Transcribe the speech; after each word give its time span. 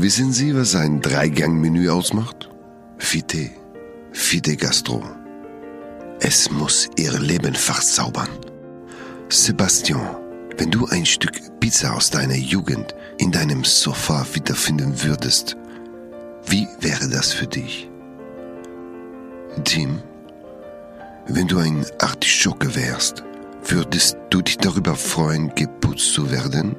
Wissen 0.00 0.32
Sie, 0.32 0.54
was 0.54 0.76
ein 0.76 1.00
Dreigang-Menü 1.00 1.90
ausmacht? 1.90 2.48
Fite, 2.98 3.50
Fite 4.12 4.56
Gastro. 4.56 5.02
Es 6.20 6.52
muss 6.52 6.88
Ihr 6.96 7.18
Leben 7.18 7.56
verzaubern. 7.56 8.28
Sebastian, 9.28 10.16
wenn 10.56 10.70
du 10.70 10.86
ein 10.86 11.04
Stück 11.04 11.32
Pizza 11.58 11.96
aus 11.96 12.10
deiner 12.10 12.36
Jugend 12.36 12.94
in 13.18 13.32
deinem 13.32 13.64
Sofa 13.64 14.24
wiederfinden 14.34 15.02
würdest, 15.02 15.56
wie 16.46 16.68
wäre 16.80 17.08
das 17.08 17.32
für 17.32 17.48
dich? 17.48 17.90
Tim, 19.64 20.00
wenn 21.26 21.48
du 21.48 21.58
ein 21.58 21.84
Artischocke 21.98 22.76
wärst, 22.76 23.24
würdest 23.64 24.16
du 24.30 24.42
dich 24.42 24.58
darüber 24.58 24.94
freuen, 24.94 25.52
geputzt 25.56 26.12
zu 26.12 26.30
werden? 26.30 26.76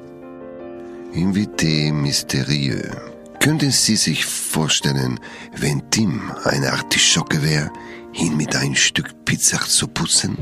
Invité 1.12 1.92
mystérieux. 1.92 3.09
Könnten 3.40 3.70
Sie 3.70 3.96
sich 3.96 4.26
vorstellen, 4.26 5.18
wenn 5.56 5.90
Tim 5.90 6.30
eine 6.44 6.74
Artischocke 6.74 7.42
wäre, 7.42 7.70
ihn 8.12 8.36
mit 8.36 8.54
ein 8.54 8.76
Stück 8.76 9.24
Pizza 9.24 9.58
zu 9.60 9.88
putzen? 9.88 10.36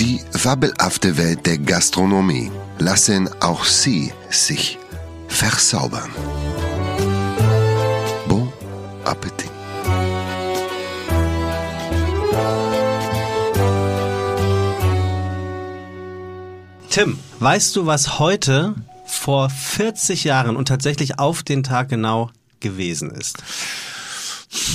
Die 0.00 0.20
fabelhafte 0.32 1.16
Welt 1.16 1.46
der 1.46 1.58
Gastronomie 1.58 2.50
lassen 2.78 3.30
auch 3.40 3.64
Sie 3.64 4.12
sich 4.28 4.76
verzaubern. 5.28 6.10
Bon 8.26 8.52
Appetit. 9.04 9.52
Tim, 16.90 17.20
weißt 17.38 17.76
du, 17.76 17.86
was 17.86 18.18
heute 18.18 18.74
vor 19.08 19.50
40 19.50 20.24
Jahren 20.24 20.56
und 20.56 20.68
tatsächlich 20.68 21.18
auf 21.18 21.42
den 21.42 21.62
Tag 21.62 21.88
genau 21.88 22.30
gewesen 22.60 23.10
ist? 23.10 23.38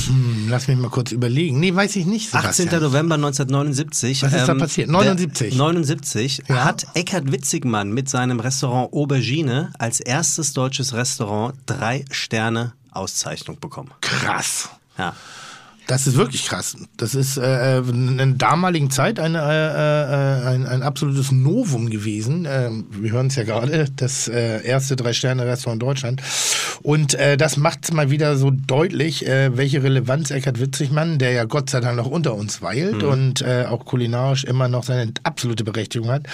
Hm, 0.06 0.48
lass 0.50 0.68
mich 0.68 0.78
mal 0.78 0.90
kurz 0.90 1.12
überlegen. 1.12 1.60
Nee, 1.60 1.74
weiß 1.74 1.96
ich 1.96 2.06
nicht. 2.06 2.34
18. 2.34 2.66
Sebastian. 2.66 2.84
November 2.84 3.16
1979. 3.16 4.22
Was 4.22 4.34
ist 4.34 4.48
da 4.48 4.54
passiert? 4.54 4.90
79? 4.90 5.50
Der, 5.50 5.58
79 5.58 6.44
Ja. 6.48 6.64
hat 6.64 6.86
Eckhard 6.94 7.32
Witzigmann 7.32 7.92
mit 7.92 8.08
seinem 8.08 8.40
Restaurant 8.40 8.94
Aubergine 8.94 9.74
als 9.80 10.00
erstes 10.00 10.54
deutsches 10.54 10.94
Restaurant 10.94 11.56
drei 11.66 12.06
Sterne 12.12 12.74
Auszeichnung 12.92 13.60
bekommen. 13.60 13.90
Krass. 14.02 14.70
Ja. 14.98 15.16
Das 15.88 16.08
ist 16.08 16.16
wirklich 16.16 16.46
krass. 16.46 16.78
Das 16.98 17.14
ist 17.14 17.38
äh, 17.38 17.80
in 17.80 18.18
der 18.18 18.28
damaligen 18.28 18.90
Zeit 18.90 19.20
eine, 19.20 19.40
äh, 19.40 20.48
äh, 20.48 20.56
ein, 20.56 20.66
ein 20.66 20.82
absolutes 20.82 21.32
Novum 21.32 21.90
gewesen. 21.90 22.48
Ähm, 22.50 22.86
wir 22.92 23.12
hören 23.12 23.28
es 23.28 23.36
ja 23.36 23.44
gerade, 23.44 23.88
das 23.96 24.28
äh, 24.28 24.66
erste 24.66 24.96
Drei-Sterne-Restaurant 24.96 25.82
in 25.82 25.88
Deutschland. 25.88 26.22
Und 26.82 27.14
äh, 27.16 27.38
das 27.38 27.58
macht 27.58 27.80
es 27.84 27.94
mal 27.94 28.10
wieder 28.10 28.38
so 28.38 28.52
deutlich, 28.52 29.26
äh, 29.26 29.56
welche 29.58 29.84
Relevanz 29.84 30.32
Eckhard 30.32 30.60
Witzigmann, 30.60 31.18
der 31.18 31.32
ja 31.32 31.46
Gott 31.46 31.70
sei 31.70 31.80
Dank 31.80 31.98
noch 31.98 32.08
unter 32.08 32.36
uns 32.36 32.62
weilt 32.62 33.04
und 33.04 33.42
äh, 33.42 33.66
auch 33.70 33.86
kulinarisch 33.86 34.44
immer 34.44 34.68
noch 34.68 34.84
seine 34.84 35.14
absolute 35.24 35.64
Berechtigung 35.64 36.10
hat, 36.10 36.28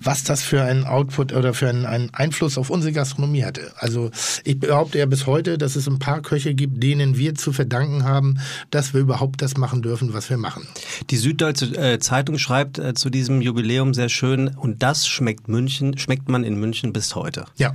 was 0.00 0.24
das 0.24 0.42
für 0.42 0.62
einen 0.62 0.84
Output 0.84 1.32
oder 1.32 1.54
für 1.54 1.68
einen, 1.68 1.86
einen 1.86 2.10
Einfluss 2.14 2.58
auf 2.58 2.70
unsere 2.70 2.92
Gastronomie 2.92 3.44
hatte. 3.44 3.72
Also 3.76 4.10
ich 4.44 4.58
behaupte 4.58 4.98
ja 4.98 5.06
bis 5.06 5.26
heute, 5.26 5.58
dass 5.58 5.76
es 5.76 5.86
ein 5.86 5.98
paar 5.98 6.22
Köche 6.22 6.54
gibt, 6.54 6.82
denen 6.82 7.16
wir 7.16 7.34
zu 7.34 7.52
verdanken 7.52 8.04
haben, 8.04 8.38
dass 8.70 8.89
wir 8.94 9.00
überhaupt 9.00 9.42
das 9.42 9.56
machen 9.56 9.82
dürfen, 9.82 10.12
was 10.12 10.30
wir 10.30 10.36
machen. 10.36 10.66
Die 11.10 11.16
Süddeutsche 11.16 11.66
äh, 11.76 11.98
Zeitung 11.98 12.38
schreibt 12.38 12.78
äh, 12.78 12.94
zu 12.94 13.10
diesem 13.10 13.40
Jubiläum 13.40 13.94
sehr 13.94 14.08
schön, 14.08 14.48
und 14.48 14.82
das 14.82 15.06
schmeckt 15.06 15.48
München, 15.48 15.98
schmeckt 15.98 16.28
man 16.28 16.44
in 16.44 16.56
München 16.56 16.92
bis 16.92 17.14
heute. 17.14 17.46
Ja. 17.56 17.74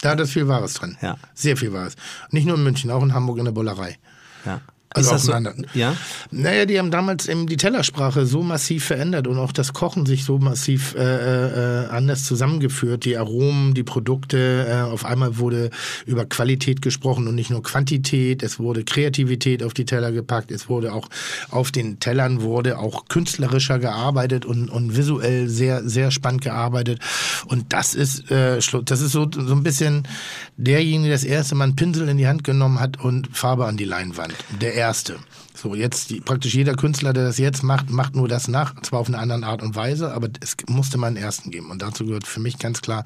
Da 0.00 0.10
hat 0.10 0.20
es 0.20 0.30
viel 0.30 0.46
Wahres 0.46 0.74
drin. 0.74 0.96
Ja. 1.02 1.16
Sehr 1.34 1.56
viel 1.56 1.72
Wahres. 1.72 1.96
Nicht 2.30 2.46
nur 2.46 2.56
in 2.56 2.62
München, 2.62 2.90
auch 2.90 3.02
in 3.02 3.14
Hamburg 3.14 3.38
in 3.38 3.46
der 3.46 3.52
Bollerei. 3.52 3.98
Ja. 4.44 4.60
Also 4.90 5.14
ist 5.14 5.28
das 5.28 5.44
so? 5.44 5.52
Ja? 5.74 5.96
Naja, 6.30 6.64
die 6.64 6.78
haben 6.78 6.90
damals 6.90 7.28
eben 7.28 7.46
die 7.46 7.58
Tellersprache 7.58 8.24
so 8.24 8.42
massiv 8.42 8.86
verändert 8.86 9.26
und 9.26 9.38
auch 9.38 9.52
das 9.52 9.74
Kochen 9.74 10.06
sich 10.06 10.24
so 10.24 10.38
massiv 10.38 10.94
äh, 10.94 11.84
äh, 11.84 11.86
anders 11.88 12.24
zusammengeführt. 12.24 13.04
Die 13.04 13.18
Aromen, 13.18 13.74
die 13.74 13.82
Produkte, 13.82 14.66
äh, 14.68 14.90
auf 14.90 15.04
einmal 15.04 15.38
wurde 15.38 15.70
über 16.06 16.24
Qualität 16.24 16.80
gesprochen 16.80 17.28
und 17.28 17.34
nicht 17.34 17.50
nur 17.50 17.62
Quantität. 17.62 18.42
Es 18.42 18.58
wurde 18.58 18.82
Kreativität 18.84 19.62
auf 19.62 19.74
die 19.74 19.84
Teller 19.84 20.10
gepackt. 20.10 20.50
Es 20.50 20.70
wurde 20.70 20.94
auch 20.94 21.08
auf 21.50 21.70
den 21.70 22.00
Tellern 22.00 22.40
wurde 22.40 22.78
auch 22.78 23.08
künstlerischer 23.08 23.78
gearbeitet 23.78 24.46
und, 24.46 24.70
und 24.70 24.96
visuell 24.96 25.48
sehr, 25.48 25.86
sehr 25.86 26.10
spannend 26.10 26.42
gearbeitet. 26.42 27.00
Und 27.46 27.72
das 27.74 27.94
ist, 27.94 28.30
äh, 28.30 28.58
das 28.84 29.00
ist 29.02 29.12
so, 29.12 29.28
so 29.30 29.54
ein 29.54 29.62
bisschen 29.62 30.08
derjenige, 30.56 31.08
der 31.08 31.18
das 31.18 31.24
erste 31.24 31.54
Mal 31.54 31.64
einen 31.64 31.76
Pinsel 31.76 32.08
in 32.08 32.16
die 32.16 32.26
Hand 32.26 32.42
genommen 32.44 32.80
hat 32.80 32.98
und 32.98 33.36
Farbe 33.36 33.66
an 33.66 33.76
die 33.76 33.84
Leinwand. 33.84 34.34
Der 34.60 34.77
erste. 34.78 35.18
So, 35.60 35.74
jetzt 35.74 36.10
die, 36.10 36.20
praktisch 36.20 36.54
jeder 36.54 36.74
Künstler, 36.74 37.12
der 37.12 37.24
das 37.24 37.36
jetzt 37.36 37.64
macht, 37.64 37.90
macht 37.90 38.14
nur 38.14 38.28
das 38.28 38.46
nach, 38.46 38.80
zwar 38.82 39.00
auf 39.00 39.08
eine 39.08 39.18
andere 39.18 39.44
Art 39.44 39.60
und 39.60 39.74
Weise, 39.74 40.14
aber 40.14 40.28
es 40.40 40.56
musste 40.68 40.98
mal 40.98 41.08
einen 41.08 41.16
ersten 41.16 41.50
geben. 41.50 41.72
Und 41.72 41.82
dazu 41.82 42.06
gehört 42.06 42.28
für 42.28 42.38
mich 42.38 42.60
ganz 42.60 42.80
klar 42.80 43.04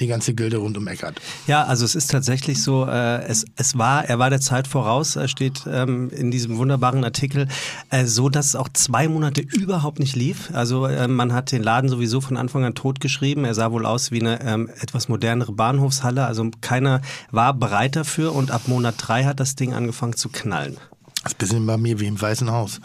die 0.00 0.08
ganze 0.08 0.34
Gilde 0.34 0.56
rund 0.56 0.76
um 0.76 0.88
Eckert. 0.88 1.20
Ja, 1.46 1.62
also 1.62 1.84
es 1.84 1.94
ist 1.94 2.10
tatsächlich 2.10 2.60
so, 2.60 2.84
äh, 2.86 3.22
es, 3.26 3.44
es 3.54 3.78
war, 3.78 4.04
er 4.06 4.18
war 4.18 4.28
der 4.28 4.40
Zeit 4.40 4.66
voraus, 4.66 5.14
äh, 5.14 5.28
steht 5.28 5.62
ähm, 5.68 6.10
in 6.10 6.32
diesem 6.32 6.56
wunderbaren 6.56 7.04
Artikel, 7.04 7.46
äh, 7.90 8.06
so 8.06 8.28
dass 8.28 8.46
es 8.46 8.56
auch 8.56 8.68
zwei 8.72 9.06
Monate 9.06 9.42
überhaupt 9.42 10.00
nicht 10.00 10.16
lief. 10.16 10.50
Also 10.52 10.86
äh, 10.86 11.06
man 11.06 11.32
hat 11.32 11.52
den 11.52 11.62
Laden 11.62 11.88
sowieso 11.88 12.20
von 12.20 12.36
Anfang 12.36 12.64
an 12.64 12.74
totgeschrieben. 12.74 13.44
Er 13.44 13.54
sah 13.54 13.70
wohl 13.70 13.86
aus 13.86 14.10
wie 14.10 14.20
eine 14.20 14.42
ähm, 14.42 14.68
etwas 14.80 15.08
modernere 15.08 15.52
Bahnhofshalle. 15.52 16.26
Also 16.26 16.50
keiner 16.60 17.02
war 17.30 17.54
bereit 17.54 17.94
dafür 17.94 18.34
und 18.34 18.50
ab 18.50 18.66
Monat 18.66 18.96
drei 18.98 19.22
hat 19.22 19.38
das 19.38 19.54
Ding 19.54 19.74
angefangen 19.74 20.16
zu 20.16 20.28
knallen. 20.28 20.76
Das 21.24 21.32
ist 21.32 21.34
ein 21.34 21.38
bisschen 21.38 21.66
bei 21.66 21.76
mir 21.76 21.98
wie 22.00 22.06
im 22.06 22.20
Weißen 22.20 22.50
Haus. 22.50 22.80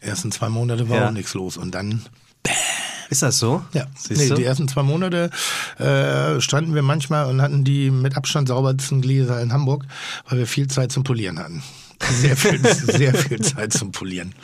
Ersten 0.00 0.30
zwei 0.32 0.48
Monate 0.48 0.88
war 0.88 0.98
Ja. 0.98 1.08
auch 1.08 1.12
nichts 1.12 1.34
los 1.34 1.56
und 1.56 1.74
dann 1.74 2.02
Ist 3.10 3.22
das 3.22 3.38
so? 3.38 3.62
Ja, 3.72 3.86
Siehst 3.96 4.20
nee, 4.30 4.34
die 4.34 4.44
ersten 4.44 4.66
zwei 4.68 4.82
Monate 4.82 5.30
äh, 5.78 6.40
standen 6.40 6.74
wir 6.74 6.82
manchmal 6.82 7.26
und 7.26 7.40
hatten 7.40 7.64
die 7.64 7.90
mit 7.90 8.16
Abstand 8.16 8.48
saubersten 8.48 9.00
Gläser 9.00 9.40
in 9.40 9.52
Hamburg, 9.52 9.84
weil 10.28 10.38
wir 10.38 10.46
viel 10.46 10.68
Zeit 10.68 10.90
zum 10.92 11.04
Polieren 11.04 11.38
hatten. 11.38 11.62
Sehr 12.20 12.36
viel, 12.36 12.60
sehr 12.62 13.14
viel 13.14 13.40
Zeit 13.40 13.72
zum 13.72 13.90
Polieren. 13.92 14.34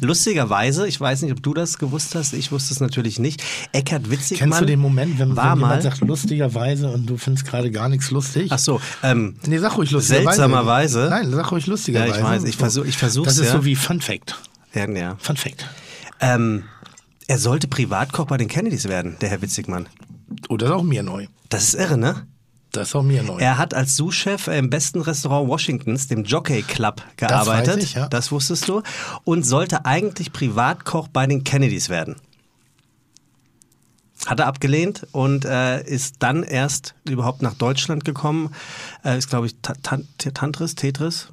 Lustigerweise, 0.00 0.86
ich 0.86 0.98
weiß 1.00 1.22
nicht, 1.22 1.32
ob 1.32 1.42
du 1.42 1.52
das 1.54 1.78
gewusst 1.78 2.14
hast, 2.14 2.32
ich 2.32 2.50
wusste 2.52 2.72
es 2.72 2.80
natürlich 2.80 3.18
nicht. 3.18 3.42
Eckert 3.72 4.10
Witzigmann 4.10 4.50
Kennst 4.50 4.60
du 4.62 4.66
den 4.66 4.80
Moment, 4.80 5.18
wenn, 5.18 5.36
wenn 5.36 5.44
jemand 5.54 5.82
sagt 5.82 6.00
lustigerweise 6.00 6.88
und 6.90 7.06
du 7.06 7.16
findest 7.18 7.46
gerade 7.46 7.70
gar 7.70 7.88
nichts 7.88 8.10
lustig? 8.10 8.50
ach 8.50 8.58
so, 8.58 8.80
ähm, 9.02 9.36
Nee, 9.46 9.58
sag 9.58 9.76
ruhig 9.76 9.90
lustigerweise. 9.90 10.24
Seltsamerweise. 10.26 11.06
Nein, 11.10 11.30
sag 11.30 11.52
ruhig 11.52 11.66
lustigerweise. 11.66 12.10
Ja, 12.12 12.16
ich 12.18 12.22
weiß, 12.24 12.44
ich 12.44 12.56
versuch- 12.56 12.84
ich 12.86 12.96
versuch's, 12.96 13.26
Das 13.28 13.38
ist 13.38 13.46
ja. 13.46 13.52
so 13.52 13.64
wie 13.64 13.76
Fun 13.76 14.00
Fact. 14.00 14.36
ja, 14.74 14.88
ja. 14.88 15.16
Fun 15.20 15.36
Fact. 15.36 15.66
Ähm, 16.20 16.64
er 17.26 17.38
sollte 17.38 17.68
Privatkoch 17.68 18.26
bei 18.26 18.36
den 18.38 18.48
Kennedys 18.48 18.88
werden, 18.88 19.16
der 19.20 19.28
Herr 19.28 19.42
Witzigmann. 19.42 19.86
Oh, 20.48 20.56
das 20.56 20.70
ist 20.70 20.74
auch 20.74 20.82
mir 20.82 21.02
neu. 21.02 21.26
Das 21.50 21.64
ist 21.64 21.74
irre, 21.74 21.98
ne? 21.98 22.26
Das 22.72 22.88
ist 22.88 22.94
auch 22.94 23.02
mir 23.02 23.22
neu. 23.22 23.38
Er 23.38 23.58
hat 23.58 23.74
als 23.74 23.96
Sous-Chef 23.96 24.48
im 24.48 24.70
besten 24.70 25.02
Restaurant 25.02 25.46
Washingtons, 25.48 26.08
dem 26.08 26.24
Jockey 26.24 26.62
Club, 26.62 27.02
gearbeitet. 27.16 27.76
weiß 27.76 27.84
ich, 27.84 27.94
ja. 27.94 28.08
Das 28.08 28.32
wusstest 28.32 28.66
du. 28.68 28.82
Und 29.24 29.44
sollte 29.44 29.84
eigentlich 29.84 30.32
Privatkoch 30.32 31.08
bei 31.08 31.26
den 31.26 31.44
Kennedys 31.44 31.90
werden. 31.90 32.16
Hat 34.24 34.40
er 34.40 34.46
abgelehnt 34.46 35.06
und 35.12 35.44
äh, 35.44 35.82
ist 35.84 36.16
dann 36.20 36.44
erst 36.44 36.94
überhaupt 37.04 37.42
nach 37.42 37.54
Deutschland 37.54 38.04
gekommen. 38.04 38.54
Äh, 39.04 39.18
ist, 39.18 39.28
glaube 39.28 39.46
ich, 39.46 39.56
Ta 39.62 39.74
Tan 39.82 40.06
Tantris, 40.18 40.74
Tetris? 40.74 41.28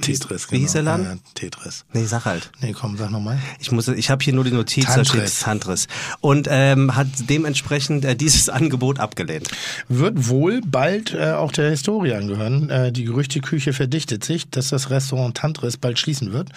Tetris, 0.00 0.50
Wie 0.50 0.58
hieß 0.58 0.72
der 0.72 0.82
genau. 0.82 0.92
Laden? 0.92 1.06
Ja, 1.06 1.30
Tetris. 1.34 1.84
Nee, 1.92 2.04
sag 2.04 2.24
halt. 2.24 2.50
Nee, 2.60 2.72
komm, 2.72 2.96
sag 2.96 3.10
nochmal. 3.10 3.38
Ich 3.60 3.70
muss, 3.70 3.86
ich 3.88 4.10
habe 4.10 4.24
hier 4.24 4.32
nur 4.32 4.44
die 4.44 4.50
Notiz, 4.50 4.86
da 4.86 4.94
Tantris. 4.94 5.34
steht 5.34 5.44
Tantris. 5.44 5.88
Und 6.20 6.48
ähm, 6.50 6.96
hat 6.96 7.06
dementsprechend 7.28 8.04
äh, 8.04 8.16
dieses 8.16 8.48
Angebot 8.48 8.98
abgelehnt. 8.98 9.48
Wird 9.88 10.28
wohl 10.28 10.60
bald 10.62 11.14
äh, 11.14 11.32
auch 11.32 11.52
der 11.52 11.70
Historie 11.70 12.14
angehören. 12.14 12.70
Äh, 12.70 12.92
die 12.92 13.04
Gerüchteküche 13.04 13.72
verdichtet 13.72 14.24
sich, 14.24 14.50
dass 14.50 14.68
das 14.68 14.90
Restaurant 14.90 15.36
Tantris 15.36 15.76
bald 15.76 15.98
schließen 15.98 16.32
wird. 16.32 16.48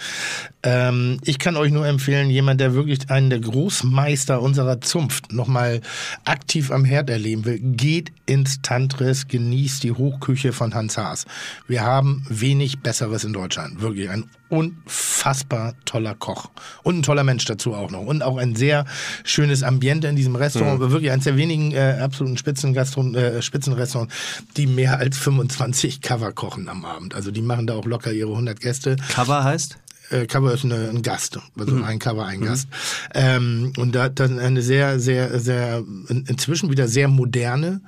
Ähm, 0.62 1.18
ich 1.22 1.38
kann 1.38 1.56
euch 1.56 1.70
nur 1.70 1.86
empfehlen, 1.86 2.30
jemand, 2.30 2.60
der 2.60 2.74
wirklich 2.74 3.10
einen 3.10 3.30
der 3.30 3.40
Großmeister 3.40 4.40
unserer 4.40 4.80
Zunft 4.80 5.32
nochmal 5.32 5.80
aktiv 6.24 6.70
am 6.70 6.84
Herd 6.84 7.10
erleben 7.10 7.44
will, 7.44 7.58
geht 7.60 8.12
ins 8.42 8.60
Tantris, 8.60 9.28
genießt 9.28 9.84
die 9.84 9.92
Hochküche 9.92 10.52
von 10.52 10.74
Hans 10.74 10.98
Haas. 10.98 11.26
Wir 11.68 11.82
haben 11.82 12.26
wenig 12.28 12.80
Besseres 12.80 13.22
in 13.22 13.32
Deutschland. 13.32 13.80
Wirklich 13.80 14.10
ein 14.10 14.28
unfassbar 14.48 15.74
toller 15.84 16.16
Koch. 16.16 16.50
Und 16.82 16.98
ein 16.98 17.02
toller 17.04 17.22
Mensch 17.22 17.44
dazu 17.44 17.72
auch 17.72 17.92
noch. 17.92 18.00
Und 18.00 18.24
auch 18.24 18.38
ein 18.38 18.56
sehr 18.56 18.84
schönes 19.22 19.62
Ambiente 19.62 20.08
in 20.08 20.16
diesem 20.16 20.34
Restaurant. 20.34 20.80
Wirklich 20.80 21.12
eines 21.12 21.24
der 21.24 21.36
wenigen 21.36 21.70
äh, 21.70 22.00
absoluten 22.02 22.36
Spitzengastron 22.36 23.14
äh, 23.14 23.40
Spitzenrestaurants, 23.40 24.12
die 24.56 24.66
mehr 24.66 24.98
als 24.98 25.18
25 25.18 26.00
Cover 26.00 26.32
kochen 26.32 26.68
am 26.68 26.84
Abend. 26.84 27.14
Also 27.14 27.30
die 27.30 27.42
machen 27.42 27.68
da 27.68 27.74
auch 27.74 27.86
locker 27.86 28.10
ihre 28.10 28.30
100 28.30 28.60
Gäste. 28.60 28.96
Cover 29.14 29.44
heißt? 29.44 29.78
Äh, 30.12 30.26
Cover 30.26 30.52
ist 30.52 30.64
eine, 30.64 30.88
ein 30.90 31.02
Gast, 31.02 31.38
also 31.58 31.82
ein 31.82 31.98
Cover, 31.98 32.24
ein 32.26 32.42
Gast. 32.42 32.68
Ähm, 33.14 33.72
und 33.76 33.94
da 33.94 34.04
hat 34.04 34.20
dann 34.20 34.38
eine 34.38 34.62
sehr, 34.62 35.00
sehr, 35.00 35.40
sehr, 35.40 35.82
in, 36.08 36.24
inzwischen 36.26 36.70
wieder 36.70 36.88
sehr 36.88 37.08
moderne 37.08 37.80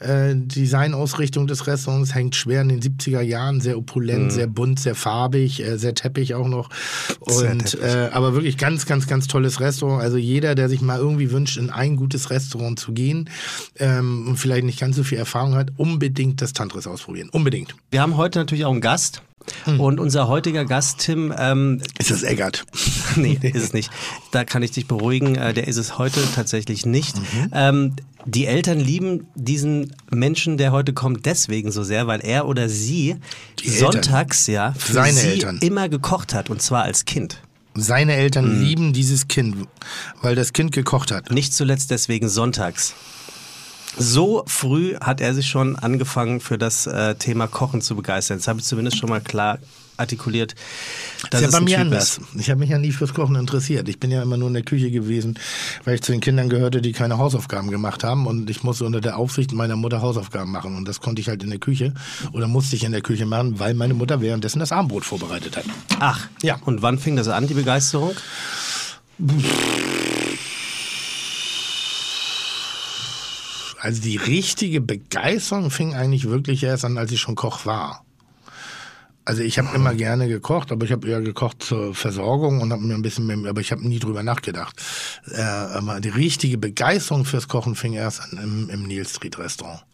äh, 0.00 0.34
Designausrichtung 0.34 1.46
des 1.46 1.66
Restaurants, 1.66 2.14
hängt 2.14 2.36
schwer 2.36 2.62
in 2.62 2.68
den 2.68 2.80
70er 2.80 3.20
Jahren, 3.20 3.60
sehr 3.60 3.78
opulent, 3.78 4.32
sehr 4.32 4.46
bunt, 4.46 4.80
sehr 4.80 4.94
farbig, 4.94 5.62
äh, 5.62 5.78
sehr 5.78 5.94
teppig 5.94 6.34
auch 6.34 6.48
noch. 6.48 6.70
Und 7.20 7.78
äh, 7.80 8.10
aber 8.12 8.34
wirklich 8.34 8.58
ganz, 8.58 8.86
ganz, 8.86 9.06
ganz 9.06 9.26
tolles 9.26 9.60
Restaurant. 9.60 10.02
Also 10.02 10.16
jeder, 10.16 10.54
der 10.54 10.68
sich 10.68 10.80
mal 10.80 10.98
irgendwie 10.98 11.30
wünscht, 11.30 11.56
in 11.56 11.70
ein 11.70 11.96
gutes 11.96 12.30
Restaurant 12.30 12.78
zu 12.78 12.92
gehen 12.92 13.30
ähm, 13.78 14.26
und 14.28 14.36
vielleicht 14.36 14.64
nicht 14.64 14.80
ganz 14.80 14.96
so 14.96 15.04
viel 15.04 15.18
Erfahrung 15.18 15.54
hat, 15.54 15.70
unbedingt 15.76 16.42
das 16.42 16.52
Tantris 16.52 16.86
ausprobieren. 16.86 17.28
Unbedingt. 17.30 17.74
Wir 17.90 18.02
haben 18.02 18.16
heute 18.16 18.38
natürlich 18.38 18.64
auch 18.64 18.72
einen 18.72 18.80
Gast. 18.80 19.22
Und 19.78 20.00
unser 20.00 20.28
heutiger 20.28 20.64
Gast, 20.64 20.98
Tim, 21.00 21.32
ähm, 21.36 21.80
Ist 21.98 22.10
das 22.10 22.22
Eggert? 22.22 22.64
nee, 23.16 23.38
ist 23.42 23.62
es 23.64 23.72
nicht. 23.72 23.90
Da 24.30 24.44
kann 24.44 24.62
ich 24.62 24.70
dich 24.72 24.86
beruhigen, 24.86 25.34
äh, 25.36 25.52
der 25.54 25.68
ist 25.68 25.76
es 25.76 25.98
heute 25.98 26.20
tatsächlich 26.34 26.86
nicht. 26.86 27.16
Ähm, 27.52 27.94
die 28.24 28.46
Eltern 28.46 28.78
lieben 28.78 29.26
diesen 29.34 29.94
Menschen, 30.10 30.56
der 30.56 30.70
heute 30.72 30.92
kommt, 30.92 31.26
deswegen 31.26 31.72
so 31.72 31.82
sehr, 31.82 32.06
weil 32.06 32.20
er 32.20 32.46
oder 32.46 32.68
sie 32.68 33.16
Die 33.60 33.66
Eltern. 33.68 33.92
sonntags 33.92 34.46
ja 34.46 34.74
für 34.78 34.92
Seine 34.92 35.12
sie 35.12 35.28
Eltern. 35.28 35.58
immer 35.60 35.88
gekocht 35.88 36.34
hat 36.34 36.48
und 36.50 36.62
zwar 36.62 36.82
als 36.84 37.04
Kind. 37.04 37.40
Seine 37.74 38.14
Eltern 38.14 38.62
lieben 38.62 38.92
dieses 38.92 39.28
Kind, 39.28 39.56
weil 40.20 40.34
das 40.34 40.52
Kind 40.52 40.72
gekocht 40.72 41.10
hat. 41.10 41.30
Nicht 41.30 41.54
zuletzt 41.54 41.90
deswegen 41.90 42.28
sonntags. 42.28 42.94
So 43.98 44.44
früh 44.46 44.94
hat 44.96 45.20
er 45.20 45.34
sich 45.34 45.46
schon 45.46 45.76
angefangen 45.76 46.40
für 46.40 46.58
das 46.58 46.86
äh, 46.86 47.14
Thema 47.14 47.46
Kochen 47.46 47.82
zu 47.82 47.94
begeistern. 47.96 48.38
Das 48.38 48.48
habe 48.48 48.60
ich 48.60 48.64
zumindest 48.64 48.98
schon 48.98 49.10
mal 49.10 49.20
klar 49.20 49.58
artikuliert. 49.98 50.54
Das 51.30 51.42
ist 51.42 51.52
ja 51.52 51.58
bei 51.58 51.64
mir 51.64 51.78
anders. 51.78 52.20
Ich 52.36 52.50
habe 52.50 52.60
mich 52.60 52.70
ja 52.70 52.78
nie 52.78 52.92
fürs 52.92 53.14
Kochen 53.14 53.36
interessiert. 53.36 53.88
Ich 53.88 54.00
bin 54.00 54.10
ja 54.10 54.22
immer 54.22 54.36
nur 54.36 54.48
in 54.48 54.54
der 54.54 54.62
Küche 54.62 54.90
gewesen, 54.90 55.38
weil 55.84 55.96
ich 55.96 56.02
zu 56.02 56.12
den 56.12 56.20
Kindern 56.20 56.48
gehörte, 56.48 56.80
die 56.80 56.92
keine 56.92 57.18
Hausaufgaben 57.18 57.70
gemacht 57.70 58.02
haben 58.02 58.26
und 58.26 58.48
ich 58.50 58.64
musste 58.64 58.84
unter 58.84 59.00
der 59.00 59.18
Aufsicht 59.18 59.52
meiner 59.52 59.76
Mutter 59.76 60.00
Hausaufgaben 60.00 60.50
machen 60.50 60.76
und 60.76 60.88
das 60.88 61.00
konnte 61.00 61.20
ich 61.20 61.28
halt 61.28 61.42
in 61.42 61.50
der 61.50 61.58
Küche 61.58 61.92
oder 62.32 62.48
musste 62.48 62.74
ich 62.74 62.84
in 62.84 62.92
der 62.92 63.02
Küche 63.02 63.26
machen, 63.26 63.60
weil 63.60 63.74
meine 63.74 63.94
Mutter 63.94 64.20
währenddessen 64.20 64.58
das 64.58 64.72
Abendbrot 64.72 65.04
vorbereitet 65.04 65.56
hat. 65.56 65.64
Ach, 66.00 66.26
Ja. 66.42 66.56
Und 66.64 66.82
wann 66.82 66.98
fing 66.98 67.16
das 67.16 67.28
an, 67.28 67.46
die 67.46 67.54
Begeisterung? 67.54 68.14
Also 73.82 74.00
die 74.00 74.16
richtige 74.16 74.80
Begeisterung 74.80 75.72
fing 75.72 75.92
eigentlich 75.94 76.28
wirklich 76.28 76.62
erst 76.62 76.84
an, 76.84 76.98
als 76.98 77.10
ich 77.10 77.18
schon 77.18 77.34
Koch 77.34 77.66
war. 77.66 78.04
Also 79.24 79.42
ich 79.42 79.58
habe 79.58 79.74
immer 79.74 79.92
gerne 79.92 80.28
gekocht, 80.28 80.70
aber 80.70 80.84
ich 80.84 80.92
habe 80.92 81.08
eher 81.08 81.20
gekocht 81.20 81.64
zur 81.64 81.92
Versorgung 81.92 82.60
und 82.60 82.72
habe 82.72 82.80
mir 82.80 82.94
ein 82.94 83.02
bisschen 83.02 83.26
mehr, 83.26 83.50
aber 83.50 83.60
ich 83.60 83.72
habe 83.72 83.84
nie 83.86 83.98
drüber 83.98 84.22
nachgedacht. 84.22 84.80
Äh, 85.32 85.42
aber 85.42 85.98
die 85.98 86.10
richtige 86.10 86.58
Begeisterung 86.58 87.24
fürs 87.24 87.48
Kochen 87.48 87.74
fing 87.74 87.94
erst 87.94 88.20
an 88.20 88.38
im, 88.40 88.70
im 88.70 88.86
Neil 88.86 89.04
Street 89.04 89.36
Restaurant. 89.36 89.84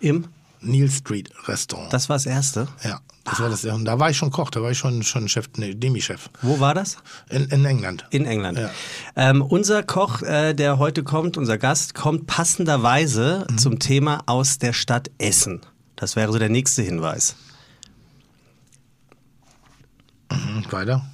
Im? 0.00 0.28
Neil 0.60 0.90
Street 0.90 1.30
Restaurant. 1.46 1.92
Das 1.92 2.08
war 2.08 2.16
das 2.16 2.26
erste. 2.26 2.68
ja, 2.82 3.00
das 3.24 3.40
war 3.40 3.48
das. 3.50 3.64
Und 3.64 3.84
da 3.84 3.98
war 3.98 4.10
ich 4.10 4.16
schon 4.16 4.30
Koch, 4.30 4.50
da 4.50 4.62
war 4.62 4.70
ich 4.70 4.78
schon 4.78 5.02
schon 5.02 5.28
Chef, 5.28 5.48
nee, 5.56 5.74
Demi-Chef 5.74 6.28
Wo 6.42 6.58
war 6.60 6.74
das? 6.74 6.96
in, 7.30 7.44
in 7.46 7.64
England. 7.64 8.06
In 8.10 8.24
England. 8.26 8.58
Ja. 8.58 8.70
Ähm, 9.16 9.42
unser 9.42 9.82
Koch, 9.82 10.22
äh, 10.22 10.54
der 10.54 10.78
heute 10.78 11.02
kommt, 11.04 11.36
unser 11.36 11.58
Gast, 11.58 11.94
kommt 11.94 12.26
passenderweise 12.26 13.46
Mhm. 13.50 13.58
zum 13.58 13.78
Thema 13.78 14.22
aus 14.26 14.58
der 14.58 14.72
Stadt 14.72 15.10
Essen. 15.18 15.60
Das 15.96 16.16
wäre 16.16 16.32
so 16.32 16.38
der 16.38 16.48
nächste 16.48 16.82
Hinweis. 16.82 17.36
Und 20.30 20.70
weiter. 20.72 21.04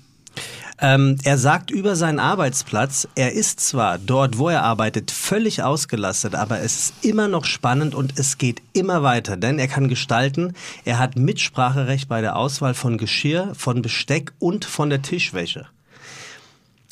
Ähm, 0.84 1.16
er 1.24 1.38
sagt 1.38 1.70
über 1.70 1.96
seinen 1.96 2.18
Arbeitsplatz, 2.18 3.08
er 3.14 3.32
ist 3.32 3.58
zwar 3.58 3.96
dort, 3.98 4.36
wo 4.36 4.50
er 4.50 4.64
arbeitet, 4.64 5.10
völlig 5.10 5.62
ausgelastet, 5.62 6.34
aber 6.34 6.60
es 6.60 6.76
ist 6.76 6.94
immer 7.02 7.26
noch 7.26 7.46
spannend 7.46 7.94
und 7.94 8.18
es 8.18 8.36
geht 8.36 8.60
immer 8.74 9.02
weiter, 9.02 9.38
denn 9.38 9.58
er 9.58 9.66
kann 9.66 9.88
gestalten, 9.88 10.52
er 10.84 10.98
hat 10.98 11.16
Mitspracherecht 11.16 12.06
bei 12.06 12.20
der 12.20 12.36
Auswahl 12.36 12.74
von 12.74 12.98
Geschirr, 12.98 13.54
von 13.54 13.80
Besteck 13.80 14.34
und 14.38 14.66
von 14.66 14.90
der 14.90 15.00
Tischwäsche. 15.00 15.66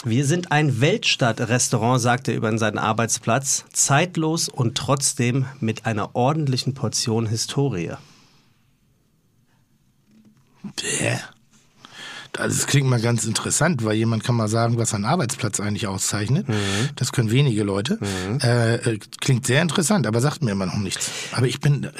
Wir 0.04 0.24
sind 0.24 0.52
ein 0.52 0.80
Weltstadt-Restaurant, 0.80 2.00
sagt 2.00 2.28
er 2.28 2.34
über 2.34 2.56
seinen 2.56 2.78
Arbeitsplatz, 2.78 3.66
zeitlos 3.74 4.48
und 4.48 4.74
trotzdem 4.74 5.44
mit 5.60 5.84
einer 5.84 6.16
ordentlichen 6.16 6.72
Portion 6.72 7.26
Historie. 7.26 7.92
Bäh. 12.32 12.42
Das 12.42 12.66
klingt 12.66 12.88
mal 12.88 13.00
ganz 13.00 13.24
interessant, 13.24 13.84
weil 13.84 13.94
jemand 13.94 14.24
kann 14.24 14.34
mal 14.34 14.48
sagen, 14.48 14.78
was 14.78 14.94
ein 14.94 15.04
Arbeitsplatz 15.04 15.60
eigentlich 15.60 15.86
auszeichnet. 15.86 16.46
Das 16.96 17.12
können 17.12 17.30
wenige 17.30 17.62
Leute. 17.62 17.98
Äh, 18.42 18.74
äh, 18.76 18.98
klingt 19.20 19.46
sehr 19.46 19.60
interessant, 19.62 20.06
aber 20.06 20.20
sagt 20.20 20.42
mir 20.42 20.52
immer 20.52 20.66
noch 20.66 20.76
nichts. 20.78 21.10
Aber 21.32 21.46
ich 21.46 21.60
bin, 21.60 21.90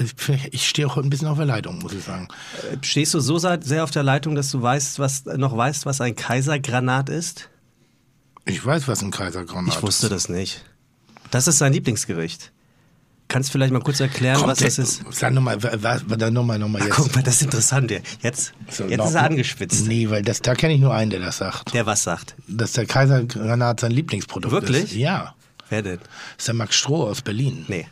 ich, 0.50 0.68
stehe 0.68 0.86
auch 0.86 0.96
ein 0.96 1.10
bisschen 1.10 1.28
auf 1.28 1.36
der 1.36 1.46
Leitung, 1.46 1.78
muss 1.80 1.92
ich 1.92 2.04
sagen. 2.04 2.28
Stehst 2.80 3.14
du 3.14 3.20
so 3.20 3.38
sehr 3.38 3.84
auf 3.84 3.90
der 3.90 4.02
Leitung, 4.02 4.34
dass 4.34 4.50
du 4.50 4.62
weißt, 4.62 4.98
was, 4.98 5.24
noch 5.24 5.56
weißt, 5.56 5.86
was 5.86 6.00
ein 6.00 6.16
Kaisergranat 6.16 7.08
ist? 7.08 7.50
Ich 8.44 8.64
weiß, 8.64 8.88
was 8.88 9.02
ein 9.02 9.10
Kaisergranat 9.10 9.74
Ich 9.74 9.82
wusste 9.82 10.06
ist. 10.06 10.12
das 10.12 10.28
nicht. 10.28 10.64
Das 11.30 11.46
ist 11.46 11.58
sein 11.58 11.72
Lieblingsgericht. 11.72 12.51
Kannst 13.28 13.48
du 13.48 13.52
vielleicht 13.52 13.72
mal 13.72 13.80
kurz 13.80 13.98
erklären, 14.00 14.36
Kommt 14.36 14.48
was 14.50 14.58
der- 14.58 14.68
das 14.68 14.78
ist? 14.78 15.02
Sag 15.10 15.32
nochmal, 15.32 15.56
dann 15.58 16.34
nochmal, 16.34 16.58
nochmal 16.58 16.82
jetzt. 16.82 16.92
Guck 16.96 17.14
mal, 17.14 17.22
das 17.22 17.36
ist 17.36 17.42
interessant. 17.42 17.90
Jetzt, 17.90 18.52
So, 18.70 18.84
jetzt 18.84 18.98
noch- 18.98 19.08
ist 19.08 19.14
er 19.14 19.22
angespitzt. 19.24 19.86
Nee, 19.86 20.10
weil 20.10 20.22
das, 20.22 20.42
da 20.42 20.54
kenne 20.54 20.74
ich 20.74 20.80
nur 20.80 20.92
einen, 20.94 21.10
der 21.10 21.20
das 21.20 21.38
sagt. 21.38 21.72
Der 21.72 21.86
was 21.86 22.02
sagt? 22.02 22.34
Dass 22.46 22.72
der 22.72 22.84
Kaisergranat 22.84 23.80
sein 23.80 23.90
Lieblingsprodukt 23.92 24.52
Wirklich? 24.52 24.84
ist. 24.84 24.94
Ja. 24.94 25.34
Wer 25.70 25.80
denn? 25.82 25.98
ist 26.36 26.46
der 26.48 26.54
Max 26.54 26.74
Stroh 26.76 27.04
aus 27.04 27.22
Berlin. 27.22 27.64
Nee. 27.68 27.86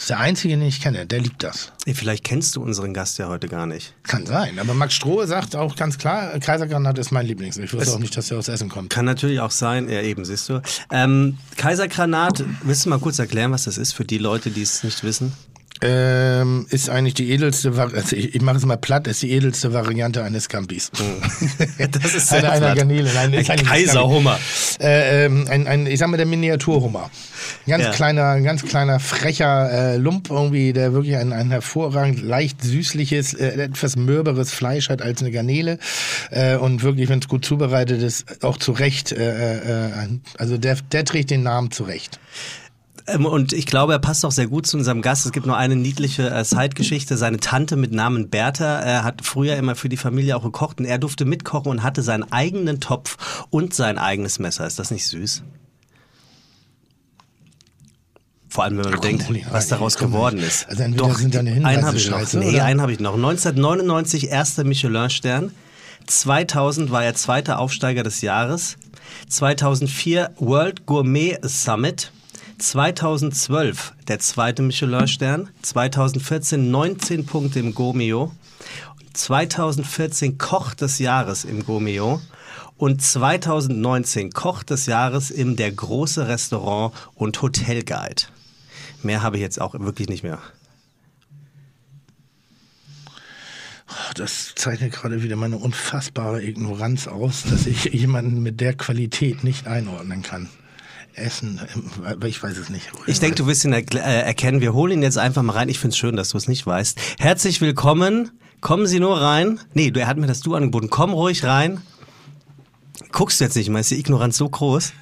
Ist 0.00 0.08
der 0.08 0.18
einzige, 0.18 0.56
den 0.56 0.66
ich 0.66 0.80
kenne. 0.80 1.04
Der 1.04 1.20
liebt 1.20 1.42
das. 1.42 1.72
Vielleicht 1.86 2.24
kennst 2.24 2.56
du 2.56 2.62
unseren 2.62 2.94
Gast 2.94 3.18
ja 3.18 3.28
heute 3.28 3.48
gar 3.48 3.66
nicht. 3.66 3.92
Kann 4.02 4.24
sein. 4.24 4.58
Aber 4.58 4.72
Max 4.72 4.94
Strohe 4.94 5.26
sagt 5.26 5.54
auch 5.54 5.76
ganz 5.76 5.98
klar, 5.98 6.38
Kaisergranat 6.38 6.96
ist 6.96 7.10
mein 7.10 7.26
Lieblings. 7.26 7.58
Ich 7.58 7.74
wusste 7.74 7.92
auch 7.92 7.98
nicht, 7.98 8.16
dass 8.16 8.30
er 8.30 8.38
aus 8.38 8.48
Essen 8.48 8.70
kommt. 8.70 8.88
Kann 8.88 9.04
natürlich 9.04 9.40
auch 9.40 9.50
sein, 9.50 9.90
ja 9.90 10.00
eben, 10.00 10.24
siehst 10.24 10.48
du. 10.48 10.62
Ähm, 10.90 11.36
Kaisergranat, 11.58 12.42
willst 12.62 12.86
du 12.86 12.88
mal 12.88 12.98
kurz 12.98 13.18
erklären, 13.18 13.52
was 13.52 13.64
das 13.64 13.76
ist 13.76 13.92
für 13.92 14.06
die 14.06 14.16
Leute, 14.16 14.50
die 14.50 14.62
es 14.62 14.82
nicht 14.82 15.04
wissen? 15.04 15.34
Ähm, 15.82 16.66
ist 16.68 16.90
eigentlich 16.90 17.14
die 17.14 17.30
edelste, 17.30 17.70
Vari- 17.70 17.94
also 17.94 18.14
ich, 18.14 18.34
ich 18.34 18.42
mache 18.42 18.58
es 18.58 18.66
mal 18.66 18.76
platt, 18.76 19.06
ist 19.06 19.22
die 19.22 19.30
edelste 19.30 19.72
Variante 19.72 20.22
eines 20.22 20.44
Scampis. 20.44 20.90
Das 22.02 22.14
ist 22.14 22.32
Eine- 22.32 22.50
einer 22.50 22.74
Garnele, 22.74 23.10
nein, 23.14 23.34
ein 23.34 23.44
Kaiserhummer. 23.64 24.38
Äh, 24.78 25.24
ähm, 25.24 25.46
ein, 25.48 25.66
ein, 25.66 25.86
ich 25.86 25.98
sag 25.98 26.08
mal, 26.08 26.18
der 26.18 26.26
Miniaturhummer. 26.26 27.10
Ganz 27.66 27.84
Ja. 27.84 27.90
kleiner, 27.92 28.28
ein 28.30 28.44
ganz 28.44 28.62
kleiner, 28.64 29.00
frecher 29.00 29.70
äh, 29.94 29.96
Lump 29.96 30.30
irgendwie, 30.30 30.72
der 30.74 30.92
wirklich 30.92 31.16
ein, 31.16 31.32
ein 31.32 31.50
hervorragend 31.50 32.22
leicht 32.22 32.62
süßliches, 32.62 33.34
äh, 33.34 33.62
etwas 33.62 33.96
mürberes 33.96 34.52
Fleisch 34.52 34.90
hat 34.90 35.00
als 35.00 35.22
eine 35.22 35.30
Garnele. 35.30 35.78
Äh, 36.30 36.56
und 36.56 36.82
wirklich, 36.82 37.08
wenn 37.08 37.20
es 37.20 37.28
gut 37.28 37.44
zubereitet 37.44 38.02
ist, 38.02 38.44
auch 38.44 38.58
zurecht. 38.58 39.12
Äh, 39.12 39.56
äh, 39.88 39.92
ein- 39.94 40.20
also 40.38 40.58
der, 40.58 40.76
der 40.92 41.04
trägt 41.06 41.30
den 41.30 41.42
Namen 41.42 41.70
zurecht. 41.70 42.20
Ähm, 43.06 43.26
Und 43.26 43.52
ich 43.52 43.66
glaube, 43.66 43.92
er 43.92 43.98
passt 43.98 44.24
auch 44.24 44.32
sehr 44.32 44.46
gut 44.46 44.66
zu 44.66 44.76
unserem 44.76 45.02
Gast. 45.02 45.26
Es 45.26 45.32
gibt 45.32 45.46
nur 45.46 45.56
eine 45.56 45.76
niedliche 45.76 46.30
äh, 46.30 46.44
Zeitgeschichte. 46.44 47.16
Seine 47.16 47.38
Tante 47.38 47.76
mit 47.76 47.92
Namen 47.92 48.30
Bertha 48.30 48.82
äh, 48.82 49.02
hat 49.02 49.24
früher 49.24 49.56
immer 49.56 49.74
für 49.74 49.88
die 49.88 49.96
Familie 49.96 50.36
auch 50.36 50.42
gekocht 50.42 50.80
und 50.80 50.86
er 50.86 50.98
durfte 50.98 51.24
mitkochen 51.24 51.70
und 51.70 51.82
hatte 51.82 52.02
seinen 52.02 52.30
eigenen 52.32 52.80
Topf 52.80 53.46
und 53.50 53.74
sein 53.74 53.98
eigenes 53.98 54.38
Messer. 54.38 54.66
Ist 54.66 54.78
das 54.78 54.90
nicht 54.90 55.06
süß? 55.06 55.42
Vor 58.48 58.64
allem, 58.64 58.78
wenn 58.78 58.84
man 58.84 58.94
komm, 58.94 59.18
bedenkt, 59.18 59.52
was 59.52 59.68
daraus 59.68 59.96
komm, 59.96 60.10
geworden 60.10 60.40
ist. 60.40 60.68
also 60.68 60.82
entweder 60.82 61.14
sind 61.14 61.34
deine 61.36 61.50
Hinweise 61.50 61.78
einen 61.78 61.86
habe 61.86 61.96
ich 61.96 62.10
noch. 62.10 62.32
Nee, 62.32 62.48
oder? 62.48 62.64
einen 62.64 62.80
habe 62.82 62.92
ich 62.92 62.98
noch. 62.98 63.14
1999 63.14 64.28
erster 64.28 64.64
Michelin-Stern. 64.64 65.52
2000 66.06 66.90
war 66.90 67.04
er 67.04 67.14
zweiter 67.14 67.60
Aufsteiger 67.60 68.02
des 68.02 68.22
Jahres. 68.22 68.76
2004 69.28 70.32
World 70.38 70.84
Gourmet 70.84 71.38
Summit. 71.42 72.10
2012 72.60 73.94
der 74.08 74.18
zweite 74.18 74.62
Michelin-Stern. 74.62 75.48
2014 75.62 76.70
19 76.70 77.26
Punkte 77.26 77.58
im 77.58 77.74
Gomeo. 77.74 78.32
2014 79.14 80.38
Koch 80.38 80.74
des 80.74 80.98
Jahres 80.98 81.44
im 81.44 81.64
Gomeo. 81.64 82.20
Und 82.76 83.02
2019 83.02 84.30
Koch 84.32 84.62
des 84.62 84.86
Jahres 84.86 85.30
im 85.30 85.56
Der 85.56 85.72
große 85.72 86.28
Restaurant 86.28 86.94
und 87.14 87.40
Hotelguide. 87.40 88.24
Mehr 89.02 89.22
habe 89.22 89.36
ich 89.36 89.42
jetzt 89.42 89.60
auch 89.60 89.74
wirklich 89.78 90.08
nicht 90.08 90.22
mehr. 90.22 90.38
Das 94.14 94.54
zeichnet 94.54 94.92
gerade 94.92 95.22
wieder 95.22 95.36
meine 95.36 95.56
unfassbare 95.56 96.42
Ignoranz 96.42 97.08
aus, 97.08 97.44
dass 97.44 97.66
ich 97.66 97.84
jemanden 97.86 98.42
mit 98.42 98.60
der 98.60 98.74
Qualität 98.74 99.44
nicht 99.44 99.66
einordnen 99.66 100.22
kann. 100.22 100.48
Essen, 101.20 101.60
ähm, 101.74 102.22
ich 102.26 102.42
weiß 102.42 102.56
es 102.56 102.68
nicht. 102.70 102.90
Ich 103.06 103.20
denke, 103.20 103.36
du 103.36 103.46
wirst 103.46 103.64
ihn 103.64 103.74
erkl- 103.74 103.98
äh, 104.00 104.22
erkennen. 104.22 104.60
Wir 104.60 104.72
holen 104.74 104.92
ihn 104.94 105.02
jetzt 105.02 105.18
einfach 105.18 105.42
mal 105.42 105.52
rein. 105.52 105.68
Ich 105.68 105.78
finde 105.78 105.92
es 105.92 105.98
schön, 105.98 106.16
dass 106.16 106.30
du 106.30 106.38
es 106.38 106.48
nicht 106.48 106.66
weißt. 106.66 106.98
Herzlich 107.18 107.60
willkommen. 107.60 108.30
Kommen 108.60 108.86
Sie 108.86 109.00
nur 109.00 109.20
rein. 109.20 109.60
Nee, 109.74 109.90
du- 109.90 110.00
er 110.00 110.06
hat 110.06 110.16
mir 110.18 110.26
das 110.26 110.40
Du 110.40 110.54
angeboten. 110.54 110.90
Komm 110.90 111.12
ruhig 111.12 111.44
rein. 111.44 111.80
Guckst 113.12 113.40
du 113.40 113.44
jetzt 113.44 113.56
nicht 113.56 113.68
mal? 113.70 113.80
Ist 113.80 113.90
die 113.90 113.98
Ignoranz 113.98 114.36
so 114.36 114.48
groß? 114.48 114.92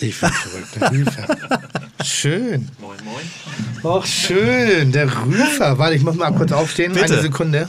Ich 0.00 0.18
bin 0.20 0.30
verrückt. 0.30 0.76
Der 0.80 0.90
Rüfer. 0.90 1.36
Schön. 2.04 2.68
Moin, 2.80 2.98
moin. 3.04 3.94
Ach, 4.00 4.04
schön. 4.04 4.90
Der 4.92 5.06
Rüfer. 5.24 5.78
Warte, 5.78 5.94
ich 5.94 6.02
muss 6.02 6.16
mal 6.16 6.32
kurz 6.32 6.50
aufstehen. 6.52 6.92
Bitte. 6.92 7.12
Eine 7.14 7.22
Sekunde. 7.22 7.68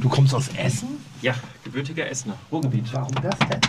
Du 0.00 0.08
kommst 0.08 0.34
aus 0.34 0.48
Essen? 0.56 0.88
Ja, 1.22 1.34
gebürtiger 1.64 2.08
Essener, 2.10 2.36
Ruhrgebiet. 2.50 2.84
Warum 2.92 3.14
das 3.22 3.38
denn? 3.48 3.60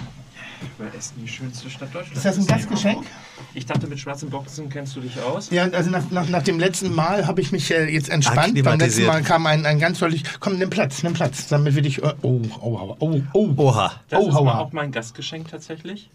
Weil 0.77 0.87
Essen 0.97 1.13
die 1.21 1.27
schönste 1.27 1.69
Stadt 1.69 1.93
Deutschlands 1.93 2.17
Ist 2.17 2.25
das 2.25 2.37
ein 2.37 2.47
Gastgeschenk? 2.47 3.05
Ich 3.53 3.65
dachte, 3.65 3.87
mit 3.87 3.99
schwarzen 3.99 4.29
Boxen 4.29 4.69
kennst 4.69 4.95
du 4.95 5.01
dich 5.01 5.19
aus. 5.21 5.49
Ja, 5.49 5.63
also 5.69 5.89
nach, 5.89 6.09
nach, 6.11 6.27
nach 6.29 6.43
dem 6.43 6.59
letzten 6.59 6.93
Mal 6.93 7.27
habe 7.27 7.41
ich 7.41 7.51
mich 7.51 7.69
äh, 7.71 7.85
jetzt 7.89 8.09
entspannt. 8.09 8.61
Beim 8.63 8.79
letzten. 8.79 9.05
Mal 9.05 9.21
kam 9.23 9.45
ein, 9.45 9.65
ein 9.65 9.79
ganz 9.79 9.99
deutlich, 9.99 10.23
komm, 10.39 10.57
nimm 10.57 10.69
Platz, 10.69 11.03
nimm 11.03 11.13
Platz, 11.13 11.47
damit 11.47 11.75
wir 11.75 11.81
dich, 11.81 12.01
äh, 12.03 12.13
oh, 12.21 12.41
oh, 12.61 12.95
oh, 12.97 12.97
oh, 12.99 13.21
oh, 13.33 13.53
Oha. 13.57 13.91
Das 14.09 14.19
oh, 14.21 14.29
ist 14.29 14.33
Hauer. 14.35 14.59
auch 14.59 14.71
mein 14.71 14.91
Gastgeschenk 14.91 15.49
tatsächlich. 15.49 16.09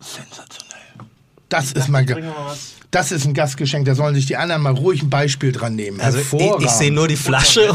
sensationell. 0.00 0.78
Das 1.48 1.72
ist 1.72 1.88
mal, 1.88 2.04
ge- 2.04 2.14
Bringen 2.14 2.28
wir 2.28 2.38
mal 2.38 2.46
was. 2.50 2.74
Das 2.90 3.12
ist 3.12 3.26
ein 3.26 3.34
Gastgeschenk, 3.34 3.84
da 3.84 3.94
sollen 3.94 4.14
sich 4.14 4.26
die 4.26 4.36
anderen 4.36 4.62
mal 4.62 4.72
ruhig 4.72 5.02
ein 5.02 5.10
Beispiel 5.10 5.52
dran 5.52 5.74
nehmen. 5.74 6.00
Also 6.00 6.18
ich, 6.18 6.32
ich 6.64 6.70
sehe 6.70 6.90
nur 6.90 7.06
die 7.08 7.16
Flasche 7.16 7.70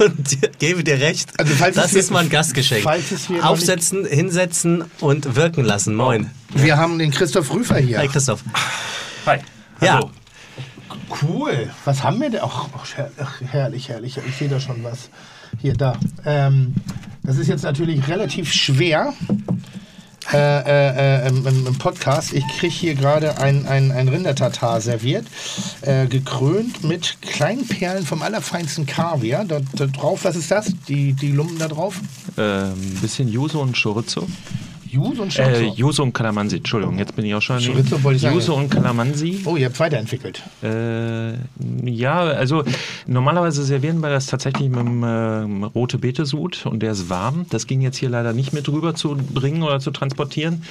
und 0.00 0.38
gebe 0.58 0.82
dir 0.82 0.98
recht. 1.00 1.30
Also 1.38 1.54
falls 1.54 1.76
das 1.76 1.86
es 1.86 1.90
hier- 1.92 2.00
ist 2.00 2.10
mal 2.10 2.20
ein 2.24 2.28
Gastgeschenk. 2.28 2.82
falls 2.82 3.10
es 3.12 3.26
hier 3.28 3.38
noch 3.38 3.44
Aufsetzen, 3.50 4.04
hinsetzen 4.04 4.84
und 5.00 5.36
wirken 5.36 5.64
lassen. 5.64 5.94
Moin. 5.94 6.30
Wir 6.54 6.76
haben 6.76 6.98
den 6.98 7.10
Christoph 7.12 7.52
Rüfer 7.52 7.78
hier. 7.78 7.98
Hi 7.98 8.08
Christoph. 8.08 8.42
Hi. 9.26 9.38
Ja. 9.80 9.94
Hallo. 9.94 10.10
Cool. 11.22 11.70
Was 11.84 12.02
haben 12.02 12.20
wir 12.20 12.30
denn? 12.30 12.40
Ach, 12.42 12.68
ach, 12.76 13.40
herrlich, 13.50 13.88
herrlich. 13.88 14.18
Ich 14.28 14.36
sehe 14.36 14.48
da 14.48 14.58
schon 14.60 14.82
was. 14.82 15.08
Hier, 15.60 15.74
da. 15.74 15.96
Ähm, 16.24 16.74
das 17.22 17.36
ist 17.36 17.46
jetzt 17.48 17.62
natürlich 17.62 18.08
relativ 18.08 18.52
schwer. 18.52 19.12
Äh, 20.30 20.36
äh, 20.36 21.26
äh, 21.26 21.28
im, 21.28 21.46
im 21.46 21.78
Podcast. 21.78 22.32
Ich 22.32 22.46
kriege 22.58 22.72
hier 22.72 22.94
gerade 22.94 23.38
ein, 23.38 23.66
ein, 23.66 23.90
ein 23.90 24.08
Rindertatar 24.08 24.80
serviert, 24.80 25.26
äh, 25.82 26.06
gekrönt 26.06 26.84
mit 26.84 27.20
kleinen 27.22 27.66
Perlen 27.66 28.06
vom 28.06 28.22
allerfeinsten 28.22 28.86
Kaviar. 28.86 29.44
Da, 29.44 29.60
da 29.74 29.86
drauf, 29.86 30.24
was 30.24 30.36
ist 30.36 30.50
das? 30.50 30.72
Die, 30.88 31.12
die 31.12 31.32
Lumpen 31.32 31.58
da 31.58 31.68
drauf? 31.68 32.00
Ähm, 32.38 32.74
bisschen 33.00 33.28
Yuzu 33.28 33.60
und 33.60 33.76
Chorizo. 33.80 34.26
Yuzu 34.92 35.22
und 35.22 35.38
Äh, 35.38 35.42
Chorizo. 35.44 35.74
Yuzu 35.76 36.02
und 36.02 36.12
Calamansi, 36.12 36.56
Entschuldigung, 36.56 36.98
jetzt 36.98 37.16
bin 37.16 37.24
ich 37.24 37.34
auch 37.34 37.40
schon. 37.40 37.58
Chorizo 37.60 38.02
wollte 38.02 38.16
ich 38.16 38.22
sagen. 38.22 38.60
Und 38.60 38.70
Calamansi. 38.70 39.42
oh, 39.46 39.56
ihr 39.56 39.66
habt 39.66 39.80
weiterentwickelt. 39.80 40.42
Äh, 40.62 41.32
ja, 41.84 42.20
also 42.20 42.64
normalerweise 43.06 43.64
servieren 43.64 44.00
wir 44.00 44.10
das 44.10 44.26
tatsächlich 44.26 44.68
mit 44.68 44.78
einem 44.80 45.02
ähm, 45.04 45.64
rote 45.64 45.98
Beete-Sud 45.98 46.66
und 46.66 46.80
der 46.80 46.92
ist 46.92 47.08
warm. 47.08 47.46
Das 47.50 47.66
ging 47.66 47.80
jetzt 47.80 47.96
hier 47.96 48.10
leider 48.10 48.32
nicht 48.32 48.52
mit 48.52 48.68
rüber 48.68 48.94
zu 48.94 49.16
bringen 49.16 49.62
oder 49.62 49.80
zu 49.80 49.90
transportieren, 49.90 50.62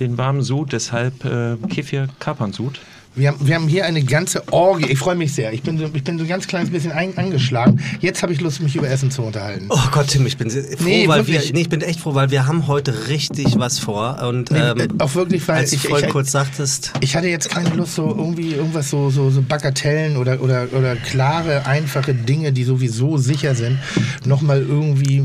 den 0.00 0.16
warmen 0.18 0.42
Sud, 0.42 0.72
deshalb 0.72 1.24
äh, 1.24 1.56
Kefir 1.68 2.08
Kapernsud. 2.18 2.80
Wir 3.18 3.28
haben, 3.28 3.38
wir 3.46 3.54
haben 3.54 3.66
hier 3.66 3.86
eine 3.86 4.02
ganze 4.04 4.46
Orgie. 4.52 4.90
Ich 4.90 4.98
freue 4.98 5.14
mich 5.16 5.32
sehr. 5.34 5.50
Ich 5.54 5.62
bin 5.62 5.78
so, 5.78 5.86
ich 5.94 6.04
bin 6.04 6.18
so 6.18 6.24
ein 6.24 6.28
ganz 6.28 6.46
kleines 6.46 6.68
bisschen 6.68 6.92
ein, 6.92 7.16
angeschlagen. 7.16 7.80
Jetzt 8.00 8.22
habe 8.22 8.34
ich 8.34 8.42
Lust, 8.42 8.60
mich 8.60 8.76
über 8.76 8.90
Essen 8.90 9.10
zu 9.10 9.22
unterhalten. 9.22 9.68
Oh 9.70 9.78
Gott, 9.90 10.08
Tim, 10.08 10.26
ich 10.26 10.36
bin 10.36 10.50
froh, 10.50 10.60
Nee, 10.84 11.08
weil 11.08 11.26
wir, 11.26 11.40
nee, 11.54 11.62
ich 11.62 11.70
bin 11.70 11.80
echt 11.80 12.00
froh, 12.00 12.14
weil 12.14 12.30
wir 12.30 12.46
haben 12.46 12.66
heute 12.66 13.08
richtig 13.08 13.58
was 13.58 13.78
vor. 13.78 14.22
Und 14.28 14.50
Nee, 14.50 14.58
ähm, 14.58 14.80
äh, 14.80 14.88
auch 14.98 15.14
wirklich, 15.14 15.48
weil 15.48 15.56
als 15.60 15.72
ich- 15.72 15.80
vorhin 15.88 16.10
kurz 16.10 16.30
sagtest, 16.30 16.92
Ich 17.00 17.16
hatte 17.16 17.28
jetzt 17.28 17.48
keine 17.48 17.70
Lust, 17.70 17.94
so 17.94 18.06
irgendwie 18.06 18.52
irgendwas 18.52 18.90
so, 18.90 19.08
so, 19.08 19.30
so 19.30 19.40
Bagatellen 19.40 20.18
oder, 20.18 20.42
oder, 20.42 20.66
oder 20.76 20.94
klare, 20.96 21.64
einfache 21.64 22.12
Dinge, 22.12 22.52
die 22.52 22.64
sowieso 22.64 23.16
sicher 23.16 23.54
sind, 23.54 23.78
nochmal 24.26 24.60
irgendwie 24.60 25.24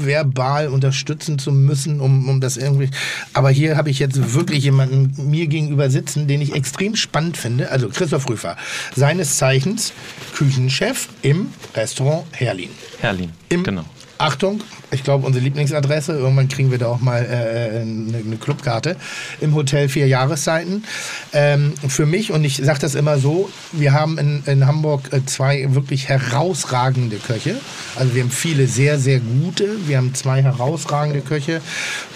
verbal 0.00 0.68
unterstützen 0.68 1.38
zu 1.38 1.52
müssen, 1.52 2.00
um, 2.00 2.26
um 2.30 2.40
das 2.40 2.56
irgendwie. 2.56 2.88
Aber 3.34 3.50
hier 3.50 3.76
habe 3.76 3.90
ich 3.90 3.98
jetzt 3.98 4.32
wirklich 4.32 4.64
jemanden 4.64 5.12
mir 5.30 5.46
gegenüber 5.46 5.90
sitzen, 5.90 6.26
den 6.26 6.40
ich 6.40 6.54
extrem 6.54 6.96
spannend 6.96 7.17
finde. 7.36 7.70
Also 7.70 7.88
Christoph 7.88 8.28
Rüfer, 8.28 8.56
seines 8.94 9.38
Zeichens 9.38 9.92
Küchenchef 10.34 11.08
im 11.22 11.52
Restaurant 11.74 12.24
Herlin. 12.32 12.70
Herlin, 13.00 13.32
Im, 13.48 13.64
genau. 13.64 13.84
Achtung, 14.18 14.62
ich 14.90 15.04
glaube, 15.04 15.26
unsere 15.26 15.44
Lieblingsadresse, 15.44 16.12
irgendwann 16.12 16.48
kriegen 16.48 16.70
wir 16.70 16.78
da 16.78 16.86
auch 16.86 17.00
mal 17.00 17.24
äh, 17.24 17.80
eine, 17.80 18.18
eine 18.18 18.36
Clubkarte, 18.36 18.96
im 19.40 19.54
Hotel 19.54 19.88
vier 19.88 20.08
Jahreszeiten. 20.08 20.84
Ähm, 21.32 21.74
für 21.88 22.04
mich, 22.04 22.32
und 22.32 22.44
ich 22.44 22.56
sage 22.56 22.80
das 22.80 22.96
immer 22.96 23.18
so, 23.18 23.48
wir 23.72 23.92
haben 23.92 24.18
in, 24.18 24.42
in 24.46 24.66
Hamburg 24.66 25.12
äh, 25.12 25.24
zwei 25.24 25.72
wirklich 25.74 26.08
herausragende 26.08 27.16
Köche. 27.16 27.60
Also 27.94 28.14
wir 28.14 28.22
haben 28.22 28.30
viele 28.30 28.66
sehr, 28.66 28.98
sehr 28.98 29.20
gute, 29.20 29.68
wir 29.86 29.98
haben 29.98 30.14
zwei 30.14 30.42
herausragende 30.42 31.20
Köche. 31.20 31.60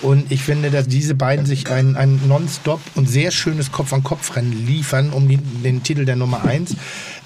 Und 0.03 0.33
ich 0.33 0.43
finde, 0.43 0.71
dass 0.71 0.89
diese 0.89 1.15
beiden 1.15 1.47
sich 1.47 1.71
ein, 1.71 1.97
ein 1.97 2.21
nonstop 2.27 2.81
und 2.97 3.09
sehr 3.09 3.31
schönes 3.31 3.71
Kopf-an-Kopf-Rennen 3.71 4.67
liefern 4.67 5.11
um 5.11 5.29
die, 5.29 5.37
den 5.37 5.83
Titel 5.83 6.05
der 6.05 6.17
Nummer 6.17 6.45
eins 6.45 6.75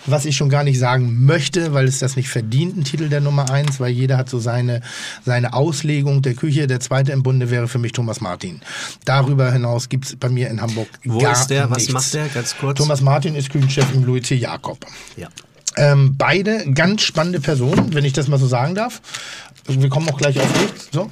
was 0.06 0.24
ich 0.24 0.36
schon 0.36 0.48
gar 0.48 0.64
nicht 0.64 0.78
sagen 0.78 1.24
möchte, 1.24 1.72
weil 1.72 1.86
es 1.86 1.98
das 1.98 2.16
nicht 2.16 2.28
verdient, 2.28 2.76
ein 2.76 2.84
Titel 2.84 3.08
der 3.08 3.20
Nummer 3.20 3.50
eins, 3.50 3.80
weil 3.80 3.90
jeder 3.90 4.16
hat 4.16 4.28
so 4.28 4.38
seine, 4.38 4.80
seine 5.24 5.52
Auslegung 5.52 6.22
der 6.22 6.34
Küche. 6.34 6.66
Der 6.66 6.80
zweite 6.80 7.12
im 7.12 7.22
Bunde 7.22 7.50
wäre 7.50 7.68
für 7.68 7.78
mich 7.78 7.92
Thomas 7.92 8.20
Martin. 8.20 8.60
Darüber 9.04 9.52
hinaus 9.52 9.88
gibt 9.88 10.06
es 10.06 10.16
bei 10.16 10.28
mir 10.28 10.48
in 10.50 10.60
Hamburg 10.60 10.88
Wo 11.04 11.18
gar 11.18 11.32
ist 11.32 11.48
der? 11.48 11.70
Was 11.70 11.78
nichts. 11.78 11.92
macht 11.92 12.14
der? 12.14 12.28
Ganz 12.28 12.56
kurz. 12.56 12.78
Thomas 12.78 13.00
Martin 13.00 13.34
ist 13.34 13.50
Küchenchef 13.50 13.92
im 13.94 14.04
Louis 14.04 14.22
C. 14.26 14.34
Jakob. 14.34 14.84
ja. 15.16 15.28
Ähm, 15.78 16.14
beide 16.16 16.72
ganz 16.72 17.02
spannende 17.02 17.38
Personen, 17.38 17.92
wenn 17.92 18.04
ich 18.06 18.14
das 18.14 18.28
mal 18.28 18.38
so 18.38 18.46
sagen 18.46 18.74
darf. 18.74 19.02
Wir 19.66 19.90
kommen 19.90 20.08
auch 20.08 20.16
gleich 20.16 20.40
auf 20.40 20.50
dich. 20.54 20.70
So. 20.90 21.10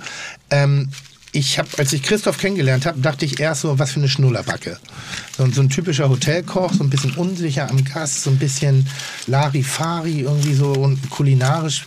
Ähm, 0.49 0.89
ich 1.35 1.59
habe, 1.59 1.69
als 1.79 1.93
ich 1.93 2.03
Christoph 2.03 2.39
kennengelernt 2.39 2.87
habe, 2.87 3.01
dachte 3.01 3.25
ich 3.25 3.41
erst 3.41 3.63
so, 3.63 3.77
was 3.77 3.91
für 3.91 3.99
eine 3.99 4.09
Schnullerbacke. 4.09 4.79
So, 5.37 5.45
so 5.51 5.63
ein 5.63 5.69
typischer 5.69 6.09
Hotelkoch, 6.09 6.73
so 6.73 6.85
ein 6.85 6.91
bisschen 6.91 7.13
unsicher 7.15 7.69
am 7.69 7.83
Gast, 7.85 8.23
so 8.23 8.31
ein 8.31 8.39
bisschen 8.39 8.87
Larifari 9.27 10.21
irgendwie 10.21 10.55
so 10.55 10.71
und 10.73 11.11
kulinarisch. 11.11 11.87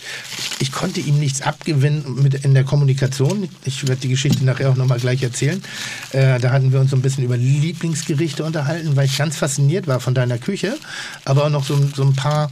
Ich 0.59 0.73
konnte 0.73 0.99
ihm 0.99 1.17
nichts 1.19 1.41
abgewinnen 1.41 2.21
mit 2.21 2.33
in 2.43 2.53
der 2.53 2.65
Kommunikation. 2.65 3.47
Ich 3.63 3.87
werde 3.87 4.01
die 4.01 4.09
Geschichte 4.09 4.43
nachher 4.43 4.69
auch 4.69 4.75
nochmal 4.75 4.99
gleich 4.99 5.23
erzählen. 5.23 5.63
Äh, 6.11 6.41
da 6.41 6.51
hatten 6.51 6.73
wir 6.73 6.81
uns 6.81 6.91
so 6.91 6.97
ein 6.97 7.01
bisschen 7.01 7.23
über 7.23 7.37
Lieblingsgerichte 7.37 8.43
unterhalten, 8.43 8.97
weil 8.97 9.05
ich 9.05 9.17
ganz 9.17 9.37
fasziniert 9.37 9.87
war 9.87 10.01
von 10.01 10.13
deiner 10.13 10.39
Küche, 10.39 10.77
aber 11.23 11.45
auch 11.45 11.49
noch 11.49 11.63
so, 11.63 11.79
so 11.95 12.03
ein 12.03 12.15
paar 12.15 12.51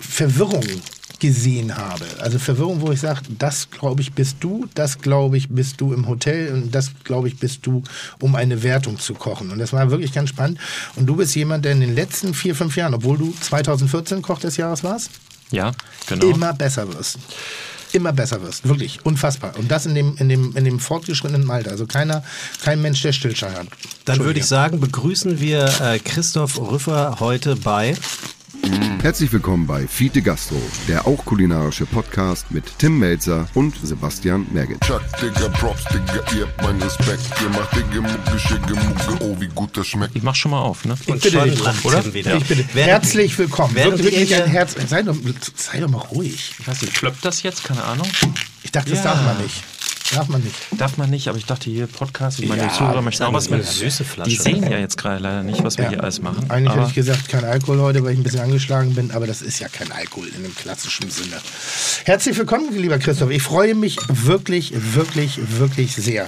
Verwirrungen 0.00 0.82
gesehen 1.22 1.76
habe. 1.76 2.04
Also 2.18 2.40
Verwirrung, 2.40 2.80
wo 2.80 2.90
ich 2.90 2.98
sage, 2.98 3.20
das 3.38 3.70
glaube 3.70 4.02
ich 4.02 4.12
bist 4.12 4.38
du, 4.40 4.66
das 4.74 4.98
glaube 4.98 5.36
ich 5.36 5.48
bist 5.48 5.80
du 5.80 5.92
im 5.92 6.08
Hotel 6.08 6.52
und 6.52 6.74
das 6.74 6.90
glaube 7.04 7.28
ich 7.28 7.38
bist 7.38 7.64
du, 7.64 7.84
um 8.20 8.34
eine 8.34 8.64
Wertung 8.64 8.98
zu 8.98 9.14
kochen. 9.14 9.52
Und 9.52 9.58
das 9.58 9.72
war 9.72 9.88
wirklich 9.92 10.12
ganz 10.12 10.30
spannend. 10.30 10.58
Und 10.96 11.06
du 11.06 11.14
bist 11.14 11.36
jemand, 11.36 11.64
der 11.64 11.72
in 11.72 11.80
den 11.80 11.94
letzten 11.94 12.34
vier, 12.34 12.56
fünf 12.56 12.76
Jahren, 12.76 12.92
obwohl 12.92 13.16
du 13.16 13.32
2014 13.40 14.20
Koch 14.20 14.40
des 14.40 14.56
Jahres 14.56 14.82
warst, 14.82 15.10
Ja, 15.52 15.70
genau. 16.08 16.26
immer 16.28 16.52
besser 16.54 16.92
wirst. 16.92 17.18
Immer 17.92 18.12
besser 18.12 18.42
wirst. 18.42 18.66
Wirklich. 18.66 18.98
Unfassbar. 19.04 19.56
Und 19.56 19.70
das 19.70 19.86
in 19.86 19.94
dem, 19.94 20.16
in 20.16 20.28
dem, 20.28 20.56
in 20.56 20.64
dem 20.64 20.80
fortgeschrittenen 20.80 21.48
Alter. 21.50 21.70
Also 21.70 21.86
keiner, 21.86 22.24
kein 22.64 22.82
Mensch, 22.82 23.00
der 23.02 23.12
Stillstand 23.12 23.56
hat. 23.56 23.66
Dann 24.06 24.18
würde 24.24 24.40
ich 24.40 24.46
sagen, 24.46 24.80
begrüßen 24.80 25.38
wir 25.38 25.66
äh, 25.80 26.00
Christoph 26.00 26.58
Rüffer 26.58 27.18
heute 27.20 27.54
bei 27.54 27.94
Herzlich 29.00 29.32
willkommen 29.32 29.66
bei 29.66 29.86
Fiete 29.88 30.22
Gastro, 30.22 30.60
der 30.86 31.06
auch 31.06 31.24
kulinarische 31.24 31.86
Podcast 31.86 32.50
mit 32.50 32.64
Tim 32.78 32.98
Melzer 32.98 33.48
und 33.54 33.74
Sebastian 33.82 34.46
Merget. 34.52 34.80
Chuck, 34.82 35.02
Digga, 35.20 35.48
Props, 35.48 35.84
Digga, 35.92 36.22
ihr 36.36 36.46
habt 36.46 36.62
meinen 36.62 36.80
Respekt. 36.82 37.22
Ihr 37.42 37.48
macht 37.50 37.74
Digga, 37.74 38.00
Mucke, 38.00 38.38
Schicke, 38.38 38.74
Mucke, 38.74 39.24
oh, 39.24 39.36
wie 39.40 39.48
gut 39.48 39.76
das 39.76 39.88
schmeckt. 39.88 40.14
Ich 40.14 40.22
mach 40.22 40.34
schon 40.36 40.52
mal 40.52 40.60
auf, 40.60 40.84
ne? 40.84 40.94
Ich 41.00 41.06
bitte 41.06 41.30
dich, 41.30 41.60
lacht 41.64 41.84
oder? 41.84 42.14
Wieder. 42.14 42.36
Ich 42.36 42.44
bitte. 42.44 42.62
Herzlich 42.74 43.36
willkommen. 43.38 43.74
während 43.74 43.98
Wirklich 44.02 44.30
ihr 44.30 44.44
ein 44.44 44.50
Herz. 44.50 44.76
Sei 44.86 45.02
doch, 45.02 45.16
sei 45.56 45.80
doch 45.80 45.88
mal 45.90 45.98
ruhig. 45.98 46.54
Ich 46.58 46.68
weiß 46.68 46.82
nicht, 46.82 46.94
kloppt 46.94 47.24
das 47.24 47.42
jetzt? 47.42 47.64
Keine 47.64 47.82
Ahnung. 47.82 48.06
Ich 48.62 48.70
dachte, 48.70 48.90
das 48.90 48.98
Ja. 49.00 49.14
darf 49.14 49.24
man 49.24 49.42
nicht. 49.42 49.62
Darf 50.12 50.28
man 50.28 50.42
nicht. 50.42 50.54
Darf 50.76 50.96
man 50.98 51.08
nicht, 51.10 51.28
aber 51.28 51.38
ich 51.38 51.46
dachte 51.46 51.70
hier 51.70 51.86
Podcast, 51.86 52.38
ich 52.38 52.48
meine, 52.48 52.62
Ja, 52.62 52.68
die 52.68 52.74
Zuhörer 52.74 53.00
möchten 53.02 53.22
auch 53.24 53.32
was 53.32 53.48
mit. 53.48 53.64
süße 53.64 54.04
Flasche. 54.04 54.30
Die 54.30 54.36
sehen 54.36 54.62
ja 54.70 54.78
jetzt 54.78 54.98
gerade 54.98 55.18
leider 55.22 55.42
nicht, 55.42 55.64
was 55.64 55.78
wir 55.78 55.84
Ja. 55.84 55.90
hier 55.90 56.02
alles 56.02 56.20
machen. 56.20 56.50
Eigentlich 56.50 56.70
aber 56.70 56.80
hätte 56.82 56.90
ich 56.90 56.94
gesagt, 56.94 57.28
kein 57.28 57.44
Alkohol 57.44 57.80
heute, 57.80 58.04
weil 58.04 58.12
ich 58.12 58.18
ein 58.18 58.22
bisschen 58.22 58.40
angeschlagen 58.40 58.94
bin, 58.94 59.10
aber 59.10 59.26
das 59.26 59.40
ist 59.42 59.58
ja 59.58 59.68
kein 59.68 59.90
Alkohol 59.90 60.28
in 60.28 60.42
dem 60.42 60.54
klassischen 60.54 61.10
Sinne. 61.10 61.36
Herzlich 62.04 62.36
willkommen, 62.36 62.76
lieber 62.76 62.98
Christoph. 62.98 63.30
Ich 63.30 63.42
freue 63.42 63.74
mich 63.74 63.96
wirklich, 64.08 64.72
wirklich, 64.94 65.38
wirklich 65.58 65.94
sehr. 65.94 66.26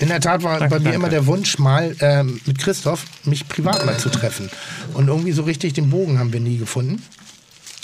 In 0.00 0.08
der 0.08 0.20
Tat 0.20 0.42
war 0.42 0.58
Danke, 0.58 0.74
bei 0.74 0.78
mir 0.80 0.84
danke. 0.84 0.96
immer 0.96 1.08
der 1.08 1.26
Wunsch, 1.26 1.58
mal 1.58 1.94
ähm, 2.00 2.40
mit 2.46 2.58
Christoph 2.58 3.04
mich 3.24 3.48
privat 3.48 3.86
mal 3.86 3.96
zu 3.96 4.08
treffen. 4.08 4.50
Und 4.94 5.08
irgendwie 5.08 5.32
so 5.32 5.42
richtig 5.42 5.72
den 5.74 5.90
Bogen 5.90 6.18
haben 6.18 6.32
wir 6.32 6.40
nie 6.40 6.58
gefunden. 6.58 7.02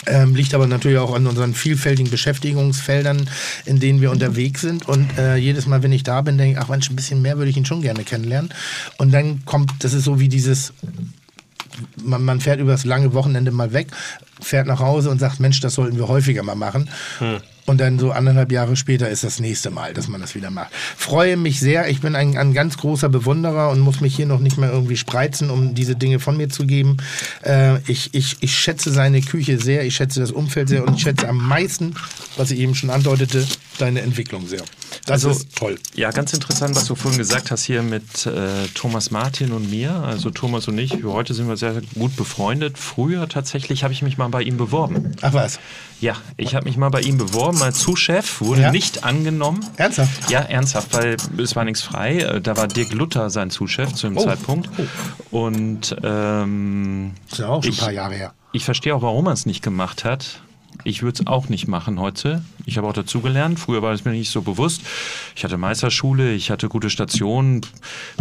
Ähm, 0.06 0.34
liegt 0.34 0.54
aber 0.54 0.66
natürlich 0.66 0.98
auch 0.98 1.14
an 1.14 1.26
unseren 1.26 1.54
vielfältigen 1.54 2.10
Beschäftigungsfeldern, 2.10 3.28
in 3.64 3.80
denen 3.80 4.00
wir 4.00 4.10
unterwegs 4.10 4.60
sind. 4.60 4.88
Und 4.88 5.18
äh, 5.18 5.36
jedes 5.36 5.66
Mal, 5.66 5.82
wenn 5.82 5.92
ich 5.92 6.02
da 6.02 6.22
bin, 6.22 6.38
denke 6.38 6.58
ich, 6.58 6.64
ach 6.64 6.68
Mensch, 6.68 6.88
ein 6.90 6.96
bisschen 6.96 7.22
mehr 7.22 7.38
würde 7.38 7.50
ich 7.50 7.56
ihn 7.56 7.66
schon 7.66 7.82
gerne 7.82 8.04
kennenlernen. 8.04 8.52
Und 8.98 9.12
dann 9.12 9.44
kommt, 9.44 9.72
das 9.80 9.92
ist 9.92 10.04
so 10.04 10.20
wie 10.20 10.28
dieses 10.28 10.72
man, 12.02 12.24
man 12.24 12.40
fährt 12.40 12.60
über 12.60 12.72
das 12.72 12.84
lange 12.84 13.12
Wochenende 13.12 13.50
mal 13.50 13.72
weg, 13.72 13.88
fährt 14.40 14.66
nach 14.66 14.80
Hause 14.80 15.10
und 15.10 15.18
sagt, 15.18 15.40
Mensch, 15.40 15.60
das 15.60 15.74
sollten 15.74 15.96
wir 15.96 16.08
häufiger 16.08 16.42
mal 16.42 16.54
machen. 16.54 16.88
Und 17.66 17.80
dann 17.80 17.98
so 17.98 18.12
anderthalb 18.12 18.52
Jahre 18.52 18.76
später 18.76 19.08
ist 19.10 19.24
das 19.24 19.40
nächste 19.40 19.70
Mal, 19.70 19.92
dass 19.92 20.06
man 20.08 20.20
das 20.20 20.34
wieder 20.34 20.50
macht. 20.50 20.72
Freue 20.96 21.36
mich 21.36 21.58
sehr. 21.58 21.88
Ich 21.88 22.00
bin 22.00 22.14
ein, 22.14 22.36
ein 22.36 22.54
ganz 22.54 22.78
großer 22.78 23.08
Bewunderer 23.08 23.70
und 23.70 23.80
muss 23.80 24.00
mich 24.00 24.14
hier 24.14 24.26
noch 24.26 24.38
nicht 24.38 24.56
mehr 24.56 24.70
irgendwie 24.70 24.96
spreizen, 24.96 25.50
um 25.50 25.74
diese 25.74 25.96
Dinge 25.96 26.20
von 26.20 26.36
mir 26.36 26.48
zu 26.48 26.66
geben. 26.66 26.98
Äh, 27.42 27.78
ich, 27.90 28.14
ich, 28.14 28.36
ich 28.40 28.54
schätze 28.54 28.92
seine 28.92 29.20
Küche 29.20 29.58
sehr, 29.58 29.84
ich 29.84 29.96
schätze 29.96 30.20
das 30.20 30.30
Umfeld 30.30 30.68
sehr 30.68 30.86
und 30.86 30.94
ich 30.94 31.02
schätze 31.02 31.28
am 31.28 31.38
meisten, 31.38 31.94
was 32.36 32.52
ich 32.52 32.60
eben 32.60 32.74
schon 32.74 32.90
andeutete, 32.90 33.44
deine 33.80 34.00
Entwicklung 34.02 34.46
sehr. 34.46 34.62
Das 35.04 35.24
Also- 35.24 35.30
ist 35.30 35.54
toll. 35.56 35.76
Ja, 35.94 36.10
ganz 36.10 36.32
interessant, 36.32 36.74
was 36.76 36.86
du 36.86 36.94
vorhin 36.94 37.18
gesagt 37.18 37.50
hast 37.50 37.64
hier 37.64 37.82
mit 37.82 38.26
äh, 38.26 38.66
Thomas 38.74 39.10
Martin 39.10 39.52
und 39.52 39.70
mir. 39.70 39.92
Also 39.94 40.30
Thomas 40.30 40.66
und 40.68 40.78
ich, 40.78 41.04
heute 41.04 41.34
sind 41.34 41.48
wir 41.48 41.56
sehr 41.56 41.80
gut 41.94 42.16
befreundet. 42.16 42.78
Früher 42.78 43.28
tatsächlich 43.28 43.84
habe 43.84 43.92
ich 43.92 44.02
mich 44.02 44.18
mal 44.18 44.28
bei 44.28 44.42
ihm 44.42 44.56
beworben. 44.56 45.12
Ach 45.22 45.32
was, 45.32 45.58
Ja, 46.00 46.16
ich 46.36 46.54
habe 46.54 46.64
mich 46.66 46.76
mal 46.76 46.90
bei 46.90 47.00
ihm 47.00 47.16
beworben 47.18 47.62
als 47.62 47.78
Zuschef, 47.78 48.40
wurde 48.40 48.62
Ja? 48.62 48.70
nicht 48.72 49.04
angenommen. 49.04 49.64
ernsthaft? 49.76 50.30
Ja, 50.30 50.40
ernsthaft, 50.40 50.92
weil 50.92 51.16
es 51.38 51.56
war 51.56 51.64
nichts 51.64 51.82
frei. 51.82 52.18
Äh, 52.18 52.40
Da 52.40 52.56
war 52.56 52.68
Dirk 52.68 52.92
Luther 52.92 53.30
sein 53.30 53.50
Zuschef 53.50 53.92
zu 53.94 54.06
dem 54.08 54.16
Oh. 54.18 54.24
Zeitpunkt. 54.24 54.68
Und 55.30 55.96
ähm, 56.02 57.12
Ist 57.30 57.38
ja 57.38 57.48
auch 57.48 57.62
schon 57.62 57.72
Ich- 57.72 57.78
ein 57.78 57.84
paar 57.84 57.92
Jahre 57.92 58.14
her. 58.14 58.34
ich 58.52 58.64
verstehe 58.64 58.94
auch, 58.94 59.02
warum 59.02 59.26
er 59.26 59.32
es 59.32 59.46
nicht 59.46 59.62
gemacht 59.62 60.04
hat. 60.04 60.42
Ich 60.86 61.02
würde 61.02 61.20
es 61.20 61.26
auch 61.26 61.48
nicht 61.48 61.66
machen 61.66 61.98
heute. 61.98 62.42
Ich 62.64 62.78
habe 62.78 62.86
auch 62.86 62.92
dazugelernt. 62.92 63.58
Früher 63.58 63.82
war 63.82 63.92
es 63.92 64.04
mir 64.04 64.12
nicht 64.12 64.30
so 64.30 64.42
bewusst. 64.42 64.82
Ich 65.34 65.42
hatte 65.42 65.58
Meisterschule, 65.58 66.32
ich 66.32 66.52
hatte 66.52 66.68
gute 66.68 66.90
Stationen, 66.90 67.62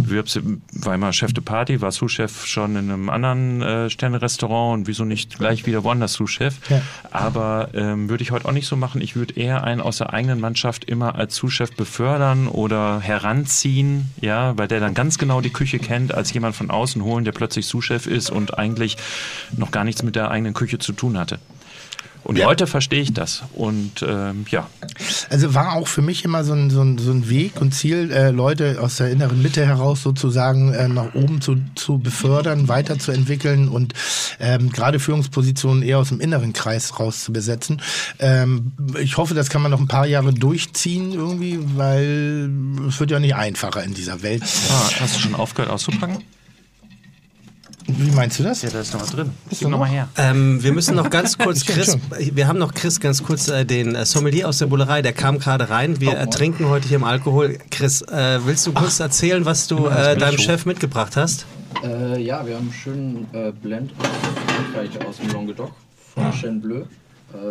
Bewerbs- 0.02 0.40
war 0.72 0.96
immer 0.96 1.12
Chef 1.12 1.32
de 1.32 1.44
Party, 1.44 1.80
war 1.80 1.92
Sous-Chef 1.92 2.44
schon 2.44 2.74
in 2.74 2.90
einem 2.90 3.08
anderen 3.08 3.62
äh, 3.62 3.88
Sterne-Restaurant 3.88 4.80
und 4.80 4.86
wieso 4.88 5.04
nicht 5.04 5.38
gleich 5.38 5.64
wieder 5.64 5.84
woanders 5.84 6.14
Sous-Chef. 6.14 6.56
Ja. 6.68 6.82
Aber 7.12 7.68
ähm, 7.72 8.08
würde 8.08 8.24
ich 8.24 8.32
heute 8.32 8.46
auch 8.46 8.52
nicht 8.52 8.66
so 8.66 8.74
machen. 8.74 9.00
Ich 9.00 9.14
würde 9.14 9.34
eher 9.34 9.62
einen 9.62 9.80
aus 9.80 9.98
der 9.98 10.12
eigenen 10.12 10.40
Mannschaft 10.40 10.86
immer 10.86 11.14
als 11.14 11.36
Sous-Chef 11.36 11.70
befördern 11.76 12.48
oder 12.48 12.98
heranziehen, 12.98 14.10
ja, 14.20 14.58
weil 14.58 14.66
der 14.66 14.80
dann 14.80 14.94
ganz 14.94 15.18
genau 15.18 15.40
die 15.40 15.50
Küche 15.50 15.78
kennt, 15.78 16.12
als 16.12 16.32
jemand 16.32 16.56
von 16.56 16.70
außen 16.70 17.00
holen, 17.04 17.24
der 17.24 17.32
plötzlich 17.32 17.66
Sous-Chef 17.66 18.08
ist 18.08 18.28
und 18.28 18.58
eigentlich 18.58 18.96
noch 19.56 19.70
gar 19.70 19.84
nichts 19.84 20.02
mit 20.02 20.16
der 20.16 20.32
eigenen 20.32 20.52
Küche 20.52 20.80
zu 20.80 20.92
tun 20.92 21.16
hatte. 21.16 21.38
Und 22.24 22.38
Ja. 22.38 22.46
heute 22.46 22.66
verstehe 22.66 23.00
ich 23.00 23.12
das. 23.12 23.42
Und 23.54 24.04
ähm, 24.06 24.46
ja, 24.50 24.68
Also 25.30 25.54
war 25.54 25.74
auch 25.74 25.86
für 25.88 26.02
mich 26.02 26.24
immer 26.24 26.42
so 26.44 26.52
ein, 26.52 26.70
so 26.70 26.80
ein, 26.82 26.98
so 26.98 27.10
ein 27.12 27.28
Weg 27.28 27.60
und 27.60 27.72
Ziel, 27.72 28.10
äh, 28.10 28.30
Leute 28.30 28.78
aus 28.80 28.96
der 28.96 29.10
inneren 29.10 29.40
Mitte 29.42 29.64
heraus 29.64 30.02
sozusagen 30.02 30.72
äh, 30.74 30.88
nach 30.88 31.14
oben 31.14 31.40
zu, 31.40 31.56
zu 31.74 31.98
befördern, 31.98 32.68
weiterzuentwickeln 32.68 33.68
und 33.68 33.94
ähm, 34.40 34.70
gerade 34.70 34.98
Führungspositionen 34.98 35.82
eher 35.82 35.98
aus 35.98 36.08
dem 36.08 36.20
inneren 36.20 36.52
Kreis 36.52 36.98
raus 36.98 37.22
zu 37.24 37.32
besetzen. 37.32 37.80
Ähm, 38.18 38.72
ich 39.00 39.16
hoffe, 39.16 39.34
das 39.34 39.48
kann 39.48 39.62
man 39.62 39.70
noch 39.70 39.80
ein 39.80 39.88
paar 39.88 40.06
Jahre 40.06 40.32
durchziehen 40.32 41.12
irgendwie, 41.12 41.58
weil 41.76 42.50
es 42.88 42.98
wird 42.98 43.10
ja 43.10 43.20
nicht 43.20 43.34
einfacher 43.36 43.84
in 43.84 43.94
dieser 43.94 44.22
Welt. 44.22 44.42
ah, 44.70 44.90
hast 45.00 45.16
du 45.16 45.20
schon 45.20 45.34
aufgehört 45.34 45.70
auszupacken? 45.72 46.18
Wie 47.88 48.10
meinst 48.10 48.38
du 48.38 48.42
das? 48.42 48.62
Ja, 48.62 48.70
da 48.70 48.80
ist 48.80 48.92
noch 48.92 49.02
was 49.02 49.10
drin. 49.10 49.30
Ist 49.50 49.60
Gib 49.60 49.68
noch 49.68 49.78
mal 49.78 49.88
her. 49.88 50.08
Ähm, 50.16 50.62
wir 50.62 50.72
müssen 50.72 50.96
noch 50.96 51.08
ganz 51.08 51.38
kurz 51.38 51.66
Ja, 51.66 51.74
Chris, 51.74 51.96
wir 52.18 52.48
haben 52.48 52.58
noch 52.58 52.74
Chris 52.74 52.98
ganz 53.00 53.22
kurz 53.22 53.48
äh, 53.48 53.64
den 53.64 53.94
äh, 53.94 54.04
Sommelier 54.04 54.48
aus 54.48 54.58
der 54.58 54.66
Bullerei, 54.66 55.02
der 55.02 55.12
kam 55.12 55.38
gerade 55.38 55.70
rein. 55.70 56.00
Wir 56.00 56.18
äh, 56.18 56.26
trinken 56.26 56.68
heute 56.68 56.88
hier 56.88 56.96
im 56.96 57.04
Alkohol. 57.04 57.58
Chris, 57.70 58.02
äh, 58.02 58.40
willst 58.44 58.66
du 58.66 58.72
kurz 58.72 58.98
erzählen, 59.00 59.44
was 59.44 59.68
du 59.68 59.86
äh, 59.86 60.16
deinem. 60.16 60.36
Chef 60.36 60.66
mitgebracht 60.66 61.16
hast? 61.16 61.46
Äh, 61.82 62.20
ja, 62.22 62.46
wir 62.46 62.56
haben 62.56 62.64
einen 62.64 62.72
schönen 62.72 63.26
äh, 63.32 63.52
Blend 63.52 63.92
aus 65.06 65.16
dem 65.16 65.30
Languedoc, 65.30 65.72
von 66.14 66.32
Chêne 66.32 66.60
Bleu, 66.60 66.80
äh, 66.80 66.84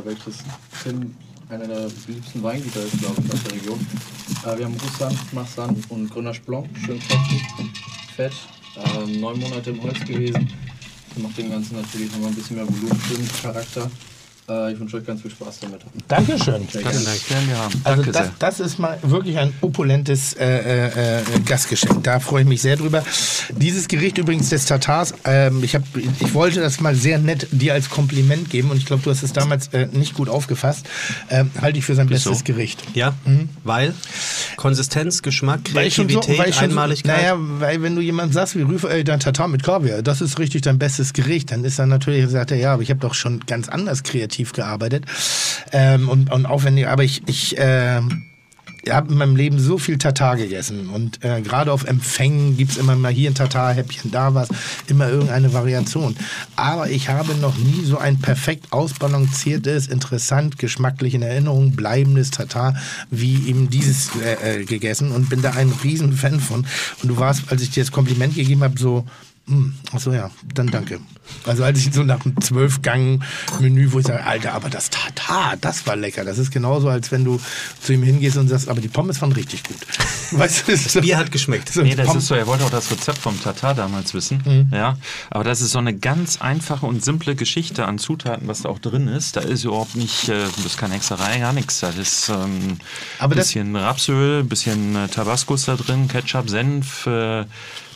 welches 0.04 0.38
Tim 0.84 1.16
einer 1.50 1.68
der 1.68 1.88
liebsten 2.08 2.42
Weingüter 2.42 2.82
ist, 2.84 3.00
glaube 3.00 3.22
ich, 3.24 3.34
aus 3.34 3.44
der 3.44 3.54
Region. 3.54 3.88
Äh, 4.46 4.58
wir 4.58 4.66
haben 4.66 4.78
Roussanne, 4.82 5.18
Marsanne 5.32 5.78
und 5.90 6.10
Grenache 6.10 6.42
Blanc, 6.46 6.68
schön 6.86 7.00
kräftig, 7.00 7.42
fett, 8.16 8.34
neun 9.20 9.40
Monate 9.40 9.70
im 9.70 9.82
Holz 9.82 10.00
gewesen. 10.00 10.50
Macht 11.18 11.38
dem 11.38 11.50
Ganzen 11.50 11.78
natürlich 11.78 12.12
nochmal 12.12 12.30
ein 12.30 12.36
bisschen 12.36 12.58
mehr 12.58 12.68
Volumen, 12.68 13.02
schönen 13.08 13.30
Charakter. 13.42 13.90
Äh, 14.48 14.74
ich 14.74 14.80
wünsche 14.80 14.98
euch 14.98 15.06
ganz 15.06 15.22
viel 15.24 15.32
Spaß 15.32 15.60
damit. 15.62 15.82
Dankeschön. 16.08 16.68
Sehr 16.72 16.84
Das 16.84 17.28
gerne. 17.28 17.54
Also 17.84 18.04
Danke 18.04 18.12
das, 18.12 18.24
sehr. 18.26 18.34
das 18.38 18.60
ist 18.60 18.78
mal 18.78 19.00
wirklich 19.02 19.40
ein 19.40 19.52
opulentes 19.62 20.34
äh, 20.34 20.46
äh, 20.46 21.20
äh, 21.20 21.24
Gastgeschenk. 21.46 22.04
Da 22.04 22.20
freue 22.20 22.44
ich 22.44 22.48
mich 22.48 22.62
sehr 22.62 22.78
drüber. 22.78 23.04
Dieses 23.58 23.88
Gericht 23.88 24.20
übrigens 24.20 24.50
des 24.50 24.66
Tatars, 24.66 25.16
ähm, 25.26 25.64
ich, 25.64 25.74
hab, 25.74 25.82
ich 26.20 26.34
wollte 26.36 26.60
das 26.60 26.80
mal 26.80 26.94
sehr 26.96 27.18
nett 27.18 27.48
dir 27.52 27.74
als 27.74 27.90
Kompliment 27.90 28.52
geben 28.52 28.70
und 28.70 28.78
ich 28.78 28.86
glaube, 28.86 29.02
du 29.04 29.10
hast 29.10 29.24
es 29.24 29.34
damals 29.34 29.70
äh, 29.70 29.88
nicht 29.92 30.14
gut 30.14 30.30
aufgefasst. 30.30 30.86
Ähm, 31.32 31.50
halte 31.60 31.80
ich 31.80 31.86
für 31.86 31.96
sein 31.96 32.08
Wieso? 32.10 32.30
bestes 32.30 32.44
Gericht. 32.44 32.84
Ja, 32.94 33.16
weil 33.64 33.94
Konsistenz, 34.58 35.22
Geschmack, 35.24 35.62
Mhm. 35.72 35.76
Weil 35.76 35.90
so, 35.90 36.04
Kreativität, 36.04 36.38
weil 36.38 36.54
so, 36.54 36.60
Einmaligkeit. 36.60 37.18
naja, 37.18 37.36
weil 37.38 37.82
wenn 37.82 37.96
du 37.96 38.02
jemand 38.02 38.34
sagst, 38.34 38.56
wie 38.56 38.62
Rüfer, 38.62 38.92
ey, 38.92 39.04
dein 39.04 39.20
Tatar 39.20 39.48
mit 39.48 39.64
Kaviar, 39.64 40.02
das 40.04 40.22
ist 40.22 40.38
richtig 40.38 40.62
dein 40.62 40.78
bestes 40.78 41.14
Gericht, 41.14 41.50
dann 41.52 41.64
ist 41.64 41.80
er 41.80 41.86
natürlich, 41.88 42.30
sagt 42.30 42.52
er, 42.52 42.58
ja, 42.58 42.74
aber 42.74 42.84
ich 42.84 42.90
habe 42.92 43.00
doch 43.00 43.14
schon 43.16 43.40
ganz 43.48 43.70
anders 43.70 44.04
kreativ 44.04 44.35
gearbeitet. 44.54 45.06
Ähm, 45.72 46.10
und, 46.10 46.32
und 46.32 46.46
aufwendig, 46.46 46.88
aber 46.88 47.04
ich, 47.04 47.24
ich 47.28 47.56
ähm, 47.58 48.26
habe 48.92 49.12
in 49.12 49.18
meinem 49.18 49.36
Leben 49.36 49.60
so 49.60 49.78
viel 49.78 49.98
Tatar 49.98 50.38
gegessen 50.38 50.90
und 50.90 51.24
äh, 51.24 51.42
gerade 51.42 51.72
auf 51.72 51.86
Empfängen 51.86 52.58
gibt's 52.58 52.78
immer 52.78 52.96
mal 52.96 53.12
hier 53.12 53.32
ein 53.32 53.36
Tatar-Häppchen, 53.36 54.12
da 54.12 54.34
was, 54.34 54.50
immer 54.88 55.10
irgendeine 55.10 55.54
Variation. 55.54 56.16
Aber 56.56 56.90
ich 56.90 57.10
habe 57.10 57.34
noch 57.36 57.58
nie 57.58 57.84
so 57.84 57.98
ein 57.98 58.20
perfekt 58.20 58.72
ausbalanciertes, 58.72 59.88
interessant, 59.88 60.58
geschmacklich 60.58 61.16
in 61.16 61.24
Erinnerung 61.24 61.76
bleibendes 61.76 62.32
Tatar 62.32 62.76
wie 63.10 63.48
eben 63.48 63.70
dieses 63.70 64.10
äh, 64.18 64.62
äh, 64.62 64.66
gegessen 64.66 65.12
und 65.12 65.30
bin 65.30 65.42
da 65.42 65.52
ein 65.52 65.74
riesen 65.84 66.14
Fan 66.14 66.40
von. 66.40 66.66
Und 67.02 67.10
du 67.10 67.18
warst, 67.18 67.44
als 67.52 67.62
ich 67.62 67.72
dir 67.72 67.84
das 67.84 67.92
Kompliment 67.92 68.36
gegeben 68.36 68.64
habe, 68.64 68.78
so, 68.78 69.06
hm, 69.48 69.76
ach 69.94 70.00
so 70.00 70.12
ja, 70.12 70.32
dann 70.54 70.68
danke. 70.68 71.00
Also 71.46 71.64
als 71.64 71.80
ich 71.80 71.94
so 71.94 72.04
nach 72.04 72.24
einem 72.26 72.40
Zwölf-Gang-Menü, 72.42 73.92
wo 73.92 74.00
ich 74.00 74.06
sage, 74.08 74.24
Alter, 74.26 74.54
aber 74.54 74.70
das 74.70 74.90
Tatar, 74.90 75.56
das 75.60 75.86
war 75.88 75.96
lecker. 75.96 76.24
Das 76.24 76.38
ist 76.38 76.52
genauso, 76.52 76.90
als 76.90 77.12
wenn 77.12 77.24
du 77.26 77.40
zu 77.82 77.94
ihm 77.94 78.04
hingehst 78.04 78.38
und 78.38 78.48
sagst, 78.48 78.70
aber 78.70 78.82
die 78.82 78.88
Pommes 78.88 79.22
waren 79.22 79.32
richtig 79.32 79.64
gut. 79.64 79.78
Weißt 80.32 80.68
du, 80.68 80.72
das 80.72 80.94
so- 80.94 81.02
Bier 81.02 81.18
hat 81.18 81.32
geschmeckt. 81.32 81.72
so 81.72 81.82
Nee, 81.82 81.96
das 81.96 82.08
Pom- 82.08 82.18
ist 82.18 82.28
so, 82.28 82.36
er 82.36 82.48
wollte 82.48 82.64
auch 82.66 82.70
das 82.70 82.90
Rezept 82.92 83.18
vom 83.20 83.40
Tatar 83.42 83.74
damals 83.76 84.14
wissen. 84.14 84.42
Mhm. 84.46 84.76
Ja, 84.76 84.98
aber 85.30 85.44
das 85.44 85.62
ist 85.62 85.72
so 85.72 85.80
eine 85.80 85.96
ganz 85.96 86.42
einfache 86.42 86.86
und 86.86 87.04
simple 87.04 87.36
Geschichte 87.36 87.86
an 87.86 87.98
Zutaten, 88.00 88.48
was 88.48 88.64
da 88.64 88.70
auch 88.70 88.80
drin 88.80 89.08
ist. 89.08 89.36
Da 89.36 89.42
ist 89.42 89.64
überhaupt 89.64 89.96
nicht, 89.96 90.30
äh, 90.30 90.46
das 90.56 90.66
ist 90.66 90.78
keine 90.78 90.96
Hexerei, 90.96 91.40
gar 91.40 91.54
nichts. 91.54 91.80
Da 91.80 91.90
ist 91.90 92.30
ähm, 92.30 92.78
Aber 93.20 93.34
ein 93.34 93.38
das- 93.38 93.48
bisschen 93.48 93.76
Rapsöl, 93.76 94.40
ein 94.42 94.50
bisschen 94.50 94.96
äh, 94.96 95.08
Tabasco 95.08 95.56
ist 95.56 95.68
da 95.68 95.76
drin, 95.76 96.08
Ketchup, 96.08 96.50
Senf, 96.50 97.06
äh, 97.08 97.46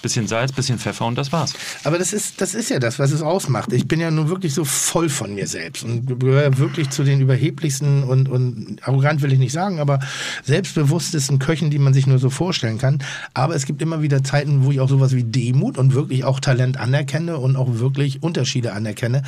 bisschen 0.02 0.28
Salz, 0.28 0.52
bisschen 0.52 0.80
Pfeffer 0.80 1.06
und 1.06 1.18
das 1.18 1.32
war's. 1.32 1.54
Aber 1.84 1.98
das 1.98 2.14
ist, 2.14 2.42
das 2.42 2.56
ist 2.56 2.70
ja 2.70 2.80
das, 2.80 3.00
was 3.00 3.12
es 3.12 3.22
ausmacht. 3.22 3.74
Ich 3.74 3.88
bin 3.88 4.00
ja 4.00 4.12
nun 4.12 4.30
wirklich 4.30 4.54
so 4.54 4.66
voll 4.66 5.10
von 5.10 5.36
mir 5.36 5.48
selbst 5.48 5.84
und 5.84 6.20
gehöre 6.20 6.58
wirklich 6.58 6.90
zu 6.90 7.04
den 7.04 7.22
überheblichsten 7.22 8.04
und, 8.04 8.30
und 8.30 8.78
arrogant 8.82 9.22
will 9.22 9.32
ich 9.34 9.40
nicht 9.40 9.54
sagen, 9.54 9.80
aber 9.80 10.00
selbstbewusstesten 10.44 11.40
Köchen, 11.40 11.70
die 11.70 11.80
man 11.80 11.94
sich 11.94 12.08
nur 12.08 12.20
so 12.20 12.30
vorstellen 12.30 12.78
kann. 12.78 13.04
Aber 13.34 13.56
es 13.56 13.66
gibt 13.66 13.82
immer 13.82 14.02
wieder 14.02 14.24
Zeiten, 14.24 14.64
wo 14.64 14.72
ich 14.72 14.80
auch 14.80 14.90
sowas 14.90 15.16
wie 15.16 15.24
Demut 15.24 15.78
und 15.78 15.94
wirklich 15.94 16.24
auch 16.24 16.40
Talent 16.40 16.78
anerkenne 16.78 17.38
und 17.38 17.56
auch 17.56 17.80
wirklich 17.80 18.24
Unterschiede 18.24 18.74
anerkenne. 18.74 19.24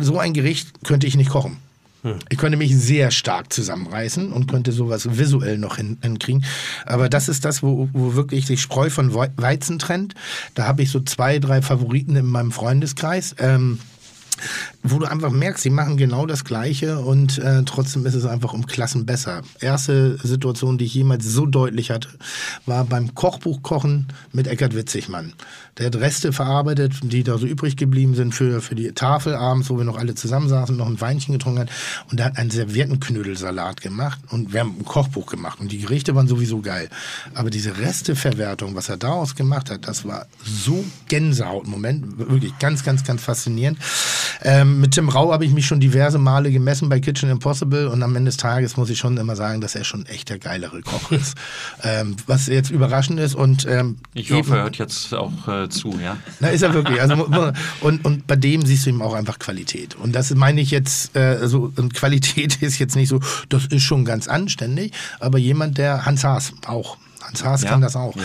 So 0.00 0.18
ein 0.18 0.32
Gericht 0.32 0.84
könnte 0.84 1.06
ich 1.06 1.16
nicht 1.16 1.30
kochen. 1.30 1.58
Ich 2.28 2.38
könnte 2.38 2.58
mich 2.58 2.76
sehr 2.76 3.10
stark 3.10 3.52
zusammenreißen 3.52 4.32
und 4.32 4.46
könnte 4.46 4.72
sowas 4.72 5.18
visuell 5.18 5.58
noch 5.58 5.76
hin, 5.76 5.98
hinkriegen. 6.02 6.44
Aber 6.84 7.08
das 7.08 7.28
ist 7.28 7.44
das, 7.44 7.62
wo, 7.62 7.88
wo 7.92 8.14
wirklich 8.14 8.46
sich 8.46 8.60
Spreu 8.60 8.90
von 8.90 9.14
Wei- 9.14 9.30
Weizen 9.36 9.78
trennt. 9.78 10.14
Da 10.54 10.66
habe 10.66 10.82
ich 10.82 10.90
so 10.90 11.00
zwei, 11.00 11.38
drei 11.38 11.62
Favoriten 11.62 12.16
in 12.16 12.26
meinem 12.26 12.52
Freundeskreis. 12.52 13.34
Ähm, 13.38 13.78
wo 14.82 14.98
du 14.98 15.06
einfach 15.06 15.30
merkst, 15.30 15.62
sie 15.62 15.70
machen 15.70 15.96
genau 15.96 16.26
das 16.26 16.44
Gleiche 16.44 17.00
und 17.00 17.38
äh, 17.38 17.62
trotzdem 17.64 18.06
ist 18.06 18.14
es 18.14 18.26
einfach 18.26 18.52
um 18.52 18.66
Klassen 18.66 19.06
besser. 19.06 19.42
Erste 19.60 20.18
Situation, 20.22 20.78
die 20.78 20.84
ich 20.84 20.94
jemals 20.94 21.24
so 21.24 21.46
deutlich 21.46 21.90
hatte, 21.90 22.08
war 22.66 22.84
beim 22.84 23.14
Kochbuchkochen 23.14 24.08
mit 24.32 24.46
Eckart 24.46 24.74
Witzigmann. 24.74 25.32
Der 25.78 25.86
hat 25.86 25.96
Reste 25.96 26.32
verarbeitet, 26.32 26.94
die 27.02 27.24
da 27.24 27.36
so 27.36 27.46
übrig 27.46 27.76
geblieben 27.76 28.14
sind 28.14 28.34
für, 28.34 28.60
für 28.60 28.74
die 28.74 28.92
Tafel 28.92 29.34
abends, 29.34 29.70
wo 29.70 29.76
wir 29.76 29.84
noch 29.84 29.98
alle 29.98 30.14
zusammensaßen, 30.14 30.76
noch 30.76 30.86
ein 30.86 31.00
Weinchen 31.00 31.32
getrunken 31.32 31.60
haben. 31.60 31.70
Und 32.10 32.20
er 32.20 32.26
hat 32.26 32.38
einen 32.38 32.50
Serviettenknödelsalat 32.50 33.80
gemacht 33.80 34.20
und 34.30 34.52
wir 34.52 34.60
haben 34.60 34.76
ein 34.78 34.84
Kochbuch 34.84 35.26
gemacht 35.26 35.60
und 35.60 35.72
die 35.72 35.78
Gerichte 35.78 36.14
waren 36.14 36.28
sowieso 36.28 36.60
geil. 36.60 36.88
Aber 37.34 37.50
diese 37.50 37.78
Resteverwertung, 37.78 38.76
was 38.76 38.88
er 38.88 38.96
daraus 38.96 39.34
gemacht 39.34 39.70
hat, 39.70 39.88
das 39.88 40.04
war 40.04 40.26
so 40.44 40.84
Gänsehautmoment, 41.08 42.18
wirklich 42.18 42.56
ganz, 42.58 42.84
ganz, 42.84 43.02
ganz 43.02 43.22
faszinierend. 43.22 43.78
Ähm, 44.42 44.80
mit 44.80 44.92
Tim 44.92 45.08
Rau 45.08 45.32
habe 45.32 45.44
ich 45.44 45.52
mich 45.52 45.66
schon 45.66 45.80
diverse 45.80 46.18
Male 46.18 46.50
gemessen 46.50 46.88
bei 46.88 47.00
Kitchen 47.00 47.30
Impossible 47.30 47.88
und 47.88 48.02
am 48.02 48.14
Ende 48.16 48.28
des 48.30 48.36
Tages 48.36 48.76
muss 48.76 48.90
ich 48.90 48.98
schon 48.98 49.16
immer 49.16 49.36
sagen, 49.36 49.60
dass 49.60 49.74
er 49.74 49.84
schon 49.84 50.06
echt 50.06 50.28
der 50.30 50.38
geilere 50.38 50.80
Koch 50.82 51.10
ist. 51.12 51.36
ähm, 51.82 52.16
was 52.26 52.46
jetzt 52.46 52.70
überraschend 52.70 53.20
ist 53.20 53.34
und 53.34 53.66
ähm, 53.68 53.96
Ich 54.14 54.30
hoffe, 54.30 54.40
eben- 54.40 54.52
er 54.52 54.62
hört 54.64 54.76
jetzt 54.76 55.12
auch 55.14 55.48
äh, 55.48 55.68
zu, 55.68 55.94
ja. 56.02 56.16
na, 56.40 56.48
ist 56.48 56.62
er 56.62 56.74
wirklich. 56.74 57.00
Also, 57.00 57.28
und, 57.80 58.04
und 58.04 58.26
bei 58.26 58.36
dem 58.36 58.64
siehst 58.64 58.86
du 58.86 58.90
ihm 58.90 59.02
auch 59.02 59.14
einfach 59.14 59.38
Qualität. 59.38 59.94
Und 59.96 60.14
das 60.14 60.34
meine 60.34 60.60
ich 60.60 60.70
jetzt, 60.70 61.14
äh, 61.16 61.46
so, 61.48 61.72
und 61.76 61.94
Qualität 61.94 62.56
ist 62.62 62.78
jetzt 62.78 62.96
nicht 62.96 63.08
so, 63.08 63.20
das 63.48 63.66
ist 63.66 63.82
schon 63.82 64.04
ganz 64.04 64.28
anständig, 64.28 64.92
aber 65.20 65.38
jemand, 65.38 65.78
der, 65.78 66.04
Hans 66.06 66.24
Haas 66.24 66.52
auch. 66.66 66.96
Hans 67.22 67.42
Haas 67.42 67.62
Ja, 67.62 67.70
kann 67.70 67.80
das 67.80 67.96
auch. 67.96 68.14
ja. 68.16 68.22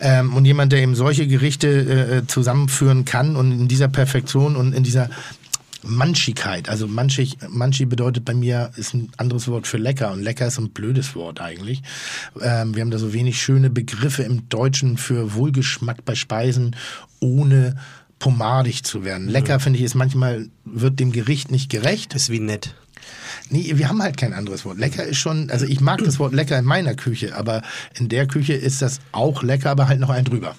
Ähm, 0.00 0.34
und 0.34 0.44
jemand, 0.44 0.72
der 0.72 0.80
eben 0.82 0.94
solche 0.94 1.26
Gerichte 1.26 1.68
äh, 1.68 2.26
zusammenführen 2.26 3.06
kann 3.06 3.34
und 3.36 3.50
in 3.50 3.66
dieser 3.68 3.88
Perfektion 3.88 4.56
und 4.56 4.74
in 4.74 4.82
dieser 4.82 5.08
Manchigkeit, 5.84 6.68
also 6.68 6.86
manchig, 6.86 7.38
manchig 7.48 7.88
bedeutet 7.88 8.24
bei 8.24 8.34
mir, 8.34 8.70
ist 8.76 8.94
ein 8.94 9.10
anderes 9.16 9.48
Wort 9.48 9.66
für 9.66 9.78
lecker 9.78 10.12
und 10.12 10.22
lecker 10.22 10.46
ist 10.46 10.58
ein 10.58 10.70
blödes 10.70 11.14
Wort 11.14 11.40
eigentlich. 11.40 11.82
Ähm, 12.40 12.74
wir 12.74 12.82
haben 12.82 12.90
da 12.90 12.98
so 12.98 13.12
wenig 13.12 13.40
schöne 13.40 13.70
Begriffe 13.70 14.22
im 14.22 14.48
Deutschen 14.48 14.96
für 14.96 15.34
Wohlgeschmack 15.34 16.04
bei 16.04 16.14
Speisen, 16.14 16.76
ohne 17.20 17.76
pomadig 18.18 18.84
zu 18.84 19.04
werden. 19.04 19.28
Lecker, 19.28 19.58
finde 19.58 19.80
ich, 19.80 19.84
ist 19.84 19.94
manchmal, 19.94 20.48
wird 20.64 21.00
dem 21.00 21.10
Gericht 21.10 21.50
nicht 21.50 21.70
gerecht. 21.70 22.14
Ist 22.14 22.30
wie 22.30 22.38
nett. 22.38 22.74
Nee, 23.50 23.72
wir 23.76 23.88
haben 23.88 24.02
halt 24.02 24.16
kein 24.16 24.32
anderes 24.32 24.64
Wort. 24.64 24.78
Lecker 24.78 25.04
ist 25.04 25.18
schon, 25.18 25.50
also 25.50 25.66
ich 25.66 25.80
mag 25.80 26.02
das 26.04 26.18
Wort 26.18 26.32
lecker 26.32 26.58
in 26.58 26.64
meiner 26.64 26.94
Küche, 26.94 27.36
aber 27.36 27.62
in 27.98 28.08
der 28.08 28.26
Küche 28.26 28.54
ist 28.54 28.80
das 28.82 29.00
auch 29.12 29.42
lecker, 29.42 29.70
aber 29.70 29.88
halt 29.88 30.00
noch 30.00 30.10
ein 30.10 30.24
drüber. 30.24 30.54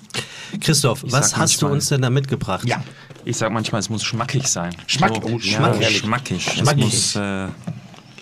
Christoph, 0.62 1.04
was 1.08 1.32
sag 1.32 1.40
hast 1.40 1.62
du 1.62 1.68
uns 1.68 1.90
denn 1.90 2.02
da 2.02 2.10
mitgebracht? 2.10 2.68
Ja. 2.68 2.84
Ich 3.26 3.38
sag 3.38 3.52
manchmal, 3.52 3.80
es 3.80 3.90
muss 3.90 4.04
schmackig 4.04 4.48
sein. 4.48 4.76
Schmack- 4.88 5.16
so, 5.16 5.22
oh, 5.24 5.40
ja, 5.40 5.58
schmackig. 5.58 5.98
schmackig. 5.98 6.44
Schmackig. 6.44 6.84
Es 6.86 7.16
muss, 7.16 7.16
äh, 7.16 7.48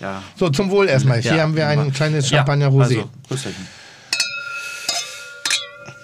ja. 0.00 0.22
So, 0.36 0.48
zum 0.50 0.70
Wohl 0.70 0.88
erstmal. 0.88 1.20
Hier 1.20 1.36
Ja, 1.36 1.42
haben 1.42 1.56
wir 1.56 1.66
ein 1.66 1.92
kleines 1.92 2.28
Champagner 2.28 2.66
Ja, 2.66 2.70
Rosé. 2.70 3.04
Also. 3.28 3.48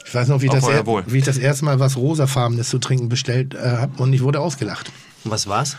Ich 0.06 0.14
weiß 0.14 0.28
noch, 0.28 0.40
wie 0.40 0.46
ich, 0.46 0.52
das, 0.52 0.66
er, 0.66 0.86
wie 0.86 1.18
ich 1.18 1.24
das 1.24 1.36
erste 1.36 1.66
Mal 1.66 1.80
was 1.80 1.96
rosafarbenes 1.96 2.70
zu 2.70 2.78
trinken 2.78 3.08
bestellt 3.10 3.54
äh, 3.54 3.58
habe 3.58 4.02
und 4.02 4.12
ich 4.12 4.22
wurde 4.22 4.40
ausgelacht. 4.40 4.90
Und 5.24 5.30
was 5.30 5.46
war's? 5.46 5.76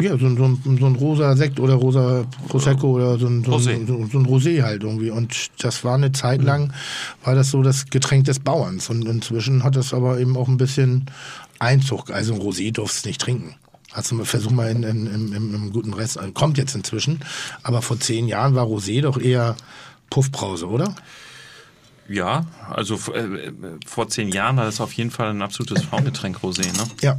Ja, 0.00 0.18
so, 0.18 0.26
ein- 0.26 0.36
so, 0.36 0.58
so 0.78 0.86
ein 0.86 0.94
rosa 0.96 1.34
Sekt 1.36 1.58
oder 1.58 1.74
rosa 1.74 2.26
Prosecco 2.48 2.92
oder 2.96 3.18
so 3.18 3.26
ein, 3.26 3.42
so, 3.44 3.52
Rosé. 3.52 3.86
so, 3.86 4.06
so 4.12 4.18
ein 4.18 4.26
Rosé 4.26 4.62
halt 4.62 4.82
irgendwie. 4.82 5.10
Und 5.10 5.48
das 5.62 5.84
war 5.84 5.94
eine 5.94 6.12
Zeit 6.12 6.42
lang, 6.42 6.72
war 7.24 7.34
das 7.34 7.50
so 7.50 7.62
das 7.62 7.86
Getränk 7.86 8.24
des 8.26 8.40
Bauerns. 8.40 8.90
Und 8.90 9.06
inzwischen 9.06 9.64
hat 9.64 9.76
das 9.76 9.94
aber 9.94 10.18
eben 10.20 10.36
auch 10.36 10.48
ein 10.48 10.58
bisschen 10.58 11.06
Einzug. 11.58 12.10
Also 12.10 12.34
ein 12.34 12.40
Rosé 12.40 12.72
durfst 12.72 13.04
du 13.04 13.08
nicht 13.08 13.20
trinken. 13.20 13.54
Hast 13.92 14.10
du 14.10 14.16
mal, 14.16 14.24
versuch 14.26 14.50
mal 14.50 14.70
in, 14.70 14.82
in, 14.82 15.06
im, 15.32 15.72
guten 15.72 15.94
Rest. 15.94 16.18
Also 16.18 16.30
Kommt 16.32 16.58
jetzt 16.58 16.74
inzwischen. 16.74 17.20
Aber 17.62 17.80
vor 17.82 17.98
zehn 17.98 18.28
Jahren 18.28 18.54
war 18.54 18.66
Rosé 18.66 19.00
doch 19.00 19.18
eher 19.18 19.56
Puffbrause, 20.10 20.68
oder? 20.68 20.94
Ja, 22.08 22.44
also 22.68 22.94
f- 22.96 23.08
äh, 23.14 23.52
vor 23.86 24.08
zehn 24.08 24.28
Jahren 24.28 24.56
war 24.56 24.64
das 24.64 24.80
auf 24.80 24.92
jeden 24.92 25.10
Fall 25.10 25.30
ein 25.30 25.42
absolutes 25.42 25.84
Frauengetränk 25.84 26.38
Rosé. 26.38 26.64
Ne? 26.66 26.84
Ja. 27.02 27.16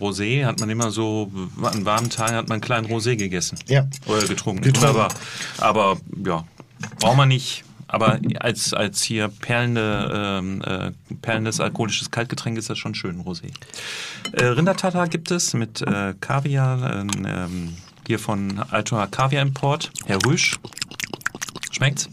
Rosé 0.00 0.44
hat 0.44 0.60
man 0.60 0.70
immer 0.70 0.90
so, 0.90 1.30
an 1.62 1.84
warmen 1.84 2.10
Tagen 2.10 2.36
hat 2.36 2.48
man 2.48 2.56
einen 2.56 2.62
kleinen 2.62 2.86
Rosé 2.86 3.16
gegessen. 3.16 3.58
Ja. 3.66 3.86
Oder 4.06 4.26
getrunken. 4.26 4.62
Getrunken. 4.62 4.88
Aber, 4.88 5.08
aber 5.58 5.98
ja, 6.24 6.44
braucht 7.00 7.16
man 7.16 7.28
nicht. 7.28 7.64
Aber 7.88 8.18
als, 8.40 8.74
als 8.74 9.02
hier 9.02 9.28
perlende, 9.28 10.10
ähm, 10.12 10.62
äh, 10.62 10.90
perlendes 11.22 11.60
alkoholisches 11.60 12.10
Kaltgetränk 12.10 12.58
ist 12.58 12.68
das 12.68 12.78
schon 12.78 12.94
schön, 12.94 13.22
Rosé. 13.22 13.52
Äh, 14.32 14.44
Rindertata 14.44 15.06
gibt 15.06 15.30
es 15.30 15.54
mit 15.54 15.82
äh, 15.82 16.14
Kaviar, 16.20 17.04
ähm, 17.06 17.74
hier 18.06 18.18
von 18.18 18.58
Altoa 18.70 19.06
Kaviar 19.06 19.42
Import, 19.42 19.92
Herr 20.06 20.18
Rüsch. 20.26 20.58
Schmeckt's? 21.70 22.08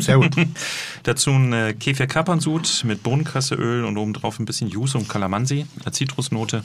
Sehr 0.00 0.18
gut. 0.18 0.34
Dazu 1.02 1.30
ein 1.30 1.52
äh, 1.52 1.74
Kefir-Kapernsud 1.74 2.84
mit 2.84 3.02
Bohnenkrasseöl 3.02 3.84
und 3.84 3.96
obendrauf 3.96 4.38
ein 4.38 4.44
bisschen 4.44 4.68
Yuzu 4.70 4.98
und 4.98 5.08
Kalamansi, 5.08 5.66
eine 5.82 5.92
Zitrusnote. 5.92 6.64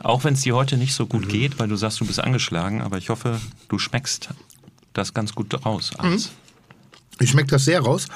Auch 0.00 0.24
wenn 0.24 0.34
es 0.34 0.42
dir 0.42 0.54
heute 0.54 0.76
nicht 0.76 0.94
so 0.94 1.06
gut 1.06 1.28
geht, 1.28 1.58
weil 1.58 1.68
du 1.68 1.76
sagst, 1.76 2.00
du 2.00 2.06
bist 2.06 2.20
angeschlagen, 2.20 2.82
aber 2.82 2.98
ich 2.98 3.08
hoffe, 3.08 3.40
du 3.68 3.78
schmeckst 3.78 4.30
das 4.92 5.14
ganz 5.14 5.34
gut 5.34 5.64
raus. 5.64 5.92
abends. 5.98 6.32
Ich 7.18 7.30
schmecke 7.30 7.48
das 7.48 7.64
sehr 7.64 7.80
raus. 7.80 8.06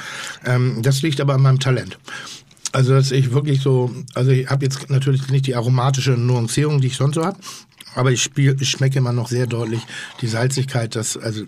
Ähm, 0.44 0.82
das 0.82 1.02
liegt 1.02 1.20
aber 1.20 1.34
an 1.34 1.42
meinem 1.42 1.58
Talent. 1.58 1.98
Also, 2.72 2.92
dass 2.92 3.10
ich 3.10 3.32
wirklich 3.32 3.60
so, 3.60 3.90
also 4.14 4.30
ich 4.30 4.48
habe 4.48 4.64
jetzt 4.64 4.90
natürlich 4.90 5.28
nicht 5.28 5.46
die 5.46 5.56
aromatische 5.56 6.12
Nuancierung, 6.12 6.80
die 6.80 6.88
ich 6.88 6.96
sonst 6.96 7.16
so 7.16 7.24
habe, 7.24 7.38
aber 7.94 8.12
ich, 8.12 8.22
spiel, 8.22 8.56
ich 8.60 8.70
schmecke 8.70 8.98
immer 8.98 9.12
noch 9.12 9.28
sehr 9.28 9.46
deutlich 9.46 9.80
die 10.20 10.28
Salzigkeit, 10.28 10.94
das, 10.94 11.16
also 11.16 11.44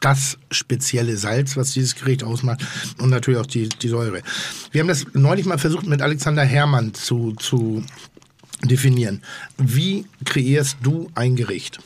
das 0.00 0.38
spezielle 0.50 1.16
Salz, 1.16 1.56
was 1.56 1.72
dieses 1.72 1.94
Gericht 1.94 2.22
ausmacht 2.22 2.64
und 2.98 3.10
natürlich 3.10 3.40
auch 3.40 3.46
die, 3.46 3.68
die 3.68 3.88
Säure. 3.88 4.22
Wir 4.70 4.80
haben 4.80 4.88
das 4.88 5.06
neulich 5.14 5.46
mal 5.46 5.58
versucht 5.58 5.86
mit 5.86 6.02
Alexander 6.02 6.44
Herrmann 6.44 6.94
zu, 6.94 7.32
zu 7.32 7.82
definieren. 8.64 9.22
Wie 9.56 10.06
kreierst 10.24 10.78
du 10.82 11.10
ein 11.14 11.36
Gericht? 11.36 11.78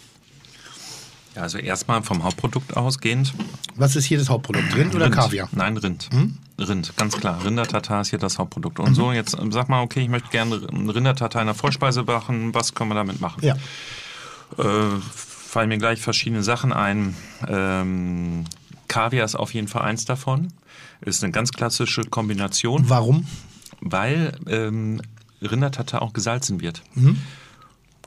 Ja, 1.37 1.42
also 1.42 1.59
erstmal 1.59 2.03
vom 2.03 2.25
Hauptprodukt 2.25 2.77
ausgehend. 2.77 3.33
Was 3.77 3.94
ist 3.94 4.05
hier 4.05 4.18
das 4.18 4.29
Hauptprodukt? 4.29 4.75
Rind 4.75 4.94
oder 4.94 5.07
Rind. 5.07 5.14
Kaviar? 5.14 5.51
Hm? 5.51 5.59
Nein, 5.59 5.77
Rind. 5.77 6.11
Rind, 6.59 6.96
ganz 6.96 7.16
klar. 7.16 7.42
Rindertatar 7.44 8.03
ist 8.03 8.11
hier 8.11 8.18
das 8.18 8.38
Hauptprodukt. 8.38 8.81
Und 8.81 8.94
so, 8.94 9.12
jetzt 9.12 9.37
ähm, 9.38 9.53
sag 9.53 9.68
mal, 9.68 9.83
okay, 9.83 10.01
ich 10.01 10.09
möchte 10.09 10.29
gerne 10.31 10.61
Rindertatar 10.61 11.42
in 11.42 11.46
der 11.46 11.55
Vollspeise 11.55 12.03
machen. 12.03 12.53
Was 12.53 12.75
können 12.75 12.90
wir 12.90 12.96
damit 12.96 13.20
machen? 13.20 13.42
Ja. 13.42 13.55
Äh, 14.59 14.99
fallen 15.51 15.69
mir 15.69 15.79
gleich 15.79 16.01
verschiedene 16.01 16.45
Sachen 16.45 16.73
ein. 16.73 17.17
Ähm, 17.49 18.45
Kaviar 18.87 19.25
ist 19.25 19.35
auf 19.35 19.53
jeden 19.53 19.67
Fall 19.67 19.83
eins 19.83 20.05
davon. 20.05 20.53
Ist 21.01 21.25
eine 21.25 21.33
ganz 21.33 21.51
klassische 21.51 22.03
Kombination, 22.03 22.89
Warum? 22.89 23.27
weil 23.81 24.39
ähm, 24.47 25.03
Rindertatar 25.43 26.03
auch 26.03 26.13
gesalzen 26.13 26.61
wird. 26.61 26.83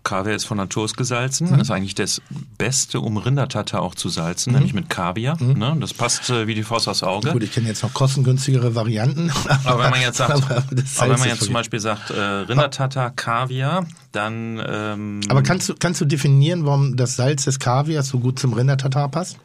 Kaviar 0.04 0.36
ist 0.36 0.46
von 0.46 0.58
Natur 0.58 0.84
aus 0.84 0.94
gesalzen. 0.96 1.50
Das 1.50 1.62
ist 1.62 1.72
eigentlich 1.72 1.96
das 1.96 2.22
Beste, 2.58 3.00
um 3.00 3.18
Rindertatar 3.18 3.82
auch 3.82 3.96
zu 3.96 4.10
salzen, 4.10 4.54
nämlich 4.54 4.74
mit 4.74 4.90
Kaviar. 4.90 5.42
Ne? 5.42 5.78
Das 5.80 5.94
passt 5.94 6.30
äh, 6.30 6.46
wie 6.48 6.56
die 6.56 6.64
Faust 6.64 6.88
aufs 6.88 7.04
Auge. 7.04 7.32
Gut, 7.32 7.44
ich 7.44 7.52
kenne 7.52 7.68
jetzt 7.68 7.84
noch 7.84 7.94
kostengünstigere 7.94 8.76
Varianten. 8.76 9.32
Aber 9.64 9.84
wenn 9.84 9.92
man 9.92 10.02
jetzt 10.02 10.18
sagt, 10.18 10.32
aber, 10.44 10.58
aber, 10.58 11.14
wenn 11.14 11.20
man 11.20 11.30
jetzt 11.30 11.44
zum 11.44 11.54
Beispiel 11.54 11.80
sagt, 11.80 12.10
äh, 12.10 12.20
Rindertatar, 12.20 13.12
Kaviar, 13.12 13.86
dann 14.12 14.62
ähm, 14.66 15.22
Aber 15.30 15.42
kannst 15.42 15.70
du, 15.70 15.76
kannst 15.78 16.02
du 16.02 16.06
definieren, 16.06 16.66
warum 16.66 16.96
das 16.96 17.16
Salz 17.16 17.46
des 17.46 17.60
Kaviars 17.60 18.10
so 18.10 18.20
gut 18.20 18.40
zum 18.40 18.54
Rindertatar 18.54 19.10
passt? 19.10 19.38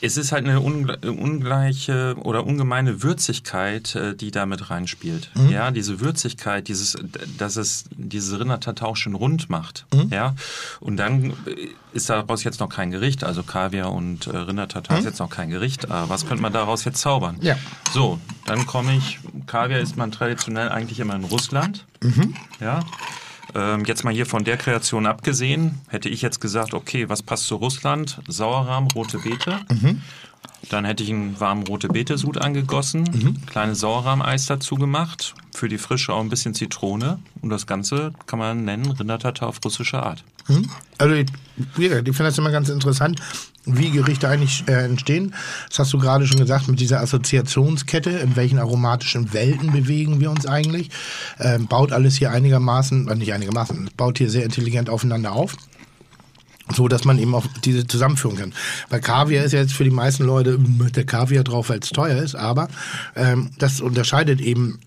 Es 0.00 0.16
ist 0.16 0.32
halt 0.32 0.44
eine 0.44 0.60
ungle 0.60 0.98
ungleiche 1.08 2.14
oder 2.22 2.44
ungemeine 2.46 3.02
Würzigkeit, 3.02 3.94
äh, 3.94 4.14
die 4.14 4.30
da 4.30 4.46
mit 4.46 4.70
reinspielt. 4.70 5.30
Ja, 5.48 5.70
diese 5.70 6.00
Würzigkeit, 6.00 6.68
dieses, 6.68 6.96
dass 7.38 7.56
es 7.56 7.84
diese 7.96 8.38
Rindertatar 8.40 8.88
auch 8.88 8.96
schön 8.96 9.14
rund 9.14 9.48
macht. 9.48 9.86
Ja, 10.10 10.34
und 10.80 10.96
dann 10.96 11.30
äh, 11.30 11.34
ist 11.92 12.10
daraus 12.10 12.44
jetzt 12.44 12.60
noch 12.60 12.68
kein 12.68 12.90
Gericht. 12.90 13.24
Also 13.24 13.42
Kaviar 13.42 13.92
und 13.92 14.26
äh, 14.26 14.36
Rindertatar 14.36 14.98
ist 14.98 15.04
jetzt 15.04 15.20
noch 15.20 15.30
kein 15.30 15.48
Gericht. 15.50 15.90
Aber 15.90 16.08
was 16.08 16.26
könnte 16.26 16.42
man 16.42 16.52
daraus 16.52 16.84
jetzt 16.84 17.00
zaubern? 17.00 17.36
Ja. 17.40 17.56
So, 17.92 18.18
dann 18.46 18.66
komme 18.66 18.96
ich. 18.96 19.18
Kaviar 19.46 19.80
isst 19.80 19.96
man 19.96 20.10
traditionell 20.12 20.68
eigentlich 20.68 21.00
immer 21.00 21.14
in 21.14 21.24
Russland. 21.24 21.86
Ja. 22.60 22.80
Ähm, 23.54 23.84
jetzt 23.86 24.04
mal 24.04 24.12
hier 24.12 24.26
von 24.26 24.44
der 24.44 24.56
Kreation 24.56 25.06
abgesehen, 25.06 25.80
hätte 25.88 26.08
ich 26.08 26.22
jetzt 26.22 26.40
gesagt, 26.40 26.74
okay, 26.74 27.08
was 27.08 27.22
passt 27.22 27.46
zu 27.46 27.56
Russland? 27.56 28.20
Sauerrahm, 28.26 28.88
rote 28.94 29.18
Beete. 29.18 29.60
Dann 30.70 30.84
hätte 30.86 31.02
ich 31.04 31.10
einen 31.10 31.38
warmen 31.40 31.66
rote 31.66 31.88
Beete-Sud 31.88 32.38
angegossen, 32.38 33.04
kleines 33.46 33.80
Sauerrahmeis 33.80 34.46
dazu 34.46 34.76
gemacht, 34.76 35.34
für 35.52 35.68
die 35.68 35.76
Frische 35.78 36.14
auch 36.14 36.20
ein 36.20 36.30
bisschen 36.30 36.54
Zitrone 36.54 37.18
und 37.42 37.50
das 37.50 37.66
Ganze 37.66 38.12
kann 38.26 38.38
man 38.38 38.64
nennen 38.64 38.90
Rindertatar 38.90 39.48
auf 39.48 39.60
russische 39.62 40.02
Art. 40.02 40.24
Also, 40.98 41.14
ich, 41.14 41.26
ich 41.78 41.88
finde 41.88 42.24
das 42.24 42.38
immer 42.38 42.50
ganz 42.50 42.68
interessant, 42.68 43.20
wie 43.66 43.90
Gerichte 43.90 44.28
eigentlich 44.28 44.64
äh, 44.66 44.84
entstehen. 44.84 45.34
Das 45.68 45.78
hast 45.80 45.92
du 45.92 45.98
gerade 45.98 46.26
schon 46.26 46.38
gesagt, 46.38 46.68
mit 46.68 46.80
dieser 46.80 47.00
Assoziationskette, 47.00 48.10
in 48.10 48.36
welchen 48.36 48.58
aromatischen 48.58 49.32
Welten 49.32 49.72
bewegen 49.72 50.20
wir 50.20 50.30
uns 50.30 50.46
eigentlich. 50.46 50.90
Ähm, 51.38 51.66
baut 51.66 51.92
alles 51.92 52.16
hier 52.16 52.30
einigermaßen, 52.30 53.08
äh, 53.08 53.14
nicht 53.14 53.32
einigermaßen, 53.32 53.90
baut 53.96 54.18
hier 54.18 54.30
sehr 54.30 54.44
intelligent 54.44 54.90
aufeinander 54.90 55.32
auf. 55.32 55.56
So, 56.72 56.88
dass 56.88 57.04
man 57.04 57.18
eben 57.18 57.34
auch 57.34 57.44
diese 57.62 57.86
zusammenführen 57.86 58.38
kann. 58.38 58.54
Weil 58.88 59.00
Kaviar 59.00 59.44
ist 59.44 59.52
ja 59.52 59.60
jetzt 59.60 59.74
für 59.74 59.84
die 59.84 59.90
meisten 59.90 60.24
Leute 60.24 60.56
mit 60.58 60.96
der 60.96 61.04
Kaviar 61.04 61.44
drauf, 61.44 61.68
weil 61.68 61.80
es 61.80 61.90
teuer 61.90 62.22
ist, 62.22 62.34
aber 62.34 62.68
ähm, 63.16 63.50
das 63.58 63.82
unterscheidet 63.82 64.40
eben 64.40 64.78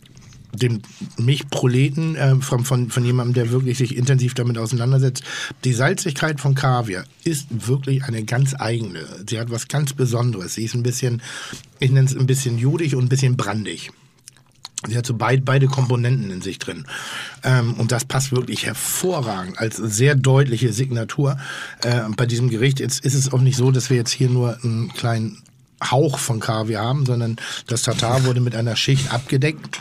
den 0.58 0.82
Milchproleten 1.18 2.16
äh, 2.16 2.36
von, 2.38 2.66
von, 2.66 2.90
von 2.90 3.06
jemandem, 3.06 3.34
der 3.34 3.52
wirklich 3.52 3.78
sich 3.78 3.96
intensiv 3.96 4.34
damit 4.34 4.58
auseinandersetzt. 4.58 5.24
Die 5.64 5.74
Salzigkeit 5.74 6.40
von 6.40 6.56
Kaviar 6.56 7.04
ist 7.24 7.48
wirklich 7.68 8.04
eine 8.04 8.24
ganz 8.24 8.56
eigene. 8.58 9.06
Sie 9.28 9.40
hat 9.40 9.52
was 9.52 9.68
ganz 9.68 9.94
Besonderes. 9.94 10.56
Sie 10.56 10.66
ist 10.66 10.76
ein 10.76 10.84
bisschen, 10.84 11.22
ich 11.80 11.92
nenne 11.92 12.08
es 12.08 12.16
ein 12.16 12.28
bisschen 12.28 12.58
judig 12.58 12.96
und 12.96 13.06
ein 13.06 13.10
bisschen 13.10 13.38
brandig. 13.38 13.92
Sie 14.86 14.96
hat 14.96 15.08
so 15.08 15.16
beid, 15.16 15.44
beide 15.44 15.66
Komponenten 15.66 16.30
in 16.30 16.42
sich 16.42 16.60
drin. 16.60 16.86
Ähm, 17.44 17.74
und 17.76 17.92
das 17.92 18.06
passt 18.06 18.32
wirklich 18.32 18.66
hervorragend 18.66 19.58
als 19.58 19.78
sehr 19.78 20.14
deutliche 20.14 20.72
Signatur. 20.72 21.38
Äh, 21.84 22.02
bei 22.16 22.28
diesem 22.28 22.50
Gericht 22.50 22.80
jetzt 22.80 23.04
ist 23.04 23.16
es 23.16 23.34
auch 23.34 23.42
nicht 23.42 23.58
so, 23.58 23.72
dass 23.72 23.90
wir 23.90 23.98
jetzt 23.98 24.12
hier 24.12 24.30
nur 24.30 24.64
einen 24.64 24.94
kleinen 24.94 25.42
Hauch 25.84 26.20
von 26.20 26.40
Kaviar 26.40 26.86
haben, 26.86 27.06
sondern 27.06 27.38
das 27.68 27.84
Tatar 27.84 28.26
wurde 28.26 28.40
mit 28.40 28.56
einer 28.56 28.76
Schicht 28.76 29.12
abgedeckt 29.12 29.80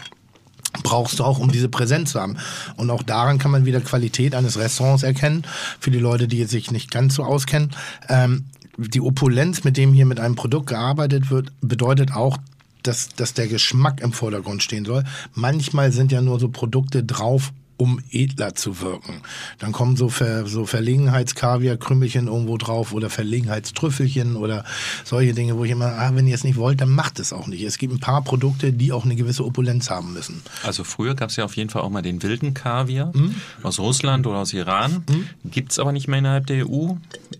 brauchst 0.82 1.18
du 1.18 1.24
auch, 1.24 1.38
um 1.38 1.50
diese 1.50 1.68
Präsenz 1.68 2.12
zu 2.12 2.20
haben. 2.20 2.36
Und 2.76 2.90
auch 2.90 3.02
daran 3.02 3.38
kann 3.38 3.50
man 3.50 3.64
wieder 3.64 3.80
Qualität 3.80 4.34
eines 4.34 4.58
Restaurants 4.58 5.02
erkennen. 5.02 5.44
Für 5.80 5.90
die 5.90 5.98
Leute, 5.98 6.28
die 6.28 6.44
sich 6.44 6.70
nicht 6.70 6.90
ganz 6.90 7.14
so 7.14 7.24
auskennen. 7.24 7.70
Ähm, 8.08 8.44
die 8.76 9.00
Opulenz, 9.00 9.64
mit 9.64 9.76
dem 9.76 9.92
hier 9.92 10.06
mit 10.06 10.20
einem 10.20 10.34
Produkt 10.34 10.68
gearbeitet 10.68 11.30
wird, 11.30 11.52
bedeutet 11.60 12.12
auch, 12.12 12.36
dass, 12.82 13.08
dass 13.08 13.34
der 13.34 13.48
Geschmack 13.48 14.00
im 14.00 14.12
Vordergrund 14.12 14.62
stehen 14.62 14.84
soll. 14.84 15.04
Manchmal 15.34 15.92
sind 15.92 16.12
ja 16.12 16.20
nur 16.20 16.38
so 16.38 16.48
Produkte 16.48 17.02
drauf, 17.02 17.52
um 17.76 18.00
edler 18.10 18.54
zu 18.54 18.80
wirken. 18.80 19.22
Dann 19.58 19.72
kommen 19.72 19.96
so, 19.96 20.08
Ver, 20.08 20.46
so 20.46 20.64
Verlegenheitskaviar-Krümmelchen 20.64 22.26
irgendwo 22.26 22.56
drauf 22.56 22.92
oder 22.92 23.10
Verlegenheitstrüffelchen 23.10 24.36
oder 24.36 24.64
solche 25.04 25.34
Dinge, 25.34 25.56
wo 25.56 25.64
ich 25.64 25.70
immer, 25.70 25.86
ah, 25.86 26.10
wenn 26.14 26.26
ihr 26.26 26.34
es 26.34 26.44
nicht 26.44 26.56
wollt, 26.56 26.80
dann 26.80 26.90
macht 26.90 27.18
es 27.20 27.32
auch 27.32 27.46
nicht. 27.46 27.62
Es 27.62 27.78
gibt 27.78 27.92
ein 27.92 28.00
paar 28.00 28.22
Produkte, 28.22 28.72
die 28.72 28.92
auch 28.92 29.04
eine 29.04 29.16
gewisse 29.16 29.44
Opulenz 29.44 29.90
haben 29.90 30.12
müssen. 30.12 30.42
Also 30.62 30.84
früher 30.84 31.14
gab 31.14 31.30
es 31.30 31.36
ja 31.36 31.44
auf 31.44 31.56
jeden 31.56 31.70
Fall 31.70 31.82
auch 31.82 31.90
mal 31.90 32.02
den 32.02 32.22
wilden 32.22 32.54
Kaviar 32.54 33.12
mhm. 33.14 33.34
aus 33.62 33.78
Russland 33.78 34.26
oder 34.26 34.38
aus 34.38 34.52
Iran. 34.52 35.04
Mhm. 35.08 35.50
Gibt 35.50 35.72
es 35.72 35.78
aber 35.78 35.92
nicht 35.92 36.08
mehr 36.08 36.18
innerhalb 36.18 36.46
der 36.46 36.68
EU. 36.68 36.94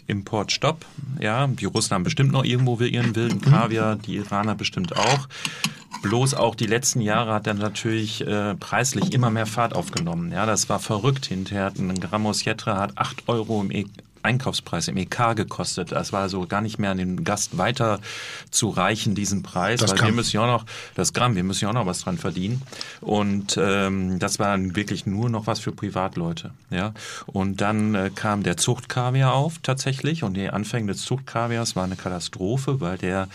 Importstopp. 0.07 0.85
Ja, 1.20 1.46
die 1.46 1.64
Russen 1.64 1.94
haben 1.94 2.05
bestimmt 2.05 2.33
noch 2.33 2.44
irgendwo 2.44 2.79
ihren 2.81 3.16
wilden 3.16 3.40
Kaviar, 3.40 3.96
die 3.96 4.16
Iraner 4.16 4.55
bestimmt 4.55 4.96
auch. 4.96 5.29
Bloß 6.02 6.35
auch 6.35 6.54
die 6.54 6.66
letzten 6.66 7.00
Jahre 7.00 7.32
hat 7.32 7.46
er 7.46 7.54
natürlich 7.54 8.26
äh, 8.26 8.54
preislich 8.54 9.12
immer 9.12 9.30
mehr 9.30 9.46
Fahrt 9.46 9.74
aufgenommen. 9.74 10.32
Ja, 10.32 10.46
das 10.46 10.68
war 10.68 10.78
verrückt. 10.78 11.26
Hinterher 11.26 11.72
ein 11.78 11.98
Grammos 11.98 12.44
Jetra 12.44 12.78
hat 12.78 12.96
8 12.96 13.28
Euro 13.28 13.61
im 13.61 13.70
e 13.70 13.87
Einkaufspreis 14.26 14.88
im 14.88 14.96
EK 14.96 15.37
gekostet. 15.37 15.92
Das 15.92 16.12
war 16.12 16.28
so 16.28 16.46
gar 16.46 16.61
nicht 16.61 16.78
mehr 16.78 16.90
an 16.90 16.98
den 16.98 17.24
Gast 17.24 17.59
weiter 17.59 18.00
zu 18.50 18.68
reichen, 18.68 19.14
diesen 19.14 19.42
Preis. 19.42 19.80
Das 19.80 19.92
weil 19.92 20.06
wir 20.06 20.12
müssen 20.12 20.37
ja 20.37 20.42
auch 20.42 20.61
noch, 20.61 20.64
das 20.94 21.12
Gramm, 21.12 21.37
wir 21.37 21.44
müssen 21.44 21.64
ja 21.64 21.70
auch 21.70 21.74
noch 21.74 21.87
was 21.87 22.00
dran 22.00 22.18
verdienen. 22.18 22.61
Und 23.00 23.56
ähm, 23.61 24.18
das 24.18 24.38
war 24.38 24.59
wirklich 24.74 25.06
nur 25.06 25.30
noch 25.30 25.46
was 25.46 25.61
für 25.61 25.72
Privatleute. 25.72 26.50
Ja. 26.70 26.92
Und 27.26 27.61
dann 27.61 27.94
äh, 27.94 28.11
kam 28.14 28.42
der 28.42 28.56
Zuchtkaviar 28.56 29.32
auf 29.32 29.59
tatsächlich. 29.62 30.24
Und 30.24 30.35
die 30.35 30.50
Anfänge 30.50 30.92
des 30.92 31.02
Zuchtkaviars 31.02 31.76
war 31.76 31.85
eine 31.85 31.96
Katastrophe, 31.96 32.80
weil 32.80 32.98
der 32.98 33.28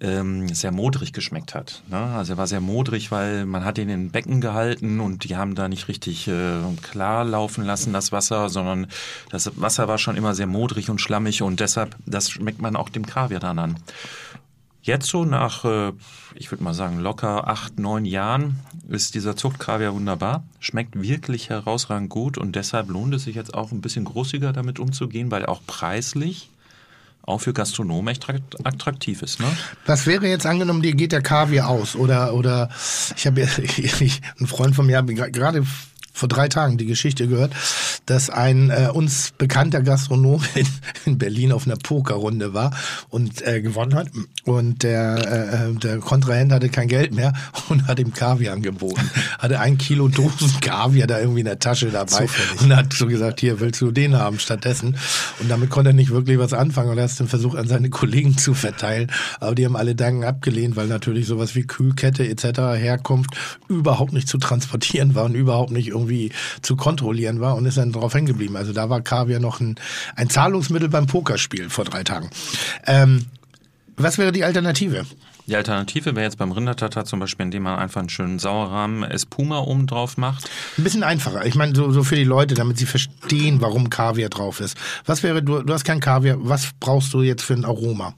ähm, 0.00 0.48
sehr 0.48 0.70
modrig 0.70 1.12
geschmeckt 1.12 1.54
hat. 1.54 1.82
Ne? 1.88 1.98
Also 1.98 2.34
er 2.34 2.38
war 2.38 2.46
sehr 2.46 2.60
modrig, 2.60 3.10
weil 3.10 3.46
man 3.46 3.64
hat 3.64 3.78
ihn 3.78 3.88
in 3.88 4.10
Becken 4.10 4.40
gehalten 4.40 5.00
und 5.00 5.24
die 5.24 5.36
haben 5.36 5.54
da 5.54 5.68
nicht 5.68 5.88
richtig 5.88 6.28
äh, 6.28 6.60
klar 6.82 7.24
laufen 7.24 7.64
lassen, 7.64 7.92
das 7.92 8.12
Wasser, 8.12 8.48
sondern 8.48 8.86
das 9.30 9.60
Wasser 9.60 9.88
war 9.88 9.98
schon 9.98 10.16
immer 10.16 10.34
sehr 10.34 10.46
modrig 10.46 10.90
und 10.90 11.00
schlammig 11.00 11.42
und 11.42 11.60
deshalb, 11.60 11.96
das 12.06 12.30
schmeckt 12.30 12.60
man 12.60 12.76
auch 12.76 12.88
dem 12.88 13.06
Kaviar 13.06 13.40
dann 13.40 13.58
an. 13.58 13.76
Jetzt 14.80 15.08
so 15.08 15.24
nach, 15.24 15.64
äh, 15.64 15.92
ich 16.34 16.50
würde 16.50 16.64
mal 16.64 16.74
sagen, 16.74 16.98
locker 16.98 17.48
acht, 17.48 17.78
neun 17.78 18.04
Jahren 18.04 18.60
ist 18.88 19.14
dieser 19.14 19.36
Zuchtkaviar 19.36 19.92
wunderbar, 19.92 20.44
schmeckt 20.60 21.00
wirklich 21.02 21.50
herausragend 21.50 22.08
gut 22.08 22.38
und 22.38 22.56
deshalb 22.56 22.88
lohnt 22.88 23.14
es 23.14 23.24
sich 23.24 23.34
jetzt 23.34 23.52
auch 23.52 23.72
ein 23.72 23.80
bisschen 23.80 24.04
großiger 24.04 24.52
damit 24.52 24.78
umzugehen, 24.78 25.30
weil 25.30 25.44
auch 25.44 25.60
preislich 25.66 26.50
auch 27.28 27.40
für 27.40 27.52
Gastronomen 27.52 28.08
echt 28.08 28.26
attraktiv 28.64 29.22
ist. 29.22 29.40
Ne? 29.40 29.46
Was 29.86 30.06
wäre 30.06 30.26
jetzt 30.26 30.46
angenommen, 30.46 30.82
dir 30.82 30.94
geht 30.94 31.12
der 31.12 31.22
Kaviar 31.22 31.68
aus 31.68 31.94
oder 31.94 32.34
oder 32.34 32.70
ich 33.16 33.26
habe 33.26 33.42
ja 33.42 33.46
ein 34.40 34.46
Freund 34.46 34.74
von 34.74 34.86
mir 34.86 35.02
gerade 35.02 35.64
vor 36.18 36.28
drei 36.28 36.48
Tagen 36.48 36.78
die 36.78 36.86
Geschichte 36.86 37.28
gehört, 37.28 37.52
dass 38.06 38.28
ein 38.28 38.70
äh, 38.70 38.88
uns 38.92 39.32
bekannter 39.38 39.82
Gastronom 39.82 40.42
in, 40.54 40.66
in, 41.06 41.18
Berlin 41.18 41.52
auf 41.52 41.66
einer 41.66 41.76
Pokerrunde 41.76 42.54
war 42.54 42.74
und 43.08 43.46
äh, 43.46 43.60
gewonnen 43.60 43.94
hat. 43.94 44.08
Und 44.44 44.82
der, 44.82 45.16
äh, 45.16 45.70
äh 45.70 45.74
der 45.74 45.98
Kontrahent 45.98 46.50
hatte 46.50 46.70
kein 46.70 46.88
Geld 46.88 47.14
mehr 47.14 47.32
und 47.68 47.86
hat 47.86 48.00
ihm 48.00 48.12
Kaviar 48.12 48.54
angeboten. 48.54 49.08
hatte 49.38 49.60
ein 49.60 49.78
Kilo 49.78 50.08
Dosen 50.08 50.60
Kaviar 50.60 51.06
da 51.06 51.20
irgendwie 51.20 51.40
in 51.40 51.46
der 51.46 51.60
Tasche 51.60 51.90
dabei 51.90 52.26
Zufällig. 52.26 52.62
und 52.62 52.74
hat 52.74 52.92
so 52.92 53.06
gesagt, 53.06 53.38
hier 53.40 53.60
willst 53.60 53.80
du 53.80 53.92
den 53.92 54.16
haben 54.16 54.40
stattdessen. 54.40 54.96
Und 55.38 55.48
damit 55.48 55.70
konnte 55.70 55.90
er 55.90 55.94
nicht 55.94 56.10
wirklich 56.10 56.38
was 56.38 56.52
anfangen 56.52 56.90
und 56.90 56.98
er 56.98 57.04
hat 57.04 57.20
den 57.20 57.28
versucht 57.28 57.56
an 57.56 57.68
seine 57.68 57.90
Kollegen 57.90 58.36
zu 58.36 58.54
verteilen. 58.54 59.12
Aber 59.38 59.54
die 59.54 59.64
haben 59.64 59.76
alle 59.76 59.94
Danken 59.94 60.24
abgelehnt, 60.24 60.74
weil 60.74 60.88
natürlich 60.88 61.26
sowas 61.26 61.54
wie 61.54 61.62
Kühlkette 61.62 62.28
etc. 62.28 62.58
Herkunft 62.76 63.30
überhaupt 63.68 64.12
nicht 64.12 64.26
zu 64.26 64.38
transportieren 64.38 65.14
war 65.14 65.24
und 65.24 65.36
überhaupt 65.36 65.70
nicht 65.70 65.88
irgendwie 65.88 66.07
irgendwie 66.08 66.32
zu 66.62 66.76
kontrollieren 66.76 67.40
war 67.40 67.56
und 67.56 67.66
ist 67.66 67.78
dann 67.78 67.92
drauf 67.92 68.14
hängen 68.14 68.26
geblieben. 68.26 68.56
Also 68.56 68.72
da 68.72 68.88
war 68.90 69.00
Kaviar 69.00 69.40
noch 69.40 69.60
ein, 69.60 69.76
ein 70.16 70.30
Zahlungsmittel 70.30 70.88
beim 70.88 71.06
Pokerspiel 71.06 71.70
vor 71.70 71.84
drei 71.84 72.02
Tagen. 72.04 72.30
Ähm, 72.86 73.26
was 73.96 74.18
wäre 74.18 74.32
die 74.32 74.44
Alternative? 74.44 75.04
Die 75.46 75.56
Alternative 75.56 76.14
wäre 76.14 76.24
jetzt 76.24 76.36
beim 76.36 76.52
Rindertatar 76.52 77.06
zum 77.06 77.20
Beispiel, 77.20 77.44
indem 77.44 77.62
man 77.62 77.78
einfach 77.78 78.00
einen 78.00 78.10
schönen 78.10 78.38
Sauerrahmen 78.38 79.02
Espuma 79.02 79.60
oben 79.60 79.86
drauf 79.86 80.18
macht. 80.18 80.48
Ein 80.76 80.84
bisschen 80.84 81.02
einfacher. 81.02 81.46
Ich 81.46 81.54
meine, 81.54 81.74
so, 81.74 81.90
so 81.90 82.04
für 82.04 82.16
die 82.16 82.24
Leute, 82.24 82.54
damit 82.54 82.76
sie 82.76 82.84
verstehen, 82.84 83.62
warum 83.62 83.88
Kaviar 83.88 84.28
drauf 84.28 84.60
ist. 84.60 84.76
Was 85.06 85.22
wäre, 85.22 85.42
du, 85.42 85.62
du 85.62 85.72
hast 85.72 85.84
kein 85.84 86.00
Kaviar, 86.00 86.36
was 86.40 86.70
brauchst 86.78 87.14
du 87.14 87.22
jetzt 87.22 87.42
für 87.42 87.54
ein 87.54 87.64
Aroma? 87.64 88.14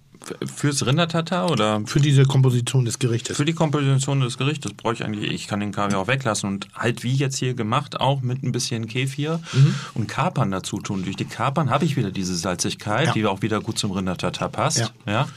Fürs 0.54 0.84
Rindertatar 0.86 1.50
oder? 1.50 1.82
Für 1.86 2.00
diese 2.00 2.24
Komposition 2.24 2.84
des 2.84 2.98
Gerichtes. 2.98 3.36
Für 3.36 3.44
die 3.44 3.52
Komposition 3.52 4.20
des 4.20 4.38
Gerichtes 4.38 4.72
brauche 4.74 4.94
ich 4.94 5.04
eigentlich, 5.04 5.30
ich 5.30 5.48
kann 5.48 5.60
den 5.60 5.72
Kaviar 5.72 6.00
auch 6.00 6.08
weglassen 6.08 6.48
und 6.48 6.68
halt 6.74 7.02
wie 7.02 7.14
jetzt 7.14 7.38
hier 7.38 7.54
gemacht, 7.54 8.00
auch 8.00 8.20
mit 8.20 8.42
ein 8.42 8.52
bisschen 8.52 8.86
Kefir 8.86 9.40
mhm. 9.52 9.74
und 9.94 10.08
Kapern 10.08 10.50
dazu 10.50 10.78
tun. 10.78 11.04
Durch 11.04 11.16
die 11.16 11.24
Kapern 11.24 11.70
habe 11.70 11.84
ich 11.84 11.96
wieder 11.96 12.10
diese 12.10 12.36
Salzigkeit, 12.36 13.08
ja. 13.08 13.12
die 13.12 13.26
auch 13.26 13.42
wieder 13.42 13.60
gut 13.60 13.78
zum 13.78 13.92
Rindertatar 13.92 14.48
passt. 14.48 14.92
Ja. 15.06 15.12
ja. 15.12 15.28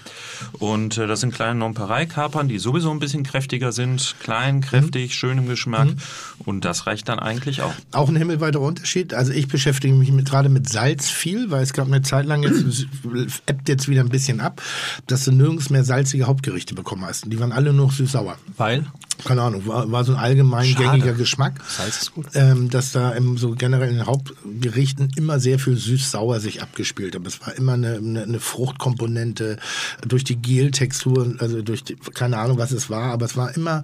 Und 0.60 0.98
äh, 0.98 1.08
das 1.08 1.22
sind 1.22 1.34
kleine 1.34 1.56
Nonpareil-Kapern, 1.56 2.48
die 2.48 2.60
sowieso 2.60 2.92
ein 2.92 3.00
bisschen 3.00 3.24
kräftiger 3.24 3.72
sind. 3.72 4.16
Klein, 4.20 4.62
kräftig, 4.62 5.12
mhm. 5.12 5.14
schön 5.14 5.38
im 5.38 5.48
Geschmack. 5.48 5.88
Mhm. 5.88 5.98
Und 6.46 6.66
das 6.66 6.88
reicht 6.88 7.08
dann 7.10 7.20
eigentlich 7.20 7.62
auch. 7.62 7.74
Auch 7.92 8.10
ein 8.10 8.16
himmelweiter 8.16 8.60
Unterschied. 8.60 9.14
Also 9.14 9.32
ich 9.32 9.48
beschäftige 9.48 9.94
mich 9.94 10.12
mit, 10.12 10.26
gerade 10.26 10.50
mit 10.50 10.70
Salz 10.70 11.10
viel, 11.10 11.52
weil 11.52 11.64
es 11.64 11.74
gab 11.74 11.88
eine 11.88 12.02
Zeit 12.02 12.26
lang, 12.26 12.44
jetzt 12.44 12.86
ebbt 13.46 13.70
jetzt 13.70 13.88
wieder 13.88 14.02
ein 14.02 14.10
bisschen 14.10 14.42
ab 14.42 14.62
dass 15.08 15.26
du 15.26 15.32
nirgends 15.32 15.70
mehr 15.70 15.84
salzige 15.84 16.26
Hauptgerichte 16.26 16.76
bekommen 16.76 17.06
hast. 17.06 17.32
Die 17.32 17.40
waren 17.40 17.52
alle 17.52 17.74
nur 17.74 17.92
süß-sauer. 17.92 18.38
Weil? 18.58 18.86
Keine 19.26 19.42
Ahnung, 19.42 19.66
war, 19.68 19.92
war 19.92 20.04
so 20.04 20.14
ein 20.14 20.20
allgemein 20.20 20.66
Schade. 20.66 20.86
gängiger 20.86 21.14
Geschmack. 21.14 21.60
Salz 21.68 22.02
ist 22.02 22.14
gut. 22.14 22.28
Ähm, 22.34 22.70
dass 22.70 22.92
da 22.92 23.12
im, 23.12 23.38
so 23.38 23.52
generell 23.52 23.90
in 23.90 23.98
den 23.98 24.06
Hauptgerichten 24.06 25.12
immer 25.16 25.40
sehr 25.40 25.60
viel 25.60 25.78
süß-sauer 25.78 26.40
sich 26.40 26.62
abgespielt 26.62 27.16
hat. 27.16 27.26
Es 27.26 27.42
war 27.42 27.56
immer 27.56 27.74
eine, 27.74 27.98
eine, 27.98 28.24
eine 28.24 28.40
Fruchtkomponente 28.40 29.58
durch 30.08 30.24
die 30.24 30.36
Geltextur, 30.36 31.36
also 31.40 31.62
durch 31.62 31.84
die, 31.84 31.96
keine 31.96 32.38
Ahnung, 32.38 32.58
was 32.58 32.72
es 32.72 32.90
war, 32.90 33.12
aber 33.12 33.26
es 33.26 33.38
war 33.38 33.56
immer 33.56 33.84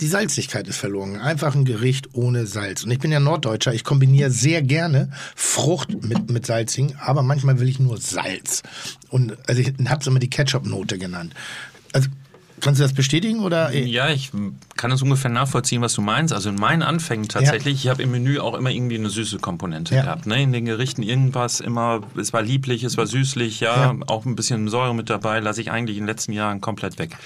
die 0.00 0.06
Salzigkeit 0.06 0.68
ist 0.68 0.76
verloren. 0.76 1.16
Einfach 1.16 1.54
ein 1.54 1.64
Gericht 1.64 2.14
ohne 2.14 2.46
Salz. 2.46 2.84
Und 2.84 2.90
ich 2.90 2.98
bin 2.98 3.10
ja 3.10 3.20
Norddeutscher, 3.20 3.74
ich 3.74 3.84
kombiniere 3.84 4.30
sehr 4.30 4.62
gerne 4.62 5.10
Frucht 5.34 6.04
mit, 6.04 6.30
mit 6.30 6.46
Salzigen, 6.46 6.94
aber 7.00 7.22
manchmal 7.22 7.58
will 7.58 7.68
ich 7.68 7.80
nur 7.80 7.98
Salz. 7.98 8.62
Und 9.08 9.36
also 9.48 9.60
ich 9.60 9.74
habe 9.88 10.00
es 10.00 10.06
immer 10.06 10.20
die 10.20 10.30
Ketchup-Note 10.30 10.98
genannt. 10.98 11.34
Also 11.92 12.08
Kannst 12.60 12.80
du 12.80 12.84
das 12.84 12.92
bestätigen 12.92 13.40
oder? 13.40 13.72
Ja, 13.74 14.10
ich 14.10 14.30
kann 14.76 14.90
es 14.90 15.02
ungefähr 15.02 15.30
nachvollziehen, 15.30 15.82
was 15.82 15.94
du 15.94 16.02
meinst. 16.02 16.32
Also 16.32 16.50
in 16.50 16.56
meinen 16.56 16.82
Anfängen 16.82 17.28
tatsächlich, 17.28 17.84
ja. 17.84 17.92
ich 17.92 17.94
habe 17.94 18.02
im 18.02 18.10
Menü 18.10 18.38
auch 18.38 18.54
immer 18.54 18.70
irgendwie 18.70 18.96
eine 18.96 19.10
süße 19.10 19.38
Komponente 19.38 19.94
ja. 19.94 20.02
gehabt. 20.02 20.26
Ne? 20.26 20.42
In 20.42 20.52
den 20.52 20.64
Gerichten 20.64 21.02
irgendwas 21.02 21.60
immer, 21.60 22.00
es 22.16 22.32
war 22.32 22.42
lieblich, 22.42 22.84
es 22.84 22.96
war 22.96 23.06
süßlich, 23.06 23.60
ja, 23.60 23.92
ja. 23.92 23.96
auch 24.06 24.24
ein 24.24 24.36
bisschen 24.36 24.68
Säure 24.68 24.94
mit 24.94 25.10
dabei, 25.10 25.40
lasse 25.40 25.60
ich 25.60 25.70
eigentlich 25.70 25.96
in 25.96 26.04
den 26.04 26.08
letzten 26.08 26.32
Jahren 26.32 26.60
komplett 26.60 26.98
weg. 26.98 27.16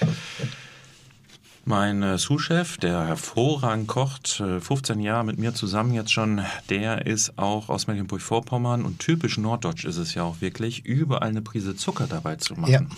Mein 1.65 2.03
äh, 2.03 2.17
Sous-Chef, 2.17 2.77
der 2.77 3.07
hervorragend 3.07 3.87
kocht, 3.87 4.43
15 4.59 4.99
äh, 4.99 5.03
Jahre 5.03 5.23
mit 5.23 5.39
mir 5.39 5.53
zusammen 5.53 5.93
jetzt 5.93 6.11
schon, 6.11 6.41
der 6.69 7.05
ist 7.05 7.37
auch 7.37 7.69
aus 7.69 7.87
Mecklenburg-Vorpommern 7.87 8.83
und 8.83 8.99
typisch 8.99 9.37
norddeutsch 9.37 9.85
ist 9.85 9.95
es 9.95 10.13
ja 10.13 10.23
auch 10.23 10.41
wirklich, 10.41 10.85
überall 10.85 11.29
eine 11.29 11.41
Prise 11.41 11.77
Zucker 11.77 12.05
dabei 12.07 12.35
zu 12.35 12.55
machen. 12.55 12.89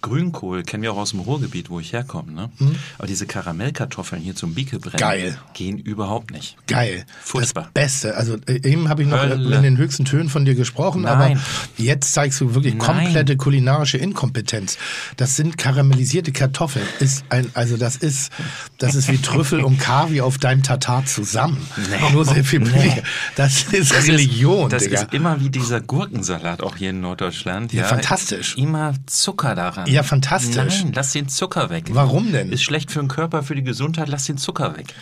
Grünkohl 0.00 0.62
kennen 0.62 0.82
wir 0.82 0.92
auch 0.92 0.98
aus 0.98 1.10
dem 1.10 1.20
Ruhrgebiet, 1.20 1.70
wo 1.70 1.80
ich 1.80 1.92
herkomme. 1.92 2.32
Ne? 2.32 2.50
Mhm. 2.58 2.76
Aber 2.98 3.06
diese 3.08 3.26
Karamellkartoffeln 3.26 4.22
hier 4.22 4.36
zum 4.36 4.54
Biekebrennen 4.54 4.98
Geil. 4.98 5.38
gehen 5.54 5.78
überhaupt 5.78 6.30
nicht. 6.30 6.56
Geil. 6.68 7.04
Furchtbar. 7.20 7.64
Das 7.64 7.72
Beste. 7.72 8.16
Also 8.16 8.36
äh, 8.46 8.60
eben 8.68 8.88
habe 8.88 9.02
ich 9.02 9.08
noch 9.08 9.20
Hölle. 9.20 9.56
in 9.56 9.62
den 9.62 9.76
höchsten 9.76 10.04
Tönen 10.04 10.28
von 10.28 10.44
dir 10.44 10.54
gesprochen, 10.54 11.02
Nein. 11.02 11.12
aber 11.12 11.40
jetzt 11.76 12.12
zeigst 12.12 12.40
du 12.40 12.54
wirklich 12.54 12.74
Nein. 12.74 12.86
komplette 12.86 13.36
kulinarische 13.36 13.98
Inkompetenz. 13.98 14.78
Das 15.16 15.34
sind 15.34 15.58
karamellisierte 15.58 16.30
Kartoffeln. 16.30 16.86
Ist 17.00 17.24
ein, 17.30 17.50
also 17.54 17.76
das 17.76 17.96
ist, 17.96 18.30
das 18.78 18.94
ist 18.94 19.10
wie 19.10 19.18
Trüffel 19.18 19.60
und 19.60 19.78
Kaviar 19.78 20.26
auf 20.26 20.38
deinem 20.38 20.62
Tatar 20.62 21.06
zusammen. 21.06 21.66
Nee. 21.76 22.12
Nur 22.12 22.24
sehr 22.24 22.44
viel 22.44 22.60
nee. 22.60 23.02
Das 23.34 23.64
ist 23.72 23.92
das 23.92 24.06
Religion. 24.06 24.66
Ist, 24.66 24.72
das 24.72 24.82
Digga. 24.84 25.02
ist 25.02 25.14
immer 25.14 25.40
wie 25.40 25.50
dieser 25.50 25.80
Gurkensalat 25.80 26.62
auch 26.62 26.76
hier 26.76 26.90
in 26.90 27.00
Norddeutschland. 27.00 27.72
Ja, 27.72 27.82
ja 27.82 27.88
fantastisch. 27.88 28.56
Immer 28.56 28.94
Zucker 29.06 29.54
daran. 29.54 29.87
Ja, 29.88 30.02
fantastisch. 30.02 30.82
Nein, 30.84 30.92
lass 30.94 31.12
den 31.12 31.28
Zucker 31.28 31.70
weg. 31.70 31.86
Warum 31.92 32.32
denn? 32.32 32.52
Ist 32.52 32.62
schlecht 32.62 32.90
für 32.90 33.00
den 33.00 33.08
Körper, 33.08 33.42
für 33.42 33.54
die 33.54 33.62
Gesundheit, 33.62 34.08
lass 34.08 34.24
den 34.26 34.36
Zucker 34.38 34.76
weg. 34.76 34.94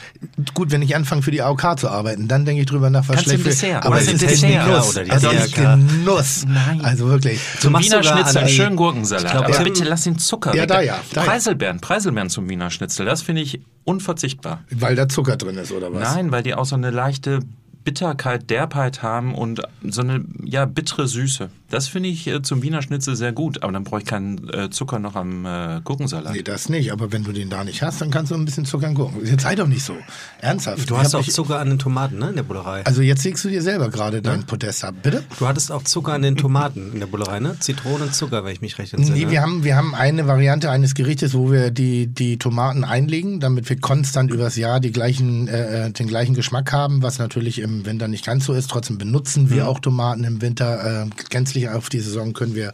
Gut, 0.55 0.71
wenn 0.71 0.83
ich 0.83 0.95
anfange 0.97 1.23
für 1.23 1.31
die 1.31 1.43
AOK 1.43 1.79
zu 1.79 1.89
arbeiten, 1.89 2.29
dann 2.29 2.45
denke 2.45 2.61
ich 2.63 2.67
drüber 2.67 2.91
nach, 2.91 3.01
was 3.09 3.17
Kannst 3.17 3.25
schlecht 3.25 3.43
für 3.43 3.49
Dessert, 3.51 3.85
Aber 3.85 3.97
es 3.97 4.07
ist 4.07 4.13
nicht 4.23 4.31
Dessert, 4.31 4.65
Genuss. 4.67 4.91
oder 4.97 5.05
die 5.05 5.11
ist 5.11 5.57
DRK. 5.57 5.77
Genuss. 5.77 6.45
Nein. 6.49 6.81
Also 6.85 7.09
wirklich. 7.09 7.41
Zum 7.61 7.73
machst 7.73 7.91
Wiener 7.91 8.03
Schnitzel, 8.03 8.45
die- 8.45 8.53
schönen 8.53 8.77
Gurkensalat. 8.77 9.31
Glaub, 9.33 9.45
Aber 9.47 9.65
bitte 9.65 9.85
lass 9.85 10.05
den 10.05 10.19
Zucker 10.19 10.55
Ja, 10.55 10.63
weg. 10.63 10.69
da 10.69 10.81
ja, 10.81 10.99
da. 11.13 11.23
Preiselbeeren, 11.23 11.81
Preiselbeeren 11.81 12.31
zum 12.31 12.49
Wiener 12.49 12.71
Schnitzel, 12.71 13.07
das 13.07 13.23
finde 13.23 13.43
ich 13.43 13.61
unverzichtbar. 13.85 14.63
Weil 14.71 14.95
da 14.97 15.09
Zucker 15.09 15.37
drin 15.37 15.57
ist, 15.59 15.73
oder 15.73 15.93
was? 15.93 16.15
Nein, 16.15 16.31
weil 16.33 16.43
die 16.43 16.55
auch 16.55 16.65
so 16.65 16.77
eine 16.77 16.91
leichte 16.91 17.41
Bitterkeit, 17.85 18.51
Derbheit 18.51 19.03
haben 19.03 19.35
und 19.35 19.63
so 19.85 20.01
eine 20.01 20.25
ja 20.45 20.65
bittere 20.65 21.07
Süße. 21.07 21.51
Das 21.69 21.89
finde 21.89 22.09
ich 22.09 22.27
äh, 22.29 22.43
zum 22.43 22.63
Wiener 22.63 22.81
Schnitzel 22.81 23.17
sehr 23.17 23.33
gut, 23.33 23.63
aber 23.63 23.73
dann 23.73 23.85
brauche 23.85 24.01
ich 24.01 24.07
keinen 24.07 24.49
äh, 24.51 24.71
Zucker 24.71 24.99
noch 25.01 25.17
am 25.17 25.45
äh, 25.45 25.81
Gurkensalat. 25.83 26.33
Nee, 26.33 26.43
das 26.43 26.69
nicht. 26.69 26.93
Aber 26.93 27.13
wenn 27.13 27.25
du 27.25 27.33
den 27.33 27.51
da 27.51 27.65
nicht 27.65 27.83
hast, 27.83 28.01
dann 28.01 28.11
kannst 28.11 28.31
du 28.31 28.37
ein 28.37 28.45
bisschen 28.45 28.65
Zucker 28.65 28.93
gucken. 28.95 29.27
Jetzt 29.27 29.43
sei 29.43 29.57
doch 29.57 29.67
nicht 29.67 29.83
so. 29.83 29.95
Ernsthaft. 30.41 30.89
Du 30.89 30.97
hast 30.97 31.15
auch 31.15 31.27
Zucker 31.27 31.59
an 31.59 31.69
den 31.69 31.79
Tomaten, 31.79 32.19
ne, 32.19 32.31
in 32.31 32.37
der 32.37 32.45
Bullerei. 32.45 32.87
Also 32.87 33.03
jetzt 33.03 33.25
legst 33.25 33.45
du 33.45 33.49
dir 33.49 33.63
selber 33.63 33.89
gerade 33.91 34.23
dein 34.23 34.45
Podest 34.45 34.85
ab. 34.85 34.95
Bitte? 35.03 35.25
Du 35.39 35.49
hattest 35.49 35.73
auch 35.73 35.83
Zucker 35.83 36.13
an 36.13 36.23
den 36.23 36.37
Tomaten 36.37 36.93
in 36.93 37.01
der 37.01 37.07
Bullerei, 37.07 37.41
ne? 37.41 37.57
Zitrone 37.59 38.05
und 38.05 38.15
Zucker, 38.15 38.45
wenn 38.45 38.53
ich 38.53 38.61
mich 38.61 38.79
recht 38.79 38.95
entsinne. 38.95 39.19
Nee, 39.19 39.31
wir 39.31 39.43
haben, 39.43 39.65
wir 39.65 39.77
haben 39.77 39.95
eine 39.95 40.27
Variante 40.29 40.71
eines 40.71 40.95
Gerichtes, 40.95 41.35
wo 41.35 41.51
wir 41.51 41.73
die, 41.73 42.07
die 42.07 42.39
Tomaten 42.39 42.85
einlegen, 42.85 43.41
damit 43.41 43.69
wir 43.69 43.81
konstant 43.81 44.31
übers 44.31 44.57
Jahr 44.57 44.79
die 44.79 44.93
gleichen, 44.93 45.49
äh, 45.49 45.87
äh, 45.87 45.91
den 45.91 46.07
gleichen 46.07 46.35
Geschmack 46.35 46.73
haben, 46.73 47.03
was 47.03 47.19
natürlich 47.19 47.59
im 47.59 47.85
Winter 47.87 48.07
nicht 48.07 48.25
ganz 48.25 48.45
so 48.45 48.53
ist. 48.53 48.71
Trotzdem 48.71 48.99
benutzen 48.99 49.51
wir 49.51 49.69
auch 49.69 49.81
Tomaten 49.81 50.23
im 50.23 50.41
Winter. 50.41 51.05
Äh, 51.05 51.07
gänzlich 51.29 51.66
auf 51.69 51.89
die 51.89 52.01
Saison 52.01 52.33
können 52.33 52.55
wir 52.55 52.73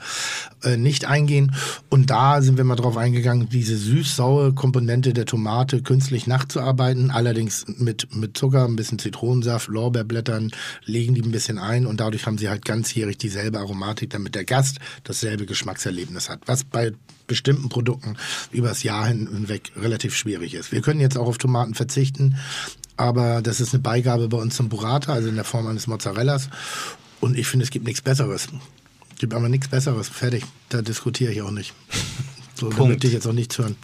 äh, 0.62 0.76
nicht 0.76 1.04
eingehen. 1.04 1.54
Und 1.88 2.10
da 2.10 2.42
sind 2.42 2.56
wir 2.56 2.64
mal 2.64 2.76
drauf 2.76 2.96
eingegangen, 2.96 3.48
diese 3.48 3.76
süß-saure 3.76 4.52
Komponente 4.52 5.12
der 5.12 5.26
Tomate 5.26 5.82
künstlich 5.82 6.26
nachzuarbeiten, 6.26 7.10
allerdings 7.10 7.64
mit, 7.78 8.14
mit 8.14 8.36
Zucker, 8.36 8.64
ein 8.64 8.76
bisschen 8.76 8.98
Zitronensaft, 8.98 9.68
Lorbeerblättern, 9.68 10.50
legen 10.84 11.14
die 11.14 11.22
ein 11.22 11.32
bisschen 11.32 11.58
ein 11.58 11.86
und 11.86 12.00
dadurch 12.00 12.26
haben 12.26 12.38
sie 12.38 12.48
halt 12.48 12.64
ganzjährig 12.64 13.18
dieselbe 13.18 13.58
Aromatik, 13.58 14.10
damit 14.10 14.34
der 14.34 14.44
Gast 14.44 14.78
dasselbe 15.04 15.46
Geschmackserlebnis 15.46 16.28
hat, 16.28 16.40
was 16.46 16.64
bei 16.64 16.92
bestimmten 17.26 17.68
Produkten 17.68 18.16
übers 18.50 18.82
Jahr 18.82 19.06
hin- 19.06 19.28
hinweg 19.32 19.72
relativ 19.76 20.14
schwierig 20.14 20.54
ist. 20.54 20.72
Wir 20.72 20.82
können 20.82 21.00
jetzt 21.00 21.16
auch 21.16 21.26
auf 21.26 21.38
Tomaten 21.38 21.74
verzichten, 21.74 22.36
aber 22.96 23.40
das 23.40 23.60
ist 23.60 23.72
eine 23.72 23.82
Beigabe 23.82 24.28
bei 24.28 24.36
uns 24.36 24.56
zum 24.56 24.68
Burrata, 24.68 25.12
also 25.12 25.28
in 25.28 25.36
der 25.36 25.44
Form 25.44 25.66
eines 25.66 25.86
Mozzarellas. 25.86 26.50
Und 27.20 27.38
ich 27.38 27.46
finde, 27.46 27.64
es 27.64 27.70
gibt 27.70 27.86
nichts 27.86 28.02
Besseres. 28.02 28.48
Gibt 29.22 29.34
aber 29.34 29.48
nichts 29.48 29.68
Besseres. 29.68 30.08
Fertig. 30.08 30.42
Da 30.68 30.82
diskutiere 30.82 31.30
ich 31.30 31.42
auch 31.42 31.52
nicht. 31.52 31.74
So, 32.62 32.70
da 32.70 32.76
Punkt. 32.76 32.92
möchte 32.92 33.06
ich 33.08 33.12
jetzt 33.12 33.26
auch 33.26 33.32
nichts 33.32 33.58
hören. 33.58 33.74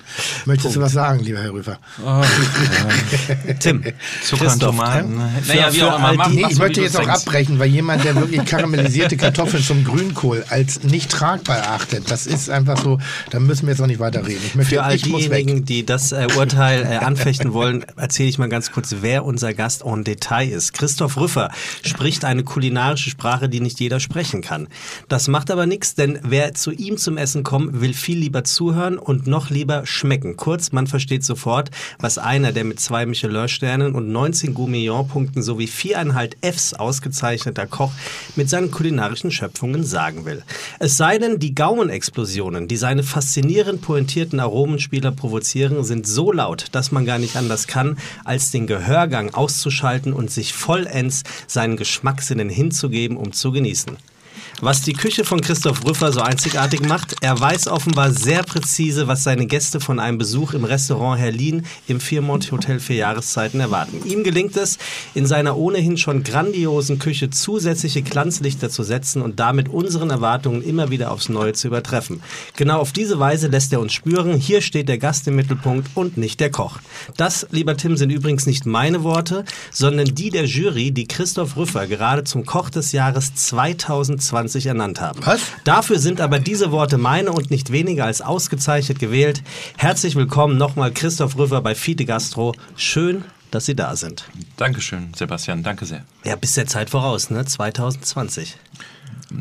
Möchtest 0.46 0.76
du 0.76 0.80
was 0.80 0.92
sagen, 0.92 1.18
lieber 1.20 1.40
Herr 1.40 1.52
Rüfer? 1.52 1.78
Tim, 3.60 3.82
Zucker 4.24 4.52
und 4.52 4.60
Tomaten. 4.60 5.16
ne? 5.16 5.32
Naja, 5.48 5.72
wie 5.72 5.82
auch 5.82 5.98
immer. 5.98 6.12
Mach, 6.14 6.30
die- 6.30 6.36
Nee, 6.36 6.46
ich 6.50 6.58
möchte 6.58 6.80
jetzt 6.80 6.96
auch 6.96 7.00
denkst. 7.04 7.22
abbrechen, 7.26 7.58
weil 7.58 7.68
jemand, 7.68 8.04
der 8.04 8.14
wirklich 8.14 8.44
karamellisierte 8.44 9.16
Kartoffeln 9.16 9.62
zum 9.62 9.82
Grünkohl 9.84 10.44
als 10.48 10.84
nicht 10.84 11.10
tragbar 11.10 11.56
erachtet, 11.58 12.10
das 12.10 12.26
ist 12.26 12.48
einfach 12.50 12.80
so, 12.82 12.98
da 13.30 13.40
müssen 13.40 13.66
wir 13.66 13.72
jetzt 13.72 13.80
auch 13.82 13.86
nicht 13.86 13.98
weiterreden. 14.00 14.40
Ich 14.46 14.54
möchte, 14.54 14.76
Für 14.76 14.82
all 14.84 14.94
ich 14.94 15.06
muss 15.06 15.22
weg. 15.28 15.30
diejenigen, 15.44 15.64
die 15.64 15.84
das 15.84 16.12
äh, 16.12 16.28
Urteil 16.36 16.82
äh, 16.84 16.96
anfechten 17.04 17.52
wollen, 17.52 17.84
erzähle 17.96 18.28
ich 18.28 18.38
mal 18.38 18.48
ganz 18.48 18.70
kurz, 18.70 18.94
wer 19.00 19.24
unser 19.24 19.54
Gast 19.54 19.82
en 19.84 20.04
Detail 20.04 20.48
ist. 20.48 20.72
Christoph 20.74 21.16
Rüffer 21.16 21.50
spricht 21.82 22.24
eine 22.24 22.44
kulinarische 22.44 23.10
Sprache, 23.10 23.48
die 23.48 23.60
nicht 23.60 23.80
jeder 23.80 23.98
sprechen 23.98 24.40
kann. 24.42 24.68
Das 25.08 25.26
macht 25.26 25.50
aber 25.50 25.66
nichts, 25.66 25.94
denn 25.96 26.20
wer 26.22 26.54
zu 26.54 26.70
ihm 26.70 26.96
zum 26.98 27.16
Essen 27.16 27.42
kommt, 27.42 27.80
will 27.80 27.94
viel 27.94 28.18
lieber 28.18 28.44
zuhören 28.68 28.98
und 28.98 29.26
noch 29.26 29.48
lieber 29.48 29.86
schmecken. 29.86 30.36
Kurz, 30.36 30.72
man 30.72 30.86
versteht 30.86 31.24
sofort, 31.24 31.70
was 31.98 32.18
einer, 32.18 32.52
der 32.52 32.64
mit 32.64 32.78
zwei 32.80 33.06
Michelin-Sternen 33.06 33.94
und 33.94 34.08
19 34.08 34.52
Gourmillon-Punkten 34.52 35.42
sowie 35.42 35.66
viereinhalb 35.66 36.36
Fs 36.42 36.74
ausgezeichneter 36.74 37.66
Koch 37.66 37.92
mit 38.36 38.50
seinen 38.50 38.70
kulinarischen 38.70 39.30
Schöpfungen 39.30 39.84
sagen 39.84 40.26
will. 40.26 40.42
Es 40.80 40.98
sei 40.98 41.16
denn, 41.16 41.38
die 41.38 41.54
Gaumenexplosionen, 41.54 42.68
die 42.68 42.76
seine 42.76 43.04
faszinierend 43.04 43.80
pointierten 43.80 44.38
Aromenspieler 44.38 45.12
provozieren, 45.12 45.82
sind 45.82 46.06
so 46.06 46.30
laut, 46.30 46.66
dass 46.72 46.92
man 46.92 47.06
gar 47.06 47.18
nicht 47.18 47.36
anders 47.36 47.66
kann, 47.66 47.96
als 48.26 48.50
den 48.50 48.66
Gehörgang 48.66 49.32
auszuschalten 49.32 50.12
und 50.12 50.30
sich 50.30 50.52
vollends 50.52 51.22
seinen 51.46 51.78
Geschmackssinnen 51.78 52.50
hinzugeben, 52.50 53.16
um 53.16 53.32
zu 53.32 53.50
genießen. 53.50 53.96
Was 54.60 54.82
die 54.82 54.92
Küche 54.92 55.24
von 55.24 55.40
Christoph 55.40 55.84
Rüffer 55.86 56.10
so 56.10 56.20
einzigartig 56.20 56.80
macht, 56.80 57.14
er 57.20 57.38
weiß 57.38 57.68
offenbar 57.68 58.12
sehr 58.12 58.42
präzise, 58.42 59.06
was 59.06 59.22
seine 59.22 59.46
Gäste 59.46 59.78
von 59.78 60.00
einem 60.00 60.18
Besuch 60.18 60.52
im 60.52 60.64
Restaurant 60.64 61.20
Herlin 61.20 61.64
im 61.86 62.00
Viermont 62.00 62.50
Hotel 62.50 62.80
für 62.80 62.94
Jahreszeiten 62.94 63.60
erwarten. 63.60 64.00
Ihm 64.04 64.24
gelingt 64.24 64.56
es, 64.56 64.78
in 65.14 65.26
seiner 65.26 65.56
ohnehin 65.56 65.96
schon 65.96 66.24
grandiosen 66.24 66.98
Küche 66.98 67.30
zusätzliche 67.30 68.02
Glanzlichter 68.02 68.68
zu 68.68 68.82
setzen 68.82 69.22
und 69.22 69.38
damit 69.38 69.68
unseren 69.68 70.10
Erwartungen 70.10 70.62
immer 70.62 70.90
wieder 70.90 71.12
aufs 71.12 71.28
Neue 71.28 71.52
zu 71.52 71.68
übertreffen. 71.68 72.20
Genau 72.56 72.80
auf 72.80 72.90
diese 72.90 73.20
Weise 73.20 73.46
lässt 73.46 73.72
er 73.72 73.78
uns 73.78 73.92
spüren, 73.92 74.34
hier 74.34 74.60
steht 74.60 74.88
der 74.88 74.98
Gast 74.98 75.28
im 75.28 75.36
Mittelpunkt 75.36 75.88
und 75.94 76.16
nicht 76.16 76.40
der 76.40 76.50
Koch. 76.50 76.78
Das, 77.16 77.46
lieber 77.52 77.76
Tim, 77.76 77.96
sind 77.96 78.10
übrigens 78.10 78.46
nicht 78.46 78.66
meine 78.66 79.04
Worte, 79.04 79.44
sondern 79.70 80.16
die 80.16 80.30
der 80.30 80.46
Jury, 80.46 80.90
die 80.90 81.06
Christoph 81.06 81.56
Rüffer 81.56 81.86
gerade 81.86 82.24
zum 82.24 82.44
Koch 82.44 82.70
des 82.70 82.90
Jahres 82.90 83.36
2020 83.36 84.47
ernannt 84.54 85.00
haben. 85.00 85.20
Was? 85.24 85.40
Dafür 85.64 85.98
sind 85.98 86.20
aber 86.20 86.38
diese 86.38 86.70
Worte 86.70 86.98
meine 86.98 87.32
und 87.32 87.50
nicht 87.50 87.72
weniger 87.72 88.04
als 88.04 88.20
ausgezeichnet 88.20 88.98
gewählt. 88.98 89.42
Herzlich 89.76 90.16
willkommen 90.16 90.56
nochmal 90.56 90.92
Christoph 90.92 91.36
Rüffer 91.36 91.60
bei 91.60 91.74
Fide 91.74 92.04
Gastro. 92.04 92.54
Schön, 92.76 93.24
dass 93.50 93.66
Sie 93.66 93.74
da 93.74 93.96
sind. 93.96 94.24
Dankeschön, 94.56 95.12
Sebastian, 95.14 95.62
danke 95.62 95.86
sehr. 95.86 96.04
Ja, 96.24 96.36
bis 96.36 96.54
der 96.54 96.66
Zeit 96.66 96.90
voraus, 96.90 97.30
ne? 97.30 97.44
2020. 97.44 98.56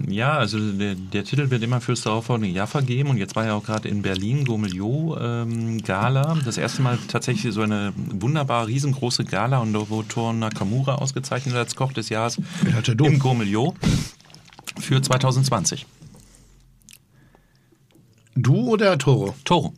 Ja, 0.07 0.37
also 0.37 0.59
der, 0.59 0.95
der 0.95 1.23
Titel 1.23 1.49
wird 1.49 1.63
immer 1.63 1.79
fürs 1.79 2.01
darauffolgende 2.01 2.53
Jahr 2.53 2.67
vergeben 2.67 3.09
und 3.09 3.17
jetzt 3.17 3.37
war 3.37 3.45
ja 3.45 3.53
auch 3.53 3.63
gerade 3.63 3.87
in 3.87 4.01
Berlin 4.01 4.43
Gourmelio 4.43 5.17
ähm, 5.19 5.81
Gala. 5.81 6.37
Das 6.43 6.57
erste 6.57 6.81
Mal 6.81 6.97
tatsächlich 7.07 7.53
so 7.53 7.61
eine 7.61 7.93
wunderbar 7.95 8.67
riesengroße 8.67 9.23
Gala 9.23 9.59
und 9.59 9.71
da 9.71 9.87
wurde 9.89 10.07
Tor 10.09 10.33
Nakamura 10.33 10.95
ausgezeichnet 10.95 11.55
als 11.55 11.75
Koch 11.75 11.93
des 11.93 12.09
Jahres 12.09 12.37
im 12.97 13.19
Gourmelio 13.19 13.75
für 14.79 15.01
2020. 15.01 15.85
Du 18.35 18.69
oder 18.69 18.97
Toro? 18.97 19.35
Toro. 19.43 19.73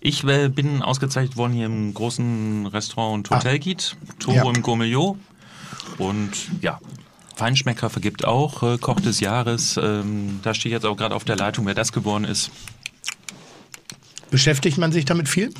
Ich 0.00 0.24
äh, 0.24 0.48
bin 0.48 0.82
ausgezeichnet 0.82 1.36
worden 1.36 1.52
hier 1.52 1.66
im 1.66 1.94
großen 1.94 2.66
Restaurant 2.66 3.30
und 3.30 3.36
Hotelgit. 3.36 3.96
Toro 4.18 4.36
Ja. 4.36 4.50
im 4.50 4.62
Gourmelio. 4.62 5.18
Und 5.98 6.30
ja, 6.60 6.80
Feinschmecker 7.36 7.90
vergibt 7.90 8.24
auch 8.24 8.62
äh, 8.62 8.78
Koch 8.78 9.00
des 9.00 9.20
Jahres. 9.20 9.76
Ähm, 9.80 10.40
da 10.42 10.54
stehe 10.54 10.70
ich 10.70 10.74
jetzt 10.74 10.86
auch 10.86 10.96
gerade 10.96 11.14
auf 11.14 11.24
der 11.24 11.36
Leitung, 11.36 11.66
wer 11.66 11.74
das 11.74 11.92
geworden 11.92 12.24
ist. 12.24 12.50
Beschäftigt 14.30 14.78
man 14.78 14.92
sich 14.92 15.04
damit 15.04 15.28
viel? 15.28 15.52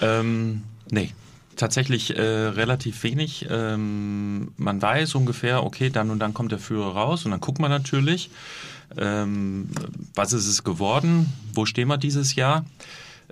Ähm, 0.00 0.62
nee. 0.90 1.12
Tatsächlich 1.56 2.16
äh, 2.16 2.22
relativ 2.22 3.02
wenig. 3.02 3.46
Ähm, 3.50 4.52
man 4.56 4.80
weiß 4.80 5.14
ungefähr, 5.14 5.64
okay, 5.64 5.90
dann 5.90 6.10
und 6.10 6.18
dann 6.18 6.32
kommt 6.32 6.52
der 6.52 6.58
Führer 6.58 6.92
raus 6.92 7.24
und 7.24 7.32
dann 7.32 7.40
guckt 7.40 7.58
man 7.58 7.70
natürlich, 7.70 8.30
ähm, 8.96 9.68
was 10.14 10.32
ist 10.32 10.46
es 10.46 10.64
geworden, 10.64 11.32
wo 11.52 11.66
stehen 11.66 11.88
wir 11.88 11.98
dieses 11.98 12.34
Jahr. 12.34 12.64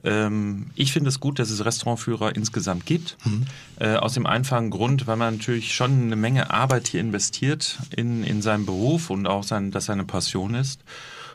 Ähm, 0.04 0.66
ich 0.74 0.92
finde 0.92 1.09
es 1.09 1.20
gut, 1.20 1.38
dass 1.38 1.50
es 1.50 1.64
Restaurantführer 1.64 2.37
insgesamt 2.37 2.87
gibt. 2.87 3.16
Äh, 3.81 3.96
aus 3.96 4.14
dem 4.14 4.26
einfachen 4.26 4.70
Grund, 4.70 5.07
weil 5.07 5.16
man 5.16 5.37
natürlich 5.37 5.74
schon 5.74 6.02
eine 6.02 6.16
Menge 6.16 6.50
Arbeit 6.50 6.88
hier 6.88 7.00
investiert 7.00 7.78
in, 7.96 8.24
in 8.24 8.42
seinen 8.42 8.66
Beruf 8.66 9.11
und 9.11 9.26
auch 9.26 9.42
sein, 9.42 9.70
dass 9.70 9.87
seine 9.87 10.04
Passion 10.04 10.54
ist. 10.54 10.81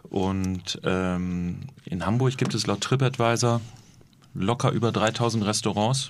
Und 0.10 0.80
ähm, 0.84 1.60
in 1.86 2.06
Hamburg 2.06 2.38
gibt 2.38 2.54
es 2.54 2.68
laut 2.68 2.82
TripAdvisor 2.82 3.62
locker 4.36 4.72
über 4.72 4.92
3000 4.92 5.46
Restaurants. 5.46 6.10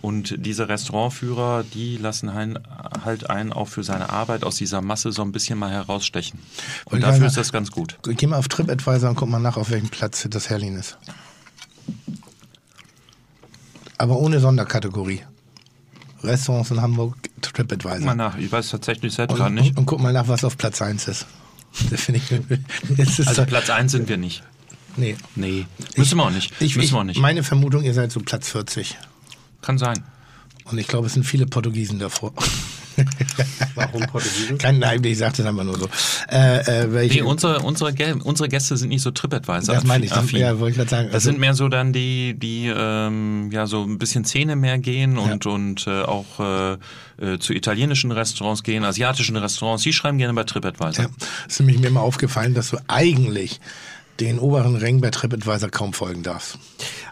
Und 0.00 0.34
diese 0.38 0.68
Restaurantführer, 0.68 1.64
die 1.74 1.96
lassen 1.96 2.28
ein, 2.28 2.58
halt 3.04 3.30
einen 3.30 3.52
auch 3.52 3.68
für 3.68 3.84
seine 3.84 4.10
Arbeit 4.10 4.42
aus 4.42 4.56
dieser 4.56 4.80
Masse 4.82 5.12
so 5.12 5.22
ein 5.22 5.32
bisschen 5.32 5.58
mal 5.58 5.70
herausstechen. 5.70 6.40
Und 6.86 6.92
Wollte 6.92 7.06
dafür 7.06 7.22
ich 7.22 7.26
ist 7.28 7.36
das 7.36 7.52
ganz 7.52 7.70
gut. 7.70 7.98
Geh 8.02 8.26
mal 8.26 8.38
auf 8.38 8.48
TripAdvisor 8.48 9.10
und 9.10 9.16
guck 9.16 9.28
mal 9.28 9.38
nach, 9.38 9.56
auf 9.56 9.70
welchem 9.70 9.90
Platz 9.90 10.26
das 10.28 10.50
Herlin 10.50 10.76
ist. 10.76 10.98
Aber 13.98 14.18
ohne 14.18 14.40
Sonderkategorie. 14.40 15.22
Restaurants 16.24 16.70
in 16.70 16.80
Hamburg, 16.80 17.16
TripAdvisor. 17.40 18.00
Mal 18.00 18.14
nach, 18.14 18.36
ich 18.36 18.50
weiß 18.50 18.70
tatsächlich 18.70 19.12
selbst 19.12 19.34
und, 19.34 19.38
gerade 19.38 19.54
nicht. 19.54 19.70
Und, 19.70 19.78
und 19.78 19.86
guck 19.86 20.00
mal 20.00 20.12
nach, 20.12 20.28
was 20.28 20.44
auf 20.44 20.56
Platz 20.56 20.82
1 20.82 21.08
ist. 21.08 21.26
Das 21.90 22.02
finde 22.02 22.20
ich. 22.20 22.58
Das 22.96 23.18
ist 23.18 23.28
Also 23.28 23.46
Platz 23.46 23.70
1 23.70 23.92
sind 23.92 24.08
wir 24.08 24.18
nicht. 24.18 24.42
nee. 24.96 25.16
Nee, 25.36 25.66
müssen 25.96 26.18
wir 26.18 26.24
auch 26.24 26.30
nicht. 26.30 26.52
Ich, 26.60 26.76
müssen 26.76 26.86
ich, 26.86 26.92
wir 26.92 26.98
auch 26.98 27.04
nicht. 27.04 27.20
Meine 27.20 27.42
Vermutung, 27.42 27.82
ihr 27.82 27.94
seid 27.94 28.12
so 28.12 28.20
Platz 28.20 28.50
40. 28.50 28.98
Kann 29.62 29.78
sein. 29.78 30.02
Und 30.64 30.78
ich 30.78 30.86
glaube, 30.86 31.06
es 31.06 31.14
sind 31.14 31.24
viele 31.24 31.46
Portugiesen 31.46 31.98
davor. 31.98 32.32
Warum 33.74 34.02
Portugiesen? 34.02 34.58
Kein, 34.58 34.78
nein, 34.78 35.02
ich 35.02 35.18
sagte 35.18 35.42
das 35.42 35.50
einfach 35.50 35.64
nur 35.64 35.78
so. 35.78 35.88
Äh, 36.30 36.82
äh, 36.82 36.92
welche, 36.92 37.14
Nee, 37.16 37.22
unsere, 37.22 37.60
unsere, 37.60 37.92
unsere 38.22 38.48
Gäste 38.48 38.76
sind 38.76 38.90
nicht 38.90 39.02
so 39.02 39.10
TripAdvisor. 39.10 39.74
das 39.74 39.84
meine 39.84 40.04
ich. 40.04 40.10
Das, 40.10 40.20
affin. 40.20 40.38
ja, 40.40 40.58
wollte 40.58 40.72
ich 40.72 40.76
gerade 40.76 40.90
sagen. 40.90 41.06
Das 41.06 41.14
Also, 41.14 41.30
sind 41.30 41.40
mehr 41.40 41.54
so 41.54 41.68
dann 41.68 41.92
die, 41.92 42.34
die 42.34 42.72
ähm, 42.74 43.50
ja 43.50 43.66
so 43.66 43.82
ein 43.84 43.98
bisschen 43.98 44.24
Zähne 44.24 44.56
mehr 44.56 44.78
gehen 44.78 45.18
und, 45.18 45.46
und 45.46 45.86
äh, 45.86 46.02
auch 46.02 46.38
äh, 46.38 46.72
äh, 47.34 47.38
zu 47.38 47.54
italienischen 47.54 48.12
Restaurants 48.12 48.62
gehen, 48.62 48.84
asiatischen 48.84 49.36
Restaurants. 49.36 49.82
Die 49.82 49.92
schreiben 49.92 50.18
gerne 50.18 50.34
bei 50.34 50.44
TripAdvisor. 50.44 51.04
ja, 51.06 51.10
ist 51.48 51.60
nämlich 51.60 51.78
mir 51.78 51.90
mal 51.90 52.00
aufgefallen, 52.00 52.54
dass 52.54 52.70
du 52.70 52.78
eigentlich 52.88 53.60
den 54.20 54.38
oberen 54.38 54.76
Rängen 54.76 55.00
bei 55.00 55.10
TripAdvisor 55.10 55.70
kaum 55.70 55.92
folgen 55.92 56.22
darfst. 56.22 56.58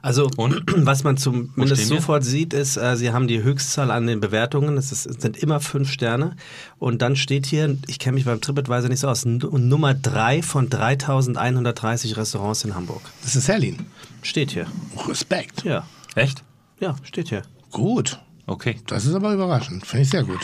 Also, 0.03 0.31
Und? 0.37 0.63
was 0.87 1.03
man 1.03 1.17
zumindest 1.17 1.87
sofort 1.87 2.25
sieht, 2.25 2.53
ist, 2.53 2.77
äh, 2.77 2.97
sie 2.97 3.11
haben 3.13 3.27
die 3.27 3.43
Höchstzahl 3.43 3.91
an 3.91 4.07
den 4.07 4.21
Bewertungen. 4.21 4.77
Es, 4.77 4.93
ist, 4.93 5.07
es 5.07 5.21
sind 5.21 5.37
immer 5.39 5.61
fünf 5.61 5.91
Sterne. 5.91 6.37
Und 6.79 7.03
dann 7.03 7.17
steht 7.17 7.47
hier, 7.47 7.77
ich 7.87 7.99
kenne 7.99 8.15
mich 8.15 8.25
beim 8.27 8.41
TripAdvisor 8.41 8.89
nicht 8.89 9.01
so 9.01 9.09
aus, 9.09 9.25
N- 9.25 9.39
Nummer 9.39 9.95
drei 9.95 10.43
von 10.43 10.69
3130 10.71 12.17
Restaurants 12.17 12.65
in 12.65 12.75
Hamburg. 12.75 13.03
Das 13.23 13.35
ist 13.37 13.49
Herlin. 13.49 13.87
Steht 14.23 14.53
hier. 14.53 14.67
Respekt. 15.09 15.65
Ja. 15.65 15.87
Echt? 16.15 16.43
Ja, 16.81 16.97
steht 17.03 17.29
hier. 17.29 17.43
Gut. 17.71 18.21
Okay. 18.47 18.77
Das 18.87 19.05
ist 19.07 19.15
aber 19.15 19.33
überraschend. 19.35 19.87
Finde 19.87 20.03
ich 20.03 20.11
sehr 20.11 20.25
gut. 20.25 20.41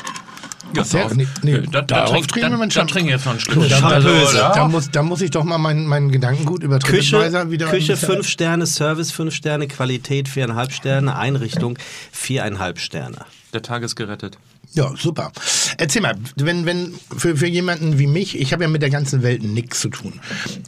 Ja, 0.75 0.85
Sehr- 0.85 1.03
darauf- 1.03 1.17
nee, 1.17 1.27
nee, 1.43 1.61
da, 1.61 1.81
da, 1.81 1.83
darauf 1.83 2.11
trink, 2.13 2.29
trinken 2.29 2.51
da, 2.51 2.55
wir 2.55 2.59
mal 2.59 2.69
da 2.69 2.75
Champ- 2.81 2.91
trinken 2.91 3.11
jetzt 3.11 3.25
noch 3.25 3.33
ein 3.35 3.41
Stück. 3.41 3.69
Da, 3.69 3.81
Also, 3.89 4.09
da, 4.37 4.53
da, 4.53 4.69
muss, 4.69 4.91
da 4.91 5.03
muss 5.03 5.21
ich 5.21 5.31
doch 5.31 5.45
mal 5.45 5.59
meinen 5.59 5.87
meinen 5.87 6.11
Gedankengut 6.11 6.63
über 6.63 6.79
Küche, 6.79 7.51
wieder... 7.51 7.67
Küche 7.69 7.97
5 7.97 8.27
Sterne, 8.29 8.67
Service 8.67 9.13
5 9.13 9.35
Sterne, 9.35 9.69
Qualität 9.69 10.29
4,5 10.29 10.71
Sterne, 10.73 11.17
Einrichtung 11.17 11.79
4,5 12.15 12.79
Sterne. 12.79 13.17
Der 13.53 13.63
Tag 13.63 13.83
ist 13.83 13.97
gerettet. 13.97 14.39
Ja, 14.73 14.93
super. 14.99 15.33
Erzähl 15.79 16.03
mal, 16.03 16.17
wenn, 16.35 16.67
wenn 16.67 16.93
für, 17.17 17.37
für 17.37 17.47
jemanden 17.47 17.99
wie 17.99 18.07
mich, 18.07 18.39
ich 18.39 18.53
habe 18.53 18.65
ja 18.65 18.69
mit 18.69 18.83
der 18.83 18.91
ganzen 18.91 19.23
Welt 19.23 19.43
nichts 19.43 19.81
zu 19.81 19.89
tun. 19.89 20.21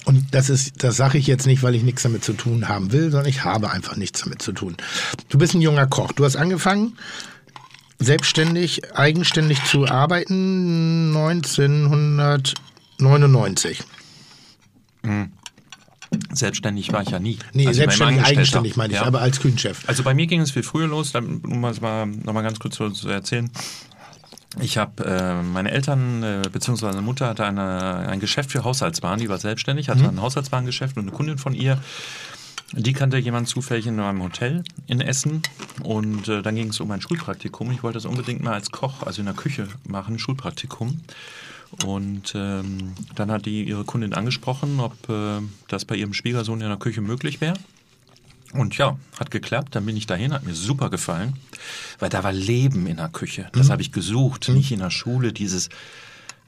Und 0.07 0.25
das 0.31 0.49
ist, 0.49 0.83
das 0.83 0.97
sage 0.97 1.19
ich 1.19 1.27
jetzt 1.27 1.47
nicht, 1.47 1.63
weil 1.63 1.75
ich 1.75 1.83
nichts 1.83 2.05
damit 2.05 2.25
zu 2.25 2.33
tun 2.33 2.69
haben 2.69 2.93
will, 2.93 3.11
sondern 3.11 3.29
ich 3.29 3.45
habe 3.45 3.71
einfach 3.71 3.97
nichts 3.97 4.23
damit 4.23 4.41
zu 4.41 4.53
tun. 4.53 4.77
Du 5.29 5.37
bist 5.37 5.55
ein 5.55 5.61
junger 5.61 5.87
Koch. 5.87 6.13
Du 6.13 6.25
hast 6.25 6.37
angefangen, 6.37 6.97
selbstständig, 7.99 8.95
eigenständig 8.97 9.63
zu 9.65 9.87
arbeiten 9.87 11.15
1999. 11.17 13.83
Selbstständig 16.33 16.91
war 16.93 17.03
ich 17.03 17.11
ja 17.11 17.19
nie. 17.19 17.39
Nee, 17.53 17.67
Also 17.67 17.77
selbstständig, 17.79 18.25
eigenständig 18.25 18.77
meine 18.77 18.95
ich, 18.95 19.01
Ja. 19.01 19.07
aber 19.07 19.21
als 19.21 19.41
Küchenchef. 19.41 19.87
Also 19.87 20.03
bei 20.03 20.15
mir 20.15 20.27
ging 20.27 20.41
es 20.41 20.53
viel 20.53 20.63
früher 20.63 20.87
los, 20.87 21.15
um 21.15 21.65
es 21.67 21.81
mal, 21.83 22.07
noch 22.07 22.33
mal 22.33 22.41
ganz 22.43 22.59
kurz 22.59 22.77
zu, 22.77 22.91
erzählen. 23.09 23.51
Ich 24.61 24.79
habe 24.79 25.05
äh, 25.05 25.43
meine 25.43 25.71
Eltern 25.71 26.23
äh, 26.23 26.41
beziehungsweise 26.51 26.93
meine 26.95 27.05
Mutter 27.05 27.27
hatte 27.27 27.45
eine, 27.45 28.09
ein 28.09 28.19
Geschäft 28.21 28.51
für 28.51 28.65
Haushaltswaren, 28.65 29.21
die 29.21 29.29
war 29.29 29.37
selbstständig, 29.39 29.91
hatte 29.91 30.09
ein 30.09 30.23
Haushaltswarengeschäft 30.23 30.97
und 30.97 31.03
eine 31.03 31.13
Kundin 31.13 31.37
von 31.37 31.53
ihr, 31.55 31.79
die 32.73 32.93
kannte 32.93 33.19
jemand 33.19 33.49
zufällig 33.49 33.87
in 33.87 33.99
einem 33.99 34.23
Hotel 34.23 34.63
in 34.87 35.01
Essen 35.01 35.43
und 35.83 36.29
äh, 36.29 36.43
dann 36.43 36.55
ging 36.55 36.69
es 36.69 36.81
um 36.81 36.91
ein 36.91 37.01
Schulpraktikum. 37.01 37.71
Ich 37.71 37.83
wollte 37.83 37.97
das 37.97 38.05
unbedingt 38.05 38.43
mal 38.43 38.53
als 38.53 38.71
Koch, 38.71 39.03
also 39.03 39.21
in 39.21 39.27
der 39.27 39.35
Küche 39.35 39.69
machen, 39.89 40.19
Schulpraktikum. 40.19 41.01
Und 41.85 42.33
ähm, 42.35 42.95
dann 43.15 43.31
hat 43.31 43.47
die 43.47 43.65
ihre 43.65 43.85
Kundin 43.85 44.15
angesprochen, 44.15 44.81
ob 44.81 45.09
äh, 45.09 45.41
das 45.69 45.85
bei 45.85 45.97
ihrem 45.97 46.15
Schwiegersohn 46.15 46.61
in 46.61 46.69
der 46.69 46.79
Küche 46.79 47.01
möglich 47.01 47.41
wäre. 47.41 47.55
Und 48.55 48.79
ja, 48.79 48.99
hat 49.19 49.31
geklappt. 49.31 49.75
Dann 49.75 49.85
bin 49.85 49.97
ich 49.97 50.07
dahin, 50.07 50.33
hat 50.33 50.45
mir 50.45 50.55
super 50.55 50.89
gefallen, 50.89 51.35
weil 51.99 52.09
da 52.09 52.25
war 52.25 52.33
Leben 52.33 52.87
in 52.87 52.97
der 52.97 53.11
Küche. 53.11 53.51
Das 53.53 53.69
habe 53.69 53.83
ich 53.83 53.93
gesucht, 53.93 54.49
nicht 54.49 54.73
in 54.73 54.79
der 54.79 54.91
Schule. 54.91 55.35
Dieses, 55.35 55.69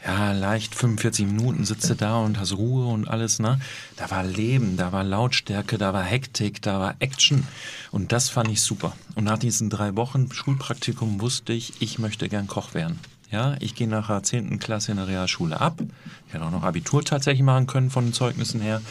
ja, 0.04 0.32
leicht 0.32 0.74
45 0.74 1.26
Minuten 1.26 1.64
sitze 1.64 1.94
da 1.94 2.18
und 2.18 2.38
hast 2.38 2.56
Ruhe 2.56 2.86
und 2.86 3.08
alles, 3.08 3.38
ne? 3.38 3.60
Da 3.96 4.10
war 4.10 4.24
Leben, 4.24 4.76
da 4.76 4.92
war 4.92 5.04
Lautstärke, 5.04 5.76
da 5.76 5.92
war 5.92 6.02
Hektik, 6.02 6.62
da 6.62 6.80
war 6.80 6.96
Action. 7.00 7.46
Und 7.90 8.12
das 8.12 8.30
fand 8.30 8.50
ich 8.50 8.62
super. 8.62 8.94
Und 9.14 9.24
nach 9.24 9.38
diesen 9.38 9.68
drei 9.68 9.96
Wochen 9.96 10.32
Schulpraktikum 10.32 11.20
wusste 11.20 11.52
ich, 11.52 11.82
ich 11.82 11.98
möchte 11.98 12.28
gern 12.28 12.46
Koch 12.46 12.72
werden. 12.74 12.98
Ja, 13.30 13.56
ich 13.60 13.76
gehe 13.76 13.86
nach 13.86 14.08
der 14.08 14.24
10. 14.24 14.58
Klasse 14.58 14.90
in 14.90 14.96
der 14.96 15.06
Realschule 15.06 15.60
ab. 15.60 15.80
Ich 16.26 16.34
hätte 16.34 16.44
auch 16.44 16.50
noch 16.50 16.64
Abitur 16.64 17.04
tatsächlich 17.04 17.44
machen 17.44 17.68
können 17.68 17.90
von 17.90 18.06
den 18.06 18.12
Zeugnissen 18.12 18.60
her. 18.60 18.82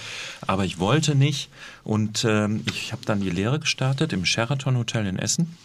Aber 0.48 0.64
ich 0.64 0.80
wollte 0.80 1.14
nicht. 1.16 1.50
Und 1.84 2.24
ähm, 2.24 2.64
ich 2.66 2.94
habe 2.94 3.04
dann 3.04 3.20
die 3.20 3.30
Lehre 3.30 3.60
gestartet 3.60 4.14
im 4.14 4.24
Sheraton 4.24 4.78
Hotel 4.78 5.08
in 5.08 5.20
Essen. 5.20 5.58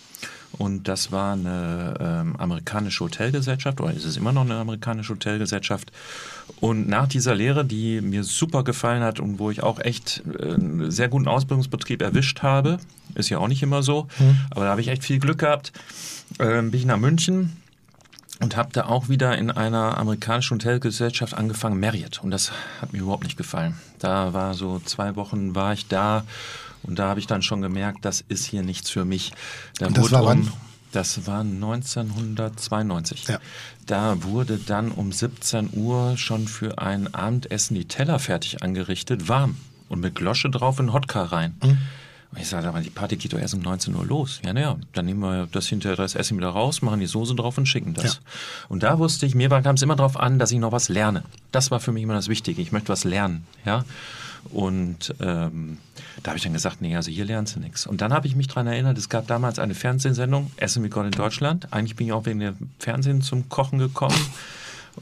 Und 0.59 0.89
das 0.89 1.11
war 1.11 1.33
eine 1.33 1.95
ähm, 2.01 2.37
amerikanische 2.37 3.05
Hotelgesellschaft, 3.05 3.81
oder 3.81 3.93
ist 3.93 4.05
es 4.05 4.17
immer 4.17 4.33
noch 4.33 4.43
eine 4.43 4.57
amerikanische 4.57 5.15
Hotelgesellschaft. 5.15 5.91
Und 6.61 6.89
nach 6.89 7.09
dieser 7.09 7.35
Lehre, 7.35 7.65
die 7.65 8.01
mir 8.01 8.25
super 8.25 8.65
gefallen 8.65 9.03
hat 9.03 9.21
und 9.21 9.39
wo 9.39 9.51
ich 9.51 9.63
auch 9.63 9.81
echt 9.81 10.23
äh, 10.39 10.55
einen 10.55 10.91
sehr 10.91 11.09
guten 11.09 11.29
Ausbildungsbetrieb 11.29 12.03
erwischt 12.03 12.43
habe, 12.43 12.79
ist 13.15 13.31
ja 13.31 13.39
auch 13.39 13.49
nicht 13.49 13.63
immer 13.63 13.83
so, 13.83 14.09
aber 14.51 14.65
da 14.65 14.71
habe 14.71 14.81
ich 14.81 14.89
echt 14.89 15.05
viel 15.05 15.19
Glück 15.19 15.39
gehabt, 15.39 15.73
ähm, 16.41 16.71
bin 16.71 16.81
ich 16.81 16.87
nach 16.87 16.97
München 16.97 17.57
und 18.41 18.57
habe 18.57 18.71
da 18.73 18.87
auch 18.87 19.09
wieder 19.09 19.39
in 19.39 19.51
einer 19.51 19.99
amerikanischen 19.99 20.57
Hotelgesellschaft 20.57 21.35
angefangen, 21.35 21.79
Marriott. 21.79 22.21
Und 22.23 22.31
das 22.31 22.53
hat 22.81 22.93
mir 22.93 23.01
überhaupt 23.01 23.25
nicht 23.25 23.37
gefallen. 23.37 23.77
Da 23.99 24.33
war 24.33 24.55
so 24.55 24.81
zwei 24.81 25.17
Wochen 25.17 25.55
war 25.55 25.73
ich 25.73 25.87
da 25.87 26.25
und 26.85 26.99
da 26.99 27.09
habe 27.09 27.21
ich 27.21 27.27
dann 27.27 27.43
schon 27.43 27.61
gemerkt, 27.63 28.05
das 28.05 28.25
ist 28.27 28.47
hier 28.47 28.63
nichts 28.63 28.91
für 28.91 29.05
mich. 29.05 29.33
Da 29.79 29.87
Und 29.87 29.97
das 29.97 30.05
wurde 30.05 30.15
war 30.15 30.25
wann? 30.27 30.53
das 30.93 31.27
war 31.27 31.41
1992. 31.41 33.27
Ja. 33.29 33.39
Da 33.87 34.23
wurde 34.23 34.59
dann 34.59 34.91
um 34.93 35.13
17 35.13 35.71
Uhr 35.73 36.17
schon 36.17 36.47
für 36.47 36.79
ein 36.79 37.13
Abendessen 37.13 37.75
die 37.75 37.87
Teller 37.87 38.19
fertig 38.19 38.63
angerichtet, 38.63 39.29
warm 39.29 39.57
und 39.89 40.01
mit 40.01 40.15
Glosche 40.15 40.51
drauf 40.51 40.79
in 40.79 40.93
Hotka 40.93 41.25
rein. 41.25 41.57
Mhm. 41.63 41.79
Und 42.31 42.41
ich 42.41 42.49
sagte, 42.49 42.69
aber 42.69 42.81
die 42.81 42.91
Party 42.91 43.17
geht 43.17 43.33
doch 43.33 43.39
erst 43.39 43.55
um 43.55 43.61
19 43.61 43.95
Uhr 43.95 44.05
los. 44.05 44.41
Ja, 44.45 44.53
naja, 44.53 44.77
dann 44.93 45.05
nehmen 45.07 45.21
wir 45.21 45.47
das 45.53 45.69
hinterher 45.69 45.97
das 45.97 46.17
Essen 46.17 46.37
wieder 46.37 46.49
raus, 46.49 46.83
machen 46.83 46.99
die 46.99 47.07
Soße 47.07 47.37
drauf 47.37 47.59
und 47.59 47.67
schicken 47.67 47.95
das. 47.95 48.05
Ja. 48.05 48.21
Und 48.69 48.83
da 48.83 48.99
wusste 48.99 49.25
ich, 49.25 49.37
mir 49.37 49.49
kam 49.49 49.77
es 49.77 49.83
immer 49.83 49.95
darauf 49.95 50.19
an, 50.19 50.41
dass 50.41 50.51
ich 50.51 50.59
noch 50.59 50.73
was 50.73 50.89
lerne. 50.89 51.23
Das 51.53 51.71
war 51.71 51.79
für 51.79 51.93
mich 51.93 52.03
immer 52.03 52.15
das 52.15 52.27
Wichtige. 52.29 52.61
Ich 52.61 52.73
möchte 52.73 52.89
was 52.89 53.05
lernen. 53.05 53.47
Ja. 53.65 53.85
Und 54.51 55.15
ähm, 55.21 55.79
da 56.23 56.31
habe 56.31 56.39
ich 56.39 56.45
dann 56.45 56.53
gesagt, 56.53 56.81
nee, 56.81 56.95
also 56.97 57.11
hier 57.11 57.25
lernst 57.25 57.57
du 57.57 57.61
nichts. 57.61 57.87
Und 57.87 58.01
dann 58.01 58.13
habe 58.13 58.27
ich 58.27 58.37
mich 58.37 58.49
daran 58.49 58.67
erinnert, 58.67 58.99
es 58.99 59.09
gab 59.09 59.27
damals 59.27 59.59
eine 59.59 59.75
Fernsehsendung, 59.75 60.51
Essen 60.57 60.85
wie 60.85 60.89
Gott 60.89 61.07
in 61.07 61.13
Deutschland. 61.13 61.73
Eigentlich 61.73 61.97
bin 61.97 62.07
ich 62.07 62.13
auch 62.13 62.27
wegen 62.27 62.41
dem 62.41 62.57
Fernsehen 62.79 63.23
zum 63.23 63.49
Kochen 63.49 63.79
gekommen. 63.79 64.19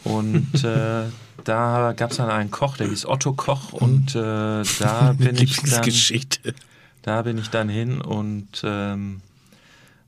Und 0.05 0.65
äh, 0.65 1.05
da 1.45 1.93
gab 1.97 2.11
es 2.13 2.17
dann 2.17 2.31
einen 2.31 2.51
Koch, 2.51 2.77
der 2.77 2.89
hieß 2.89 3.07
Otto 3.07 3.33
Koch. 3.33 3.73
Und 3.73 4.15
äh, 4.15 4.63
da 4.79 5.15
bin 5.19 5.37
ich 5.37 5.57
dann... 5.63 5.85
Da 7.03 7.23
bin 7.23 7.37
ich 7.37 7.51
dann 7.51 7.69
hin 7.69 8.01
und 8.01 8.63
ähm, 8.65 9.23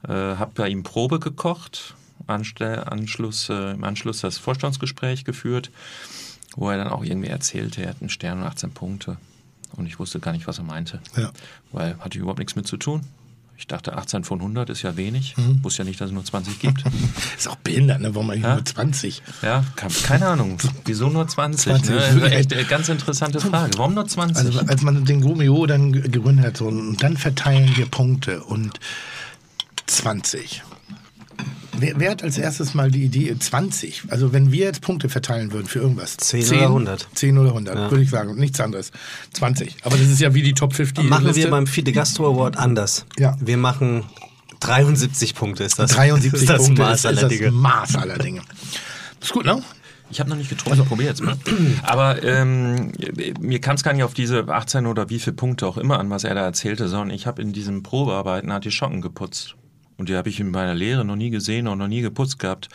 äh, 0.06 0.12
habe 0.12 0.52
bei 0.54 0.68
ihm 0.68 0.84
Probe 0.84 1.18
gekocht, 1.18 1.94
Anschluss, 2.26 3.48
äh, 3.48 3.72
im 3.72 3.84
Anschluss 3.84 4.20
das 4.20 4.38
Vorstandsgespräch 4.38 5.24
geführt, 5.24 5.70
wo 6.56 6.70
er 6.70 6.76
dann 6.78 6.88
auch 6.88 7.04
irgendwie 7.04 7.28
erzählte, 7.28 7.82
er 7.82 7.90
hat 7.90 7.96
einen 8.00 8.10
Stern 8.10 8.38
und 8.40 8.44
18 8.46 8.70
Punkte. 8.72 9.16
Und 9.76 9.86
ich 9.86 9.98
wusste 9.98 10.20
gar 10.20 10.32
nicht, 10.32 10.46
was 10.46 10.58
er 10.58 10.64
meinte, 10.64 11.00
Ja. 11.16 11.30
weil 11.72 11.96
hatte 11.98 12.18
überhaupt 12.18 12.38
nichts 12.38 12.54
mit 12.56 12.66
zu 12.66 12.76
tun. 12.76 13.00
Ich 13.56 13.68
dachte, 13.68 13.96
18 13.96 14.24
von 14.24 14.40
100 14.40 14.68
ist 14.70 14.82
ja 14.82 14.96
wenig. 14.96 15.36
Mhm. 15.36 15.62
Wusste 15.62 15.82
ja 15.82 15.88
nicht, 15.88 16.00
dass 16.00 16.08
es 16.08 16.12
nur 16.12 16.24
20 16.24 16.58
gibt. 16.58 16.82
Ist 17.38 17.46
auch 17.48 17.54
behindert, 17.56 18.00
ne? 18.00 18.12
Warum 18.14 18.30
eigentlich 18.30 18.42
Ja. 18.42 18.54
nur 18.56 18.64
20? 18.64 19.22
ja, 19.42 19.64
keine 20.06 20.26
Ahnung. 20.26 20.58
Wieso 20.84 21.08
nur 21.08 21.26
20? 21.28 21.72
20, 21.84 21.90
ne? 22.20 22.30
Echt 22.32 22.52
eine 22.52 22.64
ganz 22.64 22.88
interessante 22.88 23.40
Frage. 23.40 23.78
Warum 23.78 23.94
nur 23.94 24.06
20? 24.08 24.44
Also 24.44 24.58
als 24.60 24.82
man 24.82 25.04
den 25.04 25.20
Gomeo 25.20 25.66
dann 25.66 25.92
ge- 25.92 26.02
gegründet 26.08 26.46
hat, 26.46 26.56
so, 26.56 26.66
und 26.66 27.00
dann 27.00 27.16
verteilen 27.16 27.76
wir 27.76 27.86
Punkte 27.86 28.42
und 28.42 28.80
20. 29.86 30.62
Wer, 31.78 31.98
wer 31.98 32.10
hat 32.10 32.22
als 32.22 32.38
erstes 32.38 32.74
mal 32.74 32.90
die 32.90 33.04
Idee 33.04 33.36
20? 33.38 34.04
Also 34.08 34.32
wenn 34.32 34.52
wir 34.52 34.66
jetzt 34.66 34.80
Punkte 34.80 35.08
verteilen 35.08 35.52
würden 35.52 35.66
für 35.66 35.80
irgendwas. 35.80 36.16
10 36.16 36.48
oder 36.48 36.62
100. 36.62 37.08
10 37.14 37.38
oder 37.38 37.48
100, 37.50 37.90
würde 37.90 38.02
ich 38.02 38.10
sagen. 38.10 38.34
Nichts 38.36 38.60
anderes. 38.60 38.92
20. 39.32 39.76
Aber 39.82 39.96
das 39.96 40.06
ist 40.06 40.20
ja 40.20 40.34
wie 40.34 40.42
die 40.42 40.54
Top 40.54 40.74
50. 40.74 41.04
Machen 41.04 41.26
Liste. 41.26 41.42
wir 41.42 41.50
beim 41.50 41.66
Fide 41.66 41.92
Gastro 41.92 42.28
Award 42.28 42.56
anders. 42.56 43.06
Ja. 43.18 43.36
Wir 43.40 43.56
machen 43.56 44.04
73 44.60 45.34
Punkte 45.34 45.64
ist 45.64 45.78
das. 45.78 45.92
73 45.92 46.32
ist 46.42 46.48
das 46.48 46.64
Punkte 46.64 46.82
Maß 46.82 46.98
ist, 46.98 47.06
aller 47.06 47.16
ist 47.16 47.22
das 47.22 47.30
Dinge. 47.30 47.50
Maß 47.50 47.96
aller 47.96 48.18
Dinge. 48.18 48.42
Ist 49.20 49.32
gut, 49.32 49.44
ne? 49.44 49.62
Ich 50.10 50.20
habe 50.20 50.30
noch 50.30 50.36
nicht 50.36 50.50
getrunken, 50.50 50.80
ich 50.80 50.86
probiere 50.86 51.08
jetzt 51.08 51.22
mal. 51.22 51.36
Aber 51.82 52.22
ähm, 52.22 52.92
mir 53.40 53.60
kam 53.60 53.74
es 53.74 53.82
gar 53.82 53.94
nicht 53.94 54.04
auf 54.04 54.14
diese 54.14 54.46
18 54.46 54.86
oder 54.86 55.08
wie 55.10 55.18
viele 55.18 55.34
Punkte 55.34 55.66
auch 55.66 55.78
immer 55.78 55.98
an, 55.98 56.10
was 56.10 56.24
er 56.24 56.34
da 56.34 56.42
erzählte, 56.42 56.88
sondern 56.88 57.10
ich 57.10 57.26
habe 57.26 57.42
in 57.42 57.52
diesen 57.52 57.82
Probearbeiten 57.82 58.52
hat 58.52 58.64
die 58.64 58.70
Schocken 58.70 59.00
geputzt. 59.00 59.56
Und 59.96 60.08
die 60.08 60.16
habe 60.16 60.28
ich 60.28 60.40
in 60.40 60.50
meiner 60.50 60.74
Lehre 60.74 61.04
noch 61.04 61.16
nie 61.16 61.30
gesehen 61.30 61.68
und 61.68 61.78
noch 61.78 61.88
nie 61.88 62.00
geputzt 62.00 62.38
gehabt. 62.38 62.68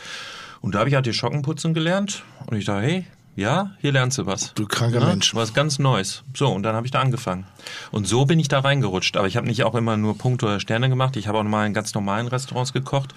Und 0.60 0.74
da 0.74 0.80
habe 0.80 0.88
ich 0.88 0.94
halt 0.94 1.06
die 1.06 1.12
Schocken 1.12 1.42
putzen 1.42 1.74
gelernt 1.74 2.22
und 2.46 2.56
ich 2.56 2.64
dachte, 2.64 2.82
hey, 2.82 3.04
Ja, 3.36 3.70
hier 3.80 3.92
lernst 3.92 4.18
du 4.18 4.26
was. 4.26 4.52
Du 4.54 4.66
kranker 4.66 5.00
Ja, 5.00 5.06
Mensch. 5.06 5.34
Was 5.34 5.54
ganz 5.54 5.78
Neues. 5.78 6.24
So, 6.34 6.48
und 6.48 6.64
dann 6.64 6.74
habe 6.74 6.86
ich 6.86 6.90
da 6.90 7.00
angefangen. 7.00 7.46
Und 7.92 8.06
so 8.06 8.24
bin 8.26 8.40
ich 8.40 8.48
da 8.48 8.58
reingerutscht. 8.58 9.16
Aber 9.16 9.28
ich 9.28 9.36
habe 9.36 9.46
nicht 9.46 9.62
auch 9.62 9.76
immer 9.76 9.96
nur 9.96 10.18
Punkte 10.18 10.46
oder 10.46 10.60
Sterne 10.60 10.88
gemacht. 10.88 11.16
Ich 11.16 11.28
habe 11.28 11.38
auch 11.38 11.44
mal 11.44 11.64
in 11.64 11.72
ganz 11.72 11.94
normalen 11.94 12.26
Restaurants 12.26 12.72
gekocht 12.72 13.14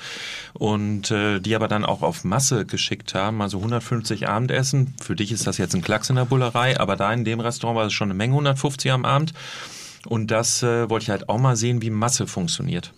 und 0.53 1.09
äh, 1.09 1.39
die 1.39 1.55
aber 1.55 1.67
dann 1.67 1.83
auch 1.83 2.03
auf 2.03 2.23
Masse 2.23 2.65
geschickt 2.65 3.15
haben. 3.15 3.41
Also 3.41 3.57
150 3.57 4.29
Abendessen. 4.29 4.93
Für 5.01 5.15
dich 5.15 5.31
ist 5.31 5.47
das 5.47 5.57
jetzt 5.57 5.73
ein 5.75 5.81
Klacks 5.81 6.09
in 6.09 6.15
der 6.15 6.25
Bullerei, 6.25 6.79
aber 6.79 6.95
da 6.95 7.11
in 7.11 7.25
dem 7.25 7.39
Restaurant 7.39 7.77
war 7.77 7.85
es 7.87 7.93
schon 7.93 8.07
eine 8.07 8.13
Menge 8.13 8.33
150 8.33 8.91
am 8.91 9.05
Abend. 9.05 9.33
Und 10.05 10.27
das 10.31 10.61
äh, 10.63 10.89
wollte 10.89 11.03
ich 11.03 11.09
halt 11.09 11.27
auch 11.27 11.39
mal 11.39 11.55
sehen, 11.55 11.81
wie 11.81 11.89
Masse 11.89 12.27
funktioniert. 12.27 12.93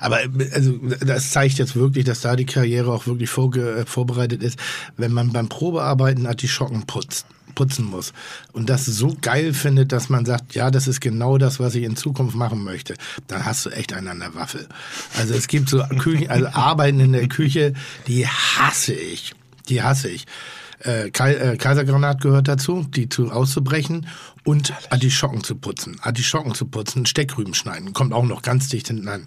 Aber 0.00 0.18
also, 0.52 0.78
das 1.00 1.30
zeigt 1.30 1.58
jetzt 1.58 1.76
wirklich, 1.76 2.04
dass 2.04 2.20
da 2.20 2.36
die 2.36 2.46
Karriere 2.46 2.92
auch 2.92 3.06
wirklich 3.06 3.30
vorge 3.30 3.78
äh, 3.78 3.86
vorbereitet 3.86 4.42
ist, 4.42 4.58
wenn 4.96 5.12
man 5.12 5.32
beim 5.32 5.48
Probearbeiten 5.48 6.26
Artischocken 6.26 6.86
putzt 6.86 7.26
putzen 7.54 7.84
muss 7.84 8.12
und 8.52 8.68
das 8.68 8.84
so 8.84 9.16
geil 9.20 9.54
findet, 9.54 9.92
dass 9.92 10.08
man 10.08 10.24
sagt, 10.24 10.54
ja, 10.56 10.72
das 10.72 10.88
ist 10.88 11.00
genau 11.00 11.38
das, 11.38 11.60
was 11.60 11.74
ich 11.74 11.84
in 11.84 11.96
Zukunft 11.96 12.36
machen 12.36 12.64
möchte, 12.64 12.94
dann 13.28 13.44
hast 13.44 13.64
du 13.64 13.70
echt 13.70 13.92
einen 13.92 14.08
an 14.08 14.18
der 14.20 14.34
Waffel. 14.34 14.66
Also 15.16 15.34
es 15.34 15.46
gibt 15.46 15.68
so 15.68 15.82
Küchen, 16.00 16.28
also 16.28 16.46
Arbeiten 16.48 17.00
in 17.00 17.12
der 17.12 17.28
Küche, 17.28 17.74
die 18.06 18.26
hasse 18.26 18.94
ich. 18.94 19.34
Die 19.68 19.82
hasse 19.82 20.08
ich. 20.08 20.26
Äh, 20.84 21.08
äh, 21.08 21.56
Kaisergranat 21.56 22.20
gehört 22.20 22.48
dazu, 22.48 22.84
die 22.88 23.08
zu 23.08 23.30
auszubrechen 23.30 24.06
und 24.44 24.72
Artischocken 24.90 25.42
zu 25.42 25.56
putzen. 25.56 25.96
Artischocken 26.00 26.54
zu 26.54 26.66
putzen, 26.66 27.06
Steckrüben 27.06 27.54
schneiden, 27.54 27.92
kommt 27.92 28.12
auch 28.12 28.24
noch 28.24 28.42
ganz 28.42 28.68
dicht 28.68 28.88
hinten 28.88 29.08
an. 29.08 29.26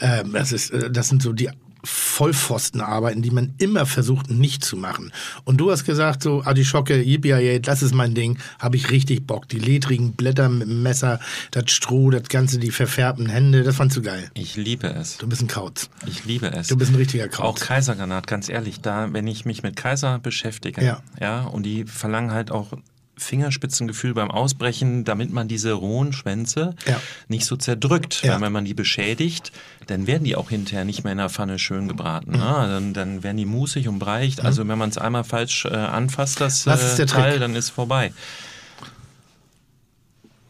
Ähm, 0.00 0.32
das, 0.32 0.52
ist, 0.52 0.70
äh, 0.70 0.90
das 0.90 1.08
sind 1.08 1.22
so 1.22 1.32
die 1.32 1.50
Vollpfostenarbeiten, 1.88 3.22
die 3.22 3.30
man 3.30 3.54
immer 3.58 3.86
versucht 3.86 4.30
nicht 4.30 4.64
zu 4.64 4.76
machen. 4.76 5.12
Und 5.44 5.58
du 5.58 5.70
hast 5.70 5.84
gesagt, 5.84 6.22
so 6.22 6.42
Artischocke, 6.44 7.00
yippie 7.02 7.60
das 7.60 7.82
ist 7.82 7.94
mein 7.94 8.14
Ding, 8.14 8.38
habe 8.58 8.76
ich 8.76 8.90
richtig 8.90 9.26
Bock. 9.26 9.48
Die 9.48 9.58
ledrigen 9.58 10.12
Blätter 10.12 10.48
mit 10.48 10.68
dem 10.68 10.82
Messer, 10.82 11.20
das 11.52 11.70
Stroh, 11.70 12.10
das 12.10 12.28
Ganze, 12.28 12.58
die 12.58 12.70
verfärbten 12.70 13.28
Hände, 13.28 13.62
das 13.62 13.76
fandst 13.76 13.96
du 13.96 14.02
geil. 14.02 14.30
Ich 14.34 14.56
liebe 14.56 14.88
es. 14.88 15.16
Du 15.18 15.26
bist 15.28 15.42
ein 15.42 15.48
Kauz. 15.48 15.88
Ich 16.06 16.24
liebe 16.24 16.48
es. 16.48 16.68
Du 16.68 16.76
bist 16.76 16.90
ein 16.92 16.96
richtiger 16.96 17.26
Auch 17.26 17.54
Kauz. 17.54 17.60
Kaisergranat, 17.60 18.26
ganz 18.26 18.48
ehrlich, 18.48 18.80
da, 18.80 19.12
wenn 19.12 19.26
ich 19.26 19.44
mich 19.44 19.62
mit 19.62 19.76
Kaiser 19.76 20.18
beschäftige, 20.18 20.84
Ja. 20.84 21.02
ja, 21.20 21.42
und 21.44 21.62
die 21.64 21.84
verlangen 21.84 22.32
halt 22.32 22.50
auch 22.50 22.72
Fingerspitzengefühl 23.18 24.14
beim 24.14 24.30
Ausbrechen, 24.30 25.04
damit 25.04 25.32
man 25.32 25.48
diese 25.48 25.72
rohen 25.72 26.12
Schwänze 26.12 26.74
Ja. 26.86 27.00
nicht 27.28 27.44
so 27.46 27.56
zerdrückt. 27.56 28.22
Ja. 28.22 28.34
Weil 28.34 28.40
wenn 28.42 28.52
man 28.52 28.64
die 28.64 28.74
beschädigt, 28.74 29.52
dann 29.86 30.06
werden 30.06 30.24
die 30.24 30.36
auch 30.36 30.50
hinterher 30.50 30.84
nicht 30.84 31.04
mehr 31.04 31.12
in 31.12 31.18
der 31.18 31.28
Pfanne 31.30 31.58
schön 31.58 31.88
gebraten. 31.88 32.32
Mhm. 32.32 32.38
Ne? 32.38 32.44
Dann, 32.44 32.94
dann 32.94 33.22
werden 33.22 33.36
die 33.36 33.46
musig 33.46 33.88
und 33.88 33.98
breicht. 33.98 34.44
Also 34.44 34.66
wenn 34.68 34.78
man 34.78 34.90
es 34.90 34.98
einmal 34.98 35.24
falsch 35.24 35.64
äh, 35.64 35.68
anfasst, 35.74 36.40
das 36.40 36.66
ist 36.66 36.94
äh, 36.94 36.96
der 36.98 37.06
Teil, 37.06 37.30
Trick? 37.32 37.40
dann 37.40 37.54
ist 37.56 37.70
vorbei. 37.70 38.12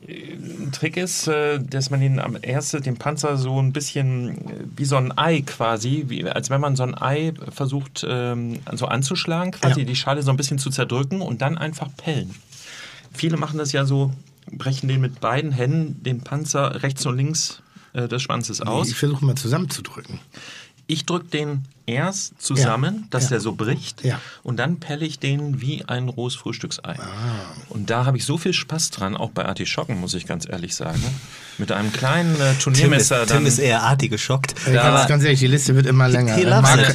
Ein 0.07 0.71
Trick 0.73 0.97
ist, 0.97 1.27
äh, 1.29 1.59
dass 1.61 1.91
man 1.91 2.01
den 2.01 2.19
am 2.19 2.37
ersten, 2.37 2.83
den 2.83 2.97
Panzer 2.97 3.37
so 3.37 3.61
ein 3.61 3.73
bisschen 3.73 4.31
äh, 4.49 4.55
wie 4.77 4.85
so 4.87 4.97
ein 4.97 5.17
Ei 5.19 5.43
quasi, 5.43 6.05
wie, 6.09 6.25
als 6.25 6.49
wenn 6.51 6.61
man 6.63 6.77
so 6.77 6.85
ein 6.85 6.95
Ei 6.97 7.33
versucht 7.51 8.07
ähm, 8.09 8.59
so 8.75 8.87
anzuschlagen, 8.87 9.51
quasi 9.51 9.81
Ja. 9.81 9.87
die 9.87 9.97
Schale 9.97 10.23
so 10.23 10.31
ein 10.31 10.37
bisschen 10.39 10.59
zu 10.59 10.71
zerdrücken 10.71 11.21
und 11.21 11.43
dann 11.43 11.59
einfach 11.59 11.89
pellen. 11.97 12.35
Viele 13.19 13.37
machen 13.37 13.59
das 13.59 13.73
ja 13.73 13.85
so, 13.85 14.13
brechen 14.53 14.89
den 14.89 15.01
mit 15.01 15.21
beiden 15.21 15.51
Händen 15.51 16.01
den 16.05 16.21
Panzer 16.21 16.85
rechts 16.85 17.05
und 17.05 17.17
links 17.17 17.61
äh, 17.93 18.07
des 18.07 18.23
Schwanzes 18.23 18.61
aus. 18.61 18.91
Ich 18.91 18.95
versuche 18.95 19.25
mal 19.25 19.35
zusammenzudrücken. 19.35 20.21
Ich 20.87 21.05
drücke 21.05 21.27
den 21.27 21.65
erst 21.89 22.41
zusammen, 22.41 23.07
dass 23.11 23.25
Ja. 23.25 23.29
der 23.31 23.41
so 23.41 23.53
bricht 23.55 24.05
Ja. 24.05 24.21
und 24.43 24.59
dann 24.59 24.79
pelle 24.79 25.05
ich 25.07 25.19
den 25.19 25.61
wie 25.61 25.85
ein 25.87 26.09
rohes 26.09 26.35
Frühstücksei. 26.37 26.97
Ah. 26.99 27.07
Und 27.71 27.91
da 27.91 28.05
habe 28.05 28.17
ich 28.19 28.25
so 28.25 28.37
viel 28.39 28.53
Spaß 28.53 28.91
dran, 28.91 29.17
auch 29.17 29.31
bei 29.31 29.45
Artischocken, 29.47 29.99
muss 29.99 30.15
ich 30.15 30.27
ganz 30.27 30.47
ehrlich 30.49 30.75
sagen. 30.77 31.03
Mit 31.57 31.73
einem 31.73 31.93
kleinen 31.93 32.35
äh, 32.41 32.55
Turniermesser 32.63 33.27
Tim 33.27 33.39
dann. 33.39 33.47
ist 33.47 33.59
eher 33.59 33.83
artig 33.83 34.11
geschockt. 34.13 34.55
Ey, 34.67 34.75
ganz, 34.75 35.09
ganz 35.09 35.25
ehrlich, 35.25 35.41
die 35.41 35.49
Liste 35.49 35.75
wird 35.75 35.87
immer 35.87 36.09
länger. 36.09 36.37
Äh, 36.39 36.43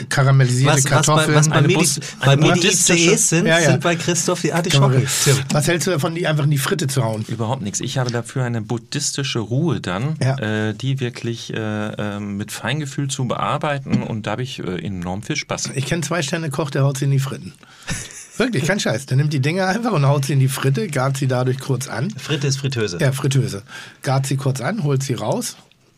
it. 0.01 0.09
karamellisierte 0.09 0.75
was, 0.75 0.77
was, 0.77 0.83
bei, 0.83 0.89
Kartoffeln. 0.89 1.35
was 1.35 1.49
bei 1.49 1.61
mir, 1.63 1.77
Bus- 1.77 1.99
bei 2.21 2.27
eine 2.31 2.41
mir 2.41 2.53
die 2.53 2.59
buddhistische- 2.61 2.93
ICEs 3.11 3.29
sind, 3.29 3.45
Ja, 3.47 3.59
ja. 3.59 3.71
sind 3.71 3.83
bei 3.83 3.95
Christoph 3.97 4.39
die 4.41 4.53
Artischocken. 4.53 5.05
Tim. 5.25 5.35
Was 5.51 5.67
hältst 5.67 5.87
du 5.87 5.91
davon, 5.91 6.15
die 6.15 6.27
einfach 6.27 6.45
in 6.45 6.51
die 6.51 6.57
Fritte 6.57 6.87
zu 6.87 7.03
hauen? 7.03 7.25
Überhaupt 7.27 7.61
nichts. 7.61 7.81
Ich 7.81 7.97
habe 7.97 8.09
dafür 8.11 8.43
eine 8.45 8.61
buddhistische 8.61 9.39
Ruhe 9.39 9.81
dann, 9.81 10.15
Ja. 10.21 10.37
äh, 10.69 10.73
die 10.73 11.01
wirklich 11.01 11.53
äh, 11.53 11.57
äh, 11.57 12.19
mit 12.21 12.51
Feingefühl 12.53 13.09
zu 13.09 13.25
bearbeiten 13.25 14.01
und 14.01 14.27
da 14.27 14.31
habe 14.31 14.43
ich 14.43 14.59
äh, 14.59 14.77
enorm 14.84 15.23
viel 15.23 15.36
Spaß. 15.36 15.71
Ich 15.75 15.86
kenne 15.86 16.01
zwei 16.01 16.21
Sterne 16.21 16.49
Koch, 16.49 16.69
der 16.69 16.84
haut 16.84 16.97
sie 16.97 17.05
in 17.05 17.11
die 17.11 17.19
Fritten. 17.19 17.53
Wirklich, 18.38 18.65
kein 18.65 18.79
Scheiß. 18.79 19.05
Der 19.05 19.17
nimmt 19.17 19.31
die 19.31 19.39
Dinger 19.39 19.67
einfach 19.67 19.91
und 19.91 20.05
haut 20.07 20.25
sie 20.25 20.34
in 20.34 20.39
die 20.39 20.47
Fritte, 20.47 20.88
gart 20.88 21.17
sie 21.17 21.27
dadurch 21.27 21.59
kurz 21.59 21.88
an. 21.88 22.09
Fritte 22.11 22.47
ist 22.47 22.57
Fritteuse. 22.57 22.97
Ja, 22.99 23.11
Fritteuse. 23.11 23.61
Gart 24.01 24.25
sie 24.25 24.38
kurz 24.38 24.59
an, 24.59 24.84
holt 24.84 25.03
sie 25.03 25.13
raus, 25.13 25.55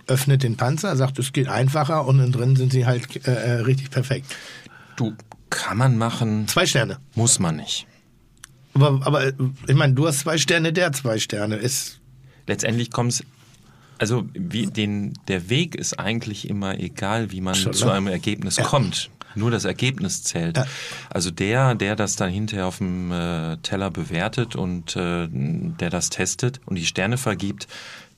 öffnet 0.08 0.44
den 0.44 0.58
Panzer, 0.58 0.96
sagt, 0.98 1.18
es 1.18 1.32
geht 1.32 1.48
einfacher 1.48 2.06
und 2.06 2.20
innen 2.20 2.34
drin 2.34 2.56
sind 2.58 2.74
sie 2.74 2.86
halt 2.86 3.26
äh, 3.26 3.32
äh, 3.32 3.52
richtig 3.62 3.90
perfekt. 3.90 4.36
Du, 4.98 5.14
kann 5.50 5.78
man 5.78 5.98
machen, 5.98 6.48
Zwei 6.48 6.66
Sterne. 6.66 6.98
muss 7.16 7.40
man 7.40 7.56
nicht. 7.56 7.88
Aber, 8.74 9.00
aber 9.06 9.28
äh, 9.28 9.34
ich 9.68 9.76
meine, 9.76 9.94
du 9.94 10.06
hast 10.06 10.20
zwei 10.20 10.38
Sterne, 10.38 10.74
der 10.74 10.92
zwei 10.92 11.20
Sterne. 11.20 11.56
Ist, 11.56 12.02
Letztendlich 12.48 12.92
kommt 12.92 13.14
es, 13.14 13.24
also 13.98 14.26
wie, 14.34 14.68
den, 14.68 15.14
der 15.28 15.50
Weg 15.50 15.76
ist 15.76 16.00
eigentlich 16.00 16.50
immer 16.50 16.80
egal, 16.80 17.32
wie 17.32 17.42
man 17.42 17.56
Schon, 17.56 17.74
zu 17.74 17.86
ne? 17.86 17.94
einem 17.94 18.08
Ergebnis 18.08 18.58
Ja. 18.58 18.64
kommt. 18.66 19.10
Nur 19.38 19.52
das 19.52 19.66
Ergebnis 19.66 20.24
zählt. 20.24 20.56
Ja. 20.56 20.66
Also 21.10 21.30
der, 21.30 21.76
der 21.76 21.98
das 21.98 22.16
dann 22.16 22.30
hinterher 22.32 22.68
auf 22.68 22.78
dem 22.78 23.12
äh, 23.12 23.58
Teller 23.58 23.92
bewertet 23.92 24.56
und 24.56 24.96
äh, 24.96 25.28
der 25.30 25.90
das 25.90 26.10
testet 26.10 26.62
und 26.66 26.76
die 26.76 26.86
Sterne 26.86 27.18
vergibt, 27.18 27.68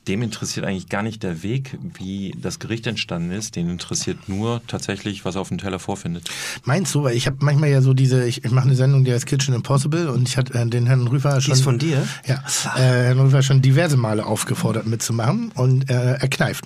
dem 0.07 0.21
interessiert 0.21 0.65
eigentlich 0.65 0.89
gar 0.89 1.03
nicht 1.03 1.23
der 1.23 1.43
Weg, 1.43 1.77
wie 1.97 2.33
das 2.41 2.59
Gericht 2.59 2.87
entstanden 2.87 3.31
ist. 3.31 3.55
Den 3.55 3.69
interessiert 3.69 4.29
nur 4.29 4.61
tatsächlich, 4.67 5.25
was 5.25 5.35
er 5.35 5.41
auf 5.41 5.49
dem 5.49 5.57
Teller 5.57 5.79
vorfindet. 5.79 6.29
meinst 6.63 6.93
du, 6.95 7.03
weil 7.03 7.15
ich 7.15 7.27
habe 7.27 7.37
manchmal 7.41 7.69
ja 7.69 7.81
so 7.81 7.93
diese, 7.93 8.25
ich, 8.25 8.43
ich 8.43 8.51
mache 8.51 8.65
eine 8.65 8.75
Sendung, 8.75 9.03
die 9.03 9.13
heißt 9.13 9.25
Kitchen 9.25 9.53
Impossible 9.53 10.09
und 10.09 10.27
ich 10.27 10.37
hatte 10.37 10.53
äh, 10.53 10.65
den 10.65 10.87
Herrn 10.87 11.07
Rüfer 11.07 11.41
schon. 11.41 11.53
ist 11.53 11.61
von 11.61 11.79
dir? 11.79 12.07
Ja, 12.25 12.43
äh, 12.75 12.79
Herrn 12.79 13.19
Rüfer 13.19 13.41
schon 13.41 13.61
diverse 13.61 13.97
Male 13.97 14.25
aufgefordert 14.25 14.87
mitzumachen 14.87 15.51
und 15.55 15.89
äh, 15.89 16.13
er 16.13 16.27
kneift. 16.27 16.65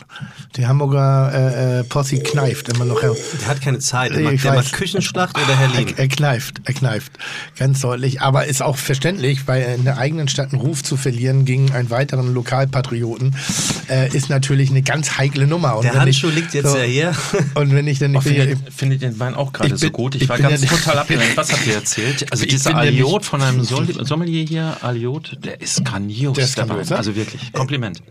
Die 0.55 0.67
Hamburger 0.67 1.31
äh, 1.33 1.79
äh, 1.79 1.83
Posse 1.83 2.19
kneift 2.19 2.69
immer 2.69 2.85
noch. 2.85 3.01
her. 3.01 3.15
Der 3.41 3.47
hat 3.47 3.61
keine 3.61 3.79
Zeit. 3.79 4.11
Der, 4.13 4.21
macht, 4.21 4.43
der 4.43 4.53
macht 4.53 4.73
Küchenschlacht 4.73 5.37
oder 5.37 5.55
Herrlin. 5.55 5.87
Er, 5.89 5.99
er 5.99 6.07
kneift, 6.07 6.61
er 6.65 6.73
kneift. 6.73 7.13
Ganz 7.57 7.81
deutlich. 7.81 8.21
Aber 8.21 8.45
ist 8.45 8.61
auch 8.61 8.77
verständlich, 8.77 9.47
weil 9.47 9.75
in 9.77 9.83
der 9.83 9.97
eigenen 9.97 10.27
Stadt 10.27 10.51
einen 10.51 10.61
Ruf 10.61 10.83
zu 10.83 10.97
verlieren 10.97 11.45
gegen 11.45 11.71
einen 11.71 11.89
weiteren 11.89 12.33
Lokalpatrioten 12.33 13.30
äh, 13.89 14.09
ist 14.15 14.29
natürlich 14.29 14.69
eine 14.69 14.81
ganz 14.81 15.17
heikle 15.17 15.47
Nummer. 15.47 15.75
Und 15.77 15.83
Der 15.83 15.93
wenn 15.93 16.01
Handschuh 16.01 16.29
ich, 16.29 16.35
liegt 16.35 16.53
jetzt 16.53 16.75
ja 16.75 16.81
hier. 16.83 17.15
Und 17.55 17.73
wenn 17.73 17.87
ich 17.87 17.99
dann 17.99 18.11
nicht 18.11 18.25
Ich 18.25 18.33
finde, 18.37 18.57
finde 18.75 18.97
den 18.97 19.19
Wein 19.19 19.35
auch 19.35 19.53
gerade 19.53 19.73
Ich 19.73 19.79
so 19.81 19.89
gut. 19.89 20.15
Ich, 20.15 20.23
ich 20.23 20.29
war 20.29 20.37
ganz 20.37 20.61
ja- 20.63 20.69
total 20.69 20.99
abgelenkt. 20.99 21.37
Was 21.37 21.51
habt 21.51 21.65
ihr 21.67 21.75
erzählt? 21.75 22.31
Also 22.31 22.43
Ich 22.43 22.49
dieser 22.49 22.75
Aliot 22.75 23.25
von 23.25 23.41
einem 23.41 23.63
Sommelier 23.63 24.05
Sommelier 24.05 24.45
hier, 24.45 24.77
Aliot, 24.81 25.37
der 25.43 25.61
ist 25.61 25.83
grandios. 25.85 26.35
Der 26.35 26.45
ist 26.45 26.55
grandios, 26.55 26.77
Wein. 26.89 26.89
ne? 26.89 26.97
Also 26.97 27.15
wirklich, 27.15 27.51
Kompliment. 27.53 28.01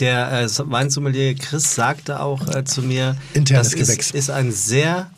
Der 0.00 0.42
äh, 0.42 0.48
Weinsommelier 0.70 1.34
Chris 1.34 1.74
sagte 1.74 2.20
auch 2.20 2.46
äh, 2.54 2.64
zu 2.64 2.82
mir, 2.82 3.16
Internes 3.32 3.70
das 3.70 3.88
ist, 3.88 4.14
ist 4.14 4.30
ein 4.30 4.52
sehr 4.52 5.10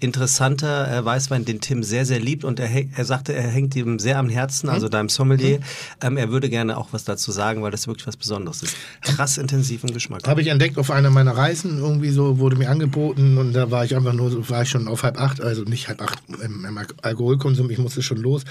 interessanter 0.00 0.90
äh, 0.98 1.04
Weißwein, 1.04 1.44
den 1.44 1.60
Tim 1.60 1.82
sehr, 1.82 2.04
sehr 2.04 2.20
liebt 2.20 2.44
und 2.44 2.60
er, 2.60 2.70
er 2.70 3.04
sagte, 3.04 3.32
er 3.32 3.48
hängt 3.48 3.74
ihm 3.76 3.98
sehr 3.98 4.18
am 4.18 4.28
Herzen, 4.28 4.68
also 4.68 4.88
deinem 4.88 5.08
Sommelier. 5.08 5.60
Ähm, 6.02 6.16
er 6.16 6.30
würde 6.30 6.50
gerne 6.50 6.76
auch 6.76 6.88
was 6.92 7.04
dazu 7.04 7.32
sagen, 7.32 7.62
weil 7.62 7.70
das 7.70 7.86
wirklich 7.86 8.06
was 8.06 8.16
Besonderes 8.16 8.62
ist. 8.62 8.76
Krass 9.02 9.38
intensiven 9.38 9.92
Geschmack. 9.92 10.26
Habe 10.26 10.42
ich 10.42 10.48
entdeckt 10.48 10.78
auf 10.78 10.90
einer 10.90 11.10
meiner 11.10 11.36
Reisen, 11.36 11.78
irgendwie 11.78 12.10
so 12.10 12.38
wurde 12.38 12.56
mir 12.56 12.70
angeboten 12.70 13.38
und 13.38 13.52
da 13.52 13.70
war 13.70 13.84
ich 13.84 13.96
einfach 13.96 14.12
nur, 14.12 14.48
war 14.48 14.62
ich 14.62 14.68
schon 14.68 14.88
auf 14.88 15.02
halb 15.02 15.20
acht, 15.20 15.40
also 15.40 15.62
nicht 15.62 15.88
halb 15.88 16.02
acht 16.02 16.18
im, 16.42 16.64
im 16.64 16.78
Al- 16.78 16.86
Alkoholkonsum, 17.02 17.70
ich 17.70 17.78
musste 17.78 18.02
schon 18.02 18.18
los 18.18 18.42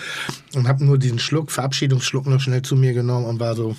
und 0.56 0.68
habe 0.68 0.84
nur 0.84 0.98
diesen 0.98 1.20
Schluck, 1.20 1.52
Verabschiedungsschluck 1.52 2.26
noch 2.28 2.40
schnell 2.42 2.62
zu 2.62 2.76
mir 2.76 2.94
genommen 2.94 3.26
und 3.26 3.40
war 3.40 3.56
so, 3.56 3.76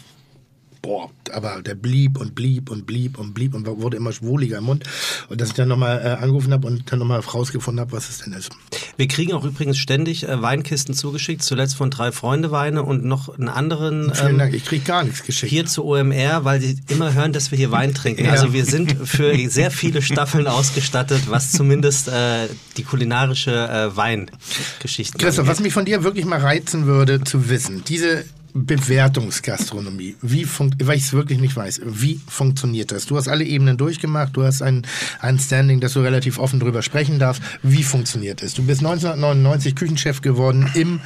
boah, 0.85 1.11
aber 1.32 1.62
der 1.62 1.74
blieb 1.74 2.20
und 2.20 2.35
blieb 2.35 2.70
und 2.70 2.85
blieb 2.85 3.18
und 3.18 3.32
blieb 3.32 3.55
und 3.55 3.66
wurde 3.66 3.97
immer 3.97 4.12
schwuliger 4.12 4.59
im 4.59 4.64
Mund 4.64 4.85
und 5.30 5.41
dass 5.41 5.49
ich 5.49 5.55
dann 5.55 5.68
nochmal 5.68 5.99
äh, 6.05 6.22
angerufen 6.22 6.53
habe 6.53 6.66
und 6.66 6.93
dann 6.93 6.99
nochmal 6.99 7.20
rausgefunden 7.20 7.80
habe, 7.80 7.93
was 7.93 8.11
es 8.11 8.18
denn 8.18 8.35
ist. 8.35 8.51
Wir 8.99 9.09
kriegen 9.09 9.32
auch 9.32 9.45
übrigens 9.45 9.78
ständig 9.78 10.28
äh, 10.28 10.43
Weinkisten 10.43 10.95
zugeschickt, 10.95 11.43
zuletzt 11.43 11.76
von 11.76 11.91
drei 11.91 12.12
Freunde 12.12 12.51
Weine 12.51 12.82
und 12.82 13.03
noch 13.03 13.30
einen 13.30 13.49
anderen 13.49 14.14
Vielen 14.14 14.32
ähm, 14.32 14.39
Dank, 14.39 14.55
ich 14.55 14.66
krieg 14.66 14.85
gar 14.85 15.05
nichts 15.05 15.22
geschickt. 15.22 15.51
hier 15.51 15.64
zu 15.64 15.87
OMR, 15.87 16.45
weil 16.45 16.61
sie 16.61 16.78
immer 16.89 17.14
hören, 17.14 17.32
dass 17.32 17.51
wir 17.51 17.57
hier 17.57 17.70
Wein 17.70 17.95
trinken. 17.95 18.26
Ja. 18.26 18.32
Also 18.32 18.53
wir 18.53 18.66
sind 18.66 18.95
für 19.09 19.35
sehr 19.49 19.70
viele 19.70 20.03
Staffeln 20.03 20.47
ausgestattet, 20.47 21.22
was 21.28 21.51
zumindest 21.53 22.09
äh, 22.09 22.49
die 22.76 22.82
kulinarische 22.82 23.53
äh, 23.53 23.97
Weingeschichten 23.97 25.18
Christoph, 25.18 25.45
angeht. 25.45 25.51
was 25.51 25.61
mich 25.61 25.72
von 25.72 25.87
dir 25.87 26.05
wirklich 26.05 26.26
mal 26.26 26.41
reizen 26.41 26.85
würde, 26.85 27.24
zu 27.24 27.49
wissen, 27.49 27.85
diese 27.89 28.24
Bewertungsgastronomie. 28.55 30.17
Wie 30.23 30.47
weil 30.79 30.97
ich 30.97 31.05
es 31.05 31.13
wirklich 31.13 31.41
nicht 31.41 31.57
weiß. 31.57 31.81
Wie 31.85 32.21
funktioniert 32.29 32.93
das? 32.93 33.07
Du 33.07 33.17
hast 33.17 33.29
alle 33.29 33.45
Ebenen 33.45 33.77
durchgemacht. 33.77 34.37
Du 34.37 34.45
hast 34.45 34.63
ein, 34.63 34.87
ein 35.21 35.39
Standing, 35.39 35.81
dass 35.81 35.95
du 35.95 36.01
relativ 36.01 36.39
offen 36.39 36.61
drüber 36.61 36.83
sprechen 36.83 37.19
darfst. 37.19 37.43
Wie 37.63 37.83
funktioniert 37.83 38.43
es? 38.43 38.55
Du 38.55 38.63
bist 38.63 38.81
1999 38.81 39.75
Küchenchef 39.75 40.21
geworden 40.21 40.71
im 40.75 41.01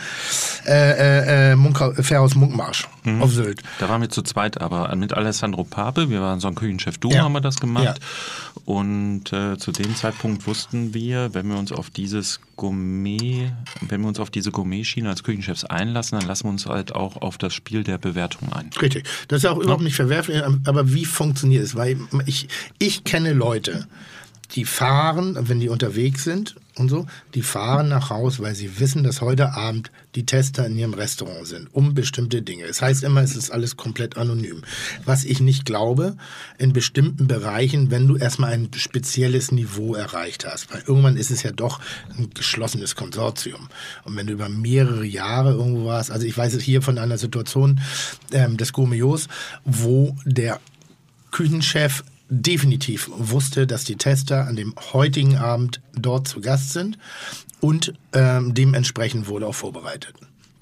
äh, 0.66 1.52
äh, 1.52 1.56
Munkha 1.56 1.92
Fährhaus 2.02 2.34
Munkmarsch 2.34 2.86
auf 3.20 3.32
Sylt. 3.32 3.62
Da 3.78 3.88
waren 3.88 4.02
wir 4.02 4.10
zu 4.10 4.22
zweit, 4.22 4.60
aber 4.60 4.94
mit 4.96 5.14
Alessandro 5.14 5.64
Pape, 5.64 6.10
wir 6.10 6.20
waren 6.20 6.40
so 6.40 6.48
ein 6.48 6.54
Küchenchef-Duo, 6.54 7.12
Ja. 7.12 7.22
haben 7.22 7.32
wir 7.32 7.40
das 7.40 7.58
gemacht. 7.58 7.84
Ja. 7.84 8.62
Und 8.66 9.32
äh, 9.32 9.56
zu 9.56 9.72
dem 9.72 9.96
Zeitpunkt 9.96 10.46
wussten 10.46 10.92
wir, 10.92 11.32
wenn 11.32 11.48
wir 11.48 11.56
uns 11.58 11.72
auf 11.72 11.88
dieses 11.88 12.40
Gourmet, 12.58 13.52
wenn 13.80 14.00
wir 14.02 14.08
uns 14.08 14.18
auf 14.18 14.30
diese 14.30 14.50
Gourmet-Schiene 14.50 15.08
als 15.08 15.22
Küchenchefs 15.22 15.64
einlassen, 15.64 16.18
dann 16.18 16.28
lassen 16.28 16.44
wir 16.44 16.50
uns 16.50 16.66
halt 16.66 16.92
auch 16.92 17.16
auf 17.16 17.38
das 17.38 17.54
Spiel 17.54 17.84
der 17.84 17.98
Bewertung 17.98 18.52
ein. 18.52 18.68
Richtig. 18.82 19.08
Das 19.28 19.38
ist 19.38 19.46
auch 19.46 19.58
überhaupt 19.58 19.82
nicht 19.82 19.94
verwerflich, 19.94 20.42
aber 20.64 20.92
wie 20.92 21.04
funktioniert 21.04 21.64
es? 21.64 21.76
Weil 21.76 21.98
ich, 22.26 22.48
ich 22.78 23.04
kenne 23.04 23.32
Leute, 23.32 23.86
die 24.56 24.64
fahren, 24.64 25.38
wenn 25.40 25.60
die 25.60 25.68
unterwegs 25.68 26.24
sind 26.24 26.56
und 26.78 26.88
so, 26.88 27.06
die 27.34 27.42
fahren 27.42 27.88
nach 27.88 28.10
Haus, 28.10 28.40
weil 28.40 28.54
sie 28.54 28.80
wissen, 28.80 29.02
dass 29.02 29.20
heute 29.20 29.54
Abend 29.54 29.90
die 30.14 30.26
Tester 30.26 30.66
in 30.66 30.76
ihrem 30.76 30.94
Restaurant 30.94 31.46
sind, 31.46 31.68
um 31.72 31.94
bestimmte 31.94 32.42
Dinge. 32.42 32.64
Es 32.64 32.82
heißt 32.82 33.04
immer, 33.04 33.22
es 33.22 33.36
ist 33.36 33.50
alles 33.50 33.76
komplett 33.76 34.16
anonym. 34.16 34.62
Was 35.04 35.24
ich 35.24 35.40
nicht 35.40 35.64
glaube, 35.64 36.16
in 36.58 36.72
bestimmten 36.72 37.26
Bereichen, 37.26 37.90
wenn 37.90 38.06
du 38.06 38.16
erstmal 38.16 38.52
ein 38.52 38.70
spezielles 38.74 39.52
Niveau 39.52 39.94
erreicht 39.94 40.46
hast. 40.46 40.72
Weil 40.72 40.82
irgendwann 40.86 41.16
ist 41.16 41.30
es 41.30 41.42
ja 41.42 41.52
doch 41.52 41.80
ein 42.16 42.30
geschlossenes 42.34 42.94
Konsortium. 42.94 43.68
Und 44.04 44.16
wenn 44.16 44.26
du 44.26 44.32
über 44.32 44.48
mehrere 44.48 45.04
Jahre 45.04 45.52
irgendwo 45.52 45.86
warst, 45.86 46.10
also 46.10 46.26
ich 46.26 46.36
weiß 46.36 46.54
es 46.54 46.62
hier 46.62 46.82
von 46.82 46.98
einer 46.98 47.18
Situation 47.18 47.80
ähm, 48.32 48.56
des 48.56 48.72
Gourmetos, 48.72 49.28
wo 49.64 50.16
der 50.24 50.60
Küchenchef 51.30 52.02
definitiv 52.28 53.10
wusste, 53.16 53.66
dass 53.66 53.84
die 53.84 53.96
Tester 53.96 54.46
an 54.46 54.56
dem 54.56 54.74
heutigen 54.92 55.36
Abend 55.36 55.80
dort 55.94 56.28
zu 56.28 56.40
Gast 56.40 56.72
sind 56.72 56.98
und 57.60 57.94
ähm, 58.12 58.54
dementsprechend 58.54 59.28
wurde 59.28 59.46
auch 59.46 59.54
vorbereitet. 59.54 60.14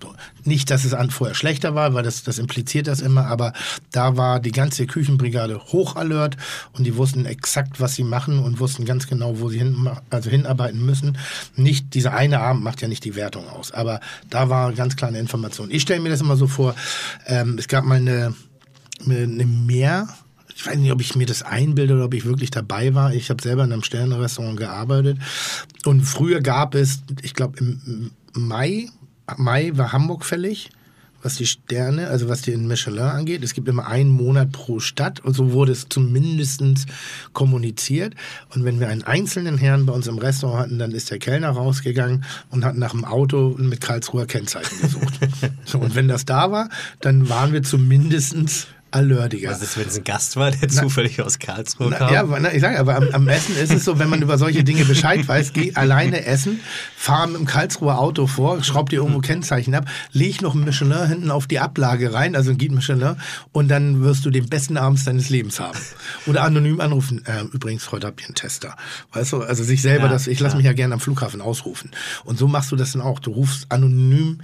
So. 0.02 0.14
Nicht, 0.44 0.70
dass 0.70 0.84
es 0.84 0.92
an 0.92 1.10
vorher 1.10 1.34
schlechter 1.34 1.74
war, 1.74 1.94
weil 1.94 2.02
das, 2.02 2.22
das 2.22 2.38
impliziert 2.38 2.86
das 2.86 3.00
immer, 3.00 3.26
aber 3.26 3.54
da 3.92 4.16
war 4.18 4.40
die 4.40 4.52
ganze 4.52 4.86
Küchenbrigade 4.86 5.58
hochalert 5.72 6.36
und 6.74 6.84
die 6.84 6.96
wussten 6.96 7.24
exakt, 7.24 7.80
was 7.80 7.94
sie 7.94 8.04
machen 8.04 8.38
und 8.38 8.60
wussten 8.60 8.84
ganz 8.84 9.06
genau, 9.06 9.40
wo 9.40 9.48
sie 9.48 9.58
hin, 9.58 9.88
also 10.10 10.28
hinarbeiten 10.28 10.84
müssen. 10.84 11.16
Nicht, 11.56 11.94
dieser 11.94 12.12
eine 12.12 12.40
Abend 12.40 12.62
macht 12.62 12.82
ja 12.82 12.88
nicht 12.88 13.04
die 13.04 13.16
Wertung 13.16 13.48
aus, 13.48 13.72
aber 13.72 14.00
da 14.28 14.50
war 14.50 14.72
ganz 14.72 14.96
klar 14.96 15.08
eine 15.08 15.18
Information. 15.18 15.70
Ich 15.70 15.82
stelle 15.82 16.00
mir 16.00 16.10
das 16.10 16.20
immer 16.20 16.36
so 16.36 16.46
vor, 16.46 16.74
ähm, 17.26 17.56
es 17.58 17.66
gab 17.66 17.84
mal 17.84 17.94
eine, 17.96 18.34
eine 19.06 19.46
Mehr, 19.46 20.08
ich 20.56 20.66
weiß 20.66 20.78
nicht, 20.78 20.90
ob 20.90 21.02
ich 21.02 21.14
mir 21.14 21.26
das 21.26 21.42
einbilde 21.42 21.94
oder 21.94 22.06
ob 22.06 22.14
ich 22.14 22.24
wirklich 22.24 22.50
dabei 22.50 22.94
war. 22.94 23.12
Ich 23.12 23.28
habe 23.28 23.42
selber 23.42 23.64
in 23.64 23.72
einem 23.74 23.82
Sternenrestaurant 23.82 24.58
gearbeitet. 24.58 25.18
Und 25.84 26.00
früher 26.00 26.40
gab 26.40 26.74
es, 26.74 27.00
ich 27.20 27.34
glaube 27.34 27.58
im 27.58 28.10
Mai, 28.32 28.88
Mai 29.36 29.72
war 29.74 29.92
Hamburg 29.92 30.24
fällig, 30.24 30.70
was 31.22 31.34
die 31.34 31.44
Sterne, 31.44 32.08
also 32.08 32.30
was 32.30 32.40
den 32.40 32.66
Michelin 32.66 33.00
angeht. 33.00 33.44
Es 33.44 33.52
gibt 33.52 33.68
immer 33.68 33.86
einen 33.86 34.08
Monat 34.08 34.50
pro 34.50 34.80
Stadt 34.80 35.20
und 35.20 35.34
so 35.34 35.52
wurde 35.52 35.72
es 35.72 35.90
zumindest 35.90 36.62
kommuniziert. 37.34 38.14
Und 38.54 38.64
wenn 38.64 38.80
wir 38.80 38.88
einen 38.88 39.02
einzelnen 39.02 39.58
Herrn 39.58 39.84
bei 39.84 39.92
uns 39.92 40.06
im 40.06 40.16
Restaurant 40.16 40.60
hatten, 40.60 40.78
dann 40.78 40.92
ist 40.92 41.10
der 41.10 41.18
Kellner 41.18 41.50
rausgegangen 41.50 42.24
und 42.50 42.64
hat 42.64 42.78
nach 42.78 42.92
dem 42.92 43.04
Auto 43.04 43.56
mit 43.58 43.82
Karlsruher 43.82 44.24
Kennzeichen 44.24 44.80
gesucht. 44.80 45.18
so, 45.66 45.80
und 45.80 45.94
wenn 45.94 46.08
das 46.08 46.24
da 46.24 46.50
war, 46.50 46.70
dann 47.00 47.28
waren 47.28 47.52
wir 47.52 47.62
zumindestens 47.62 48.68
alertiger. 48.90 49.50
Was 49.50 49.62
ist, 49.62 49.76
wenn 49.76 49.88
es 49.88 49.96
ein 49.96 50.04
Gast 50.04 50.36
war, 50.36 50.50
der 50.50 50.68
zufällig 50.68 51.20
aus 51.20 51.38
Karlsruhe 51.38 51.88
Na, 51.90 51.96
kam? 51.98 52.12
ja, 52.12 52.20
aber, 52.20 52.40
na, 52.40 52.52
ich 52.52 52.60
sage, 52.60 52.78
aber 52.78 52.96
am, 52.96 53.08
am 53.12 53.28
Essen 53.28 53.56
ist 53.56 53.72
es 53.72 53.84
so, 53.84 53.98
wenn 53.98 54.08
man 54.08 54.22
über 54.22 54.38
solche 54.38 54.64
Dinge 54.64 54.84
Bescheid 54.84 55.26
weiß, 55.26 55.52
geh 55.52 55.74
alleine 55.74 56.24
essen, 56.24 56.60
fahr 56.96 57.26
mit 57.26 57.36
dem 57.36 57.46
Karlsruher 57.46 57.98
Auto 57.98 58.26
vor, 58.26 58.62
schraub 58.62 58.88
dir 58.90 58.96
irgendwo 58.96 59.20
Kennzeichen 59.20 59.74
ab, 59.74 59.86
leg 60.12 60.40
noch 60.40 60.54
ein 60.54 60.64
Michelin 60.64 61.08
hinten 61.08 61.30
auf 61.30 61.46
die 61.46 61.58
Ablage 61.58 62.14
rein, 62.14 62.36
also 62.36 62.50
ein 62.50 62.58
Guide 62.58 62.74
Michelin, 62.74 63.16
und 63.52 63.68
dann 63.68 64.02
wirst 64.02 64.24
du 64.24 64.30
den 64.30 64.48
besten 64.48 64.76
Abend 64.76 65.04
deines 65.06 65.28
Lebens 65.28 65.60
haben. 65.60 65.78
Oder 66.26 66.42
anonym 66.44 66.80
anrufen, 66.80 67.24
äh, 67.26 67.42
übrigens, 67.52 67.90
heute 67.92 68.06
habt 68.06 68.20
ihr 68.20 68.26
einen 68.26 68.34
Tester. 68.34 68.76
Weißt 69.12 69.32
du, 69.32 69.42
also 69.42 69.62
sich 69.64 69.82
selber, 69.82 70.06
Ja, 70.06 70.12
das, 70.12 70.26
ich 70.26 70.40
lasse 70.40 70.56
mich 70.56 70.64
ja 70.66 70.72
gerne 70.72 70.94
am 70.94 71.00
Flughafen 71.00 71.40
ausrufen. 71.40 71.90
Und 72.24 72.38
so 72.38 72.48
machst 72.48 72.72
du 72.72 72.76
das 72.76 72.92
dann 72.92 73.02
auch. 73.02 73.18
Du 73.18 73.32
rufst 73.32 73.70
anonym 73.70 74.40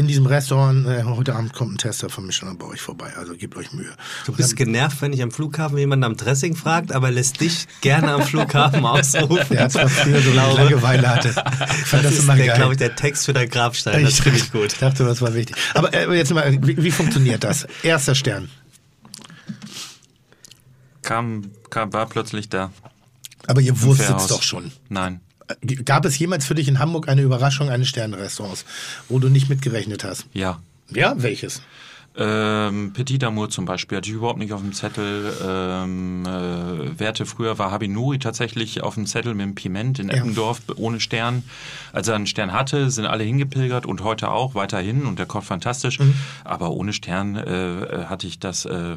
in 0.00 0.06
diesem 0.06 0.24
Restaurant, 0.24 0.86
äh, 0.86 1.02
heute 1.04 1.34
Abend 1.34 1.52
kommt 1.52 1.74
ein 1.74 1.76
Tester 1.76 2.08
von 2.08 2.24
Michelin 2.24 2.56
bei 2.56 2.64
euch 2.64 2.80
vorbei, 2.80 3.12
also 3.18 3.34
gebt 3.36 3.54
euch 3.58 3.72
Mühe. 3.74 3.92
Du 4.24 4.32
bist 4.32 4.56
genervt, 4.56 5.02
wenn 5.02 5.12
dich 5.12 5.22
am 5.22 5.30
Flughafen 5.30 5.76
jemand 5.76 6.02
am 6.04 6.16
Dressing 6.16 6.56
fragt, 6.56 6.90
aber 6.90 7.10
lässt 7.10 7.42
dich 7.42 7.66
gerne 7.82 8.10
am 8.12 8.22
Flughafen 8.22 8.82
ausrufen. 8.86 9.44
Der 9.50 9.64
hat 9.64 9.72
zwar 9.72 9.90
früher 9.90 10.22
so 10.22 10.30
glaube- 10.30 10.56
Langeweile 10.56 11.06
hatte. 11.06 11.28
Ich 11.28 11.34
fand 11.34 12.02
Das 12.02 12.02
das, 12.04 12.12
ist, 12.14 12.22
immer 12.24 12.36
der, 12.36 12.46
geil. 12.46 12.56
glaube 12.56 12.72
ich, 12.72 12.78
der 12.78 12.96
Text 12.96 13.26
für 13.26 13.34
dein 13.34 13.50
Grabstein. 13.50 14.02
Das 14.02 14.20
finde 14.20 14.38
ich 14.38 14.50
gut. 14.50 14.74
dachte, 14.80 15.04
das 15.04 15.20
war 15.20 15.34
wichtig. 15.34 15.54
Aber 15.74 15.92
äh, 15.92 16.10
jetzt 16.16 16.32
mal, 16.32 16.50
wie, 16.66 16.82
wie 16.82 16.90
funktioniert 16.90 17.44
das? 17.44 17.66
Erster 17.82 18.14
Stern. 18.14 18.48
Kam, 21.02 21.50
kam, 21.68 21.92
war 21.92 22.06
plötzlich 22.06 22.48
da. 22.48 22.72
Aber 23.46 23.60
ihr 23.60 23.80
wusstet 23.82 24.16
es 24.16 24.28
doch 24.28 24.42
schon. 24.42 24.72
Nein. 24.88 25.20
Gab 25.84 26.04
es 26.04 26.18
jemals 26.18 26.46
für 26.46 26.54
dich 26.54 26.68
in 26.68 26.78
Hamburg 26.78 27.08
eine 27.08 27.22
Überraschung 27.22 27.70
eines 27.70 27.88
Sternenrestaurants, 27.88 28.64
wo 29.08 29.18
du 29.18 29.28
nicht 29.28 29.48
mitgerechnet 29.48 30.04
hast? 30.04 30.26
Ja. 30.32 30.60
Ja, 30.90 31.14
welches? 31.16 31.62
Ähm, 32.22 32.92
Petit 32.92 33.24
Amour 33.24 33.48
zum 33.48 33.64
Beispiel 33.64 33.96
hatte 33.96 34.10
ich 34.10 34.14
überhaupt 34.14 34.38
nicht 34.38 34.52
auf 34.52 34.60
dem 34.60 34.74
Zettel. 34.74 35.32
Ähm, 35.42 36.26
äh, 36.26 37.00
Werte 37.00 37.24
früher 37.24 37.58
war 37.58 37.70
Habinuri 37.70 38.18
tatsächlich 38.18 38.82
auf 38.82 38.94
dem 38.94 39.06
Zettel 39.06 39.32
mit 39.34 39.46
dem 39.46 39.54
Piment 39.54 39.98
in 39.98 40.08
Ja. 40.08 40.16
Eppendorf 40.16 40.60
ohne 40.76 41.00
Stern. 41.00 41.44
Als 41.94 42.08
er 42.08 42.16
einen 42.16 42.26
Stern 42.26 42.52
hatte, 42.52 42.90
sind 42.90 43.06
alle 43.06 43.24
hingepilgert 43.24 43.86
und 43.86 44.04
heute 44.04 44.30
auch 44.30 44.54
weiterhin 44.54 45.06
und 45.06 45.18
der 45.18 45.24
kocht 45.24 45.46
fantastisch. 45.46 45.98
Mhm. 45.98 46.12
Aber 46.44 46.72
ohne 46.72 46.92
Stern 46.92 47.36
äh, 47.36 48.04
hatte 48.06 48.26
ich 48.26 48.38
das 48.38 48.66
äh, 48.66 48.92
äh, 48.92 48.96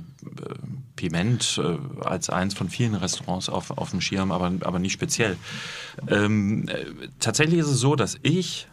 Piment 0.98 1.62
äh, 1.64 2.04
als 2.06 2.30
eins 2.30 2.54
von 2.54 2.68
vielen 2.68 2.94
Restaurants 2.94 3.48
auf, 3.48 3.72
auf 3.72 3.92
dem 3.92 4.02
Schirm, 4.02 4.34
aber, 4.34 4.52
aber 4.62 4.80
nicht 4.80 4.94
speziell. 4.94 5.38
Ähm, 6.10 6.68
äh, 6.68 7.08
tatsächlich 7.20 7.60
ist 7.60 7.68
es 7.68 7.80
so, 7.80 7.96
dass 7.96 8.18
ich 8.22 8.68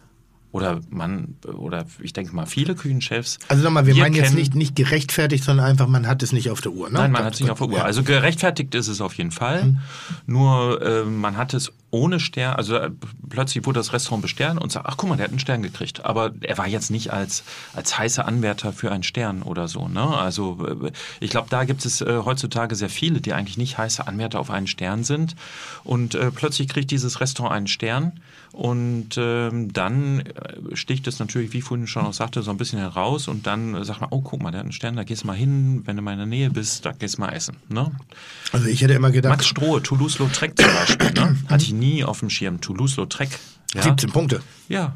oder 0.51 0.81
man, 0.89 1.35
oder 1.45 1.85
ich 2.01 2.13
denke 2.13 2.35
mal 2.35 2.45
viele 2.45 2.75
Küchenchefs. 2.75 3.39
Also 3.47 3.63
nochmal, 3.63 3.85
wir, 3.85 3.95
wir 3.95 4.03
meinen 4.03 4.15
jetzt 4.15 4.33
nicht, 4.33 4.53
nicht 4.53 4.75
gerechtfertigt, 4.75 5.43
sondern 5.43 5.65
einfach, 5.65 5.87
man 5.87 6.07
hat 6.07 6.21
es 6.23 6.33
nicht 6.33 6.49
auf 6.49 6.59
der 6.61 6.73
Uhr. 6.73 6.89
Ne? 6.89 6.99
Nein, 6.99 7.11
man 7.11 7.23
hat 7.23 7.35
es 7.35 7.39
nicht 7.39 7.49
auf 7.49 7.59
der 7.59 7.69
Uhr. 7.69 7.77
Ja. 7.77 7.83
Also 7.83 8.03
gerechtfertigt 8.03 8.75
ist 8.75 8.87
es 8.87 8.99
auf 8.99 9.13
jeden 9.13 9.31
Fall. 9.31 9.77
Nur 10.25 10.81
äh, 10.81 11.03
man 11.05 11.37
hat 11.37 11.53
es 11.53 11.71
ohne 11.91 12.19
Stern, 12.19 12.55
also 12.55 12.75
äh, 12.75 12.89
plötzlich 13.29 13.65
wurde 13.65 13.79
das 13.79 13.93
Restaurant 13.93 14.21
besternt 14.21 14.61
und 14.61 14.71
sagt, 14.71 14.85
ach 14.87 14.97
guck 14.97 15.09
mal, 15.09 15.17
der 15.17 15.25
hat 15.25 15.31
einen 15.31 15.39
Stern 15.39 15.61
gekriegt. 15.61 16.03
Aber 16.05 16.31
er 16.41 16.57
war 16.57 16.67
jetzt 16.67 16.91
nicht 16.91 17.11
als, 17.11 17.43
als 17.73 17.97
heißer 17.97 18.25
Anwärter 18.25 18.73
für 18.73 18.91
einen 18.91 19.03
Stern 19.03 19.43
oder 19.43 19.67
so. 19.67 19.87
Ne? 19.87 20.01
Also 20.01 20.65
äh, 20.65 20.91
ich 21.19 21.29
glaube, 21.29 21.47
da 21.49 21.63
gibt 21.63 21.85
es 21.85 22.01
äh, 22.01 22.21
heutzutage 22.25 22.75
sehr 22.75 22.89
viele, 22.89 23.21
die 23.21 23.33
eigentlich 23.33 23.57
nicht 23.57 23.77
heiße 23.77 24.05
Anwärter 24.05 24.39
auf 24.39 24.49
einen 24.49 24.67
Stern 24.67 25.03
sind. 25.03 25.35
Und 25.83 26.15
äh, 26.15 26.31
plötzlich 26.31 26.67
kriegt 26.67 26.91
dieses 26.91 27.21
Restaurant 27.21 27.55
einen 27.55 27.67
Stern. 27.67 28.13
Und 28.53 29.11
ähm, 29.17 29.71
dann 29.71 30.19
äh, 30.21 30.75
sticht 30.75 31.07
es 31.07 31.19
natürlich, 31.19 31.53
wie 31.53 31.61
vorhin 31.61 31.87
schon 31.87 32.05
auch 32.05 32.13
sagte, 32.13 32.41
so 32.43 32.51
ein 32.51 32.57
bisschen 32.57 32.79
heraus. 32.79 33.27
Und 33.27 33.47
dann 33.47 33.75
äh, 33.75 33.85
sagt 33.85 34.01
man, 34.01 34.09
oh, 34.11 34.21
guck 34.21 34.41
mal, 34.41 34.51
der 34.51 34.59
hat 34.59 34.65
einen 34.65 34.73
Stern, 34.73 34.97
da 34.97 35.03
gehst 35.03 35.23
du 35.23 35.27
mal 35.27 35.37
hin. 35.37 35.83
Wenn 35.85 35.95
du 35.95 36.01
mal 36.01 36.11
in 36.11 36.17
der 36.17 36.27
Nähe 36.27 36.49
bist, 36.49 36.85
da 36.85 36.91
gehst 36.91 37.17
du 37.17 37.21
mal 37.21 37.29
essen. 37.29 37.55
Ne? 37.69 37.91
Also 38.51 38.67
ich 38.67 38.81
hätte 38.81 38.93
immer 38.93 39.11
gedacht, 39.11 39.31
Max 39.31 39.47
Strohe, 39.47 39.81
Toulouse-Lautrec 39.81 40.57
zum 40.57 40.73
Beispiel, 40.73 41.11
ne? 41.11 41.37
hatte 41.49 41.63
ich 41.63 41.73
nie 41.73 42.03
auf 42.03 42.19
dem 42.19 42.29
Schirm. 42.29 42.59
Toulouse-Lautrec. 42.59 43.29
Ja. 43.73 43.83
17 43.83 44.11
Punkte. 44.11 44.41
ja. 44.67 44.95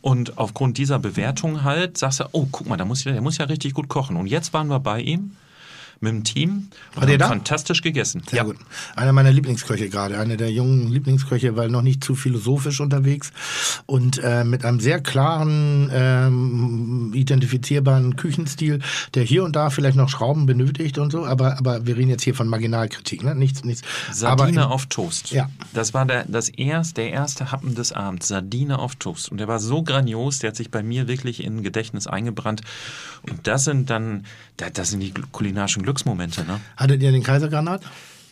Und 0.00 0.36
aufgrund 0.36 0.78
dieser 0.78 0.98
Bewertung 0.98 1.62
halt 1.62 1.96
sagst 1.96 2.18
du, 2.18 2.24
oh, 2.32 2.48
guck 2.50 2.68
mal, 2.68 2.76
da 2.76 2.84
muss, 2.84 3.04
der 3.04 3.20
muss 3.20 3.38
ja 3.38 3.44
richtig 3.44 3.72
gut 3.72 3.86
kochen. 3.86 4.16
Und 4.16 4.26
jetzt 4.26 4.52
waren 4.52 4.66
wir 4.66 4.80
bei 4.80 5.00
ihm 5.00 5.36
mit 6.02 6.12
dem 6.12 6.24
Team. 6.24 6.68
War 6.94 7.06
der 7.06 7.18
da? 7.18 7.28
Fantastisch 7.28 7.80
gegessen. 7.82 8.22
Sehr 8.28 8.44
gut. 8.44 8.56
Einer 8.96 9.12
meiner 9.12 9.30
Lieblingsköche 9.32 9.88
gerade, 9.88 10.18
einer 10.18 10.36
der 10.36 10.50
jungen 10.50 10.88
Lieblingsköche, 10.88 11.56
weil 11.56 11.68
noch 11.68 11.82
nicht 11.82 12.02
zu 12.04 12.14
philosophisch 12.14 12.80
unterwegs 12.80 13.32
und 13.86 14.18
äh, 14.22 14.44
mit 14.44 14.64
einem 14.64 14.80
sehr 14.80 15.00
klaren, 15.00 15.90
ähm, 15.92 17.12
identifizierbaren 17.14 18.16
Küchenstil, 18.16 18.80
der 19.14 19.22
hier 19.24 19.44
und 19.44 19.56
da 19.56 19.70
vielleicht 19.70 19.96
noch 19.96 20.08
Schrauben 20.08 20.46
benötigt 20.46 20.98
und 20.98 21.10
so, 21.12 21.24
aber, 21.24 21.58
aber 21.58 21.86
wir 21.86 21.96
reden 21.96 22.10
jetzt 22.10 22.22
hier 22.24 22.34
von 22.34 22.48
Marginalkritik, 22.48 23.22
ne? 23.22 23.34
Nichts, 23.34 23.64
nichts. 23.64 23.82
Sardine 24.12 24.68
auf 24.70 24.86
Toast. 24.86 25.30
Ja. 25.30 25.48
Das 25.72 25.94
war 25.94 26.04
der, 26.06 26.24
das 26.26 26.48
erst, 26.48 26.96
der 26.96 27.10
erste 27.10 27.52
Happen 27.52 27.74
des 27.74 27.92
Abends. 27.92 28.28
Sardine 28.28 28.78
auf 28.78 28.96
Toast. 28.96 29.30
Und 29.30 29.38
der 29.38 29.48
war 29.48 29.58
so 29.60 29.82
grandios, 29.82 30.38
der 30.40 30.48
hat 30.48 30.56
sich 30.56 30.70
bei 30.70 30.82
mir 30.82 31.08
wirklich 31.08 31.42
in 31.44 31.62
Gedächtnis 31.62 32.06
eingebrannt. 32.06 32.62
Und 33.28 33.46
das 33.46 33.64
sind 33.64 33.88
dann, 33.90 34.24
da- 34.56 34.70
das 34.70 34.90
sind 34.90 35.00
die 35.00 35.12
kulinarischen 35.32 35.82
Glücksmomente, 35.92 36.44
ne? 36.44 36.58
Hattet 36.76 37.02
ihr 37.02 37.12
den 37.12 37.22
Kaisergranat? 37.22 37.82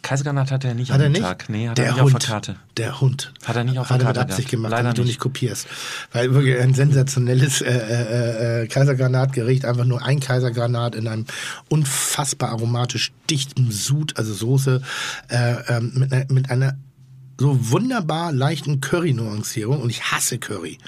Kaisergranat 0.01 0.51
hat 0.51 0.65
er 0.65 0.73
nicht 0.73 0.93
Hat 0.93 1.01
er 1.03 1.11
nicht? 1.11 1.21
Tag. 1.21 1.51
Nee, 1.51 1.69
hat 1.69 1.77
der 1.77 1.89
er 1.89 1.93
nicht 1.93 2.03
Hund, 2.03 2.15
auf 2.15 2.21
der 2.23 2.29
Karte. 2.31 2.57
Der 2.79 3.01
Hund. 3.03 3.35
Hat 3.45 3.55
er 3.55 3.65
nicht 3.65 3.79
auf 3.79 3.91
Hat 3.91 4.01
der 4.01 4.07
er 4.07 4.09
mit 4.09 4.17
Karte 4.17 4.33
Absicht 4.33 4.49
gemacht, 4.49 4.71
Leider 4.71 4.85
damit 4.85 4.97
du 4.97 5.03
nicht. 5.03 5.09
nicht 5.11 5.21
kopierst. 5.21 5.67
Weil 6.11 6.33
wirklich 6.33 6.59
ein 6.59 6.73
sensationelles 6.73 7.61
äh, 7.61 7.69
äh, 7.71 8.63
äh, 8.63 8.67
Kaisergranatgericht, 8.67 9.67
einfach 9.67 9.85
nur 9.85 10.03
ein 10.03 10.21
Kaisergranat 10.21 10.95
in 10.95 11.07
einem 11.07 11.27
unfassbar 11.69 12.49
aromatisch 12.49 13.13
dichten 13.29 13.71
Sud, 13.71 14.17
also 14.17 14.33
Soße, 14.33 14.81
äh, 15.29 15.53
ähm, 15.69 15.93
mit, 15.95 16.13
einer, 16.15 16.33
mit 16.33 16.51
einer 16.51 16.77
so 17.37 17.71
wunderbar 17.71 18.33
leichten 18.33 18.81
Curry-Nuancierung. 18.81 19.83
Und 19.83 19.91
ich 19.91 20.03
hasse 20.11 20.39
Curry 20.39 20.79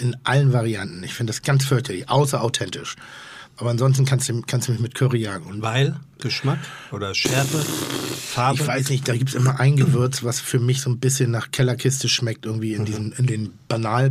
in 0.00 0.16
allen 0.24 0.54
Varianten. 0.54 1.04
Ich 1.04 1.12
finde 1.12 1.30
das 1.32 1.42
ganz 1.42 1.66
fürchterlich, 1.66 2.08
außer 2.08 2.42
authentisch. 2.42 2.96
Aber 3.62 3.70
ansonsten 3.70 4.04
kannst 4.04 4.28
du, 4.28 4.42
kannst 4.44 4.66
du 4.66 4.72
mich 4.72 4.80
mit 4.80 4.96
Curry 4.96 5.20
jagen. 5.20 5.46
Und 5.46 5.62
Weil? 5.62 5.94
Geschmack 6.18 6.58
oder 6.90 7.14
Schärfe? 7.14 7.58
Farbe? 7.58 8.60
ich 8.60 8.66
weiß 8.66 8.88
nicht, 8.90 9.06
da 9.06 9.14
gibt's 9.14 9.34
immer 9.34 9.60
ein 9.60 9.76
Gewürz, 9.76 10.24
was 10.24 10.40
für 10.40 10.58
mich 10.58 10.80
so 10.80 10.90
ein 10.90 10.98
bisschen 10.98 11.30
nach 11.30 11.52
Kellerkiste 11.52 12.08
schmeckt, 12.08 12.44
irgendwie 12.44 12.74
in 12.74 12.84
diesen, 12.84 13.12
in 13.12 13.28
den 13.28 13.52
banal 13.68 14.10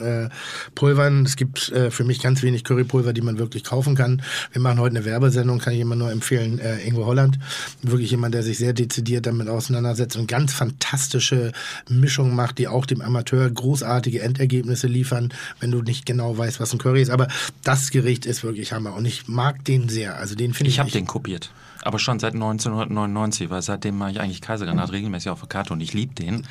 äh, 0.00 0.28
Pulvern. 0.74 1.24
Es 1.24 1.36
gibt 1.36 1.70
äh, 1.70 1.90
für 1.90 2.04
mich 2.04 2.20
ganz 2.20 2.42
wenig 2.42 2.64
Currypulver, 2.64 3.12
die 3.12 3.20
man 3.20 3.38
wirklich 3.38 3.64
kaufen 3.64 3.94
kann. 3.94 4.22
Wir 4.52 4.60
machen 4.60 4.78
heute 4.78 4.96
eine 4.96 5.04
Werbesendung, 5.04 5.58
kann 5.58 5.74
ich 5.74 5.80
immer 5.80 5.96
nur 5.96 6.10
empfehlen, 6.10 6.58
äh, 6.58 6.80
Ingo 6.86 7.06
Holland. 7.06 7.38
Wirklich 7.82 8.10
jemand, 8.10 8.34
der 8.34 8.42
sich 8.42 8.58
sehr 8.58 8.72
dezidiert 8.72 9.26
damit 9.26 9.48
auseinandersetzt 9.48 10.16
und 10.16 10.28
ganz 10.28 10.52
fantastische 10.52 11.52
Mischungen 11.88 12.34
macht, 12.34 12.58
die 12.58 12.68
auch 12.68 12.86
dem 12.86 13.00
Amateur 13.00 13.50
großartige 13.50 14.22
Endergebnisse 14.22 14.86
liefern, 14.86 15.32
wenn 15.60 15.70
du 15.70 15.82
nicht 15.82 16.06
genau 16.06 16.36
weißt, 16.36 16.60
was 16.60 16.72
ein 16.72 16.78
Curry 16.78 17.02
ist. 17.02 17.10
Aber 17.10 17.28
das 17.62 17.90
Gericht 17.90 18.26
ist 18.26 18.44
wirklich 18.44 18.72
Hammer 18.72 18.94
und 18.94 19.04
ich 19.04 19.28
mag 19.28 19.64
den 19.64 19.88
sehr. 19.88 20.18
Also 20.18 20.34
den 20.34 20.54
finde 20.54 20.68
ich, 20.68 20.76
Ich 20.76 20.80
habe 20.80 20.90
den 20.90 21.06
kopiert. 21.06 21.50
Aber 21.82 21.98
schon 21.98 22.18
seit 22.18 22.34
1999, 22.34 23.50
weil 23.50 23.62
seitdem 23.62 23.96
mache 23.98 24.10
ich 24.10 24.20
eigentlich 24.20 24.40
Kaisergranat 24.40 24.92
regelmäßig 24.92 25.30
auf 25.30 25.40
der 25.40 25.48
Karte 25.48 25.72
und 25.72 25.80
ich 25.80 25.92
liebe 25.94 26.14
den. 26.14 26.46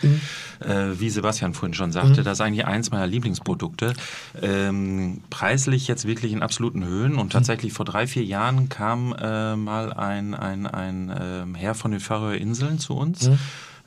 Äh, 0.60 1.00
wie 1.00 1.10
Sebastian 1.10 1.54
vorhin 1.54 1.74
schon 1.74 1.92
sagte, 1.92 2.24
das 2.24 2.40
ist 2.40 2.42
eigentlich 2.42 2.66
eins 2.66 2.92
meiner 2.92 3.08
Lieblingsprodukte. 3.08 3.94
Ähm, 4.42 5.22
preislich 5.30 5.88
jetzt 5.88 6.06
wirklich 6.08 6.32
in 6.32 6.42
absoluten 6.42 6.86
Höhen 6.86 7.16
und 7.16 7.32
tatsächlich 7.34 7.74
vor 7.74 7.86
drei, 7.86 8.08
vier 8.08 8.24
Jahren 8.24 8.70
kam 8.70 9.14
äh, 9.20 9.56
mal 9.56 9.94
ein, 9.94 10.34
ein, 10.34 10.66
ein 10.66 11.14
ähm, 11.20 11.56
Herr 11.56 11.76
von 11.76 11.92
den 11.92 12.00
Färöerinseln 12.00 12.80
zu 12.80 12.96
uns. 12.96 13.30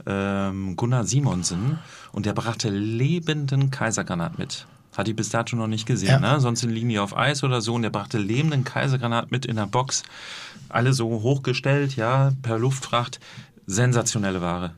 Ähm, 0.07 0.77
Gunnar 0.77 1.05
Simonsen 1.05 1.79
und 2.13 2.25
der 2.27 2.33
brachte 2.33 2.71
lebenden 2.71 3.71
Kaisergranat 3.71 4.39
mit. 4.39 4.67
Hat 4.97 5.07
die 5.07 5.13
bis 5.15 5.29
dato 5.29 5.55
noch 5.57 5.67
nicht 5.69 5.87
gesehen, 5.87 6.09
Ja. 6.23 6.35
ne? 6.35 6.41
Sonst 6.41 6.63
liegen 6.65 6.89
die 6.89 6.99
auf 6.99 7.17
Eis 7.17 7.45
oder 7.45 7.61
so 7.61 7.75
und 7.75 7.83
der 7.83 7.91
brachte 7.91 8.19
lebenden 8.19 8.65
Kaisergranat 8.65 9.31
mit 9.31 9.47
in 9.47 9.57
der 9.57 9.67
Box. 9.67 10.03
Alle 10.71 10.93
so 10.93 11.09
hochgestellt, 11.23 11.97
ja, 11.97 12.33
per 12.43 12.59
Luftfracht. 12.59 13.21
Sensationelle 13.67 14.41
Ware. 14.41 14.73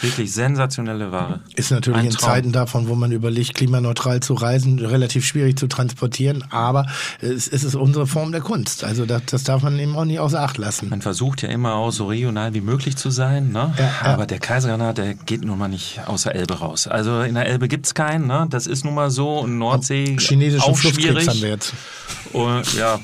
Wirklich 0.00 0.30
sensationelle 0.32 1.10
Ware. 1.10 1.40
Ist 1.54 1.70
natürlich 1.70 2.00
Ein 2.00 2.06
in 2.06 2.12
Traum. 2.12 2.28
Zeiten 2.28 2.52
davon, 2.52 2.86
wo 2.86 2.94
man 2.94 3.12
überlegt, 3.12 3.54
klimaneutral 3.54 4.20
zu 4.20 4.34
reisen, 4.34 4.78
relativ 4.78 5.24
schwierig 5.24 5.58
zu 5.58 5.68
transportieren, 5.68 6.44
aber 6.50 6.86
es, 7.20 7.48
es 7.48 7.64
ist 7.64 7.74
unsere 7.74 8.06
Form 8.06 8.30
der 8.30 8.42
Kunst. 8.42 8.84
Also 8.84 9.06
das, 9.06 9.22
das 9.24 9.44
darf 9.44 9.62
man 9.62 9.78
eben 9.78 9.96
auch 9.96 10.04
nicht 10.04 10.20
außer 10.20 10.42
Acht 10.42 10.58
lassen. 10.58 10.90
Man 10.90 11.00
versucht 11.00 11.40
ja 11.40 11.48
immer 11.48 11.76
auch 11.76 11.92
so 11.92 12.08
regional 12.08 12.52
wie 12.52 12.60
möglich 12.60 12.96
zu 12.98 13.08
sein, 13.08 13.52
ne? 13.52 13.72
Ja, 13.78 13.84
ja. 13.84 14.12
aber 14.12 14.26
der 14.26 14.38
Kaisergranat, 14.38 14.98
der 14.98 15.14
geht 15.14 15.42
nun 15.46 15.58
mal 15.58 15.68
nicht 15.68 16.00
außer 16.06 16.34
Elbe 16.34 16.58
raus. 16.58 16.86
Also 16.86 17.22
in 17.22 17.34
der 17.34 17.46
Elbe 17.46 17.66
gibt's 17.66 17.94
keinen, 17.94 18.26
ne? 18.26 18.46
das 18.50 18.66
ist 18.66 18.84
nun 18.84 18.94
mal 18.94 19.10
so. 19.10 19.38
Und 19.38 19.56
Nordsee 19.56 20.18
Chinesischen 20.18 20.70
auch 20.70 20.76
schwierig. 20.76 21.26
haben 21.26 21.40
wir 21.40 21.48
jetzt. 21.48 21.72
Und, 22.34 22.74
ja, 22.74 23.00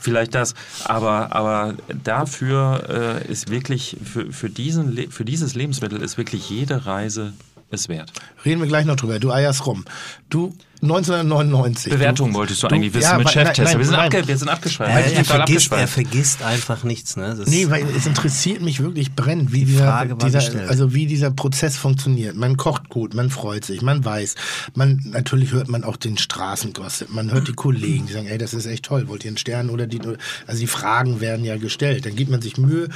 vielleicht 0.00 0.34
das. 0.34 0.54
Aber, 0.84 1.34
aber 1.34 1.74
dafür 2.04 3.22
äh, 3.26 3.30
ist 3.30 3.50
wirklich, 3.50 3.96
für, 4.02 4.32
für, 4.32 4.50
diesen, 4.50 5.10
für 5.10 5.24
dieses 5.24 5.54
Lebensmittel 5.54 6.00
ist 6.00 6.18
wirklich 6.18 6.50
jede 6.50 6.86
Reise 6.86 7.32
es 7.70 7.88
wert. 7.88 8.12
Reden 8.44 8.60
wir 8.60 8.68
gleich 8.68 8.86
noch 8.86 8.96
drüber. 8.96 9.18
Du 9.18 9.30
eierst 9.30 9.66
rum. 9.66 9.84
Du 10.30 10.54
1999. 10.82 11.92
Bewertung 11.92 12.32
du, 12.32 12.38
wolltest 12.38 12.62
du 12.62 12.68
eigentlich 12.68 12.94
wissen 12.94 13.16
mit 13.16 13.26
weil- 13.26 13.32
Cheftester. 13.32 13.78
Wir 13.78 13.84
sind, 13.84 13.94
nein, 13.96 14.06
abge, 14.06 14.28
wir 14.28 14.36
sind 14.36 14.48
abgeschweift. 14.48 14.90
Er, 14.94 15.04
sind 15.08 15.18
er, 15.18 15.24
vergisst, 15.24 15.72
er 15.72 15.88
vergisst 15.88 16.42
einfach 16.42 16.84
nichts. 16.84 17.16
Ne? 17.16 17.34
Das 17.36 17.48
Nee, 17.48 17.68
weil 17.70 17.84
es 17.96 18.06
interessiert 18.06 18.62
mich 18.62 18.80
wirklich 18.80 19.14
brennend, 19.14 19.52
wie 19.52 19.60
Die 19.60 19.72
dieser, 19.72 20.04
dieser 20.06 20.68
also 20.68 20.94
wie 20.94 21.06
dieser 21.06 21.30
Prozess 21.30 21.76
funktioniert. 21.76 22.36
Man 22.36 22.56
kocht 22.56 22.88
gut, 22.88 23.14
man 23.14 23.30
freut 23.30 23.64
sich, 23.64 23.82
man 23.82 24.04
weiß. 24.04 24.34
Man 24.74 25.00
natürlich 25.12 25.52
hört 25.52 25.68
man 25.68 25.84
auch 25.84 25.96
den 25.96 26.16
Straßengossip. 26.18 27.10
Man 27.12 27.32
hört 27.32 27.48
die 27.48 27.52
Kollegen, 27.52 28.06
die 28.06 28.12
sagen, 28.12 28.26
ey, 28.26 28.38
das 28.38 28.54
ist 28.54 28.66
echt 28.66 28.84
toll, 28.84 29.08
wollt 29.08 29.24
ihr 29.24 29.30
einen 29.30 29.38
Stern 29.38 29.70
oder 29.70 29.86
die 29.86 30.00
also 30.46 30.60
die 30.60 30.66
Fragen 30.66 31.20
werden 31.20 31.44
ja 31.44 31.56
gestellt. 31.56 32.06
Dann 32.06 32.14
gibt 32.16 32.30
man 32.30 32.40
sich 32.40 32.56
Mühe. 32.56 32.88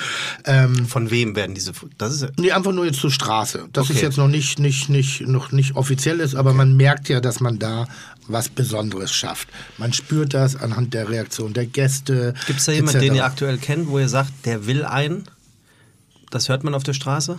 Ähm, 0.44 0.86
Von 0.86 1.10
wem 1.10 1.34
werden 1.36 1.54
diese. 1.54 1.72
Das 1.98 2.12
ist 2.12 2.26
Nee, 2.38 2.52
einfach 2.52 2.72
nur 2.72 2.86
jetzt 2.86 3.00
zur 3.00 3.10
Straße. 3.10 3.68
Das 3.72 3.90
ist 3.90 3.96
Okay. 3.96 4.04
jetzt 4.06 4.18
noch 4.18 4.28
nicht, 4.28 4.58
nicht, 4.58 4.88
nicht, 4.88 5.22
noch 5.26 5.50
nicht 5.52 5.74
offiziell 5.76 6.20
ist, 6.20 6.34
aber 6.34 6.52
man 6.54 6.76
merkt 6.76 7.08
ja, 7.08 7.20
dass 7.20 7.40
man 7.40 7.58
da 7.58 7.71
was 8.28 8.48
Besonderes 8.48 9.12
schafft. 9.12 9.48
Man 9.78 9.92
spürt 9.92 10.34
das 10.34 10.56
anhand 10.56 10.94
der 10.94 11.08
Reaktion 11.08 11.52
der 11.52 11.66
Gäste. 11.66 12.34
Gibt 12.46 12.60
es 12.60 12.66
da 12.66 12.72
jemanden, 12.72 12.98
etc. 12.98 13.06
den 13.08 13.14
ihr 13.16 13.24
aktuell 13.24 13.58
kennt, 13.58 13.88
wo 13.88 13.98
ihr 13.98 14.08
sagt, 14.08 14.32
der 14.44 14.66
will 14.66 14.84
einen? 14.84 15.24
Das 16.30 16.48
hört 16.48 16.64
man 16.64 16.74
auf 16.74 16.82
der 16.82 16.94
Straße? 16.94 17.38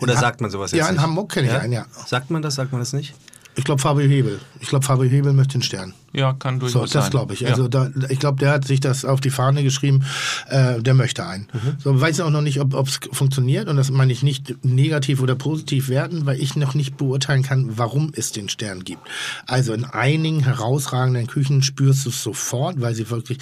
Oder 0.00 0.16
sagt 0.16 0.40
man 0.40 0.50
sowas 0.50 0.72
Ja, 0.72 0.78
jetzt 0.78 0.88
in 0.88 0.94
nicht? 0.94 1.02
Hamburg 1.02 1.32
kenne 1.32 1.48
ich 1.48 1.52
einen, 1.54 1.72
ja. 1.72 1.86
Sagt 2.06 2.30
man 2.30 2.40
das, 2.42 2.54
sagt 2.54 2.72
man 2.72 2.80
das 2.80 2.92
nicht? 2.92 3.14
Ich 3.60 3.64
glaube 3.64 3.82
Fabio 3.82 4.08
Hebel. 4.08 4.40
Ich 4.60 4.68
glaube 4.68 4.86
Fabio 4.86 5.04
Hebel 5.04 5.34
möchte 5.34 5.58
den 5.58 5.62
Stern. 5.62 5.92
Ja, 6.14 6.32
kann 6.32 6.54
So, 6.60 6.60
durchaus 6.60 6.92
sein. 6.92 7.02
das 7.02 7.10
glaube 7.10 7.34
ich. 7.34 7.40
Ja. 7.40 7.50
Also 7.50 7.68
da, 7.68 7.90
ich 8.08 8.18
glaube, 8.18 8.38
der 8.38 8.52
hat 8.52 8.64
sich 8.66 8.80
das 8.80 9.04
auf 9.04 9.20
die 9.20 9.28
Fahne 9.28 9.62
geschrieben. 9.62 10.02
Äh, 10.48 10.80
der 10.80 10.94
möchte 10.94 11.26
einen. 11.26 11.46
Mhm. 11.52 11.76
So 11.78 12.00
weiß 12.00 12.20
auch 12.20 12.30
noch 12.30 12.40
nicht, 12.40 12.58
ob 12.58 12.88
es 12.88 13.00
funktioniert 13.12 13.68
und 13.68 13.76
das 13.76 13.90
meine 13.90 14.14
ich 14.14 14.22
nicht 14.22 14.64
negativ 14.64 15.20
oder 15.20 15.34
positiv 15.34 15.90
werten, 15.90 16.24
weil 16.24 16.40
ich 16.40 16.56
noch 16.56 16.72
nicht 16.72 16.96
beurteilen 16.96 17.42
kann, 17.42 17.76
warum 17.76 18.12
es 18.16 18.32
den 18.32 18.48
Stern 18.48 18.82
gibt. 18.82 19.02
Also 19.46 19.74
in 19.74 19.84
einigen 19.84 20.40
herausragenden 20.42 21.26
Küchen 21.26 21.62
spürst 21.62 22.06
du 22.06 22.08
es 22.08 22.22
sofort, 22.22 22.80
weil 22.80 22.94
sie 22.94 23.10
wirklich 23.10 23.36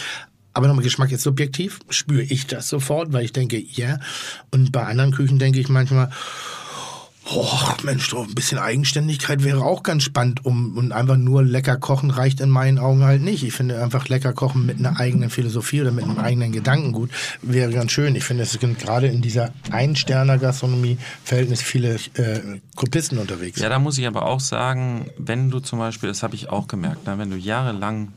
aber 0.52 0.66
nochmal, 0.66 0.82
Geschmack 0.82 1.12
ist 1.12 1.22
subjektiv, 1.22 1.78
spüre 1.90 2.22
ich 2.22 2.48
das 2.48 2.68
sofort, 2.68 3.12
weil 3.12 3.24
ich 3.24 3.32
denke, 3.32 3.62
ja. 3.64 4.00
Und 4.50 4.72
bei 4.72 4.84
anderen 4.84 5.12
Küchen 5.12 5.38
denke 5.38 5.60
ich 5.60 5.68
manchmal, 5.68 6.10
Oh, 7.30 7.46
Mensch, 7.82 8.08
so 8.08 8.22
ein 8.22 8.34
bisschen 8.34 8.58
Eigenständigkeit 8.58 9.44
wäre 9.44 9.62
auch 9.62 9.82
ganz 9.82 10.02
spannend, 10.02 10.44
um 10.46 10.78
und 10.78 10.92
einfach 10.92 11.16
nur 11.16 11.42
lecker 11.42 11.76
kochen 11.76 12.10
reicht 12.10 12.40
in 12.40 12.48
meinen 12.48 12.78
Augen 12.78 13.04
halt 13.04 13.20
nicht. 13.22 13.42
Ich 13.42 13.52
finde 13.52 13.82
einfach 13.82 14.08
lecker 14.08 14.32
kochen 14.32 14.64
mit 14.64 14.78
einer 14.78 14.98
eigenen 14.98 15.28
Philosophie 15.28 15.82
oder 15.82 15.90
mit 15.90 16.04
einem 16.04 16.18
eigenen 16.18 16.52
Gedankengut 16.52 17.10
wäre 17.42 17.70
ganz 17.70 17.92
schön. 17.92 18.16
Ich 18.16 18.24
finde, 18.24 18.44
es 18.44 18.52
sind 18.52 18.78
gerade 18.78 19.08
in 19.08 19.20
dieser 19.20 19.52
Ein-Sterner-Gastronomie 19.70 20.96
Verhältnis 21.22 21.60
viele 21.60 21.96
äh, 22.14 22.60
Kopisten 22.76 23.18
unterwegs. 23.18 23.60
Ja, 23.60 23.68
da 23.68 23.78
muss 23.78 23.98
ich 23.98 24.06
aber 24.06 24.24
auch 24.24 24.40
sagen, 24.40 25.10
wenn 25.18 25.50
du 25.50 25.60
zum 25.60 25.78
Beispiel, 25.78 26.08
das 26.08 26.22
habe 26.22 26.34
ich 26.34 26.48
auch 26.48 26.66
gemerkt, 26.66 27.06
ne, 27.06 27.18
wenn 27.18 27.30
du 27.30 27.36
jahrelang 27.36 28.08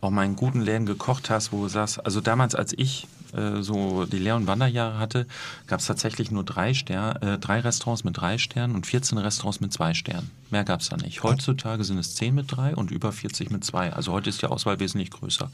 auch 0.00 0.10
mal 0.10 0.24
in 0.24 0.36
guten 0.36 0.60
Läden 0.60 0.86
gekocht 0.86 1.28
hast, 1.28 1.52
wo 1.52 1.62
du 1.62 1.68
sagst, 1.68 2.04
also 2.04 2.20
damals, 2.20 2.54
als 2.54 2.72
ich 2.76 3.08
äh, 3.34 3.62
so 3.62 4.04
die 4.04 4.18
Lehr- 4.18 4.36
und 4.36 4.46
Wanderjahre 4.46 4.98
hatte, 4.98 5.26
gab 5.66 5.80
es 5.80 5.86
tatsächlich 5.86 6.30
nur 6.30 6.44
drei, 6.44 6.74
Ster 6.74 7.22
äh, 7.22 7.38
drei 7.38 7.60
Restaurants 7.60 8.04
mit 8.04 8.16
drei 8.16 8.38
Sternen 8.38 8.74
und 8.74 8.86
14 8.86 9.18
Restaurants 9.18 9.60
mit 9.60 9.72
zwei 9.72 9.94
Sternen. 9.94 10.30
Mehr 10.50 10.64
gab 10.64 10.80
es 10.80 10.88
da 10.88 10.96
nicht. 10.96 11.22
Heutzutage 11.22 11.84
sind 11.84 11.98
es 11.98 12.14
10 12.14 12.34
mit 12.34 12.46
drei 12.48 12.74
und 12.74 12.90
über 12.90 13.12
40 13.12 13.50
mit 13.50 13.64
zwei. 13.64 13.92
Also 13.92 14.12
heute 14.12 14.30
ist 14.30 14.42
die 14.42 14.46
Auswahl 14.46 14.80
wesentlich 14.80 15.10
größer. 15.10 15.50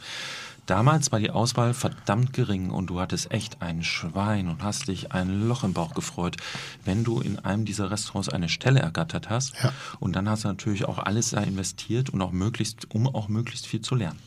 Damals 0.67 1.13
war 1.13 1.19
die 1.19 1.31
Auswahl 1.31 1.75
verdammt 1.75 2.33
gering 2.33 2.71
und 2.71 2.87
du 2.89 2.99
hattest 3.01 3.31
echt 3.31 3.61
ein 3.61 3.83
Schwein 3.83 4.49
und 4.49 4.63
hast 4.63 4.89
dich 4.89 5.13
ein 5.13 5.47
Loch 5.47 5.63
im 5.65 5.75
Bauch 5.75 5.95
gefreut, 5.95 6.37
wenn 6.85 7.05
du 7.05 7.21
in 7.21 7.39
einem 7.39 7.65
dieser 7.67 7.91
Restaurants 7.91 8.29
eine 8.31 8.49
Stelle 8.49 8.81
ergattert 8.81 9.29
hast. 9.29 9.55
Ja. 9.63 9.73
Und 10.01 10.17
dann 10.17 10.29
hast 10.29 10.45
du 10.45 10.49
natürlich 10.49 10.87
auch 10.87 10.99
alles 10.99 11.31
da 11.31 11.41
investiert 11.41 12.11
und 12.11 12.23
auch 12.23 12.33
möglichst, 12.33 12.91
um 12.95 13.07
auch 13.07 13.29
möglichst 13.29 13.67
viel 13.67 13.83
zu 13.83 13.95
lernen. 13.95 14.19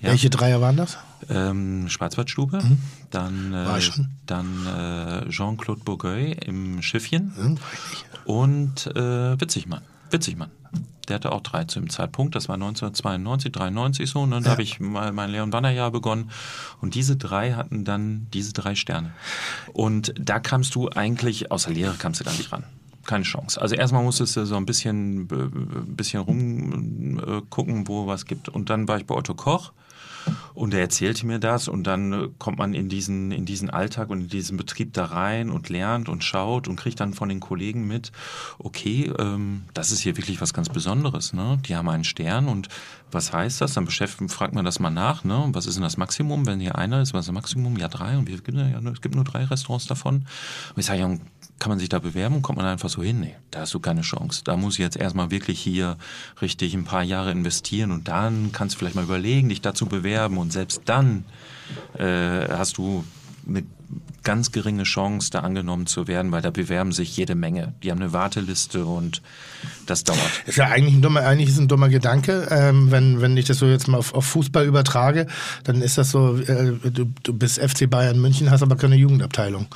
Ja. 0.00 0.10
Welche 0.10 0.30
Dreier 0.30 0.60
waren 0.60 0.76
das? 0.76 0.98
Ähm, 1.28 1.88
Schwarzwaldstube, 1.88 2.62
dann, 3.10 3.52
War 3.52 3.78
äh, 3.78 3.82
dann 4.26 4.66
äh, 4.66 5.28
Jean-Claude 5.30 5.80
Bourgueil 5.84 6.36
im 6.44 6.82
Schiffchen 6.82 7.32
Hm, 7.36 7.52
nicht. 7.54 8.04
und 8.24 8.86
äh, 8.96 9.40
Witzigmann. 9.40 9.82
Witzigmann. 10.10 10.50
Der 11.06 11.16
hatte 11.16 11.32
auch 11.32 11.40
drei 11.42 11.64
zu 11.64 11.80
dem 11.80 11.90
Zeitpunkt. 11.90 12.34
Das 12.34 12.48
war 12.48 12.54
1992, 12.54 13.52
93 13.52 14.08
so. 14.10 14.20
Und 14.20 14.30
dann 14.30 14.44
Ja. 14.44 14.50
habe 14.50 14.62
ich 14.62 14.80
mal 14.80 15.12
mein 15.12 15.30
Lehr- 15.30 15.42
und 15.42 15.52
Wanderjahr 15.52 15.90
begonnen. 15.90 16.30
Und 16.80 16.94
diese 16.94 17.16
drei 17.16 17.52
hatten 17.52 17.84
dann 17.84 18.26
diese 18.32 18.52
drei 18.52 18.74
Sterne. 18.74 19.12
Und 19.72 20.14
da 20.18 20.38
kamst 20.38 20.74
du 20.74 20.88
eigentlich, 20.90 21.50
außer 21.50 21.70
Lehre 21.70 21.94
kamst 21.94 22.20
du 22.20 22.24
da 22.24 22.32
nicht 22.32 22.52
ran. 22.52 22.64
Keine 23.04 23.24
Chance. 23.24 23.60
Also 23.60 23.74
erstmal 23.74 24.02
musstest 24.02 24.34
du 24.36 24.46
so 24.46 24.56
ein 24.56 24.64
bisschen, 24.64 25.28
äh, 25.30 25.90
bisschen 25.92 26.20
rumgucken, 26.22 27.86
wo 27.88 28.06
was 28.06 28.24
gibt. 28.24 28.48
Und 28.48 28.70
dann 28.70 28.88
war 28.88 28.96
ich 28.96 29.06
bei 29.06 29.14
Otto 29.14 29.34
Koch. 29.34 29.72
Und 30.54 30.74
er 30.74 30.80
erzählte 30.80 31.26
mir 31.26 31.38
das 31.38 31.68
und 31.68 31.84
dann 31.84 32.12
äh, 32.12 32.28
kommt 32.38 32.58
man 32.58 32.74
in 32.74 32.88
diesen, 32.88 33.32
in 33.32 33.44
diesen 33.44 33.70
Alltag 33.70 34.10
und 34.10 34.22
in 34.22 34.28
diesen 34.28 34.56
Betrieb 34.56 34.92
da 34.92 35.06
rein 35.06 35.50
und 35.50 35.68
lernt 35.68 36.08
und 36.08 36.24
schaut 36.24 36.68
und 36.68 36.76
kriegt 36.76 37.00
dann 37.00 37.14
von 37.14 37.28
den 37.28 37.40
Kollegen 37.40 37.86
mit, 37.86 38.12
okay, 38.58 39.12
ähm, 39.18 39.64
das 39.74 39.90
ist 39.90 40.00
hier 40.00 40.16
wirklich 40.16 40.40
was 40.40 40.54
ganz 40.54 40.68
Besonderes. 40.68 41.32
Ne? 41.32 41.58
Die 41.66 41.76
haben 41.76 41.88
einen 41.88 42.04
Stern 42.04 42.48
und 42.48 42.68
was 43.10 43.32
heißt 43.32 43.60
das? 43.60 43.74
Dann 43.74 43.84
beschäftigt, 43.84 44.30
fragt 44.32 44.54
man 44.54 44.64
das 44.64 44.80
mal 44.80 44.90
nach. 44.90 45.24
Ne? 45.24 45.48
Was 45.52 45.66
ist 45.66 45.76
denn 45.76 45.82
das 45.82 45.96
Maximum? 45.96 46.46
Wenn 46.46 46.60
hier 46.60 46.76
einer 46.76 47.00
ist, 47.00 47.14
was 47.14 47.20
ist 47.20 47.28
das 47.28 47.34
Maximum? 47.34 47.76
Ja, 47.78 47.88
drei. 47.88 48.18
Und 48.18 48.28
wie, 48.28 48.34
ja, 48.52 48.80
es 48.90 49.00
gibt 49.00 49.14
nur 49.14 49.24
drei 49.24 49.44
Restaurants 49.44 49.86
davon. 49.86 50.26
Und 50.74 50.80
ich 50.80 50.86
sage, 50.86 51.20
kann 51.58 51.70
man 51.70 51.78
sich 51.78 51.88
da 51.88 51.98
bewerben? 51.98 52.42
Kommt 52.42 52.58
man 52.58 52.66
einfach 52.66 52.88
so 52.88 53.02
hin? 53.02 53.20
Nee, 53.20 53.36
da 53.50 53.60
hast 53.60 53.74
du 53.74 53.80
keine 53.80 54.02
Chance. 54.02 54.42
Da 54.44 54.56
muss 54.56 54.74
ich 54.74 54.80
jetzt 54.80 54.96
erstmal 54.96 55.30
wirklich 55.30 55.60
hier 55.60 55.96
richtig 56.42 56.74
ein 56.74 56.84
paar 56.84 57.02
Jahre 57.02 57.30
investieren 57.30 57.90
und 57.90 58.08
dann 58.08 58.52
kannst 58.52 58.74
du 58.74 58.78
vielleicht 58.78 58.96
mal 58.96 59.04
überlegen, 59.04 59.48
dich 59.48 59.60
dazu 59.60 59.86
bewerben 59.86 60.38
und 60.38 60.52
selbst 60.52 60.82
dann 60.86 61.24
äh, 61.96 62.48
hast 62.48 62.78
du 62.78 63.04
eine 63.48 63.64
ganz 64.22 64.52
geringe 64.52 64.84
Chance, 64.84 65.30
da 65.30 65.40
angenommen 65.40 65.86
zu 65.86 66.08
werden, 66.08 66.32
weil 66.32 66.42
da 66.42 66.50
bewerben 66.50 66.92
sich 66.92 67.16
jede 67.16 67.34
Menge. 67.34 67.74
Die 67.82 67.90
haben 67.90 68.00
eine 68.00 68.12
Warteliste 68.12 68.86
und 68.86 69.22
das 69.86 70.02
dauert. 70.02 70.18
Ist 70.46 70.56
ja 70.56 70.66
eigentlich 70.66 70.94
ein 70.94 71.02
dummer, 71.02 71.20
eigentlich 71.20 71.50
ist 71.50 71.58
ein 71.58 71.68
dummer 71.68 71.90
Gedanke. 71.90 72.48
Ähm, 72.50 72.90
wenn, 72.90 73.20
wenn 73.20 73.36
ich 73.36 73.44
das 73.44 73.58
so 73.58 73.66
jetzt 73.66 73.86
mal 73.86 73.98
auf, 73.98 74.14
auf 74.14 74.24
Fußball 74.24 74.66
übertrage, 74.66 75.26
dann 75.62 75.82
ist 75.82 75.98
das 75.98 76.10
so, 76.10 76.38
äh, 76.38 76.72
du, 76.90 77.06
du 77.22 77.32
bist 77.34 77.60
FC 77.60 77.88
Bayern 77.88 78.18
München, 78.18 78.50
hast 78.50 78.62
aber 78.62 78.76
keine 78.76 78.96
Jugendabteilung 78.96 79.66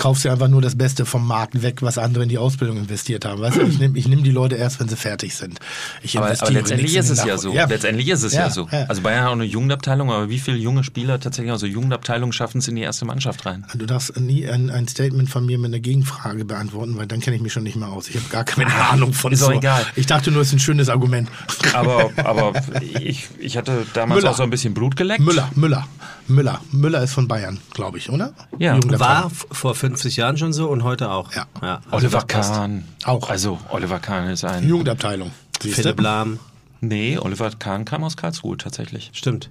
kaufst 0.00 0.24
dir 0.24 0.32
einfach 0.32 0.48
nur 0.48 0.62
das 0.62 0.76
Beste 0.76 1.04
vom 1.04 1.26
Markt 1.26 1.62
weg, 1.62 1.82
was 1.82 1.98
andere 1.98 2.22
in 2.22 2.30
die 2.30 2.38
Ausbildung 2.38 2.78
investiert 2.78 3.26
haben. 3.26 3.42
Weißt 3.42 3.58
du, 3.58 3.62
ich 3.62 3.78
nehme 3.78 3.98
ich 3.98 4.08
nehm 4.08 4.24
die 4.24 4.30
Leute 4.30 4.56
erst, 4.56 4.80
wenn 4.80 4.88
sie 4.88 4.96
fertig 4.96 5.34
sind. 5.36 5.60
Ich 6.02 6.16
aber, 6.16 6.30
aber 6.40 6.50
letztendlich 6.50 6.96
ist 6.96 7.10
es 7.10 7.22
ja 7.22 7.36
so. 7.36 7.52
Ja. 7.52 7.66
Letztendlich 7.66 8.08
ist 8.08 8.22
es 8.22 8.32
ja, 8.32 8.44
ja 8.44 8.50
so. 8.50 8.66
Ja. 8.72 8.86
Also 8.88 9.02
Bayern 9.02 9.24
hat 9.24 9.28
auch 9.28 9.32
eine 9.32 9.44
Jugendabteilung, 9.44 10.10
aber 10.10 10.30
wie 10.30 10.38
viele 10.38 10.56
junge 10.56 10.84
Spieler 10.84 11.20
tatsächlich 11.20 11.52
aus 11.52 11.60
der 11.60 11.68
Jugendabteilung 11.68 12.32
schaffen 12.32 12.58
es 12.58 12.68
in 12.68 12.76
die 12.76 12.82
erste 12.82 13.04
Mannschaft 13.04 13.44
rein? 13.44 13.66
Du 13.74 13.84
darfst 13.84 14.18
nie 14.18 14.48
ein, 14.48 14.70
ein 14.70 14.88
Statement 14.88 15.28
von 15.28 15.44
mir 15.44 15.58
mit 15.58 15.66
einer 15.66 15.80
Gegenfrage 15.80 16.46
beantworten, 16.46 16.96
weil 16.96 17.06
dann 17.06 17.20
kenne 17.20 17.36
ich 17.36 17.42
mich 17.42 17.52
schon 17.52 17.64
nicht 17.64 17.76
mehr 17.76 17.88
aus. 17.88 18.08
Ich 18.08 18.16
habe 18.16 18.26
gar 18.30 18.44
keine 18.44 18.72
Ahnung 18.72 19.12
von 19.12 19.32
Ist 19.32 19.40
so. 19.40 19.48
auch 19.48 19.52
egal. 19.52 19.84
Ich 19.96 20.06
dachte 20.06 20.30
nur, 20.30 20.40
es 20.40 20.48
ist 20.48 20.54
ein 20.54 20.60
schönes 20.60 20.88
Argument. 20.88 21.28
Aber, 21.74 22.10
aber 22.24 22.54
ich, 22.80 23.28
ich 23.38 23.58
hatte 23.58 23.84
damals 23.92 24.22
Müller. 24.22 24.30
auch 24.30 24.36
so 24.38 24.44
ein 24.44 24.50
bisschen 24.50 24.72
Blut 24.72 24.96
geleckt. 24.96 25.20
Müller, 25.20 25.50
Müller, 25.54 25.86
Müller. 26.26 26.62
Müller 26.72 27.02
ist 27.02 27.12
von 27.12 27.28
Bayern, 27.28 27.60
glaube 27.74 27.98
ich, 27.98 28.08
oder? 28.08 28.32
Ja, 28.58 28.78
war 28.98 29.30
vor 29.30 29.74
50 29.90 30.16
Jahren 30.16 30.38
schon 30.38 30.52
so 30.52 30.68
und 30.68 30.84
heute 30.84 31.10
auch. 31.10 31.34
Ja. 31.34 31.46
ja 31.62 31.80
also 31.90 32.06
Oliver 32.06 32.22
Kahn. 32.22 32.84
Auch. 33.04 33.28
Also 33.30 33.58
Oliver 33.70 33.98
Kahn 33.98 34.28
ist 34.30 34.44
ein... 34.44 34.68
Jugendabteilung. 34.68 35.30
Philipp 35.60 36.00
Lahm. 36.00 36.38
Nee, 36.80 37.18
Oliver 37.18 37.50
Kahn 37.58 37.84
kam 37.84 38.04
aus 38.04 38.16
Karlsruhe 38.16 38.56
tatsächlich. 38.56 39.10
Stimmt. 39.12 39.50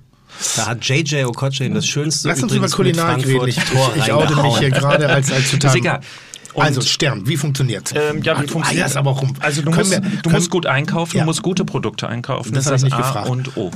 Da 0.56 0.68
hat 0.68 0.86
JJ 0.86 1.24
Okoche 1.26 1.70
das 1.70 1.88
schönste 1.88 2.28
Lass 2.28 2.42
uns 2.44 2.54
über 2.54 2.68
Kulinarik 2.68 3.26
reden. 3.26 3.48
Ich, 3.48 3.58
ich, 3.58 3.96
ich 3.96 4.12
oute 4.12 4.36
mich 4.42 4.58
hier 4.58 4.70
gerade 4.70 5.10
als, 5.10 5.32
als 5.32 5.52
total... 5.52 5.72
Ist 5.72 5.76
egal. 5.76 6.00
Und 6.54 6.64
also 6.64 6.82
Stern, 6.82 7.28
wie 7.28 7.38
funktioniert 7.38 7.94
ähm, 7.96 8.24
Ja, 8.24 8.40
wie 8.40 8.46
Ach, 8.46 8.52
funktioniert 8.52 8.86
das 8.86 8.96
aber 8.96 9.12
rum. 9.12 9.36
Also 9.40 9.62
du, 9.62 9.72
musst, 9.72 9.92
wir, 9.92 10.00
du 10.00 10.30
musst, 10.32 10.50
gut 10.50 10.66
einkaufen, 10.66 11.18
ja. 11.18 11.24
du 11.24 11.28
musst 11.28 11.44
gute 11.44 11.64
Produkte 11.64 12.08
einkaufen. 12.10 12.54
Das, 12.54 12.66
das 12.66 12.84
ist 12.84 12.92
das 12.92 12.94
A 12.94 12.98
gefragt. 12.98 13.30
und 13.30 13.56
O. 13.56 13.72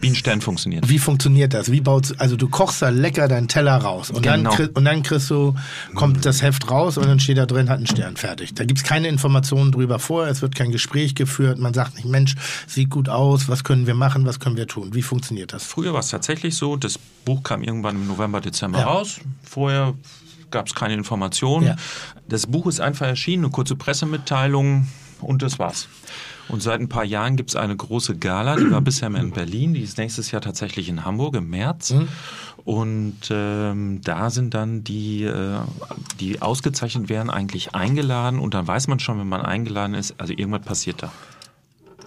Wie 0.00 0.08
ein 0.08 0.14
Stern 0.14 0.40
funktioniert. 0.40 0.88
Wie 0.88 0.98
funktioniert 0.98 1.54
das? 1.54 1.70
Wie 1.70 1.80
baut 1.80 2.14
also 2.18 2.36
du 2.36 2.48
kochst 2.48 2.82
da 2.82 2.88
lecker 2.88 3.28
deinen 3.28 3.48
Teller 3.48 3.76
raus 3.76 4.10
und 4.10 4.22
genau. 4.22 4.54
dann 4.56 4.68
und 4.68 4.84
dann 4.84 5.02
kriegst 5.02 5.30
du 5.30 5.54
kommt 5.94 6.24
das 6.24 6.42
Heft 6.42 6.70
raus 6.70 6.98
und 6.98 7.06
dann 7.06 7.20
steht 7.20 7.38
da 7.38 7.46
drin 7.46 7.68
hat 7.68 7.80
ein 7.80 7.86
Stern 7.86 8.16
fertig. 8.16 8.54
Da 8.54 8.64
gibt's 8.64 8.82
keine 8.82 9.08
Informationen 9.08 9.72
drüber 9.72 9.98
vorher, 9.98 10.30
es 10.30 10.42
wird 10.42 10.54
kein 10.54 10.72
Gespräch 10.72 11.14
geführt, 11.14 11.58
man 11.58 11.74
sagt 11.74 11.96
nicht 11.96 12.06
Mensch, 12.06 12.34
sieht 12.66 12.90
gut 12.90 13.08
aus, 13.08 13.48
was 13.48 13.64
können 13.64 13.86
wir 13.86 13.94
machen, 13.94 14.26
was 14.26 14.40
können 14.40 14.56
wir 14.56 14.66
tun? 14.66 14.94
Wie 14.94 15.02
funktioniert 15.02 15.52
das? 15.52 15.64
Früher 15.64 15.92
war 15.92 16.00
es 16.00 16.08
tatsächlich 16.08 16.54
so, 16.54 16.76
das 16.76 16.98
Buch 17.24 17.42
kam 17.42 17.62
irgendwann 17.62 17.96
im 17.96 18.06
November 18.06 18.40
Dezember 18.40 18.80
ja. 18.80 18.86
raus. 18.86 19.20
Vorher 19.42 19.94
gab 20.50 20.68
es 20.68 20.74
keine 20.74 20.94
Informationen. 20.94 21.66
Ja. 21.66 21.76
Das 22.28 22.46
Buch 22.46 22.66
ist 22.66 22.80
einfach 22.80 23.06
erschienen, 23.06 23.44
eine 23.44 23.52
kurze 23.52 23.76
Pressemitteilung 23.76 24.86
und 25.20 25.42
das 25.42 25.58
war's. 25.58 25.88
Und 26.48 26.62
seit 26.62 26.80
ein 26.80 26.88
paar 26.88 27.04
Jahren 27.04 27.36
gibt 27.36 27.50
es 27.50 27.56
eine 27.56 27.76
große 27.76 28.16
Gala, 28.18 28.56
die 28.56 28.70
war 28.70 28.80
bisher 28.80 29.08
in 29.08 29.32
Berlin, 29.32 29.74
die 29.74 29.82
ist 29.82 29.98
nächstes 29.98 30.30
Jahr 30.30 30.40
tatsächlich 30.40 30.88
in 30.88 31.04
Hamburg 31.04 31.34
im 31.34 31.50
März. 31.50 31.92
Mhm. 31.92 32.08
Und 32.64 33.18
ähm, 33.30 34.00
da 34.02 34.30
sind 34.30 34.54
dann 34.54 34.82
die, 34.82 35.22
äh, 35.22 35.58
die 36.18 36.42
ausgezeichnet 36.42 37.08
werden, 37.08 37.30
eigentlich 37.30 37.74
eingeladen. 37.74 38.40
Und 38.40 38.54
dann 38.54 38.66
weiß 38.66 38.88
man 38.88 38.98
schon, 38.98 39.18
wenn 39.20 39.28
man 39.28 39.42
eingeladen 39.42 39.94
ist, 39.94 40.14
also 40.18 40.32
irgendwas 40.32 40.62
passiert 40.62 41.02
da. 41.02 41.12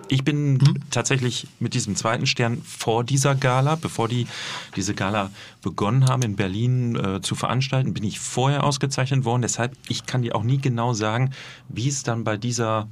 Ich 0.10 0.24
bin 0.24 0.54
mhm. 0.54 0.80
tatsächlich 0.90 1.48
mit 1.60 1.76
diesem 1.76 1.96
zweiten 1.96 2.26
Stern 2.26 2.62
vor 2.64 3.04
dieser 3.04 3.36
Gala, 3.36 3.76
bevor 3.76 4.08
die 4.08 4.28
diese 4.76 4.96
Gala 4.96 5.30
begonnen 5.62 6.08
haben 6.08 6.24
in 6.24 6.36
Berlin 6.36 6.96
äh, 6.96 7.22
zu 7.22 7.36
veranstalten, 7.36 7.94
bin 7.94 8.04
ich 8.04 8.20
vorher 8.20 8.64
ausgezeichnet 8.64 9.24
worden. 9.24 9.44
Deshalb, 9.44 9.78
ich 9.88 10.06
kann 10.08 10.24
dir 10.24 10.36
auch 10.36 10.44
nie 10.44 10.58
genau 10.58 10.94
sagen, 10.94 11.32
wie 11.70 11.88
es 11.88 12.04
dann 12.04 12.24
bei 12.24 12.38
dieser 12.38 12.88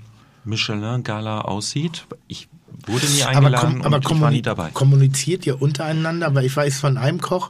Michelin-Gala 0.48 1.42
aussieht. 1.42 2.08
Ich 2.28 2.50
wurde 2.88 3.06
nie 3.08 3.24
eingeladen 3.24 3.82
aber, 3.84 4.02
kom, 4.02 4.24
aber 4.24 4.32
nie 4.32 4.42
dabei. 4.42 4.70
Kommuniziert 4.72 5.46
ihr 5.46 5.62
untereinander? 5.62 6.34
Weil 6.36 6.46
ich 6.46 6.56
weiß 6.56 6.80
von 6.80 6.98
einem 6.98 7.22
Koch, 7.22 7.50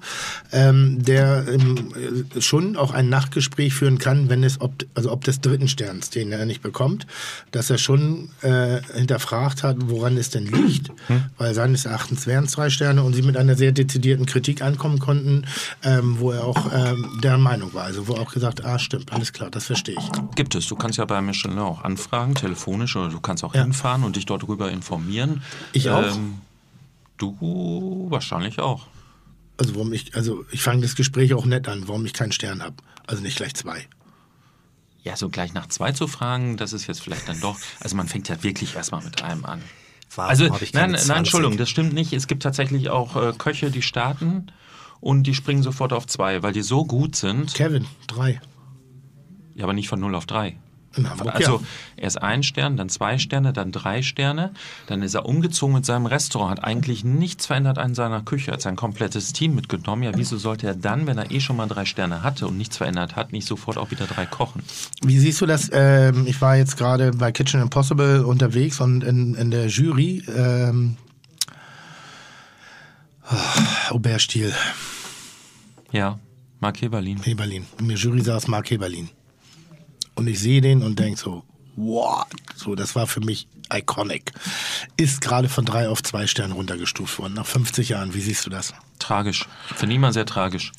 ähm, 0.51 1.03
der 1.03 1.45
ähm, 1.47 2.26
schon 2.39 2.76
auch 2.76 2.91
ein 2.91 3.09
Nachtgespräch 3.09 3.74
führen 3.74 3.97
kann, 3.97 4.30
wenn 4.30 4.43
es 4.43 4.61
ob, 4.61 4.86
also 4.95 5.11
ob 5.11 5.24
des 5.24 5.41
dritten 5.41 5.68
Sterns, 5.68 6.09
den 6.09 6.32
er 6.32 6.45
nicht 6.45 6.61
bekommt, 6.61 7.07
dass 7.51 7.70
er 7.70 7.78
schon 7.78 8.30
äh, 8.41 8.80
hinterfragt 8.93 9.63
hat, 9.63 9.78
woran 9.82 10.18
es 10.18 10.30
denn 10.30 10.45
liegt, 10.45 10.89
hm? 11.07 11.26
weil 11.38 11.53
seines 11.53 11.86
Erachtens 11.86 12.28
wären 12.28 12.45
es 12.45 12.51
drei 12.51 12.70
Sterne 12.70 13.03
und 13.03 13.13
sie 13.13 13.22
mit 13.22 13.38
einer 13.38 13.55
sehr 13.55 13.72
dezidierten 13.72 14.26
Kritik 14.26 14.61
ankommen 14.61 14.99
konnten, 14.99 15.45
ähm, 15.84 16.20
wo 16.20 16.32
er 16.32 16.45
auch 16.45 16.72
ähm, 16.74 17.20
der 17.24 17.38
Meinung 17.38 17.74
war, 17.74 17.84
also 17.84 18.07
wo 18.07 18.13
er 18.13 18.22
auch 18.22 18.34
gesagt, 18.34 18.65
ah 18.65 18.80
stimmt, 18.80 19.13
alles 19.13 19.34
klar, 19.34 19.49
das 19.49 19.65
verstehe 19.65 19.95
ich. 19.97 20.36
Gibt 20.36 20.55
es. 20.55 20.68
Du 20.68 20.76
kannst 20.76 20.97
ja 20.97 21.05
bei 21.05 21.22
Michelin 21.22 21.59
auch 21.59 21.84
anfragen, 21.84 22.36
telefonisch 22.36 22.95
oder 22.95 23.09
du 23.09 23.20
kannst 23.20 23.43
auch 23.43 23.53
ja. 23.53 23.63
hinfahren 23.63 24.03
und 24.03 24.15
dich 24.15 24.26
dort 24.26 24.43
darüber 24.43 24.72
informieren 24.72 25.07
informieren. 25.08 25.41
Ich 25.74 25.89
auch. 25.89 26.16
Ähm, 26.16 26.41
du 27.18 28.08
wahrscheinlich 28.10 28.60
auch. 28.60 28.88
Also 29.58 29.76
warum 29.76 29.91
ich, 29.93 30.16
also 30.16 30.45
ich 30.51 30.62
fange 30.62 30.82
das 30.82 30.95
Gespräch 30.95 31.34
auch 31.34 31.45
nett 31.45 31.68
an, 31.68 31.88
warum 31.88 32.05
ich 32.05 32.14
keinen 32.14 32.32
Stern 32.32 32.62
habe. 32.62 32.76
Also 33.08 33.24
nicht 33.24 33.38
gleich 33.38 33.55
zwei. 33.55 33.88
Ja, 35.03 35.16
so 35.16 35.30
gleich 35.30 35.53
nach 35.53 35.68
zwei 35.68 35.93
zu 35.93 36.08
fragen, 36.08 36.58
das 36.58 36.74
ist 36.74 36.86
jetzt 36.88 37.01
vielleicht 37.01 37.28
dann 37.28 37.39
doch. 37.39 37.58
Also 37.80 37.95
man 37.95 38.08
fängt 38.08 38.30
ja 38.30 38.43
wirklich 38.43 38.76
erstmal 38.76 39.03
mit 39.03 39.24
einem 39.24 39.45
an. 39.45 39.64
Warum 40.16 40.30
also 40.30 40.45
nein, 40.74 40.91
nein, 40.91 41.18
Entschuldigung, 41.18 41.58
das 41.58 41.70
stimmt 41.70 41.93
nicht. 41.93 42.14
Es 42.14 42.28
gibt 42.28 42.43
tatsächlich 42.43 42.89
auch 42.89 43.16
äh, 43.16 43.34
Köche, 43.38 43.72
die 43.72 43.82
starten 43.82 44.51
und 44.99 45.24
die 45.24 45.34
springen 45.34 45.64
sofort 45.64 45.93
auf 45.93 46.08
zwei, 46.08 46.43
weil 46.43 46.53
die 46.53 46.62
so 46.62 46.86
gut 46.86 47.16
sind. 47.16 47.53
Kevin, 47.53 47.86
drei. 48.08 48.41
Ja, 49.55 49.64
aber 49.64 49.74
nicht 49.74 49.88
von 49.88 49.99
0 49.99 50.14
auf 50.16 50.26
3. 51.04 51.10
Hamburg, 51.10 51.36
also 51.36 51.58
ja. 51.58 51.62
erst 51.98 52.22
ein 52.22 52.43
Stern, 52.43 52.78
dann 52.78 52.89
zwei 52.89 53.18
Sterne, 53.18 53.54
dann 53.54 53.72
drei 53.72 54.02
Sterne. 54.02 54.52
Dann 54.88 55.02
ist 55.02 55.14
er 55.14 55.26
umgezogen 55.26 55.76
mit 55.76 55.86
seinem 55.86 56.06
Restaurant, 56.06 56.60
hat 56.60 56.64
eigentlich 56.64 57.04
nichts 57.04 57.45
verändert 57.45 57.78
an 57.78 57.95
seiner 57.95 58.22
Küche, 58.22 58.52
hat 58.52 58.62
sein 58.62 58.76
komplettes 58.76 59.34
Team 59.34 59.56
mitgenommen. 59.56 60.04
Ja, 60.04 60.12
wieso 60.16 60.38
sollte 60.38 60.68
er 60.68 60.76
dann, 60.76 61.08
wenn 61.08 61.18
er 61.18 61.32
eh 61.32 61.39
schon 61.39 61.58
mal 61.58 61.68
drei 61.68 61.86
Sterne 61.86 62.24
hatte 62.24 62.48
und 62.48 62.58
nichts 62.58 62.78
verändert 62.78 63.16
hat, 63.16 63.32
nicht 63.32 63.48
sofort 63.48 63.78
auch 63.78 63.91
wieder 63.91 64.06
drei 64.06 64.26
kochen? 64.26 64.64
Wie 65.02 65.20
siehst 65.20 65.41
du 65.41 65.45
das? 65.45 65.70
Ähm, 65.74 66.26
ich 66.28 66.41
war 66.41 66.56
jetzt 66.56 66.78
gerade 66.78 67.12
bei 67.12 67.32
Kitchen 67.32 67.62
Impossible 67.62 68.26
unterwegs 68.26 68.80
und 68.80 69.04
in, 69.04 69.36
in 69.36 69.52
der 69.52 69.68
Jury. 69.68 70.24
Ähm, 70.28 70.98
oh, 73.32 73.36
Aubert 73.93 74.22
Stiel. 74.22 74.54
Ja, 75.91 76.20
Mark 76.60 76.82
Heberlin. 76.82 77.22
Heberlin. 77.22 77.66
In 77.80 77.88
der 77.88 77.98
Jury 77.98 78.22
saß 78.22 78.48
Mark 78.48 78.70
Heberlin. 78.72 79.10
Und 80.18 80.26
ich 80.26 80.39
sehe 80.39 80.61
den 80.61 80.82
und 80.82 80.97
denke 80.97 81.20
so, 81.20 81.43
what? 81.76 82.26
So, 82.55 82.74
das 82.74 82.95
war 82.95 83.05
für 83.05 83.22
mich 83.22 83.47
iconic. 83.72 84.34
Ist 84.97 85.22
gerade 85.22 85.47
von 85.47 85.63
drei 85.63 85.89
auf 85.89 86.01
zwei 86.01 86.26
Sterne 86.26 86.55
runtergestuft 86.55 87.20
worden, 87.20 87.36
nach 87.36 87.45
50 87.45 87.89
Jahren. 87.89 88.15
Wie 88.15 88.22
siehst 88.22 88.43
du 88.43 88.49
das? 88.49 88.74
Tragisch. 88.97 89.47
Ich 89.80 89.99
mal 89.99 90.11
sehr 90.11 90.26
tragisch. 90.26 90.72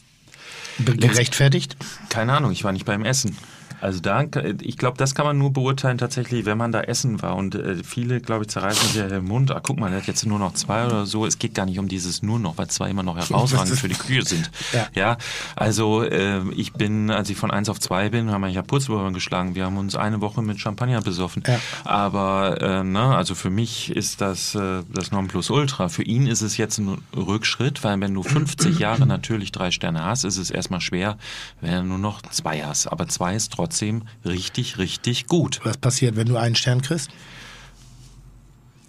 Gerechtfertigt? 0.84 1.76
Keine 2.09 2.32
Ahnung, 2.32 2.51
ich 2.51 2.64
war 2.64 2.72
nicht 2.72 2.84
beim 2.84 3.05
Essen. 3.05 3.36
Also 3.81 4.01
da, 4.01 4.24
ich 4.61 4.76
glaube, 4.76 4.97
das 4.97 5.14
kann 5.14 5.26
man 5.26 5.39
nur 5.39 5.53
beurteilen 5.53 5.99
tatsächlich, 5.99 6.45
wenn 6.47 6.59
man 6.59 6.72
da 6.72 6.81
essen 6.81 7.22
war. 7.22 7.37
Und 7.37 7.55
äh, 7.55 7.76
viele, 7.85 8.20
glaube 8.20 8.45
ich, 8.45 8.51
zerreißen 8.51 8.89
sich 8.89 9.03
den 9.09 9.24
Mund. 9.24 9.51
Ah, 9.51 9.61
guck 9.62 9.79
mal, 9.79 9.91
der 9.91 10.01
hat 10.01 10.07
jetzt 10.07 10.26
nur 10.26 10.39
noch 10.39 10.55
zwei 10.55 10.87
oder 10.87 11.07
so. 11.07 11.26
Es 11.26 11.39
geht 11.39 11.55
gar 11.55 11.66
nicht 11.66 11.79
um 11.79 11.89
dieses 11.89 12.22
nur 12.22 12.39
noch, 12.39 12.59
weil 12.59 12.68
zwei 12.68 12.91
immer 12.91 13.03
noch 13.03 13.16
herausragend 13.29 13.79
für 13.79 13.89
die 13.89 13.95
Kühe 13.95 14.24
sind. 14.24 14.51
Ja, 14.72 14.87
ja 14.95 15.18
also 15.57 16.03
äh, 16.03 16.43
ich 16.51 16.72
bin, 16.72 17.11
als 17.11 17.31
ich 17.31 17.37
von 17.37 17.51
eins 17.51 17.68
auf 17.68 17.81
zwei 17.81 18.11
bin, 18.11 18.31
haben 18.31 18.43
wir 18.43 18.49
ja 18.49 18.62
Purzelbäume 18.62 19.12
geschlagen. 19.12 19.55
Wir 19.55 19.64
haben 19.64 19.79
uns 19.79 19.97
eine 19.97 20.20
Woche 20.20 20.43
mit 20.43 20.61
Champagner 20.61 21.01
besoffen. 21.01 21.43
Ja. 21.47 21.59
Aber 21.85 22.61
äh, 22.61 22.85
ne, 22.85 23.16
also 23.16 23.35
für 23.35 23.51
mich 23.51 23.91
ist 23.91 24.20
das 24.20 24.55
äh, 24.55 24.83
das 24.93 25.11
Nonplusultra. 25.11 25.89
Für 25.89 26.03
ihn 26.03 26.26
ist 26.26 26.43
es 26.43 26.57
jetzt 26.57 26.79
ein 26.79 26.99
Rückschritt, 27.16 27.83
weil 27.83 27.99
wenn 28.01 28.12
du 28.12 28.22
50 28.22 28.79
Jahre 28.79 29.07
natürlich 29.07 29.53
drei 29.53 29.70
Sterne 29.70 30.05
hast, 30.05 30.24
ist 30.24 30.37
es 30.37 30.51
erstmal 30.51 30.81
schwer, 30.81 31.16
wenn 31.61 31.83
du 31.83 31.83
nur 31.85 31.99
noch 31.99 32.20
zwei 32.22 32.62
hast. 32.62 32.89
Aber 32.89 33.09
zwei 33.09 33.35
ist 33.35 33.53
trotzdem 33.53 33.68
trotzdem 33.69 34.03
richtig, 34.25 34.79
richtig 34.79 35.27
gut. 35.27 35.61
Was 35.64 35.77
passiert, 35.77 36.16
wenn 36.16 36.27
du 36.27 36.37
einen 36.37 36.55
Stern 36.55 36.83
kriegst? 36.83 37.11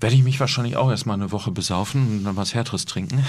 werde 0.01 0.15
ich 0.15 0.23
mich 0.23 0.39
wahrscheinlich 0.39 0.77
auch 0.77 0.89
erstmal 0.89 1.15
eine 1.17 1.33
Woche 1.33 1.51
besaufen 1.51 2.19
und 2.19 2.23
dann 2.23 2.37
was 2.37 2.53
Härteres 2.53 2.85
trinken. 2.85 3.21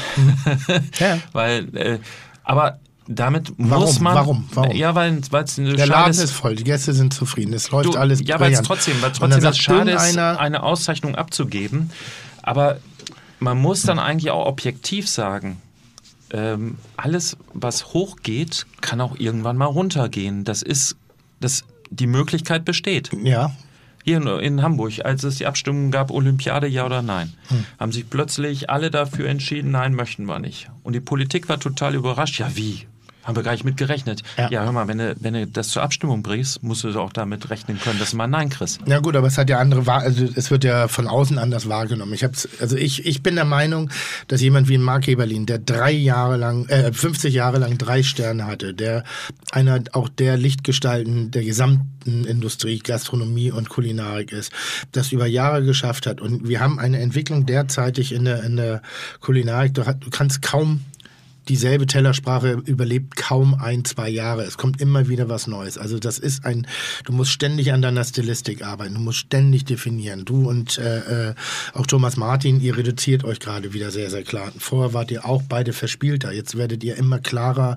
Ja. 1.01 1.19
Weil, 1.33 1.77
äh, 1.77 1.99
aber 2.45 2.79
damit 3.09 3.53
Warum? 3.59 3.85
muss 3.85 3.99
man. 3.99 4.15
Warum? 4.15 4.49
Warum? 4.55 4.77
Ja, 4.77 4.95
weil 4.95 5.19
es 5.19 5.59
eine 5.59 5.73
Der 5.73 5.89
Laden 5.89 6.13
ist. 6.13 6.21
ist 6.21 6.31
voll, 6.31 6.55
die 6.55 6.63
Gäste 6.63 6.93
sind 6.93 7.13
zufrieden, 7.13 7.53
es 7.55 7.73
läuft 7.73 7.87
Du, 7.87 7.99
alles 7.99 8.21
ja, 8.25 8.39
weil 8.39 8.53
es 8.53 8.63
trotzdem, 8.63 9.03
weil 9.03 9.11
trotzdem 9.11 9.43
das 9.43 9.59
schade 9.59 9.91
ist, 9.91 10.17
eine 10.17 10.63
Auszeichnung 10.63 11.17
abzugeben. 11.17 11.91
Aber 12.43 12.79
man 13.41 13.59
muss 13.59 13.83
dann 13.83 13.99
eigentlich 13.99 14.31
auch 14.31 14.47
objektiv 14.47 15.09
sagen, 15.09 15.61
ähm, 16.33 16.77
alles, 16.97 17.37
was 17.53 17.87
hochgeht, 17.93 18.67
kann 18.81 19.01
auch 19.01 19.19
irgendwann 19.19 19.57
mal 19.57 19.67
runtergehen. 19.67 20.45
Das 20.45 20.63
ist, 20.63 20.95
das, 21.41 21.65
die 21.91 22.07
Möglichkeit 22.07 22.65
besteht. 22.65 23.11
Ja, 23.23 23.53
Hier 24.05 24.17
in, 24.19 24.27
in 24.27 24.63
Hamburg, 24.63 25.05
als 25.05 25.25
es 25.25 25.37
die 25.37 25.47
Abstimmung 25.47 25.91
gab, 25.91 26.11
Olympiade 26.11 26.67
ja 26.67 26.87
oder 26.87 27.03
nein, 27.03 27.33
Hm. 27.49 27.65
haben 27.79 27.93
sich 27.93 28.09
plötzlich 28.09 28.71
alle 28.71 28.91
dafür 28.91 29.29
entschieden, 29.29 29.71
nein, 29.73 29.95
möchten 29.95 30.25
wir 30.27 30.39
nicht. 30.39 30.71
Und 30.83 30.95
die 30.95 31.01
Politik 31.01 31.49
war 31.49 31.59
total 31.61 31.95
überrascht. 31.95 32.39
Ja, 32.39 32.55
wie? 32.57 32.87
Haben 33.25 33.37
wir 33.37 33.43
gar 33.43 33.53
nicht 33.53 33.65
mit 33.65 33.77
gerechnet. 33.77 34.23
Ja. 34.39 34.51
Ja, 34.51 34.65
hör 34.65 34.73
mal, 34.73 34.89
wenn 34.89 34.99
du, 34.99 35.15
wenn 35.21 35.35
du 35.35 35.47
das 35.47 35.69
zur 35.69 35.83
Abstimmung 35.83 36.23
bringst, 36.23 36.63
musst 36.63 36.85
du 36.85 36.99
auch 36.99 37.13
damit 37.13 37.51
rechnen 37.51 37.79
können, 37.79 37.99
dass 37.99 38.13
du 38.13 38.17
mal 38.17 38.27
Nein 38.27 38.49
kriegst. 38.49 38.81
Ja 38.87 38.99
gut, 39.01 39.15
aber 39.15 39.27
es 39.27 39.37
hat 39.37 39.51
ja 39.51 39.59
andere, 39.59 39.91
also 39.93 40.27
es 40.35 40.51
wird 40.51 40.65
ja 40.65 40.89
von 40.89 41.07
außen 41.07 41.39
anders 41.39 41.69
wahrgenommen. 41.69 42.15
Ich 42.15 42.25
hab's, 42.25 42.49
also 42.61 42.77
ich, 42.77 43.05
ich 43.05 43.23
bin 43.23 43.35
der 43.35 43.45
Meinung, 43.45 43.91
dass 44.29 44.41
jemand 44.41 44.69
wie 44.69 44.79
Mark 44.79 45.07
Eberlin, 45.07 45.45
der 45.45 45.59
drei 45.59 45.93
Jahre 45.93 46.39
lang, 46.39 46.67
äh, 46.69 46.93
50 46.93 47.35
Jahre 47.35 47.59
lang 47.59 47.77
drei 47.77 48.03
Sterne 48.03 48.47
hatte, 48.47 48.73
der 48.73 49.05
einer 49.53 49.81
auch 49.93 50.09
der 50.09 50.39
Lichtgestalten 50.39 51.31
der 51.31 51.45
gesamten 51.45 52.25
Industrie, 52.25 52.79
Gastronomie 52.79 53.51
und 53.51 53.69
Kulinarik 53.69 54.33
ist, 54.33 54.51
das 54.93 55.13
über 55.13 55.27
Jahre 55.27 55.63
geschafft 55.63 56.07
hat. 56.07 56.23
Und 56.23 56.49
wir 56.49 56.61
haben 56.61 56.79
eine 56.79 56.99
Entwicklung 57.01 57.45
derzeitig 57.45 58.13
in 58.13 58.25
der, 58.25 58.43
in 58.45 58.57
der 58.57 58.81
Kulinarik, 59.21 59.75
du, 59.75 59.83
du 59.83 60.11
kannst 60.11 60.41
kaum 60.41 60.81
dieselbe 61.51 61.87
Tellersprache 61.87 62.63
überlebt 62.65 63.17
kaum 63.17 63.55
ein, 63.55 63.85
zwei 63.85 64.09
Jahre. 64.09 64.45
Es 64.45 64.57
kommt 64.57 64.81
immer 64.81 65.09
wieder 65.09 65.29
was 65.29 65.49
Neues. 65.49 65.79
Also 65.79 65.99
das 65.99 66.21
ist 66.21 66.45
ein, 66.45 66.65
du 67.05 67.13
musst 67.13 67.33
ständig 67.33 67.73
an 67.73 67.83
deiner 67.83 68.05
Stilistik 68.05 68.65
arbeiten, 68.65 68.95
du 68.95 69.01
musst 69.01 69.19
ständig 69.19 69.65
definieren. 69.65 70.25
Du 70.25 70.49
und 70.49 70.79
äh, 70.79 71.31
äh, 71.31 71.35
auch 71.75 71.89
Thomas 71.89 72.17
Martin, 72.17 72.61
ihr 72.61 72.77
reduziert 72.77 73.25
euch 73.25 73.41
gerade 73.41 73.73
wieder 73.73 73.91
sehr, 73.91 74.11
sehr 74.11 74.23
klar. 74.23 74.53
Vorher 74.59 74.95
wart 74.95 75.11
ihr 75.11 75.25
auch 75.25 75.43
beide 75.43 75.73
verspielter. 75.73 76.33
Jetzt 76.33 76.57
werdet 76.57 76.85
ihr 76.85 76.97
immer 76.97 77.19
klarer 77.19 77.77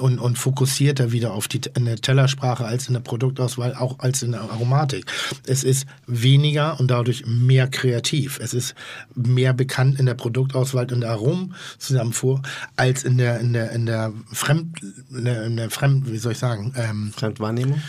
und, 0.00 0.18
und 0.18 0.36
fokussierter 0.36 1.12
wieder 1.12 1.32
auf 1.32 1.46
die 1.46 1.60
in 1.76 1.84
der 1.84 1.96
Tellersprache 1.96 2.64
als 2.64 2.88
in 2.88 2.94
der 2.94 3.02
Produktauswahl, 3.02 3.76
auch 3.76 4.00
als 4.00 4.24
in 4.24 4.32
der 4.32 4.40
Aromatik. 4.40 5.06
Es 5.46 5.62
ist 5.62 5.86
weniger 6.08 6.80
und 6.80 6.90
dadurch 6.90 7.24
mehr 7.24 7.68
kreativ. 7.68 8.40
Es 8.42 8.52
ist 8.52 8.74
mehr 9.14 9.54
bekannt 9.54 10.00
in 10.00 10.06
der 10.06 10.14
Produktauswahl 10.14 10.92
und 10.92 11.02
der 11.02 11.10
Aromenzusammenfuhr 11.10 12.42
als 12.74 13.04
in 13.04 13.11
der 13.18 13.40
in 13.40 13.52
der 13.52 13.72
in 13.72 13.86
der 13.86 14.12
Fremd 14.32 14.80
in 15.10 15.24
der, 15.24 15.44
in 15.44 15.56
der 15.56 15.70
Fremd 15.70 16.10
wie 16.10 16.18
soll 16.18 16.32
ich 16.32 16.38
sagen 16.38 16.72
ähm, 16.76 17.12
Fremdwahrnehmung? 17.14 17.80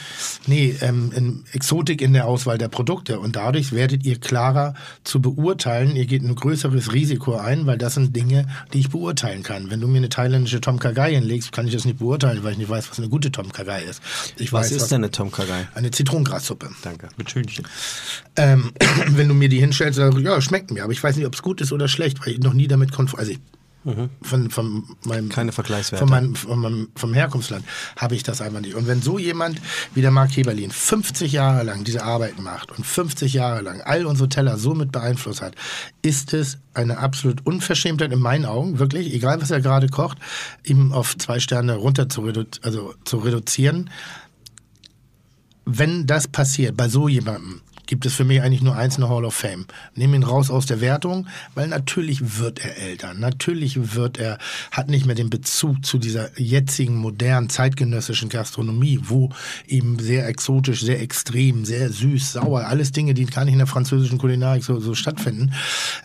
Nee, 0.47 0.75
ähm, 0.81 1.11
in 1.15 1.43
Exotik 1.51 2.01
in 2.01 2.13
der 2.13 2.25
Auswahl 2.25 2.57
der 2.57 2.67
Produkte. 2.67 3.19
Und 3.19 3.35
dadurch 3.35 3.71
werdet 3.71 4.05
ihr 4.05 4.19
klarer 4.19 4.73
zu 5.03 5.21
beurteilen. 5.21 5.95
Ihr 5.95 6.05
geht 6.05 6.23
ein 6.23 6.35
größeres 6.35 6.93
Risiko 6.93 7.35
ein, 7.35 7.65
weil 7.65 7.77
das 7.77 7.95
sind 7.95 8.15
Dinge, 8.15 8.47
die 8.73 8.79
ich 8.79 8.89
beurteilen 8.89 9.43
kann. 9.43 9.69
Wenn 9.69 9.79
du 9.79 9.87
mir 9.87 9.97
eine 9.97 10.09
thailändische 10.09 10.61
Tom 10.61 10.79
Kagai 10.79 11.13
hinlegst, 11.13 11.51
kann 11.51 11.67
ich 11.67 11.73
das 11.73 11.85
nicht 11.85 11.99
beurteilen, 11.99 12.43
weil 12.43 12.53
ich 12.53 12.57
nicht 12.57 12.69
weiß, 12.69 12.89
was 12.89 12.97
eine 12.99 13.09
gute 13.09 13.31
Tom 13.31 13.51
Kagai 13.51 13.83
ist. 13.83 14.01
Ich 14.37 14.51
Was 14.51 14.71
weiß, 14.71 14.83
ist 14.83 14.91
denn 14.91 15.03
eine 15.03 15.11
Tom 15.11 15.31
Kagai? 15.31 15.67
Eine 15.75 15.91
Zitronengrassuppe. 15.91 16.69
Danke. 16.81 17.09
Mit 17.17 17.29
Hühnchen. 17.29 17.65
Ähm, 18.35 18.71
wenn 19.09 19.27
du 19.27 19.33
mir 19.33 19.49
die 19.49 19.59
hinstellst, 19.59 19.99
ich, 19.99 20.19
ja, 20.19 20.41
schmeckt 20.41 20.71
mir, 20.71 20.83
aber 20.83 20.93
ich 20.93 21.03
weiß 21.03 21.15
nicht, 21.15 21.25
ob 21.25 21.35
es 21.35 21.41
gut 21.41 21.61
ist 21.61 21.71
oder 21.71 21.87
schlecht, 21.87 22.25
weil 22.25 22.33
ich 22.33 22.39
noch 22.39 22.53
nie 22.53 22.67
damit 22.67 22.91
konfrontiert, 22.91 23.19
also 23.19 23.31
ich, 23.31 23.39
von, 24.21 24.49
von 24.49 24.83
meinem, 25.05 25.29
Keine 25.29 25.51
Vergleichswerte. 25.51 26.05
von 26.05 26.09
meinem, 26.09 26.35
von 26.35 26.59
meinem, 26.59 26.87
vom 26.95 27.13
Herkunftsland 27.13 27.65
habe 27.97 28.15
ich 28.15 28.23
das 28.23 28.41
einfach 28.41 28.61
nicht. 28.61 28.75
Und 28.75 28.87
wenn 28.87 29.01
so 29.01 29.19
jemand 29.19 29.61
wie 29.93 30.01
der 30.01 30.11
Mark 30.11 30.35
Heberlin 30.37 30.71
50 30.71 31.33
Jahre 31.33 31.63
lang 31.63 31.83
diese 31.83 32.03
Arbeit 32.03 32.39
macht 32.39 32.71
und 32.71 32.85
50 32.85 33.33
Jahre 33.33 33.61
lang 33.61 33.81
all 33.81 34.05
unsere 34.05 34.29
Teller 34.29 34.57
so 34.57 34.73
mit 34.73 34.91
beeinflusst 34.91 35.41
hat, 35.41 35.55
ist 36.01 36.33
es 36.33 36.59
eine 36.73 36.97
absolut 36.97 37.45
Unverschämtheit 37.45 38.11
in 38.11 38.19
meinen 38.19 38.45
Augen, 38.45 38.79
wirklich, 38.79 39.13
egal 39.13 39.41
was 39.41 39.51
er 39.51 39.61
gerade 39.61 39.87
kocht, 39.89 40.17
ihm 40.63 40.93
auf 40.93 41.17
zwei 41.17 41.39
Sterne 41.39 41.75
runter 41.75 42.09
zu, 42.09 42.21
redu 42.21 42.45
also 42.61 42.93
zu 43.03 43.17
reduzieren 43.17 43.89
wenn 45.65 46.05
das 46.05 46.27
passiert 46.27 46.75
bei 46.75 46.89
so 46.89 47.07
jemandem, 47.07 47.61
gibt 47.85 48.05
es 48.05 48.13
für 48.13 48.23
mich 48.23 48.41
eigentlich 48.41 48.61
nur 48.61 48.75
eins, 48.75 48.97
eine 48.97 49.09
Hall 49.09 49.25
of 49.25 49.33
Fame. 49.33 49.65
Nehmen 49.95 50.15
ihn 50.15 50.23
raus 50.23 50.49
aus 50.49 50.65
der 50.65 50.81
Wertung, 50.81 51.27
weil 51.55 51.67
natürlich 51.67 52.39
wird 52.39 52.63
er 52.63 52.77
älter. 52.77 53.13
Natürlich 53.13 53.95
wird 53.95 54.17
er, 54.17 54.37
hat 54.71 54.89
nicht 54.89 55.05
mehr 55.05 55.15
den 55.15 55.29
Bezug 55.29 55.85
zu 55.85 55.97
dieser 55.97 56.29
jetzigen, 56.39 56.95
modernen, 56.95 57.49
zeitgenössischen 57.49 58.29
Gastronomie, 58.29 58.99
wo 59.03 59.29
eben 59.67 59.99
sehr 59.99 60.27
exotisch, 60.27 60.81
sehr 60.81 61.01
extrem, 61.01 61.65
sehr 61.65 61.89
süß, 61.89 62.33
sauer, 62.33 62.65
alles 62.65 62.91
Dinge, 62.91 63.13
die 63.13 63.25
gar 63.25 63.45
nicht 63.45 63.53
in 63.53 63.59
der 63.59 63.67
französischen 63.67 64.17
Kulinarik 64.17 64.63
so, 64.63 64.79
so 64.79 64.95
stattfinden. 64.95 65.53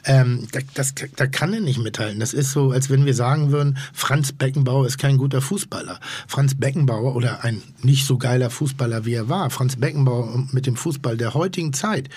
Ähm, 0.05 0.49
da, 0.53 0.61
das, 0.75 0.95
da 1.17 1.27
kann 1.27 1.53
er 1.53 1.61
nicht 1.61 1.79
mithalten. 1.79 2.21
Das 2.21 2.33
ist 2.33 2.53
so, 2.53 2.71
als 2.71 2.91
wenn 2.91 3.07
wir 3.07 3.15
sagen 3.15 3.51
würden, 3.53 3.79
Franz 3.93 4.33
Beckenbauer 4.33 4.87
ist 4.87 4.99
kein 4.99 5.19
guter 5.19 5.41
Fußballer. 5.41 6.01
Franz 6.27 6.55
Beckenbauer 6.55 7.15
oder 7.15 7.45
ein 7.45 7.63
nicht 7.83 8.07
so 8.07 8.19
geiler 8.19 8.51
Fußballer, 8.51 9.05
wie 9.05 9.15
er 9.15 9.29
war, 9.29 9.51
Franz 9.51 9.77
Beckenbauer 9.77 10.47
mit 10.53 10.67
dem 10.67 10.77
Fußball 10.77 11.17
der 11.17 11.35
heutigen 11.35 11.68
Zeit, 11.73 12.09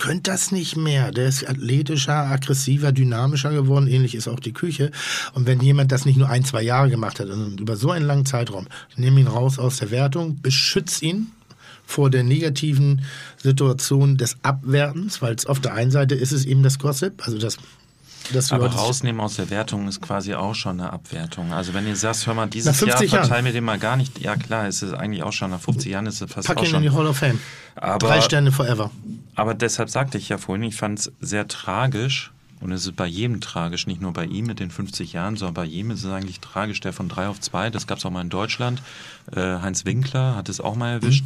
könnte 0.00 0.30
das 0.30 0.50
nicht 0.50 0.76
mehr. 0.76 1.12
Der 1.12 1.28
ist 1.28 1.48
athletischer, 1.48 2.14
aggressiver, 2.14 2.90
dynamischer 2.90 3.52
geworden. 3.52 3.86
Ähnlich 3.86 4.14
ist 4.14 4.26
auch 4.26 4.40
die 4.40 4.52
Küche. 4.52 4.90
Und 5.34 5.46
wenn 5.46 5.60
jemand 5.60 5.92
das 5.92 6.06
nicht 6.06 6.16
nur 6.16 6.28
ein, 6.28 6.44
zwei 6.44 6.62
Jahre 6.62 6.90
gemacht 6.90 7.20
hat, 7.20 7.28
sondern 7.28 7.58
über 7.58 7.76
so 7.76 7.90
einen 7.90 8.06
langen 8.06 8.26
Zeitraum, 8.26 8.66
nimm 8.96 9.18
ihn 9.18 9.28
raus 9.28 9.58
aus 9.58 9.76
der 9.76 9.90
Wertung, 9.90 10.40
beschütz 10.40 11.02
ihn 11.02 11.28
vor 11.84 12.08
der 12.08 12.22
negativen 12.22 13.02
Situation 13.36 14.16
des 14.16 14.36
Abwertens, 14.42 15.20
weil 15.22 15.34
es 15.34 15.46
auf 15.46 15.60
der 15.60 15.74
einen 15.74 15.90
Seite 15.90 16.14
ist 16.14 16.32
es 16.32 16.44
eben 16.46 16.62
das 16.62 16.78
Gossip, 16.78 17.26
also 17.26 17.38
das, 17.38 17.58
das 18.32 18.48
die 18.48 18.54
Aber 18.54 18.66
rausnehmen 18.68 19.20
aus 19.20 19.36
der 19.36 19.50
Wertung 19.50 19.88
ist 19.88 20.00
quasi 20.00 20.34
auch 20.34 20.54
schon 20.54 20.80
eine 20.80 20.92
Abwertung. 20.92 21.52
Also 21.52 21.74
wenn 21.74 21.86
ihr 21.86 21.96
sagst, 21.96 22.26
hör 22.26 22.34
mal, 22.34 22.46
dieses 22.46 22.78
50 22.78 23.10
Jahr 23.12 23.20
verteilen 23.22 23.44
wir 23.44 23.52
den 23.52 23.64
mal 23.64 23.78
gar 23.78 23.96
nicht. 23.96 24.18
Ja 24.20 24.36
klar, 24.36 24.66
es 24.66 24.82
ist 24.82 24.92
eigentlich 24.94 25.22
auch 25.22 25.32
schon 25.32 25.50
nach 25.50 25.60
50 25.60 25.90
Jahren 25.92 26.06
ist 26.06 26.20
es 26.20 26.32
fast 26.32 26.46
Pack 26.48 26.58
auch 26.58 26.62
ihn 26.62 26.66
in 26.66 26.70
schon. 26.72 26.82
die 26.82 26.90
Hall 26.90 27.06
of 27.06 27.16
Fame. 27.18 27.38
Aber- 27.76 28.06
Drei 28.08 28.20
Sterne 28.20 28.52
forever. 28.52 28.90
Aber 29.34 29.54
deshalb 29.54 29.90
sagte 29.90 30.18
ich 30.18 30.28
ja 30.28 30.38
vorhin, 30.38 30.62
ich 30.64 30.76
fand 30.76 30.98
es 30.98 31.12
sehr 31.20 31.48
tragisch. 31.48 32.30
Und 32.60 32.72
es 32.72 32.84
ist 32.84 32.94
bei 32.94 33.06
jedem 33.06 33.40
tragisch, 33.40 33.86
nicht 33.86 34.02
nur 34.02 34.12
bei 34.12 34.26
ihm 34.26 34.44
mit 34.44 34.60
den 34.60 34.70
50 34.70 35.14
Jahren, 35.14 35.36
sondern 35.38 35.54
bei 35.54 35.64
jedem 35.64 35.92
ist 35.92 36.04
es 36.04 36.12
eigentlich 36.12 36.40
tragisch, 36.40 36.78
der 36.80 36.92
von 36.92 37.08
drei 37.08 37.26
auf 37.26 37.40
zwei, 37.40 37.70
das 37.70 37.86
gab 37.86 37.96
es 37.96 38.04
auch 38.04 38.10
mal 38.10 38.20
in 38.20 38.28
Deutschland. 38.28 38.82
Äh, 39.34 39.40
Heinz 39.62 39.86
Winkler 39.86 40.36
hat 40.36 40.50
es 40.50 40.60
auch 40.60 40.76
mal 40.76 40.90
erwischt, 40.90 41.24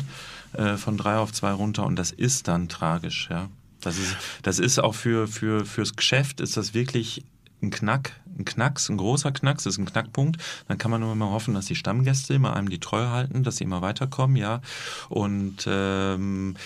äh, 0.52 0.76
von 0.76 0.96
drei 0.96 1.16
auf 1.16 1.32
zwei 1.32 1.50
runter. 1.50 1.86
Und 1.86 1.96
das 1.96 2.12
ist 2.12 2.46
dann 2.46 2.68
tragisch, 2.68 3.26
ja. 3.32 3.48
Das 3.84 3.98
ist, 3.98 4.16
das 4.42 4.58
ist 4.58 4.78
auch 4.78 4.94
für, 4.94 5.26
für, 5.28 5.64
fürs 5.64 5.96
Geschäft 5.96 6.40
ist 6.40 6.56
das 6.56 6.74
wirklich 6.74 7.24
ein 7.62 7.70
Knack, 7.70 8.12
ein 8.38 8.44
Knacks, 8.44 8.88
ein 8.88 8.96
großer 8.96 9.32
Knacks, 9.32 9.66
ist 9.66 9.78
ein 9.78 9.86
Knackpunkt. 9.86 10.42
Dann 10.68 10.78
kann 10.78 10.90
man 10.90 11.00
nur 11.00 11.12
immer 11.12 11.30
hoffen, 11.30 11.54
dass 11.54 11.66
die 11.66 11.74
Stammgäste 11.74 12.34
immer 12.34 12.54
einem 12.54 12.68
die 12.68 12.80
Treue 12.80 13.10
halten, 13.10 13.42
dass 13.42 13.56
sie 13.56 13.64
immer 13.64 13.82
weiterkommen, 13.82 14.36
ja. 14.36 14.60
Und 15.08 15.66
ähm, 15.66 16.56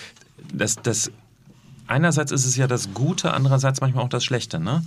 das, 0.53 0.77
das 0.77 1.11
einerseits 1.87 2.33
ist 2.33 2.47
es 2.47 2.57
ja 2.57 2.67
das 2.67 2.95
Gute, 2.95 3.33
andererseits 3.33 3.81
manchmal 3.81 4.05
auch 4.05 4.09
das 4.09 4.25
Schlechte. 4.25 4.61
Ne? 4.61 4.85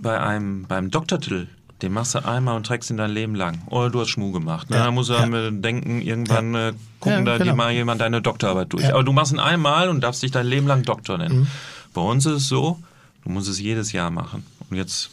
Bei 0.00 0.20
einem 0.20 0.64
beim 0.66 0.90
Doktortitel, 0.90 1.48
den 1.82 1.92
machst 1.92 2.14
du 2.14 2.24
einmal 2.24 2.56
und 2.56 2.66
trägst 2.66 2.90
ihn 2.90 2.96
dein 2.96 3.10
Leben 3.10 3.34
lang. 3.34 3.62
Oder 3.66 3.90
du 3.90 4.00
hast 4.00 4.08
Schmuh 4.08 4.32
gemacht. 4.32 4.70
Ne? 4.70 4.76
Ja, 4.76 4.84
Da 4.84 4.90
muss 4.90 5.08
er 5.08 5.20
ja. 5.20 5.26
mir 5.26 5.50
denken, 5.52 6.00
irgendwann 6.00 6.54
äh, 6.54 6.72
gucken 7.00 7.26
Ja, 7.26 7.36
da 7.36 7.38
genau. 7.38 7.56
mal 7.56 7.72
jemand 7.72 8.00
deine 8.00 8.22
Doktorarbeit 8.22 8.72
durch. 8.72 8.84
Ja. 8.84 8.94
Aber 8.94 9.04
du 9.04 9.12
machst 9.12 9.32
ihn 9.32 9.38
einmal 9.40 9.88
und 9.88 10.00
darfst 10.00 10.22
dich 10.22 10.30
dein 10.30 10.46
Leben 10.46 10.66
lang 10.66 10.82
Doktor 10.82 11.18
nennen. 11.18 11.40
Mhm. 11.40 11.46
Bei 11.92 12.00
uns 12.00 12.26
ist 12.26 12.34
es 12.42 12.48
so, 12.48 12.78
du 13.24 13.30
musst 13.30 13.48
es 13.48 13.60
jedes 13.60 13.92
Jahr 13.92 14.10
machen. 14.10 14.44
Und 14.70 14.76
jetzt 14.76 15.10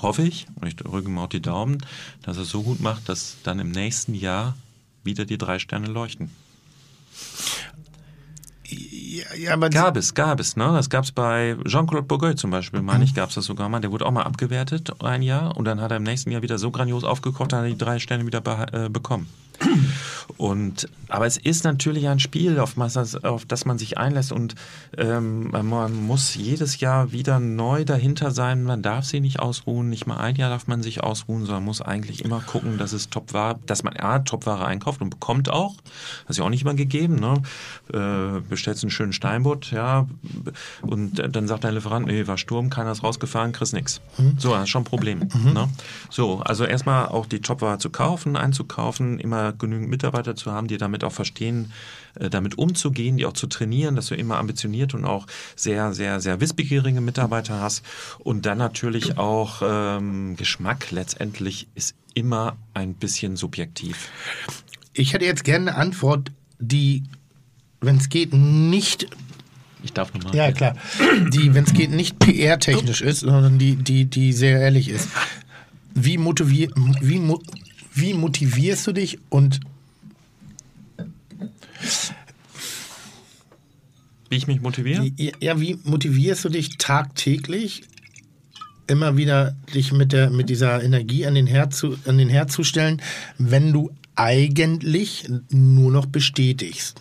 hoffe 0.00 0.22
ich, 0.22 0.46
und 0.56 0.66
ich 0.66 0.76
drücke 0.76 1.08
ihm 1.08 1.18
auch 1.18 1.28
die 1.28 1.40
Daumen, 1.42 1.78
dass 2.22 2.36
er 2.36 2.42
es 2.42 2.50
so 2.50 2.62
gut 2.62 2.80
macht, 2.80 3.08
dass 3.08 3.36
dann 3.44 3.58
im 3.60 3.70
nächsten 3.70 4.14
Jahr 4.14 4.56
wieder 5.04 5.24
die 5.24 5.38
drei 5.38 5.58
Sterne 5.58 5.86
leuchten. 5.86 6.30
Ja, 9.36 9.56
Gab 9.56 9.96
es, 9.96 10.14
gab 10.14 10.40
es, 10.40 10.56
ne? 10.56 10.64
Das 10.72 10.88
gab 10.88 11.04
es 11.04 11.12
bei 11.12 11.56
Jean-Claude 11.66 12.06
Bourgogne 12.06 12.36
zum 12.36 12.50
Beispiel, 12.50 12.80
meine 12.80 13.04
ich, 13.04 13.14
gab 13.14 13.28
es 13.28 13.34
das 13.34 13.44
sogar 13.44 13.68
mal. 13.68 13.80
Der 13.80 13.92
wurde 13.92 14.06
auch 14.06 14.10
mal 14.10 14.22
abgewertet 14.22 14.90
ein 15.02 15.20
Jahr 15.20 15.56
und 15.56 15.66
dann 15.66 15.80
hat 15.82 15.90
er 15.90 15.98
im 15.98 16.02
nächsten 16.02 16.30
Jahr 16.30 16.40
wieder 16.40 16.58
so 16.58 16.70
grandios 16.70 17.04
aufgekocht, 17.04 17.52
dann 17.52 17.60
hat 17.60 17.66
er 17.66 17.72
die 17.72 17.78
drei 17.78 17.98
Sterne 17.98 18.26
wieder 18.26 18.42
äh, 18.72 18.88
bekommen. 18.88 19.28
Und, 20.36 20.88
aber 21.08 21.26
es 21.26 21.36
ist 21.36 21.64
natürlich 21.64 22.08
ein 22.08 22.18
Spiel, 22.18 22.58
auf, 22.58 22.74
auf 23.22 23.44
das 23.44 23.64
man 23.64 23.78
sich 23.78 23.98
einlässt 23.98 24.32
und 24.32 24.54
ähm, 24.96 25.50
man 25.50 25.94
muss 25.94 26.34
jedes 26.34 26.80
Jahr 26.80 27.12
wieder 27.12 27.38
neu 27.38 27.84
dahinter 27.84 28.30
sein. 28.30 28.64
Man 28.64 28.82
darf 28.82 29.04
sie 29.04 29.20
nicht 29.20 29.40
ausruhen. 29.40 29.88
Nicht 29.90 30.06
mal 30.06 30.16
ein 30.16 30.36
Jahr 30.36 30.50
darf 30.50 30.66
man 30.66 30.82
sich 30.82 31.02
ausruhen, 31.02 31.44
sondern 31.44 31.64
muss 31.64 31.80
eigentlich 31.80 32.24
immer 32.24 32.40
gucken, 32.40 32.78
dass 32.78 32.92
es 32.92 33.10
Topware, 33.10 33.58
dass 33.66 33.82
man 33.82 33.96
A, 33.98 34.20
Topware 34.20 34.64
einkauft 34.64 35.00
und 35.00 35.10
bekommt 35.10 35.48
auch. 35.48 35.76
Das 36.26 36.30
ist 36.30 36.38
ja 36.38 36.44
auch 36.44 36.50
nicht 36.50 36.62
immer 36.62 36.74
gegeben. 36.74 37.16
Ne? 37.16 37.42
Äh, 37.92 38.40
bestellst 38.48 38.82
einen 38.82 38.90
schönen 38.90 39.12
Steinbutt, 39.12 39.70
ja, 39.70 40.06
und 40.82 41.22
dann 41.34 41.46
sagt 41.46 41.64
dein 41.64 41.74
Lieferant, 41.74 42.06
nee, 42.06 42.26
war 42.26 42.38
Sturm, 42.38 42.70
keiner 42.70 42.92
ist 42.92 43.02
rausgefahren, 43.02 43.52
kriegst 43.52 43.74
nix. 43.74 44.00
So, 44.38 44.52
das 44.52 44.64
ist 44.64 44.70
schon 44.70 44.82
ein 44.82 44.86
Problem. 44.86 45.28
Ne? 45.52 45.68
So, 46.10 46.40
also 46.40 46.64
erstmal 46.64 47.06
auch 47.06 47.26
die 47.26 47.40
Topware 47.40 47.78
zu 47.78 47.90
kaufen, 47.90 48.36
einzukaufen, 48.36 49.18
immer 49.18 49.41
genügend 49.50 49.90
Mitarbeiter 49.90 50.36
zu 50.36 50.52
haben, 50.52 50.68
die 50.68 50.78
damit 50.78 51.02
auch 51.04 51.12
verstehen, 51.12 51.72
äh, 52.14 52.30
damit 52.30 52.56
umzugehen, 52.56 53.16
die 53.16 53.26
auch 53.26 53.32
zu 53.32 53.46
trainieren, 53.46 53.96
dass 53.96 54.06
du 54.06 54.14
immer 54.14 54.38
ambitioniert 54.38 54.94
und 54.94 55.04
auch 55.04 55.26
sehr, 55.56 55.92
sehr, 55.92 56.20
sehr 56.20 56.40
wissbegierige 56.40 57.00
Mitarbeiter 57.00 57.60
hast. 57.60 57.84
Und 58.20 58.46
dann 58.46 58.58
natürlich 58.58 59.18
auch 59.18 59.62
ähm, 59.64 60.36
Geschmack 60.36 60.90
letztendlich 60.90 61.66
ist 61.74 61.94
immer 62.14 62.56
ein 62.74 62.94
bisschen 62.94 63.36
subjektiv. 63.36 64.10
Ich 64.92 65.14
hätte 65.14 65.24
jetzt 65.24 65.44
gerne 65.44 65.72
eine 65.72 65.78
Antwort, 65.78 66.30
die, 66.58 67.04
wenn 67.80 67.96
es 67.96 68.08
geht, 68.08 68.32
nicht 68.32 69.06
Ich 69.82 69.92
darf 69.92 70.12
nochmal. 70.14 70.34
Ja, 70.34 70.52
klar. 70.52 70.76
Die, 71.32 71.54
wenn 71.54 71.64
es 71.64 71.72
geht, 71.72 71.90
nicht 71.90 72.18
PR-technisch 72.18 73.00
ist, 73.00 73.20
sondern 73.20 73.58
die, 73.58 73.76
die, 73.76 74.04
die 74.04 74.32
sehr 74.32 74.60
ehrlich 74.60 74.88
ist. 74.88 75.08
Wie, 75.94 76.18
motivier, 76.18 76.70
wie, 77.00 77.18
wie 77.94 78.14
motivierst 78.14 78.86
du 78.86 78.92
dich 78.92 79.18
und 79.28 79.60
Wie 84.28 84.36
ich 84.36 84.46
mich 84.46 84.62
motiviere? 84.62 85.10
ja, 85.40 85.60
wie 85.60 85.78
motivierst 85.84 86.44
du 86.44 86.48
dich 86.48 86.78
tagtäglich 86.78 87.82
immer 88.86 89.16
wieder 89.16 89.54
dich 89.74 89.92
mit, 89.92 90.12
der, 90.12 90.30
mit 90.30 90.48
dieser 90.48 90.82
Energie 90.82 91.26
an 91.26 91.34
den, 91.34 91.46
Herd 91.46 91.74
zu, 91.74 91.98
an 92.06 92.18
den 92.18 92.28
Herd 92.28 92.50
zu 92.50 92.64
stellen, 92.64 93.02
wenn 93.38 93.72
du 93.72 93.90
eigentlich 94.14 95.28
nur 95.50 95.92
noch 95.92 96.06
bestätigst? 96.06 97.00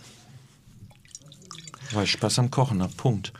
Weil 1.94 2.04
ich 2.04 2.12
Spaß 2.12 2.40
am 2.40 2.52
Kochen 2.52 2.82
habe, 2.82 2.94
Punkt. 2.96 3.34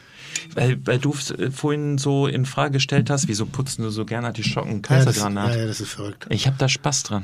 Weil, 0.56 0.78
weil 0.86 1.00
du 1.00 1.14
äh, 1.38 1.52
vorhin 1.52 1.98
so 1.98 2.28
in 2.28 2.46
Frage 2.46 2.72
gestellt 2.74 3.10
hast, 3.10 3.28
wieso 3.28 3.46
putzen 3.46 3.84
du 3.84 3.90
so 3.90 4.06
gerne 4.06 4.28
Artischocken, 4.28 4.82
Ja, 4.90 4.98
das, 4.98 5.06
Kaisergranat? 5.06 5.54
ja, 5.54 5.62
ja, 5.62 5.68
das 5.68 5.80
ist 5.82 5.92
verrückt. 5.94 6.26
Ich 6.30 6.48
habe 6.48 6.56
da 6.60 6.68
Spaß 6.70 7.04
dran. 7.04 7.24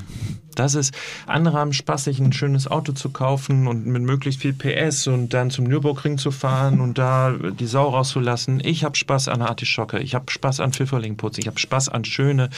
Das 0.56 0.74
ist, 0.74 0.92
andere 1.28 1.58
haben 1.58 1.72
Spaß, 1.72 2.06
sich 2.06 2.20
ein 2.20 2.34
schönes 2.34 2.68
Auto 2.68 2.92
zu 2.92 3.10
kaufen 3.10 3.68
und 3.68 3.86
mit 3.86 4.02
möglichst 4.02 4.42
viel 4.42 4.54
PS 4.54 5.06
und 5.06 5.30
dann 5.34 5.52
zum 5.52 5.66
Nürburgring 5.66 6.18
zu 6.18 6.32
fahren 6.32 6.82
und 6.82 6.98
da 6.98 7.32
die 7.32 7.68
Sau 7.68 7.90
rauszulassen. 7.90 8.60
Ich 8.64 8.84
habe 8.84 8.96
Spaß 8.96 9.28
an 9.28 9.40
der 9.40 9.50
Artischocke. 9.50 10.00
Ich 10.00 10.16
habe 10.16 10.32
Spaß 10.32 10.60
an 10.62 10.74
Pfifferlingputz. 10.74 11.38
Ich 11.38 11.46
habe 11.46 11.60
Spaß 11.60 11.90
an 11.90 12.06
schöne 12.06 12.50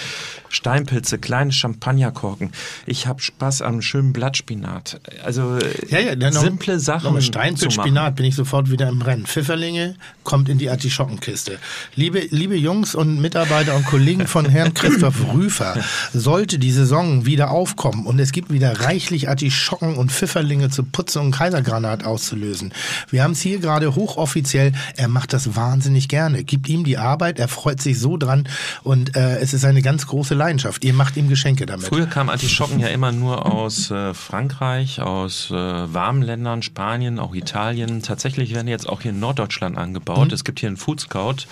Steinpilze, 0.48 1.20
kleine 1.20 1.52
Champagnerkorken. 1.52 2.52
Ich 2.86 3.06
habe 3.08 3.22
Spaß 3.22 3.62
an 3.62 3.82
schönen 3.82 4.14
Blattspinat. 4.14 5.02
Also 5.26 5.58
Ja, 5.90 6.00
ja, 6.00 6.16
dann 6.16 6.34
noch, 6.34 6.42
simple 6.42 6.80
Sachen 6.80 7.14
Noch 7.14 7.22
Steinpilz. 7.22 7.74
Spinat 7.74 8.16
bin 8.16 8.26
ich 8.26 8.36
sofort 8.36 8.72
wieder 8.72 8.88
im 8.88 9.02
Rennen. 9.02 9.26
Pfifferlinge 9.26 9.96
kommt 10.40 10.48
in 10.48 10.58
die 10.58 10.70
Artischockenkiste. 10.70 11.58
Liebe, 11.96 12.22
liebe 12.30 12.56
Jungs 12.56 12.96
und 12.96 13.20
Mitarbeiter 13.20 13.76
und 13.76 13.86
Kollegen 13.86 14.26
von 14.26 14.46
Herrn 14.46 14.74
Christoph 14.74 15.34
Rüfer, 15.34 15.76
sollte 16.14 16.60
die 16.60 16.72
Saison 16.72 17.26
wieder 17.26 17.52
aufkommen 17.52 18.06
und 18.06 18.20
es 18.20 18.32
gibt 18.32 18.50
wieder 18.50 18.80
reichlich 18.80 19.28
Artischocken 19.28 19.98
und 19.98 20.14
Pfifferlinge 20.14 20.70
zu 20.70 20.84
putzen 20.84 21.24
und 21.24 21.32
Kaisergranat 21.32 22.06
auszulösen. 22.06 22.74
Wir 23.10 23.22
haben 23.22 23.32
es 23.32 23.42
hier 23.42 23.60
gerade 23.60 23.96
hochoffiziell, 23.96 24.72
er 24.96 25.10
macht 25.10 25.34
das 25.34 25.58
wahnsinnig 25.58 26.08
gerne. 26.08 26.46
Gibt 26.46 26.70
ihm 26.70 26.86
die 26.86 26.98
Arbeit, 26.98 27.38
er 27.38 27.50
freut 27.50 27.82
sich 27.82 28.00
so 28.00 28.16
dran 28.16 28.48
und 28.84 29.18
äh, 29.18 29.40
es 29.40 29.54
ist 29.54 29.66
eine 29.66 29.82
ganz 29.82 30.08
große 30.08 30.36
Leidenschaft. 30.36 30.86
Ihr 30.86 30.94
macht 30.94 31.18
ihm 31.18 31.28
Geschenke 31.28 31.66
damit. 31.66 31.88
Früher 31.88 32.06
kamen 32.06 32.30
Artischocken 32.30 32.80
ja 32.80 32.88
immer 32.88 33.12
nur 33.12 33.46
aus 33.46 33.92
äh, 33.92 34.14
Frankreich, 34.14 35.02
aus 35.02 35.52
äh, 35.52 35.54
warmen 35.54 36.22
Ländern, 36.22 36.62
Spanien, 36.62 37.20
auch 37.20 37.36
Italien. 37.36 38.02
Tatsächlich 38.02 38.54
werden 38.54 38.70
jetzt 38.70 38.88
auch 38.88 39.02
hier 39.02 39.12
in 39.12 39.20
Norddeutschland 39.20 39.78
angebaut. 39.78 40.29
Es 40.34 40.44
gibt 40.44 40.60
hier 40.60 40.68
einen 40.68 40.78
Food 40.78 41.02
Scout, 41.02 41.46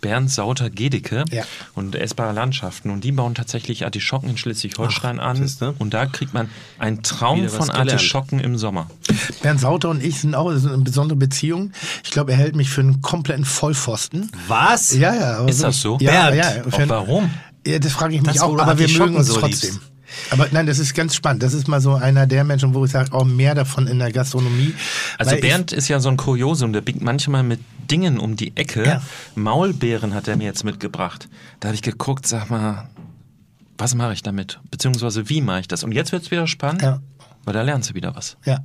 Bernd 0.00 0.30
Sauter 0.30 0.70
Gedicke 0.70 1.24
Ja. 1.32 1.42
und 1.74 1.96
essbare 1.96 2.32
Landschaften. 2.32 2.90
Und 2.90 3.02
die 3.02 3.10
bauen 3.10 3.34
tatsächlich 3.34 3.84
Artischocken 3.84 4.30
in 4.30 4.36
Schleswig-Holstein 4.38 5.18
an. 5.18 5.36
siehste. 5.36 5.74
Und 5.78 5.92
da 5.92 6.06
kriegt 6.06 6.32
man 6.34 6.48
einen 6.78 7.02
Traum 7.02 7.48
von 7.48 7.66
gelernt. 7.66 7.90
Artischocken 7.90 8.38
im 8.38 8.56
Sommer. 8.58 8.88
Bernd 9.42 9.58
Sauter 9.60 9.88
und 9.90 10.02
ich 10.04 10.20
sind 10.20 10.36
auch 10.36 10.50
in 10.50 10.64
eine 10.68 10.78
besondere 10.78 11.16
Beziehung. 11.18 11.72
Ich 12.04 12.10
glaube, 12.12 12.30
er 12.32 12.38
hält 12.38 12.54
mich 12.54 12.70
für 12.70 12.80
einen 12.82 13.00
kompletten 13.02 13.44
Vollpfosten. 13.44 14.30
Was? 14.46 14.94
Ja, 14.94 15.14
ja. 15.14 15.46
Ist 15.46 15.64
das 15.64 15.80
so? 15.80 15.98
Ja, 16.00 16.30
Bernd, 16.30 16.36
ja. 16.36 16.70
Für, 16.70 16.88
warum? 16.88 17.30
ja, 17.66 17.80
das 17.80 17.90
frage 17.92 18.14
ich 18.14 18.22
mich 18.22 18.34
Das, 18.34 18.42
auch, 18.42 18.56
aber 18.56 18.78
wir 18.78 18.88
mögen 18.98 19.16
uns 19.16 19.26
so 19.26 19.40
trotzdem. 19.40 19.70
liebst. 19.72 19.88
Aber 20.30 20.48
nein, 20.50 20.66
das 20.66 20.78
ist 20.78 20.94
ganz 20.94 21.14
spannend. 21.14 21.42
Das 21.42 21.54
ist 21.54 21.68
mal 21.68 21.80
so 21.80 21.94
einer 21.94 22.26
der 22.26 22.44
Menschen, 22.44 22.74
wo 22.74 22.84
ich 22.84 22.90
sage, 22.90 23.12
auch 23.12 23.24
mehr 23.24 23.54
davon 23.54 23.86
in 23.86 23.98
der 23.98 24.12
Gastronomie. 24.12 24.74
Also 25.18 25.36
Bernd 25.36 25.72
ist 25.72 25.88
ja 25.88 26.00
so 26.00 26.08
ein 26.08 26.16
Kuriosum, 26.16 26.72
der 26.72 26.80
biegt 26.80 27.02
manchmal 27.02 27.42
mit 27.42 27.60
Dingen 27.90 28.18
um 28.18 28.36
die 28.36 28.56
Ecke. 28.56 28.84
Ja. 28.84 29.02
Maulbeeren 29.34 30.14
hat 30.14 30.28
er 30.28 30.36
mir 30.36 30.44
jetzt 30.44 30.64
mitgebracht. 30.64 31.28
Da 31.60 31.68
habe 31.68 31.74
ich 31.74 31.82
geguckt, 31.82 32.26
sag 32.26 32.50
mal, 32.50 32.88
was 33.78 33.94
mache 33.94 34.12
ich 34.12 34.22
damit? 34.22 34.60
Beziehungsweise 34.70 35.28
wie 35.28 35.40
mache 35.40 35.60
ich 35.60 35.68
das? 35.68 35.84
Und 35.84 35.92
jetzt 35.92 36.12
wird 36.12 36.22
es 36.24 36.30
wieder 36.30 36.46
spannend, 36.46 36.82
Ja. 36.82 37.00
Weil 37.44 37.54
da 37.54 37.62
lernst 37.62 37.90
du 37.90 37.94
wieder 37.94 38.14
was. 38.14 38.36
Ja. 38.44 38.58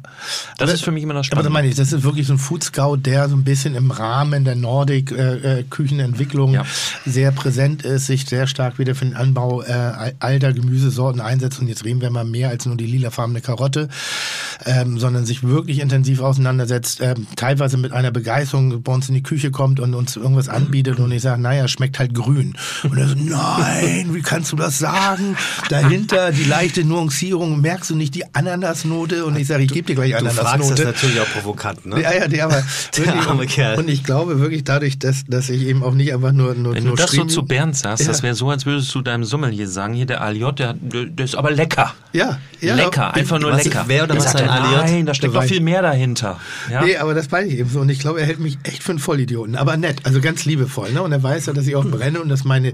Das 0.58 0.68
Aber- 0.68 0.74
ist 0.74 0.84
für 0.84 0.92
mich 0.92 1.04
immer 1.04 1.14
das 1.14 1.20
Aber 1.20 1.22
das 1.22 1.28
Spannende. 1.46 1.50
meine 1.52 1.68
ich, 1.70 1.76
das 1.76 1.94
ist 1.94 2.04
wirklich 2.04 2.28
so 2.28 2.34
ein 2.34 2.40
Food 2.40 2.64
Scout, 2.64 2.98
der 2.98 3.30
so 3.30 3.36
ein 3.36 3.44
bisschen 3.44 3.76
im 3.76 3.92
Rahmen 3.92 4.44
der 4.44 4.56
Nordic-Küchenentwicklung 4.56 6.54
Ja. 6.54 6.66
sehr 7.06 7.32
präsent 7.32 7.84
ist, 7.84 8.08
sich 8.08 8.26
sehr 8.26 8.48
stark 8.48 8.80
wieder 8.80 8.96
für 8.96 9.06
den 9.06 9.16
Anbau 9.16 9.62
äh, 9.62 10.14
alter 10.20 10.54
Gemüsesorten 10.54 11.22
einsetzt. 11.22 11.60
Und 11.60 11.68
jetzt 11.68 11.86
reden 11.86 12.02
wir 12.02 12.10
mal 12.10 12.26
mehr 12.26 12.50
als 12.50 12.66
nur 12.66 12.76
die 12.76 12.86
lilafarbene 12.88 13.42
Karotte, 13.42 13.88
ähm, 14.66 15.00
sondern 15.00 15.26
sich 15.26 15.44
wirklich 15.44 15.80
intensiv 15.80 16.22
auseinandersetzt, 16.22 17.00
ähm, 17.02 17.28
teilweise 17.36 17.78
mit 17.78 17.92
einer 17.92 18.12
Begeisterung 18.12 18.82
bei 18.84 18.92
uns 18.94 19.08
in 19.10 19.16
die 19.16 19.24
Küche 19.24 19.52
kommt 19.52 19.80
und 19.80 19.94
uns 19.94 20.16
irgendwas 20.16 20.50
anbietet 20.50 21.00
und 21.00 21.12
ich 21.12 21.22
sage, 21.22 21.42
naja, 21.42 21.68
schmeckt 21.68 22.00
halt 22.00 22.14
grün. 22.14 22.56
Und 22.84 22.98
er 22.98 23.08
so, 23.08 23.16
nein, 23.18 24.14
wie 24.14 24.22
kannst 24.22 24.52
du 24.52 24.56
das 24.56 24.80
sagen? 24.80 25.36
Dahinter 25.70 26.32
die 26.32 26.44
leichte 26.44 26.84
Nuancierung, 26.84 27.62
merkst 27.62 27.90
du 27.90 27.96
nicht 27.96 28.16
die 28.16 28.34
Ananasnote? 28.64 29.26
Und 29.26 29.38
ich 29.38 29.48
sage, 29.48 29.64
ich 29.64 29.72
gebe 29.72 29.86
dir 29.88 29.96
gleich 29.96 30.12
Du 30.12 30.18
fragst 30.26 30.38
das 30.40 30.46
Ananasnote. 30.48 30.86
natürlich 30.86 31.20
auch 31.20 31.28
provokant, 31.30 31.86
ne? 31.86 32.02
Ja, 32.02 32.14
ja, 32.14 32.28
der, 32.28 32.46
aber 32.46 32.64
Der 32.98 33.06
wirklich, 33.06 33.28
arme 33.28 33.46
Kerl. 33.46 33.78
Und 33.78 33.90
ich 33.90 34.04
glaube 34.04 34.40
wirklich 34.40 34.64
dadurch, 34.64 35.00
dass, 35.00 35.26
dass 35.28 35.50
ich 35.50 35.64
eben 35.64 35.84
auch 35.84 35.94
nicht 35.94 36.14
einfach 36.14 36.32
nur, 36.32 36.54
nur, 36.56 36.74
Wenn 36.76 36.84
du 36.84 36.90
nur 36.90 36.98
das 36.98 37.12
so 37.12 37.26
zu 37.26 37.44
Bernd 37.44 37.76
sagst, 37.76 38.02
Ja. 38.04 38.08
das 38.08 38.24
wäre 38.24 38.36
so, 38.36 38.50
als 38.50 38.66
würdest 38.66 38.94
du 38.96 39.02
deinem 39.02 39.24
Sommelier 39.24 39.68
sagen, 39.68 39.94
hier 39.94 40.06
der 40.06 40.22
Aliot, 40.22 40.60
der, 40.60 40.74
der, 40.74 41.26
ist 41.26 41.36
aber 41.36 41.52
lecker. 41.52 41.94
Ja, 42.14 42.40
ja. 42.62 42.76
lecker, 42.76 43.14
einfach 43.14 43.40
nur 43.40 43.52
Was- 43.52 43.64
lecker. 43.66 43.84
wer 43.88 44.04
oder 44.04 44.16
was 44.16 44.24
sagt 44.26 44.42
ein 44.42 44.50
Aliot? 44.50 44.86
Nein, 44.86 45.06
da 45.06 45.14
steckt 45.14 45.34
noch 45.34 45.44
viel 45.44 45.62
mehr 45.62 45.82
dahinter. 45.82 46.40
Ja? 46.72 46.84
Nee, 46.84 46.98
aber 46.98 47.14
das 47.14 47.32
weiß 47.32 47.48
ich 47.48 47.60
eben 47.60 47.70
so. 47.70 47.80
Und 47.82 47.90
ich 47.90 48.00
glaube, 48.00 48.20
er 48.22 48.26
hält 48.28 48.40
mich 48.40 48.58
echt 48.64 48.84
für 48.84 48.92
einen 48.92 49.00
Vollidioten. 49.00 49.56
Aber 49.56 49.78
nett, 49.78 50.02
also 50.04 50.22
ganz 50.22 50.46
liebevoll. 50.46 50.92
Ne? 50.92 51.02
Und 51.02 51.12
er 51.12 51.22
weiß 51.24 51.48
ja, 51.48 51.54
dass 51.54 51.68
ich 51.68 51.76
auch 51.76 51.86
brenne 51.86 52.22
und 52.22 52.30
dass 52.30 52.44
meine 52.44 52.74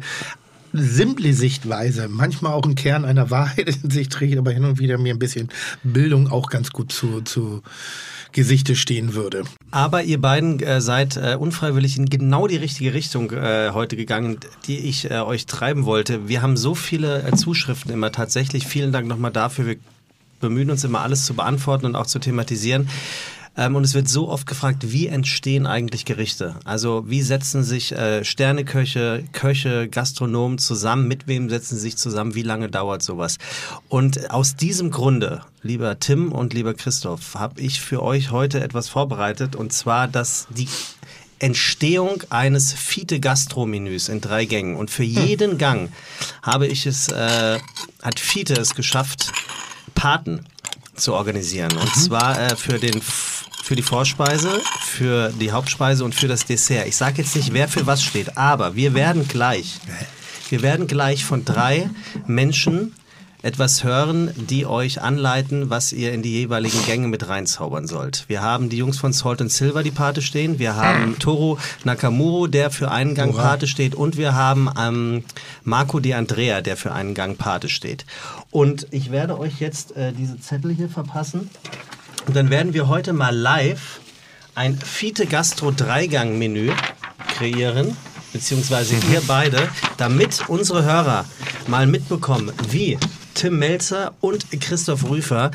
simple 0.73 1.33
Sichtweise 1.33 2.07
manchmal 2.09 2.53
auch 2.53 2.63
einen 2.63 2.75
Kern 2.75 3.05
einer 3.05 3.29
Wahrheit 3.29 3.77
in 3.83 3.89
sich 3.89 4.09
trägt, 4.09 4.37
aber 4.37 4.51
hin 4.51 4.65
und 4.65 4.79
wieder 4.79 4.97
mir 4.97 5.13
ein 5.13 5.19
bisschen 5.19 5.49
Bildung 5.83 6.31
auch 6.31 6.49
ganz 6.49 6.71
gut 6.71 6.91
zu, 6.91 7.21
zu 7.21 7.61
Gesichte 8.31 8.75
stehen 8.75 9.13
würde. 9.13 9.43
Aber 9.71 10.03
ihr 10.03 10.21
beiden 10.21 10.59
äh, 10.59 10.81
seid 10.81 11.17
äh, 11.17 11.35
unfreiwillig 11.39 11.97
in 11.97 12.05
genau 12.05 12.47
die 12.47 12.57
richtige 12.57 12.93
Richtung 12.93 13.31
äh, 13.31 13.71
heute 13.73 13.95
gegangen, 13.95 14.37
die 14.67 14.77
ich 14.77 15.09
äh, 15.09 15.19
euch 15.19 15.45
treiben 15.45 15.85
wollte. 15.85 16.27
Wir 16.27 16.41
haben 16.41 16.57
so 16.57 16.75
viele 16.75 17.23
äh, 17.23 17.35
Zuschriften 17.35 17.91
immer 17.91 18.11
tatsächlich. 18.11 18.67
Vielen 18.67 18.91
Dank 18.91 19.07
nochmal 19.07 19.31
dafür. 19.31 19.65
Wir 19.65 19.75
bemühen 20.39 20.69
uns 20.69 20.83
immer 20.83 21.01
alles 21.01 21.25
zu 21.25 21.33
beantworten 21.33 21.85
und 21.85 21.95
auch 21.95 22.07
zu 22.07 22.19
thematisieren. 22.19 22.87
Ähm, 23.57 23.75
und 23.75 23.83
es 23.83 23.93
wird 23.93 24.07
so 24.07 24.29
oft 24.29 24.47
gefragt, 24.47 24.91
wie 24.91 25.07
entstehen 25.07 25.65
eigentlich 25.65 26.05
Gerichte? 26.05 26.55
Also 26.65 27.05
wie 27.07 27.21
setzen 27.21 27.63
sich 27.63 27.91
äh, 27.91 28.23
Sterneköche, 28.23 29.23
Köche, 29.31 29.87
Gastronomen 29.87 30.57
zusammen? 30.57 31.07
Mit 31.07 31.27
wem 31.27 31.49
setzen 31.49 31.75
sie 31.75 31.81
sich 31.81 31.97
zusammen? 31.97 32.35
Wie 32.35 32.43
lange 32.43 32.69
dauert 32.69 33.03
sowas? 33.03 33.37
Und 33.87 34.31
aus 34.31 34.55
diesem 34.55 34.91
Grunde, 34.91 35.41
lieber 35.61 35.99
Tim 35.99 36.31
und 36.31 36.53
lieber 36.53 36.73
Christoph, 36.73 37.35
habe 37.35 37.61
ich 37.61 37.81
für 37.81 38.03
euch 38.03 38.31
heute 38.31 38.61
etwas 38.61 38.89
vorbereitet 38.89 39.55
und 39.55 39.73
zwar, 39.73 40.07
dass 40.07 40.47
die 40.49 40.67
Entstehung 41.39 42.23
eines 42.29 42.73
Fiete-Gastro-Menüs 42.73 44.09
in 44.09 44.21
drei 44.21 44.45
Gängen. 44.45 44.75
Und 44.75 44.91
für 44.91 45.03
jeden 45.03 45.57
Gang 45.57 45.91
habe 46.41 46.67
ich 46.67 46.85
es, 46.85 47.07
äh, 47.07 47.59
hat 48.01 48.19
Fiete 48.19 48.53
es 48.55 48.75
geschafft, 48.75 49.31
Paten 49.95 50.45
zu 50.95 51.13
organisieren. 51.13 51.71
Und 51.77 51.95
zwar 51.95 52.39
äh, 52.39 52.55
für 52.55 52.77
den 52.77 53.01
für 53.69 53.75
die 53.75 53.83
Vorspeise, 53.83 54.49
für 54.81 55.31
die 55.39 55.51
Hauptspeise 55.51 56.03
und 56.03 56.15
für 56.15 56.27
das 56.27 56.43
Dessert. 56.43 56.87
Ich 56.87 56.95
sage 56.95 57.21
jetzt 57.21 57.35
nicht, 57.35 57.53
wer 57.53 57.67
für 57.67 57.85
was 57.85 58.01
steht, 58.01 58.35
aber 58.35 58.75
wir 58.75 58.95
werden 58.95 59.27
gleich, 59.27 59.79
wir 60.49 60.63
werden 60.63 60.87
gleich 60.87 61.23
von 61.23 61.45
drei 61.45 61.87
Menschen 62.25 62.95
etwas 63.43 63.83
hören, 63.83 64.31
die 64.35 64.65
euch 64.65 65.03
anleiten, 65.03 65.69
was 65.69 65.93
ihr 65.93 66.13
in 66.13 66.23
die 66.23 66.31
jeweiligen 66.31 66.83
Gänge 66.87 67.09
mit 67.09 67.27
reinzaubern 67.27 67.85
sollt. 67.85 68.25
Wir 68.27 68.41
haben 68.41 68.69
die 68.69 68.77
Jungs 68.77 68.97
von 68.97 69.13
Salt 69.13 69.39
and 69.39 69.51
Silver, 69.51 69.83
die 69.83 69.91
Pate 69.91 70.23
stehen. 70.23 70.57
Wir 70.57 70.75
haben 70.75 71.19
Toru 71.19 71.57
Nakamuro, 71.83 72.47
der 72.47 72.71
für 72.71 72.89
einen 72.89 73.13
Gang 73.13 73.35
Pate 73.35 73.67
steht. 73.67 73.93
Und 73.93 74.17
wir 74.17 74.33
haben 74.33 74.67
ähm, 74.79 75.23
Marco 75.63 75.99
De 75.99 76.13
Andrea, 76.13 76.61
der 76.61 76.75
für 76.75 76.91
einen 76.91 77.13
Gang 77.13 77.37
Pate 77.37 77.69
steht. 77.69 78.07
Und 78.49 78.87
ich 78.89 79.11
werde 79.11 79.37
euch 79.37 79.59
jetzt 79.59 79.95
äh, 79.95 80.11
diese 80.11 80.39
Zettel 80.41 80.73
hier 80.73 80.89
verpassen. 80.89 81.51
Und 82.29 82.35
dann 82.35 82.51
werden 82.51 82.75
wir 82.75 82.87
heute 82.87 83.11
mal 83.11 83.35
live 83.35 84.01
ein 84.53 84.77
Fiete 84.77 85.25
Gastro 85.25 85.71
Dreigang-Menü 85.71 86.71
kreieren, 87.27 87.97
beziehungsweise 88.33 89.01
wir 89.09 89.21
beide, 89.25 89.67
damit 89.97 90.47
unsere 90.47 90.83
Hörer 90.83 91.25
mal 91.65 91.87
mitbekommen, 91.87 92.51
wie 92.69 92.99
Tim 93.33 93.57
Melzer 93.57 94.13
und 94.21 94.45
Christoph 94.61 95.09
Rüfer 95.09 95.49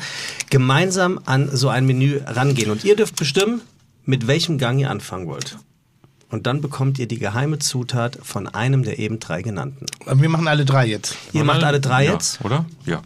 gemeinsam 0.49 1.21
an 1.23 1.49
so 1.49 1.69
ein 1.69 1.85
Menü 1.85 2.19
rangehen. 2.25 2.69
Und 2.69 2.83
ihr 2.83 2.97
dürft 2.97 3.15
bestimmen, 3.15 3.61
mit 4.03 4.27
welchem 4.27 4.57
Gang 4.57 4.77
ihr 4.77 4.91
anfangen 4.91 5.27
wollt. 5.27 5.57
Und 6.31 6.47
dann 6.47 6.59
bekommt 6.59 6.97
ihr 6.97 7.07
die 7.07 7.19
geheime 7.19 7.59
Zutat 7.59 8.17
von 8.21 8.47
einem 8.47 8.83
der 8.83 8.97
eben 8.97 9.19
drei 9.19 9.43
genannten. 9.43 9.85
Wir 10.11 10.27
machen 10.27 10.47
alle 10.47 10.65
drei 10.65 10.87
jetzt. 10.87 11.15
Ihr 11.33 11.43
macht 11.43 11.63
alle 11.63 11.79
drei 11.79 12.05
ja, 12.05 12.13
jetzt? 12.13 12.43
Oder? 12.43 12.65
Ja. 12.85 13.01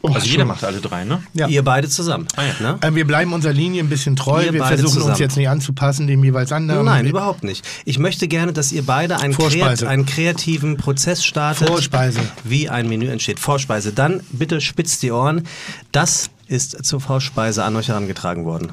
Oh, 0.00 0.08
also 0.08 0.26
jeder 0.26 0.44
macht 0.44 0.62
alle 0.64 0.80
drei, 0.80 1.04
ne? 1.04 1.22
Ja. 1.34 1.48
Ihr 1.48 1.62
beide 1.64 1.88
zusammen. 1.88 2.28
Ah, 2.36 2.42
ja. 2.44 2.72
ne? 2.72 2.78
Äh, 2.80 2.94
Wir 2.94 3.06
bleiben 3.06 3.32
unserer 3.32 3.52
Linie 3.52 3.82
ein 3.82 3.88
bisschen 3.88 4.14
treu. 4.16 4.44
Wir 4.44 4.52
Wir 4.52 4.64
versuchen 4.64 4.84
uns 4.84 4.94
zusammen. 4.94 5.18
jetzt 5.18 5.36
nicht 5.36 5.48
anzupassen, 5.48 6.06
dem 6.06 6.22
jeweils 6.22 6.52
anderen. 6.52 6.84
Nein, 6.84 7.06
überhaupt 7.06 7.42
nicht. 7.42 7.64
Ich 7.84 7.98
möchte 7.98 8.28
gerne, 8.28 8.52
dass 8.52 8.70
ihr 8.70 8.86
beide 8.86 9.18
einen, 9.18 9.34
kreat 9.34 9.82
einen 9.82 10.06
kreativen 10.06 10.76
Prozess 10.76 11.24
startet. 11.24 11.68
Vorspeise. 11.68 12.20
Wie 12.44 12.68
ein 12.68 12.88
Menü 12.88 13.08
entsteht. 13.08 13.40
Vorspeise. 13.40 13.92
Dann 13.92 14.22
bitte 14.30 14.60
spitzt 14.60 15.02
die 15.02 15.10
Ohren. 15.10 15.46
Das 15.90 16.30
ist 16.46 16.84
zur 16.84 17.00
Vorspeise 17.00 17.64
an 17.64 17.74
euch 17.76 17.88
herangetragen 17.88 18.44
worden. 18.44 18.72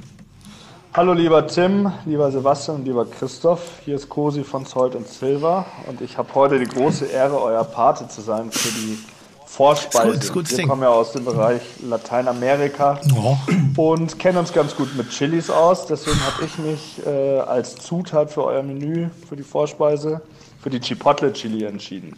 Hallo 1.00 1.14
lieber 1.14 1.48
Tim, 1.48 1.90
lieber 2.06 2.30
Sebastian 2.30 2.80
und 2.80 2.86
lieber 2.86 3.06
Christoph. 3.06 3.62
Hier 3.86 3.96
ist 3.96 4.10
Cosi 4.10 4.44
von 4.44 4.66
Salt 4.66 4.98
and 4.98 5.08
Silver 5.08 5.66
und 5.88 6.02
ich 6.02 6.18
habe 6.18 6.28
heute 6.36 6.60
die 6.60 6.66
große 6.66 7.06
Ehre, 7.06 7.42
euer 7.42 7.64
Pate 7.64 8.10
zu 8.10 8.20
sein 8.20 8.52
für 8.52 8.68
die 8.68 8.98
Vorspeise. 9.46 10.12
Gut, 10.12 10.22
ist 10.22 10.34
gut, 10.34 10.58
Wir 10.58 10.68
kommen 10.68 10.82
ja 10.82 10.90
aus 10.90 11.14
dem 11.14 11.24
Bereich 11.24 11.62
Lateinamerika 11.88 13.00
Oh. 13.16 13.38
und 13.78 14.20
kennen 14.20 14.40
uns 14.40 14.52
ganz 14.52 14.76
gut 14.76 14.94
mit 14.98 15.10
Chilis 15.12 15.50
aus. 15.50 15.86
Deswegen 15.86 16.20
habe 16.20 16.44
ich 16.44 16.58
mich 16.58 17.02
äh, 17.08 17.40
als 17.40 17.76
Zutat 17.76 18.30
für 18.30 18.44
euer 18.44 18.62
Menü, 18.62 19.08
für 19.30 19.38
die 19.38 19.44
Vorspeise, 19.44 20.20
für 20.62 20.70
die 20.70 20.82
Chipotle 20.82 21.32
Chili 21.32 21.64
entschieden. 21.64 22.18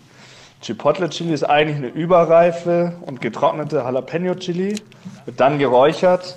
Chipotle 0.63 1.07
Chili 1.11 1.35
ist 1.35 1.43
eigentlich 1.43 1.77
eine 1.77 1.89
überreife 1.89 2.93
und 3.05 3.21
getrocknete 3.21 3.75
Jalapeno 3.75 4.33
Chili, 4.33 4.73
wird 5.25 5.39
dann 5.39 5.59
geräuchert 5.59 6.35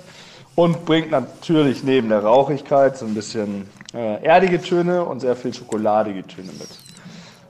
und 0.55 0.85
bringt 0.85 1.11
natürlich 1.11 1.83
neben 1.83 2.09
der 2.09 2.23
Rauchigkeit 2.23 2.97
so 2.97 3.05
ein 3.05 3.13
bisschen 3.13 3.67
äh, 3.93 4.23
erdige 4.23 4.61
Töne 4.61 5.03
und 5.03 5.19
sehr 5.19 5.35
viel 5.35 5.53
schokoladige 5.53 6.25
Töne 6.25 6.51
mit. 6.53 6.69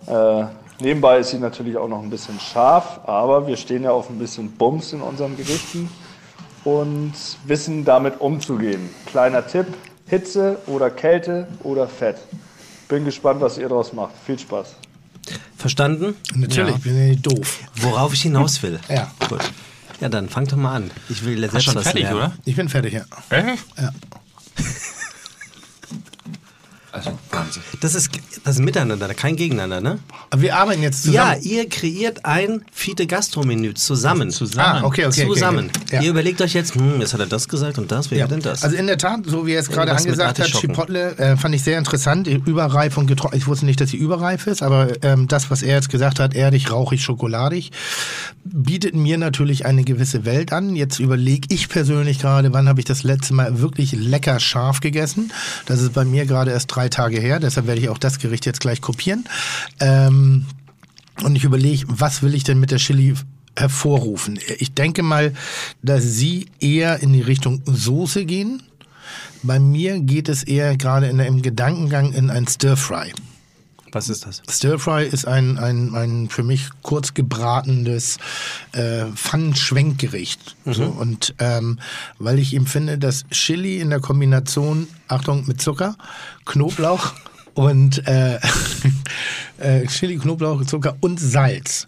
Äh, 0.07 0.45
nebenbei 0.83 1.19
ist 1.19 1.29
sie 1.29 1.37
natürlich 1.37 1.77
auch 1.77 1.87
noch 1.87 2.01
ein 2.01 2.09
bisschen 2.09 2.39
scharf, 2.39 2.99
aber 3.05 3.47
wir 3.47 3.57
stehen 3.57 3.83
ja 3.83 3.91
auf 3.91 4.09
ein 4.09 4.19
bisschen 4.19 4.51
Bums 4.51 4.93
in 4.93 5.01
unseren 5.01 5.37
Gerichten 5.37 5.89
und 6.63 7.13
wissen 7.45 7.85
damit 7.85 8.19
umzugehen. 8.19 8.89
Kleiner 9.05 9.45
Tipp, 9.45 9.67
Hitze 10.07 10.57
oder 10.67 10.89
Kälte 10.89 11.47
oder 11.63 11.87
Fett. 11.87 12.17
Bin 12.87 13.05
gespannt, 13.05 13.41
was 13.41 13.57
ihr 13.57 13.69
daraus 13.69 13.93
macht. 13.93 14.13
Viel 14.25 14.37
Spaß. 14.37 14.75
Verstanden? 15.57 16.15
Natürlich, 16.35 16.75
ja 16.85 16.91
nicht 16.91 17.25
doof. 17.25 17.61
Worauf 17.75 18.13
ich 18.13 18.21
hinaus 18.23 18.61
will. 18.61 18.79
Ja. 18.89 19.11
Gut. 19.27 19.39
Ja, 20.01 20.09
dann 20.09 20.29
fangt 20.29 20.51
doch 20.51 20.57
mal 20.57 20.75
an. 20.75 20.91
Ich 21.09 21.23
will 21.23 21.39
selbst 21.39 21.55
Hast 21.55 21.63
schon 21.65 21.75
was 21.75 21.83
fertig, 21.83 22.03
lernen. 22.03 22.17
oder? 22.17 22.33
Ich 22.45 22.55
bin 22.55 22.69
fertig, 22.69 22.93
ja. 22.93 23.05
Äh? 23.29 23.55
ja. 23.77 23.91
Also 26.95 27.11
Wahnsinn. 27.29 27.61
Das 27.81 27.93
ist 27.93 28.09
das 28.45 28.55
ist 28.55 28.61
Miteinander, 28.61 29.13
kein 29.13 29.35
Gegeneinander, 29.35 29.81
ne? 29.81 29.99
Aber 30.29 30.41
wir 30.41 30.55
arbeiten 30.55 30.81
jetzt 30.81 31.05
Ja, 31.07 31.33
zusammen. 31.33 31.41
ihr 31.43 31.67
kreiert 31.69 32.23
ein 32.25 32.63
Fiete 32.71 33.05
Gastro-Menü 33.05 33.73
zusammen. 33.73 34.31
Zusammen. 34.31 34.83
Ah, 34.83 34.85
okay, 34.85 35.05
okay. 35.05 35.23
okay, 35.23 35.33
Zusammen. 35.33 35.69
Okay. 35.83 35.95
Ja. 35.97 36.01
Ihr 36.03 36.11
überlegt 36.11 36.41
euch 36.41 36.53
jetzt, 36.53 36.75
hm, 36.75 37.01
jetzt 37.01 37.13
hat 37.13 37.19
er 37.19 37.25
das 37.25 37.49
gesagt 37.49 37.77
und 37.79 37.91
das, 37.91 38.11
wer 38.11 38.19
Ja. 38.19 38.27
denn 38.27 38.39
das? 38.39 38.63
Also 38.63 38.77
in 38.77 38.87
der 38.87 38.97
Tat, 38.97 39.21
so 39.25 39.45
wie 39.45 39.53
er 39.53 39.59
es 39.59 39.67
gerade 39.69 39.91
Irgendwas 39.91 40.05
mit 40.05 40.19
angesagt 40.21 40.39
hat. 40.53 40.61
Chipotle 40.61 41.17
äh, 41.17 41.35
fand 41.35 41.53
ich 41.53 41.63
sehr 41.63 41.77
interessant. 41.77 42.27
Überreif 42.27 42.97
und 42.97 43.07
getrocknet. 43.07 43.41
Ich 43.41 43.47
wusste 43.47 43.65
nicht, 43.65 43.81
dass 43.81 43.89
sie 43.89 43.97
überreif 43.97 44.47
ist, 44.47 44.63
aber 44.63 44.87
ähm, 45.03 45.27
das, 45.27 45.51
was 45.51 45.61
er 45.63 45.75
jetzt 45.75 45.89
gesagt 45.89 46.19
hat, 46.21 46.33
erdig, 46.33 46.71
rauchig, 46.71 47.03
schokoladig, 47.03 47.71
bietet 48.45 48.95
mir 48.95 49.17
natürlich 49.17 49.65
eine 49.65 49.83
gewisse 49.83 50.23
Welt 50.23 50.53
an. 50.53 50.75
Jetzt 50.77 50.99
überlege 50.99 51.47
ich 51.53 51.67
persönlich 51.67 52.19
gerade, 52.19 52.53
wann 52.53 52.69
habe 52.69 52.79
ich 52.79 52.85
das 52.85 53.03
letzte 53.03 53.33
Mal 53.33 53.59
wirklich 53.59 53.91
lecker 53.91 54.39
scharf 54.39 54.79
gegessen. 54.79 55.33
Das 55.65 55.81
ist 55.81 55.93
bei 55.93 56.05
mir 56.05 56.25
gerade 56.25 56.51
erst 56.51 56.67
drei 56.73 56.84
Tage 56.89 57.19
her, 57.19 57.39
deshalb 57.39 57.67
werde 57.67 57.81
ich 57.81 57.89
auch 57.89 57.97
das 57.97 58.19
Gericht 58.19 58.45
jetzt 58.45 58.59
gleich 58.59 58.81
kopieren. 58.81 59.25
Ähm, 59.79 60.45
und 61.23 61.35
ich 61.35 61.43
überlege, 61.43 61.85
was 61.87 62.21
will 62.23 62.33
ich 62.33 62.43
denn 62.43 62.59
mit 62.59 62.71
der 62.71 62.77
Chili 62.77 63.13
hervorrufen? 63.55 64.39
Ich 64.57 64.73
denke 64.73 65.01
mal, 65.01 65.33
dass 65.81 66.03
Sie 66.03 66.47
eher 66.59 67.01
in 67.01 67.13
die 67.13 67.21
Richtung 67.21 67.61
Soße 67.65 68.25
gehen. 68.25 68.63
Bei 69.43 69.59
mir 69.59 69.99
geht 69.99 70.27
es 70.27 70.43
eher 70.43 70.75
gerade 70.75 71.07
in, 71.07 71.19
im 71.19 71.41
Gedankengang 71.41 72.13
in 72.13 72.29
ein 72.29 72.47
Stir-Fry. 72.47 73.13
Was 73.91 74.09
ist 74.09 74.25
das? 74.25 74.41
Stir-Fry 74.49 75.05
ist 75.07 75.27
ein, 75.27 75.57
ein, 75.57 75.95
ein 75.95 76.29
für 76.29 76.43
mich 76.43 76.69
kurz 76.81 77.13
gebratenes 77.13 78.17
äh, 78.73 79.05
Pfannenschwenkgericht. 79.13 80.55
So, 80.65 80.85
und 80.85 81.33
ähm, 81.39 81.79
weil 82.19 82.39
ich 82.39 82.53
eben 82.53 82.67
finde, 82.67 82.97
dass 82.97 83.25
Chili 83.29 83.79
in 83.79 83.89
der 83.89 83.99
Kombination, 83.99 84.87
Achtung, 85.07 85.45
mit 85.47 85.61
Zucker, 85.61 85.95
Knoblauch 86.45 87.13
und 87.53 88.05
äh, 88.07 88.39
äh, 89.59 89.85
Chili, 89.87 90.17
Knoblauch, 90.17 90.65
Zucker 90.65 90.97
und 90.99 91.19
Salz 91.19 91.87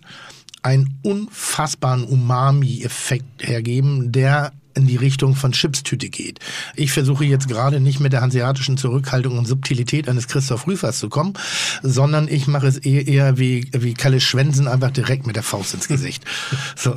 einen 0.62 1.00
unfassbaren 1.04 2.04
Umami-Effekt 2.04 3.48
hergeben, 3.48 4.12
der 4.12 4.52
in 4.78 4.88
die 4.88 4.96
Richtung 4.96 5.36
von 5.36 5.52
Chipstüte 5.52 6.10
geht. 6.10 6.40
Ich 6.76 6.92
versuche 6.92 7.26
jetzt 7.26 7.48
gerade 7.48 7.80
nicht 7.80 8.00
mit 8.00 8.14
der 8.14 8.22
hanseatischen 8.22 8.78
Zurückhaltung 8.78 9.38
und 9.38 9.46
Subtilität 9.46 10.08
eines 10.08 10.28
Christoph 10.28 10.68
Rüfers 10.68 11.00
zu 11.00 11.10
kommen, 11.10 11.34
sondern 11.82 12.28
ich 12.28 12.48
mache 12.48 12.68
es 12.68 12.78
eher, 12.78 13.08
eher 13.08 13.38
wie, 13.38 13.70
wie 13.74 13.94
Kalle 13.94 14.22
Schwensen 14.22 14.68
einfach 14.68 14.92
direkt 14.92 15.28
mit 15.28 15.36
der 15.36 15.44
Faust 15.44 15.74
ins 15.74 15.88
Gesicht. 15.88 16.24
So. 16.76 16.96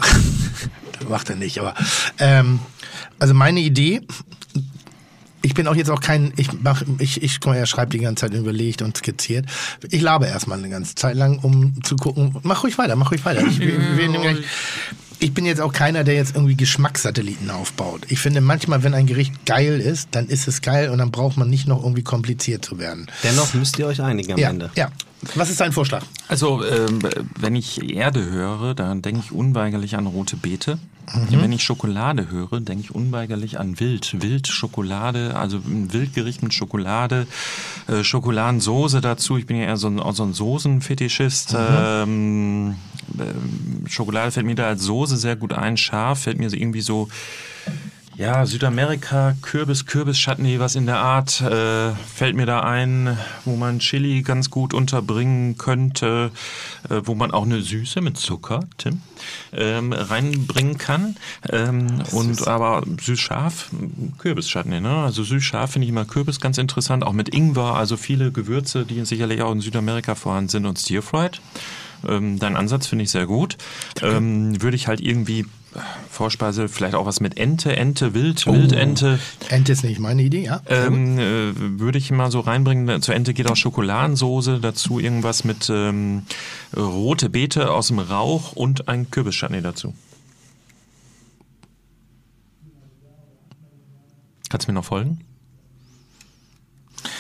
Macht 1.09 1.31
er 1.31 1.36
nicht, 1.36 1.59
aber 1.59 1.74
ähm, 2.19 2.61
also 3.19 3.32
meine 3.32 3.61
Idee, 3.61 4.02
ich 5.43 5.55
bin 5.55 5.66
auch 5.66 5.74
jetzt 5.74 5.90
auch 5.90 6.01
kein, 6.01 6.32
ich 6.36 6.48
mach, 6.52 6.82
ich, 6.98 7.23
ich, 7.23 7.40
mal, 7.44 7.57
er 7.57 7.66
schreibt 7.66 7.93
die 7.93 7.98
ganze 7.98 8.27
Zeit 8.27 8.35
überlegt 8.35 8.82
und 8.82 8.97
skizziert. 8.97 9.47
Ich 9.90 10.02
labe 10.02 10.27
erstmal 10.27 10.59
eine 10.59 10.69
ganze 10.69 10.94
Zeit 10.94 11.16
lang, 11.16 11.39
um 11.39 11.82
zu 11.82 11.97
gucken, 11.97 12.36
mach 12.43 12.62
ruhig 12.62 12.77
weiter, 12.78 12.97
mach 12.97 13.11
ruhig 13.11 13.24
weiter. 13.24 13.47
Ich, 13.47 13.59
wir, 13.59 13.97
wir 13.97 14.09
nehmen 14.09 14.23
gleich, 14.23 14.39
ich 15.20 15.32
bin 15.34 15.44
jetzt 15.44 15.60
auch 15.60 15.72
keiner, 15.72 16.02
der 16.02 16.14
jetzt 16.14 16.34
irgendwie 16.34 16.56
Geschmackssatelliten 16.56 17.51
aufbaut. 17.51 18.06
Ich 18.09 18.18
finde 18.18 18.40
manchmal, 18.40 18.82
wenn 18.82 18.94
ein 18.94 19.06
Gericht 19.06 19.44
geil 19.47 19.78
ist, 19.80 20.09
dann 20.12 20.26
ist 20.28 20.48
es 20.48 20.62
geil 20.62 20.88
und 20.90 20.98
dann 20.98 21.10
braucht 21.10 21.36
man 21.36 21.48
nicht 21.51 21.68
noch 21.68 21.82
irgendwie 21.82 22.02
kompliziert 22.02 22.64
zu 22.64 22.78
werden. 22.78 23.06
Dennoch 23.22 23.52
müsst 23.55 23.78
ihr 23.78 23.86
euch 23.86 24.01
einigen 24.02 24.32
am 24.32 24.38
Ja, 24.38 24.51
Ende. 24.51 24.70
ja. 24.74 24.88
Was 25.34 25.51
ist 25.51 25.60
dein 25.60 25.72
Vorschlag? 25.72 26.02
Also, 26.28 26.64
ähm, 26.64 27.01
wenn 27.38 27.55
ich 27.55 27.90
Erde 27.94 28.24
höre, 28.24 28.74
dann 28.74 29.02
denke 29.02 29.20
ich 29.24 29.32
unweigerlich 29.32 29.97
an 29.97 30.06
rote 30.06 30.36
Beete. 30.36 30.78
Wenn 31.30 31.51
ich 31.51 31.64
Schokolade 31.64 32.30
höre, 32.30 32.60
denke 32.60 32.84
ich 32.84 32.94
unweigerlich 32.94 33.59
an 33.59 33.80
Wild. 33.80 34.22
Wild, 34.22 34.47
Schokolade, 34.47 35.34
also 35.34 35.56
ein 35.56 35.92
Wildgericht 35.92 36.42
mit 36.42 36.55
Schokolade, 36.55 37.26
äh, 37.88 38.05
Schokoladensoße 38.05 39.01
dazu. 39.01 39.36
Ich 39.36 39.47
bin 39.47 39.56
ja 39.56 39.64
eher 39.64 39.76
so 39.76 39.88
ein, 39.88 40.01
so 40.12 40.22
ein 40.22 40.32
Soßenfetischist. 40.32 41.56
Ähm, 41.59 42.76
ähm, 43.18 43.86
Schokolade 43.88 44.30
fällt 44.30 44.47
mir 44.47 44.55
da 44.55 44.68
als 44.68 44.84
Soße 44.84 45.16
sehr 45.16 45.34
gut 45.34 45.52
ein. 45.52 45.76
Scharf 45.76 46.20
fällt 46.22 46.38
mir 46.38 46.48
so 46.48 46.56
irgendwie 46.56 46.80
so 46.80 47.09
ja, 48.20 48.44
Südamerika, 48.44 49.34
Kürbis, 49.40 49.86
Kürbis-Chutney, 49.86 50.60
was 50.60 50.74
in 50.74 50.84
der 50.84 50.98
Art, 50.98 51.40
äh, 51.40 51.92
fällt 51.92 52.36
mir 52.36 52.44
da 52.44 52.60
ein, 52.60 53.16
wo 53.47 53.56
man 53.56 53.78
Chili 53.78 54.20
ganz 54.20 54.51
gut 54.51 54.74
unterbringen 54.74 55.56
könnte, 55.56 56.30
äh, 56.90 57.01
wo 57.05 57.14
man 57.14 57.30
auch 57.30 57.44
eine 57.44 57.62
Süße 57.62 58.02
mit 58.02 58.18
Zucker, 58.18 58.60
Tim, 58.76 59.01
ähm, 59.55 59.94
reinbringen 59.94 60.76
kann. 60.76 61.16
Ähm, 61.48 61.86
und 62.12 62.47
aber 62.47 62.82
süß-scharf, 63.01 63.70
Kürbis-Chutney, 64.18 64.82
ne? 64.82 64.97
Also 64.97 65.22
süß-scharf 65.22 65.72
finde 65.72 65.86
ich 65.86 65.90
immer 65.90 66.05
Kürbis 66.05 66.40
ganz 66.40 66.59
interessant, 66.59 67.05
auch 67.05 67.14
mit 67.14 67.34
Ingwer, 67.34 67.74
also 67.76 67.97
viele 67.97 68.32
Gewürze, 68.32 68.84
die 68.84 69.02
sicherlich 69.06 69.40
auch 69.40 69.52
in 69.52 69.62
Südamerika 69.62 70.14
vorhanden 70.14 70.51
sind 70.51 70.66
und 70.66 70.78
Stir-Fried. 70.78 71.40
Ähm, 72.06 72.38
dein 72.38 72.56
Ansatz 72.56 72.86
finde 72.86 73.05
ich 73.05 73.10
sehr 73.10 73.26
gut. 73.26 73.56
Ähm, 74.02 74.60
würde 74.60 74.76
ich 74.76 74.88
halt 74.88 75.01
irgendwie 75.01 75.47
Vorspeise, 76.10 76.68
vielleicht 76.68 76.94
auch 76.94 77.06
was 77.06 77.20
mit 77.20 77.38
Ente, 77.38 77.76
Ente, 77.76 78.14
Wild, 78.14 78.44
oh. 78.47 78.52
Wildente. 78.52 79.18
Ente 79.48 79.72
ist 79.72 79.84
nicht 79.84 80.01
meine 80.01 80.22
Idee, 80.22 80.44
ja. 80.44 80.60
Ähm, 80.66 81.18
äh, 81.18 81.78
würde 81.78 81.98
ich 81.98 82.10
mal 82.10 82.30
so 82.30 82.40
reinbringen, 82.40 83.01
zur 83.02 83.14
Ente 83.14 83.34
geht 83.34 83.48
auch 83.51 83.56
Schokoladensoße, 83.56 84.59
dazu 84.60 84.98
irgendwas 84.98 85.44
mit 85.44 85.70
ähm, 85.70 86.22
rote 86.76 87.30
Beete 87.30 87.70
aus 87.70 87.88
dem 87.88 88.01
Rauch 88.01 88.52
und 88.52 88.88
ein 88.88 89.10
Kürbischchutney 89.10 89.62
dazu. 89.62 89.94
Kannst 94.48 94.66
du 94.66 94.72
mir 94.72 94.74
noch 94.74 94.84
folgen? 94.84 95.20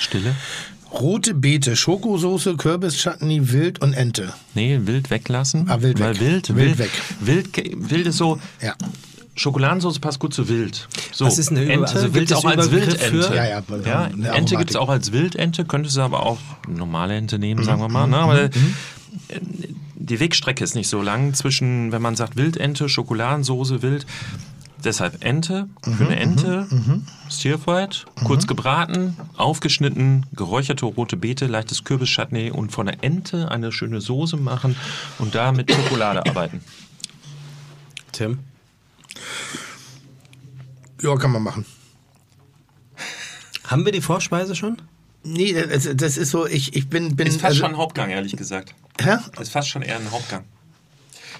Stille? 0.00 0.34
Rote 0.92 1.34
Beete, 1.34 1.76
Schokosoße, 1.76 2.56
Kürbischutney, 2.56 3.52
Wild 3.52 3.80
und 3.80 3.92
Ente. 3.92 4.32
Nee, 4.54 4.80
wild 4.84 5.10
weglassen. 5.10 5.68
Ah, 5.70 5.80
wild 5.82 6.00
Weil 6.00 6.14
weg. 6.14 6.20
Wild, 6.20 6.56
Wild 6.56 6.56
wild, 6.56 6.78
weg. 6.78 6.90
Wild, 7.20 7.90
wild 7.90 8.06
ist 8.08 8.16
so, 8.16 8.38
Ja. 8.60 8.74
Schokoladensoße 9.36 10.00
passt 10.00 10.18
gut 10.18 10.34
zu 10.34 10.48
wild. 10.48 10.88
So, 11.12 11.24
Was 11.24 11.38
ist 11.38 11.50
eine 11.50 11.62
Über- 11.62 11.72
Ente 11.74 11.94
also 11.94 12.14
Wild 12.14 12.32
auch 12.34 12.44
als 12.44 12.70
Wildente. 12.72 13.32
Ja, 13.34 13.44
ja, 13.46 13.62
ja 13.86 14.34
Ente 14.34 14.56
gibt 14.56 14.70
es 14.70 14.76
auch 14.76 14.88
als 14.88 15.12
Wildente, 15.12 15.64
könntest 15.64 15.96
du 15.96 16.00
aber 16.02 16.26
auch 16.26 16.38
normale 16.68 17.14
Ente 17.14 17.38
nehmen, 17.38 17.64
sagen 17.64 17.80
wir 17.80 17.88
Mhm. 17.88 17.92
mal. 17.94 18.06
Ne? 18.08 18.16
Aber 18.18 18.38
äh, 18.42 18.50
die 19.94 20.18
Wegstrecke 20.20 20.64
ist 20.64 20.74
nicht 20.74 20.88
so 20.88 21.00
lang 21.00 21.32
zwischen, 21.34 21.92
wenn 21.92 22.02
man 22.02 22.16
sagt 22.16 22.36
Wildente, 22.36 22.88
Schokoladensoße, 22.88 23.80
Wild. 23.82 24.04
Deshalb 24.84 25.22
Ente 25.24 25.68
Mhm, 25.84 25.94
für 25.94 26.06
eine 26.06 26.16
Ente, 26.16 26.68
stir-fried, 27.30 28.06
kurz 28.24 28.46
gebraten, 28.46 29.16
aufgeschnitten, 29.36 30.26
geräucherte 30.32 30.86
rote 30.86 31.16
Beete, 31.16 31.46
leichtes 31.46 31.84
Kürbischutney 31.84 32.50
und 32.50 32.72
von 32.72 32.86
der 32.86 33.02
Ente 33.04 33.50
eine 33.50 33.72
schöne 33.72 34.00
Soße 34.00 34.36
machen 34.36 34.76
und 35.18 35.34
da 35.34 35.52
mit 35.52 35.70
Schokolade 35.70 36.24
arbeiten. 36.26 36.62
Tim? 38.12 38.38
Ja, 41.02 41.16
kann 41.16 41.32
man 41.32 41.42
machen. 41.42 41.64
Haben 43.64 43.84
wir 43.84 43.92
die 43.92 44.00
Vorspeise 44.00 44.54
schon? 44.54 44.76
Nee, 45.22 45.52
das, 45.52 45.88
das 45.94 46.16
ist 46.16 46.30
so, 46.30 46.46
ich, 46.46 46.74
ich 46.74 46.88
bin. 46.88 47.14
bin 47.16 47.26
Ist 47.26 47.34
fast 47.40 47.44
also, 47.52 47.60
schon 47.60 47.70
ein 47.72 47.76
Hauptgang, 47.76 48.10
ehrlich 48.10 48.36
gesagt. 48.36 48.74
Hä? 49.00 49.16
Ist 49.40 49.52
fast 49.52 49.68
schon 49.68 49.82
eher 49.82 49.96
ein 49.96 50.10
Hauptgang. 50.10 50.44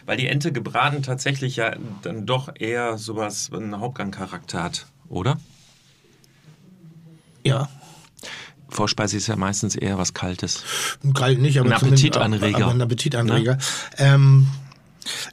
Weil 0.07 0.17
die 0.17 0.27
Ente 0.27 0.53
gebraten 0.53 1.03
tatsächlich 1.03 1.57
ja 1.57 1.75
dann 2.03 2.27
doch 2.27 2.51
eher 2.55 2.99
sowas, 2.99 3.51
einen 3.53 3.79
Hauptgang-Charakter 3.79 4.63
hat, 4.63 4.87
oder? 5.09 5.39
Ja. 7.45 7.69
Vorspeise 8.69 9.17
ist 9.17 9.27
ja 9.27 9.37
meistens 9.37 9.75
eher 9.75 9.99
was 9.99 10.15
Kaltes. 10.15 10.63
Kalt 11.15 11.41
nicht, 11.41 11.59
aber 11.59 11.71
Ein 11.71 11.75
Appetitanreger. 11.75 12.65
Aber 12.65 12.71
ein 12.75 12.83
Appetitanreger. 12.83 13.59
Ähm, 13.99 14.47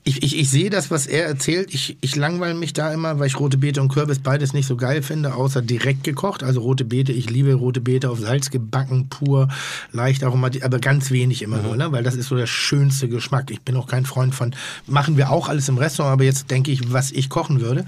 ich, 0.03 0.23
ich, 0.23 0.37
ich 0.37 0.49
sehe 0.49 0.69
das, 0.69 0.91
was 0.91 1.07
er 1.07 1.25
erzählt. 1.25 1.73
Ich, 1.73 1.97
ich 2.01 2.15
langweile 2.15 2.55
mich 2.55 2.73
da 2.73 2.93
immer, 2.93 3.19
weil 3.19 3.27
ich 3.27 3.39
rote 3.39 3.57
Beete 3.57 3.81
und 3.81 3.89
Kürbis 3.89 4.19
beides 4.19 4.53
nicht 4.53 4.67
so 4.67 4.77
geil 4.77 5.01
finde, 5.01 5.35
außer 5.35 5.61
direkt 5.61 6.03
gekocht. 6.03 6.43
Also 6.43 6.61
rote 6.61 6.85
Beete, 6.85 7.11
ich 7.11 7.29
liebe 7.29 7.53
rote 7.53 7.81
Beete 7.81 8.09
auf 8.09 8.19
Salz 8.19 8.49
gebacken, 8.49 9.09
pur, 9.09 9.49
leicht 9.91 10.23
aromatisch, 10.23 10.63
aber 10.63 10.79
ganz 10.79 11.11
wenig 11.11 11.41
immer 11.41 11.57
nur, 11.57 11.75
ne? 11.75 11.91
weil 11.91 12.03
das 12.03 12.15
ist 12.15 12.27
so 12.27 12.35
der 12.35 12.47
schönste 12.47 13.09
Geschmack. 13.09 13.51
Ich 13.51 13.61
bin 13.61 13.75
auch 13.75 13.87
kein 13.87 14.05
Freund 14.05 14.33
von, 14.33 14.55
machen 14.85 15.17
wir 15.17 15.31
auch 15.31 15.49
alles 15.49 15.69
im 15.69 15.77
Restaurant, 15.77 16.13
aber 16.13 16.23
jetzt 16.23 16.49
denke 16.51 16.71
ich, 16.71 16.91
was 16.93 17.11
ich 17.11 17.29
kochen 17.29 17.61
würde. 17.61 17.85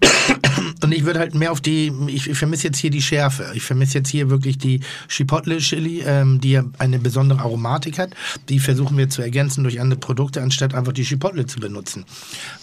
Und 0.82 0.92
ich 0.92 1.04
würde 1.04 1.18
halt 1.18 1.34
mehr 1.34 1.50
auf 1.50 1.60
die, 1.60 1.92
ich, 2.06 2.28
ich 2.28 2.38
vermisse 2.38 2.68
jetzt 2.68 2.78
hier 2.78 2.90
die 2.90 3.02
Schärfe. 3.02 3.50
Ich 3.54 3.62
vermisse 3.62 3.98
jetzt 3.98 4.10
hier 4.10 4.30
wirklich 4.30 4.58
die 4.58 4.80
Chipotle 5.08 5.58
Chili, 5.58 6.02
ähm, 6.04 6.40
die 6.40 6.52
ja 6.52 6.64
eine 6.78 6.98
besondere 6.98 7.40
Aromatik 7.40 7.98
hat. 7.98 8.10
Die 8.48 8.60
versuchen 8.60 8.96
wir 8.96 9.08
zu 9.08 9.22
ergänzen 9.22 9.64
durch 9.64 9.80
andere 9.80 9.98
Produkte, 9.98 10.40
anstatt 10.40 10.74
einfach 10.74 10.87
die 10.92 11.04
Chipotle 11.04 11.46
zu 11.46 11.60
benutzen. 11.60 12.04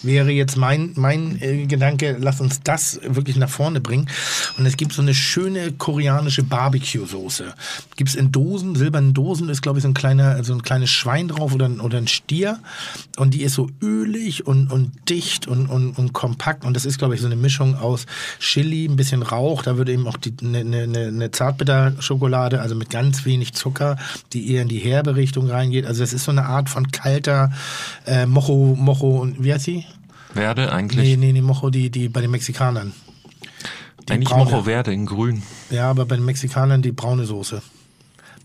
Wäre 0.02 0.30
jetzt 0.30 0.56
mein, 0.56 0.92
mein 0.94 1.40
äh, 1.40 1.66
Gedanke, 1.66 2.16
lass 2.20 2.40
uns 2.40 2.60
das 2.62 3.00
wirklich 3.02 3.36
nach 3.36 3.48
vorne 3.48 3.80
bringen. 3.80 4.08
Und 4.58 4.66
es 4.66 4.76
gibt 4.76 4.92
so 4.92 5.02
eine 5.02 5.14
schöne 5.14 5.72
koreanische 5.72 6.42
Barbecue-Soße. 6.42 7.54
Gibt 7.96 8.10
es 8.10 8.16
in 8.16 8.32
Dosen, 8.32 8.74
silbernen 8.74 9.14
Dosen, 9.14 9.48
ist 9.48 9.62
glaube 9.62 9.78
ich 9.78 9.82
so 9.82 9.88
ein 9.88 9.94
kleiner, 9.94 10.42
so 10.44 10.52
ein 10.52 10.62
kleines 10.62 10.90
Schwein 10.90 11.28
drauf 11.28 11.54
oder, 11.54 11.70
oder 11.82 11.98
ein 11.98 12.08
Stier. 12.08 12.58
Und 13.16 13.34
die 13.34 13.42
ist 13.42 13.54
so 13.54 13.70
ölig 13.82 14.46
und, 14.46 14.70
und 14.70 14.92
dicht 15.08 15.46
und, 15.46 15.66
und, 15.66 15.92
und 15.98 16.12
kompakt. 16.12 16.64
Und 16.64 16.74
das 16.74 16.84
ist 16.84 16.98
glaube 16.98 17.14
ich 17.14 17.20
so 17.20 17.26
eine 17.26 17.36
Mischung 17.36 17.76
aus 17.76 18.06
Chili, 18.38 18.86
ein 18.86 18.96
bisschen 18.96 19.22
Rauch. 19.22 19.62
Da 19.62 19.76
würde 19.76 19.92
eben 19.92 20.06
auch 20.06 20.18
eine, 20.42 20.58
eine, 20.58 21.06
eine 21.06 21.30
Zartbitterschokolade, 21.30 22.60
also 22.60 22.74
mit 22.74 22.90
ganz 22.90 23.24
wenig 23.24 23.54
Zucker, 23.54 23.96
die 24.32 24.52
eher 24.52 24.62
in 24.62 24.68
die 24.68 24.78
herbe 24.78 25.16
Richtung 25.16 25.50
reingeht. 25.50 25.86
Also 25.86 26.02
das 26.02 26.12
ist 26.12 26.24
so 26.24 26.30
eine 26.30 26.46
Art 26.46 26.68
von 26.68 26.90
kalter 26.90 27.52
äh, 28.04 28.15
Mojo, 28.24 28.74
Mojo 28.76 29.18
und 29.20 29.42
wie 29.44 29.52
heißt 29.52 29.64
sie? 29.66 29.84
Werde 30.32 30.62
Nee, 30.62 30.68
eigentlich. 30.68 31.16
nee, 31.18 31.32
nee, 31.32 31.42
Mojo, 31.42 31.68
die, 31.70 31.90
die 31.90 32.08
bei 32.08 32.20
den 32.22 32.30
Mexikanern. 32.30 32.92
Die 34.08 34.12
eigentlich 34.12 34.28
braune. 34.28 34.44
Mocho 34.44 34.64
Werde 34.66 34.92
in 34.92 35.04
grün. 35.06 35.42
Ja, 35.70 35.90
aber 35.90 36.06
bei 36.06 36.16
den 36.16 36.24
Mexikanern 36.24 36.80
die 36.82 36.92
braune 36.92 37.24
Soße. 37.26 37.60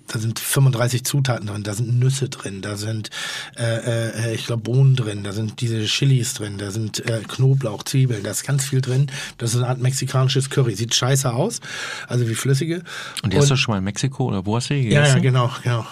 Da 0.07 0.19
sind 0.19 0.39
35 0.39 1.06
Zutaten 1.06 1.48
drin, 1.48 1.64
da 1.64 1.73
sind 1.73 1.98
Nüsse 1.99 2.27
drin, 2.27 2.61
da 2.61 2.76
sind, 2.76 3.10
äh, 3.57 4.31
äh, 4.31 4.35
ich 4.35 4.45
glaube, 4.45 4.64
Bohnen 4.64 4.95
drin, 4.98 5.23
da 5.23 5.31
sind 5.31 5.61
diese 5.61 5.85
Chilis 5.85 6.34
drin, 6.34 6.57
da 6.57 6.69
sind 6.72 7.06
äh, 7.10 7.22
Knoblauch, 7.26 7.84
Zwiebeln, 7.84 8.22
da 8.23 8.31
ist 8.31 8.43
ganz 8.45 8.65
viel 8.65 8.81
drin. 8.81 9.07
Das 9.38 9.52
ist 9.52 9.57
eine 9.57 9.68
Art 9.68 9.80
mexikanisches 9.80 10.49
Curry. 10.49 10.76
Sieht 10.76 10.93
scheiße 10.95 11.31
aus, 11.31 11.61
also 12.10 12.27
wie 12.27 12.35
flüssige. 12.35 12.84
Und 13.23 13.31
die 13.31 13.38
hast 13.38 13.52
du 13.52 13.56
schon 13.56 13.73
mal 13.73 13.77
in 13.77 13.85
Mexiko 13.85 14.26
oder 14.26 14.45
wo 14.45 14.57
hast 14.57 14.69
du 14.69 14.73
die 14.73 14.89
Ja, 14.89 15.02
gegessen? 15.02 15.15
ja, 15.18 15.22
genau, 15.22 15.49
genau. 15.64 15.85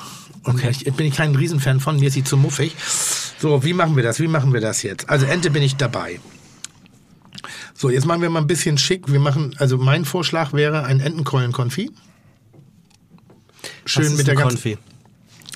Und 0.43 0.63
ich, 0.63 0.87
ich 0.87 0.93
bin 0.93 1.05
ich 1.05 1.15
kein 1.15 1.35
Riesenfan 1.35 1.79
von, 1.79 1.99
mir 1.99 2.07
ist 2.07 2.13
sie 2.13 2.23
zu 2.23 2.37
muffig. 2.37 2.75
So, 3.39 3.63
wie 3.63 3.73
machen 3.73 3.95
wir 3.95 4.03
das? 4.03 4.19
Wie 4.19 4.27
machen 4.27 4.53
wir 4.53 4.61
das 4.61 4.83
jetzt? 4.83 5.09
Also 5.09 5.25
Ente 5.25 5.49
bin 5.51 5.63
ich 5.63 5.75
dabei. 5.75 6.19
So, 7.73 7.89
jetzt 7.89 8.05
machen 8.05 8.21
wir 8.21 8.29
mal 8.29 8.41
ein 8.41 8.47
bisschen 8.47 8.77
schick. 8.77 9.11
Wir 9.11 9.19
machen, 9.19 9.55
also 9.57 9.77
mein 9.77 10.05
Vorschlag 10.05 10.53
wäre 10.53 10.83
ein 10.83 10.99
Entenkeulenkonfit. 10.99 11.91
Schön 13.85 14.03
Was 14.03 14.11
ist 14.11 14.17
mit 14.17 14.27
der 14.27 14.35
ganzen, 14.35 14.55
Konfi. 14.57 14.77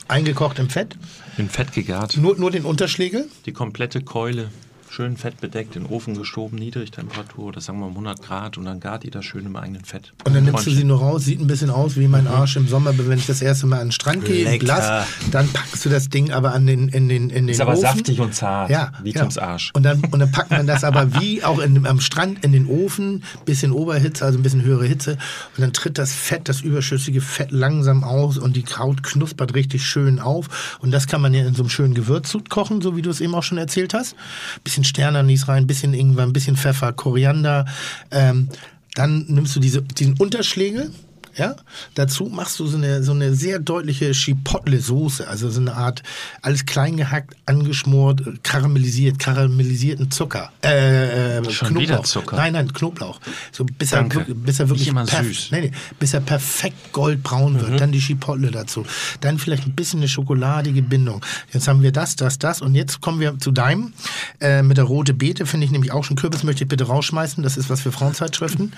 eingekocht 0.07 0.60
im 0.60 0.69
Fett. 0.69 0.97
In 1.38 1.49
Fett 1.49 1.73
gegart. 1.73 2.18
Nur, 2.18 2.38
nur 2.38 2.51
den 2.51 2.64
Unterschlägel. 2.65 3.27
Die 3.45 3.51
komplette 3.53 4.01
Keule. 4.01 4.51
Schön 4.95 5.18
fettbedeckt, 5.18 5.76
in 5.76 5.86
den 5.86 5.91
Ofen 5.91 6.15
geschoben, 6.15 6.60
Niedrigtemperatur, 6.60 7.45
oder 7.45 7.61
sagen 7.61 7.80
wir 7.80 7.86
mal 7.86 7.94
100 7.94 8.22
Grad 8.22 8.60
und 8.60 8.65
dann 8.65 8.80
gart 8.80 9.03
ihr 9.03 9.10
das 9.10 9.26
schön 9.26 9.44
im 9.48 9.56
eigenen 9.56 9.84
Fett. 9.84 10.14
Und 10.24 10.36
dann 10.36 10.44
nimmst 10.44 10.68
du 10.68 10.70
sie 10.70 10.84
nur 10.84 10.99
raus, 10.99 11.26
sieht 11.26 11.41
ein 11.41 11.48
bisschen 11.48 11.72
aus 11.72 11.98
wie 11.98 12.07
mein 12.07 12.28
Arsch 12.28 12.57
im 12.57 12.68
Sommer, 12.68 12.95
wenn 12.95 13.18
ich 13.18 13.26
das 13.26 13.41
erste 13.41 13.65
Mal 13.65 13.80
an 13.80 13.88
den 13.88 13.91
Strand 13.91 14.24
gehe, 14.24 14.48
im. 14.48 14.60
Glas, 14.60 15.07
dann 15.32 15.48
packst 15.52 15.84
du 15.84 15.90
das 15.90 16.10
Ding 16.10 16.32
aber 16.32 16.53
an 16.53 16.68
den, 16.68 16.90
in 16.90 17.10
den, 17.10 17.32
in 17.32 17.48
den 17.48 17.49
Ist 17.49 17.60
aber 17.60 17.72
Ofen. 17.72 17.82
saftig 17.82 18.20
und 18.20 18.36
zart, 18.36 18.70
Ja, 18.70 18.91
wie 19.02 19.14
ja. 19.14 19.22
Tims 19.22 19.40
Arsch. 19.40 19.72
Und 19.74 19.82
dann, 19.82 19.99
und 20.11 20.20
dann 20.20 20.32
packt 20.32 20.52
man 20.52 20.68
das 20.68 20.84
aber 20.84 21.20
wie 21.20 21.44
auch 21.44 21.57
in, 21.57 21.88
am 21.88 21.99
Strand 21.99 22.45
in 22.45 22.52
den 22.52 22.68
Ofen, 22.68 23.24
bisschen 23.45 23.72
Oberhitze, 23.72 24.24
also 24.24 24.38
ein 24.38 24.44
bisschen 24.44 24.61
höhere 24.61 24.86
Hitze. 24.86 25.14
Und 25.57 25.61
dann 25.61 25.74
tritt 25.74 25.98
das 25.98 26.14
Fett, 26.14 26.48
das 26.48 26.61
überschüssige 26.61 27.22
Fett 27.22 27.49
langsam 27.49 28.03
aus 28.03 28.38
und 28.38 28.56
die 28.56 28.65
Haut 28.78 29.02
knuspert 29.02 29.56
richtig 29.56 29.88
schön 29.88 30.20
auf. 30.20 30.78
Und 30.82 30.91
das 30.91 31.07
kann 31.07 31.20
man 31.20 31.34
ja 31.34 31.48
in 31.48 31.56
so 31.56 31.64
einem 31.64 31.72
schönen 31.72 31.95
Gewürzsud 31.95 32.52
kochen, 32.52 32.84
so 32.84 32.95
wie 32.95 33.02
du 33.02 33.10
es 33.10 33.22
eben 33.22 33.34
auch 33.34 33.41
schon 33.41 33.57
erzählt 33.57 33.95
hast. 33.95 34.15
Bisschen 34.64 34.82
Sternanis 34.84 35.47
rein, 35.47 35.68
bisschen 35.68 35.93
Ingwer, 35.93 36.23
ein 36.23 36.34
bisschen 36.34 36.57
Pfeffer, 36.57 36.93
Koriander. 36.93 37.65
Ähm, 38.11 38.49
dann 38.95 39.26
nimmst 39.27 39.55
du 39.55 39.60
diese, 39.60 39.81
diesen 39.81 40.15
Unterschlägel, 40.18 40.91
ja, 41.35 41.55
dazu 41.95 42.26
machst 42.26 42.60
du 42.60 42.68
so 42.68 42.77
eine, 42.77 43.03
so 43.03 43.11
eine 43.11 43.34
sehr 43.35 43.60
deutliche 43.60 44.14
Chipotle-Soße, 44.14 45.26
also 45.27 45.49
so 45.49 45.60
eine 45.61 45.76
Art, 45.76 46.03
alles 46.41 46.65
klein 46.65 46.97
gehackt, 46.97 47.35
angeschmort, 47.45 48.22
karamellisiert, 48.43 49.19
karamellisierten 49.19 50.11
Zucker. 50.11 50.51
Äh, 50.64 51.38
äh, 51.39 51.49
Schon 51.51 51.69
Knoblauch. 51.69 51.81
wieder 51.81 52.03
Zucker. 52.03 52.35
Nein, 52.35 52.53
nein, 52.53 52.72
Knoblauch. 52.73 53.19
So 53.51 53.65
bis 53.65 53.91
er, 53.91 53.99
Danke. 54.03 54.34
bis 54.35 54.60
er 54.60 54.69
wirklich 54.69 54.91
süß. 54.91 55.49
Nee, 55.51 55.61
nee, 55.61 55.72
bis 55.99 56.14
er 56.14 56.19
perfekt 56.22 56.91
goldbraun 56.93 57.53
Mhm. 57.53 57.61
wird. 57.61 57.81
Dann 57.81 57.91
die 57.91 57.99
Chipotle 57.99 58.51
dazu. 58.51 58.85
Dann 59.22 59.39
vielleicht 59.39 59.65
ein 59.65 59.73
bisschen 59.73 59.99
eine 59.99 60.07
schokoladige 60.07 60.81
Bindung. 60.81 61.23
Jetzt 61.51 61.68
haben 61.68 61.81
wir 61.81 61.91
das, 61.91 62.15
das, 62.15 62.39
das. 62.39 62.61
Und 62.61 62.76
jetzt 62.76 63.01
kommen 63.01 63.19
wir 63.19 63.38
zu 63.39 63.51
deinem. 63.51 63.93
Äh, 64.39 64.61
mit 64.64 64.77
der 64.77 64.85
rote 64.85 65.14
Beete 65.14 65.45
finde 65.45 65.65
ich 65.65 65.72
nämlich 65.72 65.91
auch 65.91 66.03
schon 66.03 66.15
Kürbis, 66.18 66.43
möchte 66.43 66.64
ich 66.64 66.69
bitte 66.69 66.85
rausschmeißen. 66.85 67.43
Das 67.43 67.57
ist 67.57 67.69
was 67.69 67.81
für 67.81 67.91
Frauenzeitschriften. 67.91 68.73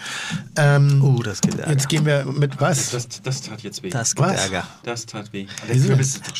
Ähm, 0.55 1.01
Oh, 1.03 1.21
das 1.23 1.41
gibt 1.41 1.55
Ärger. 1.59 1.71
Jetzt 1.71 1.89
gehen 1.89 2.05
wir 2.05 2.25
mit 2.25 2.44
was? 2.59 2.91
Das, 2.91 3.07
das 3.21 3.41
tat 3.41 3.61
jetzt 3.61 3.83
weh. 3.83 3.89
Das 3.89 4.15
gibt 4.15 4.27
Was? 4.27 4.41
Ärger. 4.43 4.67
Das 4.83 5.05
tat 5.05 5.31
weh. 5.33 5.47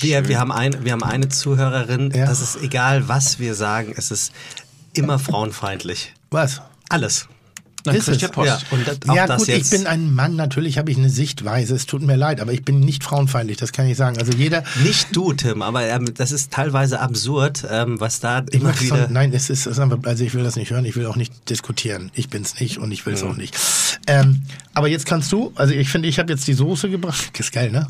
Wir, 0.02 0.28
wir, 0.28 0.40
haben 0.40 0.52
ein, 0.52 0.84
wir 0.84 0.92
haben 0.92 1.04
eine 1.04 1.30
Zuhörerin, 1.30 2.12
Ja. 2.16 2.26
das 2.26 2.42
ist 2.42 2.62
egal, 2.62 3.08
was 3.08 3.40
wir 3.40 3.56
sagen, 3.56 3.94
es 3.96 4.12
ist 4.12 4.34
immer 4.94 5.20
frauenfeindlich. 5.20 6.14
Was? 6.32 6.62
Alles. 6.90 7.28
Dann 7.86 7.96
ist 7.96 8.06
kriegt 8.06 8.22
ihr 8.22 8.28
Post. 8.30 8.48
Ja, 8.48 8.60
und 8.72 8.88
das, 8.88 8.98
auch 9.08 9.16
ja 9.16 9.28
das 9.28 9.38
gut, 9.40 9.48
jetzt. 9.48 9.72
ich 9.74 9.78
bin 9.80 9.88
ein 9.88 10.14
Mann, 10.14 10.36
natürlich 10.36 10.78
habe 10.78 10.92
ich 10.92 10.98
eine 10.98 11.10
Sichtweise, 11.10 11.76
es 11.76 11.86
tut 11.86 12.02
mir 12.02 12.16
leid, 12.16 12.42
aber 12.42 12.52
ich 12.54 12.64
bin 12.64 12.80
nicht 12.80 13.04
frauenfeindlich, 13.04 13.58
das 13.58 13.72
kann 13.72 13.88
ich 13.88 13.98
sagen. 13.98 14.18
Also 14.18 14.34
jeder, 14.34 14.64
nicht 14.84 15.16
du, 15.16 15.34
Tim, 15.34 15.62
aber 15.62 15.84
ähm, 15.88 16.14
das 16.16 16.32
ist 16.32 16.52
teilweise 16.52 17.00
absurd, 17.00 17.64
ähm, 17.70 18.00
was 18.00 18.20
da 18.20 18.44
ich 18.50 18.60
immer 18.62 18.80
wieder. 18.80 19.04
von, 19.06 19.14
nein, 19.14 19.32
es 19.34 19.50
ist, 19.50 19.62
es 19.66 19.74
ist 19.74 19.80
einfach, 19.80 20.00
also 20.06 20.24
ich 20.24 20.34
will 20.34 20.44
das 20.44 20.56
nicht 20.56 20.72
hören, 20.72 20.86
ich 20.86 20.96
will 20.96 21.06
auch 21.06 21.16
nicht 21.16 21.50
diskutieren. 21.50 22.12
Ich 22.14 22.30
bin's 22.30 22.60
nicht 22.60 22.78
und 22.80 22.92
ich 22.92 23.06
will 23.06 23.14
es 23.14 23.24
Mhm. 23.24 23.30
auch 23.30 23.36
nicht. 23.38 23.56
Ähm, 24.08 24.44
aber 24.74 24.88
jetzt 24.88 25.06
kannst 25.06 25.32
du, 25.32 25.52
also 25.56 25.74
ich 25.74 25.90
finde, 25.90 26.08
ich 26.08 26.20
habe 26.20 26.32
jetzt 26.32 26.48
die 26.48 26.54
Soße 26.54 26.90
gebracht, 26.90 27.32
ist 27.40 27.52
geil, 27.52 27.72
ne? 27.72 27.88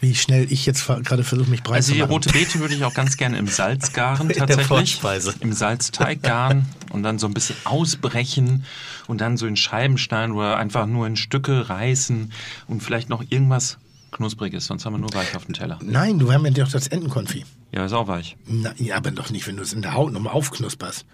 Wie 0.00 0.14
schnell 0.14 0.46
ich 0.52 0.64
jetzt 0.64 0.86
gerade 0.86 1.24
versuche, 1.24 1.50
mich 1.50 1.64
breit 1.64 1.76
Also 1.78 1.88
zu 1.88 1.94
die 1.94 2.00
machen. 2.02 2.10
rote 2.12 2.28
Beete 2.30 2.60
würde 2.60 2.72
ich 2.72 2.84
auch 2.84 2.94
ganz 2.94 3.16
gerne 3.16 3.36
im 3.36 3.48
Salz 3.48 3.92
garen 3.92 4.30
In 4.30 4.36
der 4.46 4.46
tatsächlich. 4.46 5.00
Im 5.40 5.52
Salzteig 5.52 6.22
garen 6.22 6.66
und 6.90 7.02
dann 7.02 7.18
so 7.18 7.26
ein 7.26 7.34
bisschen 7.34 7.56
ausbrechen 7.64 8.64
und 9.06 9.20
dann 9.20 9.36
so 9.36 9.46
in 9.46 9.56
Scheiben 9.56 9.98
schneiden 9.98 10.34
oder 10.34 10.56
einfach 10.56 10.86
nur 10.86 11.06
in 11.06 11.16
Stücke 11.16 11.68
reißen 11.68 12.32
und 12.66 12.82
vielleicht 12.82 13.08
noch 13.08 13.24
irgendwas 13.28 13.78
Knuspriges, 14.10 14.66
sonst 14.66 14.86
haben 14.86 14.94
wir 14.94 14.98
nur 14.98 15.12
weich 15.12 15.36
auf 15.36 15.44
dem 15.44 15.54
Teller. 15.54 15.78
Nein, 15.82 16.18
du 16.18 16.32
haben 16.32 16.44
ja 16.46 16.50
doch 16.50 16.70
das 16.70 16.88
Entenkonfi. 16.88 17.44
Ja, 17.72 17.84
ist 17.84 17.92
auch 17.92 18.08
weich. 18.08 18.36
Na, 18.46 18.72
ja, 18.78 18.96
aber 18.96 19.10
doch 19.10 19.28
nicht, 19.30 19.46
wenn 19.46 19.56
du 19.58 19.62
es 19.62 19.74
in 19.74 19.82
der 19.82 19.92
Haut 19.92 20.12
nochmal 20.12 20.32
aufknusperst. 20.32 21.04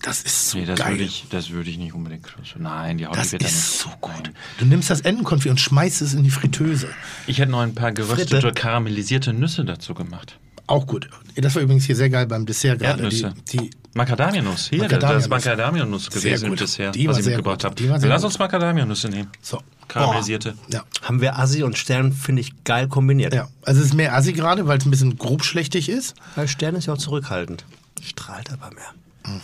Das 0.00 0.22
ist 0.22 0.50
so 0.50 0.58
Nee, 0.58 0.64
das 0.64 0.78
geil. 0.78 0.92
würde 0.92 1.02
ich, 1.04 1.26
das 1.28 1.50
würde 1.50 1.68
ich 1.70 1.76
nicht 1.76 1.92
unbedingt. 1.92 2.24
Nein, 2.56 2.98
die 2.98 3.06
Haut 3.06 3.16
das 3.16 3.32
wird 3.32 3.42
dann 3.42 3.48
ist 3.50 3.56
nicht. 3.56 3.78
so 3.80 3.90
gut. 4.00 4.30
Du 4.58 4.64
nimmst 4.64 4.88
das 4.90 5.00
Entenkonfit 5.00 5.50
und 5.50 5.60
schmeißt 5.60 6.00
es 6.02 6.14
in 6.14 6.22
die 6.22 6.30
Fritteuse. 6.30 6.88
Ich 7.26 7.38
hätte 7.40 7.50
noch 7.50 7.60
ein 7.60 7.74
paar 7.74 7.90
geröstete, 7.92 8.40
Fritte. 8.40 8.52
karamellisierte 8.54 9.32
Nüsse 9.32 9.64
dazu 9.64 9.94
gemacht. 9.94 10.38
Auch 10.68 10.86
gut. 10.86 11.08
Das 11.34 11.54
war 11.54 11.62
übrigens 11.62 11.84
hier 11.84 11.96
sehr 11.96 12.10
geil 12.10 12.26
beim 12.26 12.46
Dessert 12.46 12.78
gerade. 12.78 13.08
Die, 13.08 13.22
Erdnüsse. 13.22 13.34
die, 13.52 13.70
Macadamianuss. 13.94 14.68
Hier, 14.68 14.82
Macadamianuss. 14.82 15.28
das 15.28 15.40
ist 15.40 15.46
Macadamianuss 15.46 16.10
gewesen 16.10 16.46
im. 16.46 16.56
Dessert, 16.56 16.94
Die 16.94 17.08
was 17.08 17.18
ich 17.18 17.26
mitgebracht 17.26 17.64
habe. 17.64 17.74
Lass 18.06 18.22
uns 18.22 18.38
Macadamianüsse 18.38 19.08
nehmen. 19.08 19.28
so. 19.42 19.60
Karamellisierte. 19.88 20.54
Ja. 20.70 20.84
Haben 21.02 21.22
wir 21.22 21.38
Assi 21.38 21.62
und 21.62 21.78
Stern, 21.78 22.12
finde 22.12 22.42
ich, 22.42 22.62
geil 22.64 22.88
kombiniert. 22.88 23.32
ja. 23.34 23.48
Also 23.64 23.80
es 23.80 23.86
ist 23.88 23.94
mehr 23.94 24.14
assi 24.14 24.34
gerade, 24.34 24.66
weil 24.66 24.76
es 24.78 24.84
ein 24.84 24.90
bisschen 24.90 25.16
grobschlächtig 25.16 25.88
ist. 25.88 26.14
Weil 26.36 26.46
Stern 26.46 26.74
ist 26.74 26.86
ja 26.86 26.92
auch 26.92 26.98
zurückhaltend. 26.98 27.64
Strahlt 28.02 28.52
aber 28.52 28.70
mehr. 28.74 29.40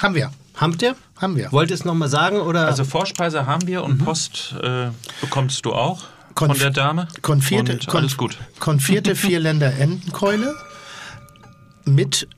Haben 0.00 0.14
wir. 0.14 0.30
Habt 0.56 0.82
ihr? 0.82 0.94
Haben 1.16 1.36
wir. 1.36 1.50
Wollt 1.50 1.70
ihr 1.70 1.74
es 1.74 1.84
nochmal 1.84 2.08
sagen? 2.08 2.36
Oder? 2.40 2.66
Also 2.66 2.84
Vorspeise 2.84 3.46
haben 3.46 3.66
wir 3.66 3.82
und 3.82 3.98
Post 3.98 4.54
äh, 4.62 4.88
bekommst 5.20 5.64
du 5.64 5.72
auch 5.72 6.04
Konf- 6.34 6.48
von 6.52 6.58
der 6.58 6.70
Dame. 6.70 7.08
Konfierte, 7.22 7.72
und 7.72 7.94
alles 7.94 8.16
gut. 8.16 8.36
konfierte 8.58 9.14
Vierländer 9.16 9.72
Entenkeule 9.78 10.54
mit, 11.84 12.28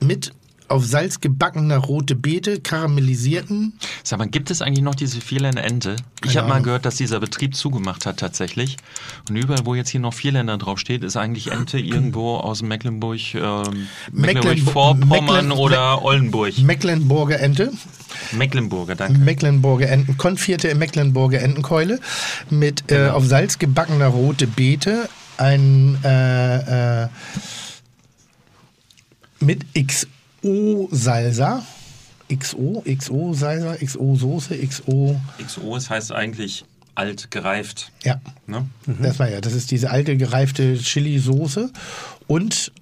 mit 0.00 0.32
auf 0.68 0.86
Salz 0.86 1.20
gebackener 1.20 1.76
rote 1.78 2.14
Beete, 2.14 2.60
karamellisierten. 2.60 3.74
Sag 4.02 4.18
mal, 4.18 4.28
gibt 4.28 4.50
es 4.50 4.62
eigentlich 4.62 4.82
noch 4.82 4.94
diese 4.94 5.20
Vierländer 5.20 5.64
Ente? 5.64 5.96
Ich 6.24 6.36
habe 6.36 6.48
mal 6.48 6.62
gehört, 6.62 6.84
dass 6.84 6.96
dieser 6.96 7.20
Betrieb 7.20 7.54
zugemacht 7.54 8.06
hat 8.06 8.18
tatsächlich. 8.18 8.76
Und 9.28 9.36
überall, 9.36 9.64
wo 9.64 9.74
jetzt 9.74 9.90
hier 9.90 10.00
noch 10.00 10.14
Vierländer 10.14 10.56
draufsteht, 10.58 11.04
ist 11.04 11.16
eigentlich 11.16 11.50
Ente 11.50 11.78
irgendwo 11.80 12.36
aus 12.36 12.62
Mecklenburg, 12.62 13.34
ähm, 13.34 13.88
Mecklenburg-Vorpommern 14.12 15.48
Mecklen- 15.48 15.52
oder 15.52 16.02
Oldenburg. 16.02 16.56
Mecklenburger 16.58 17.40
Ente, 17.40 17.72
Mecklenburger, 18.32 18.94
danke. 18.94 19.18
Mecklenburger 19.18 19.88
Enten, 19.88 20.16
konfierte 20.16 20.74
Mecklenburger 20.74 21.40
Entenkeule 21.40 22.00
mit 22.50 22.82
äh, 22.90 22.96
Genau. 22.96 23.14
auf 23.14 23.26
Salz 23.26 23.58
gebackener 23.58 24.06
rote 24.06 24.46
Beete, 24.46 25.08
ein 25.38 25.98
äh, 26.04 27.04
äh, 27.04 27.08
mit 29.40 29.64
XO 30.42 30.88
Salsa, 30.90 31.62
XO, 32.32 32.82
XO 32.86 33.32
Salsa, 33.34 33.76
XO 33.76 34.16
Soße, 34.16 34.56
XO, 34.66 35.20
XO, 35.46 35.76
es 35.76 35.88
heißt 35.90 36.12
eigentlich 36.12 36.64
alt 36.94 37.30
gereift. 37.30 37.90
ja. 38.04 38.20
Ne? 38.46 38.66
Das 39.00 39.18
war 39.18 39.30
ja, 39.30 39.40
das 39.40 39.54
ist 39.54 39.70
diese 39.70 39.90
alte 39.90 40.16
gereifte 40.16 40.76
Chili-Soße. 40.76 41.70
Und 42.26 42.72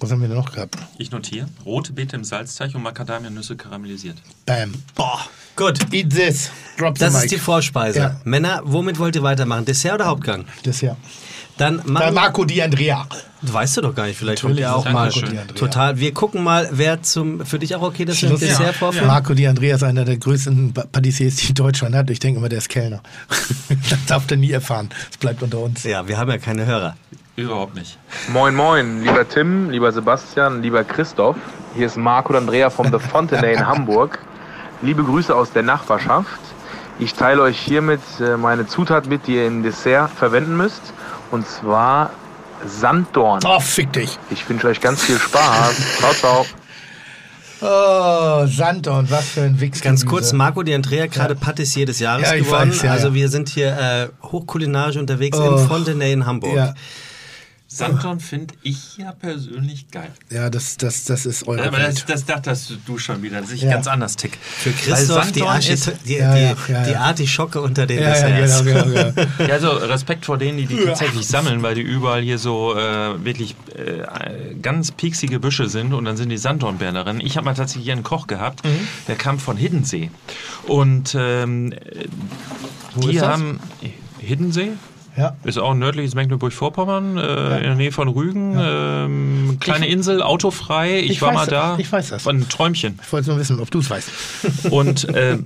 was 0.00 0.10
haben 0.10 0.20
wir 0.20 0.28
denn 0.28 0.36
noch 0.36 0.52
gehabt? 0.52 0.76
Ich 0.98 1.10
notiere. 1.10 1.48
Rote 1.64 1.92
Beete 1.94 2.16
im 2.16 2.24
Salzteig 2.24 2.74
und 2.74 2.82
Macadamianüsse 2.82 3.56
karamellisiert. 3.56 4.16
Bam. 4.44 4.74
Boah, 4.94 5.20
gut. 5.56 5.78
Eat 5.92 6.10
this. 6.10 6.50
Drop 6.76 6.98
the 6.98 7.04
Das 7.04 7.14
mic. 7.14 7.24
ist 7.24 7.32
die 7.32 7.38
Vorspeise. 7.38 7.98
Ja. 7.98 8.20
Männer, 8.24 8.60
womit 8.64 8.98
wollt 8.98 9.16
ihr 9.16 9.22
weitermachen? 9.22 9.64
Dessert 9.64 9.94
oder 9.94 10.06
Hauptgang? 10.06 10.44
Das 10.64 10.80
ja. 10.82 10.96
Dann 11.56 11.80
Bei 11.86 12.10
Marco 12.10 12.44
Di 12.44 12.60
Andrea. 12.62 13.06
Weißt 13.42 13.76
du 13.76 13.82
doch 13.82 13.94
gar 13.94 14.06
nicht, 14.06 14.16
vielleicht 14.18 14.42
Natürlich 14.42 14.64
kommt 14.64 14.72
ihr 14.72 14.76
auch 14.76 14.84
mal. 14.86 15.04
Marco 15.04 15.20
Di 15.20 15.38
Andrea. 15.38 15.54
Total. 15.54 15.98
Wir 16.00 16.12
gucken 16.14 16.42
mal, 16.42 16.68
wer 16.72 17.02
zum. 17.02 17.44
Für 17.46 17.58
dich 17.58 17.76
auch 17.76 17.82
okay, 17.82 18.04
dass 18.04 18.20
wir 18.22 18.30
ein. 18.30 18.38
Dessert 18.38 18.60
Ja. 18.66 18.72
vorführen? 18.72 19.06
Marco 19.06 19.34
Di 19.34 19.46
Andrea 19.46 19.76
ist 19.76 19.84
einer 19.84 20.04
der 20.04 20.16
größten 20.16 20.72
Pa- 20.72 20.84
Patissiers, 20.90 21.36
die 21.36 21.54
Deutschland 21.54 21.94
hat. 21.94 22.10
Ich 22.10 22.18
denke 22.18 22.38
immer, 22.38 22.48
der 22.48 22.58
ist 22.58 22.68
Kellner. 22.68 23.00
das 23.90 24.04
darf 24.06 24.24
er 24.30 24.36
nie 24.36 24.50
erfahren. 24.50 24.88
Das 25.10 25.18
bleibt 25.18 25.42
unter 25.42 25.58
uns. 25.58 25.84
Ja, 25.84 26.08
wir 26.08 26.16
haben 26.18 26.30
ja 26.30 26.38
keine 26.38 26.66
Hörer. 26.66 26.96
Überhaupt 27.36 27.74
nicht. 27.74 27.98
Moin 28.32 28.54
Moin, 28.54 29.02
lieber 29.02 29.28
Tim, 29.28 29.70
lieber 29.70 29.92
Sebastian, 29.92 30.62
lieber 30.62 30.82
Christoph. 30.84 31.36
Hier 31.76 31.86
ist 31.86 31.96
Marco 31.96 32.30
und 32.32 32.38
Andrea 32.38 32.70
vom 32.70 32.90
The 32.90 32.98
Fontenay 32.98 33.54
in 33.54 33.66
Hamburg. 33.66 34.18
Liebe 34.82 35.02
Grüße 35.04 35.34
aus 35.34 35.52
der 35.52 35.62
Nachbarschaft. 35.64 36.28
Ich 36.98 37.14
teile 37.14 37.42
euch 37.42 37.58
hiermit 37.58 38.00
äh, 38.20 38.36
meine 38.36 38.66
Zutat 38.66 39.06
mit, 39.06 39.26
die 39.26 39.34
ihr 39.34 39.46
im 39.46 39.62
Dessert 39.62 40.10
verwenden 40.10 40.56
müsst. 40.56 40.82
Und 41.30 41.46
zwar 41.48 42.10
Sanddorn. 42.66 43.40
Oh, 43.44 43.60
fick 43.60 43.92
dich. 43.92 44.18
Ich 44.30 44.48
wünsche 44.48 44.68
euch 44.68 44.80
ganz 44.80 45.02
viel 45.02 45.18
Spaß. 45.18 45.74
Ciao, 45.98 46.12
ciao. 46.14 46.46
Oh, 47.60 48.46
Sanddorn, 48.46 49.10
was 49.10 49.26
für 49.28 49.42
ein 49.42 49.58
Wichs. 49.60 49.80
Ganz 49.80 50.04
kurz, 50.04 50.32
Marco 50.32 50.62
Di 50.62 50.74
Andrea, 50.74 51.06
gerade 51.06 51.34
Patissier 51.34 51.86
des 51.86 51.98
Jahres 51.98 52.28
Ja, 52.28 52.34
ich 52.34 52.44
gewonnen. 52.44 52.70
weiß, 52.72 52.82
ja, 52.82 52.92
also 52.92 53.08
ja. 53.08 53.14
wir 53.14 53.28
sind 53.28 53.48
hier 53.48 53.68
äh, 53.78 54.08
hochkulinarisch 54.26 54.96
unterwegs 54.96 55.38
Oh. 55.38 55.56
im 55.56 55.58
Fontenay 55.66 56.12
in 56.12 56.26
Hamburg. 56.26 56.54
Ja, 56.54 56.74
Sanddorn 57.76 58.20
finde 58.20 58.54
ich 58.62 58.96
ja 58.98 59.12
persönlich 59.12 59.88
geil. 59.90 60.10
ja 60.30 60.50
das, 60.50 60.76
das, 60.76 61.04
das 61.04 61.26
ist 61.26 61.46
eure 61.48 61.66
Aber 61.68 61.78
das, 61.78 61.86
Welt. 61.96 62.04
das 62.08 62.24
dachtest 62.24 62.72
du 62.86 62.98
schon 62.98 63.22
wieder, 63.22 63.40
dass 63.40 63.50
ich 63.52 63.62
Ja. 63.62 63.70
ganz 63.70 63.86
anders 63.86 64.16
tick. 64.16 64.38
Für 64.42 64.70
Christoph 64.70 65.30
die, 65.32 65.38
Sanddorn 65.40 65.56
Archi 65.56 65.72
ist- 65.72 65.92
die, 66.06 66.14
Ja, 66.14 66.34
die, 66.34 66.40
ja, 66.42 66.56
ja, 66.68 66.82
die. 66.84 66.96
Artischocke 66.96 67.60
unter 67.60 67.86
den 67.86 68.00
Ja, 68.02 68.16
ja, 68.16 68.40
genau, 68.40 68.62
genau, 68.84 68.84
genau. 69.12 69.28
Ja, 69.38 69.54
also 69.54 69.70
Respekt 69.70 70.24
vor 70.26 70.38
denen, 70.38 70.58
die 70.58 70.66
die 70.66 70.84
tatsächlich 70.84 71.26
sammeln, 71.26 71.62
weil 71.62 71.74
die 71.74 71.82
überall 71.82 72.22
hier 72.22 72.38
so 72.38 72.74
äh, 72.76 73.24
wirklich 73.24 73.56
äh, 73.76 74.54
ganz 74.60 74.90
pieksige 74.92 75.40
Büsche 75.40 75.68
sind 75.68 75.92
und 75.94 76.04
dann 76.04 76.16
sind 76.16 76.28
die 76.28 76.38
Sanddornbeeren 76.38 76.94
darin. 76.94 77.20
Ich 77.20 77.36
habe 77.36 77.44
mal 77.46 77.54
tatsächlich 77.54 77.90
einen 77.92 78.02
Koch 78.02 78.26
gehabt, 78.26 78.64
Mhm. 78.64 78.88
der 79.08 79.16
kam 79.16 79.38
von 79.38 79.56
Hiddensee. 79.56 80.10
Und 80.66 81.14
ähm, 81.18 81.74
die 82.96 83.10
ist 83.14 83.20
das? 83.22 83.28
haben 83.28 83.60
Hiddensee? 84.18 84.70
Ja. 85.16 85.36
Ist 85.44 85.58
auch 85.58 85.74
nördliches 85.74 86.14
Mecklenburg-Vorpommern, 86.16 87.16
äh, 87.18 87.56
in 87.58 87.62
der 87.62 87.74
Nähe 87.76 87.92
von 87.92 88.08
Rügen. 88.08 88.56
Ähm, 88.58 89.58
kleine 89.60 89.86
Insel, 89.86 90.22
autofrei. 90.22 90.98
Ich, 90.98 91.12
Ich 91.12 91.22
war 91.22 91.28
weiß 91.28 91.36
mal 91.36 91.46
da. 91.46 91.76
ich 91.78 91.90
weiß 91.92 92.08
das. 92.10 92.26
War 92.26 92.32
ein 92.32 92.48
Träumchen. 92.48 92.98
Ich 93.00 93.12
wollte 93.12 93.28
nur 93.30 93.38
wissen, 93.38 93.60
ob 93.60 93.70
du 93.70 93.78
es 93.78 93.90
weißt. 93.90 94.10
Und, 94.70 95.08
äh, 95.10 95.38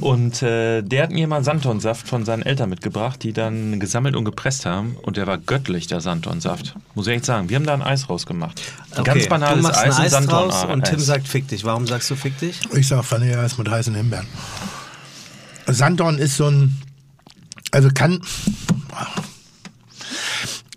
und 0.00 0.42
äh, 0.42 0.82
der 0.82 1.02
hat 1.04 1.10
mir 1.12 1.28
mal 1.28 1.44
Sanddornsaft 1.44 2.08
von 2.08 2.24
seinen 2.24 2.42
Eltern 2.42 2.68
mitgebracht, 2.70 3.22
die 3.22 3.32
dann 3.32 3.78
gesammelt 3.78 4.16
und 4.16 4.24
gepresst 4.24 4.66
haben. 4.66 4.96
Und 5.02 5.16
der 5.16 5.26
war 5.26 5.38
göttlich, 5.38 5.86
der 5.86 6.00
Sanddornsaft. 6.00 6.74
Muss 6.94 7.06
ich 7.06 7.14
echt 7.14 7.24
sagen. 7.24 7.48
Wir 7.48 7.56
haben 7.56 7.66
da 7.66 7.74
ein 7.74 7.82
Eis 7.82 8.08
rausgemacht. 8.08 8.60
Ein 8.92 9.00
Okay, 9.00 9.10
ganz 9.10 9.22
du 9.24 9.28
banales 9.30 9.62
machst 9.62 9.78
ein 9.80 9.90
Eis, 9.90 9.96
ein 9.98 10.04
Eis 10.04 10.10
Sanddorn 10.12 10.48
draus 10.50 10.64
und 10.64 10.84
Tim 10.84 10.96
Eis. 10.96 11.06
sagt 11.06 11.28
fick 11.28 11.48
dich. 11.48 11.64
Warum 11.64 11.86
sagst 11.86 12.10
du 12.10 12.16
fick 12.16 12.38
dich? 12.38 12.60
Ich 12.74 12.88
sag 12.88 13.08
Vanilleeis 13.10 13.56
mit 13.58 13.68
heißen 13.70 13.94
Himbeeren. 13.94 14.26
Sanddorn 15.66 16.18
ist 16.18 16.36
so 16.36 16.46
ein, 16.46 16.76
also 17.76 17.90
kann, 17.92 18.22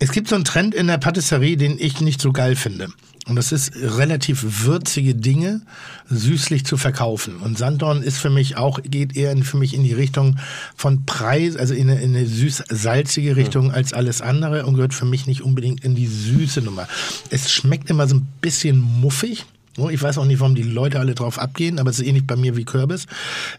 es 0.00 0.12
gibt 0.12 0.28
so 0.28 0.34
einen 0.34 0.44
Trend 0.44 0.74
in 0.74 0.86
der 0.86 0.98
Patisserie, 0.98 1.56
den 1.56 1.78
ich 1.78 2.02
nicht 2.02 2.20
so 2.20 2.30
geil 2.30 2.56
finde. 2.56 2.88
Und 3.26 3.36
das 3.36 3.52
ist 3.52 3.74
relativ 3.74 4.64
würzige 4.66 5.14
Dinge 5.14 5.62
süßlich 6.10 6.66
zu 6.66 6.76
verkaufen. 6.76 7.36
Und 7.38 7.56
Sanddorn 7.56 8.02
ist 8.02 8.18
für 8.18 8.28
mich 8.28 8.58
auch, 8.58 8.82
geht 8.82 9.16
eher 9.16 9.32
in, 9.32 9.44
für 9.44 9.56
mich 9.56 9.72
in 9.72 9.82
die 9.82 9.94
Richtung 9.94 10.38
von 10.76 11.06
Preis, 11.06 11.56
also 11.56 11.72
in 11.72 11.88
eine, 11.88 12.02
in 12.02 12.14
eine 12.14 12.26
süß-salzige 12.26 13.34
Richtung 13.34 13.72
als 13.72 13.94
alles 13.94 14.20
andere 14.20 14.66
und 14.66 14.74
gehört 14.74 14.92
für 14.92 15.06
mich 15.06 15.26
nicht 15.26 15.40
unbedingt 15.40 15.82
in 15.82 15.94
die 15.94 16.06
süße 16.06 16.60
Nummer. 16.60 16.86
Es 17.30 17.50
schmeckt 17.50 17.88
immer 17.88 18.06
so 18.08 18.16
ein 18.16 18.28
bisschen 18.42 18.78
muffig. 18.78 19.46
Ich 19.90 20.02
weiß 20.02 20.18
auch 20.18 20.24
nicht, 20.24 20.40
warum 20.40 20.54
die 20.54 20.62
Leute 20.62 20.98
alle 20.98 21.14
drauf 21.14 21.38
abgehen, 21.38 21.78
aber 21.78 21.90
es 21.90 22.00
ist 22.00 22.06
ähnlich 22.06 22.26
bei 22.26 22.36
mir 22.36 22.56
wie 22.56 22.64
Kürbis. 22.64 23.06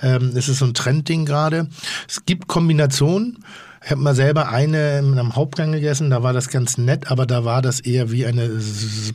Ähm, 0.02 0.34
es 0.36 0.50
ist 0.50 0.60
so 0.60 0.66
ein 0.66 0.74
Trendding 0.74 1.26
gerade. 1.26 1.68
Es 2.08 2.26
gibt 2.26 2.48
Kombinationen. 2.48 3.44
Ich 3.84 3.90
habe 3.90 4.02
mal 4.02 4.14
selber 4.14 4.50
eine 4.50 5.00
in 5.00 5.18
einem 5.18 5.36
Hauptgang 5.36 5.72
gegessen, 5.72 6.12
da 6.12 6.22
war 6.22 6.34
das 6.34 6.50
ganz 6.50 6.78
nett, 6.78 7.10
aber 7.10 7.26
da 7.26 7.46
war 7.46 7.64
das 7.64 7.80
eher 7.80 8.12
wie 8.12 8.28
eine 8.28 8.62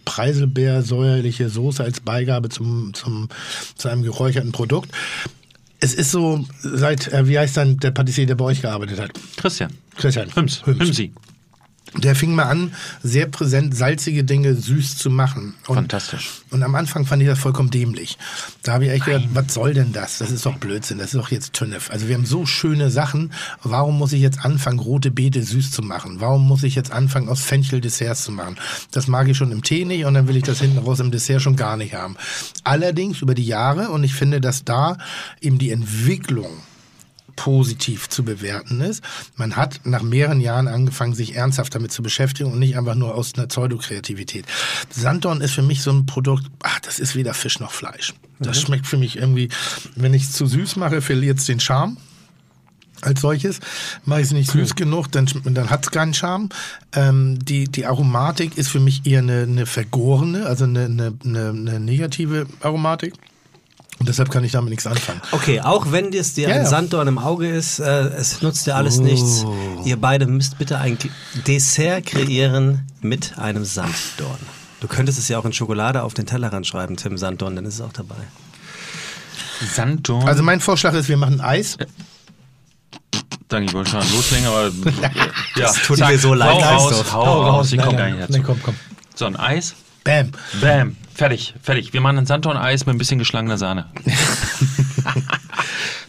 Preiselbeer-säuerliche 0.05 1.48
Soße 1.48 1.85
als 1.85 2.01
Beigabe 2.01 2.48
zum, 2.48 2.93
zum, 2.93 3.28
zu 3.77 3.89
einem 3.89 4.02
geräucherten 4.02 4.51
Produkt. 4.51 4.90
Es 5.78 5.94
ist 5.94 6.10
so, 6.10 6.44
seit, 6.62 7.12
äh, 7.12 7.28
wie 7.28 7.39
heißt 7.39 7.56
dann 7.56 7.77
der 7.77 7.93
Patissier, 7.93 8.27
der 8.27 8.35
bei 8.35 8.47
euch 8.47 8.62
gearbeitet 8.62 8.98
hat? 8.98 9.10
Christian. 9.36 9.70
Christian. 9.97 10.35
Hüms. 10.35 10.66
Hüms. 10.66 10.81
Hümsi. 10.81 11.12
Der 11.98 12.14
fing 12.14 12.35
mal 12.35 12.44
an, 12.44 12.73
sehr 13.02 13.27
präsent 13.27 13.77
salzige 13.77 14.24
Dinge 14.24 14.55
süß 14.55 14.98
zu 14.98 15.10
machen. 15.10 15.55
Und, 15.66 15.77
Fantastisch. 15.77 16.43
Und 16.51 16.62
am 16.62 16.74
Anfang 16.74 17.06
fand 17.06 17.23
ich 17.23 17.28
das 17.28 17.39
vollkommen 17.39 17.70
dämlich. 17.70 18.18
Da 18.62 18.74
habe 18.74 18.86
ich 18.86 18.90
echt 18.90 19.06
gedacht, 19.06 19.28
was 19.32 19.55
soll 19.55 19.74
denn 19.74 19.93
das? 19.93 20.18
Das 20.18 20.31
ist 20.31 20.47
doch 20.47 20.59
Blödsinn, 20.59 20.98
das 20.98 21.09
ist 21.09 21.16
doch 21.16 21.31
jetzt 21.31 21.52
Tünnef. 21.52 21.90
Also 21.90 22.09
wir 22.09 22.14
haben 22.14 22.27
so 22.27 22.47
schöne 22.47 22.90
Sachen. 22.90 23.32
Warum 23.62 23.98
muss 23.98 24.12
ich 24.12 24.20
jetzt 24.20 24.44
anfangen, 24.44 24.78
rote 24.78 25.10
Beete 25.10 25.43
süß 25.43 25.70
zu 25.70 25.82
machen? 25.82 26.20
Warum 26.20 26.47
muss 26.47 26.62
ich 26.62 26.74
jetzt 26.74 26.93
anfangen, 26.93 27.28
aus 27.28 27.40
Fenchel 27.40 27.81
Desserts 27.81 28.24
zu 28.24 28.32
machen? 28.32 28.56
Das 28.90 29.06
mag 29.06 29.28
ich 29.28 29.36
schon 29.36 29.52
im 29.52 29.62
Tee 29.62 29.85
nicht 29.85 30.05
und 30.05 30.14
dann 30.14 30.28
will 30.28 30.36
ich 30.36 30.44
das 30.44 30.60
hinten 30.60 30.78
raus 30.78 31.01
im 31.01 31.10
Dessert 31.10 31.43
schon 31.43 31.56
gar 31.56 31.77
nicht 31.77 31.94
haben. 31.94 32.16
Allerdings 32.64 33.23
über 33.23 33.35
die 33.35 33.47
Jahre 33.47 33.90
und 33.90 34.05
ich 34.05 34.14
finde, 34.14 34.40
dass 34.40 34.64
da 34.64 34.98
eben 35.40 35.59
die 35.59 35.70
Entwicklung 35.70 36.51
positiv 37.36 38.08
zu 38.08 38.24
bewerten 38.24 38.80
ist. 38.80 39.04
Man 39.36 39.56
hat 39.56 39.80
nach 39.84 40.02
mehreren 40.02 40.40
Jahren 40.40 40.68
angefangen, 40.68 41.14
sich 41.14 41.36
ernsthaft 41.36 41.74
damit 41.74 41.92
zu 41.92 42.02
beschäftigen 42.02 42.50
und 42.52 42.58
nicht 42.58 42.76
einfach 42.76 42.94
nur 42.94 43.14
aus 43.14 43.34
einer 43.34 43.46
Pseudokreativität. 43.46 44.46
Sanddorn 44.90 45.40
ist 45.40 45.52
für 45.52 45.62
mich 45.62 45.82
so 45.82 45.92
ein 45.92 46.06
Produkt, 46.06 46.46
ach, 46.62 46.80
das 46.80 46.98
ist 46.98 47.14
weder 47.14 47.34
Fisch 47.34 47.60
noch 47.60 47.70
Fleisch. 47.70 48.14
Das 48.38 48.60
schmeckt 48.60 48.86
für 48.86 48.98
mich 48.98 49.16
irgendwie, 49.16 49.48
wenn 49.94 50.12
ich 50.14 50.24
es 50.24 50.32
zu 50.32 50.46
süß 50.46 50.76
mache, 50.76 51.00
verliert 51.00 51.38
es 51.38 51.46
den 51.46 51.60
Charme. 51.60 51.96
als 53.02 53.20
solches. 53.20 53.60
Mache 54.04 54.20
ich 54.20 54.26
es 54.26 54.32
nicht 54.32 54.50
süß 54.50 54.74
genug, 54.74 55.12
dann, 55.12 55.28
dann 55.44 55.70
hat 55.70 55.84
es 55.84 55.90
keinen 55.90 56.14
Charme. 56.14 56.48
Ähm, 56.94 57.38
die, 57.38 57.64
die 57.64 57.86
Aromatik 57.86 58.56
ist 58.56 58.68
für 58.68 58.80
mich 58.80 59.06
eher 59.06 59.20
eine, 59.20 59.42
eine 59.42 59.66
vergorene, 59.66 60.46
also 60.46 60.64
eine, 60.64 60.86
eine, 60.86 61.14
eine 61.24 61.80
negative 61.80 62.46
Aromatik. 62.60 63.14
Und 63.98 64.09
deshalb 64.09 64.31
kann 64.31 64.44
ich 64.44 64.52
damit 64.52 64.70
nichts 64.70 64.86
anfangen. 64.86 65.23
Okay, 65.32 65.60
auch 65.62 65.90
wenn 65.90 66.12
es 66.12 66.35
dir 66.35 66.48
Ja, 66.48 66.55
ein 66.56 66.62
ja. 66.62 66.68
Sanddorn 66.68 67.09
im 67.09 67.18
Auge 67.18 67.48
ist, 67.48 67.78
äh, 67.78 67.85
es 68.09 68.43
nutzt 68.43 68.66
dir 68.66 68.77
alles 68.77 68.98
nichts. 68.98 69.44
Oh. 69.44 69.55
Ihr 69.85 69.98
beide 69.98 70.27
müsst 70.27 70.59
bitte 70.59 70.78
ein 70.78 70.98
Dessert 71.47 72.05
kreieren 72.06 72.86
mit 73.01 73.39
einem 73.39 73.64
Sanddorn. 73.64 74.39
Du 74.81 74.89
könntest 74.89 75.18
es 75.18 75.28
ja 75.28 75.39
auch 75.39 75.47
in 75.47 75.55
Schokolade 75.55 76.02
auf 76.02 76.12
den 76.12 76.27
Tellerrand 76.27 76.66
schreiben, 76.66 76.97
Tim 76.98 77.16
Sanddorn, 77.16 77.56
dann 77.56 77.64
ist 77.64 77.74
es 77.77 77.81
auch 77.81 77.93
dabei. 77.94 78.16
Sanddorn. 79.74 80.28
Also 80.28 80.43
mein 80.43 80.60
Vorschlag 80.60 80.93
ist, 80.94 81.09
wir 81.09 81.16
machen 81.16 81.40
Eis. 81.40 81.78
Danke, 83.48 83.68
ich 83.68 83.74
wollte 83.74 83.90
schon 83.93 84.01
loslegen, 84.12 84.47
aber 84.47 84.64
ja, 85.02 85.10
Das 85.56 85.82
tut 85.82 85.98
mir 86.01 86.18
so 86.18 86.35
leid, 86.35 86.51
Hau 86.62 86.77
raus, 86.89 87.12
hau 87.12 87.43
raus, 87.48 87.73
ich 87.73 87.81
komme 87.81 87.97
gar 87.97 88.06
nicht 88.09 88.18
nein, 88.18 88.28
dazu. 88.28 88.43
komm, 88.43 88.60
komm. 88.62 88.74
So, 89.14 89.24
ein 89.24 89.36
Eis, 89.36 89.74
Bam. 90.06 90.30
bam, 90.60 90.96
fertig, 91.14 91.54
fertig. 91.62 91.92
Wir 91.92 92.00
machen 92.00 92.18
ein 92.18 92.26
Sanddorn-Eis 92.26 92.86
mit 92.86 92.94
ein 92.94 92.98
bisschen 92.98 93.18
geschlagener 93.18 93.58
Sahne. 93.58 93.86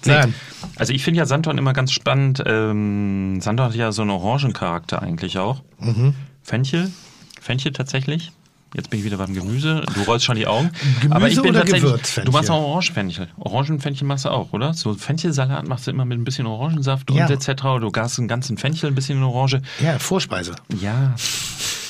Nein. 0.06 0.34
Also 0.76 0.94
ich 0.94 1.04
finde 1.04 1.20
ja 1.20 1.26
Sanddorn 1.26 1.58
immer 1.58 1.74
ganz 1.74 1.92
spannend. 1.92 2.42
Ähm, 2.46 3.40
Sanddorn 3.42 3.70
hat 3.70 3.76
ja 3.76 3.92
so 3.92 4.04
einen 4.04 4.12
Orangencharakter 4.12 5.02
eigentlich 5.02 5.38
auch. 5.40 5.64
Mhm. 5.80 6.14
Fenchel, 6.44 6.92
Fenchel 7.42 7.72
tatsächlich. 7.74 8.32
Jetzt 8.76 8.90
bin 8.90 9.00
ich 9.00 9.06
wieder 9.06 9.18
beim 9.18 9.34
Gemüse. 9.34 9.84
Du 9.96 10.02
rollst 10.04 10.26
schon 10.26 10.36
die 10.36 10.46
Augen. 10.46 10.70
Gemüse 11.02 11.16
Aber 11.16 11.28
ich 11.30 11.42
bin 11.42 11.50
oder 11.52 11.60
tatsächlich. 11.62 11.84
Gewürzfenchel? 11.84 12.26
Du 12.26 12.32
machst 12.38 12.52
auch 12.52 12.62
Orangenfenchel. 12.62 13.28
Orangenfenchel 13.38 14.06
machst 14.06 14.26
du 14.26 14.30
auch, 14.30 14.54
oder? 14.54 14.74
So 14.74 14.94
Fenchelsalat 14.94 15.68
machst 15.68 15.88
du 15.88 15.92
immer 15.92 16.06
mit 16.06 16.20
ein 16.20 16.24
bisschen 16.26 16.46
Orangensaft 16.46 17.10
Ja. 17.12 17.26
und 17.26 17.32
etc. 17.32 17.64
Du 17.80 17.92
gast 17.92 18.20
einen 18.20 18.28
ganzen 18.28 18.58
Fenchel, 18.58 18.90
ein 18.92 18.96
bisschen 18.96 19.18
in 19.18 19.24
Orange. 19.24 19.62
Ja, 19.82 19.98
Vorspeise. 19.98 20.56
Ja. 20.80 21.16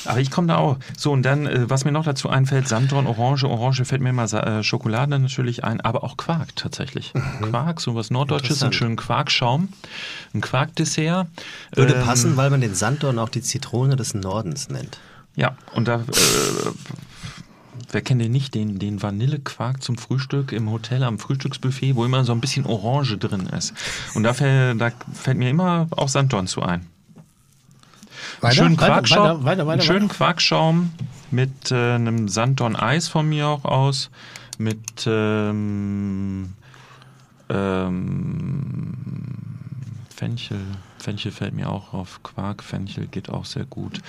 Aber 0.04 0.20
ich 0.20 0.30
komme 0.30 0.48
da 0.48 0.56
auch. 0.56 0.78
So, 0.96 1.12
und 1.12 1.22
dann, 1.22 1.46
äh, 1.46 1.68
was 1.70 1.84
mir 1.84 1.92
noch 1.92 2.04
dazu 2.04 2.28
einfällt, 2.28 2.68
Sanddorn, 2.68 3.06
Orange. 3.06 3.44
Orange 3.44 3.84
fällt 3.84 4.00
mir 4.00 4.10
immer 4.10 4.32
äh, 4.32 4.62
Schokolade 4.62 5.18
natürlich 5.18 5.64
ein, 5.64 5.80
aber 5.80 6.04
auch 6.04 6.16
Quark 6.16 6.54
tatsächlich. 6.56 7.12
Quark, 7.42 7.80
so 7.80 7.94
was 7.94 8.10
Norddeutsches, 8.10 8.62
einen 8.62 8.72
schönen 8.72 8.96
Quarkschaum, 8.96 9.68
ein 10.34 10.40
Quarkdessert. 10.40 11.26
Würde 11.74 11.94
Ähm, 11.94 12.04
passen, 12.04 12.36
weil 12.36 12.50
man 12.50 12.60
den 12.60 12.74
Sanddorn 12.74 13.18
auch 13.18 13.28
die 13.28 13.42
Zitrone 13.42 13.96
des 13.96 14.14
Nordens 14.14 14.68
nennt. 14.68 14.98
Ja, 15.36 15.56
und 15.74 15.86
da, 15.86 15.96
äh, 15.96 16.70
wer 17.90 18.00
kennt 18.00 18.20
den 18.20 18.32
nicht, 18.32 18.54
den, 18.54 18.78
den 18.78 19.02
Vanillequark 19.02 19.82
zum 19.82 19.96
Frühstück 19.96 20.52
im 20.52 20.70
Hotel 20.70 21.02
am 21.04 21.18
Frühstücksbuffet, 21.18 21.94
wo 21.94 22.04
immer 22.04 22.24
so 22.24 22.32
ein 22.32 22.40
bisschen 22.40 22.66
Orange 22.66 23.18
drin 23.18 23.46
ist. 23.46 23.72
Und 24.14 24.24
da 24.24 24.34
fällt, 24.34 24.80
da 24.80 24.90
fällt 25.12 25.38
mir 25.38 25.50
immer 25.50 25.86
auch 25.90 26.08
Sanddorn 26.08 26.46
zu 26.46 26.62
ein. 26.62 26.86
Weiter, 28.40 28.54
schönen 28.54 28.76
Quarkschaum, 28.76 29.44
weiter, 29.44 29.66
weiter, 29.66 29.82
schönen. 29.82 30.08
Quarkschaum 30.08 30.92
mit 31.30 31.70
äh, 31.70 31.94
einem 31.94 32.28
Sanddorn-Eis 32.28 33.08
von 33.08 33.28
mir 33.28 33.48
auch 33.48 33.64
aus, 33.64 34.10
mit 34.58 35.06
ähm, 35.06 36.54
ähm, 37.48 38.94
Fenchel. 40.14 40.60
Fenchel 41.02 41.32
fällt 41.32 41.54
mir 41.54 41.68
auch 41.68 41.92
auf. 41.92 42.22
Quark, 42.22 42.62
Fenchel 42.62 43.06
geht 43.06 43.28
auch 43.30 43.44
sehr 43.44 43.64
gut. 43.64 44.00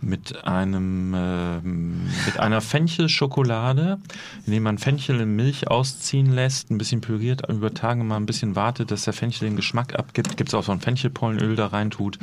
Mit 0.00 0.44
einem 0.44 1.14
ähm, 1.16 2.04
mit 2.26 2.38
einer 2.38 2.60
Fenchel-Schokolade, 2.60 3.98
indem 4.46 4.62
man 4.62 4.78
Fenchel 4.78 5.20
in 5.20 5.34
Milch 5.36 5.68
ausziehen 5.68 6.32
lässt, 6.32 6.70
ein 6.70 6.78
bisschen 6.78 7.00
püriert, 7.00 7.48
über 7.48 7.74
Tage 7.74 8.04
mal 8.04 8.16
ein 8.16 8.26
bisschen 8.26 8.56
wartet, 8.56 8.90
dass 8.90 9.04
der 9.04 9.12
Fenchel 9.12 9.48
den 9.48 9.56
Geschmack 9.56 9.98
abgibt. 9.98 10.36
Gibt 10.36 10.50
es 10.50 10.54
auch 10.54 10.64
so 10.64 10.72
ein 10.72 10.80
Fenchelpollenöl 10.80 11.56
da 11.56 11.68
rein 11.68 11.90
tut. 11.90 12.18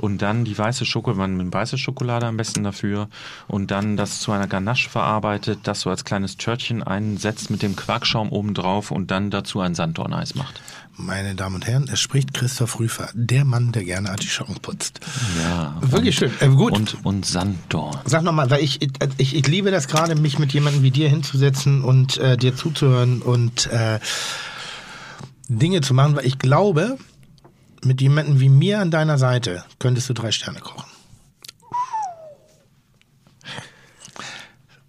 Und 0.00 0.22
dann 0.22 0.44
die 0.44 0.56
weiße 0.56 0.84
Schokolade, 0.84 1.18
man 1.18 1.36
mit 1.36 1.52
weiße 1.52 1.78
Schokolade 1.78 2.26
am 2.26 2.36
besten 2.36 2.64
dafür. 2.64 3.08
Und 3.48 3.70
dann 3.70 3.96
das 3.96 4.20
zu 4.20 4.32
einer 4.32 4.46
Ganache 4.46 4.88
verarbeitet, 4.88 5.60
das 5.64 5.80
so 5.80 5.90
als 5.90 6.04
kleines 6.04 6.36
Törtchen 6.36 6.82
einsetzt 6.82 7.50
mit 7.50 7.62
dem 7.62 7.76
Quarkschaum 7.76 8.30
oben 8.30 8.54
drauf 8.54 8.90
und 8.90 9.10
dann 9.10 9.30
dazu 9.30 9.60
ein 9.60 9.74
Sanddorneis 9.74 10.34
macht. 10.34 10.60
Meine 10.96 11.34
Damen 11.34 11.54
und 11.56 11.66
Herren, 11.66 11.88
es 11.90 12.00
spricht 12.00 12.34
Christoph 12.34 12.78
Rüfer, 12.78 13.08
der 13.14 13.44
Mann, 13.44 13.72
der 13.72 13.84
gerne 13.84 14.10
Artischocken 14.10 14.56
putzt. 14.60 15.00
Ja. 15.42 15.74
Wirklich 15.80 16.16
schön. 16.16 16.30
Äh, 16.40 16.48
gut. 16.48 16.72
Und, 16.72 17.04
und 17.04 17.24
Sanddorn. 17.24 17.98
Sag 18.04 18.22
nochmal, 18.22 18.50
weil 18.50 18.62
ich, 18.62 18.80
ich, 19.16 19.34
ich 19.34 19.48
liebe 19.48 19.70
das 19.70 19.88
gerade, 19.88 20.14
mich 20.14 20.38
mit 20.38 20.52
jemandem 20.52 20.82
wie 20.82 20.90
dir 20.90 21.08
hinzusetzen 21.08 21.82
und 21.82 22.18
äh, 22.18 22.36
dir 22.36 22.54
zuzuhören 22.54 23.22
und 23.22 23.66
äh, 23.68 24.00
Dinge 25.48 25.80
zu 25.80 25.94
machen, 25.94 26.14
weil 26.14 26.26
ich 26.26 26.38
glaube, 26.38 26.98
mit 27.82 28.00
jemandem 28.00 28.40
wie 28.40 28.50
mir 28.50 28.80
an 28.80 28.90
deiner 28.90 29.18
Seite 29.18 29.64
könntest 29.78 30.08
du 30.10 30.14
drei 30.14 30.30
Sterne 30.30 30.60
kochen. 30.60 30.91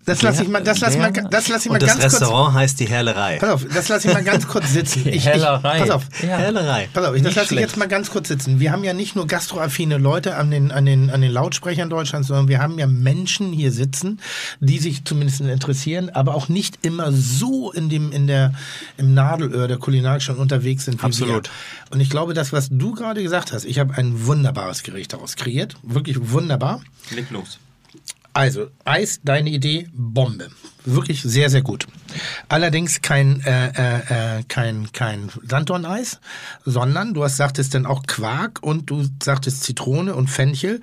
Das 0.06 0.22
lasse 0.22 0.44
ich 0.44 0.50
mal, 0.50 0.62
das 0.62 0.80
lass 0.82 0.96
ich 0.96 1.00
mal, 1.00 1.12
das 1.12 1.48
lass 1.48 1.64
ich 1.66 1.70
mal 1.70 1.76
Und 1.76 1.82
das 1.84 1.92
ganz 1.92 2.02
kurz. 2.02 2.14
Restaurant 2.22 2.54
heißt 2.56 2.80
die 2.80 2.86
Herlerei. 2.88 3.38
Pass 3.38 3.50
auf, 3.50 3.66
das 3.74 3.88
lasse 3.88 4.08
ich 4.08 4.14
mal 4.14 4.24
ganz 4.24 4.48
kurz 4.48 4.70
sitzen. 4.74 5.08
Ich, 5.08 5.16
ich, 5.16 5.26
Hellerei. 5.26 5.80
pass 5.80 5.90
auf, 5.92 6.04
Ja. 6.22 6.38
Herlerei. 6.38 6.90
Pass 6.94 7.06
auf, 7.06 7.16
ich, 7.16 7.22
das 7.24 7.36
lasse 7.36 7.54
ich 7.54 7.60
jetzt 7.62 7.78
mal 7.78 7.88
ganz 7.88 8.10
kurz 8.12 8.28
sitzen. 8.28 8.60
Wir 8.60 8.72
haben 8.72 8.84
ja 8.84 8.94
nicht 8.94 9.16
nur 9.16 9.28
gastroaffine 9.28 9.98
Leute 9.98 10.36
an 10.36 10.52
den, 10.52 10.72
an 10.72 10.86
den, 10.86 11.10
an 11.10 11.22
den 11.22 11.32
Lautsprechern 11.32 11.90
Deutschlands, 11.90 12.28
sondern 12.28 12.48
wir 12.50 12.60
haben 12.60 12.78
ja 12.80 12.88
Menschen 12.88 13.54
hier 13.54 13.72
sitzen, 13.72 14.20
die 14.60 14.80
sich 14.80 15.06
zumindest 15.06 15.42
interessieren, 15.42 16.10
aber 16.10 16.36
auch 16.36 16.50
nicht 16.50 16.80
immer 16.86 17.12
so 17.12 17.72
in 17.72 17.90
dem, 17.90 18.12
in 18.12 18.28
der, 18.28 18.54
im 18.98 19.14
Nadelöhr 19.14 19.68
der 19.68 19.78
Kulinarik 19.78 20.22
schon 20.22 20.36
unterwegs 20.38 20.86
sind 20.86 21.02
wie 21.02 21.06
Absolut. 21.06 21.46
wir. 21.48 21.94
Und 21.94 22.00
ich 22.02 22.10
glaube, 22.10 22.34
das, 22.34 22.52
was 22.52 22.68
du 22.70 22.92
gerade 22.94 23.24
gesagt 23.24 23.54
hast, 23.54 23.64
ich 23.66 23.80
habe 23.80 23.94
ein 23.96 24.26
wunderbares 24.26 24.84
Gericht 24.84 25.14
daraus 25.14 25.36
kreiert. 25.36 25.76
Wirklich 25.84 26.32
wunderbar. 26.32 26.82
Leg 27.12 27.30
los. 27.32 27.60
Also, 28.34 28.70
Eis, 28.84 29.22
deine 29.24 29.52
Idee, 29.52 29.88
Bombe. 29.94 30.50
Wirklich 30.86 31.22
sehr, 31.22 31.50
sehr 31.50 31.62
gut. 31.62 31.88
Allerdings 32.50 33.02
kein, 33.02 33.42
äh, 33.46 33.70
äh, 33.70 34.40
äh, 34.40 34.44
kein, 34.48 34.92
kein 34.92 35.30
Sanddorn-Eis, 35.48 36.20
sondern 36.66 37.14
du 37.14 37.24
hast 37.24 37.38
sagtest 37.38 37.74
dann 37.74 37.86
auch 37.86 38.04
Quark 38.04 38.62
und 38.62 38.90
du 38.90 39.06
sagtest 39.22 39.64
Zitrone 39.64 40.14
und 40.14 40.30
Fenchel. 40.30 40.82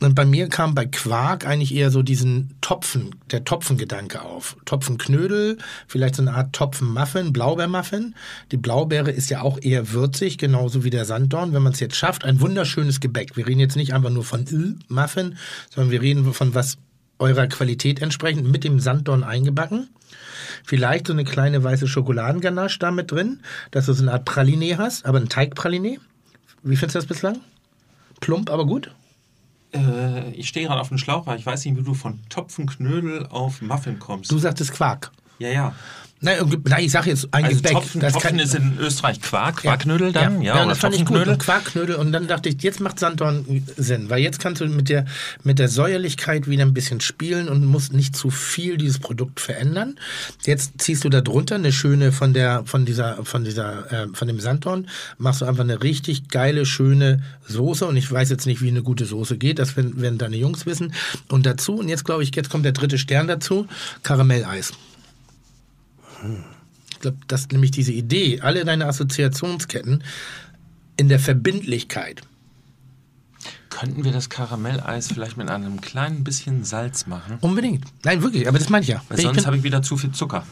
Und 0.00 0.14
bei 0.14 0.24
mir 0.24 0.48
kam 0.48 0.74
bei 0.74 0.86
Quark 0.86 1.46
eigentlich 1.46 1.74
eher 1.74 1.90
so 1.90 2.02
diesen 2.02 2.54
Topfen, 2.60 3.14
der 3.30 3.44
Topfengedanke 3.44 4.22
auf. 4.22 4.56
Topfenknödel, 4.64 5.58
vielleicht 5.86 6.16
so 6.16 6.22
eine 6.22 6.34
Art 6.34 6.54
Topfenmuffin, 6.54 7.32
Blaubeermuffin. 7.32 8.14
Die 8.50 8.56
Blaubeere 8.56 9.10
ist 9.10 9.30
ja 9.30 9.42
auch 9.42 9.58
eher 9.60 9.92
würzig, 9.92 10.38
genauso 10.38 10.82
wie 10.82 10.90
der 10.90 11.04
Sanddorn. 11.04 11.52
Wenn 11.52 11.62
man 11.62 11.72
es 11.72 11.80
jetzt 11.80 11.96
schafft, 11.96 12.24
ein 12.24 12.40
wunderschönes 12.40 13.00
Gebäck. 13.00 13.36
Wir 13.36 13.46
reden 13.46 13.60
jetzt 13.60 13.76
nicht 13.76 13.94
einfach 13.94 14.10
nur 14.10 14.24
von 14.24 14.44
Muffin, 14.88 15.36
sondern 15.70 15.92
wir 15.92 16.02
reden 16.02 16.32
von 16.32 16.54
was 16.54 16.78
eurer 17.18 17.46
Qualität 17.46 18.02
entsprechend 18.02 18.50
mit 18.50 18.64
dem 18.64 18.80
Sanddorn 18.80 19.24
eingebacken. 19.24 19.88
Vielleicht 20.64 21.06
so 21.06 21.12
eine 21.12 21.24
kleine 21.24 21.62
weiße 21.62 21.86
Schokoladenganache 21.86 22.78
da 22.78 22.90
mit 22.90 23.10
drin, 23.10 23.40
dass 23.70 23.86
du 23.86 23.92
so 23.92 24.02
eine 24.02 24.12
Art 24.12 24.24
Praline 24.24 24.78
hast, 24.78 25.06
aber 25.06 25.18
ein 25.18 25.28
Teigpraline. 25.28 25.98
Wie 26.62 26.76
findest 26.76 26.96
du 26.96 26.98
das 26.98 27.06
bislang? 27.06 27.40
Plump, 28.20 28.50
aber 28.50 28.66
gut? 28.66 28.90
Äh, 29.72 30.30
ich 30.32 30.48
stehe 30.48 30.66
gerade 30.66 30.80
auf 30.80 30.88
dem 30.88 30.98
Schlauch, 30.98 31.26
weil 31.26 31.38
ich 31.38 31.46
weiß 31.46 31.64
nicht, 31.64 31.76
wie 31.76 31.82
du 31.82 31.94
von 31.94 32.20
Topfenknödel 32.28 33.26
auf 33.26 33.62
Muffin 33.62 33.98
kommst. 33.98 34.30
Du 34.30 34.38
sagtest 34.38 34.72
Quark. 34.72 35.10
ja, 35.38 35.48
ja. 35.48 35.74
Nein, 36.20 36.40
und- 36.40 36.66
nein 36.68 36.82
ich 36.84 36.90
sage 36.92 37.10
jetzt 37.10 37.28
ein 37.32 37.44
Also 37.44 37.56
Gebäck. 37.56 37.72
Topfen, 37.72 38.00
Das 38.00 38.14
Topfen 38.14 38.28
kann- 38.30 38.38
ist 38.38 38.54
in 38.54 38.78
Österreich 38.78 39.20
Quark, 39.20 39.58
Quarknödel 39.58 40.12
dann, 40.12 40.40
ja, 40.40 40.54
ja, 40.56 40.60
oder 40.62 40.70
das 40.70 40.78
fand 40.78 40.94
ich 40.94 41.04
gut. 41.04 41.26
Und 41.26 41.38
Quarkknödel. 41.38 41.96
Und 41.96 42.10
dann 42.12 42.26
dachte 42.26 42.48
ich, 42.48 42.62
jetzt 42.62 42.80
macht 42.80 42.98
Sanddorn 42.98 43.44
Sinn, 43.76 44.08
weil 44.08 44.20
jetzt 44.20 44.40
kannst 44.40 44.62
du 44.62 44.66
mit 44.66 44.88
der, 44.88 45.04
mit 45.44 45.58
der 45.58 45.68
Säuerlichkeit 45.68 46.48
wieder 46.48 46.62
ein 46.64 46.72
bisschen 46.72 47.00
spielen 47.02 47.48
und 47.50 47.66
musst 47.66 47.92
nicht 47.92 48.16
zu 48.16 48.30
viel 48.30 48.78
dieses 48.78 48.98
Produkt 48.98 49.40
verändern. 49.40 49.96
Jetzt 50.46 50.72
ziehst 50.78 51.04
du 51.04 51.10
da 51.10 51.20
drunter 51.20 51.56
eine 51.56 51.70
schöne 51.70 52.12
von 52.12 52.32
der, 52.32 52.62
von 52.64 52.86
dieser, 52.86 53.22
von 53.24 53.44
dieser, 53.44 53.92
äh, 53.92 54.06
von 54.14 54.26
dem 54.26 54.40
Sanddorn, 54.40 54.88
machst 55.18 55.42
du 55.42 55.44
einfach 55.44 55.64
eine 55.64 55.82
richtig 55.82 56.28
geile, 56.28 56.64
schöne 56.64 57.22
Soße. 57.46 57.86
Und 57.86 57.96
ich 57.96 58.10
weiß 58.10 58.30
jetzt 58.30 58.46
nicht, 58.46 58.62
wie 58.62 58.68
eine 58.68 58.82
gute 58.82 59.04
Soße 59.04 59.36
geht. 59.36 59.58
Das 59.58 59.76
werden, 59.76 60.00
werden 60.00 60.16
deine 60.16 60.36
Jungs 60.36 60.64
wissen. 60.64 60.94
Und 61.28 61.44
dazu, 61.44 61.74
und 61.74 61.88
jetzt 61.90 62.06
glaube 62.06 62.22
ich, 62.22 62.34
jetzt 62.34 62.48
kommt 62.48 62.64
der 62.64 62.72
dritte 62.72 62.96
Stern 62.96 63.26
dazu, 63.28 63.66
Karamelleis. 64.02 64.72
Ich 66.90 67.00
glaube, 67.00 67.18
das 67.28 67.42
ist 67.42 67.52
nämlich 67.52 67.70
diese 67.70 67.92
Idee, 67.92 68.40
alle 68.40 68.64
deine 68.64 68.86
Assoziationsketten 68.86 70.02
in 70.96 71.08
der 71.08 71.18
Verbindlichkeit. 71.20 72.22
Könnten 73.68 74.04
wir 74.04 74.12
das 74.12 74.30
Karamelleis 74.30 75.08
vielleicht 75.08 75.36
mit 75.36 75.50
einem 75.50 75.82
kleinen 75.82 76.24
bisschen 76.24 76.64
Salz 76.64 77.06
machen? 77.06 77.36
Unbedingt. 77.42 77.84
Nein, 78.04 78.22
wirklich, 78.22 78.48
aber 78.48 78.58
das 78.58 78.70
meine 78.70 78.82
ich 78.82 78.88
ja. 78.88 79.02
Weil 79.08 79.18
Ich 79.18 79.24
sonst 79.24 79.44
habe 79.46 79.58
ich 79.58 79.62
wieder 79.62 79.82
zu 79.82 79.98
viel 79.98 80.12
Zucker. 80.12 80.46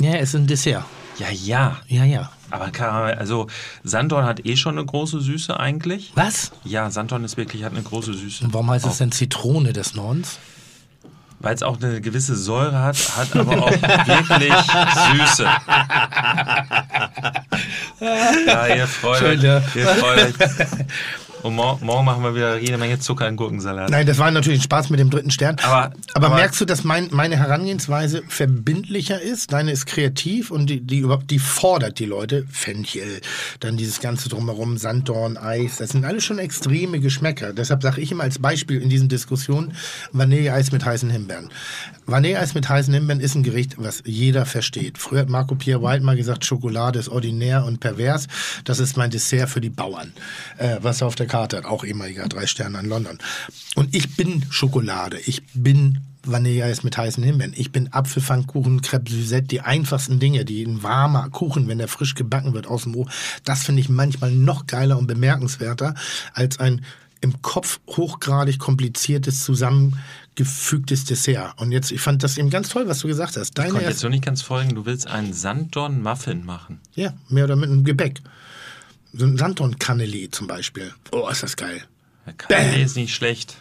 ja, 0.00 0.12
es 0.14 0.28
ist 0.30 0.36
ein 0.36 0.46
Dessert. 0.46 0.84
Ja, 1.18 1.30
ja. 1.30 1.80
Ja, 1.88 2.04
ja. 2.04 2.30
Aber 2.50 2.70
Karamell, 2.70 3.14
also 3.14 3.48
Sanddorn 3.82 4.24
hat 4.24 4.46
eh 4.46 4.54
schon 4.56 4.78
eine 4.78 4.86
große 4.86 5.20
Süße 5.20 5.58
eigentlich. 5.58 6.12
Was? 6.14 6.52
Ja, 6.62 6.90
Sanddorn 6.90 7.24
ist 7.24 7.36
wirklich, 7.36 7.64
hat 7.64 7.72
eine 7.72 7.82
große 7.82 8.14
Süße. 8.14 8.44
Und 8.44 8.54
warum 8.54 8.70
heißt 8.70 8.86
es 8.86 8.98
denn 8.98 9.10
Zitrone 9.10 9.72
des 9.72 9.94
Nordens? 9.94 10.38
Weil 11.40 11.54
es 11.54 11.62
auch 11.62 11.80
eine 11.80 12.00
gewisse 12.00 12.34
Säure 12.34 12.80
hat, 12.80 12.96
hat 13.16 13.36
aber 13.36 13.62
auch 13.62 13.70
wirklich 13.70 14.52
Süße. 15.12 15.46
Ja, 18.46 18.66
ihr 18.66 18.86
freut 18.86 19.18
Schön, 19.18 19.40
ja. 19.40 19.62
Ihr 19.74 19.86
freut 19.86 20.18
euch. 20.18 20.34
Und 21.46 21.54
mor 21.54 21.78
morgen 21.80 22.04
machen 22.04 22.24
wir 22.24 22.34
wieder 22.34 22.58
jede 22.58 22.76
Menge 22.76 22.98
Zucker 22.98 23.28
in 23.28 23.36
Gurkensalat. 23.36 23.88
Nein, 23.88 24.04
das 24.04 24.18
war 24.18 24.30
natürlich 24.32 24.58
ein 24.58 24.64
Spaß 24.64 24.90
mit 24.90 24.98
dem 24.98 25.10
dritten 25.10 25.30
Stern. 25.30 25.56
Aber- 25.62 25.92
aber, 26.14 26.26
aber- 26.26 26.34
merkst 26.34 26.60
du, 26.60 26.64
dass 26.64 26.82
mein, 26.82 27.08
meine 27.12 27.36
Herangehensweise 27.36 28.22
verbindlicher 28.28 29.20
ist? 29.20 29.52
Deine 29.52 29.70
ist 29.70 29.86
kreativ 29.86 30.50
und 30.50 30.66
die, 30.68 30.80
die 30.80 30.98
überhaupt, 30.98 31.30
die 31.30 31.38
fordert 31.38 31.98
die 32.00 32.04
Leute. 32.06 32.44
Fenchel, 32.50 33.20
dann 33.60 33.76
dieses 33.76 34.00
ganze 34.00 34.28
drumherum, 34.28 34.76
Sanddorn, 34.76 35.36
Eis, 35.36 35.76
das 35.76 35.90
sind 35.90 36.04
alles 36.04 36.24
schon 36.24 36.38
extreme 36.40 36.98
Geschmäcker. 36.98 37.52
Deshalb 37.52 37.82
sage 37.82 38.00
ich 38.00 38.10
immer 38.10 38.24
als 38.24 38.38
Beispiel 38.40 38.80
in 38.82 38.88
diesen 38.88 39.08
Diskussionen 39.08 39.74
Vanilleeis 40.12 40.72
mit 40.72 40.84
heißen 40.84 41.10
Himbeeren. 41.10 41.50
Vanilleeis 42.06 42.54
mit 42.54 42.68
heißen 42.68 42.94
Himbeeren 42.94 43.20
ist 43.20 43.34
ein 43.34 43.42
Gericht, 43.42 43.76
was 43.78 44.02
jeder 44.06 44.46
versteht. 44.46 44.96
Früher 44.96 45.20
hat 45.20 45.28
Marco 45.28 45.56
Pierre 45.56 45.82
White 45.82 46.04
mal 46.04 46.16
gesagt, 46.16 46.44
Schokolade 46.44 47.00
ist 47.00 47.08
ordinär 47.08 47.64
und 47.64 47.80
pervers. 47.80 48.28
Das 48.64 48.78
ist 48.78 48.96
mein 48.96 49.10
Dessert 49.10 49.50
für 49.50 49.60
die 49.60 49.70
Bauern, 49.70 50.12
äh, 50.58 50.76
was 50.80 51.00
er 51.00 51.08
auf 51.08 51.16
der 51.16 51.26
Karte 51.26 51.56
hat. 51.56 51.64
Auch 51.64 51.84
ehemaliger 51.84 52.28
drei 52.28 52.46
Sterne 52.46 52.78
in 52.78 52.86
London. 52.88 53.18
Und 53.74 53.94
ich 53.94 54.16
bin 54.16 54.44
Schokolade. 54.50 55.18
Ich 55.18 55.42
bin 55.52 55.98
Vanilleeis 56.22 56.84
mit 56.84 56.96
heißen 56.96 57.24
Himbeeren. 57.24 57.54
Ich 57.56 57.72
bin 57.72 57.92
Apfelpfannkuchen, 57.92 58.82
Crepe 58.82 59.10
Suzette, 59.10 59.48
die 59.48 59.60
einfachsten 59.62 60.20
Dinge, 60.20 60.44
die 60.44 60.62
ein 60.64 60.84
warmer 60.84 61.28
Kuchen, 61.30 61.66
wenn 61.66 61.78
der 61.78 61.88
frisch 61.88 62.14
gebacken 62.14 62.54
wird 62.54 62.68
aus 62.68 62.84
dem 62.84 62.94
Ofen, 62.94 63.12
das 63.44 63.64
finde 63.64 63.80
ich 63.80 63.88
manchmal 63.88 64.30
noch 64.30 64.66
geiler 64.66 64.98
und 64.98 65.06
bemerkenswerter 65.06 65.94
als 66.34 66.58
ein 66.60 66.84
im 67.20 67.40
Kopf 67.42 67.80
hochgradig 67.88 68.58
kompliziertes, 68.58 69.44
zusammengefügtes 70.36 71.04
Dessert. 71.04 71.54
Und 71.60 71.72
jetzt, 71.72 71.90
ich 71.92 72.00
fand 72.00 72.22
das 72.22 72.38
eben 72.38 72.50
ganz 72.50 72.68
toll, 72.68 72.88
was 72.88 73.00
du 73.00 73.08
gesagt 73.08 73.36
hast. 73.36 73.48
Ich 73.48 73.54
Deine 73.54 73.70
konnte 73.70 73.86
jetzt 73.86 74.00
so 74.00 74.08
nicht 74.08 74.24
ganz 74.24 74.42
folgen. 74.42 74.74
Du 74.74 74.86
willst 74.86 75.06
einen 75.06 75.32
Sanddorn-Muffin 75.32 76.44
machen. 76.44 76.80
ja, 76.94 77.12
mehr 77.28 77.44
oder 77.44 77.56
mit 77.56 77.70
einem 77.70 77.84
Gebäck. 77.84 78.20
So 79.12 79.24
ein 79.24 79.36
Sanddorn-Cannelli 79.38 80.30
zum 80.30 80.46
Beispiel. 80.46 80.92
Oh, 81.12 81.28
ist 81.28 81.42
das 81.42 81.56
geil. 81.56 81.82
Der 82.26 82.34
Kaffee 82.34 82.82
ist 82.82 82.96
nicht 82.96 83.14
schlecht. 83.14 83.56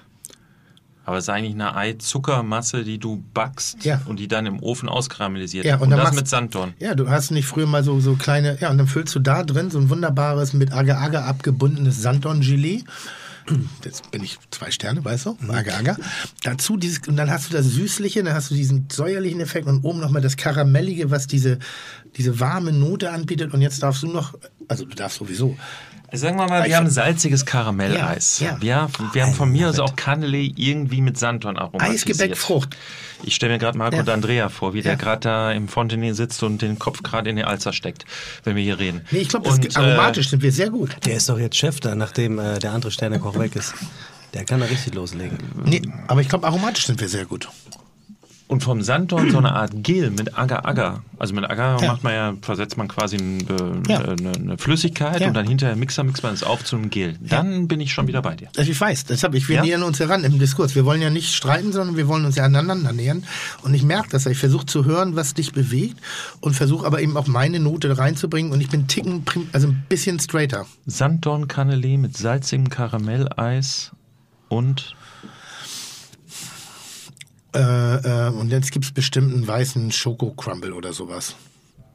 Aber 1.07 1.17
es 1.17 1.25
ist 1.25 1.29
eigentlich 1.29 1.53
eine 1.53 1.75
Ei-Zuckermasse, 1.75 2.83
die 2.83 2.97
du 2.97 3.23
backst 3.35 3.85
Ja. 3.85 4.01
und 4.05 4.19
die 4.19 4.27
dann 4.27 4.47
im 4.47 4.59
Ofen 4.63 4.89
auskaramellisiert. 4.89 5.63
Ja, 5.63 5.75
und, 5.75 5.83
und 5.83 5.89
das 5.91 5.99
machst- 5.99 6.15
mit 6.15 6.27
Sanddorn. 6.27 6.73
Ja, 6.79 6.95
du 6.95 7.07
hast 7.09 7.29
nicht 7.29 7.45
früher 7.45 7.67
mal 7.67 7.83
so, 7.83 7.99
so 7.99 8.15
kleine, 8.15 8.57
ja, 8.59 8.71
und 8.71 8.79
dann 8.79 8.87
füllst 8.87 9.13
du 9.13 9.19
da 9.19 9.43
drin 9.43 9.69
so 9.69 9.77
ein 9.77 9.89
wunderbares, 9.91 10.53
mit 10.53 10.71
Agar-Agar 10.73 11.25
abgebundenes 11.25 12.01
Sanddorn-Gelee. 12.01 12.83
Jetzt 13.83 14.09
bin 14.11 14.23
ich 14.23 14.39
zwei 14.49 14.71
Sterne, 14.71 15.05
weißt 15.05 15.27
du? 15.27 15.37
Agar-Agar. 15.47 15.97
Dazu 16.43 16.77
dieses, 16.77 17.07
und 17.07 17.15
dann 17.15 17.29
hast 17.29 17.49
du 17.49 17.53
das 17.53 17.65
Süßliche, 17.67 18.23
dann 18.23 18.33
hast 18.33 18.49
du 18.49 18.55
diesen 18.55 18.87
säuerlichen 18.91 19.39
Effekt 19.39 19.67
und 19.67 19.83
oben 19.83 19.99
nochmal 19.99 20.21
das 20.21 20.35
Karamellige, 20.37 21.11
was 21.11 21.27
diese, 21.27 21.59
diese 22.17 22.39
warme 22.39 22.71
Note 22.71 23.11
anbietet. 23.11 23.53
Und 23.53 23.61
jetzt 23.61 23.83
darfst 23.83 24.03
du 24.03 24.07
noch, 24.07 24.33
also 24.67 24.85
du 24.85 24.95
darfst 24.95 25.19
sowieso. 25.19 25.57
Sagen 26.17 26.37
wir 26.37 26.47
mal, 26.47 26.61
Ich 26.63 26.67
wir 26.69 26.77
haben 26.77 26.89
salziges 26.89 27.45
Karamelleis. 27.45 28.39
Ja, 28.39 28.57
ja. 28.61 28.61
Wir, 28.61 28.89
wir 29.13 29.23
haben 29.25 29.33
von 29.33 29.51
mir 29.51 29.69
aus 29.69 29.79
auch 29.79 29.95
Cannelé 29.95 30.53
irgendwie 30.55 31.01
mit 31.01 31.17
Sanddorn 31.17 31.57
aromatisiert. 31.57 32.09
Eisgebäck, 32.11 32.37
Frucht. 32.37 32.75
Ich 33.23 33.35
stelle 33.35 33.53
mir 33.53 33.59
gerade 33.59 33.77
Marco 33.77 33.97
Ja. 33.97 34.03
D'Andrea 34.03 34.49
vor, 34.49 34.73
wie 34.73 34.79
Ja. 34.79 34.83
der 34.83 34.95
gerade 34.97 35.21
da 35.21 35.51
im 35.51 35.67
Fontenay 35.67 36.13
sitzt 36.13 36.41
und 36.43 36.61
den 36.61 36.79
Kopf 36.79 37.01
gerade 37.03 37.29
in 37.29 37.35
die 37.35 37.43
Alzer 37.43 37.73
steckt, 37.73 38.05
wenn 38.43 38.55
wir 38.55 38.63
hier 38.63 38.79
reden. 38.79 39.01
Nee, 39.11 39.19
ich 39.19 39.29
glaube, 39.29 39.49
äh, 39.49 39.69
aromatisch 39.75 40.29
sind 40.29 40.41
wir 40.41 40.51
sehr 40.51 40.69
gut. 40.69 40.95
Der 41.05 41.15
ist 41.15 41.29
doch 41.29 41.39
jetzt 41.39 41.55
Chef 41.57 41.79
da, 41.79 41.95
nachdem 41.95 42.39
äh, 42.39 42.59
der 42.59 42.71
andere 42.73 42.91
Sternekoch 42.91 43.37
weg 43.39 43.55
ist. 43.55 43.73
Der 44.33 44.43
kann 44.43 44.59
da 44.59 44.65
richtig 44.65 44.93
loslegen. 44.95 45.37
Nee, 45.63 45.81
aber 46.07 46.19
ich 46.19 46.27
glaube, 46.27 46.45
aromatisch 46.45 46.85
sind 46.87 46.99
wir 46.99 47.07
sehr 47.07 47.25
gut. 47.25 47.47
Und 48.47 48.61
vom 48.63 48.83
Sanddorn 48.83 49.31
so 49.31 49.39
eine 49.39 49.53
Art 49.53 49.71
Gel 49.81 50.11
mit 50.11 50.37
Agar-Agar. 50.37 51.03
Also 51.17 51.33
mit 51.33 51.49
Agar 51.49 51.81
Ja. 51.81 51.87
macht 51.93 52.03
man 52.03 52.13
ja, 52.13 52.33
versetzt 52.41 52.77
man 52.77 52.87
quasi 52.87 53.15
äh, 53.15 53.41
Ja. 53.91 53.99
eine, 54.01 54.33
eine 54.33 54.57
Flüssigkeit 54.59 55.19
Ja. 55.19 55.27
und 55.29 55.33
dann 55.33 55.47
hinterher 55.47 55.75
Mixer 55.75 56.03
mixt 56.03 56.21
man 56.21 56.31
es 56.35 56.43
auf 56.43 56.63
zu 56.63 56.75
einem 56.75 56.91
Gel. 56.91 57.17
Dann 57.21 57.67
bin 57.67 57.81
ich 57.81 57.91
schon 57.91 58.05
wieder 58.07 58.21
bei 58.21 58.35
dir. 58.35 58.49
Also 58.55 58.69
ich 58.71 58.79
weiß, 58.79 59.05
deshalb, 59.05 59.33
ich, 59.33 59.49
wir 59.49 59.61
nähern 59.63 59.81
uns 59.81 59.99
heran 59.99 60.23
im 60.23 60.37
Diskurs. 60.37 60.75
Wir 60.75 60.85
wollen 60.85 61.01
ja 61.01 61.09
nicht 61.09 61.33
streiten, 61.33 61.71
sondern 61.73 61.97
wir 61.97 62.07
wollen 62.07 62.23
uns 62.23 62.35
ja 62.35 62.43
aneinander 62.43 62.91
nähern. 62.93 63.23
Und 63.63 63.73
ich 63.73 63.81
merke 63.81 64.09
das. 64.11 64.27
Ich 64.27 64.37
versuche 64.37 64.67
zu 64.67 64.85
hören, 64.85 65.15
was 65.15 65.33
dich 65.33 65.51
bewegt 65.53 65.97
und 66.39 66.53
versuche 66.53 66.85
aber 66.85 67.01
eben 67.01 67.17
auch 67.17 67.25
meine 67.25 67.59
Note 67.59 67.97
reinzubringen. 67.97 68.51
Und 68.51 68.61
ich 68.61 68.69
bin 68.69 68.87
ticken, 68.87 69.23
also 69.53 69.69
ein 69.69 69.85
bisschen 69.89 70.19
straighter. 70.19 70.67
Sanddorn-Cannelé 70.85 71.97
mit 71.97 72.15
salzigem 72.15 72.69
Karamelleis 72.69 73.91
und 74.49 74.94
Äh, 77.55 78.27
äh, 78.27 78.29
und 78.29 78.49
jetzt 78.51 78.71
gibt 78.71 78.85
es 78.85 78.91
bestimmt 78.91 79.33
einen 79.33 79.47
weißen 79.47 79.91
Schoko-Crumble 79.91 80.73
oder 80.73 80.93
sowas. 80.93 81.35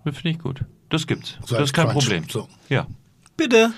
Das 0.05 0.17
finde 0.17 0.31
ich 0.31 0.39
gut. 0.39 0.65
Das 0.89 1.07
gibt's. 1.07 1.37
So 1.47 1.55
das 1.57 1.65
ist 1.65 1.73
kein 1.75 1.89
Crunch. 1.89 2.05
Problem. 2.05 2.25
So. 2.31 2.49
Ja, 2.69 2.87
Bitte. 3.37 3.73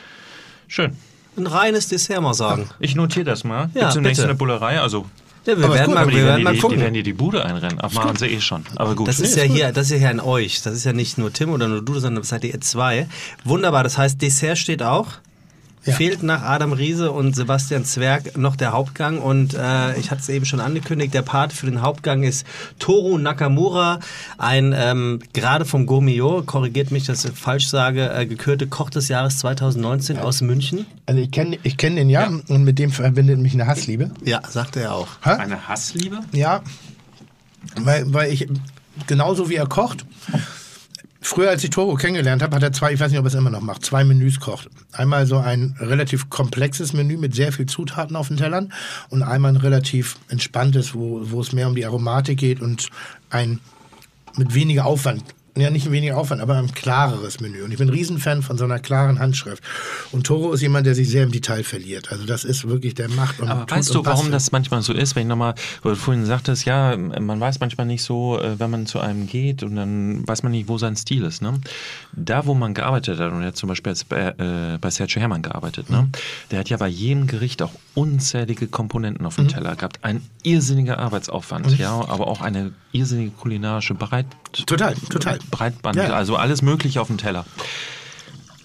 schön. 0.69 0.97
Ein 1.37 1.47
reines 1.47 1.89
Dessert 1.89 2.21
mal 2.23 2.35
sagen. 2.35 2.69
Ich 2.79 2.95
notiere 2.95 3.25
das 3.25 3.43
mal. 3.45 3.71
Ja, 3.75 3.81
Gibt's 3.83 3.95
demnächst 3.95 4.19
bitte. 4.21 4.29
eine 4.31 4.39
Bullerei? 4.39 4.81
Also, 4.81 5.07
Ja, 5.47 5.57
wir 5.59 5.65
Aber 5.65 5.75
ist 5.75 5.81
werden 5.81 5.87
gut, 5.87 5.95
mal, 5.95 6.07
wir 6.07 6.11
die, 6.11 6.17
werden 6.19 6.27
werden 6.27 6.43
mal 6.45 6.51
die, 6.53 6.57
die 6.57 6.63
gucken. 6.63 6.81
werden 6.81 6.95
dir 6.95 7.03
die 7.03 7.13
Bude 7.15 7.45
einrennen. 7.45 7.79
Ach, 7.83 7.93
machen 7.93 8.17
sie 8.17 8.27
eh 8.27 8.41
schon. 8.41 8.65
Aber 8.77 8.95
gut. 8.95 9.09
Das 9.09 9.19
ist 9.19 9.37
ja 9.37 9.43
hier, 9.45 9.73
das 9.73 9.87
ist 9.87 9.93
ja 9.93 9.97
hier 9.99 10.11
an 10.11 10.21
euch. 10.21 10.61
Das 10.63 10.75
ist 10.75 10.85
ja 10.85 10.93
nicht 10.93 11.17
nur 11.19 11.33
Tim 11.33 11.51
oder 11.51 11.69
nur 11.69 11.83
du, 11.83 11.95
sondern 11.99 12.23
das 12.23 12.29
seid 12.29 12.45
ihr 12.45 12.61
zwei. 12.61 13.09
Wunderbar. 13.45 13.83
Das 13.83 13.97
heißt, 13.99 14.21
Dessert 14.23 14.59
steht 14.59 14.83
auch. 14.83 15.09
Ja. 15.85 15.95
Fehlt 15.95 16.23
nach 16.23 16.43
Adam 16.43 16.73
Riese 16.73 17.11
und 17.11 17.35
Sebastian 17.35 17.85
Zwerg 17.85 18.39
noch 18.39 18.55
der 18.55 18.73
Hauptgang. 18.73 19.19
Und 19.19 19.55
äh, 19.55 19.99
ich 19.99 20.13
hatte 20.13 20.21
es 20.21 20.29
eben 20.29 20.45
schon 20.45 20.61
angekündigt, 20.61 21.13
der 21.13 21.23
Part 21.23 21.53
für 21.53 21.67
den 21.67 21.83
Hauptgang 21.83 22.23
ist 22.23 22.47
Toru 22.79 23.19
Nakamura, 23.19 23.99
ein 24.39 24.73
ähm, 24.77 25.19
gerade 25.33 25.65
vom 25.65 25.87
Gourmillot, 25.87 26.47
korrigiert 26.47 26.93
mich, 26.93 27.05
dass 27.05 27.25
ich 27.25 27.33
falsch 27.33 27.67
sage, 27.69 28.13
äh, 28.13 28.27
gekürte 28.27 28.69
Koch 28.69 28.91
des 28.91 29.09
Jahres 29.09 29.39
2019 29.39 30.19
aus 30.19 30.41
München. 30.41 30.87
Also 31.07 31.21
ich 31.21 31.33
kenne 31.33 31.59
ich 31.65 31.77
kenn 31.77 31.97
den 31.97 32.09
ja, 32.09 32.29
und 32.29 32.63
mit 32.63 32.79
dem 32.79 32.93
verbindet 32.93 33.41
mich 33.41 33.55
eine 33.55 33.67
Hassliebe. 33.67 34.13
Ja, 34.25 34.41
sagte 34.49 34.81
er 34.81 34.95
auch. 34.95 35.09
Hä? 35.23 35.31
Eine 35.31 35.67
Hassliebe? 35.67 36.21
Ja, 36.31 36.63
weil, 37.77 38.13
weil 38.13 38.33
ich 38.33 38.49
genauso 39.09 39.51
wie 39.51 39.57
er 39.57 39.67
kocht. 39.67 40.05
Früher, 41.25 41.51
als 41.51 41.63
ich 41.63 41.71
Toro 41.71 41.95
kennengelernt 41.95 42.43
habe, 42.43 42.57
hat 42.57 42.63
er 42.65 42.73
zwei, 42.73 42.93
ich 42.93 43.01
weiß 43.01 43.13
nicht, 43.13 43.19
ob 43.21 43.25
er 43.25 43.29
es 43.29 43.35
immer 43.35 43.49
noch 43.49 43.61
macht, 43.61 43.85
zwei 43.85 44.03
Menüs 44.03 44.41
kocht. 44.41 44.69
Einmal 44.91 45.25
so 45.27 45.39
ein 45.39 45.77
relativ 45.79 46.29
komplexes 46.31 46.93
Menü 46.93 47.17
mit 47.17 47.35
sehr 47.35 47.53
viel 47.53 47.67
Zutaten 47.67 48.17
auf 48.17 48.27
den 48.27 48.39
Tellern 48.39 48.73
und 49.09 49.23
einmal 49.23 49.53
ein 49.53 49.57
relativ 49.57 50.19
entspanntes, 50.29 50.95
wo, 50.95 51.21
wo 51.31 51.41
es 51.41 51.53
mehr 51.53 51.69
um 51.69 51.77
die 51.77 51.87
Aromatik 51.87 52.39
geht 52.39 52.61
und 52.61 52.91
ein 53.31 53.61
mit 54.37 54.53
weniger 54.55 54.85
Aufwand. 54.85 55.23
Ja, 55.55 55.69
nicht 55.69 55.91
weniger 55.91 56.17
Aufwand, 56.17 56.41
aber 56.41 56.57
ein 56.57 56.73
klareres 56.73 57.41
Menü. 57.41 57.63
Und 57.63 57.73
ich 57.73 57.79
bin 57.79 57.89
ein 57.89 57.93
Riesenfan 57.93 58.41
von 58.41 58.57
so 58.57 58.65
einer 58.65 58.79
klaren 58.79 59.19
Handschrift. 59.19 59.63
Und 60.11 60.27
Toro 60.27 60.55
ist 60.55 60.63
jemand, 60.63 60.87
der 60.87 60.95
sich 60.95 61.11
sehr 61.11 61.25
im 61.25 61.31
Detail 61.31 61.63
verliert. 61.63 62.11
Also 62.11 62.25
das 62.25 62.45
ist 62.45 62.67
wirklich, 62.67 62.95
der 62.95 63.11
macht 63.11 63.39
und 63.39 63.49
Aber 63.49 63.71
weißt 63.71 63.95
du, 63.95 64.03
warum 64.03 64.31
das 64.31 64.51
manchmal 64.51 64.81
so 64.81 64.95
ist? 64.95 65.15
Wenn 65.15 65.25
ich 65.25 65.29
nochmal, 65.29 65.55
du 65.83 65.95
vorhin 65.95 66.25
sagtest, 66.25 66.65
ja, 66.65 66.97
man 66.97 67.39
weiß 67.39 67.61
manchmal 67.61 67.87
nicht 67.87 68.03
so, 68.03 68.41
äh, 68.41 68.59
wenn 68.59 68.71
man 68.71 68.87
zu 68.87 68.99
einem 69.01 69.27
geht 69.27 69.63
und 69.63 69.77
dann 69.77 70.27
weiß 70.27 70.43
man 70.43 70.53
nicht, 70.53 70.69
wo 70.69 70.79
sein 70.79 70.97
Stil 70.97 71.23
ist. 71.25 71.43
Ne? 71.43 71.61
Da, 72.13 72.47
wo 72.47 72.55
man 72.55 72.73
gearbeitet 72.73 73.19
hat, 73.19 73.31
und 73.31 73.43
er 73.43 73.49
hat 73.49 73.57
zum 73.57 73.69
Beispiel 73.69 73.93
bei, 74.09 74.29
äh, 74.39 74.79
bei 74.81 74.89
Sergio 74.89 75.21
Herrmann 75.21 75.43
gearbeitet, 75.43 75.91
ne? 75.91 76.09
der 76.51 76.61
hat 76.61 76.71
ja 76.71 76.79
bei 76.79 76.89
jedem 76.89 77.27
Gericht 77.27 77.61
auch 77.61 77.73
unzählige 77.95 78.69
Komponenten 78.69 79.27
auf 79.27 79.37
dem 79.37 79.49
Teller 79.49 79.77
gehabt. 79.77 79.99
Ein 80.01 80.23
irrsinniger 80.45 80.99
Arbeitsaufwand, 80.99 81.79
ja, 81.79 81.93
aber 81.93 82.27
auch 82.27 82.41
eine 82.41 82.73
irrsinnige 82.93 83.33
kulinarische 83.33 83.93
Breit 83.93 84.25
Total, 84.53 84.95
total. 85.09 85.39
Breitband, 85.51 85.97
Ja. 85.97 86.11
also 86.15 86.37
alles 86.37 86.63
Mögliche 86.63 87.01
auf 87.01 87.09
dem 87.09 87.19
Teller. 87.19 87.45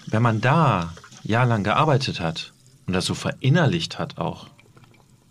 Wenn 0.06 0.22
man 0.22 0.40
da 0.40 0.92
jahrelang 1.22 1.64
gearbeitet 1.64 2.20
hat 2.20 2.52
und 2.86 2.92
das 2.94 3.04
so 3.04 3.14
verinnerlicht 3.14 3.98
hat 3.98 4.18
auch, 4.18 4.46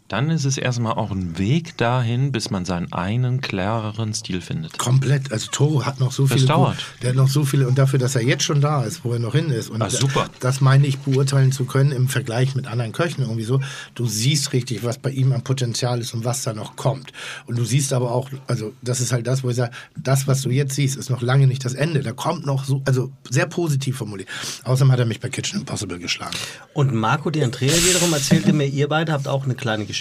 dann 0.08 0.30
ist 0.30 0.46
es 0.46 0.58
erstmal 0.58 0.94
auch 0.94 1.12
ein 1.12 1.38
Weg 1.38 1.76
dahin, 1.78 2.32
bis 2.32 2.50
man 2.50 2.64
seinen 2.64 2.94
einen 2.94 3.42
klareren 3.42 4.14
Stil 4.14 4.40
findet. 4.42 4.78
Komplett. 4.78 5.32
Also 5.34 5.50
Toro 5.52 5.86
hat 5.86 6.00
noch 6.00 6.12
so 6.14 6.24
Das 6.28 6.34
viele. 6.38 6.48
dauert. 6.48 6.78
Der 7.02 7.10
hat 7.10 7.16
noch 7.18 7.28
so 7.28 7.44
viele 7.44 7.68
und 7.68 7.78
dafür, 7.78 8.00
dass 8.00 8.16
er 8.16 8.22
jetzt 8.24 8.44
schon 8.44 8.62
da 8.62 8.84
ist, 8.84 9.04
wo 9.04 9.12
er 9.12 9.20
noch 9.20 9.34
hin 9.36 9.50
ist. 9.50 9.70
Und 9.70 9.82
Ah, 9.82 9.90
super. 9.90 10.30
Das 10.40 10.62
meine 10.62 10.88
ich 10.88 10.98
beurteilen 11.00 11.52
zu 11.52 11.66
können 11.66 11.92
im 11.92 12.08
Vergleich 12.08 12.56
mit 12.56 12.68
anderen 12.68 12.94
Köchen 12.94 13.22
irgendwie 13.24 13.44
so. 13.44 13.60
Du 13.96 14.06
siehst 14.08 14.54
richtig, 14.54 14.84
was 14.86 14.98
bei 14.98 15.10
ihm 15.12 15.34
an 15.34 15.44
Potenzial 15.44 16.00
ist 16.00 16.14
und 16.14 16.24
was 16.24 16.42
da 16.44 16.54
noch 16.54 16.78
kommt. 16.78 17.12
Und 17.46 17.58
du 17.58 17.66
siehst 17.66 17.92
aber 17.92 18.12
auch, 18.14 18.30
also 18.48 18.72
das 18.82 19.02
ist 19.02 19.12
halt 19.12 19.28
das, 19.28 19.44
wo 19.44 19.50
ich 19.50 19.58
sage, 19.58 19.72
das, 19.98 20.26
was 20.26 20.42
du 20.42 20.50
jetzt 20.52 20.76
siehst, 20.76 20.96
ist 20.96 21.10
noch 21.10 21.22
lange 21.22 21.48
nicht 21.48 21.66
das 21.66 21.74
Ende. 21.74 22.02
Da 22.02 22.14
kommt 22.14 22.46
noch 22.46 22.64
so, 22.64 22.82
also 22.86 23.12
sehr 23.30 23.46
positiv 23.48 23.98
formuliert. 23.98 24.30
Außerdem 24.64 24.92
hat 24.94 25.00
er 25.00 25.06
mich 25.06 25.20
bei 25.20 25.28
Kitchen 25.28 25.60
Impossible 25.60 26.00
geschlagen. 26.00 26.36
Und 26.74 26.94
Marco 26.94 27.30
Di 27.30 27.44
Andrea 27.44 27.74
wiederum 27.74 28.14
erzählte 28.14 28.54
mir, 28.54 28.68
ihr 28.68 28.88
beide 28.88 29.12
habt 29.12 29.28
auch 29.28 29.44
eine 29.44 29.56
kleine 29.56 29.84
Geschichte. 29.84 29.97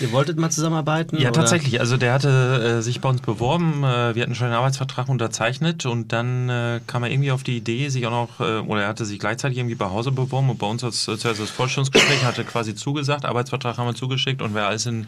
Ihr 0.00 0.10
wolltet 0.10 0.38
mal 0.38 0.50
zusammenarbeiten? 0.50 1.18
Ja, 1.18 1.28
oder? 1.28 1.40
tatsächlich. 1.40 1.78
Also 1.78 1.96
der 1.96 2.12
hatte 2.12 2.78
äh, 2.78 2.82
sich 2.82 3.00
bei 3.00 3.08
uns 3.08 3.20
beworben. 3.20 3.84
Äh, 3.84 4.16
wir 4.16 4.22
hatten 4.22 4.34
schon 4.34 4.46
einen 4.48 4.56
Arbeitsvertrag 4.56 5.08
unterzeichnet 5.08 5.86
und 5.86 6.12
dann 6.12 6.48
äh, 6.48 6.80
kam 6.86 7.04
er 7.04 7.10
irgendwie 7.10 7.30
auf 7.30 7.44
die 7.44 7.56
Idee, 7.56 7.88
sich 7.90 8.04
auch 8.06 8.10
noch, 8.10 8.40
äh, 8.40 8.58
oder 8.58 8.82
er 8.82 8.88
hatte 8.88 9.04
sich 9.04 9.20
gleichzeitig 9.20 9.56
irgendwie 9.56 9.76
bei 9.76 9.86
Hause 9.86 10.10
beworben 10.10 10.50
und 10.50 10.58
bei 10.58 10.66
uns 10.66 10.82
als, 10.82 11.08
als 11.08 11.22
das 11.22 11.50
Vorstellungsgespräch 11.50 12.24
hatte 12.24 12.42
quasi 12.42 12.74
zugesagt, 12.74 13.24
Arbeitsvertrag 13.24 13.78
haben 13.78 13.86
wir 13.86 13.94
zugeschickt 13.94 14.42
und 14.42 14.54
wäre 14.54 14.66
alles 14.66 14.86
in 14.86 15.06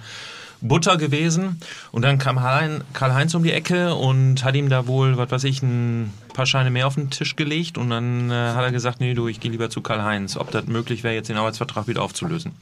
Butter 0.60 0.96
gewesen. 0.96 1.60
Und 1.90 2.02
dann 2.02 2.18
kam 2.18 2.36
Karl- 2.36 2.82
Karl-Heinz 2.92 3.34
um 3.34 3.42
die 3.42 3.52
Ecke 3.52 3.94
und 3.94 4.44
hat 4.44 4.54
ihm 4.54 4.68
da 4.68 4.86
wohl, 4.86 5.16
was 5.16 5.32
weiß 5.32 5.44
ich, 5.44 5.62
ein 5.62 6.12
paar 6.32 6.46
Scheine 6.46 6.70
mehr 6.70 6.86
auf 6.86 6.94
den 6.94 7.10
Tisch 7.10 7.34
gelegt 7.34 7.76
und 7.76 7.90
dann 7.90 8.30
äh, 8.30 8.34
hat 8.34 8.62
er 8.62 8.70
gesagt, 8.70 9.00
nee, 9.00 9.14
du, 9.14 9.26
ich 9.26 9.40
gehe 9.40 9.50
lieber 9.50 9.68
zu 9.68 9.80
Karl-Heinz, 9.80 10.36
ob 10.36 10.52
das 10.52 10.66
möglich 10.66 11.02
wäre, 11.02 11.14
jetzt 11.14 11.28
den 11.28 11.36
Arbeitsvertrag 11.38 11.88
wieder 11.88 12.02
aufzulösen. 12.02 12.52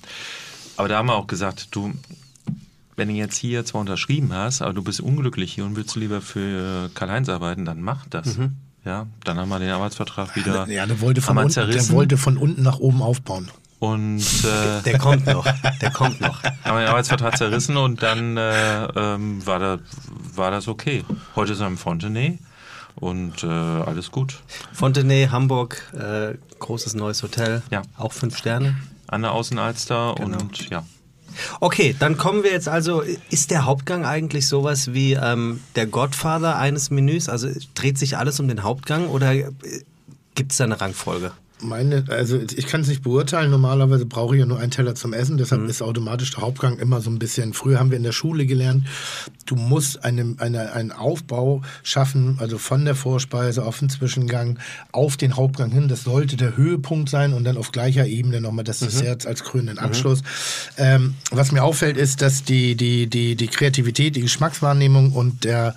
Aber 0.77 0.89
da 0.89 0.99
haben 0.99 1.07
wir 1.07 1.15
auch 1.15 1.27
gesagt, 1.27 1.69
du, 1.73 1.93
wenn 2.97 3.09
du 3.09 3.15
jetzt 3.15 3.37
hier 3.37 3.65
zwar 3.65 3.81
unterschrieben 3.81 4.33
hast, 4.33 4.63
aber 4.63 4.73
du 4.73 4.83
bist 4.83 5.01
unglücklich 5.01 5.53
hier 5.55 5.65
und 5.65 5.77
willst 5.77 5.95
lieber 5.97 6.21
für 6.21 6.91
Karl-Heinz 6.95 7.29
arbeiten, 7.29 7.65
dann 7.65 7.81
mach 7.81 8.07
das. 8.07 8.39
Ja, 8.85 9.07
dann 9.25 9.39
haben 9.39 9.49
wir 9.49 9.59
den 9.59 9.71
Arbeitsvertrag 9.71 10.37
wieder 10.37 10.69
Ja, 10.69 10.85
der 10.87 11.01
wollte, 11.01 11.23
von 11.23 11.39
unten, 11.39 11.55
der 11.71 11.89
wollte 11.91 12.17
von 12.19 12.37
unten 12.37 12.63
nach 12.63 12.79
oben 12.81 13.01
aufbauen. 13.01 13.51
und 13.79 14.21
äh, 14.45 14.83
Der 14.85 14.99
kommt 14.99 15.27
noch. 15.27 15.47
Der 15.81 15.91
kommt 15.91 16.21
noch. 16.21 16.43
haben 16.65 16.77
wir 16.77 16.81
den 16.81 16.89
Arbeitsvertrag 16.89 17.37
zerrissen 17.39 17.77
und 17.79 18.03
dann 18.03 18.37
äh, 18.37 18.85
ähm, 18.95 19.47
war, 19.47 19.59
da, 19.59 19.79
war 20.35 20.51
das 20.51 20.69
okay. 20.69 21.03
Heute 21.35 21.53
ist 21.55 21.61
er 21.61 21.67
im 21.67 21.79
Fontenay 21.79 22.39
und 22.97 23.43
äh, 23.43 23.47
alles 23.47 24.11
gut. 24.11 24.41
Fontenay, 24.73 25.29
Hamburg, 25.31 25.91
äh, 25.95 26.35
großes 26.59 26.95
neues 26.95 27.23
Hotel. 27.23 27.63
Ja. 27.71 27.83
Auch 27.97 28.13
fünf 28.13 28.37
Sterne. 28.37 28.77
An 29.09 29.23
der 29.23 29.33
Außenalster 29.33 30.15
Genau. 30.19 30.39
und 30.39 30.71
ja. 30.71 30.85
Okay, 31.61 31.97
dann 31.99 32.17
kommen 32.17 32.45
wir 32.45 32.53
jetzt 32.53 32.69
also, 32.69 33.03
ist 33.31 33.51
der 33.51 33.65
Hauptgang 33.65 34.05
eigentlich 34.05 34.47
sowas 34.47 34.93
wie 34.93 35.15
ähm, 35.15 35.61
der 35.75 35.87
Godfather 35.87 36.57
eines 36.59 36.91
Menüs? 36.91 37.29
Also 37.29 37.49
dreht 37.75 37.99
sich 37.99 38.17
alles 38.17 38.39
um 38.39 38.47
den 38.47 38.63
Hauptgang 38.63 39.09
oder 39.09 39.35
gibt 40.35 40.53
es 40.53 40.59
da 40.59 40.65
eine 40.65 40.81
Rangfolge? 40.81 41.33
Meine, 41.63 42.05
also 42.09 42.39
ich 42.57 42.67
kann 42.67 42.81
es 42.81 42.89
nicht 42.89 43.03
beurteilen. 43.03 43.51
Normalerweise 43.51 44.05
brauche 44.07 44.35
ich 44.35 44.41
ja 44.41 44.47
nur 44.47 44.59
einen 44.59 44.73
Teller 44.73 44.95
zum 44.95 45.13
Essen. 45.13 45.39
Deshalb 45.39 45.63
Mhm. 45.63 45.69
ist 45.71 45.83
automatisch 45.83 46.33
der 46.33 46.43
Hauptgang 46.43 46.79
immer 46.79 47.01
so 47.01 47.09
ein 47.11 47.19
bisschen. 47.19 47.55
Früher 47.55 47.79
haben 47.79 47.91
wir 47.91 47.97
in 47.97 48.03
der 48.03 48.13
Schule 48.13 48.45
gelernt, 48.45 48.87
du 49.47 49.55
musst 49.55 50.05
eine, 50.05 50.35
eine, 50.39 50.73
einen 50.73 50.91
Aufbau 50.93 51.63
schaffen, 51.83 52.37
also 52.39 52.59
von 52.59 52.85
der 52.85 52.95
Vorspeise 52.97 53.65
auf 53.65 53.79
den 53.79 53.89
Zwischengang 53.89 54.59
auf 54.93 55.17
den 55.17 55.37
Hauptgang 55.37 55.71
hin. 55.71 55.89
Das 55.89 56.03
sollte 56.03 56.37
der 56.37 56.57
Höhepunkt 56.57 57.09
sein 57.09 57.33
und 57.33 57.45
dann 57.45 57.57
auf 57.57 57.71
gleicher 57.73 58.07
Ebene 58.07 58.41
nochmal 58.41 58.65
das 58.65 58.81
Dessert 58.81 59.25
als 59.27 59.45
krönenden 59.45 59.79
Abschluss. 59.79 60.23
Ähm, 60.77 61.15
was 61.31 61.53
mir 61.53 61.63
auffällt, 61.63 61.97
ist, 61.97 62.21
dass 62.21 62.43
die, 62.45 62.75
die, 62.75 63.07
die, 63.07 63.37
die 63.37 63.47
Kreativität, 63.49 64.17
die 64.17 64.23
Geschmackswahrnehmung 64.23 65.13
und 65.13 65.45
der 65.45 65.75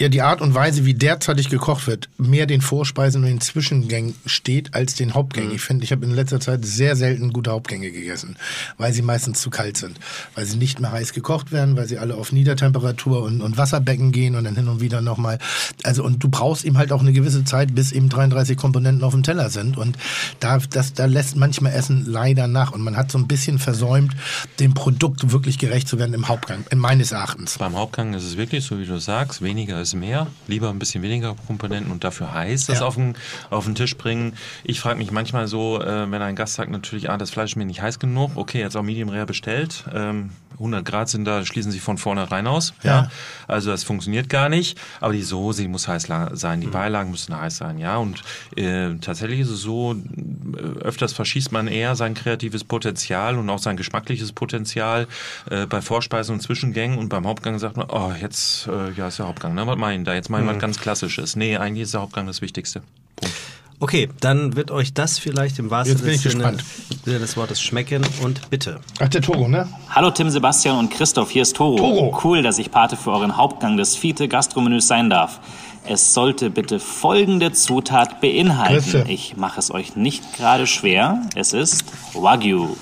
ja, 0.00 0.08
die 0.08 0.22
Art 0.22 0.40
und 0.40 0.54
Weise, 0.54 0.86
wie 0.86 0.94
derzeitig 0.94 1.50
gekocht 1.50 1.86
wird, 1.86 2.08
mehr 2.16 2.46
den 2.46 2.62
Vorspeisen 2.62 3.20
und 3.22 3.28
den 3.28 3.42
Zwischengängen 3.42 4.14
steht 4.24 4.72
als 4.72 4.94
den 4.94 5.12
Hauptgängen. 5.12 5.54
Ich 5.54 5.60
finde, 5.60 5.84
ich 5.84 5.92
habe 5.92 6.06
in 6.06 6.12
letzter 6.12 6.40
Zeit 6.40 6.64
sehr 6.64 6.96
selten 6.96 7.34
gute 7.34 7.50
Hauptgänge 7.50 7.90
gegessen, 7.90 8.36
weil 8.78 8.94
sie 8.94 9.02
meistens 9.02 9.42
zu 9.42 9.50
kalt 9.50 9.76
sind, 9.76 10.00
weil 10.34 10.46
sie 10.46 10.56
nicht 10.56 10.80
mehr 10.80 10.90
heiß 10.90 11.12
gekocht 11.12 11.52
werden, 11.52 11.76
weil 11.76 11.86
sie 11.86 11.98
alle 11.98 12.14
auf 12.14 12.32
Niedertemperatur 12.32 13.22
und, 13.22 13.42
und 13.42 13.58
Wasserbecken 13.58 14.10
gehen 14.10 14.36
und 14.36 14.44
dann 14.44 14.56
hin 14.56 14.68
und 14.68 14.80
wieder 14.80 15.02
nochmal. 15.02 15.38
Also 15.82 16.02
und 16.02 16.24
du 16.24 16.30
brauchst 16.30 16.64
eben 16.64 16.78
halt 16.78 16.92
auch 16.92 17.02
eine 17.02 17.12
gewisse 17.12 17.44
Zeit, 17.44 17.74
bis 17.74 17.92
eben 17.92 18.08
33 18.08 18.56
Komponenten 18.56 19.04
auf 19.04 19.12
dem 19.12 19.22
Teller 19.22 19.50
sind 19.50 19.76
und 19.76 19.98
da, 20.40 20.56
das, 20.70 20.94
da 20.94 21.04
lässt 21.04 21.36
manchmal 21.36 21.74
Essen 21.74 22.06
leider 22.06 22.46
nach 22.46 22.72
und 22.72 22.80
man 22.80 22.96
hat 22.96 23.12
so 23.12 23.18
ein 23.18 23.28
bisschen 23.28 23.58
versäumt, 23.58 24.16
dem 24.60 24.72
Produkt 24.72 25.30
wirklich 25.30 25.58
gerecht 25.58 25.88
zu 25.88 25.98
werden 25.98 26.14
im 26.14 26.28
Hauptgang, 26.28 26.64
in 26.70 26.78
meines 26.78 27.12
Erachtens. 27.12 27.58
Beim 27.58 27.76
Hauptgang 27.76 28.14
ist 28.14 28.24
es 28.24 28.38
wirklich 28.38 28.64
so, 28.64 28.78
wie 28.78 28.86
du 28.86 28.98
sagst, 28.98 29.42
weniger 29.42 29.78
ist 29.78 29.89
mehr. 29.94 30.26
Lieber 30.48 30.70
ein 30.70 30.78
bisschen 30.78 31.02
weniger 31.02 31.34
Komponenten 31.46 31.90
und 31.92 32.04
dafür 32.04 32.32
heiß 32.32 32.66
das 32.66 32.80
Ja. 32.80 32.86
auf, 32.86 32.94
den, 32.96 33.14
auf 33.50 33.64
den 33.64 33.74
Tisch 33.74 33.96
bringen. 33.96 34.34
Ich 34.64 34.80
frage 34.80 34.98
mich 34.98 35.10
manchmal 35.10 35.46
so, 35.46 35.80
äh, 35.80 36.10
wenn 36.10 36.22
ein 36.22 36.36
Gast 36.36 36.54
sagt 36.54 36.70
natürlich, 36.70 37.10
ah, 37.10 37.16
das 37.16 37.30
Fleisch 37.30 37.52
ist 37.52 37.56
mir 37.56 37.64
nicht 37.64 37.82
heiß 37.82 37.98
genug, 37.98 38.32
okay, 38.36 38.60
jetzt 38.60 38.76
auch 38.76 38.82
Medium 38.82 39.08
Rare 39.08 39.26
bestellt. 39.26 39.84
Ähm, 39.94 40.30
100 40.54 40.84
Grad 40.84 41.08
sind 41.08 41.24
da, 41.24 41.44
schließen 41.46 41.72
sich 41.72 41.80
von 41.80 41.96
vornherein 41.96 42.46
aus. 42.46 42.74
Ja. 42.82 43.10
Also 43.48 43.70
das 43.70 43.82
funktioniert 43.82 44.28
gar 44.28 44.48
nicht. 44.50 44.78
Aber 45.00 45.14
die 45.14 45.22
Soße, 45.22 45.62
die 45.62 45.68
muss 45.68 45.88
heiß 45.88 46.08
sein, 46.32 46.60
die 46.60 46.66
Beilagen 46.66 47.10
müssen 47.10 47.34
heiß 47.38 47.56
sein, 47.56 47.78
ja. 47.78 47.96
Und 47.96 48.22
äh, 48.56 48.94
tatsächlich 49.00 49.40
ist 49.40 49.48
es 49.48 49.60
so, 49.62 49.94
äh, 49.94 50.60
öfters 50.80 51.14
verschießt 51.14 51.50
man 51.52 51.66
eher 51.66 51.96
sein 51.96 52.12
kreatives 52.14 52.64
Potenzial 52.64 53.38
und 53.38 53.48
auch 53.48 53.58
sein 53.58 53.76
geschmackliches 53.78 54.32
Potenzial 54.32 55.06
äh, 55.50 55.64
bei 55.66 55.80
Vorspeisen 55.80 56.34
und 56.34 56.40
Zwischengängen 56.40 56.98
und 56.98 57.08
beim 57.08 57.26
Hauptgang 57.26 57.58
sagt 57.58 57.78
man, 57.78 57.86
oh, 57.88 58.12
jetzt, 58.20 58.66
äh, 58.66 58.90
ja, 58.92 59.08
ist 59.08 59.18
der 59.18 59.28
Hauptgang, 59.28 59.54
ne? 59.54 59.66
Was 59.66 59.78
meinen 59.80 60.04
da? 60.04 60.14
Jetzt 60.14 60.30
meinen 60.30 60.46
wir 60.46 60.52
was 60.52 60.60
ganz 60.60 60.78
Klassisches. 60.78 61.34
Nee, 61.34 61.56
eigentlich 61.56 61.82
ist 61.82 61.94
der 61.94 62.02
Hauptgang 62.02 62.26
das 62.26 62.40
Wichtigste. 62.40 62.82
Punkt. 63.16 63.34
Okay, 63.82 64.10
dann 64.20 64.56
wird 64.56 64.70
euch 64.70 64.92
das 64.92 65.18
vielleicht 65.18 65.58
im 65.58 65.70
wahrsten 65.70 65.96
Jetzt 65.96 66.04
bin 66.04 66.14
ich 66.14 66.20
Sinne 66.20 66.34
gespannt. 66.34 66.64
Des 67.06 67.36
Wortes 67.38 67.62
schmecken 67.62 68.04
und 68.22 68.50
bitte. 68.50 68.78
Ach, 69.00 69.08
der 69.08 69.22
Togo, 69.22 69.48
ne? 69.48 69.66
Hallo 69.88 70.10
Tim, 70.10 70.28
Sebastian 70.28 70.78
und 70.78 70.90
Christoph, 70.90 71.30
hier 71.30 71.40
ist 71.40 71.56
Toro. 71.56 71.78
Toro. 71.78 72.20
Cool, 72.22 72.42
dass 72.42 72.58
ich 72.58 72.70
Pate 72.70 72.98
für 72.98 73.10
euren 73.10 73.38
Hauptgang 73.38 73.78
des 73.78 73.96
Fiete 73.96 74.28
Gastromenüs 74.28 74.86
sein 74.86 75.08
darf. 75.08 75.40
Es 75.86 76.12
sollte 76.12 76.50
bitte 76.50 76.78
folgende 76.78 77.52
Zutat 77.52 78.20
beinhalten. 78.20 78.84
Grüße. 78.84 79.04
Ich 79.08 79.38
mache 79.38 79.58
es 79.58 79.70
euch 79.70 79.96
nicht 79.96 80.36
gerade 80.36 80.66
schwer. 80.66 81.22
Es 81.34 81.54
ist 81.54 81.84
Wagyu. 82.12 82.76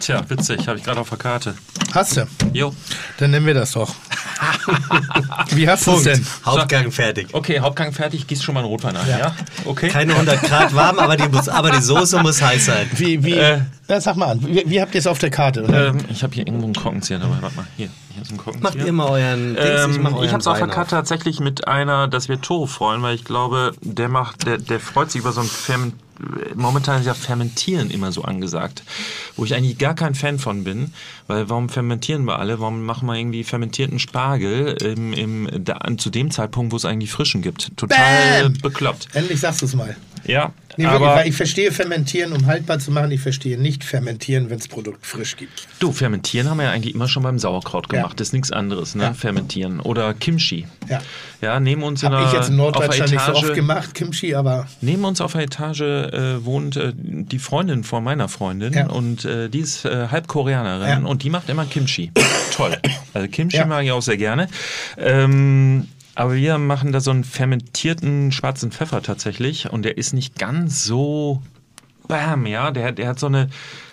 Tja, 0.00 0.22
witzig, 0.28 0.66
habe 0.68 0.78
ich 0.78 0.84
gerade 0.84 1.00
auf 1.00 1.08
der 1.08 1.18
Karte. 1.18 1.54
Hast 1.92 2.16
du? 2.16 2.26
Jo. 2.52 2.72
Dann 3.18 3.30
nennen 3.30 3.46
wir 3.46 3.54
das 3.54 3.72
doch. 3.72 3.94
Wie 5.50 5.68
hast 5.68 5.86
du 5.86 5.92
es 5.92 6.02
denn? 6.04 6.24
Hauptgang 6.44 6.90
fertig. 6.92 7.28
Okay, 7.32 7.58
Hauptgang 7.60 7.92
fertig, 7.92 8.26
gieß 8.26 8.42
schon 8.42 8.54
mal 8.54 8.60
einen 8.60 8.68
Rotwein 8.68 8.96
ein, 8.96 9.08
ja? 9.08 9.34
Okay. 9.64 9.88
Keine 9.88 10.12
100 10.12 10.42
Grad 10.42 10.74
warm, 10.74 10.98
aber 10.98 11.16
die, 11.16 11.28
muss, 11.28 11.48
aber 11.48 11.70
die 11.70 11.80
Soße 11.82 12.20
muss 12.22 12.40
heiß 12.40 12.66
sein. 12.66 12.88
Wie, 12.94 13.24
wie, 13.24 13.32
Äh. 13.32 13.60
ja, 13.88 14.00
sag 14.00 14.16
mal 14.16 14.26
an, 14.32 14.46
wie, 14.46 14.62
wie 14.66 14.80
habt 14.80 14.94
ihr 14.94 15.00
es 15.00 15.06
auf 15.06 15.18
der 15.18 15.30
Karte? 15.30 15.64
Oder? 15.64 15.88
Ähm, 15.88 15.98
ich 16.10 16.22
habe 16.22 16.34
hier 16.34 16.46
irgendwo 16.46 16.66
einen 16.66 16.74
Korkenzieher 16.74 17.18
dabei. 17.18 17.36
Warte 17.40 17.56
mal, 17.56 17.66
hier, 17.76 17.88
hier 18.12 18.22
ist 18.22 18.30
ein 18.30 18.36
Korkenzieher. 18.36 18.62
Macht 18.76 18.86
ihr 18.86 18.92
mal 18.92 19.08
euren 19.08 19.54
Dings, 19.56 19.84
Ähm, 19.84 19.90
ich 19.92 19.98
mach 19.98 20.12
euren 20.12 20.24
ich 20.24 20.30
habe 20.32 20.40
es 20.40 20.46
auf 20.46 20.58
der 20.58 20.68
Karte 20.68 20.90
tatsächlich 20.90 21.40
mit 21.40 21.66
einer, 21.66 22.06
dass 22.08 22.28
wir 22.28 22.40
Toro 22.40 22.66
freuen, 22.66 23.02
weil 23.02 23.14
ich 23.14 23.24
glaube, 23.24 23.72
der 23.80 24.08
macht, 24.08 24.46
der, 24.46 24.58
der 24.58 24.78
freut 24.78 25.10
sich 25.10 25.20
über 25.22 25.32
so 25.32 25.40
ein 25.40 25.46
Ferment 25.48 25.94
Momentan 26.54 27.00
ist 27.00 27.06
ja 27.06 27.14
Fermentieren 27.14 27.90
immer 27.90 28.12
so 28.12 28.22
angesagt, 28.22 28.82
wo 29.36 29.44
ich 29.44 29.54
eigentlich 29.54 29.78
gar 29.78 29.94
kein 29.94 30.14
Fan 30.14 30.38
von 30.38 30.64
bin, 30.64 30.92
weil 31.26 31.48
warum 31.48 31.68
fermentieren 31.68 32.24
wir 32.24 32.38
alle? 32.38 32.60
Warum 32.60 32.84
machen 32.84 33.06
wir 33.06 33.14
irgendwie 33.14 33.44
fermentierten 33.44 33.98
Spargel 33.98 34.76
im, 34.82 35.12
im, 35.12 35.48
da, 35.64 35.78
zu 35.96 36.10
dem 36.10 36.30
Zeitpunkt, 36.30 36.72
wo 36.72 36.76
es 36.76 36.84
eigentlich 36.84 37.12
frischen 37.12 37.42
gibt? 37.42 37.76
Total 37.76 38.42
Bam! 38.42 38.54
bekloppt. 38.54 39.08
Endlich 39.14 39.40
sagst 39.40 39.62
du 39.62 39.66
es 39.66 39.74
mal. 39.74 39.96
Ja, 40.28 40.52
Nee, 40.76 40.84
wirklich, 40.84 41.00
aber 41.02 41.16
weil 41.16 41.28
ich 41.28 41.34
verstehe 41.34 41.72
fermentieren, 41.72 42.32
um 42.32 42.46
haltbar 42.46 42.78
zu 42.78 42.92
machen. 42.92 43.10
Ich 43.10 43.20
verstehe 43.20 43.58
nicht 43.60 43.82
fermentieren, 43.82 44.48
wenn 44.48 44.58
es 44.60 44.68
Produkt 44.68 45.04
frisch 45.04 45.36
gibt. 45.36 45.66
du, 45.80 45.90
fermentieren 45.90 46.48
haben 46.48 46.58
wir 46.58 46.64
ja 46.66 46.70
eigentlich 46.70 46.94
immer 46.94 47.08
schon 47.08 47.24
beim 47.24 47.36
Sauerkraut 47.40 47.86
Ja. 47.92 47.98
gemacht. 47.98 48.20
Das 48.20 48.28
ist 48.28 48.32
nichts 48.32 48.52
anderes, 48.52 48.94
ne? 48.94 49.02
Ja. 49.02 49.12
Fermentieren. 49.14 49.80
Oder 49.80 50.14
Kimchi. 50.14 50.68
Ja. 50.88 51.00
Ja, 51.40 51.58
neben 51.58 51.82
uns 51.82 52.04
in 52.04 52.10
Habe 52.10 52.26
ich 52.26 52.32
jetzt 52.32 52.50
in 52.50 52.56
Norddeutschland 52.56 53.10
nicht 53.10 53.20
so 53.24 53.32
Etage- 53.32 53.44
oft 53.46 53.54
gemacht, 53.54 53.94
Kimchi, 53.94 54.36
aber 54.36 54.68
Neben 54.80 55.04
uns 55.04 55.20
auf 55.20 55.32
der 55.32 55.42
Etage 55.42 55.80
äh, 55.80 56.44
wohnt 56.44 56.76
äh, 56.76 56.92
die 56.94 57.38
Freundin 57.40 57.82
von 57.82 58.04
meiner 58.04 58.28
Freundin 58.28 58.72
Ja. 58.72 58.86
und 58.86 59.24
äh, 59.24 59.48
die 59.48 59.58
ist 59.60 59.84
äh, 59.84 60.08
halb 60.12 60.28
Koreanerin 60.28 61.02
Ja. 61.02 61.08
und 61.08 61.24
die 61.24 61.30
macht 61.30 61.48
immer 61.48 61.64
Kimchi. 61.64 62.12
Toll. 62.54 62.76
Also 63.14 63.26
Kimchi 63.28 63.56
Ja. 63.56 63.66
mag 63.66 63.82
ich 63.84 63.90
auch 63.90 64.02
sehr 64.02 64.16
gerne. 64.16 64.46
Ähm, 64.96 65.88
aber 66.18 66.34
wir 66.34 66.58
machen 66.58 66.90
da 66.90 66.98
so 66.98 67.12
einen 67.12 67.22
fermentierten 67.22 68.32
schwarzen 68.32 68.72
Pfeffer 68.72 69.02
tatsächlich 69.02 69.70
und 69.70 69.84
der 69.84 69.98
ist 69.98 70.12
nicht 70.12 70.36
ganz 70.36 70.82
so 70.82 71.42
bam, 72.08 72.44
ja, 72.46 72.72
der, 72.72 72.90
der 72.90 73.08
hat 73.08 73.20
so 73.20 73.26
eine 73.26 73.48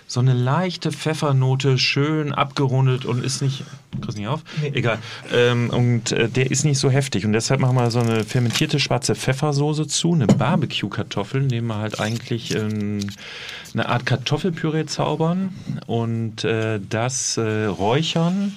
so 0.07 0.19
eine 0.19 0.33
leichte 0.33 0.91
Pfeffernote, 0.91 1.77
schön 1.79 2.31
abgerundet 2.31 3.05
und 3.05 3.23
ist 3.23 3.41
nicht. 3.41 3.63
Kriegst 4.01 4.17
nicht 4.17 4.27
auf? 4.27 4.43
Egal. 4.61 4.99
Ähm, 5.33 5.69
und 5.71 6.11
äh, 6.11 6.29
der 6.29 6.51
ist 6.51 6.63
nicht 6.63 6.77
so 6.77 6.91
heftig. 6.91 7.25
Und 7.25 7.33
deshalb 7.33 7.59
machen 7.59 7.75
wir 7.75 7.89
so 7.89 7.99
eine 7.99 8.23
fermentierte 8.23 8.79
schwarze 8.79 9.15
Pfeffersoße 9.15 9.87
zu, 9.87 10.13
eine 10.13 10.27
Barbecue-Kartoffel, 10.27 11.43
indem 11.43 11.67
wir 11.67 11.77
halt 11.77 11.99
eigentlich 11.99 12.55
ähm, 12.55 12.99
eine 13.73 13.89
Art 13.89 14.05
Kartoffelpüree 14.05 14.85
zaubern 14.85 15.55
und 15.87 16.43
äh, 16.43 16.79
das 16.87 17.37
äh, 17.37 17.65
räuchern 17.65 18.55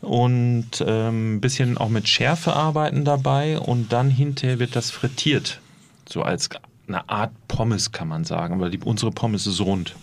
und 0.00 0.84
ähm, 0.86 1.36
ein 1.36 1.40
bisschen 1.40 1.78
auch 1.78 1.88
mit 1.88 2.08
Schärfe 2.08 2.54
arbeiten 2.54 3.04
dabei 3.04 3.58
und 3.58 3.92
dann 3.92 4.10
hinterher 4.10 4.58
wird 4.58 4.76
das 4.76 4.90
frittiert. 4.90 5.60
So 6.08 6.22
als 6.22 6.48
eine 6.88 7.08
Art 7.08 7.32
Pommes 7.48 7.92
kann 7.92 8.08
man 8.08 8.24
sagen, 8.24 8.60
weil 8.60 8.70
die, 8.70 8.78
unsere 8.78 9.12
Pommes 9.12 9.46
ist 9.46 9.60
rund. 9.60 9.94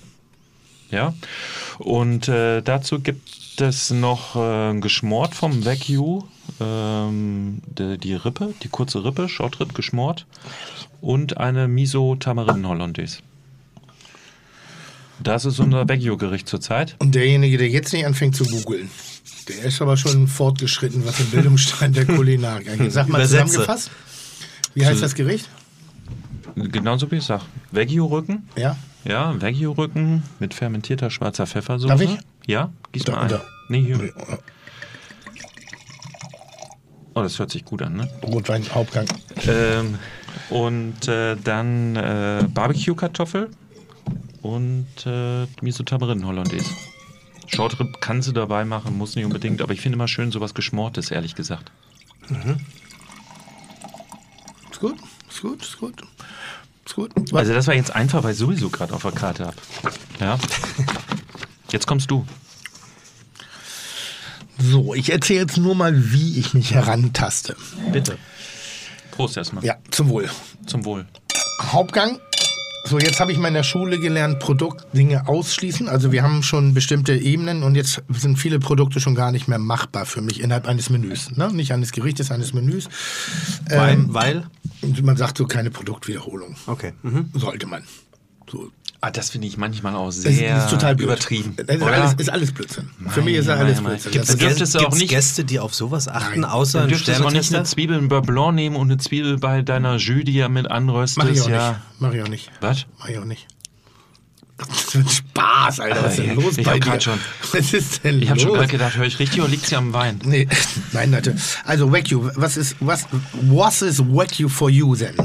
Ja. 0.90 1.14
Und 1.80 2.30
äh, 2.30 2.62
dazu 2.62 3.00
gibt 3.00 3.60
es 3.60 3.92
noch 3.92 4.36
äh, 4.36 4.80
geschmort 4.80 5.36
vom 5.36 5.66
Wagyu, 5.66 6.24
ähm, 6.62 7.62
die, 7.68 7.98
die 7.98 8.14
Rippe, 8.14 8.54
die 8.64 8.70
kurze 8.70 9.04
Rippe, 9.04 9.28
Shortrib 9.28 9.74
geschmort 9.74 10.26
und 11.02 11.38
eine 11.38 11.68
Miso 11.68 12.16
Tamarinden 12.16 12.68
Hollandaise. 12.68 13.20
Das 15.20 15.46
ist 15.46 15.60
unser 15.60 15.90
Vecchio-Gericht 15.90 16.48
zurzeit. 16.48 16.96
Und 17.00 17.16
derjenige, 17.16 17.58
der 17.58 17.70
jetzt 17.70 17.92
nicht 17.92 18.06
anfängt 18.06 18.36
zu 18.36 18.46
googeln, 18.46 18.90
der 19.48 19.64
ist 19.66 19.82
aber 19.82 19.98
schon 19.98 20.28
fortgeschritten, 20.28 21.06
was 21.06 21.18
den 21.18 21.28
Bildungsstand 21.32 21.96
der 21.98 22.06
Kulinarik 22.06 22.70
angeht. 22.70 22.92
Sag 22.92 23.08
mal 23.10 23.18
Übersetze. 23.20 23.46
zusammengefasst. 23.46 23.92
Wie 24.74 24.86
heißt 24.86 25.02
das 25.02 25.16
Gericht? 25.16 25.50
Genauso 26.56 27.10
wie 27.12 27.18
ich 27.18 27.24
sag. 27.24 27.42
Vecchio-Rücken. 27.72 28.48
Ja. 28.56 28.76
Ja, 29.04 29.40
Vecchio-Rücken 29.40 30.24
mit 30.40 30.54
fermentierter 30.54 31.10
schwarzer 31.10 31.48
Pfeffersoße. 31.48 31.88
Darf 31.88 32.02
ich? 32.02 32.18
Ja, 32.46 32.72
gieß 32.92 33.04
Da- 33.06 33.12
mal 33.14 33.22
ein. 33.24 33.30
da. 33.30 33.42
Nee, 33.70 33.84
hier. 33.84 34.14
Oh, 37.14 37.22
das 37.24 37.40
hört 37.40 37.50
sich 37.52 37.66
gut 37.66 37.82
an, 37.82 37.96
ne? 37.96 38.08
Rotwein, 38.24 38.64
Hauptgang. 38.74 39.08
Ähm, 39.48 39.96
und 40.50 41.08
äh, 41.08 41.36
dann 41.44 41.96
äh, 41.96 42.44
Barbecue-Kartoffel 42.54 43.50
und 44.44 44.86
äh, 45.06 45.46
Miso 45.62 45.84
Tamarinden 45.84 46.28
Hollandaise. 46.28 46.70
Shortrib 47.48 48.02
kannst 48.02 48.28
du 48.28 48.32
dabei 48.34 48.66
machen, 48.66 48.98
muss 48.98 49.16
nicht 49.16 49.26
unbedingt, 49.26 49.62
aber 49.62 49.74
ich 49.74 49.82
finde 49.82 49.96
immer 49.96 50.08
schön 50.08 50.32
sowas 50.32 50.54
Geschmortes, 50.54 51.12
ehrlich 51.12 51.36
gesagt. 51.36 51.72
Ist 54.72 54.80
gut, 54.80 54.98
ist 55.30 55.42
gut, 55.42 55.62
ist 55.62 55.78
gut. 55.80 56.04
Ist 56.86 56.96
gut. 56.96 57.34
Also 57.34 57.54
das 57.54 57.68
war 57.68 57.74
jetzt 57.74 57.96
einfach, 57.96 58.24
weil 58.24 58.34
ich 58.34 58.38
sowieso 58.38 58.70
gerade 58.70 58.94
auf 58.94 59.02
der 59.02 59.12
Karte 59.12 59.48
habe. 59.48 59.58
Ja. 60.20 60.38
Jetzt 61.72 61.86
kommst 61.86 62.10
du. 62.10 62.26
So, 64.58 64.94
ich 64.94 65.12
erzähle 65.12 65.42
jetzt 65.42 65.58
nur 65.58 65.76
mal, 65.76 66.12
wie 66.12 66.40
ich 66.40 66.54
mich 66.54 66.74
herantaste. 66.74 67.56
Bitte. 67.92 68.18
Prost 69.12 69.38
erstmal. 69.38 69.64
Ja, 69.64 69.76
zum 69.92 70.10
Wohl. 70.10 70.30
Zum 70.66 70.86
Wohl. 70.86 71.06
Hauptgang. 71.62 72.20
So, 72.90 73.00
jetzt 73.00 73.20
habe 73.20 73.34
ich 73.34 73.38
mal 73.38 73.50
in 73.50 73.54
der 73.54 73.64
Schule 73.64 74.00
gelernt, 74.00 74.40
Produktdinge 74.40 75.28
ausschließen. 75.28 75.90
Also 75.90 76.14
wir 76.14 76.24
haben 76.24 76.42
schon 76.42 76.74
bestimmte 76.74 77.14
Ebenen 77.18 77.64
und 77.64 77.76
jetzt 77.76 78.02
sind 78.08 78.40
viele 78.40 78.60
Produkte 78.60 79.02
schon 79.02 79.14
gar 79.14 79.34
nicht 79.34 79.50
mehr 79.50 79.60
machbar 79.60 80.06
für 80.06 80.22
mich 80.22 80.40
innerhalb 80.40 80.70
eines 80.70 80.90
Menüs. 80.90 81.36
Ne? 81.36 81.52
Nicht 81.52 81.74
eines 81.74 81.92
Gerichtes, 81.92 82.32
eines 82.32 82.54
Menüs. 82.54 82.88
Weil? 83.70 83.94
Ähm, 83.94 84.14
weil? 84.14 84.46
man 85.02 85.18
sagt 85.18 85.38
so 85.38 85.46
keine 85.46 85.70
Produktwiederholung. 85.70 86.56
Okay. 86.66 86.94
Mhm. 87.04 87.30
Sollte 87.34 87.68
man. 87.68 87.84
So. 88.50 88.72
Ah, 89.00 89.12
das 89.12 89.30
finde 89.30 89.48
ich 89.48 89.58
manchmal 89.58 89.96
auch 89.96 90.08
Das 90.08 90.16
sehr 90.22 90.58
ist 90.58 90.70
total 90.72 90.96
blöd. 90.96 91.06
übertrieben. 91.08 91.56
Das 91.56 91.76
ist 91.76 91.84
alles, 91.84 92.14
ist 92.16 92.30
alles 92.32 92.52
Blödsinn. 92.52 92.90
Für 93.10 93.22
mich 93.22 93.36
ist 93.36 93.48
das 93.48 93.58
Mein, 93.58 93.66
alles 93.68 93.76
mein, 93.78 93.84
mein. 93.84 93.92
Blödsinn. 93.94 94.12
Gibt's 94.12 94.28
Das 94.30 94.38
Gäste- 94.40 94.64
ist, 94.64 94.76
auch 94.86 94.96
nicht- 94.96 95.10
Gäste, 95.10 95.44
die 95.46 95.60
auf 95.60 95.76
sowas 95.76 96.08
achten, 96.08 96.42
Nein. 96.42 96.50
außer 96.50 96.80
Du 96.80 96.84
ein 96.86 96.90
dürftest 96.90 97.22
auch 97.22 97.32
nicht 97.32 97.54
eine? 97.54 97.64
Zwiebel 97.64 97.98
in 98.00 98.08
Beurre 98.08 98.24
Blanc 98.24 98.56
nehmen 98.56 98.76
und 98.76 98.90
eine 98.90 98.98
Zwiebel 98.98 99.38
bei 99.38 99.62
deiner 99.62 99.98
Jus, 99.98 100.24
die 100.26 100.34
ja 100.34 100.50
mit 100.50 100.70
anröstest. 100.72 101.18
mach 101.20 101.28
ich 101.32 101.42
auch 101.42 101.50
ja. 101.50 101.70
nicht. 101.74 101.80
Mach 102.00 102.14
ich 102.14 102.22
auch 102.24 102.28
nicht. 102.28 102.52
Was? 102.60 102.86
Mach 102.98 103.10
ich 103.10 103.18
auch 103.20 103.26
nicht. 103.26 103.48
Das 104.58 104.96
wird 104.96 105.12
Spaß, 105.12 105.80
Alter. 105.80 106.04
Was 106.04 106.14
ist 106.14 106.18
denn 106.20 106.30
Äh, 106.32 106.34
los 106.34 106.58
ich 106.58 106.66
bei 106.66 106.72
hab 106.80 106.82
dir? 106.94 107.00
schon- 107.02 107.20
Was 107.52 107.74
ist 107.74 108.04
denn 108.04 108.22
Ich 108.24 108.30
habe 108.32 108.40
schon 108.40 108.54
gerade 108.54 108.68
gedacht, 108.68 108.98
höre 108.98 109.06
ich 109.06 109.20
richtig 109.20 109.40
oder 109.40 109.50
liegt 109.50 109.68
sie 109.68 109.76
am 109.76 109.94
Wein? 109.94 110.20
Nee, 110.24 110.48
nein, 110.94 111.12
Leute. 111.12 111.36
Also 111.66 111.92
Wagyu, 111.92 112.32
was 112.34 112.58
ist, 112.58 112.76
was, 112.80 113.06
was 113.34 113.84
is 113.84 114.00
Wagyu 114.00 114.50
for 114.50 114.72
you 114.72 114.96
denn? 114.96 115.16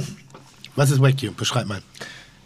Was 0.76 0.90
ist 0.90 1.00
Wagyu? 1.00 1.32
Beschreib 1.32 1.66
mal. 1.66 1.80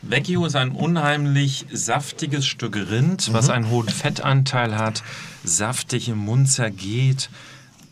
Vecchio 0.08 0.46
ist 0.46 0.56
ein 0.56 0.70
unheimlich 0.70 1.66
saftiges 1.72 2.46
Stück 2.46 2.76
Rind, 2.76 3.32
was 3.32 3.50
einen 3.50 3.70
hohen 3.70 3.88
Fettanteil 3.88 4.78
hat, 4.78 5.02
saftig 5.42 6.08
im 6.08 6.18
Mund 6.18 6.50
zergeht, 6.50 7.28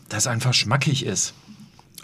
das 0.07 0.27
einfach 0.27 0.53
schmackig 0.53 1.05
ist. 1.05 1.33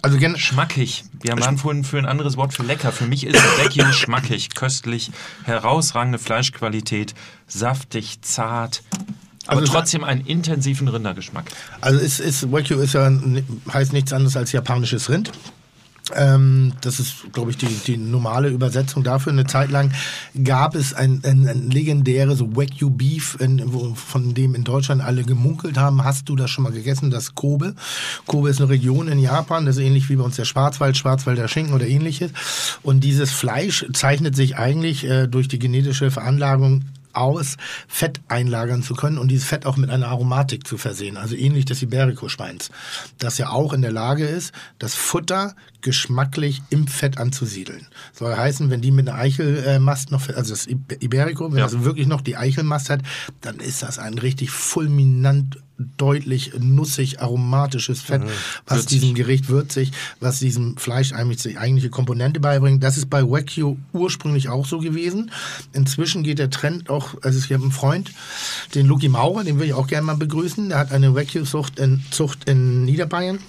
Also 0.01 0.17
gen 0.17 0.37
Schmackig. 0.37 1.03
Wir 1.21 1.37
waren 1.39 1.57
vorhin 1.57 1.83
für 1.83 1.99
ein 1.99 2.07
anderes 2.07 2.35
Wort 2.35 2.53
für 2.53 2.63
lecker. 2.63 2.91
Für 2.91 3.05
mich 3.05 3.25
ist 3.25 3.35
Vecchio 3.59 3.85
schmackig, 3.91 4.55
köstlich, 4.55 5.11
herausragende 5.43 6.17
Fleischqualität, 6.17 7.13
saftig, 7.47 8.21
zart, 8.21 8.83
aber 9.47 9.61
Also 9.61 9.73
trotzdem 9.73 10.03
einen 10.03 10.25
intensiven 10.25 10.87
Rindergeschmack. 10.87 11.45
Also 11.81 11.99
ist, 11.99 12.19
ist 12.19 12.51
Wagyu 12.51 12.79
ist 12.79 12.93
ja 12.93 13.11
heißt 13.71 13.93
nichts 13.93 14.13
anderes 14.13 14.37
als 14.37 14.51
japanisches 14.51 15.09
Rind. 15.09 15.31
Ähm, 16.15 16.73
das 16.81 16.99
ist, 16.99 17.31
glaube 17.33 17.51
ich, 17.51 17.57
die, 17.57 17.67
die 17.67 17.97
normale 17.97 18.49
Übersetzung 18.49 19.03
dafür. 19.03 19.31
Eine 19.31 19.45
Zeit 19.45 19.71
lang 19.71 19.91
gab 20.43 20.75
es 20.75 20.93
ein, 20.93 21.21
ein, 21.23 21.47
ein 21.47 21.69
legendäres 21.69 22.41
Wagyu 22.41 22.89
Beef, 22.89 23.37
in, 23.39 23.95
von 23.95 24.33
dem 24.33 24.55
in 24.55 24.63
Deutschland 24.63 25.01
alle 25.01 25.23
gemunkelt 25.23 25.77
haben. 25.77 26.03
Hast 26.03 26.29
du 26.29 26.35
das 26.35 26.49
schon 26.49 26.63
mal 26.63 26.73
gegessen? 26.73 27.11
Das 27.11 27.35
Kobe. 27.35 27.75
Kobe 28.25 28.49
ist 28.49 28.59
eine 28.59 28.69
Region 28.69 29.07
in 29.07 29.19
Japan, 29.19 29.65
das 29.65 29.77
ist 29.77 29.83
ähnlich 29.83 30.09
wie 30.09 30.15
bei 30.15 30.23
uns 30.23 30.35
der 30.35 30.45
Schwarzwald, 30.45 30.97
Schwarzwälder 30.97 31.47
Schinken 31.47 31.73
oder 31.73 31.87
ähnliches. 31.87 32.31
Und 32.83 33.03
dieses 33.03 33.31
Fleisch 33.31 33.85
zeichnet 33.93 34.35
sich 34.35 34.57
eigentlich 34.57 35.03
äh, 35.05 35.27
durch 35.27 35.47
die 35.47 35.59
genetische 35.59 36.11
Veranlagung 36.11 36.85
aus, 37.13 37.57
Fett 37.87 38.21
einlagern 38.27 38.83
zu 38.83 38.95
können 38.95 39.17
und 39.17 39.29
dieses 39.29 39.47
Fett 39.47 39.65
auch 39.65 39.77
mit 39.77 39.89
einer 39.89 40.07
Aromatik 40.07 40.67
zu 40.67 40.77
versehen. 40.77 41.17
Also 41.17 41.35
ähnlich 41.35 41.65
des 41.65 41.81
Iberico-Schweins, 41.81 42.69
das 43.17 43.37
ja 43.37 43.49
auch 43.49 43.73
in 43.73 43.81
der 43.81 43.91
Lage 43.91 44.25
ist, 44.25 44.53
das 44.79 44.95
Futter 44.95 45.55
geschmacklich 45.81 46.61
im 46.69 46.87
Fett 46.87 47.17
anzusiedeln. 47.17 47.87
Soll 48.13 48.35
heißen, 48.35 48.69
wenn 48.69 48.81
die 48.81 48.91
mit 48.91 49.09
einer 49.09 49.17
Eichelmast 49.17 50.11
noch, 50.11 50.27
also 50.29 50.51
das 50.51 50.67
Iberico, 50.67 51.51
wenn 51.51 51.59
Ja. 51.59 51.65
das 51.65 51.83
wirklich 51.83 52.07
noch 52.07 52.21
die 52.21 52.37
Eichelmast 52.37 52.89
hat, 52.89 53.01
dann 53.41 53.59
ist 53.59 53.81
das 53.83 53.99
ein 53.99 54.17
richtig 54.17 54.51
fulminant 54.51 55.57
deutlich 55.97 56.51
nussig 56.59 57.21
aromatisches 57.21 58.01
Fett, 58.01 58.21
was 58.67 58.77
Würzig. 58.83 58.99
diesem 58.99 59.15
Gericht 59.15 59.49
würzig, 59.49 59.91
was 60.19 60.37
diesem 60.37 60.77
Fleisch 60.77 61.11
eigentlich 61.11 61.41
die 61.41 61.57
eigentliche 61.57 61.89
Komponente 61.89 62.39
beibringt. 62.39 62.83
Das 62.83 62.97
ist 62.97 63.09
bei 63.09 63.23
Wagyu 63.23 63.77
ursprünglich 63.91 64.47
auch 64.47 64.67
so 64.67 64.77
gewesen. 64.77 65.31
Inzwischen 65.73 66.21
geht 66.21 66.37
der 66.37 66.51
Trend 66.51 66.91
auch, 66.91 67.15
also 67.23 67.39
ich 67.39 67.51
habe 67.51 67.63
einen 67.63 67.71
Freund, 67.71 68.11
den 68.75 68.85
Luki 68.85 69.09
Maurer, 69.09 69.43
den 69.43 69.57
will 69.59 69.65
ich 69.67 69.73
auch 69.73 69.87
gerne 69.87 70.05
mal 70.05 70.17
begrüßen. 70.17 70.69
Der 70.69 70.77
hat 70.77 70.91
eine 70.91 71.15
Wagyu-Zucht 71.15 71.79
in, 71.79 72.03
Zucht 72.11 72.47
in 72.47 72.85
Niederbayern. 72.85 73.39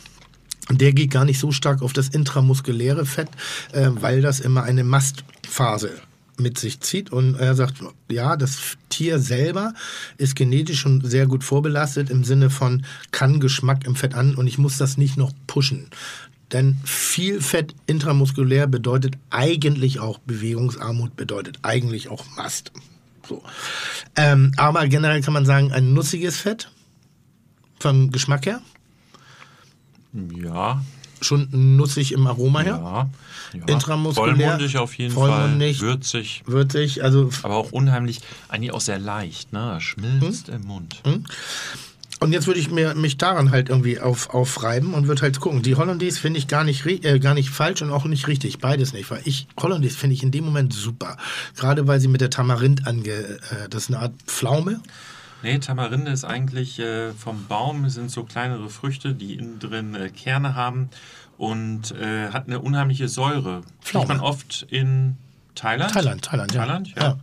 Der 0.71 0.93
geht 0.93 1.11
gar 1.11 1.25
nicht 1.25 1.39
so 1.39 1.51
stark 1.51 1.83
auf 1.83 1.93
das 1.93 2.09
intramuskuläre 2.09 3.05
Fett, 3.05 3.29
äh, 3.73 3.91
weil 3.93 4.23
das 4.23 4.41
immer 4.41 4.63
eine 4.63 4.85
Mastphase 4.85 5.91
mit 6.39 6.59
sich 6.59 6.81
zieht. 6.81 7.11
Und 7.11 7.35
er 7.35 7.55
sagt, 7.55 7.83
ja, 8.11 8.37
das 8.37 8.77
Tier 8.89 9.19
selber 9.19 9.75
ist 10.19 10.37
genetisch 10.37 10.81
schon 10.81 11.05
sehr 11.05 11.27
gut 11.27 11.45
vorbelastet 11.45 12.11
im 12.11 12.25
Sinne 12.25 12.51
von 12.51 12.85
kann 13.11 13.41
Geschmack 13.41 13.87
im 13.87 13.97
Fett 13.97 14.15
an 14.15 14.35
und 14.35 14.47
ich 14.47 14.59
muss 14.59 14.79
das 14.79 14.97
nicht 14.97 15.17
noch 15.17 15.33
pushen. 15.47 15.91
Denn 16.53 16.79
viel 16.85 17.41
Fett 17.41 17.75
intramuskulär 17.87 18.67
bedeutet 18.67 19.17
eigentlich 19.31 20.01
auch 20.01 20.19
Bewegungsarmut, 20.19 21.17
bedeutet 21.17 21.61
eigentlich 21.63 22.09
auch 22.09 22.25
Mast. 22.37 22.73
So. 23.27 23.43
Ähm, 24.17 24.53
aber 24.57 24.87
generell 24.89 25.23
kann 25.23 25.33
man 25.33 25.47
sagen, 25.47 25.73
ein 25.73 25.95
nussiges 25.95 26.37
Fett 26.37 26.71
vom 27.81 28.11
Geschmack 28.11 28.45
her, 28.47 28.61
Ja, 30.13 30.83
schon 31.21 31.49
nussig 31.77 32.13
im 32.13 32.27
Aroma 32.27 32.61
her. 32.61 32.81
ja. 32.83 33.59
ja. 33.59 33.65
Intramuskulär, 33.67 34.35
Vollmundig 34.37 34.77
auf 34.77 34.95
jeden 34.99 35.15
vollmundig. 35.15 35.79
Fall. 35.79 35.89
Würzig. 35.89 36.43
Würzig, 36.47 37.05
also 37.05 37.31
Aber 37.43 37.57
auch 37.57 37.73
unheimlich, 37.73 38.21
eigentlich 38.49 38.73
auch 38.73 38.81
sehr 38.81 38.99
leicht, 38.99 39.53
ne? 39.53 39.81
Schmilzt 39.81 40.49
Hm? 40.49 40.55
im 40.55 40.63
Mund. 40.67 41.01
und 42.21 42.33
jetzt 42.33 42.47
würde 42.47 42.61
ich 42.61 42.71
mir, 42.71 42.95
mich 42.95 43.19
daran 43.19 43.51
halt 43.53 43.69
irgendwie 43.69 44.01
auf, 44.01 44.31
aufreiben 44.31 44.95
und 44.95 45.07
würde 45.09 45.23
halt 45.23 45.39
gucken. 45.41 45.63
Die 45.63 45.77
Hollandaise 45.77 46.19
finde 46.21 46.39
ich 46.39 46.49
gar 46.49 46.65
nicht, 46.65 46.85
äh, 46.87 47.19
gar 47.21 47.35
nicht 47.35 47.51
falsch 47.51 47.83
und 47.83 47.91
auch 47.91 48.05
nicht 48.05 48.27
richtig. 48.29 48.59
Beides 48.59 48.93
nicht. 48.93 49.11
Weil 49.11 49.23
ich, 49.25 49.47
Hollandaise 49.61 49.97
finde 49.97 50.15
ich 50.15 50.23
in 50.23 50.31
dem 50.33 50.45
Moment 50.45 50.73
super. 50.73 51.17
Gerade 51.57 51.87
weil 51.87 52.01
sie 52.01 52.09
mit 52.09 52.21
der 52.21 52.31
Tamarind 52.31 52.87
ange, 52.87 53.11
äh, 53.11 53.69
das 53.71 53.85
ist 53.85 53.89
eine 53.91 54.01
Art 54.01 54.13
Pflaume. 54.27 54.81
Nee, 55.43 55.59
Tamarinde 55.59 56.11
ist 56.11 56.25
eigentlich 56.25 56.79
äh, 56.79 57.13
vom 57.13 57.47
Baum, 57.47 57.89
sind 57.89 58.11
so 58.11 58.25
kleinere 58.25 58.69
Früchte, 58.71 59.15
die 59.15 59.35
innen 59.35 59.59
drin 59.59 59.95
äh, 59.95 60.09
Kerne 60.09 60.55
haben 60.55 60.89
und 61.37 61.93
äh, 61.93 62.29
hat 62.29 62.47
eine 62.47 62.61
unheimliche 62.61 63.09
Säure. 63.09 63.63
Pflaume. 63.81 64.07
Kriegt 64.07 64.09
man 64.09 64.21
oft 64.21 64.67
in 64.71 65.17
Thailand. 65.55 65.93
Thailand, 65.93 66.23
Thailand, 66.23 66.55
ja. 66.55 66.61
Thailand, 66.61 66.89
ja. 66.97 67.03
Ja. 67.03 67.19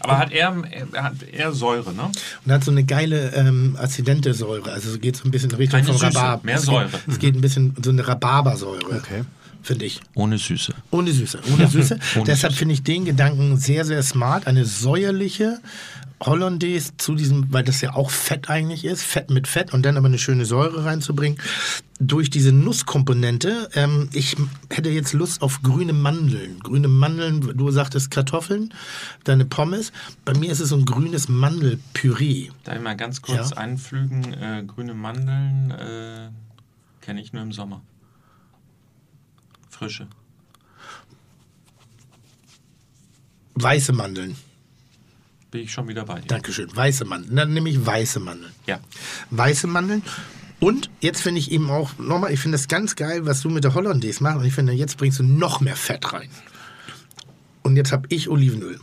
Aber 0.00 0.18
hat 0.18 0.30
eher, 0.30 0.54
er 0.92 1.02
hat 1.02 1.22
eher 1.22 1.52
Säure, 1.52 1.92
ne? 1.92 2.10
Und 2.44 2.52
hat 2.52 2.62
so 2.64 2.70
eine 2.70 2.84
geile 2.84 3.32
ähm, 3.32 3.76
azidente 3.80 4.32
Säure. 4.34 4.70
Also 4.72 4.90
es 4.90 5.00
geht 5.00 5.16
so 5.16 5.24
ein 5.24 5.30
bisschen 5.30 5.50
in 5.50 5.56
Richtung 5.56 5.80
Keine 5.80 5.92
von 5.92 5.98
Süße, 5.98 6.18
Rhabarber. 6.18 6.44
mehr 6.44 6.56
es 6.56 6.62
Säure. 6.62 6.88
Geht, 6.88 7.00
es 7.08 7.18
geht 7.18 7.34
ein 7.34 7.40
bisschen 7.40 7.74
so 7.82 7.90
eine 7.90 8.06
Rhabarbersäure. 8.06 8.96
Okay. 8.96 9.24
Finde 9.62 9.86
ich. 9.86 10.00
Ohne 10.14 10.36
Süße. 10.36 10.74
Ohne 10.90 11.10
Süße. 11.12 11.40
Ohne 11.54 11.66
Süße. 11.66 11.98
Ohne 12.16 12.24
Deshalb 12.26 12.52
finde 12.52 12.74
ich 12.74 12.82
den 12.82 13.06
Gedanken 13.06 13.56
sehr, 13.56 13.84
sehr 13.86 14.02
smart. 14.02 14.46
Eine 14.46 14.66
säuerliche 14.66 15.58
Hollandaise 16.26 16.96
zu 16.96 17.14
diesem, 17.14 17.52
weil 17.52 17.64
das 17.64 17.80
ja 17.80 17.94
auch 17.94 18.10
Fett 18.10 18.48
eigentlich 18.48 18.84
ist, 18.84 19.02
Fett 19.02 19.30
mit 19.30 19.46
Fett 19.48 19.72
und 19.74 19.82
dann 19.84 19.96
aber 19.96 20.06
eine 20.06 20.18
schöne 20.18 20.44
Säure 20.44 20.84
reinzubringen. 20.84 21.38
Durch 22.00 22.30
diese 22.30 22.52
Nusskomponente, 22.52 23.68
ähm, 23.74 24.08
ich 24.12 24.36
hätte 24.70 24.90
jetzt 24.90 25.12
Lust 25.12 25.42
auf 25.42 25.62
grüne 25.62 25.92
Mandeln. 25.92 26.58
Grüne 26.60 26.88
Mandeln, 26.88 27.56
du 27.56 27.70
sagtest 27.70 28.10
Kartoffeln, 28.10 28.72
deine 29.24 29.44
Pommes. 29.44 29.92
Bei 30.24 30.34
mir 30.36 30.50
ist 30.50 30.60
es 30.60 30.70
so 30.70 30.76
ein 30.76 30.84
grünes 30.84 31.28
Mandelpüree. 31.28 32.50
Darf 32.64 32.76
ich 32.76 32.82
mal 32.82 32.96
ganz 32.96 33.22
kurz 33.22 33.50
Ja. 33.50 33.56
einflügen? 33.58 34.32
Äh, 34.34 34.64
grüne 34.66 34.94
Mandeln 34.94 35.70
äh, 35.70 36.30
kenne 37.00 37.20
ich 37.20 37.32
nur 37.32 37.42
im 37.42 37.52
Sommer. 37.52 37.82
Frische. 39.70 40.08
Weiße 43.54 43.92
Mandeln. 43.92 44.36
Bin 45.54 45.62
ich 45.62 45.72
schon 45.72 45.86
wieder 45.86 46.04
bei 46.04 46.18
dir. 46.18 46.26
Dankeschön. 46.26 46.74
Weiße 46.74 47.04
Mandeln. 47.04 47.36
Dann 47.36 47.54
nehme 47.54 47.70
ich 47.70 47.86
weiße 47.86 48.18
Mandeln. 48.18 48.52
Ja. 48.66 48.80
Weiße 49.30 49.68
Mandeln. 49.68 50.02
Und 50.58 50.90
jetzt 51.00 51.22
finde 51.22 51.38
ich 51.38 51.52
eben 51.52 51.70
auch, 51.70 51.96
nochmal, 51.96 52.32
ich 52.32 52.40
finde 52.40 52.58
das 52.58 52.66
ganz 52.66 52.96
geil, 52.96 53.24
was 53.24 53.40
du 53.40 53.50
mit 53.50 53.62
der 53.62 53.72
Hollandaise 53.72 54.20
machst. 54.20 54.40
Und 54.40 54.46
ich 54.46 54.52
finde, 54.52 54.72
jetzt 54.72 54.98
bringst 54.98 55.20
du 55.20 55.22
noch 55.22 55.60
mehr 55.60 55.76
Fett 55.76 56.12
rein. 56.12 56.28
Und 57.62 57.76
jetzt 57.76 57.92
habe 57.92 58.08
ich 58.08 58.28
Olivenöl. 58.28 58.80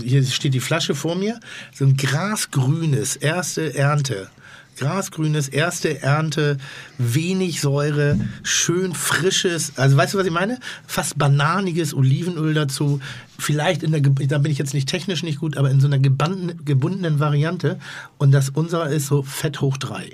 Hier 0.00 0.24
steht 0.24 0.54
die 0.54 0.60
Flasche 0.60 0.94
vor 0.94 1.16
mir. 1.16 1.40
So 1.72 1.84
ein 1.84 1.96
grasgrünes, 1.96 3.16
erste 3.16 3.74
Ernte. 3.74 4.30
Grasgrünes, 4.76 5.48
erste 5.48 6.02
Ernte, 6.02 6.58
wenig 6.98 7.60
Säure, 7.60 8.18
schön 8.42 8.92
frisches, 8.92 9.72
also 9.76 9.96
weißt 9.96 10.14
du, 10.14 10.18
was 10.18 10.26
ich 10.26 10.32
meine? 10.32 10.58
Fast 10.86 11.16
bananiges 11.16 11.94
Olivenöl 11.94 12.54
dazu. 12.54 13.00
Vielleicht 13.38 13.82
in 13.82 13.92
der, 13.92 14.00
da 14.00 14.38
bin 14.38 14.52
ich 14.52 14.58
jetzt 14.58 14.74
nicht 14.74 14.88
technisch 14.88 15.22
nicht 15.22 15.40
gut, 15.40 15.56
aber 15.56 15.70
in 15.70 15.80
so 15.80 15.86
einer 15.86 15.98
gebundenen, 15.98 16.64
gebundenen 16.64 17.20
Variante. 17.20 17.78
Und 18.18 18.32
das 18.32 18.50
unserer 18.50 18.88
ist 18.88 19.06
so 19.06 19.22
Fett 19.22 19.60
hoch 19.60 19.76
drei. 19.76 20.10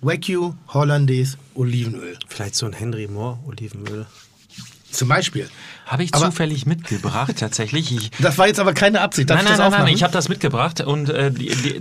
Wagyu, 0.00 0.54
Hollandaise, 0.68 1.36
Olivenöl. 1.54 2.18
Vielleicht 2.28 2.54
so 2.54 2.66
ein 2.66 2.72
Henry 2.72 3.06
Moore 3.06 3.38
Olivenöl. 3.46 4.06
Zum 4.90 5.08
Beispiel. 5.08 5.48
Habe 5.90 6.04
ich 6.04 6.14
Aber- 6.14 6.26
zufällig 6.26 6.66
mitgebracht, 6.66 7.34
tatsächlich. 7.36 7.90
Ich, 7.92 8.10
Das 8.20 8.38
war 8.38 8.46
jetzt 8.46 8.60
aber 8.60 8.74
keine 8.74 9.00
Absicht. 9.00 9.28
Darf 9.28 9.38
nein, 9.38 9.44
nein, 9.46 9.52
das 9.52 9.58
nein, 9.58 9.70
nein, 9.70 9.80
aufmachen? 9.80 9.94
ich 9.96 10.02
habe 10.04 10.12
das 10.12 10.28
mitgebracht 10.28 10.80
und 10.82 11.08
äh, 11.10 11.32
die, 11.32 11.48
die, 11.48 11.78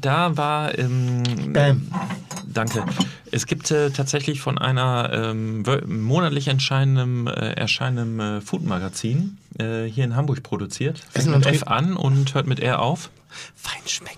da 0.00 0.36
war. 0.36 0.78
Ähm, 0.78 1.24
Bam. 1.52 1.90
Danke. 2.46 2.84
Es 3.32 3.46
gibt 3.46 3.70
äh, 3.72 3.90
tatsächlich 3.90 4.40
von 4.40 4.56
einer 4.58 5.10
ähm, 5.12 5.64
monatlich 5.86 6.46
erscheinendem, 6.48 7.26
äh, 7.26 7.30
erscheinendem 7.54 8.20
äh, 8.20 8.40
Food-Magazin 8.40 9.38
äh, 9.58 9.84
hier 9.84 10.04
in 10.04 10.14
Hamburg 10.14 10.42
produziert. 10.44 11.00
Fängt 11.10 11.26
mit 11.28 11.46
F 11.46 11.64
an 11.64 11.96
und 11.96 12.34
hört 12.34 12.46
mit 12.46 12.60
R 12.60 12.80
auf. 12.80 13.10
Feinschmecker. 13.56 14.16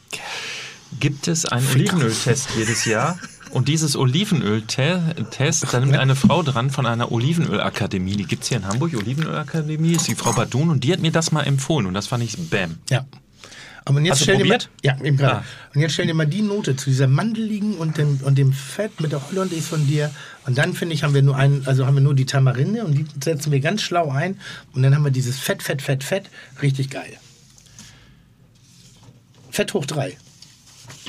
Gibt 1.00 1.26
es 1.28 1.46
einen 1.46 1.66
Olivenöltest 1.72 2.50
jedes 2.56 2.84
Jahr? 2.84 3.18
Und 3.52 3.68
dieses 3.68 3.96
Olivenöl-Test, 3.96 5.66
da 5.72 5.80
nimmt 5.80 5.96
eine 5.96 6.16
Frau 6.16 6.42
dran 6.42 6.70
von 6.70 6.86
einer 6.86 7.12
Olivenölakademie. 7.12 8.16
Die 8.16 8.24
gibt 8.24 8.44
es 8.44 8.48
hier 8.48 8.56
in 8.56 8.66
Hamburg, 8.66 8.94
Olivenölakademie, 8.94 9.92
ist 9.92 10.08
die 10.08 10.14
Frau 10.14 10.32
Badun 10.32 10.70
und 10.70 10.84
die 10.84 10.92
hat 10.92 11.00
mir 11.00 11.12
das 11.12 11.32
mal 11.32 11.42
empfohlen 11.42 11.86
und 11.86 11.92
das 11.92 12.06
fand 12.06 12.24
ich 12.24 12.36
Bam. 12.48 12.78
Ja. 12.88 13.04
Aber 13.84 14.00
jetzt 14.00 14.12
Hast 14.12 14.22
stell 14.22 14.38
dir 14.38 14.46
mal, 14.46 14.58
ja, 14.82 14.96
eben 15.02 15.16
gerade. 15.16 15.40
Ah. 15.40 15.44
Und 15.74 15.80
jetzt 15.80 15.92
stell 15.92 16.06
dir 16.06 16.14
mal 16.14 16.26
die 16.26 16.40
Note 16.40 16.76
zu 16.76 16.88
dieser 16.88 17.08
mandeligen 17.08 17.74
und 17.74 17.98
dem, 17.98 18.20
und 18.22 18.38
dem 18.38 18.52
Fett 18.52 19.00
mit 19.00 19.12
der 19.12 19.28
Hollandaise 19.28 19.68
von 19.68 19.86
dir. 19.86 20.10
Und 20.46 20.56
dann 20.56 20.72
finde 20.72 20.94
ich, 20.94 21.02
haben 21.02 21.14
wir 21.14 21.22
nur 21.22 21.36
einen, 21.36 21.66
also 21.66 21.84
haben 21.84 21.94
wir 21.94 22.00
nur 22.00 22.14
die 22.14 22.26
Tamarinde 22.26 22.84
und 22.84 22.94
die 22.94 23.04
setzen 23.22 23.52
wir 23.52 23.60
ganz 23.60 23.82
schlau 23.82 24.10
ein. 24.10 24.38
Und 24.72 24.82
dann 24.82 24.94
haben 24.94 25.04
wir 25.04 25.10
dieses 25.10 25.38
Fett, 25.38 25.62
Fett, 25.62 25.82
Fett, 25.82 26.04
Fett. 26.04 26.30
Richtig 26.62 26.90
geil. 26.90 27.18
Fett 29.50 29.74
hoch 29.74 29.84
drei. 29.84 30.16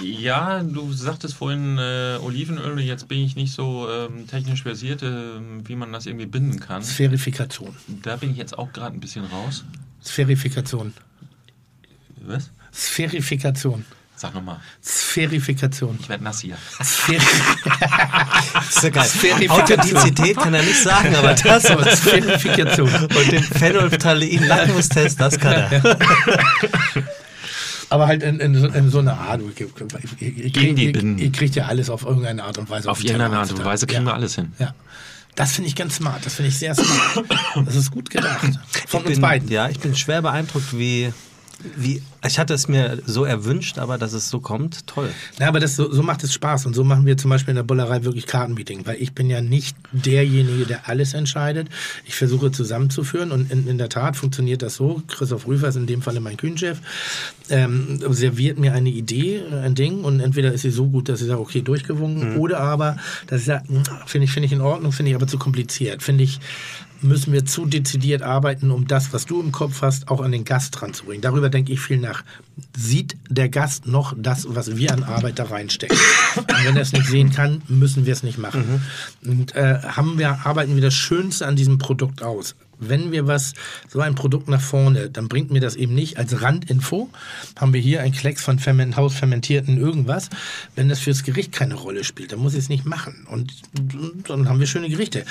Ja, 0.02 0.64
du 0.64 0.92
sagtest 0.92 1.36
vorhin 1.36 1.78
äh, 1.78 2.18
Olivenöl, 2.22 2.80
jetzt 2.82 3.08
bin 3.08 3.20
ich 3.20 3.36
nicht 3.36 3.54
so 3.54 3.88
ähm, 3.90 4.28
technisch 4.28 4.64
versiert, 4.64 5.04
ähm, 5.04 5.62
wie 5.68 5.76
man 5.76 5.94
das 5.94 6.06
irgendwie 6.06 6.26
binden 6.26 6.60
kann. 6.60 6.84
Sphärifikation. 6.84 7.76
Da 7.88 8.16
bin 8.16 8.32
ich 8.32 8.38
jetzt 8.38 8.58
auch 8.58 8.74
gerade 8.74 8.96
ein 8.96 9.00
bisschen 9.00 9.26
raus. 9.26 9.64
Sphärifikation. 10.04 10.94
Was? 12.26 12.50
Sphärifikation. 12.74 13.86
Sag 14.16 14.34
nochmal. 14.36 14.60
Sphärifikation. 14.84 15.98
Ich 16.00 16.08
werde 16.10 16.24
nass 16.24 16.40
hier. 16.40 16.58
Sphäri 16.82 17.18
Ist 18.70 18.84
ja 18.84 18.90
geil. 18.90 19.06
Sphärifikation. 19.06 19.80
Authentizität 19.80 20.38
kann 20.38 20.54
er 20.54 20.64
nicht 20.64 20.82
sagen, 20.82 21.16
aber 21.16 21.34
das 21.44 21.66
Aber 21.66 21.96
Sphärifikation. 21.96 22.90
und 22.90 23.32
den 23.32 23.44
Phenolphthalein 23.44 24.48
Lackmustest, 24.48 25.20
das 25.20 25.38
kann 25.38 25.54
er. 25.54 25.98
Aber 27.94 28.08
halt 28.08 28.24
in, 28.24 28.40
in, 28.40 28.56
so- 28.56 28.66
in 28.66 28.90
so 28.90 28.98
einer 28.98 29.20
Art. 29.20 29.40
Ihr, 29.40 29.70
ihr, 30.20 30.50
die 30.74 31.24
ihr, 31.24 31.32
kriegt 31.32 31.54
ja 31.54 31.66
alles 31.68 31.92
auf 31.92 32.04
irgendeine 32.04 32.44
Art 32.44 32.58
und 32.58 32.68
Weise. 32.68 32.90
Auf 32.90 32.98
Teller 32.98 33.12
irgendeine 33.12 33.38
Art 33.42 33.52
und. 33.52 33.64
Weise 33.64 33.86
kriegen 33.86 34.02
ja. 34.02 34.10
wir 34.10 34.16
alles 34.16 34.34
hin. 34.34 34.52
Ja. 34.58 34.74
Das 35.36 35.52
finde 35.52 35.68
ich 35.68 35.76
ganz 35.76 35.98
smart. 35.98 36.26
Das 36.26 36.34
finde 36.34 36.50
ich 36.50 36.58
sehr 36.58 36.74
smart. 36.74 37.24
Das 37.68 37.76
ist 37.76 37.92
gut 37.92 38.10
gedacht. 38.10 38.42
Von 38.88 39.02
Ich 39.02 39.06
uns 39.06 39.16
bin, 39.18 39.22
beiden. 39.22 39.48
Ja, 39.48 39.70
ich 39.70 39.80
bin 39.80 39.96
schwer 39.96 40.24
beeindruckt, 40.24 40.76
wie, 40.76 41.14
wie. 41.76 42.02
Ich 42.26 42.40
hatte 42.40 42.54
es 42.54 42.68
mir 42.68 43.00
so 43.06 43.26
erwünscht, 43.26 43.78
aber 43.78 43.98
dass 43.98 44.14
es 44.14 44.30
so 44.30 44.40
kommt, 44.40 44.88
toll. 44.88 45.10
Ja, 45.40 45.50
aber 45.50 45.60
das, 45.60 45.76
so, 45.76 45.92
so 45.92 46.04
macht 46.04 46.24
es 46.24 46.34
Spaß. 46.34 46.66
Und 46.66 46.74
so 46.74 46.84
machen 46.84 47.06
wir 47.06 47.18
zum 47.18 47.30
Beispiel 47.30 47.52
in 47.52 47.58
der 47.58 47.64
Bullerei 47.64 48.04
wirklich 48.04 48.28
Kartenmeeting. 48.28 48.86
Weil 48.86 49.02
ich 49.02 49.14
bin 49.14 49.30
ja 49.30 49.42
nicht 49.42 49.76
derjenige, 49.92 50.66
der 50.66 50.88
alles 50.88 51.14
entscheidet. 51.14 51.68
Ich 52.06 52.16
versuche 52.16 52.52
zusammenzuführen. 52.52 53.32
Und 53.32 53.52
in, 53.52 53.68
in 53.68 53.78
der 53.78 53.90
Tat 53.90 54.16
funktioniert 54.16 54.62
das 54.62 54.76
so. 54.76 55.02
Christoph 55.08 55.48
Rüfer 55.48 55.68
ist 55.68 55.76
in 55.76 55.86
dem 55.88 56.02
Falle 56.02 56.22
mein 56.22 56.38
Kühnchef. 56.38 56.80
Ähm, 57.50 58.00
serviert 58.14 58.58
mir 58.58 58.74
eine 58.74 58.90
Idee, 58.90 59.42
ein 59.64 59.76
Ding. 59.76 60.04
Und 60.04 60.22
entweder 60.22 60.54
ist 60.54 60.62
sie 60.62 60.72
so 60.72 60.88
gut, 60.88 61.10
dass 61.10 61.22
ich 61.22 61.28
sage, 61.28 61.42
okay, 61.42 61.62
durchgewunken. 61.62 62.38
Oder 62.38 62.62
aber, 62.62 62.98
dass 63.28 63.42
ich 63.42 63.48
sage, 63.48 63.68
"Hm, 63.68 63.84
finde 64.06 64.26
ich, 64.26 64.32
finde 64.32 64.46
ich 64.46 64.54
in 64.54 64.62
Ordnung, 64.62 64.92
finde 64.94 65.10
ich 65.10 65.16
aber 65.16 65.28
zu 65.28 65.38
kompliziert. 65.38 66.02
Finde 66.02 66.24
ich, 66.24 66.40
müssen 67.04 67.34
wir 67.34 67.46
zu 67.46 67.66
dezidiert 67.66 68.22
arbeiten, 68.22 68.72
um 68.72 68.88
das, 68.88 69.14
was 69.14 69.26
du 69.26 69.42
im 69.42 69.52
Kopf 69.52 69.82
hast, 69.82 70.08
auch 70.08 70.22
an 70.22 70.32
den 70.32 70.46
Gast 70.46 70.82
ranzubringen. 70.82 71.22
Darüber 71.22 71.50
denke 71.50 71.74
ich 71.74 71.80
viel 71.82 71.98
nach. 71.98 72.13
Sieht 72.78 73.18
der 73.30 73.50
Gast 73.50 73.88
noch 73.88 74.14
das, 74.18 74.46
was 74.50 74.76
wir 74.76 74.92
an 74.94 75.04
Arbeit 75.04 75.40
da 75.40 75.46
reinstecken? 75.46 75.98
Und 76.36 76.66
wenn 76.66 76.76
er 76.76 76.82
es 76.82 76.94
nicht 76.94 77.08
sehen 77.08 77.32
kann, 77.32 77.62
müssen 77.68 78.06
wir 78.06 78.14
es 78.14 78.24
nicht 78.24 78.38
machen. 78.38 78.82
Und 79.26 79.56
äh, 79.56 79.80
haben 79.82 80.18
wir, 80.18 80.46
arbeiten 80.46 80.76
wir 80.76 80.82
das 80.82 80.94
Schönste 80.94 81.48
an 81.48 81.56
diesem 81.56 81.78
Produkt 81.78 82.22
aus. 82.22 82.56
Wenn 82.80 83.12
wir 83.12 83.28
was, 83.28 83.54
so 83.90 84.02
ein 84.02 84.16
Produkt 84.16 84.48
nach 84.48 84.62
vorne, 84.62 85.10
dann 85.10 85.28
bringt 85.28 85.52
mir 85.52 85.62
das 85.62 85.76
eben 85.76 85.94
nicht 85.94 86.18
als 86.18 86.42
Randinfo. 86.42 87.10
Haben 87.58 87.74
wir 87.74 87.82
hier 87.82 88.02
ein 88.02 88.12
Klecks 88.12 88.44
von 88.44 88.60
Ferment, 88.60 88.96
hausfermentierten 88.96 89.78
irgendwas. 89.78 90.30
Wenn 90.76 90.90
das 90.90 91.00
fürs 91.00 91.24
Gericht 91.24 91.52
keine 91.52 91.76
Rolle 91.76 92.04
spielt, 92.04 92.32
dann 92.32 92.40
muss 92.40 92.54
ich 92.54 92.60
es 92.60 92.70
nicht 92.70 92.86
machen. 92.86 93.28
Und 93.30 93.54
dann 94.28 94.50
haben 94.50 94.60
wir 94.60 94.68
schöne 94.68 94.90
Gerichte. 94.90 95.26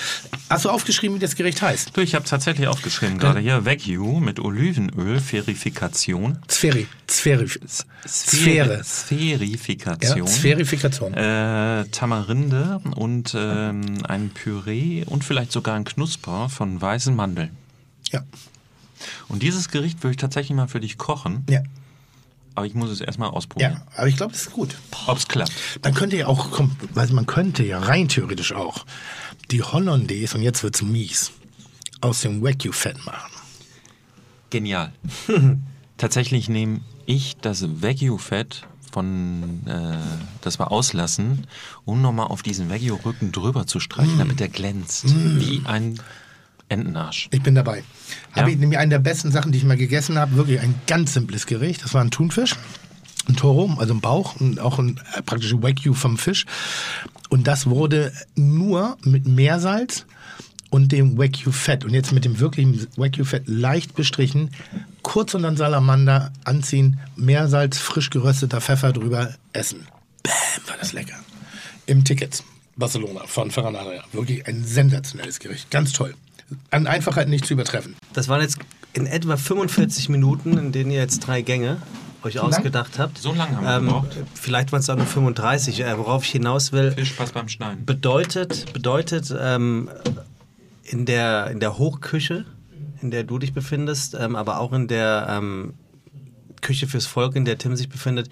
Hast 0.48 0.64
du 0.64 0.70
aufgeschrieben, 0.70 1.16
wie 1.16 1.20
das 1.20 1.36
Gericht 1.36 1.62
heißt? 1.62 1.96
Du, 1.96 2.00
ich 2.00 2.14
habe 2.14 2.24
tatsächlich 2.24 2.68
aufgeschrieben 2.68 3.18
gerade 3.18 3.40
hier 3.40 3.64
Wagyu 3.64 4.20
mit 4.20 4.40
Olivenöl, 4.40 5.20
Verifikation. 5.20 6.38
Sphäri. 6.48 6.86
Sphäri. 7.08 7.46
Sphäre. 8.06 8.78
Ja, 8.78 8.84
Sphärifikation. 8.84 10.26
Sphärifikation. 10.26 11.14
Äh, 11.14 11.84
Tamarinde 11.86 12.80
und 12.96 13.34
ähm, 13.36 13.82
ein 14.08 14.30
Püree 14.30 15.04
und 15.04 15.24
vielleicht 15.24 15.52
sogar 15.52 15.76
ein 15.76 15.84
Knusper 15.84 16.48
von 16.48 16.80
weißen 16.80 17.14
Mandeln. 17.14 17.31
Ja. 18.10 18.22
Und 19.28 19.42
dieses 19.42 19.68
Gericht 19.68 20.02
würde 20.02 20.12
ich 20.12 20.16
tatsächlich 20.18 20.56
mal 20.56 20.68
für 20.68 20.80
dich 20.80 20.98
kochen, 20.98 21.44
Ja. 21.48 21.60
aber 22.54 22.66
ich 22.66 22.74
muss 22.74 22.90
es 22.90 23.00
erstmal 23.00 23.30
ausprobieren. 23.30 23.72
Ja, 23.74 23.86
aber 23.96 24.08
ich 24.08 24.16
glaube, 24.16 24.32
das 24.32 24.42
ist 24.42 24.52
gut. 24.52 24.76
Ob's 25.06 25.26
klappt. 25.28 25.52
Man 25.82 25.94
könnte 25.94 26.16
ja 26.16 26.26
auch, 26.26 26.50
komm, 26.50 26.76
also 26.94 27.14
man 27.14 27.26
könnte 27.26 27.64
ja 27.64 27.78
rein 27.80 28.08
theoretisch 28.08 28.52
auch 28.52 28.84
die 29.50 29.62
Hollandaise, 29.62 30.36
und 30.36 30.42
jetzt 30.42 30.62
wird's 30.62 30.82
mies, 30.82 31.32
aus 32.00 32.20
dem 32.20 32.42
Wagyu-Fett 32.42 33.04
machen. 33.04 33.32
Genial. 34.50 34.92
Tatsächlich 35.96 36.48
nehme 36.48 36.80
ich 37.06 37.36
das 37.36 37.64
Wagyu-Fett 37.82 38.66
von, 38.92 39.66
äh, 39.66 39.96
das 40.42 40.58
wir 40.58 40.70
auslassen, 40.70 41.46
um 41.84 42.02
nochmal 42.02 42.26
auf 42.26 42.42
diesen 42.42 42.70
Wagyu-Rücken 42.70 43.32
drüber 43.32 43.66
zu 43.66 43.80
streichen, 43.80 44.18
damit 44.18 44.38
der 44.40 44.48
glänzt. 44.48 45.04
Wie 45.06 45.62
ein 45.64 45.98
Entenarsch. 46.72 47.28
Ich 47.30 47.42
bin 47.42 47.54
dabei. 47.54 47.84
Ja? 48.34 48.42
Habe 48.42 48.50
ich 48.50 48.58
nämlich 48.58 48.78
eine 48.78 48.90
der 48.90 48.98
besten 48.98 49.30
Sachen, 49.30 49.52
die 49.52 49.58
ich 49.58 49.64
mal 49.64 49.76
gegessen 49.76 50.18
habe, 50.18 50.36
wirklich 50.36 50.60
ein 50.60 50.74
ganz 50.86 51.14
simples 51.14 51.46
Gericht. 51.46 51.84
Das 51.84 51.94
war 51.94 52.02
ein 52.02 52.10
Thunfisch, 52.10 52.56
ein 53.28 53.36
Toro, 53.36 53.74
also 53.78 53.94
ein 53.94 54.00
Bauch 54.00 54.36
und 54.40 54.58
auch 54.60 54.78
ein 54.78 55.00
äh, 55.14 55.22
praktisch 55.22 55.54
Wagyu 55.54 55.94
vom 55.94 56.18
Fisch. 56.18 56.46
Und 57.28 57.46
das 57.46 57.66
wurde 57.66 58.12
nur 58.34 58.96
mit 59.04 59.26
Meersalz 59.26 60.06
und 60.70 60.90
dem 60.90 61.18
Wagyu-Fett 61.18 61.84
und 61.84 61.92
jetzt 61.92 62.12
mit 62.12 62.24
dem 62.24 62.40
wirklichen 62.40 62.86
Wagyu-Fett 62.96 63.44
leicht 63.46 63.94
bestrichen, 63.94 64.50
kurz 65.02 65.34
unter 65.34 65.50
den 65.50 65.56
Salamander 65.58 66.32
anziehen, 66.44 66.98
Meersalz, 67.14 67.78
frisch 67.78 68.08
gerösteter 68.08 68.60
Pfeffer 68.60 68.92
drüber, 68.92 69.34
essen. 69.52 69.86
Bäm, 70.22 70.32
war 70.66 70.76
das 70.78 70.94
lecker. 70.94 71.16
Im 71.86 72.04
Tickets. 72.04 72.42
Barcelona 72.76 73.26
von 73.26 73.50
Ferran 73.50 73.76
Adrià. 73.76 74.02
Wirklich 74.12 74.46
ein 74.46 74.64
sensationelles 74.64 75.38
Gericht. 75.40 75.70
Ganz 75.70 75.92
toll. 75.92 76.14
An 76.70 76.86
Einfachheit 76.86 77.28
nicht 77.28 77.46
zu 77.46 77.54
übertreffen. 77.54 77.96
Das 78.12 78.28
waren 78.28 78.40
jetzt 78.40 78.58
in 78.92 79.06
etwa 79.06 79.36
45 79.36 80.08
Minuten, 80.08 80.58
in 80.58 80.72
denen 80.72 80.90
ihr 80.90 81.00
jetzt 81.00 81.20
drei 81.20 81.42
Gänge 81.42 81.78
euch 82.22 82.34
lang? 82.34 82.46
ausgedacht 82.46 82.98
habt. 82.98 83.18
So 83.18 83.32
lange 83.32 83.56
haben 83.56 83.64
wir 83.64 83.76
ähm, 83.76 83.84
gebraucht. 83.86 84.16
Vielleicht 84.34 84.72
waren 84.72 84.80
es 84.80 84.90
auch 84.90 84.96
nur 84.96 85.06
35. 85.06 85.80
Äh, 85.80 85.98
worauf 85.98 86.24
ich 86.24 86.30
hinaus 86.30 86.72
will, 86.72 86.92
Viel 86.92 87.06
Spaß 87.06 87.32
beim 87.32 87.48
Schneiden. 87.48 87.84
bedeutet, 87.84 88.72
bedeutet 88.72 89.34
ähm, 89.38 89.90
in, 90.84 91.06
der, 91.06 91.50
in 91.50 91.60
der 91.60 91.78
Hochküche, 91.78 92.44
in 93.00 93.10
der 93.10 93.24
du 93.24 93.38
dich 93.38 93.52
befindest, 93.52 94.14
ähm, 94.14 94.36
aber 94.36 94.60
auch 94.60 94.72
in 94.72 94.88
der 94.88 95.26
ähm, 95.30 95.74
Küche 96.60 96.86
fürs 96.86 97.06
Volk, 97.06 97.34
in 97.34 97.44
der 97.44 97.58
Tim 97.58 97.76
sich 97.76 97.88
befindet, 97.88 98.28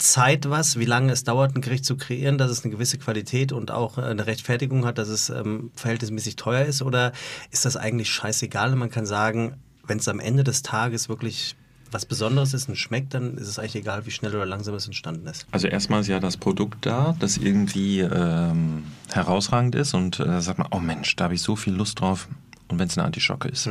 Zeit 0.00 0.48
was, 0.48 0.78
wie 0.78 0.84
lange 0.84 1.12
es 1.12 1.24
dauert, 1.24 1.54
ein 1.54 1.60
Gericht 1.60 1.84
zu 1.84 1.96
kreieren, 1.96 2.38
dass 2.38 2.50
es 2.50 2.64
eine 2.64 2.72
gewisse 2.72 2.98
Qualität 2.98 3.52
und 3.52 3.70
auch 3.70 3.98
äh, 3.98 4.02
eine 4.02 4.26
Rechtfertigung 4.26 4.84
hat, 4.84 4.98
dass 4.98 5.08
es 5.08 5.30
ähm, 5.30 5.70
verhältnismäßig 5.74 6.36
teuer 6.36 6.64
ist? 6.64 6.82
Oder 6.82 7.12
ist 7.50 7.64
das 7.64 7.76
eigentlich 7.76 8.10
scheißegal 8.10 8.72
und 8.72 8.78
man 8.78 8.90
kann 8.90 9.06
sagen, 9.06 9.54
wenn 9.86 9.98
es 9.98 10.08
am 10.08 10.20
Ende 10.20 10.44
des 10.44 10.62
Tages 10.62 11.08
wirklich 11.08 11.56
was 11.92 12.06
Besonderes 12.06 12.54
ist 12.54 12.68
und 12.68 12.76
schmeckt, 12.76 13.14
dann 13.14 13.36
ist 13.36 13.48
es 13.48 13.58
eigentlich 13.58 13.76
egal, 13.76 14.06
wie 14.06 14.12
schnell 14.12 14.34
oder 14.34 14.46
langsam 14.46 14.74
es 14.74 14.86
entstanden 14.86 15.26
ist. 15.26 15.46
Also 15.50 15.66
erstmal 15.66 16.02
ist 16.02 16.06
ja 16.06 16.20
das 16.20 16.36
Produkt 16.36 16.86
da, 16.86 17.16
das 17.18 17.36
irgendwie 17.36 18.00
ähm, 18.00 18.84
herausragend 19.12 19.74
ist 19.74 19.94
und 19.94 20.20
äh, 20.20 20.24
da 20.24 20.40
sagt 20.40 20.58
man, 20.58 20.68
oh 20.70 20.78
Mensch, 20.78 21.16
da 21.16 21.24
habe 21.24 21.34
ich 21.34 21.42
so 21.42 21.56
viel 21.56 21.74
Lust 21.74 22.00
drauf. 22.00 22.28
Und 22.68 22.78
wenn 22.78 22.86
es 22.86 22.96
eine 22.96 23.04
Antischocke 23.06 23.48
ist. 23.48 23.68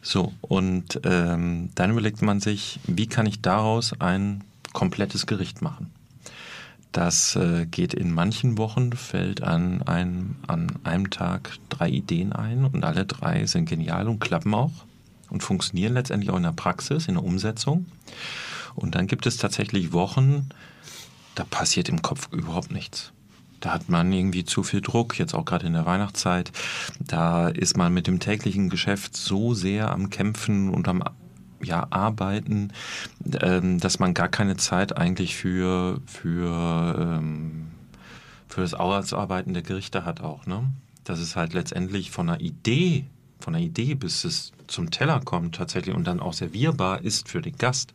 So, 0.00 0.32
und 0.40 1.00
ähm, 1.02 1.70
dann 1.74 1.90
überlegt 1.90 2.22
man 2.22 2.38
sich, 2.38 2.78
wie 2.86 3.08
kann 3.08 3.26
ich 3.26 3.40
daraus 3.40 4.00
ein 4.00 4.44
komplettes 4.74 5.26
Gericht 5.26 5.62
machen? 5.62 5.90
Das 6.92 7.34
äh, 7.34 7.66
geht 7.66 7.92
in 7.94 8.12
manchen 8.12 8.58
Wochen, 8.58 8.92
fällt 8.92 9.42
an 9.42 9.82
einem, 9.82 10.36
an 10.46 10.78
einem 10.84 11.10
Tag 11.10 11.56
drei 11.68 11.88
Ideen 11.88 12.32
ein 12.32 12.64
und 12.64 12.84
alle 12.84 13.04
drei 13.04 13.46
sind 13.46 13.68
genial 13.68 14.06
und 14.06 14.20
klappen 14.20 14.54
auch 14.54 14.70
und 15.28 15.42
funktionieren 15.42 15.94
letztendlich 15.94 16.30
auch 16.30 16.36
in 16.36 16.44
der 16.44 16.52
Praxis, 16.52 17.08
in 17.08 17.14
der 17.14 17.24
Umsetzung. 17.24 17.86
Und 18.76 18.94
dann 18.94 19.08
gibt 19.08 19.26
es 19.26 19.38
tatsächlich 19.38 19.92
Wochen, 19.92 20.48
da 21.34 21.42
passiert 21.44 21.88
im 21.88 22.02
Kopf 22.02 22.28
überhaupt 22.32 22.70
nichts. 22.70 23.12
Da 23.58 23.72
hat 23.72 23.88
man 23.88 24.12
irgendwie 24.12 24.44
zu 24.44 24.62
viel 24.62 24.80
Druck, 24.80 25.18
jetzt 25.18 25.34
auch 25.34 25.44
gerade 25.44 25.66
in 25.66 25.72
der 25.72 25.86
Weihnachtszeit. 25.86 26.52
Da 27.00 27.48
ist 27.48 27.76
man 27.76 27.92
mit 27.92 28.06
dem 28.06 28.20
täglichen 28.20 28.68
Geschäft 28.68 29.16
so 29.16 29.54
sehr 29.54 29.90
am 29.90 30.10
Kämpfen 30.10 30.68
und 30.68 30.86
am 30.86 31.02
ja, 31.64 31.86
Arbeiten, 31.90 32.72
ähm, 33.40 33.80
dass 33.80 33.98
man 33.98 34.14
gar 34.14 34.28
keine 34.28 34.56
Zeit 34.56 34.96
eigentlich 34.96 35.36
für, 35.36 36.00
für, 36.06 36.96
ähm, 36.98 37.66
für 38.48 38.60
das 38.60 38.74
Ausarbeiten 38.74 39.54
der 39.54 39.62
Gerichte 39.62 40.04
hat 40.04 40.20
auch. 40.20 40.46
Ne? 40.46 40.64
Das 41.04 41.20
ist 41.20 41.36
halt 41.36 41.52
letztendlich 41.54 42.10
von 42.10 42.28
einer 42.28 42.40
Idee, 42.40 43.06
von 43.40 43.54
einer 43.54 43.64
Idee, 43.64 43.94
bis 43.94 44.24
es 44.24 44.52
zum 44.66 44.90
Teller 44.90 45.20
kommt 45.20 45.56
tatsächlich 45.56 45.94
und 45.94 46.06
dann 46.06 46.20
auch 46.20 46.32
servierbar 46.32 47.02
ist 47.02 47.28
für 47.28 47.42
den 47.42 47.56
Gast. 47.58 47.92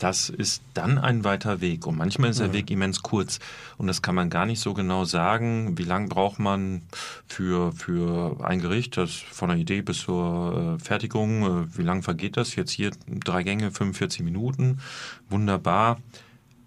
Das 0.00 0.30
ist 0.30 0.62
dann 0.72 0.96
ein 0.96 1.24
weiter 1.24 1.60
Weg. 1.60 1.86
Und 1.86 1.98
manchmal 1.98 2.30
ist 2.30 2.40
der 2.40 2.54
Weg 2.54 2.70
immens 2.70 3.02
kurz. 3.02 3.38
Und 3.76 3.86
das 3.86 4.00
kann 4.00 4.14
man 4.14 4.30
gar 4.30 4.46
nicht 4.46 4.58
so 4.58 4.72
genau 4.72 5.04
sagen. 5.04 5.76
Wie 5.76 5.82
lange 5.84 6.08
braucht 6.08 6.38
man 6.38 6.80
für, 7.28 7.72
für 7.72 8.42
ein 8.42 8.60
Gericht, 8.60 8.96
das 8.96 9.12
von 9.12 9.50
der 9.50 9.58
Idee 9.58 9.82
bis 9.82 9.98
zur 9.98 10.78
äh, 10.80 10.82
Fertigung, 10.82 11.42
äh, 11.42 11.76
wie 11.76 11.82
lange 11.82 12.00
vergeht 12.02 12.38
das? 12.38 12.56
Jetzt 12.56 12.70
hier 12.70 12.92
drei 13.06 13.42
Gänge, 13.42 13.70
45 13.70 14.22
Minuten. 14.22 14.80
Wunderbar. 15.28 16.00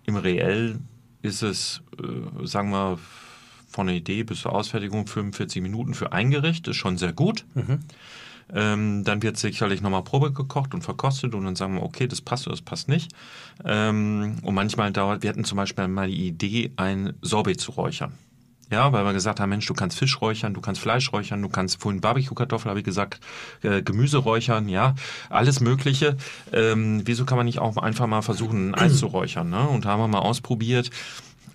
Im 0.06 0.16
Reell 0.16 0.78
ist 1.24 1.42
es, 1.42 1.82
äh, 1.98 2.46
sagen 2.46 2.70
wir, 2.70 3.00
von 3.68 3.88
der 3.88 3.96
Idee 3.96 4.24
bis 4.24 4.42
zur 4.42 4.54
Ausfertigung 4.54 5.08
45 5.08 5.60
Minuten 5.64 5.96
für 5.96 6.14
ein 6.14 6.30
Gericht. 6.30 6.68
Ist 6.68 6.76
schon 6.76 7.00
sehr 7.00 7.14
gut. 7.14 7.46
Ähm, 8.54 9.04
dann 9.04 9.22
wird 9.22 9.38
sicherlich 9.38 9.82
nochmal 9.82 10.04
Probe 10.04 10.32
gekocht 10.32 10.74
und 10.74 10.82
verkostet 10.82 11.36
und 11.36 11.46
dann 11.46 11.56
sagen 11.56 11.76
wir, 11.76 11.84
okay, 11.84 12.08
das 12.08 12.22
passt 12.22 12.48
oder 12.48 12.56
das 12.56 12.62
passt 12.62 12.88
nicht. 12.88 13.12
Ähm, 13.66 14.38
und 14.42 14.56
manchmal 14.56 14.92
dauert, 14.92 15.24
wir 15.24 15.30
hatten 15.30 15.44
zum 15.44 15.58
Beispiel 15.58 15.88
mal 15.88 16.08
die 16.08 16.28
Idee, 16.28 16.72
ein 16.76 17.14
Sorbet 17.22 17.60
zu 17.60 17.72
räuchern. 17.72 18.14
Ja, 18.72 18.92
weil 18.92 19.06
wir 19.06 19.14
gesagt 19.14 19.40
haben, 19.40 19.50
Mensch, 19.50 19.68
du 19.68 19.76
kannst 19.76 20.00
Fisch 20.00 20.20
räuchern, 20.20 20.56
du 20.56 20.62
kannst 20.62 20.82
Fleisch 20.82 21.14
räuchern, 21.14 21.42
du 21.44 21.50
kannst 21.50 21.80
vorhin 21.80 22.02
Barbecue-Kartoffeln, 22.02 22.70
habe 22.70 22.80
ich 22.80 22.86
gesagt, 22.86 23.20
äh, 23.62 23.84
Gemüse 23.84 24.18
räuchern, 24.18 24.68
ja, 24.68 24.96
alles 25.30 25.60
Mögliche. 25.60 26.18
Ähm, 26.52 27.02
wieso 27.06 27.26
kann 27.26 27.38
man 27.38 27.46
nicht 27.46 27.60
auch 27.60 27.78
einfach 27.78 28.08
mal 28.08 28.24
versuchen, 28.24 28.74
ein 28.74 28.76
Eis 28.76 28.98
zu 28.98 29.06
räuchern? 29.06 29.52
Ne? 29.52 29.68
Und 29.68 29.86
da 29.86 29.90
haben 29.90 30.00
wir 30.00 30.08
mal 30.08 30.20
ausprobiert 30.20 30.90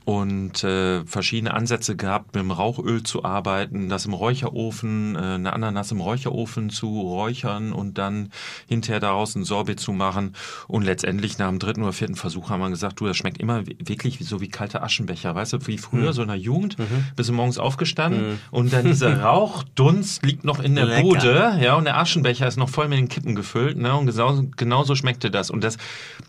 und 0.08 0.64
äh, 0.64 1.04
verschiedene 1.04 1.52
Ansätze 1.52 1.94
gehabt, 1.94 2.34
mit 2.34 2.42
dem 2.42 2.50
Rauchöl 2.50 3.02
zu 3.02 3.26
arbeiten, 3.26 3.90
das 3.90 4.06
im 4.06 4.14
Räucherofen, 4.14 5.14
äh, 5.16 5.18
eine 5.18 5.52
Ananas 5.52 5.92
im 5.92 6.00
Räucherofen 6.00 6.70
zu 6.70 7.02
räuchern 7.02 7.74
und 7.74 7.98
dann 7.98 8.30
hinterher 8.66 9.00
daraus 9.00 9.34
ein 9.34 9.44
Sorbet 9.44 9.78
zu 9.78 9.92
machen. 9.92 10.34
Und 10.66 10.84
letztendlich 10.84 11.36
nach 11.36 11.50
dem 11.50 11.58
dritten 11.58 11.82
oder 11.82 11.92
vierten 11.92 12.14
Versuch 12.14 12.48
haben 12.48 12.60
wir 12.60 12.70
gesagt, 12.70 12.98
du, 12.98 13.06
das 13.06 13.18
schmeckt 13.18 13.36
immer 13.36 13.66
wirklich 13.66 14.18
so 14.20 14.40
wie 14.40 14.48
kalte 14.48 14.80
Aschenbecher, 14.80 15.34
weißt 15.34 15.52
du, 15.52 15.66
wie 15.66 15.76
früher, 15.76 16.14
so 16.14 16.22
in 16.22 16.28
der 16.28 16.38
Jugend, 16.38 16.78
bist 17.14 17.28
du 17.28 17.34
morgens 17.34 17.58
aufgestanden 17.58 18.38
und 18.50 18.72
dann 18.72 18.86
dieser 18.86 19.20
Rauchdunst 19.22 20.24
liegt 20.24 20.42
noch 20.42 20.60
in 20.60 20.74
der 20.74 20.86
Lecker. 20.86 21.02
Bude, 21.02 21.58
ja, 21.60 21.74
und 21.74 21.84
der 21.84 21.98
Aschenbecher 21.98 22.48
ist 22.48 22.56
noch 22.56 22.70
voll 22.70 22.88
mit 22.88 22.98
den 22.98 23.10
Kippen 23.10 23.34
gefüllt, 23.34 23.76
ne, 23.76 23.94
und 23.94 24.06
genauso, 24.06 24.46
genauso 24.56 24.94
schmeckte 24.94 25.30
das. 25.30 25.50
Und 25.50 25.62
das, 25.62 25.76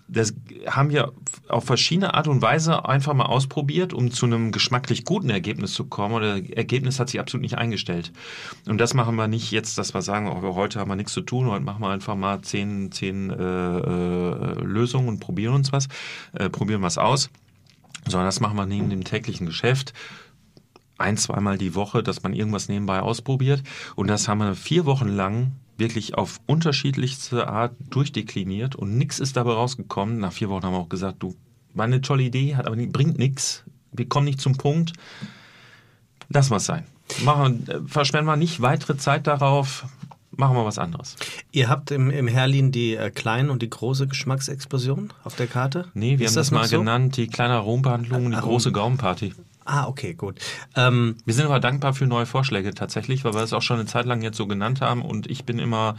das 0.09 0.33
haben 0.67 0.89
wir 0.89 1.13
auf 1.47 1.63
verschiedene 1.63 2.13
Art 2.13 2.27
und 2.27 2.41
Weise 2.41 2.83
einfach 2.83 3.13
mal 3.13 3.27
ausprobiert, 3.27 3.68
um 3.93 4.11
zu 4.11 4.25
einem 4.25 4.51
geschmacklich 4.51 5.05
guten 5.05 5.29
Ergebnis 5.29 5.73
zu 5.73 5.85
kommen. 5.85 6.21
Das 6.21 6.49
Ergebnis 6.55 6.99
hat 6.99 7.09
sich 7.09 7.19
absolut 7.19 7.43
nicht 7.43 7.57
eingestellt. 7.57 8.11
Und 8.67 8.79
das 8.79 8.93
machen 8.93 9.15
wir 9.15 9.27
nicht 9.27 9.51
jetzt, 9.51 9.77
dass 9.77 9.93
wir 9.93 10.01
sagen, 10.01 10.27
oh, 10.27 10.55
heute 10.55 10.79
haben 10.79 10.89
wir 10.89 10.95
nichts 10.95 11.13
zu 11.13 11.21
tun, 11.21 11.47
heute 11.47 11.63
machen 11.63 11.81
wir 11.81 11.89
einfach 11.89 12.15
mal 12.15 12.41
zehn, 12.41 12.91
zehn 12.91 13.29
äh, 13.29 13.35
äh, 13.35 14.53
Lösungen 14.61 15.07
und 15.07 15.19
probieren 15.19 15.53
uns 15.53 15.71
was, 15.71 15.87
äh, 16.33 16.49
probieren 16.49 16.81
was 16.81 16.97
aus. 16.97 17.29
Sondern 18.05 18.27
das 18.27 18.39
machen 18.39 18.57
wir 18.57 18.65
neben 18.65 18.89
dem 18.89 19.03
täglichen 19.03 19.45
Geschäft 19.45 19.93
ein, 20.99 21.17
zweimal 21.17 21.57
die 21.57 21.75
Woche, 21.75 22.03
dass 22.03 22.23
man 22.23 22.33
irgendwas 22.33 22.67
nebenbei 22.67 23.01
ausprobiert. 23.01 23.63
Und 23.95 24.07
das 24.07 24.27
haben 24.27 24.39
wir 24.39 24.55
vier 24.55 24.85
Wochen 24.85 25.07
lang 25.07 25.53
wirklich 25.77 26.15
auf 26.15 26.41
unterschiedlichste 26.45 27.47
Art 27.47 27.73
durchdekliniert 27.89 28.75
und 28.75 28.97
nichts 28.97 29.19
ist 29.19 29.37
dabei 29.37 29.53
rausgekommen. 29.53 30.19
Nach 30.19 30.33
vier 30.33 30.49
Wochen 30.49 30.63
haben 30.63 30.73
wir 30.73 30.79
auch 30.79 30.89
gesagt, 30.89 31.23
du, 31.23 31.35
war 31.73 31.85
eine 31.85 32.01
tolle 32.01 32.23
Idee, 32.23 32.55
hat 32.55 32.65
aber 32.67 32.75
bringt 32.87 33.17
nichts. 33.17 33.63
Wir 33.91 34.07
kommen 34.07 34.25
nicht 34.25 34.41
zum 34.41 34.55
Punkt. 34.57 34.93
Wir 36.29 36.39
es 36.57 36.65
sein. 36.65 36.85
Machen, 37.23 37.67
äh, 37.67 37.79
verschwenden 37.87 38.27
wir 38.27 38.35
nicht 38.35 38.61
weitere 38.61 38.97
Zeit 38.97 39.27
darauf. 39.27 39.85
Machen 40.31 40.55
wir 40.55 40.63
was 40.63 40.77
anderes. 40.77 41.15
Ihr 41.51 41.67
habt 41.67 41.91
im, 41.91 42.09
im 42.11 42.27
Herlin 42.27 42.71
die 42.71 42.95
äh, 42.95 43.09
kleine 43.09 43.51
und 43.51 43.61
die 43.61 43.69
große 43.69 44.07
Geschmacksexplosion 44.07 45.11
auf 45.23 45.35
der 45.35 45.47
Karte? 45.47 45.87
Nee, 45.93 46.17
wir 46.19 46.27
Ist 46.27 46.31
haben 46.31 46.35
das, 46.37 46.51
noch 46.51 46.59
mal 46.61 46.67
so? 46.67 46.79
genannt, 46.79 47.17
die 47.17 47.27
kleine 47.27 47.55
Arombehandlung 47.55 48.25
und 48.27 48.31
die 48.31 48.37
Arom- 48.37 48.49
große 48.49 48.71
Gaumenparty. 48.71 49.33
Ah, 49.65 49.87
okay, 49.87 50.13
gut. 50.13 50.39
Ähm, 50.75 51.17
Wir 51.25 51.33
sind 51.33 51.45
aber 51.45 51.59
dankbar 51.59 51.93
für 51.93 52.05
neue 52.07 52.25
Vorschläge 52.25 52.73
tatsächlich, 52.73 53.23
weil 53.25 53.33
wir 53.33 53.41
es 53.41 53.53
auch 53.53 53.61
schon 53.61 53.79
eine 53.79 53.87
Zeit 53.87 54.05
lang 54.05 54.21
jetzt 54.21 54.37
so 54.37 54.47
genannt 54.47 54.81
haben 54.81 55.01
und 55.01 55.29
ich 55.29 55.43
bin 55.45 55.59
immer, 55.59 55.95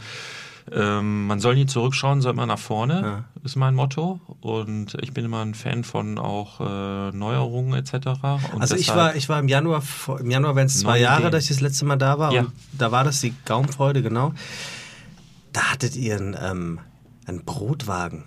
ähm, 0.71 1.27
man 1.27 1.39
soll 1.39 1.55
nie 1.55 1.65
zurückschauen, 1.65 2.21
soll 2.21 2.33
immer 2.33 2.45
nach 2.45 2.59
vorne, 2.59 3.25
ist 3.43 3.55
mein 3.55 3.73
Motto 3.75 4.19
und 4.41 4.95
ich 5.01 5.13
bin 5.13 5.25
immer 5.25 5.41
ein 5.41 5.53
Fan 5.53 5.83
von 5.83 6.17
auch 6.17 6.59
äh, 6.61 7.11
Neuerungen 7.15 7.73
etc. 7.73 7.93
Und 8.53 8.61
also 8.61 8.75
ich 8.75 8.89
war, 8.89 9.15
ich 9.15 9.29
war 9.29 9.39
im 9.39 9.47
Januar, 9.47 9.81
im 10.19 10.29
Januar 10.29 10.55
wären 10.55 10.67
es 10.67 10.79
zwei 10.79 10.99
Jahre, 10.99 11.21
Ideen. 11.21 11.31
dass 11.31 11.43
ich 11.45 11.49
das 11.49 11.61
letzte 11.61 11.85
Mal 11.85 11.95
da 11.97 12.19
war 12.19 12.31
Ja. 12.33 12.41
und 12.41 12.51
da 12.77 12.91
war 12.91 13.03
das 13.03 13.21
die 13.21 13.33
Gaumenfreude, 13.45 14.01
genau. 14.01 14.33
Da 15.53 15.71
hattet 15.71 15.95
ihr 15.95 16.15
einen, 16.17 16.37
ähm, 16.41 16.79
einen 17.25 17.43
Brotwagen. 17.43 18.25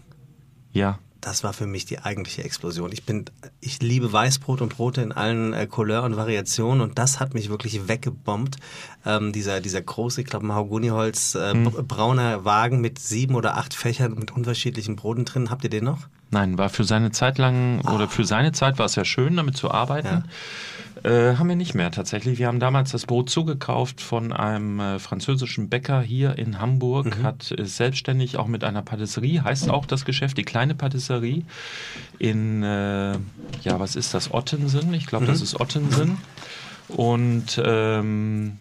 Ja, 0.73 0.99
Das 1.25 1.43
war 1.43 1.55
für 1.55 1.67
mich 1.67 1.87
die 1.87 2.01
eigentliche 2.01 2.45
Explosion. 2.45 2.93
Ich 2.93 3.05
bin, 3.07 3.25
ich 3.61 3.81
liebe 3.81 4.13
Weißbrot 4.13 4.61
und 4.61 4.77
Brote 4.77 5.01
in 5.01 5.11
allen 5.11 5.55
äh, 5.55 5.67
Couleur 5.67 6.03
und 6.03 6.19
Variationen 6.19 6.83
und 6.83 6.99
das 6.99 7.19
hat 7.19 7.33
mich 7.33 7.49
wirklich 7.49 7.89
weggebombt. 7.89 8.57
Ähm, 9.07 9.33
dieser, 9.33 9.63
dieser 9.63 9.81
große, 9.81 10.21
ich 10.21 10.27
glaube, 10.27 10.45
Mahagoniholz, 10.45 11.35
äh, 11.35 11.53
Hm. 11.53 11.65
br- 11.65 11.83
brauner 11.83 12.45
Wagen 12.45 12.83
mit 12.83 12.99
sieben 12.99 13.37
oder 13.37 13.57
acht 13.57 13.73
Fächern 13.73 14.15
mit 14.17 14.33
unterschiedlichen 14.33 14.97
Broten 14.97 15.25
drin. 15.25 15.49
Habt 15.49 15.65
ihr 15.65 15.71
den 15.71 15.85
noch? 15.85 16.01
nein, 16.31 16.59
war 16.59 16.69
für 16.69 16.83
seine 16.85 17.13
Zeit 17.13 17.39
lang 17.39 17.81
oder 17.95 18.09
für 18.09 18.25
seine 18.25 18.51
Zeit 18.51 18.79
war 18.81 18.87
es 18.87 18.97
ja 18.97 19.05
schön, 19.05 19.37
damit 19.37 19.57
zu 19.57 19.71
arbeiten. 19.71 20.25
Äh, 21.05 21.37
haben 21.37 21.51
wir 21.51 21.57
nicht 21.57 21.75
mehr 21.75 21.91
tatsächlich. 21.91 22.39
Wir 22.39 22.47
haben 22.47 22.61
damals 22.61 22.91
das 22.91 23.05
Brot 23.05 23.29
zugekauft 23.29 24.01
von 24.01 24.33
einem 24.33 24.81
äh, 24.81 24.99
französischen 24.99 25.69
Bäcker 25.69 26.01
hier 26.01 26.39
in 26.39 26.61
Hamburg, 26.61 27.23
hat 27.23 27.53
äh, 27.53 27.67
selbstständig 27.67 28.39
auch 28.39 28.47
mit 28.47 28.65
einer 28.65 28.81
Patisserie, 28.81 29.45
heißt 29.45 29.69
auch 29.69 29.85
das 29.85 30.07
Geschäft, 30.07 30.39
die 30.39 30.45
kleine 30.45 30.75
Patisserie 30.75 31.43
in, 32.19 32.63
äh, 32.63 33.13
ja, 33.13 33.79
was 33.79 33.97
ist 33.97 34.15
das, 34.15 34.33
Ottensen? 34.33 34.95
Ich 34.95 35.07
glaube, 35.07 35.27
das 35.27 35.43
ist 35.43 35.61
Ottensen. 35.61 36.17
Und 36.89 37.61
ähm, 37.63 38.59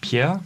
Pierre 0.00 0.40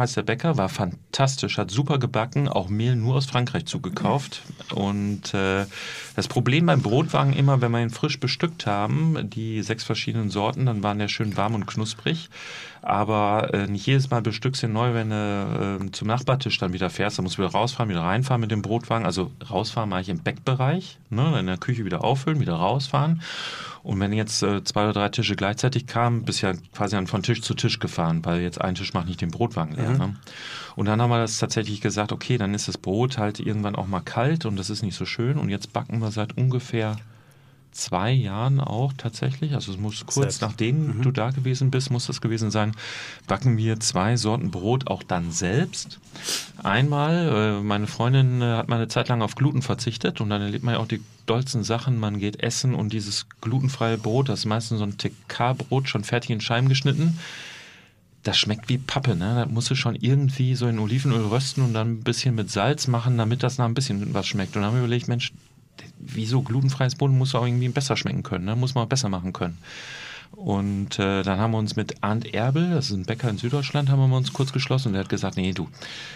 heißt 0.00 0.16
der 0.16 0.22
Bäcker, 0.22 0.56
war 0.56 0.68
fantastisch, 0.68 1.58
hat 1.58 1.70
super 1.70 1.98
gebacken, 1.98 2.48
auch 2.48 2.68
Mehl 2.68 2.96
nur 2.96 3.16
aus 3.16 3.26
Frankreich 3.26 3.66
zugekauft. 3.66 4.42
Und 4.74 5.32
äh, 5.34 5.66
das 6.16 6.28
Problem 6.28 6.66
beim 6.66 6.82
Brotwagen 6.82 7.32
immer, 7.32 7.60
wenn 7.60 7.70
wir 7.70 7.80
ihn 7.80 7.90
frisch 7.90 8.18
bestückt 8.18 8.66
haben, 8.66 9.30
die 9.30 9.62
sechs 9.62 9.84
verschiedenen 9.84 10.30
Sorten, 10.30 10.66
dann 10.66 10.82
waren 10.82 10.98
der 10.98 11.08
schön 11.08 11.36
warm 11.36 11.54
und 11.54 11.66
knusprig. 11.66 12.28
Aber 12.82 13.52
äh, 13.52 13.66
nicht 13.66 13.86
jedes 13.86 14.10
Mal 14.10 14.22
bestückst 14.22 14.62
du 14.62 14.66
ihn 14.66 14.72
neu, 14.72 14.94
wenn 14.94 15.10
du 15.10 15.78
äh, 15.86 15.92
zum 15.92 16.08
Nachbartisch 16.08 16.58
dann 16.58 16.72
wieder 16.72 16.90
fährst. 16.90 17.18
Dann 17.18 17.24
musst 17.24 17.38
du 17.38 17.42
wieder 17.42 17.52
rausfahren, 17.52 17.90
wieder 17.90 18.02
reinfahren 18.02 18.40
mit 18.40 18.50
dem 18.50 18.62
Brotwagen. 18.62 19.04
Also 19.04 19.30
rausfahren 19.50 19.90
mache 19.90 20.00
ich 20.00 20.08
im 20.08 20.22
Backbereich, 20.22 20.98
ne, 21.10 21.38
in 21.38 21.46
der 21.46 21.58
Küche 21.58 21.84
wieder 21.84 22.02
auffüllen, 22.02 22.40
wieder 22.40 22.54
rausfahren. 22.54 23.22
Und 23.82 23.98
wenn 24.00 24.12
jetzt 24.12 24.42
äh, 24.42 24.62
zwei 24.64 24.84
oder 24.84 24.92
drei 24.92 25.08
Tische 25.08 25.36
gleichzeitig 25.36 25.86
kamen, 25.86 26.24
bist 26.24 26.42
ja 26.42 26.52
quasi 26.72 26.96
dann 26.96 27.06
von 27.06 27.22
Tisch 27.22 27.40
zu 27.40 27.54
Tisch 27.54 27.78
gefahren, 27.78 28.24
weil 28.24 28.40
jetzt 28.40 28.60
ein 28.60 28.74
Tisch 28.74 28.92
macht 28.92 29.06
nicht 29.06 29.20
den 29.20 29.30
Brotwagen 29.30 29.74
leer. 29.74 29.96
Ne? 29.96 30.16
Und 30.76 30.86
dann 30.86 31.00
haben 31.00 31.10
wir 31.10 31.18
das 31.18 31.38
tatsächlich 31.38 31.80
gesagt, 31.80 32.12
okay, 32.12 32.36
dann 32.38 32.54
ist 32.54 32.68
das 32.68 32.78
Brot 32.78 33.18
halt 33.18 33.40
irgendwann 33.40 33.76
auch 33.76 33.86
mal 33.86 34.00
kalt 34.00 34.44
und 34.44 34.56
das 34.56 34.70
ist 34.70 34.82
nicht 34.82 34.96
so 34.96 35.06
schön. 35.06 35.38
Und 35.38 35.48
jetzt 35.48 35.72
backen 35.72 36.00
wir 36.00 36.10
seit 36.10 36.36
ungefähr 36.36 36.96
zwei 37.72 38.10
Jahren 38.12 38.60
auch 38.60 38.92
tatsächlich, 38.96 39.54
also 39.54 39.72
es 39.72 39.78
muss 39.78 40.04
kurz 40.04 40.14
Selbst. 40.14 40.42
nachdem 40.42 41.02
du 41.02 41.10
da 41.10 41.30
gewesen 41.30 41.70
bist, 41.70 41.90
muss 41.90 42.06
das 42.06 42.20
gewesen 42.20 42.50
sein, 42.50 42.74
backen 43.26 43.56
wir 43.56 43.80
zwei 43.80 44.16
Sorten 44.16 44.50
Brot 44.50 44.88
auch 44.88 45.02
dann 45.02 45.30
selbst. 45.30 45.98
Einmal, 46.62 47.58
äh, 47.60 47.62
meine 47.62 47.86
Freundin 47.86 48.42
äh, 48.42 48.56
hat 48.56 48.68
mal 48.68 48.76
eine 48.76 48.88
Zeit 48.88 49.08
lang 49.08 49.22
auf 49.22 49.34
Gluten 49.34 49.62
verzichtet 49.62 50.20
und 50.20 50.30
dann 50.30 50.42
erlebt 50.42 50.64
man 50.64 50.74
ja 50.74 50.80
auch 50.80 50.88
die 50.88 51.02
dollsten 51.26 51.64
Sachen. 51.64 51.98
Man 51.98 52.18
geht 52.18 52.42
essen 52.42 52.74
und 52.74 52.92
dieses 52.92 53.26
glutenfreie 53.40 53.98
Brot, 53.98 54.28
das 54.28 54.40
ist 54.40 54.46
meistens 54.46 54.78
so 54.78 54.84
ein 54.84 54.98
TK-Brot, 54.98 55.88
schon 55.88 56.04
fertig 56.04 56.30
in 56.30 56.40
Scheiben 56.40 56.68
geschnitten. 56.68 57.18
Das 58.22 58.36
schmeckt 58.36 58.68
wie 58.68 58.76
Pappe, 58.76 59.16
ne? 59.16 59.34
Das 59.34 59.50
musst 59.50 59.70
du 59.70 59.74
schon 59.74 59.94
irgendwie 59.94 60.54
so 60.54 60.66
in 60.66 60.78
Olivenöl 60.78 61.24
rösten 61.24 61.62
und 61.64 61.72
dann 61.72 61.92
ein 61.92 62.02
bisschen 62.02 62.34
mit 62.34 62.50
Salz 62.50 62.86
machen, 62.86 63.16
damit 63.16 63.42
das 63.42 63.56
nach 63.56 63.64
ein 63.64 63.72
bisschen 63.72 64.12
was 64.12 64.26
schmeckt. 64.26 64.54
Und 64.56 64.62
dann 64.62 64.72
haben 64.72 64.76
wir 64.76 64.84
überlegt, 64.84 65.08
Mensch, 65.08 65.32
wieso 65.98 66.42
glutenfreies 66.42 66.94
Brot 66.94 67.10
muss 67.10 67.34
auch 67.34 67.46
irgendwie 67.46 67.68
besser 67.68 67.96
schmecken 67.96 68.22
können, 68.22 68.44
ne? 68.44 68.56
muss 68.56 68.74
man 68.74 68.88
besser 68.88 69.08
machen 69.08 69.32
können. 69.32 69.58
Und 70.32 70.98
äh, 70.98 71.22
dann 71.22 71.40
haben 71.40 71.50
wir 71.50 71.58
uns 71.58 71.74
mit 71.74 72.02
Arndt 72.02 72.32
Erbel, 72.32 72.70
das 72.70 72.86
ist 72.86 72.96
ein 72.96 73.04
Bäcker 73.04 73.28
in 73.28 73.36
Süddeutschland, 73.36 73.88
haben 73.90 74.08
wir 74.08 74.16
uns 74.16 74.32
kurz 74.32 74.52
geschlossen 74.52 74.88
und 74.88 74.92
der 74.94 75.02
hat 75.02 75.08
gesagt, 75.08 75.36
nee, 75.36 75.52
du, 75.52 75.68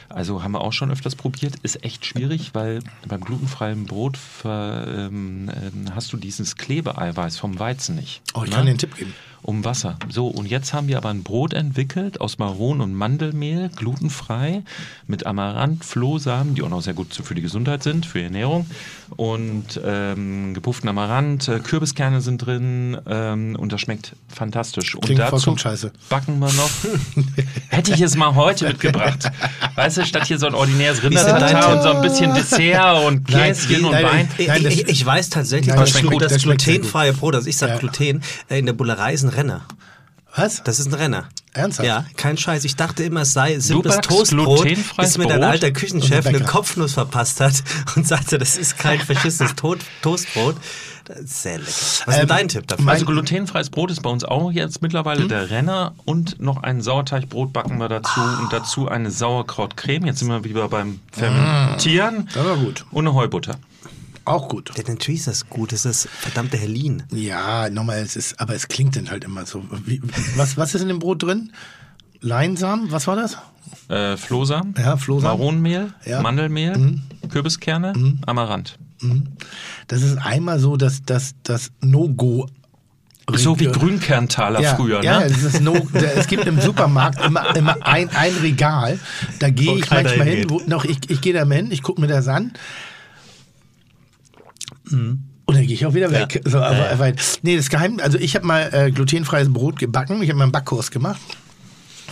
also 0.08 0.42
haben 0.42 0.52
wir 0.52 0.60
auch 0.60 0.72
schon 0.72 0.90
öfters 0.90 1.16
probiert, 1.16 1.56
ist 1.62 1.82
echt 1.84 2.06
schwierig, 2.06 2.54
weil 2.54 2.80
beim 3.08 3.20
glutenfreien 3.20 3.86
Brot 3.86 4.16
ver, 4.16 4.86
ähm, 4.86 5.50
ähm, 5.50 5.94
hast 5.94 6.12
du 6.12 6.16
dieses 6.16 6.56
Klebeeiweiß 6.56 7.38
vom 7.38 7.58
Weizen 7.58 7.96
nicht. 7.96 8.22
Oh, 8.34 8.42
ich 8.44 8.50
ne? 8.50 8.56
kann 8.56 8.64
dir 8.64 8.70
einen 8.70 8.78
Tipp 8.78 8.94
geben. 8.96 9.14
Um 9.46 9.62
Wasser. 9.62 9.98
So, 10.08 10.28
und 10.28 10.46
jetzt 10.46 10.72
haben 10.72 10.88
wir 10.88 10.96
aber 10.96 11.10
ein 11.10 11.22
Brot 11.22 11.52
entwickelt 11.52 12.18
aus 12.18 12.38
Maron 12.38 12.80
und 12.80 12.94
Mandelmehl, 12.94 13.68
glutenfrei, 13.76 14.62
mit 15.06 15.26
Amaranth, 15.26 15.84
Flohsamen, 15.84 16.54
die 16.54 16.62
auch 16.62 16.70
noch 16.70 16.80
sehr 16.80 16.94
gut 16.94 17.14
für 17.14 17.34
die 17.34 17.42
Gesundheit 17.42 17.82
sind, 17.82 18.06
für 18.06 18.20
die 18.20 18.24
Ernährung. 18.24 18.64
Und 19.16 19.78
ähm, 19.84 20.54
gepufften 20.54 20.88
Amaranth, 20.88 21.48
äh, 21.48 21.58
Kürbiskerne 21.60 22.22
sind 22.22 22.38
drin 22.38 22.96
ähm, 23.06 23.54
und 23.56 23.70
das 23.70 23.82
schmeckt 23.82 24.16
fantastisch. 24.28 24.94
Und 24.94 25.04
Klingt 25.04 25.20
dazu 25.20 25.32
vollkommen 25.36 25.58
scheiße. 25.58 25.92
backen 26.08 26.38
wir 26.38 26.50
noch. 26.54 26.70
Hätte 27.68 27.92
ich 27.92 28.00
es 28.00 28.16
mal 28.16 28.34
heute 28.34 28.66
mitgebracht. 28.68 29.30
Weißt 29.74 29.98
du, 29.98 30.06
statt 30.06 30.26
hier 30.26 30.38
so 30.38 30.46
ein 30.46 30.54
ordinäres 30.54 31.02
Rindertatar 31.02 31.76
und 31.76 31.82
so 31.82 31.90
ein 31.90 32.00
bisschen 32.00 32.32
Dessert 32.34 33.04
und 33.06 33.28
Nein, 33.30 33.52
Käschen 33.52 33.84
und 33.84 33.92
nein, 33.92 34.04
Wein. 34.04 34.28
Ich, 34.38 34.48
Nein, 34.48 34.62
das- 34.64 34.72
ich, 34.72 34.88
ich 34.88 35.04
weiß 35.04 35.28
tatsächlich, 35.28 35.68
Nein, 35.68 35.78
was 35.80 35.90
das 35.92 36.00
schmeckt 36.00 36.06
schmeckt- 36.08 36.12
gut, 36.14 36.22
das, 36.22 36.32
das 36.32 36.42
sehr 36.42 36.54
glutenfreie 36.74 37.12
Brot, 37.12 37.34
also 37.34 37.46
ich 37.46 37.56
sag 37.58 37.68
Ja. 37.68 37.76
Gluten, 37.76 38.22
äh, 38.48 38.58
in 38.58 38.64
der 38.66 38.72
Bullerei 38.72 39.12
ist 39.12 39.22
ein 39.24 39.33
Renner. 39.36 39.62
Was? 40.36 40.62
Das 40.64 40.80
ist 40.80 40.86
ein 40.86 40.94
Renner. 40.94 41.28
Ernsthaft? 41.52 41.86
Ja, 41.86 42.04
kein 42.16 42.36
Scheiß. 42.36 42.64
Ich 42.64 42.74
dachte 42.74 43.04
immer, 43.04 43.20
es 43.20 43.32
sei 43.32 43.60
simples 43.60 43.98
Toastbrot, 44.00 44.66
bis 44.96 45.16
mir 45.18 45.28
dein 45.28 45.44
alter 45.44 45.70
Küchenchef 45.70 46.26
eine. 46.26 46.40
Kopfnuss 46.40 46.94
verpasst 46.94 47.40
hat 47.40 47.62
und 47.94 48.06
sagte, 48.08 48.38
das 48.38 48.56
ist 48.56 48.76
kein 48.76 48.98
verschissenes 48.98 49.54
To 49.54 49.76
Toastbrot. 50.02 50.56
Das 51.04 51.20
ist 51.20 51.42
sehr 51.42 51.58
lecker. 51.58 51.68
Was 51.70 52.00
ist 52.00 52.06
Ähm, 52.08 52.14
denn 52.16 52.28
dein 52.28 52.48
Tipp 52.48 52.66
dafür? 52.66 52.88
Also 52.88 53.04
glutenfreies 53.04 53.70
Brot 53.70 53.92
ist 53.92 54.02
bei 54.02 54.10
uns 54.10 54.24
auch 54.24 54.50
jetzt 54.50 54.82
mittlerweile 54.82 55.28
der 55.28 55.50
Renner 55.50 55.94
und 56.06 56.40
noch 56.40 56.62
ein 56.64 56.80
Sauerteigbrot 56.80 57.52
backen 57.52 57.78
wir 57.78 57.88
dazu 57.88 58.20
und 58.40 58.52
dazu 58.52 58.88
eine 58.88 59.12
Sauerkrautcreme. 59.12 60.06
Jetzt 60.06 60.18
sind 60.20 60.28
wir 60.28 60.42
wieder 60.42 60.66
beim 60.68 60.98
Fermentieren 61.12 62.28
Das 62.34 62.44
war 62.44 62.56
gut. 62.56 62.86
und 62.90 63.06
eine 63.06 63.14
Heubutter. 63.14 63.56
Auch 64.24 64.48
gut. 64.48 64.70
Ja, 64.76 64.84
natürlich 64.86 65.20
ist 65.20 65.28
das 65.28 65.48
gut. 65.50 65.72
Das 65.72 65.84
ist 65.84 66.08
verdammte 66.08 66.56
Helin. 66.56 67.02
Ja, 67.12 67.68
nochmal, 67.68 67.98
es 67.98 68.16
ist, 68.16 68.40
aber 68.40 68.54
es 68.54 68.68
klingt 68.68 68.96
dann 68.96 69.10
halt 69.10 69.24
immer 69.24 69.44
so. 69.44 69.64
Wie, 69.84 70.00
was, 70.36 70.56
was 70.56 70.74
ist 70.74 70.80
in 70.82 70.88
dem 70.88 70.98
Brot 70.98 71.22
drin? 71.22 71.52
Leinsamen, 72.20 72.90
was 72.90 73.06
war 73.06 73.16
das? 73.16 73.36
Äh, 73.88 74.16
Flohsamen, 74.16 74.74
Ja, 74.78 74.96
Flohsamen. 74.96 75.38
Maronenmehl, 75.38 75.92
Ja. 76.06 76.22
Mandelmehl, 76.22 76.98
Kürbiskerne, 77.28 77.92
Amaranth. 78.24 78.78
Das 79.88 80.02
ist 80.02 80.16
einmal 80.16 80.58
so, 80.58 80.76
dass 80.78 81.02
das, 81.02 81.34
das 81.42 81.70
No-Go. 81.82 82.46
So 83.34 83.58
wie 83.58 83.66
Grünkerntaler 83.66 84.60
ja, 84.60 84.74
früher, 84.74 85.02
ja, 85.02 85.20
ne? 85.20 85.26
es, 85.26 85.42
ist 85.42 85.60
no, 85.62 85.74
es 85.94 86.26
gibt 86.26 86.44
im 86.46 86.60
Supermarkt 86.60 87.24
immer, 87.24 87.56
immer 87.56 87.76
ein, 87.80 88.10
ein 88.10 88.34
Regal. 88.42 88.98
Da 89.38 89.48
gehe 89.48 89.76
ich 89.76 89.90
manchmal 89.90 90.26
hin. 90.26 90.50
Wo, 90.50 90.60
noch, 90.66 90.84
ich 90.84 90.98
ich 91.08 91.22
gehe 91.22 91.32
da 91.32 91.46
mal 91.46 91.54
hin, 91.56 91.70
ich 91.70 91.82
gucke 91.82 92.02
mir 92.02 92.06
das 92.06 92.28
an. 92.28 92.52
Und 95.46 95.56
dann 95.56 95.66
gehe 95.66 95.74
ich 95.74 95.84
auch 95.84 95.94
wieder 95.94 96.10
weg. 96.10 96.40
So, 96.44 96.58
aber, 96.58 96.98
Weil, 96.98 97.16
nee, 97.42 97.56
das 97.56 97.68
Geheim, 97.68 98.00
also 98.02 98.18
ich 98.18 98.34
habe 98.34 98.46
mal 98.46 98.70
äh, 98.72 98.90
glutenfreies 98.90 99.52
Brot 99.52 99.78
gebacken. 99.78 100.22
Ich 100.22 100.30
habe 100.30 100.38
mal 100.38 100.44
einen 100.44 100.52
Backkurs 100.52 100.90
gemacht. 100.90 101.20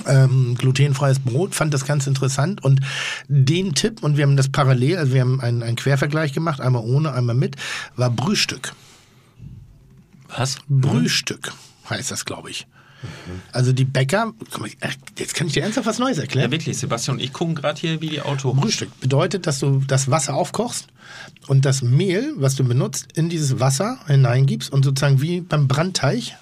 Ähm, 0.07 0.55
glutenfreies 0.57 1.19
Brot, 1.21 1.55
fand 1.55 1.73
das 1.75 1.85
ganz 1.85 2.07
interessant 2.07 2.65
und 2.65 2.81
den 3.29 3.75
Tipp, 3.75 4.03
und 4.03 4.17
wir 4.17 4.25
haben 4.25 4.39
das 4.39 4.49
parallel, 4.49 4.97
also 4.97 5.13
wir 5.13 5.21
haben 5.21 5.41
einen, 5.41 5.63
einen 5.63 5.77
Quervergleich 5.77 6.33
gemacht, 6.33 6.63
einmal 6.63 6.83
ohne, 6.83 7.13
einmal 7.13 7.35
mit, 7.35 7.57
war 7.95 8.11
Brühstück. 8.11 8.73
Was? 10.35 10.57
Brühstück 10.67 11.53
heißt 11.91 12.11
das, 12.11 12.25
glaube 12.25 12.51
ich. 12.51 12.67
Also 13.53 13.73
die 13.73 13.85
Bäcker, 13.85 14.33
äh, 14.81 14.89
jetzt 15.19 15.35
kann 15.35 15.47
ich 15.47 15.53
dir 15.55 15.63
ernsthaft 15.63 15.87
was 15.87 15.99
Neues 15.99 16.17
Ja, 16.19 16.23
erklären. 16.23 16.51
wirklich, 16.51 16.79
Sebastian 16.79 17.17
und 17.19 17.23
ich 17.23 17.33
gucken 17.33 17.55
gerade 17.55 17.81
hier 17.81 18.01
wie 18.01 18.09
die 18.09 18.21
Auto. 18.23 18.53
Brühstück 18.55 18.89
bedeutet, 19.01 19.47
dass 19.47 19.59
du 19.59 19.83
das 19.87 20.11
Wasser 20.11 20.35
aufkochst 20.35 20.87
und 21.47 21.65
das 21.65 21.83
Mehl, 21.83 22.33
was 22.37 22.55
du 22.57 22.65
benutzt, 22.65 23.09
in 23.15 23.29
dieses 23.29 23.61
Wasser 23.61 23.99
hineingibst 24.07 24.73
und 24.73 24.85
sozusagen 24.85 25.21
wie 25.21 25.41
beim 25.41 25.69
Brandteig 25.69 26.37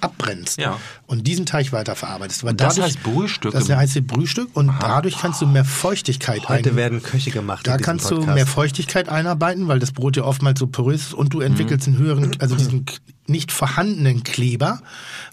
abbrennst 0.00 0.60
Ja. 0.60 0.78
und 1.08 1.26
diesen 1.26 1.44
Teig 1.44 1.72
weiterverarbeitest. 1.72 2.44
Weil 2.44 2.54
das 2.54 2.76
dadurch- 2.76 2.94
heißt 2.94 3.02
Brühstück 3.02 3.52
Das 3.52 3.68
heißt 3.68 4.06
Brühstück 4.06 4.48
und 4.54 4.72
dadurch 4.80 5.18
kannst 5.18 5.42
du 5.42 5.46
mehr 5.46 5.64
Feuchtigkeit 5.64 6.48
Heute 6.48 6.70
ein- 6.70 6.76
werden 6.76 7.02
Köche 7.02 7.32
gemacht. 7.32 7.66
Da 7.66 7.78
kannst 7.78 8.08
du 8.10 8.16
Podcast. 8.18 8.34
mehr 8.36 8.46
Feuchtigkeit 8.46 9.08
einarbeiten, 9.08 9.66
weil 9.66 9.80
das 9.80 9.90
Brot 9.90 10.16
ja 10.16 10.22
oftmals 10.22 10.60
so 10.60 10.68
porös 10.68 11.00
ist 11.08 11.14
und 11.14 11.34
du 11.34 11.40
entwickelst 11.40 11.88
einen 11.88 11.98
höheren, 11.98 12.30
also 12.40 12.54
diesen 12.54 12.86
nicht 13.28 13.52
vorhandenen 13.52 14.22
Kleber 14.22 14.80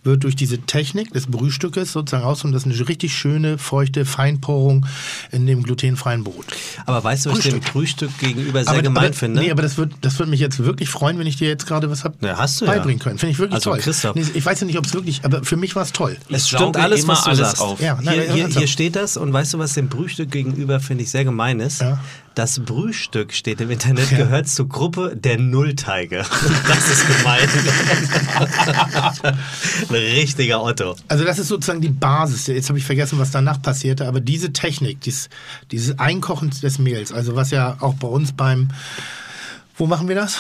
wird 0.04 0.24
durch 0.24 0.36
diese 0.36 0.60
Technik 0.60 1.14
des 1.14 1.28
Brühstückes 1.28 1.92
sozusagen 1.92 2.24
aus 2.24 2.44
und 2.44 2.52
das 2.52 2.66
ist 2.66 2.72
eine 2.72 2.88
richtig 2.88 3.14
schöne, 3.14 3.58
feuchte 3.58 4.06
Feinporung 4.06 4.86
in 5.32 5.46
dem 5.48 5.64
glutenfreien 5.64 6.24
Brot. 6.24 6.46
Aber 6.86 7.04
weißt 7.04 7.26
du, 7.26 7.32
was 7.32 7.40
ich 7.40 7.46
dem 7.46 7.62
Frühstück. 7.62 8.12
Frühstück 8.12 8.18
gegenüber 8.20 8.64
sehr 8.64 8.74
aber, 8.74 8.82
gemein 8.82 9.06
aber, 9.06 9.14
finde? 9.14 9.42
Nee, 9.42 9.52
aber 9.52 9.62
das 9.62 9.78
wird, 9.78 9.94
das 10.02 10.20
wird 10.20 10.30
mich 10.30 10.40
jetzt 10.40 10.60
wirklich 10.60 10.90
freuen, 10.90 11.20
wenn 11.20 11.28
ich 11.28 11.38
dir 11.38 11.48
jetzt 11.48 11.66
gerade 11.68 11.90
was 11.90 12.04
hab 12.04 12.22
Ja, 12.24 12.38
hast 12.38 12.62
du 12.62 12.66
ja. 12.66 12.74
beibringen 12.74 13.00
können. 13.00 13.18
Finde 13.18 13.32
ich 13.34 13.40
wirklich 13.40 13.56
Also, 13.56 13.72
toll. 13.72 13.80
Christoph. 13.80 14.16
Nee, 14.16 14.26
ich 14.34 14.46
weiß 14.46 14.60
ja 14.62 14.68
nicht, 14.68 14.78
ob 14.78 14.86
es 14.86 14.94
wirklich, 14.94 15.24
aber 15.24 15.44
für 15.44 15.58
mich 15.58 15.76
war 15.76 15.84
es 15.84 15.92
toll. 15.94 16.18
es 16.30 16.48
stimmt 16.50 16.78
alles, 16.78 17.04
immer 17.04 17.14
was 17.14 17.24
du 17.24 17.30
alles 17.30 17.40
sagst. 17.40 17.62
auf. 17.62 17.82
Ja, 17.82 17.98
nein, 18.02 18.22
hier, 18.22 18.34
hier, 18.34 18.48
hier 18.48 18.68
steht 18.68 18.96
das 18.96 19.18
und 19.18 19.32
weißt 19.34 19.54
du, 19.54 19.60
was 19.60 19.74
dem 19.74 19.90
Brühstück 19.90 20.32
gegenüber, 20.32 20.80
finde 20.80 21.04
ich, 21.04 21.10
sehr 21.12 21.24
gemein 21.24 21.60
ist? 21.60 21.82
Ja. 21.82 22.00
Das 22.36 22.60
Brühstück 22.60 23.32
steht 23.32 23.62
im 23.62 23.72
Internet, 23.72 24.10
gehört 24.10 24.50
zur 24.50 24.68
Gruppe 24.68 25.16
der 25.16 25.40
Nullteige. 25.40 26.26
Das 26.68 26.90
ist 26.90 27.08
gemein. 27.08 27.48
Ein 29.90 29.96
richtiger 29.96 30.62
Otto. 30.62 30.96
Also 31.08 31.24
das 31.24 31.40
ist 31.40 31.48
sozusagen 31.48 31.80
die 31.80 31.90
Basis. 31.90 32.48
Jetzt 32.48 32.68
habe 32.70 32.78
ich 32.78 32.86
vergessen, 32.86 33.20
was 33.20 33.32
danach 33.32 33.62
passierte, 33.62 34.06
aber 34.08 34.20
diese 34.20 34.52
Technik, 34.52 35.00
dieses, 35.02 35.30
dieses 35.72 35.98
Einkochen 35.98 36.50
des 36.50 36.78
Mehls, 36.78 37.14
also 37.14 37.36
was 37.36 37.52
ja 37.52 37.78
auch 37.80 37.94
bei 37.94 38.08
uns 38.08 38.34
beim, 38.34 38.70
wo 39.78 39.88
machen 39.88 40.10
wir 40.10 40.16
das? 40.16 40.38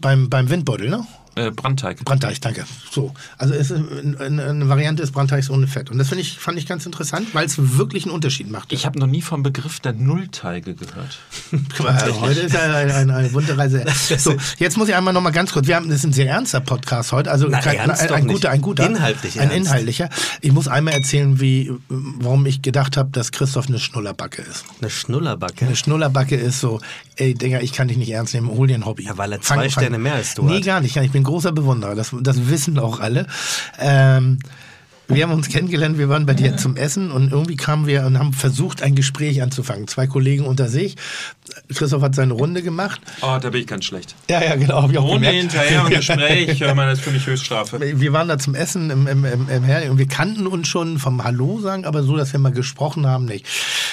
Beim, 0.00 0.30
beim 0.30 0.48
Windbeutel, 0.48 0.88
ne? 0.88 1.06
Äh, 1.34 1.50
Brandteig. 1.50 2.04
Brandteig, 2.04 2.40
danke. 2.40 2.64
So, 2.90 3.14
also 3.38 3.54
es 3.54 3.70
ist 3.70 3.80
eine, 4.20 4.42
eine 4.44 4.68
Variante 4.68 5.02
des 5.02 5.12
Brandteigs 5.12 5.48
ohne 5.50 5.66
Fett. 5.66 5.90
Und 5.90 5.98
das 5.98 6.08
finde 6.08 6.22
ich, 6.22 6.38
fand 6.38 6.58
ich 6.58 6.66
ganz 6.66 6.84
interessant, 6.86 7.28
weil 7.34 7.46
es 7.46 7.78
wirklich 7.78 8.04
einen 8.04 8.14
Unterschied 8.14 8.50
macht. 8.50 8.72
Ich 8.72 8.84
habe 8.86 8.98
noch 8.98 9.06
nie 9.06 9.22
vom 9.22 9.42
Begriff 9.42 9.80
der 9.80 9.92
Nullteige 9.94 10.74
gehört. 10.74 11.18
Also 11.84 12.20
heute 12.20 12.40
ist 12.40 12.54
ja 12.54 12.60
eine, 12.62 12.94
eine, 12.94 13.14
eine 13.14 13.28
bunte 13.30 13.56
Reise. 13.56 13.84
So, 14.18 14.36
jetzt 14.58 14.76
muss 14.76 14.88
ich 14.88 14.94
einmal 14.94 15.12
noch 15.14 15.20
mal 15.20 15.30
ganz 15.30 15.52
kurz. 15.52 15.66
Wir 15.66 15.76
haben, 15.76 15.88
das 15.88 15.98
ist 15.98 16.04
ein 16.04 16.12
sehr 16.12 16.28
ernster 16.28 16.60
Podcast 16.60 17.12
heute. 17.12 17.30
Also 17.30 17.46
Na, 17.48 17.60
kein, 17.60 17.76
ernst 17.76 18.02
ein, 18.02 18.08
doch 18.08 18.16
ein 18.16 18.26
guter, 18.26 18.50
ein 18.50 18.60
guter, 18.60 18.86
Inhaltlich 18.86 19.40
ein 19.40 19.50
ernst. 19.50 19.68
inhaltlicher. 19.68 20.08
Ich 20.40 20.52
muss 20.52 20.68
einmal 20.68 20.94
erzählen, 20.94 21.40
wie, 21.40 21.72
warum 21.88 22.46
ich 22.46 22.62
gedacht 22.62 22.96
habe, 22.96 23.10
dass 23.10 23.32
Christoph 23.32 23.68
eine 23.68 23.78
Schnullerbacke 23.78 24.42
ist. 24.42 24.64
Eine 24.80 24.90
Schnullerbacke. 24.90 25.66
Eine 25.66 25.76
Schnullerbacke 25.76 26.36
ist 26.36 26.60
so, 26.60 26.80
ey, 27.16 27.34
Digga, 27.34 27.60
ich 27.60 27.72
kann 27.72 27.88
dich 27.88 27.96
nicht 27.96 28.10
ernst 28.10 28.34
nehmen, 28.34 28.48
hol 28.48 28.66
dir 28.66 28.74
ein 28.74 28.84
Hobby. 28.86 29.04
Ja, 29.04 29.16
weil 29.18 29.32
er 29.32 29.40
zwei 29.40 29.68
Sterne 29.68 29.98
mehr 29.98 30.14
als 30.14 30.34
du 30.34 30.44
Nee, 30.44 30.56
hat. 30.58 30.64
gar 30.64 30.80
nicht. 30.80 30.96
Ich 30.96 31.10
bin 31.10 31.21
großer 31.24 31.52
Bewunderer. 31.52 31.94
Das, 31.94 32.14
das 32.20 32.48
wissen 32.48 32.78
auch 32.78 33.00
alle. 33.00 33.26
Ähm, 33.78 34.38
wir 35.08 35.24
haben 35.24 35.32
uns 35.32 35.48
kennengelernt, 35.48 35.98
wir 35.98 36.08
waren 36.08 36.26
bei 36.26 36.34
dir 36.34 36.56
zum 36.56 36.76
Essen 36.76 37.10
und 37.10 37.32
irgendwie 37.32 37.56
kamen 37.56 37.86
wir 37.86 38.06
und 38.06 38.18
haben 38.18 38.32
versucht, 38.32 38.82
ein 38.82 38.94
Gespräch 38.94 39.42
anzufangen. 39.42 39.86
Zwei 39.88 40.06
Kollegen 40.06 40.44
unter 40.46 40.68
sich. 40.68 40.96
Christoph 41.74 42.02
hat 42.02 42.14
seine 42.14 42.32
Runde 42.32 42.62
gemacht. 42.62 43.00
Oh, 43.20 43.38
da 43.40 43.50
bin 43.50 43.60
ich 43.60 43.66
ganz 43.66 43.84
schlecht. 43.84 44.14
Ja, 44.30 44.42
ja, 44.42 44.56
genau. 44.56 44.80
Runde 44.80 44.94
gemerkt. 44.94 45.36
hinterher 45.36 45.84
und 45.84 45.90
Gespräch, 45.94 46.60
hör 46.60 46.74
mal, 46.74 46.88
das 46.88 47.00
ist 47.00 47.04
für 47.04 47.10
mich 47.10 47.26
Höchststrafe. 47.26 47.80
Wir 48.00 48.12
waren 48.12 48.28
da 48.28 48.38
zum 48.38 48.54
Essen 48.54 48.90
im, 48.90 49.06
im, 49.06 49.24
im, 49.24 49.48
im 49.48 49.62
Hering 49.64 49.90
und 49.90 49.98
wir 49.98 50.08
kannten 50.08 50.46
uns 50.46 50.68
schon 50.68 50.98
vom 50.98 51.22
Hallo 51.24 51.60
sagen, 51.60 51.84
aber 51.84 52.02
so, 52.02 52.16
dass 52.16 52.32
wir 52.32 52.40
mal 52.40 52.52
gesprochen 52.52 53.06
haben, 53.06 53.26
nicht. 53.26 53.46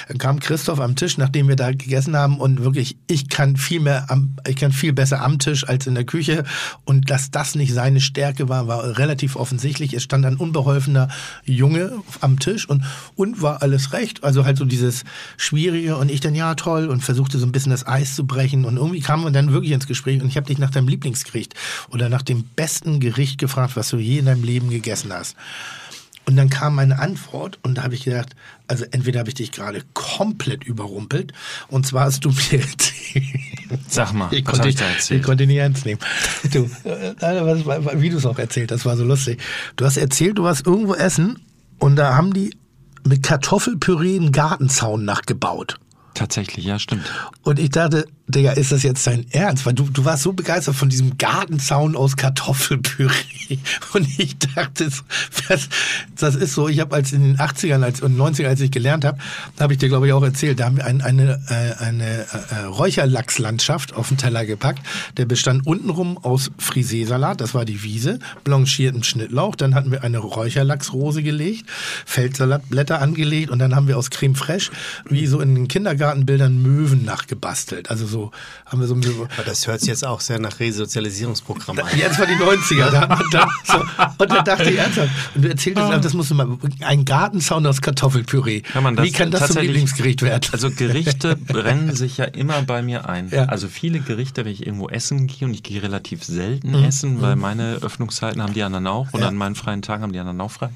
Dann 0.07 0.18
kam 0.18 0.40
Christoph 0.40 0.80
am 0.80 0.95
Tisch, 0.95 1.18
nachdem 1.18 1.48
wir 1.48 1.56
da 1.56 1.72
gegessen 1.72 2.15
haben 2.15 2.40
und 2.40 2.64
wirklich, 2.64 2.98
ich 3.07 3.30
kann 3.30 3.57
viel 3.57 3.80
mehr, 3.80 4.06
am, 4.10 4.36
ich 4.48 4.56
kann 4.56 4.72
viel 4.72 4.94
besser 4.94 5.22
am 5.22 5.40
Tisch 5.40 5.68
als 5.68 5.88
in 5.88 5.95
der 5.95 6.06
Küche 6.06 6.44
und 6.86 7.10
dass 7.10 7.31
das 7.31 7.56
nicht 7.56 7.73
seine 7.73 7.99
Stärke 7.99 8.48
war, 8.48 8.68
war 8.68 8.98
relativ 8.98 9.36
offensichtlich. 9.36 9.94
Es 9.94 10.03
stand 10.03 10.26
ein 10.26 10.38
unbeholfener 10.38 11.09
Junge 11.45 11.91
am 12.22 12.40
Tisch 12.40 12.68
und, 12.68 12.84
und 13.15 13.41
war 13.41 13.61
alles 13.61 13.94
recht. 13.94 14.23
Also 14.23 14.45
halt 14.45 14.57
so 14.57 14.65
dieses 14.65 15.03
Schwierige 15.38 15.98
und 15.98 16.10
ich 16.10 16.19
dann, 16.19 16.36
ja 16.36 16.56
toll 16.56 16.88
und 16.88 17.02
versuchte 17.03 17.38
so 17.38 17.45
ein 17.45 17.52
bisschen 17.52 17.72
das 17.72 17.86
Eis 17.86 18.15
zu 18.15 18.26
brechen 18.26 18.65
und 18.65 18.77
irgendwie 18.77 19.02
kamen 19.02 19.23
wir 19.23 19.31
dann 19.31 19.52
wirklich 19.52 19.72
ins 19.72 19.88
Gespräch 19.88 20.22
und 20.22 20.27
ich 20.27 20.38
habe 20.38 20.48
dich 20.48 20.57
nach 20.57 20.72
deinem 20.72 20.88
Lieblingsgericht 20.88 21.53
oder 21.90 22.10
nach 22.10 22.22
dem 22.22 22.44
besten 22.44 22.99
Gericht 22.99 23.40
gefragt, 23.40 23.76
was 23.76 23.90
du 23.90 23.98
je 23.98 24.19
in 24.19 24.26
deinem 24.26 24.44
Leben 24.44 24.69
gegessen 24.69 25.11
hast. 25.11 25.36
Und 26.30 26.35
dann 26.35 26.51
kam 26.51 26.76
meine 26.76 26.99
Antwort 26.99 27.57
und 27.64 27.80
da 27.80 27.84
habe 27.84 27.95
ich 27.95 28.03
gedacht, 28.03 28.35
also 28.68 28.85
entweder 28.91 29.18
habe 29.22 29.30
ich 29.30 29.34
dich 29.34 29.51
gerade 29.51 29.81
komplett 29.95 30.64
überrumpelt 30.64 31.34
und 31.69 31.88
zwar 31.88 32.03
hast 32.06 32.23
du 32.23 32.30
mir 32.30 32.60
erzählt. 32.61 33.26
Sag 33.88 34.14
mal, 34.14 34.31
Ich 34.31 34.45
was 34.45 34.53
konnte, 34.53 34.69
ich 34.69 34.76
da 34.76 34.85
erzählt? 34.85 35.22
ich 35.22 35.26
konnte 35.26 35.47
nicht 35.47 35.57
ernst 35.57 35.88
nehmen. 35.88 35.99
Du, 36.53 36.65
äh, 36.84 37.99
wie 37.99 38.11
du 38.11 38.18
es 38.18 38.27
auch 38.27 38.38
erzählt 38.38 38.72
hast, 38.72 38.85
war 38.85 38.95
so 38.95 39.03
lustig. 39.03 39.41
Du 39.76 39.85
hast 39.85 39.97
erzählt, 39.97 40.38
du 40.38 40.43
warst 40.43 40.68
irgendwo 40.68 40.93
essen 40.93 41.39
und 41.80 41.95
da 41.95 42.15
haben 42.15 42.31
die 42.31 42.56
mit 43.07 43.23
Kartoffelpüree 43.23 44.18
einen 44.18 44.31
Gartenzaun 44.31 45.06
nachgebaut. 45.06 45.80
Tatsächlich, 46.14 46.64
ja, 46.64 46.77
stimmt. 46.77 47.11
Und 47.41 47.57
ich 47.57 47.72
dachte, 47.72 48.06
Digga, 48.30 48.51
ist 48.51 48.72
das 48.72 48.84
jetzt 48.84 49.07
dein 49.07 49.26
Ernst? 49.31 49.65
Weil 49.65 49.73
du, 49.73 49.89
du 49.89 50.06
warst 50.06 50.22
so 50.22 50.34
begeistert 50.34 50.76
von 50.76 50.88
diesem 50.88 51.18
Gartenzaun 51.18 51.95
aus 51.95 52.15
Kartoffelpüree. 52.15 53.10
Und 53.93 54.07
ich 54.19 54.38
dachte, 54.38 54.88
das, 55.47 55.68
das 56.15 56.35
ist 56.35 56.53
so, 56.53 56.68
ich 56.68 56.80
habe 56.80 56.95
als 56.95 57.11
in 57.11 57.23
den 57.23 57.38
80ern 57.38 57.81
als, 57.84 58.01
und 58.01 58.15
90ern, 58.15 58.45
als 58.45 58.61
ich 58.61 58.69
gelernt 58.69 59.03
habe, 59.03 59.18
habe 59.60 59.73
ich 59.73 59.80
dir, 59.80 59.89
glaube 59.89 60.06
ich, 60.06 60.14
auch 60.14 60.22
erzählt, 60.22 60.60
da 60.60 60.65
haben 60.65 60.77
wir 60.77 60.85
ein, 60.85 61.01
eine, 61.01 61.41
äh, 61.49 61.84
eine 61.84 62.27
äh, 62.51 62.65
Räucherlachslandschaft 62.65 63.95
auf 63.95 64.10
den 64.10 64.18
Teller 64.18 64.45
gepackt. 64.45 64.85
Der 65.18 65.26
bestand 65.26 65.65
untenrum 65.65 66.19
aus 66.19 66.51
Friseesalat, 66.60 67.41
das 67.41 67.56
war 67.56 67.65
die 67.65 67.81
Wiese, 67.81 68.19
blanchierten 68.43 69.01
Schnittlauch. 69.03 69.56
Dann 69.56 69.73
hatten 69.73 69.89
wir 69.89 70.03
eine 70.03 70.19
Räucherlachsrose 70.19 71.23
gelegt, 71.23 71.65
Feldsalatblätter 72.06 73.01
angelegt 73.01 73.49
und 73.49 73.57
dann 73.57 73.76
haben 73.76 73.88
wir 73.88 73.97
aus 73.97 74.11
Creme 74.11 74.35
Fraiche, 74.35 74.72
wie 75.10 75.26
so 75.26 75.41
in 75.41 75.56
den 75.56 75.68
Kindergartenbildern, 75.68 76.61
Möwen 76.61 77.03
nachgebastelt. 77.03 77.89
Also 77.89 78.06
so 78.06 78.18
haben 78.65 78.79
wir 78.79 78.87
so, 78.87 78.99
so 79.01 79.27
Aber 79.35 79.43
das 79.45 79.65
hört 79.67 79.79
sich 79.79 79.89
jetzt 79.89 80.05
auch 80.05 80.19
sehr 80.21 80.39
nach 80.39 80.59
Resozialisierungsprogramm 80.59 81.79
an. 81.79 81.85
Jetzt 81.97 82.19
war 82.19 82.25
die 82.27 82.33
90er. 82.33 82.89
Da, 82.91 83.03
und, 83.15 83.33
dann, 83.33 83.49
so, 83.63 83.77
und 84.17 84.31
dann 84.31 84.45
dachte 84.45 84.69
ich 84.69 84.77
ernsthaft, 84.77 85.09
und 85.35 85.43
du 85.45 85.49
erzähltest, 85.49 86.05
das 86.05 86.13
musst 86.13 86.31
du 86.31 86.35
mal, 86.35 86.47
ein 86.81 87.05
Gartenzaun 87.05 87.65
aus 87.65 87.81
Kartoffelpüree. 87.81 88.61
Kann 88.61 88.83
man 88.83 88.95
das 88.95 89.05
Wie 89.05 89.11
kann 89.11 89.31
das 89.31 89.47
zum 89.51 89.61
Lieblingsgericht 89.61 90.21
werden? 90.21 90.41
Also 90.51 90.69
Gerichte 90.71 91.35
brennen 91.47 91.95
sich 91.95 92.17
ja 92.17 92.25
immer 92.25 92.61
bei 92.63 92.81
mir 92.81 93.07
ein. 93.09 93.29
Ja. 93.29 93.45
Also 93.45 93.67
viele 93.67 93.99
Gerichte, 93.99 94.45
wenn 94.45 94.51
ich 94.51 94.65
irgendwo 94.65 94.89
essen 94.89 95.27
gehe 95.27 95.47
und 95.47 95.53
ich 95.53 95.63
gehe 95.63 95.81
relativ 95.81 96.23
selten 96.23 96.69
Mhm. 96.71 96.83
essen, 96.83 97.21
weil 97.21 97.35
meine 97.35 97.75
Öffnungszeiten 97.81 98.41
haben 98.41 98.53
die 98.53 98.63
anderen 98.63 98.87
auch 98.87 99.13
und 99.13 99.21
Ja. 99.21 99.27
an 99.27 99.35
meinen 99.35 99.55
freien 99.55 99.81
Tagen 99.81 100.03
haben 100.03 100.13
die 100.13 100.19
anderen 100.19 100.41
auch 100.41 100.51
frei, 100.51 100.69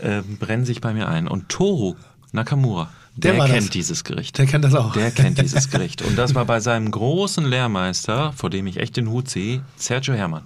äh, 0.00 0.22
brennen 0.22 0.64
sich 0.64 0.80
bei 0.80 0.92
mir 0.92 1.08
ein. 1.08 1.28
Und 1.28 1.48
Toru 1.48 1.94
Nakamura, 2.32 2.90
Der 3.22 3.32
der, 3.32 3.46
kennt 3.46 3.64
das. 3.64 3.70
dieses 3.70 4.04
Gericht. 4.04 4.38
Der 4.38 4.46
kennt 4.46 4.64
das 4.64 4.74
auch. 4.74 4.92
Der 4.92 5.10
kennt 5.10 5.38
dieses 5.42 5.70
Gericht. 5.70 6.02
Und 6.02 6.16
das 6.16 6.34
war 6.34 6.44
bei 6.44 6.60
seinem 6.60 6.90
großen 6.90 7.44
Lehrmeister, 7.44 8.32
vor 8.32 8.48
dem 8.48 8.66
ich 8.66 8.76
echt 8.76 8.96
den 8.96 9.08
Hut 9.10 9.28
sehe, 9.28 9.62
Sergio 9.76 10.14
Herrmann. 10.14 10.44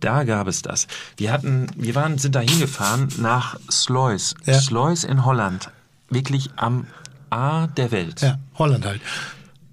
Da 0.00 0.24
gab 0.24 0.46
es 0.46 0.62
das. 0.62 0.86
Wir 1.16 1.32
hatten, 1.32 1.66
wir 1.76 1.94
waren, 1.94 2.18
sind 2.18 2.34
da 2.34 2.40
hingefahren 2.40 3.08
nach 3.18 3.58
Sluis. 3.70 4.34
Ja. 4.46 4.54
Sluis 4.60 5.04
in 5.04 5.24
Holland. 5.24 5.70
Wirklich 6.08 6.50
am 6.56 6.86
A 7.30 7.66
der 7.66 7.90
Welt. 7.90 8.22
Ja, 8.22 8.38
Holland 8.56 8.86
halt. 8.86 9.02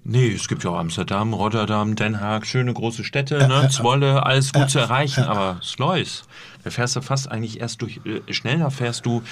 Nee, 0.08 0.32
es 0.32 0.46
gibt 0.46 0.62
ja 0.62 0.70
auch 0.70 0.78
Amsterdam, 0.78 1.34
Rotterdam, 1.34 1.96
Den 1.96 2.20
Haag, 2.20 2.46
schöne 2.46 2.72
große 2.72 3.02
Städte, 3.02 3.38
Ja, 3.38 3.48
ne? 3.48 3.54
ja, 3.64 3.68
Zwolle, 3.68 4.24
alles 4.24 4.52
gut 4.52 4.62
ja, 4.62 4.68
zu 4.68 4.78
erreichen. 4.78 5.24
Aber 5.24 5.58
Sluis, 5.64 6.22
da 6.62 6.70
fährst 6.70 6.94
du 6.94 7.00
fast 7.00 7.28
eigentlich 7.28 7.60
erst 7.60 7.82
durch, 7.82 8.00
äh, 8.04 8.32
schneller 8.32 8.70
fährst 8.70 9.04
du, 9.04 9.22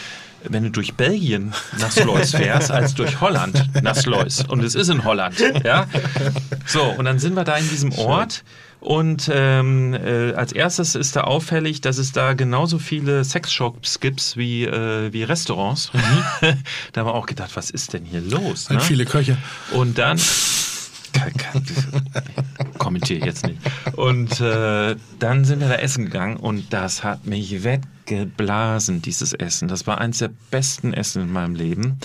wenn 0.43 0.65
du 0.65 0.71
durch 0.73 0.95
Belgien 0.95 1.55
nach 1.79 1.93
Sluis 1.93 2.31
fährst, 2.35 2.73
als 2.73 2.95
durch 2.95 3.21
Holland 3.21 3.71
nach 3.85 3.95
Sluis. 3.95 4.45
Und 4.49 4.65
es 4.65 4.75
ist 4.75 4.89
in 4.89 5.05
Holland, 5.05 5.37
ja. 5.65 5.87
So, 6.67 6.83
und 6.83 7.05
dann 7.05 7.21
sind 7.21 7.35
wir 7.35 7.45
da 7.45 7.57
in 7.57 7.69
diesem 7.69 7.93
Ort. 7.93 8.43
Und 8.81 9.31
ähm, 9.33 9.95
äh, 9.95 10.35
als 10.35 10.53
erstes 10.53 10.97
ist 10.97 11.15
da 11.15 11.23
auffällig, 11.23 11.83
dass 11.83 11.99
es 11.99 12.11
da 12.11 12.35
genauso 12.35 12.79
viele 12.79 13.25
Sexshops 13.25 14.01
gibt 14.01 14.37
wie, 14.37 14.65
äh, 14.65 15.13
wie 15.13 15.23
Restaurants. 15.23 15.91
da 16.93 17.01
haben 17.01 17.07
wir 17.07 17.15
auch 17.15 17.27
gedacht, 17.27 17.53
was 17.55 17.71
ist 17.71 17.93
denn 17.93 18.05
hier 18.05 18.21
los? 18.21 18.69
Halt 18.69 18.81
ne? 18.81 18.85
viele 18.85 19.07
Köche. 19.07 19.39
Und 19.73 19.99
dann. 19.99 20.19
Kommentiere 22.79 23.27
jetzt 23.27 23.47
nicht. 23.47 23.59
Und 23.97 24.41
äh, 24.41 24.97
dann 25.19 25.45
sind 25.45 25.61
wir 25.61 25.69
da 25.69 25.77
essen 25.77 26.07
gegangen 26.07 26.37
und 26.37 26.73
das 26.73 27.05
hat 27.05 27.27
mich 27.27 27.65
weggeblasen, 27.65 29.03
dieses 29.03 29.33
Essen. 29.33 29.69
Das 29.69 29.87
war 29.87 29.99
eines 29.99 30.19
der 30.19 30.31
besten 30.51 30.93
Essen 30.93 31.23
in 31.23 31.33
meinem 31.33 31.55
Leben. 31.55 31.99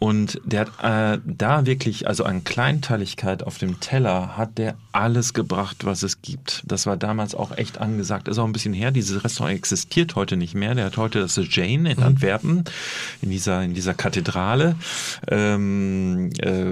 Und 0.00 0.40
der 0.46 0.60
hat 0.60 1.18
äh, 1.18 1.20
da 1.26 1.66
wirklich, 1.66 2.08
also 2.08 2.24
an 2.24 2.42
Kleinteiligkeit 2.42 3.42
auf 3.42 3.58
dem 3.58 3.80
Teller, 3.80 4.38
hat 4.38 4.56
der 4.56 4.74
alles 4.92 5.34
gebracht, 5.34 5.84
was 5.84 6.02
es 6.02 6.22
gibt. 6.22 6.62
Das 6.66 6.86
war 6.86 6.96
damals 6.96 7.34
auch 7.34 7.56
echt 7.58 7.78
angesagt. 7.78 8.26
Ist 8.26 8.38
auch 8.38 8.46
ein 8.46 8.52
bisschen 8.52 8.72
her. 8.72 8.92
Dieses 8.92 9.22
Restaurant 9.22 9.54
existiert 9.54 10.14
heute 10.16 10.38
nicht 10.38 10.54
mehr. 10.54 10.74
Der 10.74 10.86
hat 10.86 10.96
heute 10.96 11.20
das 11.20 11.38
Jane 11.50 11.92
in 11.92 12.02
Antwerpen, 12.02 12.64
in 13.20 13.28
dieser, 13.28 13.62
in 13.62 13.74
dieser 13.74 13.92
Kathedrale. 13.92 14.74
Ähm, 15.28 16.30
äh, 16.38 16.64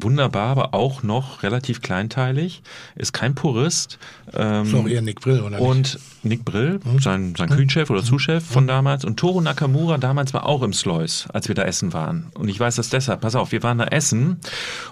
wunderbar, 0.00 0.50
aber 0.50 0.72
auch 0.72 1.02
noch 1.02 1.42
relativ 1.42 1.82
kleinteilig. 1.82 2.62
Ist 2.94 3.12
kein 3.12 3.34
Purist. 3.34 3.98
Ähm, 4.34 4.66
Ist 4.66 4.74
auch 4.74 4.86
eher 4.86 5.02
Nick 5.02 5.20
Brill, 5.20 5.40
oder 5.40 5.58
nicht? 5.58 5.68
und 5.68 5.98
Nick 6.22 6.44
Brill, 6.44 6.78
sein, 7.00 7.34
sein 7.36 7.48
Küchenchef 7.48 7.90
oder 7.90 8.04
Zuschef 8.04 8.44
von 8.44 8.68
damals. 8.68 9.04
Und 9.04 9.16
Toru 9.16 9.40
Nakamura 9.40 9.98
damals 9.98 10.32
war 10.32 10.46
auch 10.46 10.62
im 10.62 10.72
Slois, 10.72 11.26
als 11.32 11.48
wir 11.48 11.56
da 11.56 11.64
essen 11.64 11.92
waren. 11.92 12.30
Und 12.34 12.51
ich 12.52 12.60
weiß 12.60 12.76
das 12.76 12.88
deshalb. 12.90 13.20
Pass 13.22 13.34
auf, 13.34 13.50
wir 13.52 13.62
waren 13.62 13.78
da 13.78 13.84
essen 13.86 14.38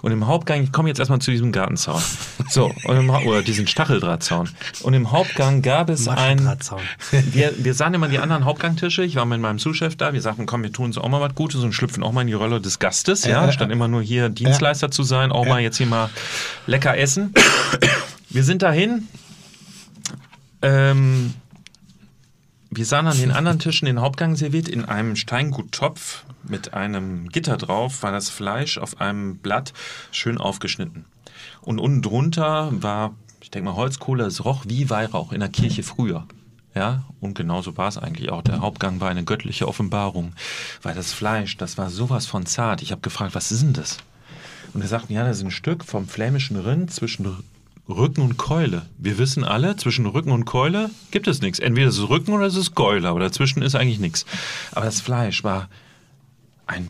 und 0.01 0.11
im 0.11 0.27
Hauptgang, 0.27 0.63
ich 0.63 0.71
komme 0.71 0.89
jetzt 0.89 0.99
erstmal 0.99 1.19
zu 1.19 1.31
diesem 1.31 1.51
Gartenzaun. 1.51 2.01
So, 2.49 2.71
oder 2.85 3.41
diesen 3.43 3.67
Stacheldrahtzaun. 3.67 4.49
Und 4.81 4.93
im 4.93 5.11
Hauptgang 5.11 5.61
gab 5.61 5.89
es 5.89 6.07
ein... 6.07 6.15
Maschendrahtzaun. 6.37 6.81
Wir, 7.31 7.53
wir 7.57 7.73
sahen 7.73 7.93
immer 7.93 8.07
die 8.07 8.19
anderen 8.19 8.45
Hauptgangtische. 8.45 9.03
Ich 9.03 9.15
war 9.15 9.25
mit 9.25 9.39
meinem 9.39 9.59
Zuschef 9.59 9.95
da. 9.95 10.11
Wir 10.13 10.21
sagten, 10.21 10.45
komm, 10.45 10.63
wir 10.63 10.71
tun 10.73 10.85
uns 10.87 10.97
auch 10.97 11.07
mal 11.07 11.21
was 11.21 11.35
Gutes 11.35 11.61
und 11.63 11.71
schlüpfen 11.73 12.03
auch 12.03 12.11
mal 12.11 12.21
in 12.21 12.27
die 12.27 12.33
Rolle 12.33 12.59
des 12.59 12.79
Gastes. 12.79 13.23
Ja, 13.25 13.45
Ja. 13.45 13.51
statt 13.51 13.69
immer 13.71 13.87
nur 13.87 14.01
hier 14.01 14.29
Dienstleister 14.29 14.91
zu 14.91 15.03
sein, 15.03 15.31
auch 15.31 15.45
mal 15.45 15.61
jetzt 15.61 15.77
hier 15.77 15.85
mal 15.87 16.09
lecker 16.67 16.97
essen. 16.97 17.33
Wir 18.29 18.43
sind 18.43 18.61
dahin. 18.63 19.07
Ähm, 20.61 21.33
wir 22.73 22.85
sahen 22.85 23.05
an 23.05 23.17
den 23.17 23.31
anderen 23.31 23.59
Tischen 23.59 23.85
den 23.85 23.99
Hauptgang 23.99 24.37
serviert. 24.37 24.69
In 24.69 24.85
einem 24.85 25.17
Steinguttopf 25.17 26.23
mit 26.43 26.73
einem 26.73 27.27
Gitter 27.27 27.57
drauf 27.57 28.01
war 28.01 28.13
das 28.13 28.29
Fleisch 28.29 28.77
auf 28.77 29.01
einem 29.01 29.37
Blatt 29.37 29.73
schön 30.11 30.37
aufgeschnitten. 30.37 31.03
Und 31.59 31.79
unten 31.79 32.01
drunter 32.01 32.69
war, 32.71 33.13
ich 33.41 33.51
denke 33.51 33.69
mal, 33.69 33.75
Holzkohle. 33.75 34.23
Es 34.23 34.45
roch 34.45 34.63
wie 34.67 34.89
Weihrauch 34.89 35.33
in 35.33 35.41
der 35.41 35.49
Kirche 35.49 35.83
früher. 35.83 36.25
Ja, 36.73 37.03
und 37.19 37.33
genauso 37.35 37.75
war 37.75 37.89
es 37.89 37.97
eigentlich 37.97 38.31
auch. 38.31 38.41
Der 38.41 38.61
Hauptgang 38.61 39.01
war 39.01 39.09
eine 39.09 39.25
göttliche 39.25 39.67
Offenbarung. 39.67 40.31
Weil 40.81 40.95
das 40.95 41.11
Fleisch, 41.11 41.57
das 41.57 41.77
war 41.77 41.89
sowas 41.89 42.25
von 42.25 42.45
zart. 42.45 42.81
Ich 42.81 42.93
habe 42.93 43.01
gefragt, 43.01 43.35
was 43.35 43.51
ist 43.51 43.63
denn 43.63 43.73
das? 43.73 43.97
Und 44.73 44.81
er 44.81 44.87
sagten, 44.87 45.11
ja, 45.11 45.25
das 45.25 45.39
ist 45.39 45.43
ein 45.43 45.51
Stück 45.51 45.83
vom 45.83 46.07
flämischen 46.07 46.55
Rind 46.55 46.89
zwischen 46.93 47.43
Rücken 47.91 48.21
und 48.21 48.37
Keule. 48.37 48.87
Wir 48.97 49.17
wissen 49.17 49.43
alle, 49.43 49.75
zwischen 49.75 50.05
Rücken 50.05 50.31
und 50.31 50.45
Keule 50.45 50.89
gibt 51.11 51.27
es 51.27 51.41
nichts. 51.41 51.59
Entweder 51.59 51.89
es 51.89 51.97
ist 51.97 52.09
Rücken 52.09 52.33
oder 52.33 52.45
es 52.45 52.55
ist 52.55 52.75
Keule, 52.75 53.07
aber 53.07 53.19
dazwischen 53.19 53.61
ist 53.61 53.75
eigentlich 53.75 53.99
nichts. 53.99 54.25
Aber 54.71 54.85
das 54.85 55.01
Fleisch 55.01 55.43
war 55.43 55.69
ein 56.67 56.89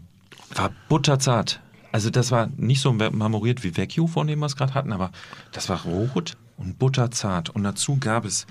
war 0.55 0.71
butterzart. 0.89 1.61
Also 1.91 2.09
das 2.09 2.31
war 2.31 2.49
nicht 2.57 2.81
so 2.81 2.93
marmoriert 2.93 3.63
wie 3.63 3.75
Vecchio, 3.75 4.07
von 4.07 4.27
dem 4.27 4.39
wir 4.39 4.45
es 4.45 4.55
gerade 4.55 4.73
hatten, 4.73 4.93
aber 4.93 5.11
das 5.51 5.69
war 5.69 5.83
rot 5.83 6.37
und 6.57 6.79
butterzart. 6.79 7.49
Und 7.49 7.63
dazu 7.63 7.97
gab 7.97 8.25
es 8.25 8.47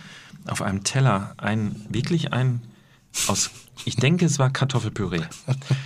auf 0.46 0.62
einem 0.62 0.84
Teller 0.84 1.34
ein 1.38 1.74
wirklich 1.88 2.32
ein 2.32 2.62
aus, 3.26 3.50
ich 3.84 3.96
denke, 3.96 4.24
es 4.24 4.38
war 4.38 4.50
Kartoffelpüree, 4.50 5.22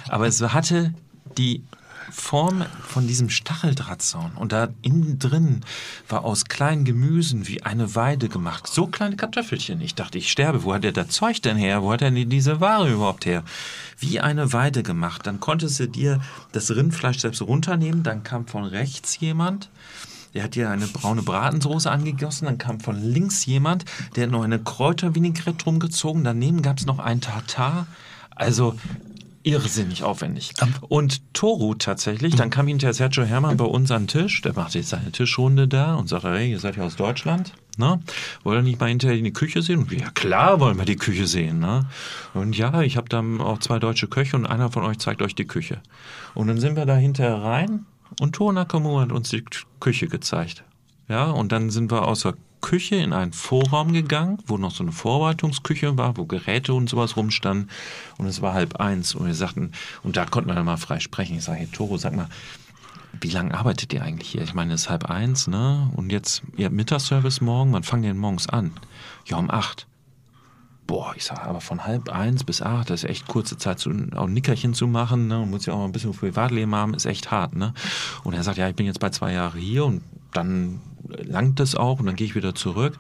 aber 0.09 0.27
es 0.27 0.43
hatte 0.43 0.95
die 1.39 1.65
Form 2.11 2.65
von 2.87 3.07
diesem 3.07 3.31
Stacheldrahtzaun 3.31 4.33
und 4.37 4.53
da 4.53 4.69
innen 4.83 5.19
drin 5.19 5.61
war 6.09 6.25
aus 6.25 6.45
kleinen 6.45 6.85
Gemüsen 6.85 7.47
wie 7.49 7.63
eine 7.63 7.95
Weide 7.95 8.29
gemacht. 8.29 8.67
So 8.67 8.87
kleine 8.87 9.17
Kartoffelchen. 9.17 9.81
Ich 9.81 9.95
dachte, 9.95 10.19
ich 10.19 10.31
sterbe. 10.31 10.65
Wo 10.65 10.75
hat 10.75 10.85
er 10.85 10.93
das 10.93 11.09
Zeug 11.09 11.43
denn 11.43 11.57
her? 11.57 11.83
Wo 11.83 11.93
hat 11.93 12.03
er 12.03 12.11
denn 12.11 12.31
diese 12.31 12.61
Ware 12.61 12.93
überhaupt 12.93 13.27
her? 13.27 13.45
Wie 13.99 14.21
eine 14.21 14.53
Weide 14.53 14.83
gemacht. 14.83 15.27
Dann 15.27 15.41
konntest 15.41 15.81
du 15.81 15.89
dir 15.89 16.21
das 16.53 16.71
Rindfleisch 16.71 17.19
selbst 17.19 17.43
runternehmen. 17.43 18.03
Dann 18.03 18.23
kam 18.23 18.47
von 18.47 18.65
rechts 18.65 19.19
jemand. 19.21 19.71
Der 20.35 20.43
hat 20.43 20.57
dir 20.57 20.71
eine 20.71 20.87
braune 20.87 21.23
Bratensoße 21.23 21.91
angegossen. 21.91 22.47
Dann 22.47 22.59
kam 22.59 22.81
von 22.81 23.01
links 23.01 23.47
jemand, 23.47 23.85
der 24.17 24.25
hat 24.25 24.31
noch 24.31 24.43
eine 24.43 24.59
Kräutervinaigrette 24.59 25.65
rumgezogen. 25.65 26.25
Daneben 26.25 26.63
gab 26.63 26.79
es 26.79 26.87
noch 26.87 26.99
ein 26.99 27.21
Tartar. 27.21 27.87
Also 28.35 28.75
irrsinnig 29.45 30.03
aufwendig. 30.03 30.53
Und 30.81 31.23
Toru 31.35 31.75
tatsächlich, 31.75 32.35
dann 32.35 32.51
kam 32.51 32.67
hinterher 32.67 32.95
Sergio 32.95 33.25
Hermann 33.25 33.57
bei 33.57 33.65
uns 33.65 33.91
an 33.91 34.03
den 34.03 34.09
Tisch, 34.09 34.43
der 34.43 34.55
machte 34.55 34.79
jetzt 34.79 34.89
seine 34.89 35.13
Tischrunde 35.13 35.69
da 35.69 35.95
und 35.95 36.09
sagte, 36.09 36.33
hey, 36.33 36.51
ihr 36.51 36.59
seid 36.59 36.77
ja 36.77 36.83
aus 36.83 36.97
Deutschland. 36.97 37.53
Ne? 37.77 38.01
Wollt 38.43 38.59
ihr 38.59 38.63
nicht 38.63 38.81
mal 38.81 38.89
hinterher 38.89 39.17
in 39.17 39.25
die 39.25 39.33
Küche 39.33 39.63
sehen? 39.63 39.81
Und 39.81 39.91
wir, 39.91 39.99
ja 39.99 40.11
klar 40.11 40.61
wollen 40.61 40.79
wir 40.79 40.85
die 40.85 40.97
Küche 40.97 41.27
sehen. 41.27 41.59
Ne? 41.59 41.87
Und 42.33 42.57
ja, 42.57 42.83
ich 42.83 42.97
habe 42.97 43.09
dann 43.09 43.41
auch 43.41 43.59
zwei 43.59 43.79
deutsche 43.79 44.09
Köche 44.09 44.37
und 44.37 44.47
einer 44.47 44.71
von 44.71 44.83
euch 44.85 44.99
zeigt 44.99 45.23
euch 45.23 45.35
die 45.35 45.47
Küche. 45.47 45.81
Und 46.35 46.49
dann 46.49 46.59
sind 46.59 46.77
wir 46.77 46.87
da 46.87 46.97
hinterher 46.97 47.43
rein 47.43 47.87
und 48.21 48.35
Toru 48.35 48.53
Nakamura 48.53 49.03
hat 49.03 49.13
uns 49.13 49.31
die 49.31 49.45
Küche 49.81 50.09
gezeigt. 50.09 50.65
Ja, 51.09 51.31
und 51.31 51.53
dann 51.53 51.71
sind 51.71 51.91
wir 51.91 52.07
aus 52.09 52.23
der 52.23 52.35
Küche 52.65 52.97
in 52.97 53.13
einen 53.13 53.35
Vorraum 53.35 53.93
gegangen, 53.93 54.39
wo 54.47 54.57
noch 54.57 54.71
so 54.71 54.83
eine 54.83 54.91
Vorbereitungsküche 54.91 55.99
war, 55.99 56.17
wo 56.17 56.25
Geräte 56.25 56.73
und 56.73 56.89
sowas 56.89 57.15
rumstanden. 57.15 57.69
Und 58.17 58.27
es 58.27 58.41
war 58.41 58.55
halb 58.55 58.81
eins. 58.81 59.15
Und 59.15 59.27
wir 59.27 59.35
sagten, 59.35 59.73
und 60.03 60.17
da 60.17 60.25
konnten 60.25 60.49
wir 60.49 60.55
dann 60.55 60.65
mal 60.65 60.79
frei 60.79 60.99
sprechen. 60.99 61.37
Ich 61.37 61.45
sage, 61.45 61.59
hey 61.59 61.69
Toro, 61.71 61.99
sag 61.99 62.17
mal, 62.17 62.29
wie 63.21 63.29
lange 63.29 63.53
arbeitet 63.53 63.93
ihr 63.93 64.03
eigentlich 64.03 64.31
hier? 64.31 64.41
Ich 64.41 64.55
meine, 64.55 64.73
es 64.73 64.83
ist 64.83 64.91
halb 64.91 65.11
eins, 65.11 65.47
ne? 65.47 65.91
Und 65.95 66.11
jetzt, 66.11 66.43
ihr 66.57 66.65
habt 66.65 66.75
Mittagsservice 66.75 67.43
morgen, 67.43 67.71
wann 67.75 67.83
fangen 67.83 68.05
denn 68.05 68.17
morgens 68.17 68.49
an? 68.49 68.73
Ja, 69.27 69.37
um 69.37 69.51
acht. 69.51 69.87
Boah, 70.87 71.13
ich 71.17 71.25
sage, 71.25 71.43
aber 71.43 71.61
von 71.61 71.85
halb 71.85 72.09
eins 72.09 72.45
bis 72.45 72.63
acht, 72.63 72.89
das 72.89 73.05
ist 73.05 73.11
echt 73.11 73.29
kurze 73.29 73.59
Zeit, 73.59 73.79
zu, 73.79 73.91
auch 74.17 74.27
ein 74.27 74.33
Nickerchen 74.33 74.73
zu 74.73 74.87
machen, 74.87 75.29
ne? 75.29 75.39
Und 75.39 75.51
muss 75.51 75.67
ja 75.67 75.75
auch 75.75 75.79
mal 75.79 75.85
ein 75.85 75.93
bisschen 75.93 76.13
Privatleben 76.13 76.75
haben, 76.75 76.95
ist 76.95 77.05
echt 77.05 77.31
hart, 77.31 77.55
ne? 77.55 77.75
Und 78.23 78.33
er 78.33 78.43
sagt, 78.43 78.57
ja, 78.57 78.71
ich 78.71 78.75
bin 78.75 78.87
jetzt 78.87 79.01
bei 79.01 79.11
zwei 79.11 79.35
Jahren 79.35 79.61
hier 79.61 79.85
und 79.85 80.03
dann 80.37 80.81
langt 81.07 81.61
es 81.61 81.75
auch 81.75 82.01
und 82.01 82.07
dann 82.07 82.17
gehe 82.17 82.27
ich 82.27 82.35
wieder 82.35 82.55
zurück. 82.55 82.97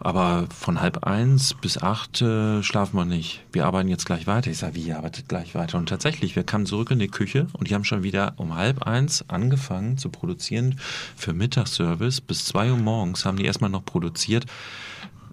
Aber 0.00 0.46
von 0.50 0.80
halb 0.80 1.04
eins 1.04 1.54
bis 1.54 1.78
acht 1.78 2.22
äh, 2.22 2.62
schlafen 2.62 2.96
wir 2.96 3.04
nicht. 3.04 3.44
Wir 3.52 3.66
arbeiten 3.66 3.88
jetzt 3.88 4.06
gleich 4.06 4.26
weiter. 4.26 4.50
Ich 4.50 4.58
sage, 4.58 4.74
wie, 4.74 4.82
ihr 4.82 4.96
arbeitet 4.96 5.28
gleich 5.28 5.54
weiter? 5.54 5.78
Und 5.78 5.88
tatsächlich, 5.88 6.36
wir 6.36 6.44
kamen 6.44 6.66
zurück 6.66 6.90
in 6.90 6.98
die 6.98 7.08
Küche 7.08 7.46
und 7.52 7.68
die 7.68 7.74
haben 7.74 7.84
schon 7.84 8.02
wieder 8.02 8.34
um 8.36 8.54
halb 8.54 8.82
eins 8.82 9.24
angefangen 9.28 9.98
zu 9.98 10.08
produzieren 10.08 10.78
für 11.16 11.32
Mittagsservice. 11.32 12.20
Bis 12.20 12.44
zwei 12.44 12.70
Uhr 12.70 12.78
morgens 12.78 13.24
haben 13.24 13.36
die 13.36 13.44
erstmal 13.44 13.70
noch 13.70 13.84
produziert. 13.84 14.46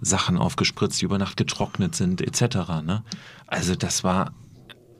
Sachen 0.00 0.36
aufgespritzt, 0.36 1.00
die 1.00 1.06
über 1.06 1.18
Nacht 1.18 1.36
getrocknet 1.36 1.94
sind, 1.94 2.20
etc. 2.20 2.56
Ne? 2.84 3.02
Also 3.46 3.74
das 3.74 4.04
war 4.04 4.32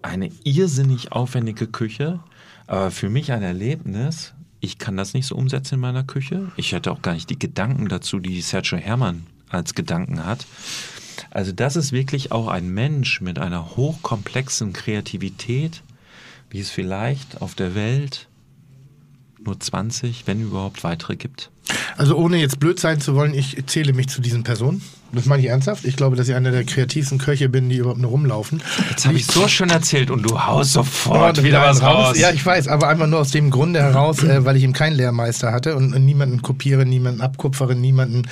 eine 0.02 0.30
irrsinnig 0.44 1.12
aufwendige 1.12 1.66
Küche, 1.66 2.20
aber 2.66 2.90
für 2.90 3.10
mich 3.10 3.32
ein 3.32 3.42
Erlebnis. 3.42 4.34
Ich 4.66 4.78
kann 4.78 4.96
das 4.96 5.14
nicht 5.14 5.26
so 5.26 5.36
umsetzen 5.36 5.74
in 5.74 5.80
meiner 5.80 6.02
Küche. 6.02 6.50
Ich 6.56 6.72
hätte 6.72 6.90
auch 6.90 7.00
gar 7.00 7.14
nicht 7.14 7.30
die 7.30 7.38
Gedanken 7.38 7.88
dazu, 7.88 8.18
die 8.18 8.40
Sergio 8.40 8.76
Hermann 8.76 9.24
als 9.48 9.74
Gedanken 9.74 10.26
hat. 10.26 10.44
Also 11.30 11.52
das 11.52 11.76
ist 11.76 11.92
wirklich 11.92 12.32
auch 12.32 12.48
ein 12.48 12.68
Mensch 12.68 13.20
mit 13.20 13.38
einer 13.38 13.76
hochkomplexen 13.76 14.72
Kreativität, 14.72 15.84
wie 16.50 16.58
es 16.58 16.70
vielleicht 16.70 17.40
auf 17.40 17.54
der 17.54 17.76
Welt 17.76 18.26
nur 19.38 19.58
20, 19.58 20.26
wenn 20.26 20.40
überhaupt 20.40 20.82
weitere 20.82 21.14
gibt. 21.14 21.52
Also 21.96 22.16
ohne 22.16 22.38
jetzt 22.38 22.58
blöd 22.58 22.80
sein 22.80 23.00
zu 23.00 23.14
wollen, 23.14 23.34
ich 23.34 23.64
zähle 23.66 23.92
mich 23.92 24.08
zu 24.08 24.20
diesen 24.20 24.42
Personen. 24.42 24.82
Das 25.12 25.26
meine 25.26 25.42
ich 25.42 25.48
ernsthaft. 25.48 25.84
Ich 25.84 25.96
glaube, 25.96 26.16
dass 26.16 26.28
ich 26.28 26.34
einer 26.34 26.50
der 26.50 26.64
kreativsten 26.64 27.18
Köche 27.18 27.48
bin, 27.48 27.68
die 27.68 27.76
überhaupt 27.76 28.00
nur 28.00 28.10
rumlaufen. 28.10 28.62
Jetzt 28.90 29.06
habe 29.06 29.16
ich 29.16 29.26
so 29.26 29.48
schön 29.48 29.70
erzählt 29.70 30.10
und 30.10 30.22
du 30.22 30.38
haust 30.38 30.72
sofort 30.72 31.42
wieder 31.42 31.62
was 31.62 31.82
raus. 31.82 32.18
Ja, 32.18 32.30
ich 32.30 32.44
weiß, 32.44 32.68
aber 32.68 32.88
einfach 32.88 33.06
nur 33.06 33.20
aus 33.20 33.30
dem 33.30 33.50
Grunde 33.50 33.80
heraus, 33.80 34.22
äh, 34.22 34.44
weil 34.44 34.56
ich 34.56 34.64
eben 34.64 34.72
keinen 34.72 34.96
Lehrmeister 34.96 35.52
hatte 35.52 35.76
und, 35.76 35.94
und 35.94 36.04
niemanden 36.04 36.42
kopiere, 36.42 36.84
niemanden 36.84 37.20
abkupfere, 37.20 37.74
niemanden. 37.74 38.22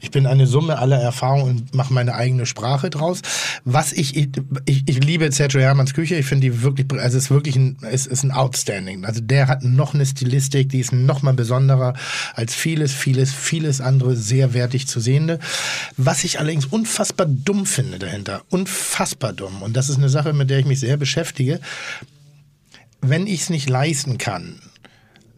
Ich 0.00 0.10
bin 0.10 0.26
eine 0.26 0.46
Summe 0.46 0.78
aller 0.78 0.98
Erfahrungen 0.98 1.44
und 1.44 1.74
mache 1.74 1.92
meine 1.92 2.14
eigene 2.14 2.46
Sprache 2.46 2.90
draus. 2.90 3.22
Was 3.64 3.92
ich, 3.92 4.16
ich, 4.16 4.28
ich, 4.66 4.84
ich 4.86 5.02
liebe 5.02 5.30
Sergio 5.32 5.60
Hermanns 5.60 5.94
Küche. 5.94 6.16
Ich 6.16 6.26
finde 6.26 6.50
die 6.50 6.62
wirklich, 6.62 6.86
also 6.92 7.16
es 7.16 7.24
ist 7.24 7.30
wirklich 7.30 7.56
ein, 7.56 7.78
es 7.90 8.06
ist 8.06 8.22
ein 8.22 8.30
Outstanding. 8.30 9.04
Also 9.04 9.20
der 9.20 9.48
hat 9.48 9.64
noch 9.64 9.94
eine 9.94 10.06
Stilistik, 10.06 10.68
die 10.68 10.80
ist 10.80 10.92
noch 10.92 11.22
mal 11.22 11.34
besonderer 11.34 11.94
als 12.34 12.54
vieles, 12.54 12.92
vieles, 12.92 13.32
vieles 13.32 13.80
andere 13.80 14.16
sehr 14.16 14.54
wertig 14.54 14.86
zu 14.86 15.00
sehende. 15.00 15.38
Was 15.96 16.17
ich 16.24 16.38
allerdings 16.38 16.66
unfassbar 16.66 17.26
dumm 17.26 17.66
finde 17.66 17.98
dahinter. 17.98 18.42
Unfassbar 18.50 19.32
dumm. 19.32 19.62
Und 19.62 19.76
das 19.76 19.88
ist 19.88 19.98
eine 19.98 20.08
Sache, 20.08 20.32
mit 20.32 20.50
der 20.50 20.58
ich 20.58 20.66
mich 20.66 20.80
sehr 20.80 20.96
beschäftige. 20.96 21.60
Wenn 23.00 23.26
ich 23.26 23.42
es 23.42 23.50
nicht 23.50 23.68
leisten 23.68 24.18
kann, 24.18 24.60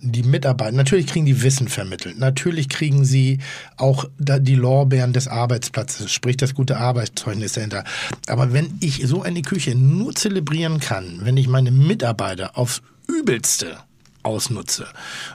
die 0.03 0.23
Mitarbeiter, 0.23 0.73
natürlich 0.73 1.07
kriegen 1.07 1.27
die 1.27 1.43
Wissen 1.43 1.69
vermittelt, 1.69 2.19
natürlich 2.19 2.69
kriegen 2.71 3.05
sie 3.05 3.39
auch 3.77 4.07
die 4.19 4.55
Lorbeeren 4.55 5.13
des 5.13 5.29
Arbeitsplatzes, 5.29 6.11
sprich 6.11 6.39
das 6.39 6.55
gute 6.55 6.79
Arbeitszeugnis 6.79 7.53
dahinter. 7.53 7.85
Aber 8.27 8.53
wenn 8.53 8.79
ich 8.81 9.07
so 9.07 9.23
eine 9.23 9.43
Küche 9.43 9.75
nur 9.75 10.15
zelebrieren 10.15 10.81
kann, 10.81 11.21
wenn 11.23 11.37
ich 11.37 11.49
meine 11.49 11.71
Mitarbeiter 11.71 12.57
aufs 12.57 12.81
Übelste 13.07 13.77
ausnutze. 14.23 14.87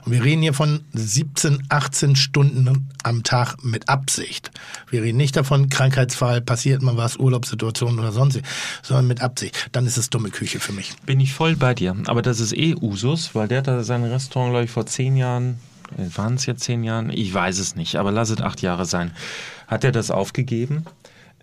Und 0.04 0.12
wir 0.12 0.22
reden 0.22 0.42
hier 0.42 0.54
von 0.54 0.84
17, 0.92 1.64
18 1.68 2.16
Stunden 2.16 2.88
am 3.02 3.22
Tag 3.22 3.62
mit 3.64 3.88
Absicht. 3.88 4.50
Wir 4.90 5.02
reden 5.02 5.16
nicht 5.16 5.36
davon, 5.36 5.68
Krankheitsfall, 5.68 6.40
passiert 6.40 6.82
mal 6.82 6.96
was, 6.96 7.16
Urlaubssituation 7.16 7.98
oder 7.98 8.12
sonst, 8.12 8.40
sondern 8.82 9.06
mit 9.06 9.22
Absicht. 9.22 9.68
Dann 9.72 9.86
ist 9.86 9.96
es 9.96 10.10
dumme 10.10 10.30
Küche 10.30 10.60
für 10.60 10.72
mich. 10.72 10.94
Bin 11.04 11.20
ich 11.20 11.32
voll 11.32 11.56
bei 11.56 11.74
dir. 11.74 11.96
Aber 12.06 12.22
das 12.22 12.40
ist 12.40 12.56
eh 12.56 12.74
Usus, 12.74 13.34
weil 13.34 13.48
der 13.48 13.58
hat 13.58 13.66
da 13.66 13.82
sein 13.82 14.04
Restaurant, 14.04 14.52
glaube 14.52 14.64
ich, 14.64 14.70
vor 14.70 14.86
zehn 14.86 15.16
Jahren, 15.16 15.58
waren 15.96 16.34
es 16.34 16.46
jetzt 16.46 16.64
zehn 16.64 16.84
Jahren? 16.84 17.10
Ich 17.10 17.32
weiß 17.32 17.58
es 17.58 17.76
nicht, 17.76 17.96
aber 17.96 18.10
lass 18.10 18.30
es 18.30 18.40
acht 18.40 18.62
Jahre 18.62 18.84
sein. 18.84 19.12
Hat 19.66 19.84
er 19.84 19.92
das 19.92 20.10
aufgegeben? 20.10 20.84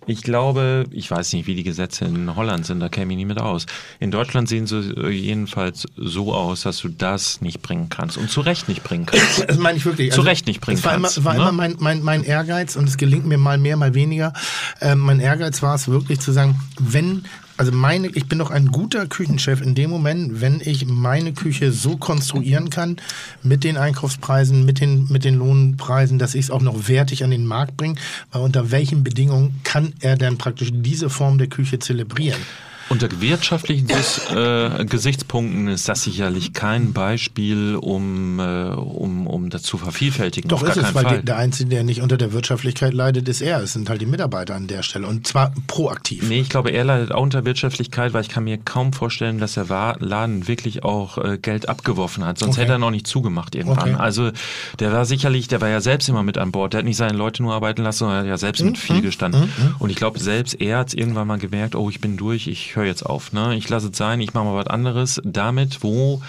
Ich 0.06 0.22
glaube, 0.22 0.84
ich 0.90 1.10
weiß 1.10 1.32
nicht, 1.32 1.46
wie 1.46 1.54
die 1.54 1.62
Gesetze 1.62 2.04
in 2.04 2.36
Holland 2.36 2.66
sind, 2.66 2.80
da 2.80 2.88
käme 2.88 3.12
ich 3.12 3.16
nie 3.16 3.24
mit 3.24 3.38
aus. 3.38 3.66
In 4.00 4.10
Deutschland 4.10 4.48
sehen 4.48 4.66
sie 4.66 4.94
jedenfalls 5.10 5.86
so 5.96 6.34
aus, 6.34 6.62
dass 6.62 6.78
du 6.78 6.88
das 6.88 7.40
nicht 7.40 7.62
bringen 7.62 7.88
kannst 7.88 8.18
und 8.18 8.30
zu 8.30 8.40
Recht 8.40 8.68
nicht 8.68 8.84
bringen 8.84 9.06
kannst. 9.06 9.48
Das 9.48 9.58
meine 9.58 9.78
ich 9.78 9.84
wirklich. 9.84 10.12
Zu 10.12 10.20
Recht 10.20 10.46
nicht 10.46 10.60
bringen 10.60 10.78
es 10.78 10.84
war 10.84 10.92
kannst. 10.92 11.18
Immer, 11.18 11.26
war 11.26 11.34
ne? 11.34 11.40
immer 11.40 11.52
mein, 11.52 11.76
mein, 11.78 12.02
mein 12.02 12.24
Ehrgeiz 12.24 12.76
und 12.76 12.88
es 12.88 12.96
gelingt 12.96 13.26
mir 13.26 13.38
mal 13.38 13.58
mehr, 13.58 13.76
mal 13.76 13.94
weniger. 13.94 14.32
Ähm, 14.80 14.98
mein 14.98 15.20
Ehrgeiz 15.20 15.62
war 15.62 15.74
es 15.74 15.88
wirklich 15.88 16.20
zu 16.20 16.32
sagen, 16.32 16.60
wenn 16.78 17.24
also 17.56 17.72
meine, 17.72 18.08
ich 18.08 18.26
bin 18.26 18.38
doch 18.38 18.50
ein 18.50 18.68
guter 18.68 19.06
Küchenchef 19.06 19.60
in 19.60 19.74
dem 19.74 19.90
Moment, 19.90 20.40
wenn 20.40 20.60
ich 20.60 20.86
meine 20.86 21.32
Küche 21.32 21.72
so 21.72 21.96
konstruieren 21.96 22.70
kann 22.70 22.96
mit 23.42 23.64
den 23.64 23.76
Einkaufspreisen, 23.76 24.64
mit 24.64 24.80
den, 24.80 25.06
mit 25.10 25.24
den 25.24 25.36
Lohnpreisen, 25.36 26.18
dass 26.18 26.34
ich 26.34 26.46
es 26.46 26.50
auch 26.50 26.62
noch 26.62 26.88
wertig 26.88 27.22
an 27.22 27.30
den 27.30 27.46
Markt 27.46 27.76
bringe. 27.76 27.94
Weil 28.32 28.42
unter 28.42 28.70
welchen 28.70 29.04
Bedingungen 29.04 29.60
kann 29.62 29.92
er 30.00 30.16
denn 30.16 30.36
praktisch 30.36 30.70
diese 30.72 31.10
Form 31.10 31.38
der 31.38 31.46
Küche 31.46 31.78
zelebrieren? 31.78 32.40
Unter 32.88 33.08
wirtschaftlichen 33.20 33.88
äh, 34.34 34.84
Gesichtspunkten 34.84 35.68
ist 35.68 35.88
das 35.88 36.02
sicherlich 36.04 36.52
kein 36.52 36.92
Beispiel, 36.92 37.76
um, 37.80 38.38
äh, 38.38 38.68
um, 38.68 39.26
um 39.26 39.50
das 39.50 39.62
zu 39.62 39.78
vervielfältigen. 39.78 40.48
Doch 40.48 40.62
ist 40.62 40.76
es, 40.76 40.94
weil 40.94 41.04
Fall. 41.04 41.22
der 41.22 41.36
Einzige, 41.36 41.70
der 41.70 41.84
nicht 41.84 42.02
unter 42.02 42.16
der 42.16 42.32
Wirtschaftlichkeit 42.32 42.92
leidet, 42.92 43.28
ist 43.28 43.40
er. 43.40 43.60
Es 43.62 43.72
sind 43.72 43.88
halt 43.88 44.00
die 44.00 44.06
Mitarbeiter 44.06 44.54
an 44.54 44.66
der 44.66 44.82
Stelle 44.82 45.06
und 45.06 45.26
zwar 45.26 45.52
proaktiv. 45.66 46.28
Nee, 46.28 46.40
ich 46.40 46.48
glaube, 46.48 46.70
er 46.70 46.84
leidet 46.84 47.12
auch 47.12 47.22
unter 47.22 47.44
Wirtschaftlichkeit, 47.44 48.12
weil 48.12 48.22
ich 48.22 48.28
kann 48.28 48.44
mir 48.44 48.58
kaum 48.58 48.92
vorstellen, 48.92 49.38
dass 49.38 49.54
der 49.54 49.64
Laden 49.98 50.46
wirklich 50.46 50.84
auch 50.84 51.18
äh, 51.18 51.38
Geld 51.38 51.68
abgeworfen 51.68 52.24
hat. 52.24 52.38
Sonst 52.38 52.54
Okay. 52.54 52.62
hätte 52.62 52.72
er 52.72 52.78
noch 52.78 52.90
nicht 52.90 53.06
zugemacht 53.06 53.54
irgendwann. 53.54 53.94
Okay. 53.94 53.94
Also 53.98 54.30
der 54.78 54.92
war 54.92 55.04
sicherlich, 55.06 55.48
der 55.48 55.60
war 55.60 55.68
ja 55.68 55.80
selbst 55.80 56.08
immer 56.08 56.22
mit 56.22 56.38
an 56.38 56.52
Bord. 56.52 56.72
Der 56.74 56.78
hat 56.78 56.84
nicht 56.84 56.96
seine 56.96 57.16
Leute 57.16 57.42
nur 57.42 57.54
arbeiten 57.54 57.82
lassen, 57.82 57.98
sondern 58.00 58.18
er 58.18 58.20
hat 58.22 58.28
ja 58.28 58.38
selbst 58.38 58.60
Mhm. 58.60 58.66
mit 58.68 58.78
viel 58.78 59.02
gestanden. 59.02 59.48
Und 59.78 59.90
ich 59.90 59.96
glaube, 59.96 60.18
selbst 60.20 60.60
er 60.60 60.78
hat 60.78 60.94
irgendwann 60.94 61.26
mal 61.26 61.38
gemerkt, 61.38 61.74
oh, 61.74 61.90
ich 61.90 62.00
bin 62.00 62.16
durch, 62.16 62.46
ich 62.46 62.73
höre 62.76 62.84
jetzt 62.84 63.04
auf. 63.04 63.32
Ne? 63.32 63.54
Ich 63.56 63.68
lasse 63.68 63.88
es 63.88 63.96
sein, 63.96 64.20
ich 64.20 64.34
mache 64.34 64.44
mal 64.44 64.56
was 64.56 64.66
anderes 64.66 65.20
damit, 65.24 65.82
wo 65.82 66.22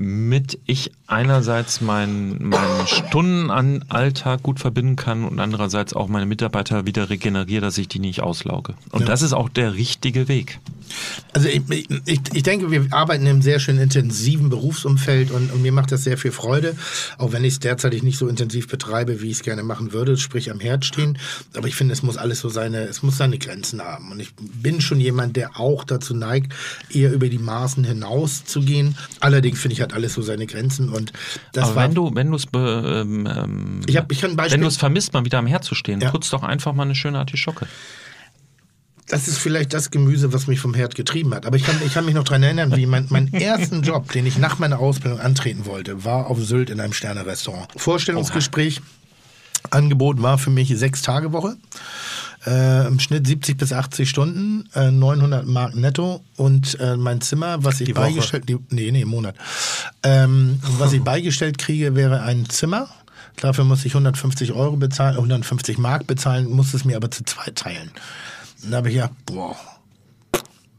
mit 0.00 0.60
ich 0.64 0.92
einerseits 1.08 1.80
meinen 1.80 2.50
meinen 2.50 2.86
Stunden 2.86 3.50
an 3.50 3.84
Alltag 3.88 4.44
gut 4.44 4.60
verbinden 4.60 4.94
kann 4.94 5.24
und 5.24 5.40
andererseits 5.40 5.92
auch 5.92 6.06
meine 6.06 6.24
Mitarbeiter 6.24 6.86
wieder 6.86 7.10
regeneriere, 7.10 7.62
dass 7.62 7.78
ich 7.78 7.88
die 7.88 7.98
nicht 7.98 8.20
auslauge. 8.22 8.74
Und 8.92 9.00
Ja. 9.00 9.06
das 9.06 9.22
ist 9.22 9.32
auch 9.32 9.48
der 9.48 9.74
richtige 9.74 10.28
Weg. 10.28 10.60
Also 11.32 11.48
ich, 11.48 11.60
ich, 12.06 12.20
ich 12.32 12.42
denke, 12.44 12.70
wir 12.70 12.86
arbeiten 12.92 13.24
in 13.24 13.28
einem 13.28 13.42
sehr 13.42 13.58
schön 13.58 13.78
intensiven 13.78 14.48
Berufsumfeld 14.48 15.30
und, 15.32 15.52
und 15.52 15.60
mir 15.62 15.72
macht 15.72 15.92
das 15.92 16.04
sehr 16.04 16.16
viel 16.16 16.32
Freude, 16.32 16.76
auch 17.18 17.32
wenn 17.32 17.44
ich 17.44 17.54
es 17.54 17.58
derzeitig 17.60 18.02
nicht 18.02 18.16
so 18.18 18.28
intensiv 18.28 18.68
betreibe, 18.68 19.20
wie 19.20 19.26
ich 19.26 19.38
es 19.38 19.42
gerne 19.42 19.62
machen 19.64 19.92
würde, 19.92 20.16
sprich 20.16 20.50
am 20.50 20.60
Herd 20.60 20.84
stehen. 20.84 21.18
Aber 21.54 21.68
ich 21.68 21.74
finde, 21.74 21.92
es 21.92 22.02
muss 22.02 22.16
alles 22.16 22.40
so 22.40 22.48
seine, 22.48 22.84
es 22.84 23.02
muss 23.02 23.18
seine 23.18 23.38
Grenzen 23.38 23.82
haben. 23.82 24.12
Und 24.12 24.20
ich 24.20 24.30
bin 24.38 24.80
schon 24.80 25.00
jemand, 25.00 25.36
der 25.36 25.58
auch 25.60 25.84
dazu 25.84 26.14
neigt, 26.14 26.54
eher 26.90 27.12
über 27.12 27.28
die 27.28 27.38
Maßen 27.38 27.84
hinaus 27.84 28.44
zu 28.44 28.60
gehen. 28.60 28.96
Allerdings 29.20 29.60
finde 29.60 29.74
ich, 29.74 29.87
hat 29.88 29.94
alles 29.94 30.14
so 30.14 30.22
seine 30.22 30.46
Grenzen 30.46 30.88
und 30.90 31.12
das 31.52 31.64
Aber 31.64 31.76
war. 31.76 31.84
wenn 31.84 31.94
du, 31.94 32.14
wenn 32.14 32.30
du 32.30 32.36
es, 32.36 32.44
ähm, 32.54 33.26
ähm, 33.26 33.80
ich, 33.86 33.96
hab, 33.96 34.10
ich 34.12 34.20
kann 34.20 34.30
ein 34.30 34.36
Beispiel. 34.36 34.54
wenn 34.54 34.60
du 34.62 34.66
es 34.68 34.76
vermisst, 34.76 35.12
mal 35.12 35.24
wieder 35.24 35.38
am 35.38 35.46
Herd 35.46 35.64
zu 35.64 35.74
stehen, 35.74 36.00
Ja. 36.00 36.10
putz 36.10 36.30
doch 36.30 36.42
einfach 36.42 36.72
mal 36.74 36.82
eine 36.84 36.94
schöne 36.94 37.18
Artischocke. 37.18 37.66
Das 39.10 39.26
ist 39.26 39.38
vielleicht 39.38 39.72
das 39.72 39.90
Gemüse, 39.90 40.34
was 40.34 40.46
mich 40.48 40.60
vom 40.60 40.74
Herd 40.74 40.94
getrieben 40.94 41.32
hat. 41.32 41.46
Aber 41.46 41.56
ich 41.56 41.62
kann, 41.64 41.76
ich 41.86 41.94
kann 41.94 42.04
mich 42.04 42.14
noch 42.14 42.24
daran 42.24 42.42
erinnern, 42.42 42.76
wie 42.76 42.84
mein, 42.84 43.06
mein 43.08 43.32
ersten 43.32 43.82
Job, 43.82 44.12
den 44.12 44.26
ich 44.26 44.36
nach 44.36 44.58
meiner 44.58 44.78
Ausbildung 44.80 45.18
antreten 45.20 45.64
wollte, 45.64 46.04
war 46.04 46.26
auf 46.26 46.38
Sylt 46.44 46.68
in 46.68 46.78
einem 46.78 46.92
Sterne-Restaurant. 46.92 47.68
Vorstellungsgespräch. 47.76 48.82
Angebot 49.70 50.22
war 50.22 50.38
für 50.38 50.50
mich 50.50 50.68
sechs 50.76 51.02
Tage 51.02 51.32
Woche. 51.32 51.56
Äh, 52.46 52.86
Im 52.86 53.00
Schnitt 53.00 53.26
70 53.26 53.56
bis 53.56 53.72
80 53.72 54.08
Stunden, 54.08 54.68
äh, 54.74 54.90
900 54.90 55.46
Mark 55.46 55.74
netto 55.74 56.22
und 56.36 56.78
äh, 56.80 56.96
mein 56.96 57.20
Zimmer, 57.20 57.64
was 57.64 57.80
ich 57.80 57.86
Die 57.86 57.92
beigestellt, 57.92 58.48
die, 58.48 58.58
nee, 58.70 58.90
nee, 58.92 59.02
im 59.02 59.08
Monat. 59.08 59.34
Ähm, 60.02 60.60
was 60.78 60.92
ich 60.92 61.02
beigestellt 61.04 61.58
kriege, 61.58 61.94
wäre 61.94 62.22
ein 62.22 62.48
Zimmer. 62.48 62.88
Dafür 63.36 63.64
muss 63.64 63.84
ich 63.84 63.92
150 63.92 64.52
Euro 64.52 64.76
bezahlen, 64.76 65.16
150 65.16 65.78
Mark 65.78 66.06
bezahlen, 66.06 66.48
muss 66.50 66.74
es 66.74 66.84
mir 66.84 66.96
aber 66.96 67.10
zu 67.10 67.24
zweit 67.24 67.56
teilen. 67.56 67.90
Und 68.62 68.70
da 68.70 68.78
habe 68.78 68.88
ich 68.88 68.96
ja, 68.96 69.10
boah, 69.26 69.56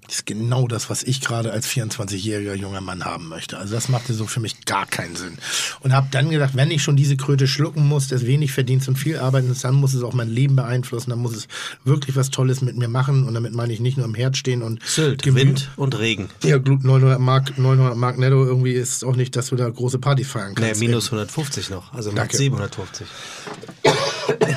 ist 0.10 0.26
genau 0.26 0.68
das, 0.68 0.90
was 0.90 1.04
ich 1.04 1.22
gerade 1.22 1.52
als 1.52 1.68
24-jähriger 1.68 2.54
junger 2.56 2.82
Mann 2.82 3.06
haben 3.06 3.28
möchte. 3.30 3.58
Also 3.58 3.76
das 3.76 3.90
machte 3.90 4.14
so 4.14 4.26
für 4.26 4.40
mich 4.40 4.66
gar 4.66 4.86
keinen 4.86 5.16
Sinn. 5.16 5.38
Und 5.82 5.94
habe 5.94 6.08
dann 6.12 6.30
gedacht, 6.30 6.56
wenn 6.56 6.72
ich 6.72 6.82
schon 6.82 6.96
diese 6.96 7.16
Kröte 7.16 7.48
schlucken 7.48 7.88
muss, 7.88 8.08
des 8.08 8.26
wenig 8.26 8.52
Verdienst 8.52 8.88
und 8.88 8.96
viel 8.98 9.18
Arbeiten 9.20 9.52
ist, 9.52 9.64
dann 9.64 9.76
muss 9.76 9.94
es 9.94 10.02
auch 10.04 10.14
mein 10.14 10.30
Leben 10.30 10.56
beeinflussen, 10.56 11.12
dann 11.12 11.20
muss 11.20 11.36
es 11.36 11.48
wirklich 11.84 12.16
was 12.16 12.30
Tolles 12.32 12.62
mit 12.62 12.76
mir 12.76 12.88
machen. 12.88 13.28
Und 13.28 13.34
damit 13.36 13.54
meine 13.54 13.72
ich 13.72 13.80
nicht 13.80 13.98
nur 13.98 14.06
im 14.06 14.16
Herd 14.16 14.36
stehen 14.38 14.62
und 14.64 14.84
Sylt, 14.84 15.24
Gemü- 15.24 15.36
Wind 15.36 15.70
und 15.76 15.98
Regen. 16.00 16.30
Ja, 16.44 16.58
gut, 16.58 16.84
900 16.84 17.20
Mark, 17.20 17.58
900 17.58 17.96
Mark 17.96 18.18
netto 18.18 18.44
irgendwie 18.46 18.74
ist 18.74 19.04
auch 19.06 19.16
nicht, 19.16 19.36
dass 19.36 19.48
du 19.50 19.56
da 19.56 19.70
große 19.70 20.00
Partys 20.00 20.28
feiern 20.30 20.54
Nee, 20.58 20.66
kannst. 20.68 20.82
minus 20.82 21.06
150 21.06 21.70
noch, 21.70 21.94
also 21.94 22.12
Danke. 22.12 22.36
750. 22.38 23.08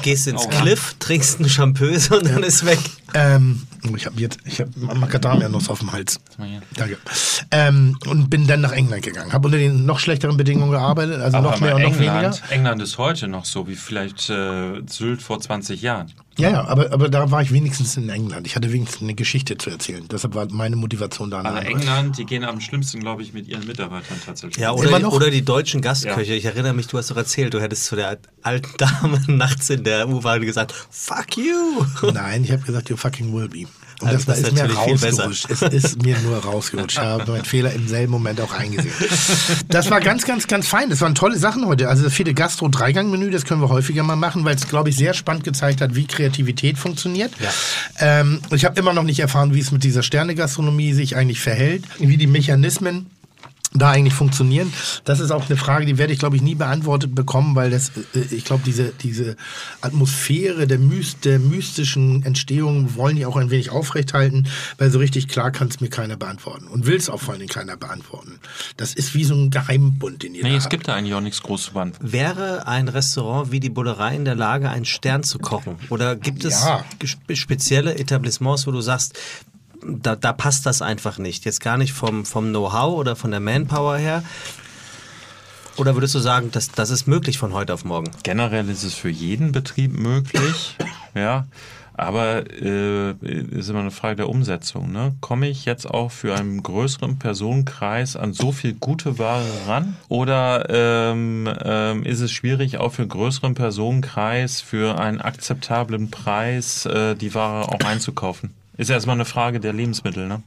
Gehst 0.02 0.26
ins 0.26 0.48
Cliff, 0.48 0.96
trinkst 0.98 1.38
einen 1.38 1.48
Champöse 1.48 2.18
und 2.18 2.26
dann 2.26 2.42
ist 2.42 2.64
weg. 2.64 2.78
Ähm, 3.14 3.62
oh, 3.90 3.96
ich 3.96 4.06
habe 4.06 4.18
jetzt, 4.20 4.38
ich 4.44 4.60
habe 4.60 4.70
Macadamia-Nuss 4.76 5.68
auf 5.68 5.80
dem 5.80 5.92
Hals. 5.92 6.18
Danke. 6.76 6.98
Ähm, 7.50 7.98
und 8.06 8.30
bin 8.30 8.46
dann 8.46 8.62
nach 8.62 8.72
England 8.72 9.02
gegangen. 9.02 9.32
Habe 9.32 9.48
unter 9.48 9.58
den 9.58 9.84
noch 9.84 9.98
schlechteren 9.98 10.36
Bedingungen 10.36 10.70
gearbeitet, 10.70 11.20
also 11.20 11.36
Aber 11.36 11.50
noch 11.50 11.60
mehr 11.60 11.76
und 11.76 11.82
noch 11.82 11.94
weniger. 11.94 12.14
England, 12.14 12.42
England 12.50 12.82
ist 12.82 12.98
heute 12.98 13.28
noch 13.28 13.44
so 13.44 13.68
wie 13.68 13.76
vielleicht 13.76 14.30
äh, 14.30 14.80
Sylt 14.86 15.22
vor 15.22 15.40
20 15.40 15.82
Jahren. 15.82 16.12
Ja, 16.38 16.50
ja, 16.50 16.64
aber, 16.64 16.92
aber 16.92 17.08
da 17.08 17.30
war 17.30 17.42
ich 17.42 17.52
wenigstens 17.52 17.96
in 17.96 18.08
England. 18.08 18.46
Ich 18.46 18.56
hatte 18.56 18.72
wenigstens 18.72 19.02
eine 19.02 19.14
Geschichte 19.14 19.58
zu 19.58 19.68
erzählen. 19.68 20.06
Deshalb 20.10 20.34
war 20.34 20.46
meine 20.50 20.76
Motivation 20.76 21.30
da. 21.30 21.40
Aber. 21.40 21.64
England, 21.64 22.16
die 22.16 22.24
gehen 22.24 22.44
am 22.44 22.60
schlimmsten, 22.60 23.00
glaube 23.00 23.22
ich, 23.22 23.34
mit 23.34 23.48
ihren 23.48 23.66
Mitarbeitern 23.66 24.18
tatsächlich. 24.24 24.56
Ja, 24.56 24.72
oder, 24.72 24.98
die, 24.98 25.04
oder 25.04 25.30
die 25.30 25.44
deutschen 25.44 25.82
Gastköche. 25.82 26.34
Ich 26.34 26.44
erinnere 26.46 26.72
mich, 26.72 26.86
du 26.86 26.96
hast 26.96 27.10
doch 27.10 27.16
erzählt, 27.16 27.52
du 27.52 27.60
hättest 27.60 27.84
zu 27.84 27.96
der 27.96 28.18
alten 28.42 28.76
Dame 28.78 29.20
nachts 29.26 29.68
in 29.68 29.84
der 29.84 30.08
U-Bahn 30.08 30.40
gesagt, 30.40 30.72
fuck 30.90 31.36
you. 31.36 31.84
Nein, 32.12 32.44
ich 32.44 32.52
habe 32.52 32.62
gesagt, 32.62 32.88
you 32.88 32.96
fucking 32.96 33.34
will 33.34 33.48
be. 33.48 33.66
Und 34.02 34.08
Also 34.08 34.24
das, 34.26 34.40
das 34.42 34.52
ist 34.52 34.58
ist 34.58 34.68
mir 34.68 34.74
rausgerutscht. 34.74 35.50
Es 35.50 35.62
ist 35.62 36.02
mir 36.02 36.18
nur 36.18 36.38
rausgerutscht. 36.38 36.98
Ich 36.98 37.02
habe 37.02 37.30
meinen 37.30 37.44
Fehler 37.44 37.72
im 37.72 37.86
selben 37.88 38.12
Moment 38.12 38.40
auch 38.40 38.52
eingesehen. 38.52 38.92
Das 39.68 39.90
war 39.90 40.00
ganz, 40.00 40.24
ganz, 40.24 40.46
ganz 40.48 40.66
fein. 40.66 40.90
Das 40.90 41.00
waren 41.00 41.14
tolle 41.14 41.38
Sachen 41.38 41.66
heute. 41.66 41.88
Also 41.88 42.04
das 42.04 42.12
viele 42.12 42.34
Gastro-Dreigang-Menü, 42.34 43.30
das 43.30 43.44
können 43.44 43.60
wir 43.60 43.68
häufiger 43.68 44.02
mal 44.02 44.16
machen, 44.16 44.44
weil 44.44 44.56
es, 44.56 44.68
glaube 44.68 44.90
ich, 44.90 44.96
sehr 44.96 45.14
spannend 45.14 45.44
gezeigt 45.44 45.80
hat, 45.80 45.94
wie 45.94 46.06
Kreativität 46.06 46.78
funktioniert. 46.78 47.32
Ähm, 47.98 48.40
ich 48.50 48.64
habe 48.64 48.78
immer 48.78 48.92
noch 48.92 49.04
nicht 49.04 49.20
erfahren, 49.20 49.54
wie 49.54 49.60
es 49.60 49.70
mit 49.70 49.84
dieser 49.84 50.02
Sterne-Gastronomie 50.02 50.92
sich 50.92 51.16
eigentlich 51.16 51.40
verhält, 51.40 51.84
wie 51.98 52.16
die 52.16 52.26
Mechanismen 52.26 53.06
da 53.74 53.90
eigentlich 53.90 54.14
funktionieren. 54.14 54.72
Das 55.04 55.20
ist 55.20 55.30
auch 55.30 55.46
eine 55.48 55.56
Frage, 55.56 55.86
die 55.86 55.96
werde 55.98 56.12
ich, 56.12 56.18
glaube 56.18 56.36
ich, 56.36 56.42
nie 56.42 56.54
beantwortet 56.54 57.14
bekommen, 57.14 57.54
weil 57.54 57.70
das, 57.70 57.90
äh, 58.14 58.20
ich 58.34 58.44
glaube, 58.44 58.62
diese, 58.66 58.92
diese 59.00 59.36
Atmosphäre 59.80 60.66
der, 60.66 60.78
Myst, 60.78 61.24
der 61.24 61.38
mystischen 61.38 62.22
Entstehung 62.24 62.96
wollen 62.96 63.16
die 63.16 63.26
auch 63.26 63.36
ein 63.36 63.50
wenig 63.50 63.70
aufrechthalten, 63.70 64.46
weil 64.78 64.90
so 64.90 64.98
richtig 64.98 65.28
klar 65.28 65.50
kann 65.50 65.68
es 65.68 65.80
mir 65.80 65.88
keiner 65.88 66.16
beantworten. 66.16 66.66
Und 66.68 66.86
will 66.86 66.96
es 66.96 67.08
auch 67.10 67.20
vor 67.20 67.32
allen 67.32 67.40
Dingen 67.40 67.50
keiner 67.52 67.76
beantworten. 67.76 68.38
Das 68.76 68.94
ist 68.94 69.14
wie 69.14 69.24
so 69.24 69.34
ein 69.34 69.50
Geheimbund, 69.50 70.22
den 70.22 70.34
ihr 70.34 70.42
Nee, 70.42 70.50
da 70.50 70.56
es 70.56 70.64
habt. 70.64 70.70
gibt 70.70 70.88
da 70.88 70.94
eigentlich 70.94 71.14
auch 71.14 71.20
nichts 71.20 71.42
groß 71.42 71.62
zu 71.64 71.72
beantworten. 71.72 72.12
Wäre 72.12 72.66
ein 72.66 72.88
Restaurant 72.88 73.52
wie 73.52 73.60
die 73.60 73.70
Bullerei 73.70 74.14
in 74.14 74.24
der 74.24 74.34
Lage, 74.34 74.70
einen 74.70 74.84
Stern 74.84 75.22
zu 75.22 75.38
kochen? 75.38 75.76
Oder 75.90 76.16
gibt 76.16 76.44
es 76.44 76.62
Ja. 76.62 76.84
spezielle 77.34 77.98
Etablissements, 77.98 78.66
wo 78.66 78.70
du 78.70 78.80
sagst, 78.80 79.18
da, 79.84 80.16
da 80.16 80.32
passt 80.32 80.66
das 80.66 80.82
einfach 80.82 81.18
nicht? 81.18 81.44
Jetzt 81.44 81.60
gar 81.60 81.76
nicht 81.76 81.92
vom, 81.92 82.24
vom 82.24 82.48
Know-how 82.48 82.94
oder 82.98 83.16
von 83.16 83.30
der 83.30 83.40
Manpower 83.40 83.96
her. 83.96 84.22
Oder 85.76 85.94
würdest 85.94 86.14
du 86.14 86.18
sagen, 86.18 86.50
das, 86.52 86.70
das 86.70 86.90
ist 86.90 87.06
möglich 87.06 87.38
von 87.38 87.54
heute 87.54 87.72
auf 87.72 87.84
morgen? 87.84 88.10
Generell 88.22 88.68
ist 88.68 88.82
es 88.82 88.94
für 88.94 89.08
jeden 89.08 89.52
Betrieb 89.52 89.98
möglich, 89.98 90.76
ja. 91.14 91.46
Aber 91.94 92.50
äh, 92.50 93.12
ist 93.20 93.68
immer 93.68 93.80
eine 93.80 93.90
Frage 93.90 94.16
der 94.16 94.28
Umsetzung. 94.30 94.92
Ne? 94.92 95.14
Komme 95.20 95.48
ich 95.48 95.66
jetzt 95.66 95.86
auch 95.86 96.10
für 96.10 96.34
einen 96.34 96.62
größeren 96.62 97.18
Personenkreis 97.18 98.16
an 98.16 98.32
so 98.32 98.50
viel 98.50 98.72
gute 98.72 99.18
Ware 99.18 99.44
ran? 99.68 99.96
Oder 100.08 100.66
ähm, 100.70 101.48
ähm, 101.62 102.02
ist 102.04 102.20
es 102.20 102.32
schwierig, 102.32 102.78
auch 102.78 102.94
für 102.94 103.02
einen 103.02 103.10
größeren 103.10 103.54
Personenkreis 103.54 104.62
für 104.62 104.98
einen 104.98 105.20
akzeptablen 105.20 106.10
Preis 106.10 106.86
äh, 106.86 107.14
die 107.14 107.34
Ware 107.34 107.68
auch 107.68 107.84
einzukaufen? 107.86 108.54
Ist 108.82 108.90
erstmal 108.90 109.14
eine 109.14 109.24
Frage 109.24 109.60
der 109.60 109.72
Lebensmittel. 109.72 110.26
Ne? 110.26 110.42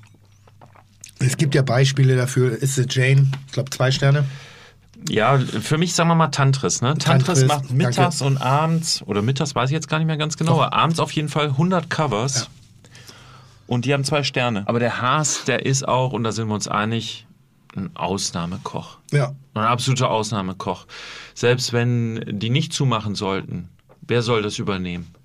Es 1.19 1.37
gibt 1.37 1.55
ja 1.55 1.61
Beispiele 1.61 2.17
dafür. 2.17 2.51
Ist 2.51 2.77
es 2.77 2.93
Jane? 2.93 3.31
Ich 3.47 3.53
glaube, 3.53 3.69
zwei 3.69 3.91
Sterne. 3.91 4.25
Ja, 5.07 5.37
für 5.37 5.77
mich 5.77 5.93
sagen 5.93 6.09
wir 6.09 6.15
mal 6.15 6.27
Tantris. 6.27 6.81
Ne? 6.81 6.97
Tantris, 6.97 7.39
Tantris, 7.39 7.47
macht 7.47 7.71
mittags 7.71 8.19
danke. 8.19 8.25
und 8.25 8.37
abends, 8.41 9.01
oder 9.03 9.21
mittags 9.21 9.55
weiß 9.55 9.69
ich 9.69 9.73
jetzt 9.73 9.87
gar 9.87 9.99
nicht 9.99 10.07
mehr 10.07 10.17
ganz 10.17 10.35
genau, 10.35 10.55
aber 10.55 10.73
abends 10.73 10.99
auf 10.99 11.11
jeden 11.13 11.29
Fall 11.29 11.45
100 11.45 11.89
Covers. 11.89 12.49
Und 13.67 13.85
die 13.85 13.93
haben 13.93 14.03
zwei 14.03 14.23
Sterne. 14.23 14.67
Aber 14.67 14.79
der 14.79 15.01
Haas, 15.01 15.45
der 15.45 15.65
ist 15.65 15.87
auch, 15.87 16.11
und 16.11 16.25
da 16.25 16.33
sind 16.33 16.49
wir 16.49 16.55
uns 16.55 16.67
einig, 16.67 17.25
ein 17.77 17.95
Ausnahmekoch. 17.95 18.97
Ja. 19.13 19.33
Ein 19.53 19.63
absoluter 19.63 20.11
Ausnahmekoch. 20.11 20.87
Selbst 21.35 21.71
wenn 21.71 22.21
die 22.37 22.49
nicht 22.49 22.73
zumachen 22.73 23.15
sollten, 23.15 23.69
wer 24.01 24.21
soll 24.21 24.41
das 24.41 24.59
übernehmen? 24.59 25.15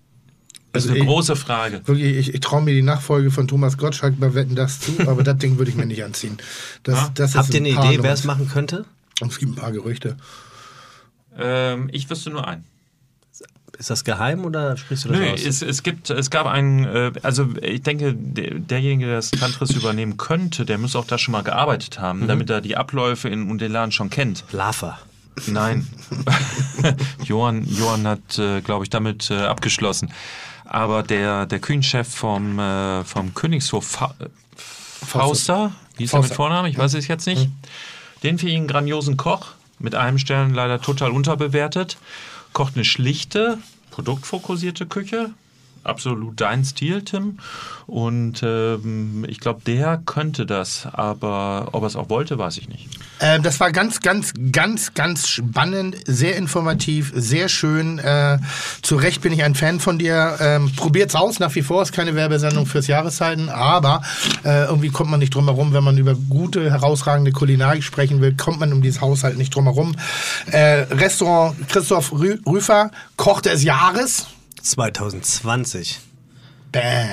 Das 0.72 0.84
ist 0.84 0.90
Also 0.90 0.94
eine 1.00 1.00
ich- 1.00 1.06
große 1.10 1.36
Frage. 1.36 1.82
Wirklich, 1.86 2.16
ich, 2.16 2.34
ich 2.34 2.40
traue 2.40 2.62
mir 2.62 2.72
die 2.74 2.82
Nachfolge 2.82 3.30
von 3.30 3.48
Thomas 3.48 3.76
Gottschalk 3.76 4.18
bei 4.20 4.34
Wetten 4.34 4.54
das 4.54 4.80
zu, 4.80 4.92
aber 5.08 5.22
das 5.24 5.36
Ding 5.38 5.58
würde 5.58 5.70
ich 5.70 5.76
mir 5.76 5.86
nicht 5.86 6.04
anziehen. 6.04 6.38
Das, 6.84 6.96
Ja. 6.98 7.10
das 7.14 7.30
ist 7.30 7.36
Habt 7.36 7.54
ihr 7.54 7.60
ein 7.60 7.76
eine 7.78 7.92
Idee, 7.94 8.02
wer 8.02 8.12
es 8.12 8.24
machen 8.24 8.48
könnte? 8.48 8.84
Es 9.20 9.38
gibt 9.38 9.52
ein 9.52 9.56
paar 9.56 9.72
Gerüchte. 9.72 10.16
Ähm, 11.36 11.88
ich 11.92 12.08
wüsste 12.10 12.30
nur 12.30 12.46
einen. 12.46 12.64
Ist 13.78 13.88
das 13.88 14.04
geheim 14.04 14.44
oder 14.44 14.76
sprichst 14.76 15.06
du 15.06 15.08
das 15.08 15.18
Nö, 15.18 15.30
aus? 15.30 15.40
es, 15.44 15.62
es 15.62 15.82
gibt, 15.82 16.10
es 16.10 16.28
gab 16.28 16.46
einen, 16.46 16.84
äh, 16.84 17.12
also 17.22 17.48
ich 17.62 17.82
denke, 17.82 18.12
der, 18.14 18.54
derjenige, 18.56 19.06
der 19.06 19.16
das 19.16 19.30
Tantris 19.30 19.70
übernehmen 19.70 20.18
könnte, 20.18 20.66
der 20.66 20.76
muss 20.76 20.94
auch 20.96 21.06
da 21.06 21.16
schon 21.16 21.32
mal 21.32 21.42
gearbeitet 21.42 21.98
haben, 21.98 22.28
damit 22.28 22.50
er 22.50 22.60
die 22.60 22.76
Abläufe 22.76 23.28
in 23.30 23.50
und 23.50 23.58
den 23.60 23.72
Laden 23.72 23.90
schon 23.92 24.10
kennt. 24.10 24.44
Lava. 24.52 24.98
Nein. 25.46 25.86
Johann, 27.24 27.64
Johann 27.66 28.06
hat, 28.06 28.38
äh, 28.38 28.60
glaube 28.60 28.84
ich, 28.84 28.90
damit 28.90 29.30
äh, 29.30 29.38
abgeschlossen. 29.38 30.10
Aber 30.72 31.02
der, 31.02 31.46
der 31.46 31.58
Küchenchef 31.58 32.08
vom, 32.08 32.60
äh, 32.60 33.02
vom 33.02 33.34
Königshof 33.34 33.84
Fa 33.84 34.14
Fauster, 34.56 35.72
wie 35.96 36.04
ist 36.04 36.12
er 36.12 36.18
mit 36.20 36.28
Fauster. 36.28 36.36
Vornamen? 36.36 36.70
Ich 36.70 36.78
weiß 36.78 36.94
es 36.94 37.08
jetzt 37.08 37.26
nicht. 37.26 37.48
Den 38.22 38.38
für 38.38 38.48
ihn 38.48 38.68
grandiosen 38.68 39.16
Koch, 39.16 39.48
mit 39.80 39.96
einem 39.96 40.18
Stern 40.18 40.54
leider 40.54 40.80
total 40.80 41.10
unterbewertet. 41.10 41.98
Kocht 42.52 42.76
eine 42.76 42.84
schlichte, 42.84 43.58
produktfokussierte 43.90 44.86
Küche. 44.86 45.30
Absolut 45.82 46.40
dein 46.40 46.64
Stil, 46.64 47.02
Tim. 47.02 47.38
Und 47.86 48.42
ähm, 48.42 49.24
ich 49.28 49.40
glaube, 49.40 49.60
der 49.66 50.00
könnte 50.04 50.46
das. 50.46 50.86
Aber 50.92 51.68
ob 51.72 51.82
er 51.82 51.86
es 51.86 51.96
auch 51.96 52.08
wollte, 52.08 52.38
weiß 52.38 52.58
ich 52.58 52.68
nicht. 52.68 52.88
Ähm, 53.20 53.42
das 53.42 53.60
war 53.60 53.72
ganz, 53.72 54.00
ganz, 54.00 54.32
ganz, 54.52 54.94
ganz 54.94 55.28
spannend, 55.28 55.96
sehr 56.06 56.36
informativ, 56.36 57.12
sehr 57.14 57.48
schön. 57.48 57.98
Äh, 57.98 58.38
zu 58.82 58.96
Recht 58.96 59.22
bin 59.22 59.32
ich 59.32 59.42
ein 59.42 59.54
Fan 59.54 59.80
von 59.80 59.98
dir. 59.98 60.36
Ähm, 60.40 60.70
probiert's 60.76 61.14
aus, 61.14 61.38
nach 61.38 61.54
wie 61.54 61.62
vor 61.62 61.82
ist 61.82 61.92
keine 61.92 62.14
Werbesendung 62.14 62.66
fürs 62.66 62.86
Jahreszeiten, 62.86 63.48
aber 63.48 64.02
äh, 64.44 64.64
irgendwie 64.64 64.90
kommt 64.90 65.10
man 65.10 65.20
nicht 65.20 65.34
drum 65.34 65.44
herum, 65.44 65.72
wenn 65.72 65.84
man 65.84 65.98
über 65.98 66.14
gute, 66.14 66.70
herausragende 66.70 67.32
Kulinarik 67.32 67.82
sprechen 67.82 68.20
will, 68.20 68.34
kommt 68.34 68.60
man 68.60 68.72
um 68.72 68.82
dieses 68.82 69.00
Haushalt 69.00 69.36
nicht 69.36 69.54
drum 69.54 69.64
herum. 69.64 69.94
Äh, 70.50 70.86
Restaurant 70.90 71.56
Christoph 71.68 72.12
Rü 72.12 72.38
Rüfer, 72.46 72.90
Koch 73.16 73.40
des 73.40 73.62
Jahres. 73.64 74.26
2020. 74.62 76.00
Bam. 76.72 77.08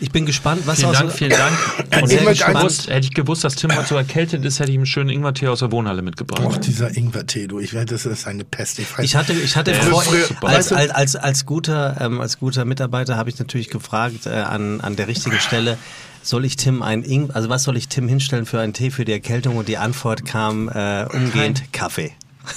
Ich 0.00 0.10
bin 0.10 0.26
gespannt, 0.26 0.62
was 0.66 0.78
Vielen 0.78 0.90
aus 0.90 0.98
Dank, 0.98 1.12
vielen 1.12 1.30
Dank. 1.30 1.56
Und 2.02 2.10
Ich 2.10 2.18
hätte, 2.18 2.32
ich 2.32 2.44
gewusst, 2.44 2.88
hätte 2.88 3.06
ich 3.06 3.14
gewusst, 3.14 3.44
dass 3.44 3.54
Tim 3.54 3.74
heute 3.74 3.86
so 3.86 3.94
erkältet 3.94 4.44
ist, 4.44 4.58
hätte 4.58 4.70
ich 4.70 4.76
ihm 4.76 4.86
schönen 4.86 5.10
Ingwertee 5.10 5.46
aus 5.46 5.60
der 5.60 5.70
Wohnhalle 5.70 6.02
mitgebracht. 6.02 6.44
Och, 6.44 6.58
dieser 6.58 6.96
Ingwertee, 6.96 7.46
du, 7.46 7.60
ich 7.60 7.72
werde, 7.72 7.94
das 7.94 8.06
ist 8.06 8.26
eine 8.26 8.44
Pest. 8.44 8.80
Ich, 8.80 8.88
Ich 8.98 9.14
hatte, 9.14 9.32
ich 9.32 9.56
hatte 9.56 9.70
Ja, 9.70 9.82
vor, 9.82 10.04
als, 10.42 10.72
als, 10.72 10.90
als, 10.90 11.16
als, 11.16 11.46
guter, 11.46 11.96
ähm, 12.00 12.20
als 12.20 12.40
guter 12.40 12.64
Mitarbeiter 12.64 13.16
habe 13.16 13.30
ich 13.30 13.38
natürlich 13.38 13.70
gefragt 13.70 14.26
äh, 14.26 14.30
an, 14.30 14.80
an 14.80 14.96
der 14.96 15.06
richtigen 15.06 15.38
Stelle, 15.38 15.78
soll 16.22 16.44
ich 16.44 16.56
Tim 16.56 16.82
ein 16.82 17.04
Ing 17.04 17.30
also 17.30 17.48
was 17.48 17.62
soll 17.62 17.76
ich 17.76 17.86
Tim 17.88 18.08
hinstellen 18.08 18.46
für 18.46 18.60
einen 18.60 18.72
Tee 18.72 18.90
für 18.90 19.04
die 19.04 19.12
Erkältung? 19.12 19.56
Und 19.56 19.68
die 19.68 19.78
Antwort 19.78 20.24
kam 20.24 20.68
äh, 20.68 21.06
umgehend 21.12 21.72
Kaffee. 21.72 22.12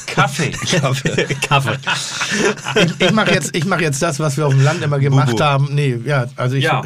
Kaffee. 0.08 0.52
Kaffee. 0.80 1.28
Kaffee. 1.48 1.78
ich, 2.76 2.92
ich 3.08 3.12
mache 3.12 3.32
jetzt, 3.32 3.56
ich 3.56 3.66
mach 3.66 3.80
jetzt 3.82 4.02
das, 4.02 4.20
was 4.20 4.38
wir 4.38 4.46
auf 4.48 4.54
dem 4.54 4.64
Land 4.64 4.82
immer 4.84 5.00
gemacht 5.00 5.32
Bubu. 5.32 5.44
haben. 5.44 5.70
Nee, 5.72 6.00
ja, 6.06 6.26
also 6.36 6.56
ich, 6.56 6.64
Ja. 6.66 6.82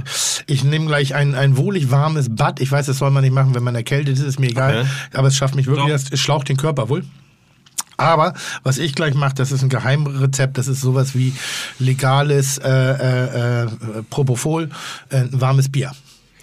ich 0.48 0.64
nehme 0.64 0.86
gleich 0.88 1.16
ein, 1.16 1.36
ein 1.36 1.58
wohlig 1.58 1.92
warmes 1.92 2.34
Bad. 2.36 2.60
Ich 2.62 2.72
weiß, 2.72 2.86
das 2.86 2.98
soll 2.98 3.12
man 3.12 3.24
nicht 3.24 3.34
machen, 3.34 3.54
wenn 3.56 3.64
man 3.64 3.76
erkältet 3.76 4.18
ist, 4.18 4.24
ist 4.24 4.40
mir 4.40 4.50
egal. 4.50 4.82
Okay. 4.82 4.90
Aber 5.18 5.28
es 5.28 5.36
schafft 5.36 5.56
mich 5.56 5.68
wirklich, 5.68 5.90
es 6.12 6.20
schlaucht 6.20 6.50
den 6.50 6.58
Körper 6.58 6.90
wohl. 6.90 7.04
Aber 7.96 8.34
was 8.64 8.80
ich 8.80 8.96
gleich 8.96 9.14
mache, 9.14 9.36
das 9.36 9.52
ist 9.52 9.62
ein 9.62 9.70
Geheimrezept. 9.70 10.58
Das 10.58 10.68
ist 10.68 10.82
sowas 10.82 11.14
wie 11.16 11.32
legales 11.80 12.58
äh, 12.58 12.70
äh, 12.70 13.64
äh, 13.64 13.68
Propofol, 14.10 14.70
äh, 15.10 15.18
ein 15.18 15.30
warmes 15.42 15.70
Bier. 15.72 15.92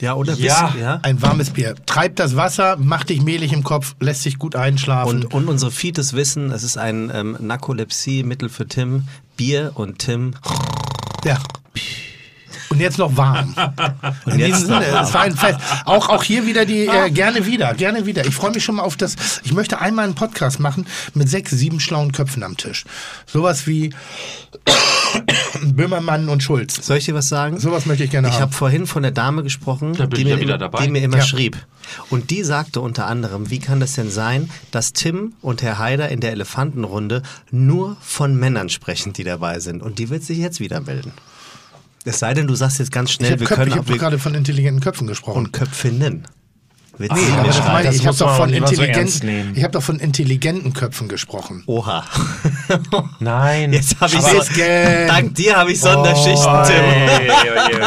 Ja, 0.00 0.14
oder? 0.14 0.34
Ja. 0.34 0.68
Wisst- 0.72 0.80
ja? 0.80 1.00
Ein 1.02 1.20
warmes 1.22 1.50
Bier. 1.50 1.74
Treibt 1.86 2.18
das 2.18 2.36
Wasser, 2.36 2.76
macht 2.76 3.10
dich 3.10 3.22
mehlig 3.22 3.52
im 3.52 3.62
Kopf, 3.62 3.94
lässt 4.00 4.22
sich 4.22 4.38
gut 4.38 4.56
einschlafen. 4.56 5.24
Und, 5.24 5.34
und 5.34 5.48
unsere 5.48 5.70
Fites 5.70 6.14
wissen, 6.14 6.50
es 6.50 6.62
ist 6.62 6.78
ein 6.78 7.10
ähm, 7.14 7.36
Narkolepsie-Mittel 7.40 8.48
für 8.48 8.66
Tim. 8.66 9.04
Bier 9.36 9.72
und 9.74 9.98
Tim. 9.98 10.34
ja. 11.24 11.38
Und 12.70 12.78
jetzt 12.80 12.98
noch 12.98 13.16
warm. 13.16 13.54
In 14.26 14.38
jetzt 14.38 14.46
diesem 14.60 14.66
Sinne, 14.68 14.86
es 15.02 15.12
war 15.12 15.22
ein 15.22 15.36
Fest. 15.36 15.58
Auch, 15.86 16.08
auch 16.08 16.22
hier 16.22 16.46
wieder 16.46 16.64
die, 16.64 16.86
äh, 16.86 17.10
gerne 17.10 17.44
wieder, 17.44 17.74
gerne 17.74 18.06
wieder. 18.06 18.24
Ich 18.26 18.34
freue 18.34 18.52
mich 18.52 18.62
schon 18.64 18.76
mal 18.76 18.82
auf 18.82 18.96
das, 18.96 19.16
ich 19.42 19.52
möchte 19.52 19.80
einmal 19.80 20.04
einen 20.04 20.14
Podcast 20.14 20.60
machen 20.60 20.86
mit 21.14 21.28
sechs, 21.28 21.50
sieben 21.50 21.80
schlauen 21.80 22.12
Köpfen 22.12 22.44
am 22.44 22.56
Tisch. 22.56 22.84
Sowas 23.26 23.66
wie 23.66 23.92
Böhmermann 25.62 26.28
und 26.28 26.42
Schulz. 26.42 26.86
Soll 26.86 26.98
ich 26.98 27.06
dir 27.06 27.14
was 27.14 27.28
sagen? 27.28 27.58
Sowas 27.58 27.86
möchte 27.86 28.04
ich 28.04 28.10
gerne 28.10 28.28
Ich 28.28 28.34
haben. 28.34 28.42
habe 28.42 28.52
vorhin 28.52 28.86
von 28.86 29.02
der 29.02 29.12
Dame 29.12 29.42
gesprochen, 29.42 29.94
Da 29.94 30.06
die, 30.06 30.18
ich 30.18 30.24
mir 30.24 30.30
ja 30.30 30.36
wieder 30.40 30.54
immer, 30.54 30.58
dabei. 30.58 30.84
die 30.84 30.90
mir 30.90 31.02
immer 31.02 31.18
Ja. 31.18 31.24
schrieb. 31.24 31.56
Und 32.08 32.30
die 32.30 32.44
sagte 32.44 32.80
unter 32.80 33.06
anderem, 33.06 33.50
wie 33.50 33.58
kann 33.58 33.80
das 33.80 33.94
denn 33.94 34.10
sein, 34.10 34.48
dass 34.70 34.92
Tim 34.92 35.32
und 35.42 35.62
Herr 35.62 35.78
Haider 35.78 36.08
in 36.10 36.20
der 36.20 36.30
Elefantenrunde 36.32 37.22
nur 37.50 37.96
von 38.00 38.36
Männern 38.36 38.68
sprechen, 38.68 39.12
die 39.12 39.24
dabei 39.24 39.58
sind. 39.58 39.82
Und 39.82 39.98
die 39.98 40.08
wird 40.08 40.22
sich 40.22 40.38
jetzt 40.38 40.60
wieder 40.60 40.80
melden. 40.80 41.12
Es 42.04 42.18
sei 42.18 42.34
denn, 42.34 42.46
du 42.46 42.54
sagst 42.54 42.78
jetzt 42.78 42.92
ganz 42.92 43.12
schnell, 43.12 43.32
habe 43.32 43.40
wir 43.40 43.46
Köpfe, 43.46 43.62
können 43.62 43.72
ich 43.72 43.76
hab 43.76 43.84
auch 43.84 43.90
doch 43.90 43.98
gerade 43.98 44.18
von 44.18 44.34
intelligenten 44.34 44.80
Köpfen 44.80 45.06
gesprochen. 45.06 45.38
und 45.38 45.52
Köpfinnen. 45.52 46.26
Wird 47.00 47.12
Nee, 47.12 47.20
mir 47.22 47.44
das 47.44 47.58
meine 47.60 47.84
das 47.86 47.94
ich. 47.94 48.02
Ich 48.02 48.06
habe 48.06 48.16
doch 48.18 48.36
von 48.36 48.50
so 48.50 48.82
ich 49.54 49.62
habe 49.64 49.72
doch 49.72 49.82
von 49.82 49.98
intelligenten 50.00 50.74
Köpfen 50.74 51.08
gesprochen. 51.08 51.62
Oha. 51.64 52.04
Nein. 53.20 53.72
Jetzt 53.72 53.98
habe 54.00 54.12
ich 54.14 54.20
so, 54.20 54.42
dank 55.08 55.34
dir 55.34 55.56
habe 55.56 55.72
ich 55.72 55.80
Sonderschichten, 55.80 56.46
Oh, 56.46 56.62
Tim. 56.66 56.74
Ey, 56.76 57.28
ey, 57.28 57.30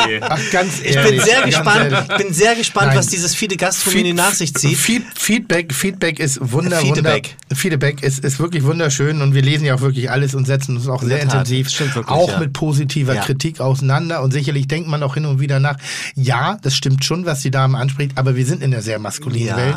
ey, 0.07 0.13
ey. 0.15 0.19
Ach, 0.27 0.39
ganz 0.51 0.79
Ich 0.83 0.95
ehrlich. 0.95 1.17
bin 1.17 1.21
sehr 1.25 1.41
gespannt, 1.43 1.91
ehrlich. 1.91 2.09
ich 2.09 2.17
bin 2.25 2.33
sehr 2.33 2.55
gespannt, 2.55 2.87
Nein. 2.87 2.97
was 2.97 3.07
dieses 3.07 3.35
viele 3.35 3.55
Gastronomie 3.55 4.03
Feed- 4.09 4.15
nach 4.15 4.33
sich 4.33 4.53
zieht. 4.55 4.77
Feed, 4.77 5.03
Feedback, 5.15 5.73
Feedback 5.75 6.19
ist 6.19 6.39
wunder, 6.51 6.77
Feedback. 6.77 7.35
wunder. 7.49 7.55
Feedback 7.55 8.01
ist, 8.01 8.23
ist 8.25 8.39
wirklich 8.39 8.63
wunderschön 8.63 9.21
und 9.21 9.35
wir 9.35 9.43
lesen 9.43 9.65
ja 9.65 9.75
auch 9.75 9.81
wirklich 9.81 10.09
alles 10.09 10.33
und 10.33 10.45
setzen 10.45 10.75
uns 10.77 10.87
auch 10.87 11.01
sehr 11.03 11.17
der 11.19 11.27
Tat, 11.27 11.47
intensiv 11.49 11.79
wirklich, 11.79 12.07
auch 12.07 12.29
ja. 12.31 12.39
mit 12.39 12.53
positiver 12.53 13.13
Ja. 13.13 13.21
Kritik 13.21 13.59
auseinander 13.59 14.23
und 14.23 14.31
sicherlich 14.31 14.67
denkt 14.67 14.89
man 14.89 15.03
auch 15.03 15.13
hin 15.13 15.25
und 15.27 15.39
wieder 15.39 15.59
nach, 15.59 15.77
ja, 16.15 16.57
das 16.63 16.75
stimmt 16.75 17.05
schon, 17.05 17.25
was 17.27 17.41
die 17.41 17.51
Dame 17.51 17.77
anspricht, 17.77 18.17
aber 18.17 18.35
wir 18.35 18.45
sind 18.47 18.63
in 18.63 18.73
einer 18.73 18.81
sehr 18.81 18.97
maskulinen 19.03 19.47
Ja. 19.49 19.57
Welt 19.57 19.75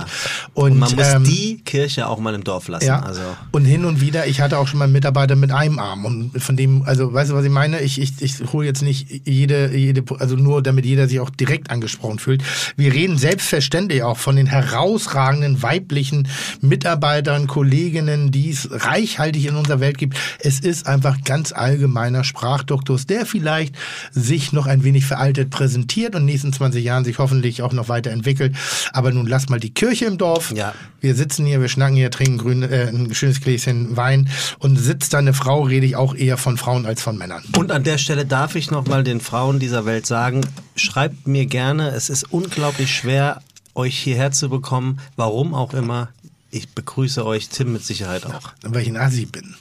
Und, 0.55 0.73
und, 0.73 0.79
man 0.79 0.95
muss 0.95 1.07
ähm, 1.15 1.25
die 1.25 1.61
Kirche 1.65 2.09
auch 2.09 2.19
mal 2.19 2.35
im 2.35 2.45
Dorf 2.45 2.69
lassen. 2.69 2.87
ja, 2.87 3.01
Also. 3.01 3.21
und 3.53 3.65
hin 3.67 3.85
und 3.85 4.01
wieder, 4.01 4.27
ich 4.27 4.41
hatte 4.41 4.59
auch 4.59 4.67
schon 4.69 4.79
mal 4.79 4.85
einen 4.85 4.93
Mitarbeiter 4.95 5.37
mit 5.37 5.51
einem 5.53 5.79
Arm 5.79 6.05
und 6.05 6.41
von 6.43 6.57
dem, 6.57 6.83
also 6.85 7.13
weißt 7.13 7.31
du, 7.31 7.35
was 7.35 7.45
ich 7.45 7.51
meine? 7.51 7.81
Ich, 7.81 8.01
ich, 8.01 8.23
ich 8.23 8.53
hole 8.53 8.67
jetzt 8.67 8.83
nicht 8.83 9.27
jede, 9.27 9.77
jede, 9.77 10.03
also 10.19 10.37
nur 10.37 10.63
damit 10.63 10.87
jeder 10.87 11.09
sich 11.09 11.21
auch 11.21 11.31
direkt 11.31 11.71
angesprochen 11.71 12.19
fühlt. 12.19 12.43
Wir 12.77 12.93
reden 12.93 13.19
selbstverständlich 13.19 14.03
auch 14.03 14.17
von 14.17 14.37
den 14.37 14.47
herausragenden 14.47 15.63
weiblichen 15.63 16.29
Mitarbeitern, 16.61 17.47
Kolleginnen, 17.47 18.31
die 18.31 18.51
es 18.51 18.69
reichhaltig 18.71 19.47
in 19.47 19.57
unserer 19.57 19.81
Welt 19.81 19.99
gibt. 19.99 20.17
Es 20.39 20.61
ist 20.61 20.87
einfach 20.87 21.23
ganz 21.25 21.53
allgemeiner 21.53 22.25
Sprachduktus, 22.25 23.07
der 23.07 23.27
vielleicht 23.27 23.75
sich 24.13 24.53
noch 24.53 24.67
ein 24.67 24.85
wenig 24.85 25.05
veraltet 25.07 25.51
präsentiert 25.51 26.15
und 26.15 26.23
in 26.23 26.27
den 26.27 26.33
nächsten 26.33 26.53
20 26.53 26.85
Jahren 26.85 27.05
sich 27.05 27.19
hoffentlich 27.19 27.63
auch 27.63 27.73
noch 27.73 27.89
weiterentwickelt. 27.89 28.55
Aber 28.93 29.11
nun 29.17 29.27
lass 29.27 29.49
mal 29.49 29.61
die 29.61 29.75
Kirche 29.75 30.05
im 30.05 30.19
Dorf. 30.19 30.53
Ja. 30.53 30.75
Wir 31.01 31.15
sitzen 31.15 31.47
hier, 31.47 31.61
wir 31.61 31.69
schnacken 31.69 31.97
hier, 31.97 32.11
trinken 32.11 32.39
grün, 32.39 32.63
äh, 32.63 32.89
ein 32.89 33.15
schönes 33.15 33.41
Gläschen 33.41 33.97
Wein 33.97 34.29
und 34.59 34.77
sitzt 34.77 35.13
da 35.13 35.19
eine 35.19 35.35
Frau, 35.35 35.63
rede 35.63 35.87
ich 35.87 35.97
auch 35.97 36.15
eher 36.15 36.37
von 36.37 36.57
Frauen 36.57 36.87
als 36.87 37.03
von 37.03 37.19
Männern. 37.19 37.43
Und 37.57 37.73
an 37.73 37.85
der 37.85 37.99
Stelle 37.99 38.25
darf 38.25 38.55
ich 38.55 38.71
noch 38.71 38.87
mal 38.87 39.05
den 39.05 39.21
Frauen 39.21 39.59
dieser 39.59 39.87
Welt 39.87 40.07
sagen, 40.07 40.43
schreibt 40.77 41.27
mir 41.27 41.47
gerne, 41.47 41.91
es 41.91 42.11
ist 42.11 42.25
unglaublich 42.33 42.95
schwer, 42.95 43.43
euch 43.75 43.99
hierher 43.99 44.33
zu 44.33 44.49
bekommen, 44.49 45.01
warum 45.17 45.55
auch 45.55 45.75
immer. 45.75 46.09
Ich 46.51 46.71
begrüße 46.71 47.27
euch, 47.27 47.49
Tim 47.49 47.73
mit 47.73 47.85
Sicherheit 47.85 48.25
auch. 48.25 48.53
Weil 48.63 48.83
ich 48.83 48.89
ein 48.89 48.97
Asi 48.97 49.27
bin. 49.27 49.57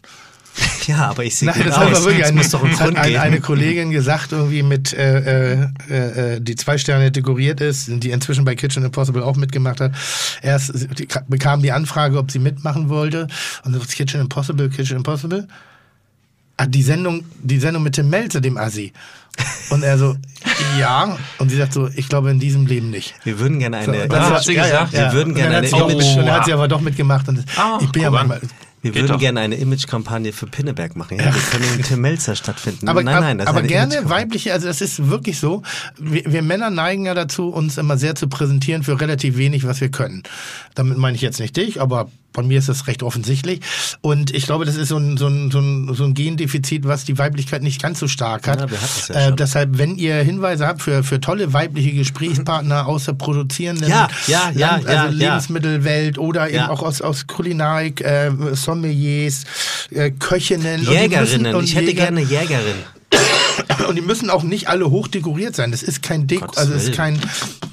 Ja, 0.88 1.10
aber 1.10 1.24
ich 1.24 1.36
sehe 1.36 1.48
Nein, 1.50 1.58
gut 1.58 1.68
das 1.68 1.78
hat 1.78 1.88
aber 1.88 2.04
wirklich 2.06 2.22
Es 2.22 2.28
eine, 2.30 2.38
muss 2.38 2.50
doch 2.52 2.64
einen 2.64 2.76
Grund 2.76 3.02
geben. 3.02 3.18
eine 3.18 3.42
Kollegin 3.42 3.90
gesagt, 3.90 4.32
irgendwie 4.32 4.62
mit, 4.62 4.94
äh, 4.94 5.64
äh, 5.64 5.68
äh, 5.90 6.40
die 6.42 6.56
zwei 6.56 6.78
Sterne 6.78 7.12
dekoriert 7.12 7.60
ist, 7.60 7.88
die 7.90 8.12
inzwischen 8.12 8.46
bei 8.46 8.54
Kitchen 8.56 8.84
Impossible 8.86 9.24
auch 9.24 9.36
mitgemacht 9.36 9.82
hat. 9.82 9.94
Erst 10.44 10.74
die, 11.00 11.08
bekam 11.28 11.62
die 11.64 11.72
Anfrage, 11.72 12.18
ob 12.20 12.30
sie 12.30 12.38
mitmachen 12.40 12.90
wollte. 12.90 13.28
Und 13.64 13.74
so, 13.74 13.80
Kitchen 13.80 14.22
Impossible, 14.22 14.70
Kitchen 14.70 14.98
Impossible. 14.98 15.48
Ah, 16.58 16.68
die 16.68 16.84
Sendung, 16.84 17.26
die 17.42 17.60
Sendung 17.60 17.82
mit 17.84 17.96
Tim 17.96 18.10
Melzer, 18.10 18.40
dem 18.40 18.58
Assi. 18.58 18.94
Und 19.72 19.84
er 19.84 19.98
so, 19.98 20.16
ja. 20.80 21.18
Und 21.40 21.50
sie 21.50 21.58
sagt 21.58 21.74
so, 21.74 21.90
ich 21.96 22.08
glaube 22.08 22.30
in 22.32 22.40
diesem 22.40 22.68
Leben 22.68 22.92
nicht. 22.92 23.16
Wir 23.24 23.40
würden 23.40 23.58
gerne 23.60 23.78
eine, 23.78 24.04
Ah, 24.10 24.28
so- 24.30 24.36
hat 24.36 24.44
sie 24.44 24.54
gesagt? 24.54 24.94
Wir 24.94 25.12
würden 25.14 25.34
gerne 25.34 25.58
eine 25.58 25.68
hat 25.68 25.76
sie 25.76 25.82
auch 25.82 25.88
mit, 25.88 25.96
Image- 25.98 26.18
und 26.20 26.26
dann 26.28 26.36
hat 26.36 26.46
sie 26.46 26.54
aber 26.54 26.68
doch 26.68 26.80
mitgemacht. 26.82 27.28
Und 27.28 27.44
Ah, 27.58 27.80
ich 27.82 27.90
bin 27.90 28.04
ja 28.04 28.12
manchmal. 28.12 28.40
Wir 28.86 28.92
Geht 28.92 29.02
würden 29.02 29.14
doch. 29.14 29.20
gerne 29.20 29.40
eine 29.40 29.56
Image-Kampagne 29.56 30.32
für 30.32 30.46
Pinneberg 30.46 30.96
machen. 30.96 31.18
Ja, 31.18 31.34
wir 31.34 31.42
können 31.42 31.66
in 31.76 31.82
Tim 31.82 32.02
Melzer 32.02 32.36
stattfinden. 32.36 32.88
Aber, 32.88 33.02
nein, 33.02 33.20
nein, 33.20 33.38
das 33.40 33.48
aber 33.48 33.62
ist 33.62 33.68
gerne 33.68 34.08
weibliche, 34.08 34.54
also 34.54 34.68
das 34.68 34.80
ist 34.80 35.10
wirklich 35.10 35.40
so. 35.40 35.64
Wir, 35.98 36.22
wir 36.32 36.44
Männer 36.44 36.70
neigen 36.70 37.08
ja 37.08 37.16
dazu, 37.16 37.50
uns 37.50 37.80
immer 37.80 37.98
sehr 37.98 38.14
zu 38.14 38.28
präsentieren 38.28 38.84
für 38.84 39.02
relativ 39.02 39.38
wenig, 39.38 39.66
was 39.66 39.82
wir 39.82 39.90
können. 39.90 40.22
Damit 40.76 41.00
meine 41.00 41.16
ich 41.16 41.22
jetzt 41.22 41.40
nicht 41.40 41.58
dich, 41.58 41.82
aber 41.82 42.12
bei 42.36 42.44
mir 42.44 42.60
ist 42.60 42.70
das 42.70 42.88
recht 42.88 43.04
offensichtlich. 43.04 43.62
Und 44.02 44.34
ich 44.34 44.46
glaube, 44.46 44.66
das 44.66 44.76
ist 44.76 44.90
so 44.90 44.98
ein, 44.98 45.18
so 45.18 45.28
ein, 45.28 45.52
so 45.52 45.60
ein, 45.60 45.94
so 45.94 46.04
ein 46.04 46.14
Gendefizit, 46.14 46.86
was 46.86 47.06
die 47.06 47.18
Weiblichkeit 47.18 47.64
nicht 47.64 47.82
ganz 47.82 48.00
so 48.00 48.08
stark 48.08 48.48
hat. 48.48 48.60
Ja, 48.70 48.78
ja 49.14 49.28
äh, 49.30 49.36
deshalb, 49.36 49.78
wenn 49.78 49.96
ihr 49.96 50.16
Hinweise 50.16 50.68
habt 50.68 50.82
für, 50.82 51.04
für 51.04 51.20
tolle 51.20 51.54
weibliche 51.54 51.92
Gesprächspartner 51.94 52.88
aus 52.88 53.06
der 53.06 53.14
produzierenden 53.14 53.90
Ja, 53.90 54.08
ja, 54.28 54.52
ja, 54.56 54.76
Land, 54.76 54.88
also. 54.88 55.14
Lebensmittelwelt 55.18 56.18
oder 56.18 56.50
eben 56.50 56.64
auch 56.66 56.82
aus, 56.84 57.02
aus 57.02 57.28
Kulinarik, 57.28 58.02
äh, 58.02 58.32
Sommeliers, 58.54 59.44
äh, 59.92 60.12
Köchinnen. 60.12 60.82
und 60.82 60.90
Jägerinnen. 60.90 61.42
müssen- 61.44 61.56
und 61.56 61.64
ich 61.64 61.76
hätte 61.76 61.92
Jäger- 61.92 62.06
gerne 62.06 62.22
Jägerin. 62.22 62.76
und 63.88 63.96
die 63.96 64.02
müssen 64.02 64.30
auch 64.30 64.44
nicht 64.44 64.68
alle 64.70 64.90
hoch 64.90 65.08
dekoriert 65.08 65.56
sein. 65.56 65.72
Das 65.72 65.84
ist 65.84 66.02
kein 66.02 66.28
Deko, 66.28 66.46
Gottes 66.48 66.58
also 66.58 66.74
es 66.74 66.84
ist 66.86 66.96
kein, 66.96 67.20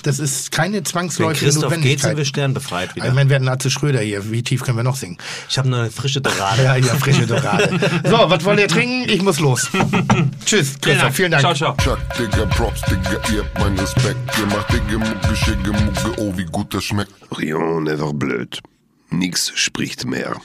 das 0.03 0.19
ist 0.19 0.51
keine 0.51 0.79
Wenn 0.79 0.85
zwangsläufige 0.85 1.47
Christoph 1.47 1.81
geht, 1.81 2.01
sind 2.01 2.17
wir 2.17 2.25
sternbefreit 2.25 2.91
ich 2.91 2.97
wieder. 2.97 3.13
meine, 3.13 3.31
wir 3.31 3.37
hatten 3.37 3.49
Atze 3.49 3.71
Schröder 3.71 4.01
hier. 4.01 4.31
Wie 4.31 4.43
tief 4.43 4.63
können 4.63 4.77
wir 4.77 4.85
noch 4.85 4.97
singen? 4.97 5.19
Ich 5.49 5.59
habe 5.59 5.69
eine 5.69 5.91
frische 5.91 6.21
Dorade. 6.21 6.63
Ja, 6.63 6.77
ja, 6.77 6.95
frische 6.95 7.27
Dorade. 7.27 7.81
so, 8.05 8.19
was 8.31 8.45
wollt 8.45 8.61
ihr 8.61 8.69
trinken? 8.69 9.09
Ich 9.09 9.23
muss 9.23 9.41
los. 9.41 9.69
Tschüss, 10.45 10.81
Christoph. 10.81 11.15
Vielen 11.15 11.33
Dank. 11.33 11.43
Ciao, 11.43 11.55
ciao. 11.55 11.77
Chuck, 11.77 11.99
Digga, 12.19 12.47
Props, 12.47 12.83
Digga, 12.83 13.19
ihr 13.33 13.43
habt 13.43 13.59
meinen 13.59 13.79
Respekt. 13.79 14.19
Ihr 14.39 14.47
macht 14.47 14.73
Digga, 14.73 14.99
Mucke, 14.99 15.37
Schicke, 15.37 15.73
Mucke, 15.73 16.21
oh, 16.21 16.33
wie 16.37 16.45
gut 16.45 16.73
das 16.73 16.85
schmeckt. 16.85 17.13
Rien 17.37 17.83
never 17.83 18.13
blöd. 18.13 18.61
Nix 19.11 19.53
spricht 19.55 20.05
mehr. 20.05 20.37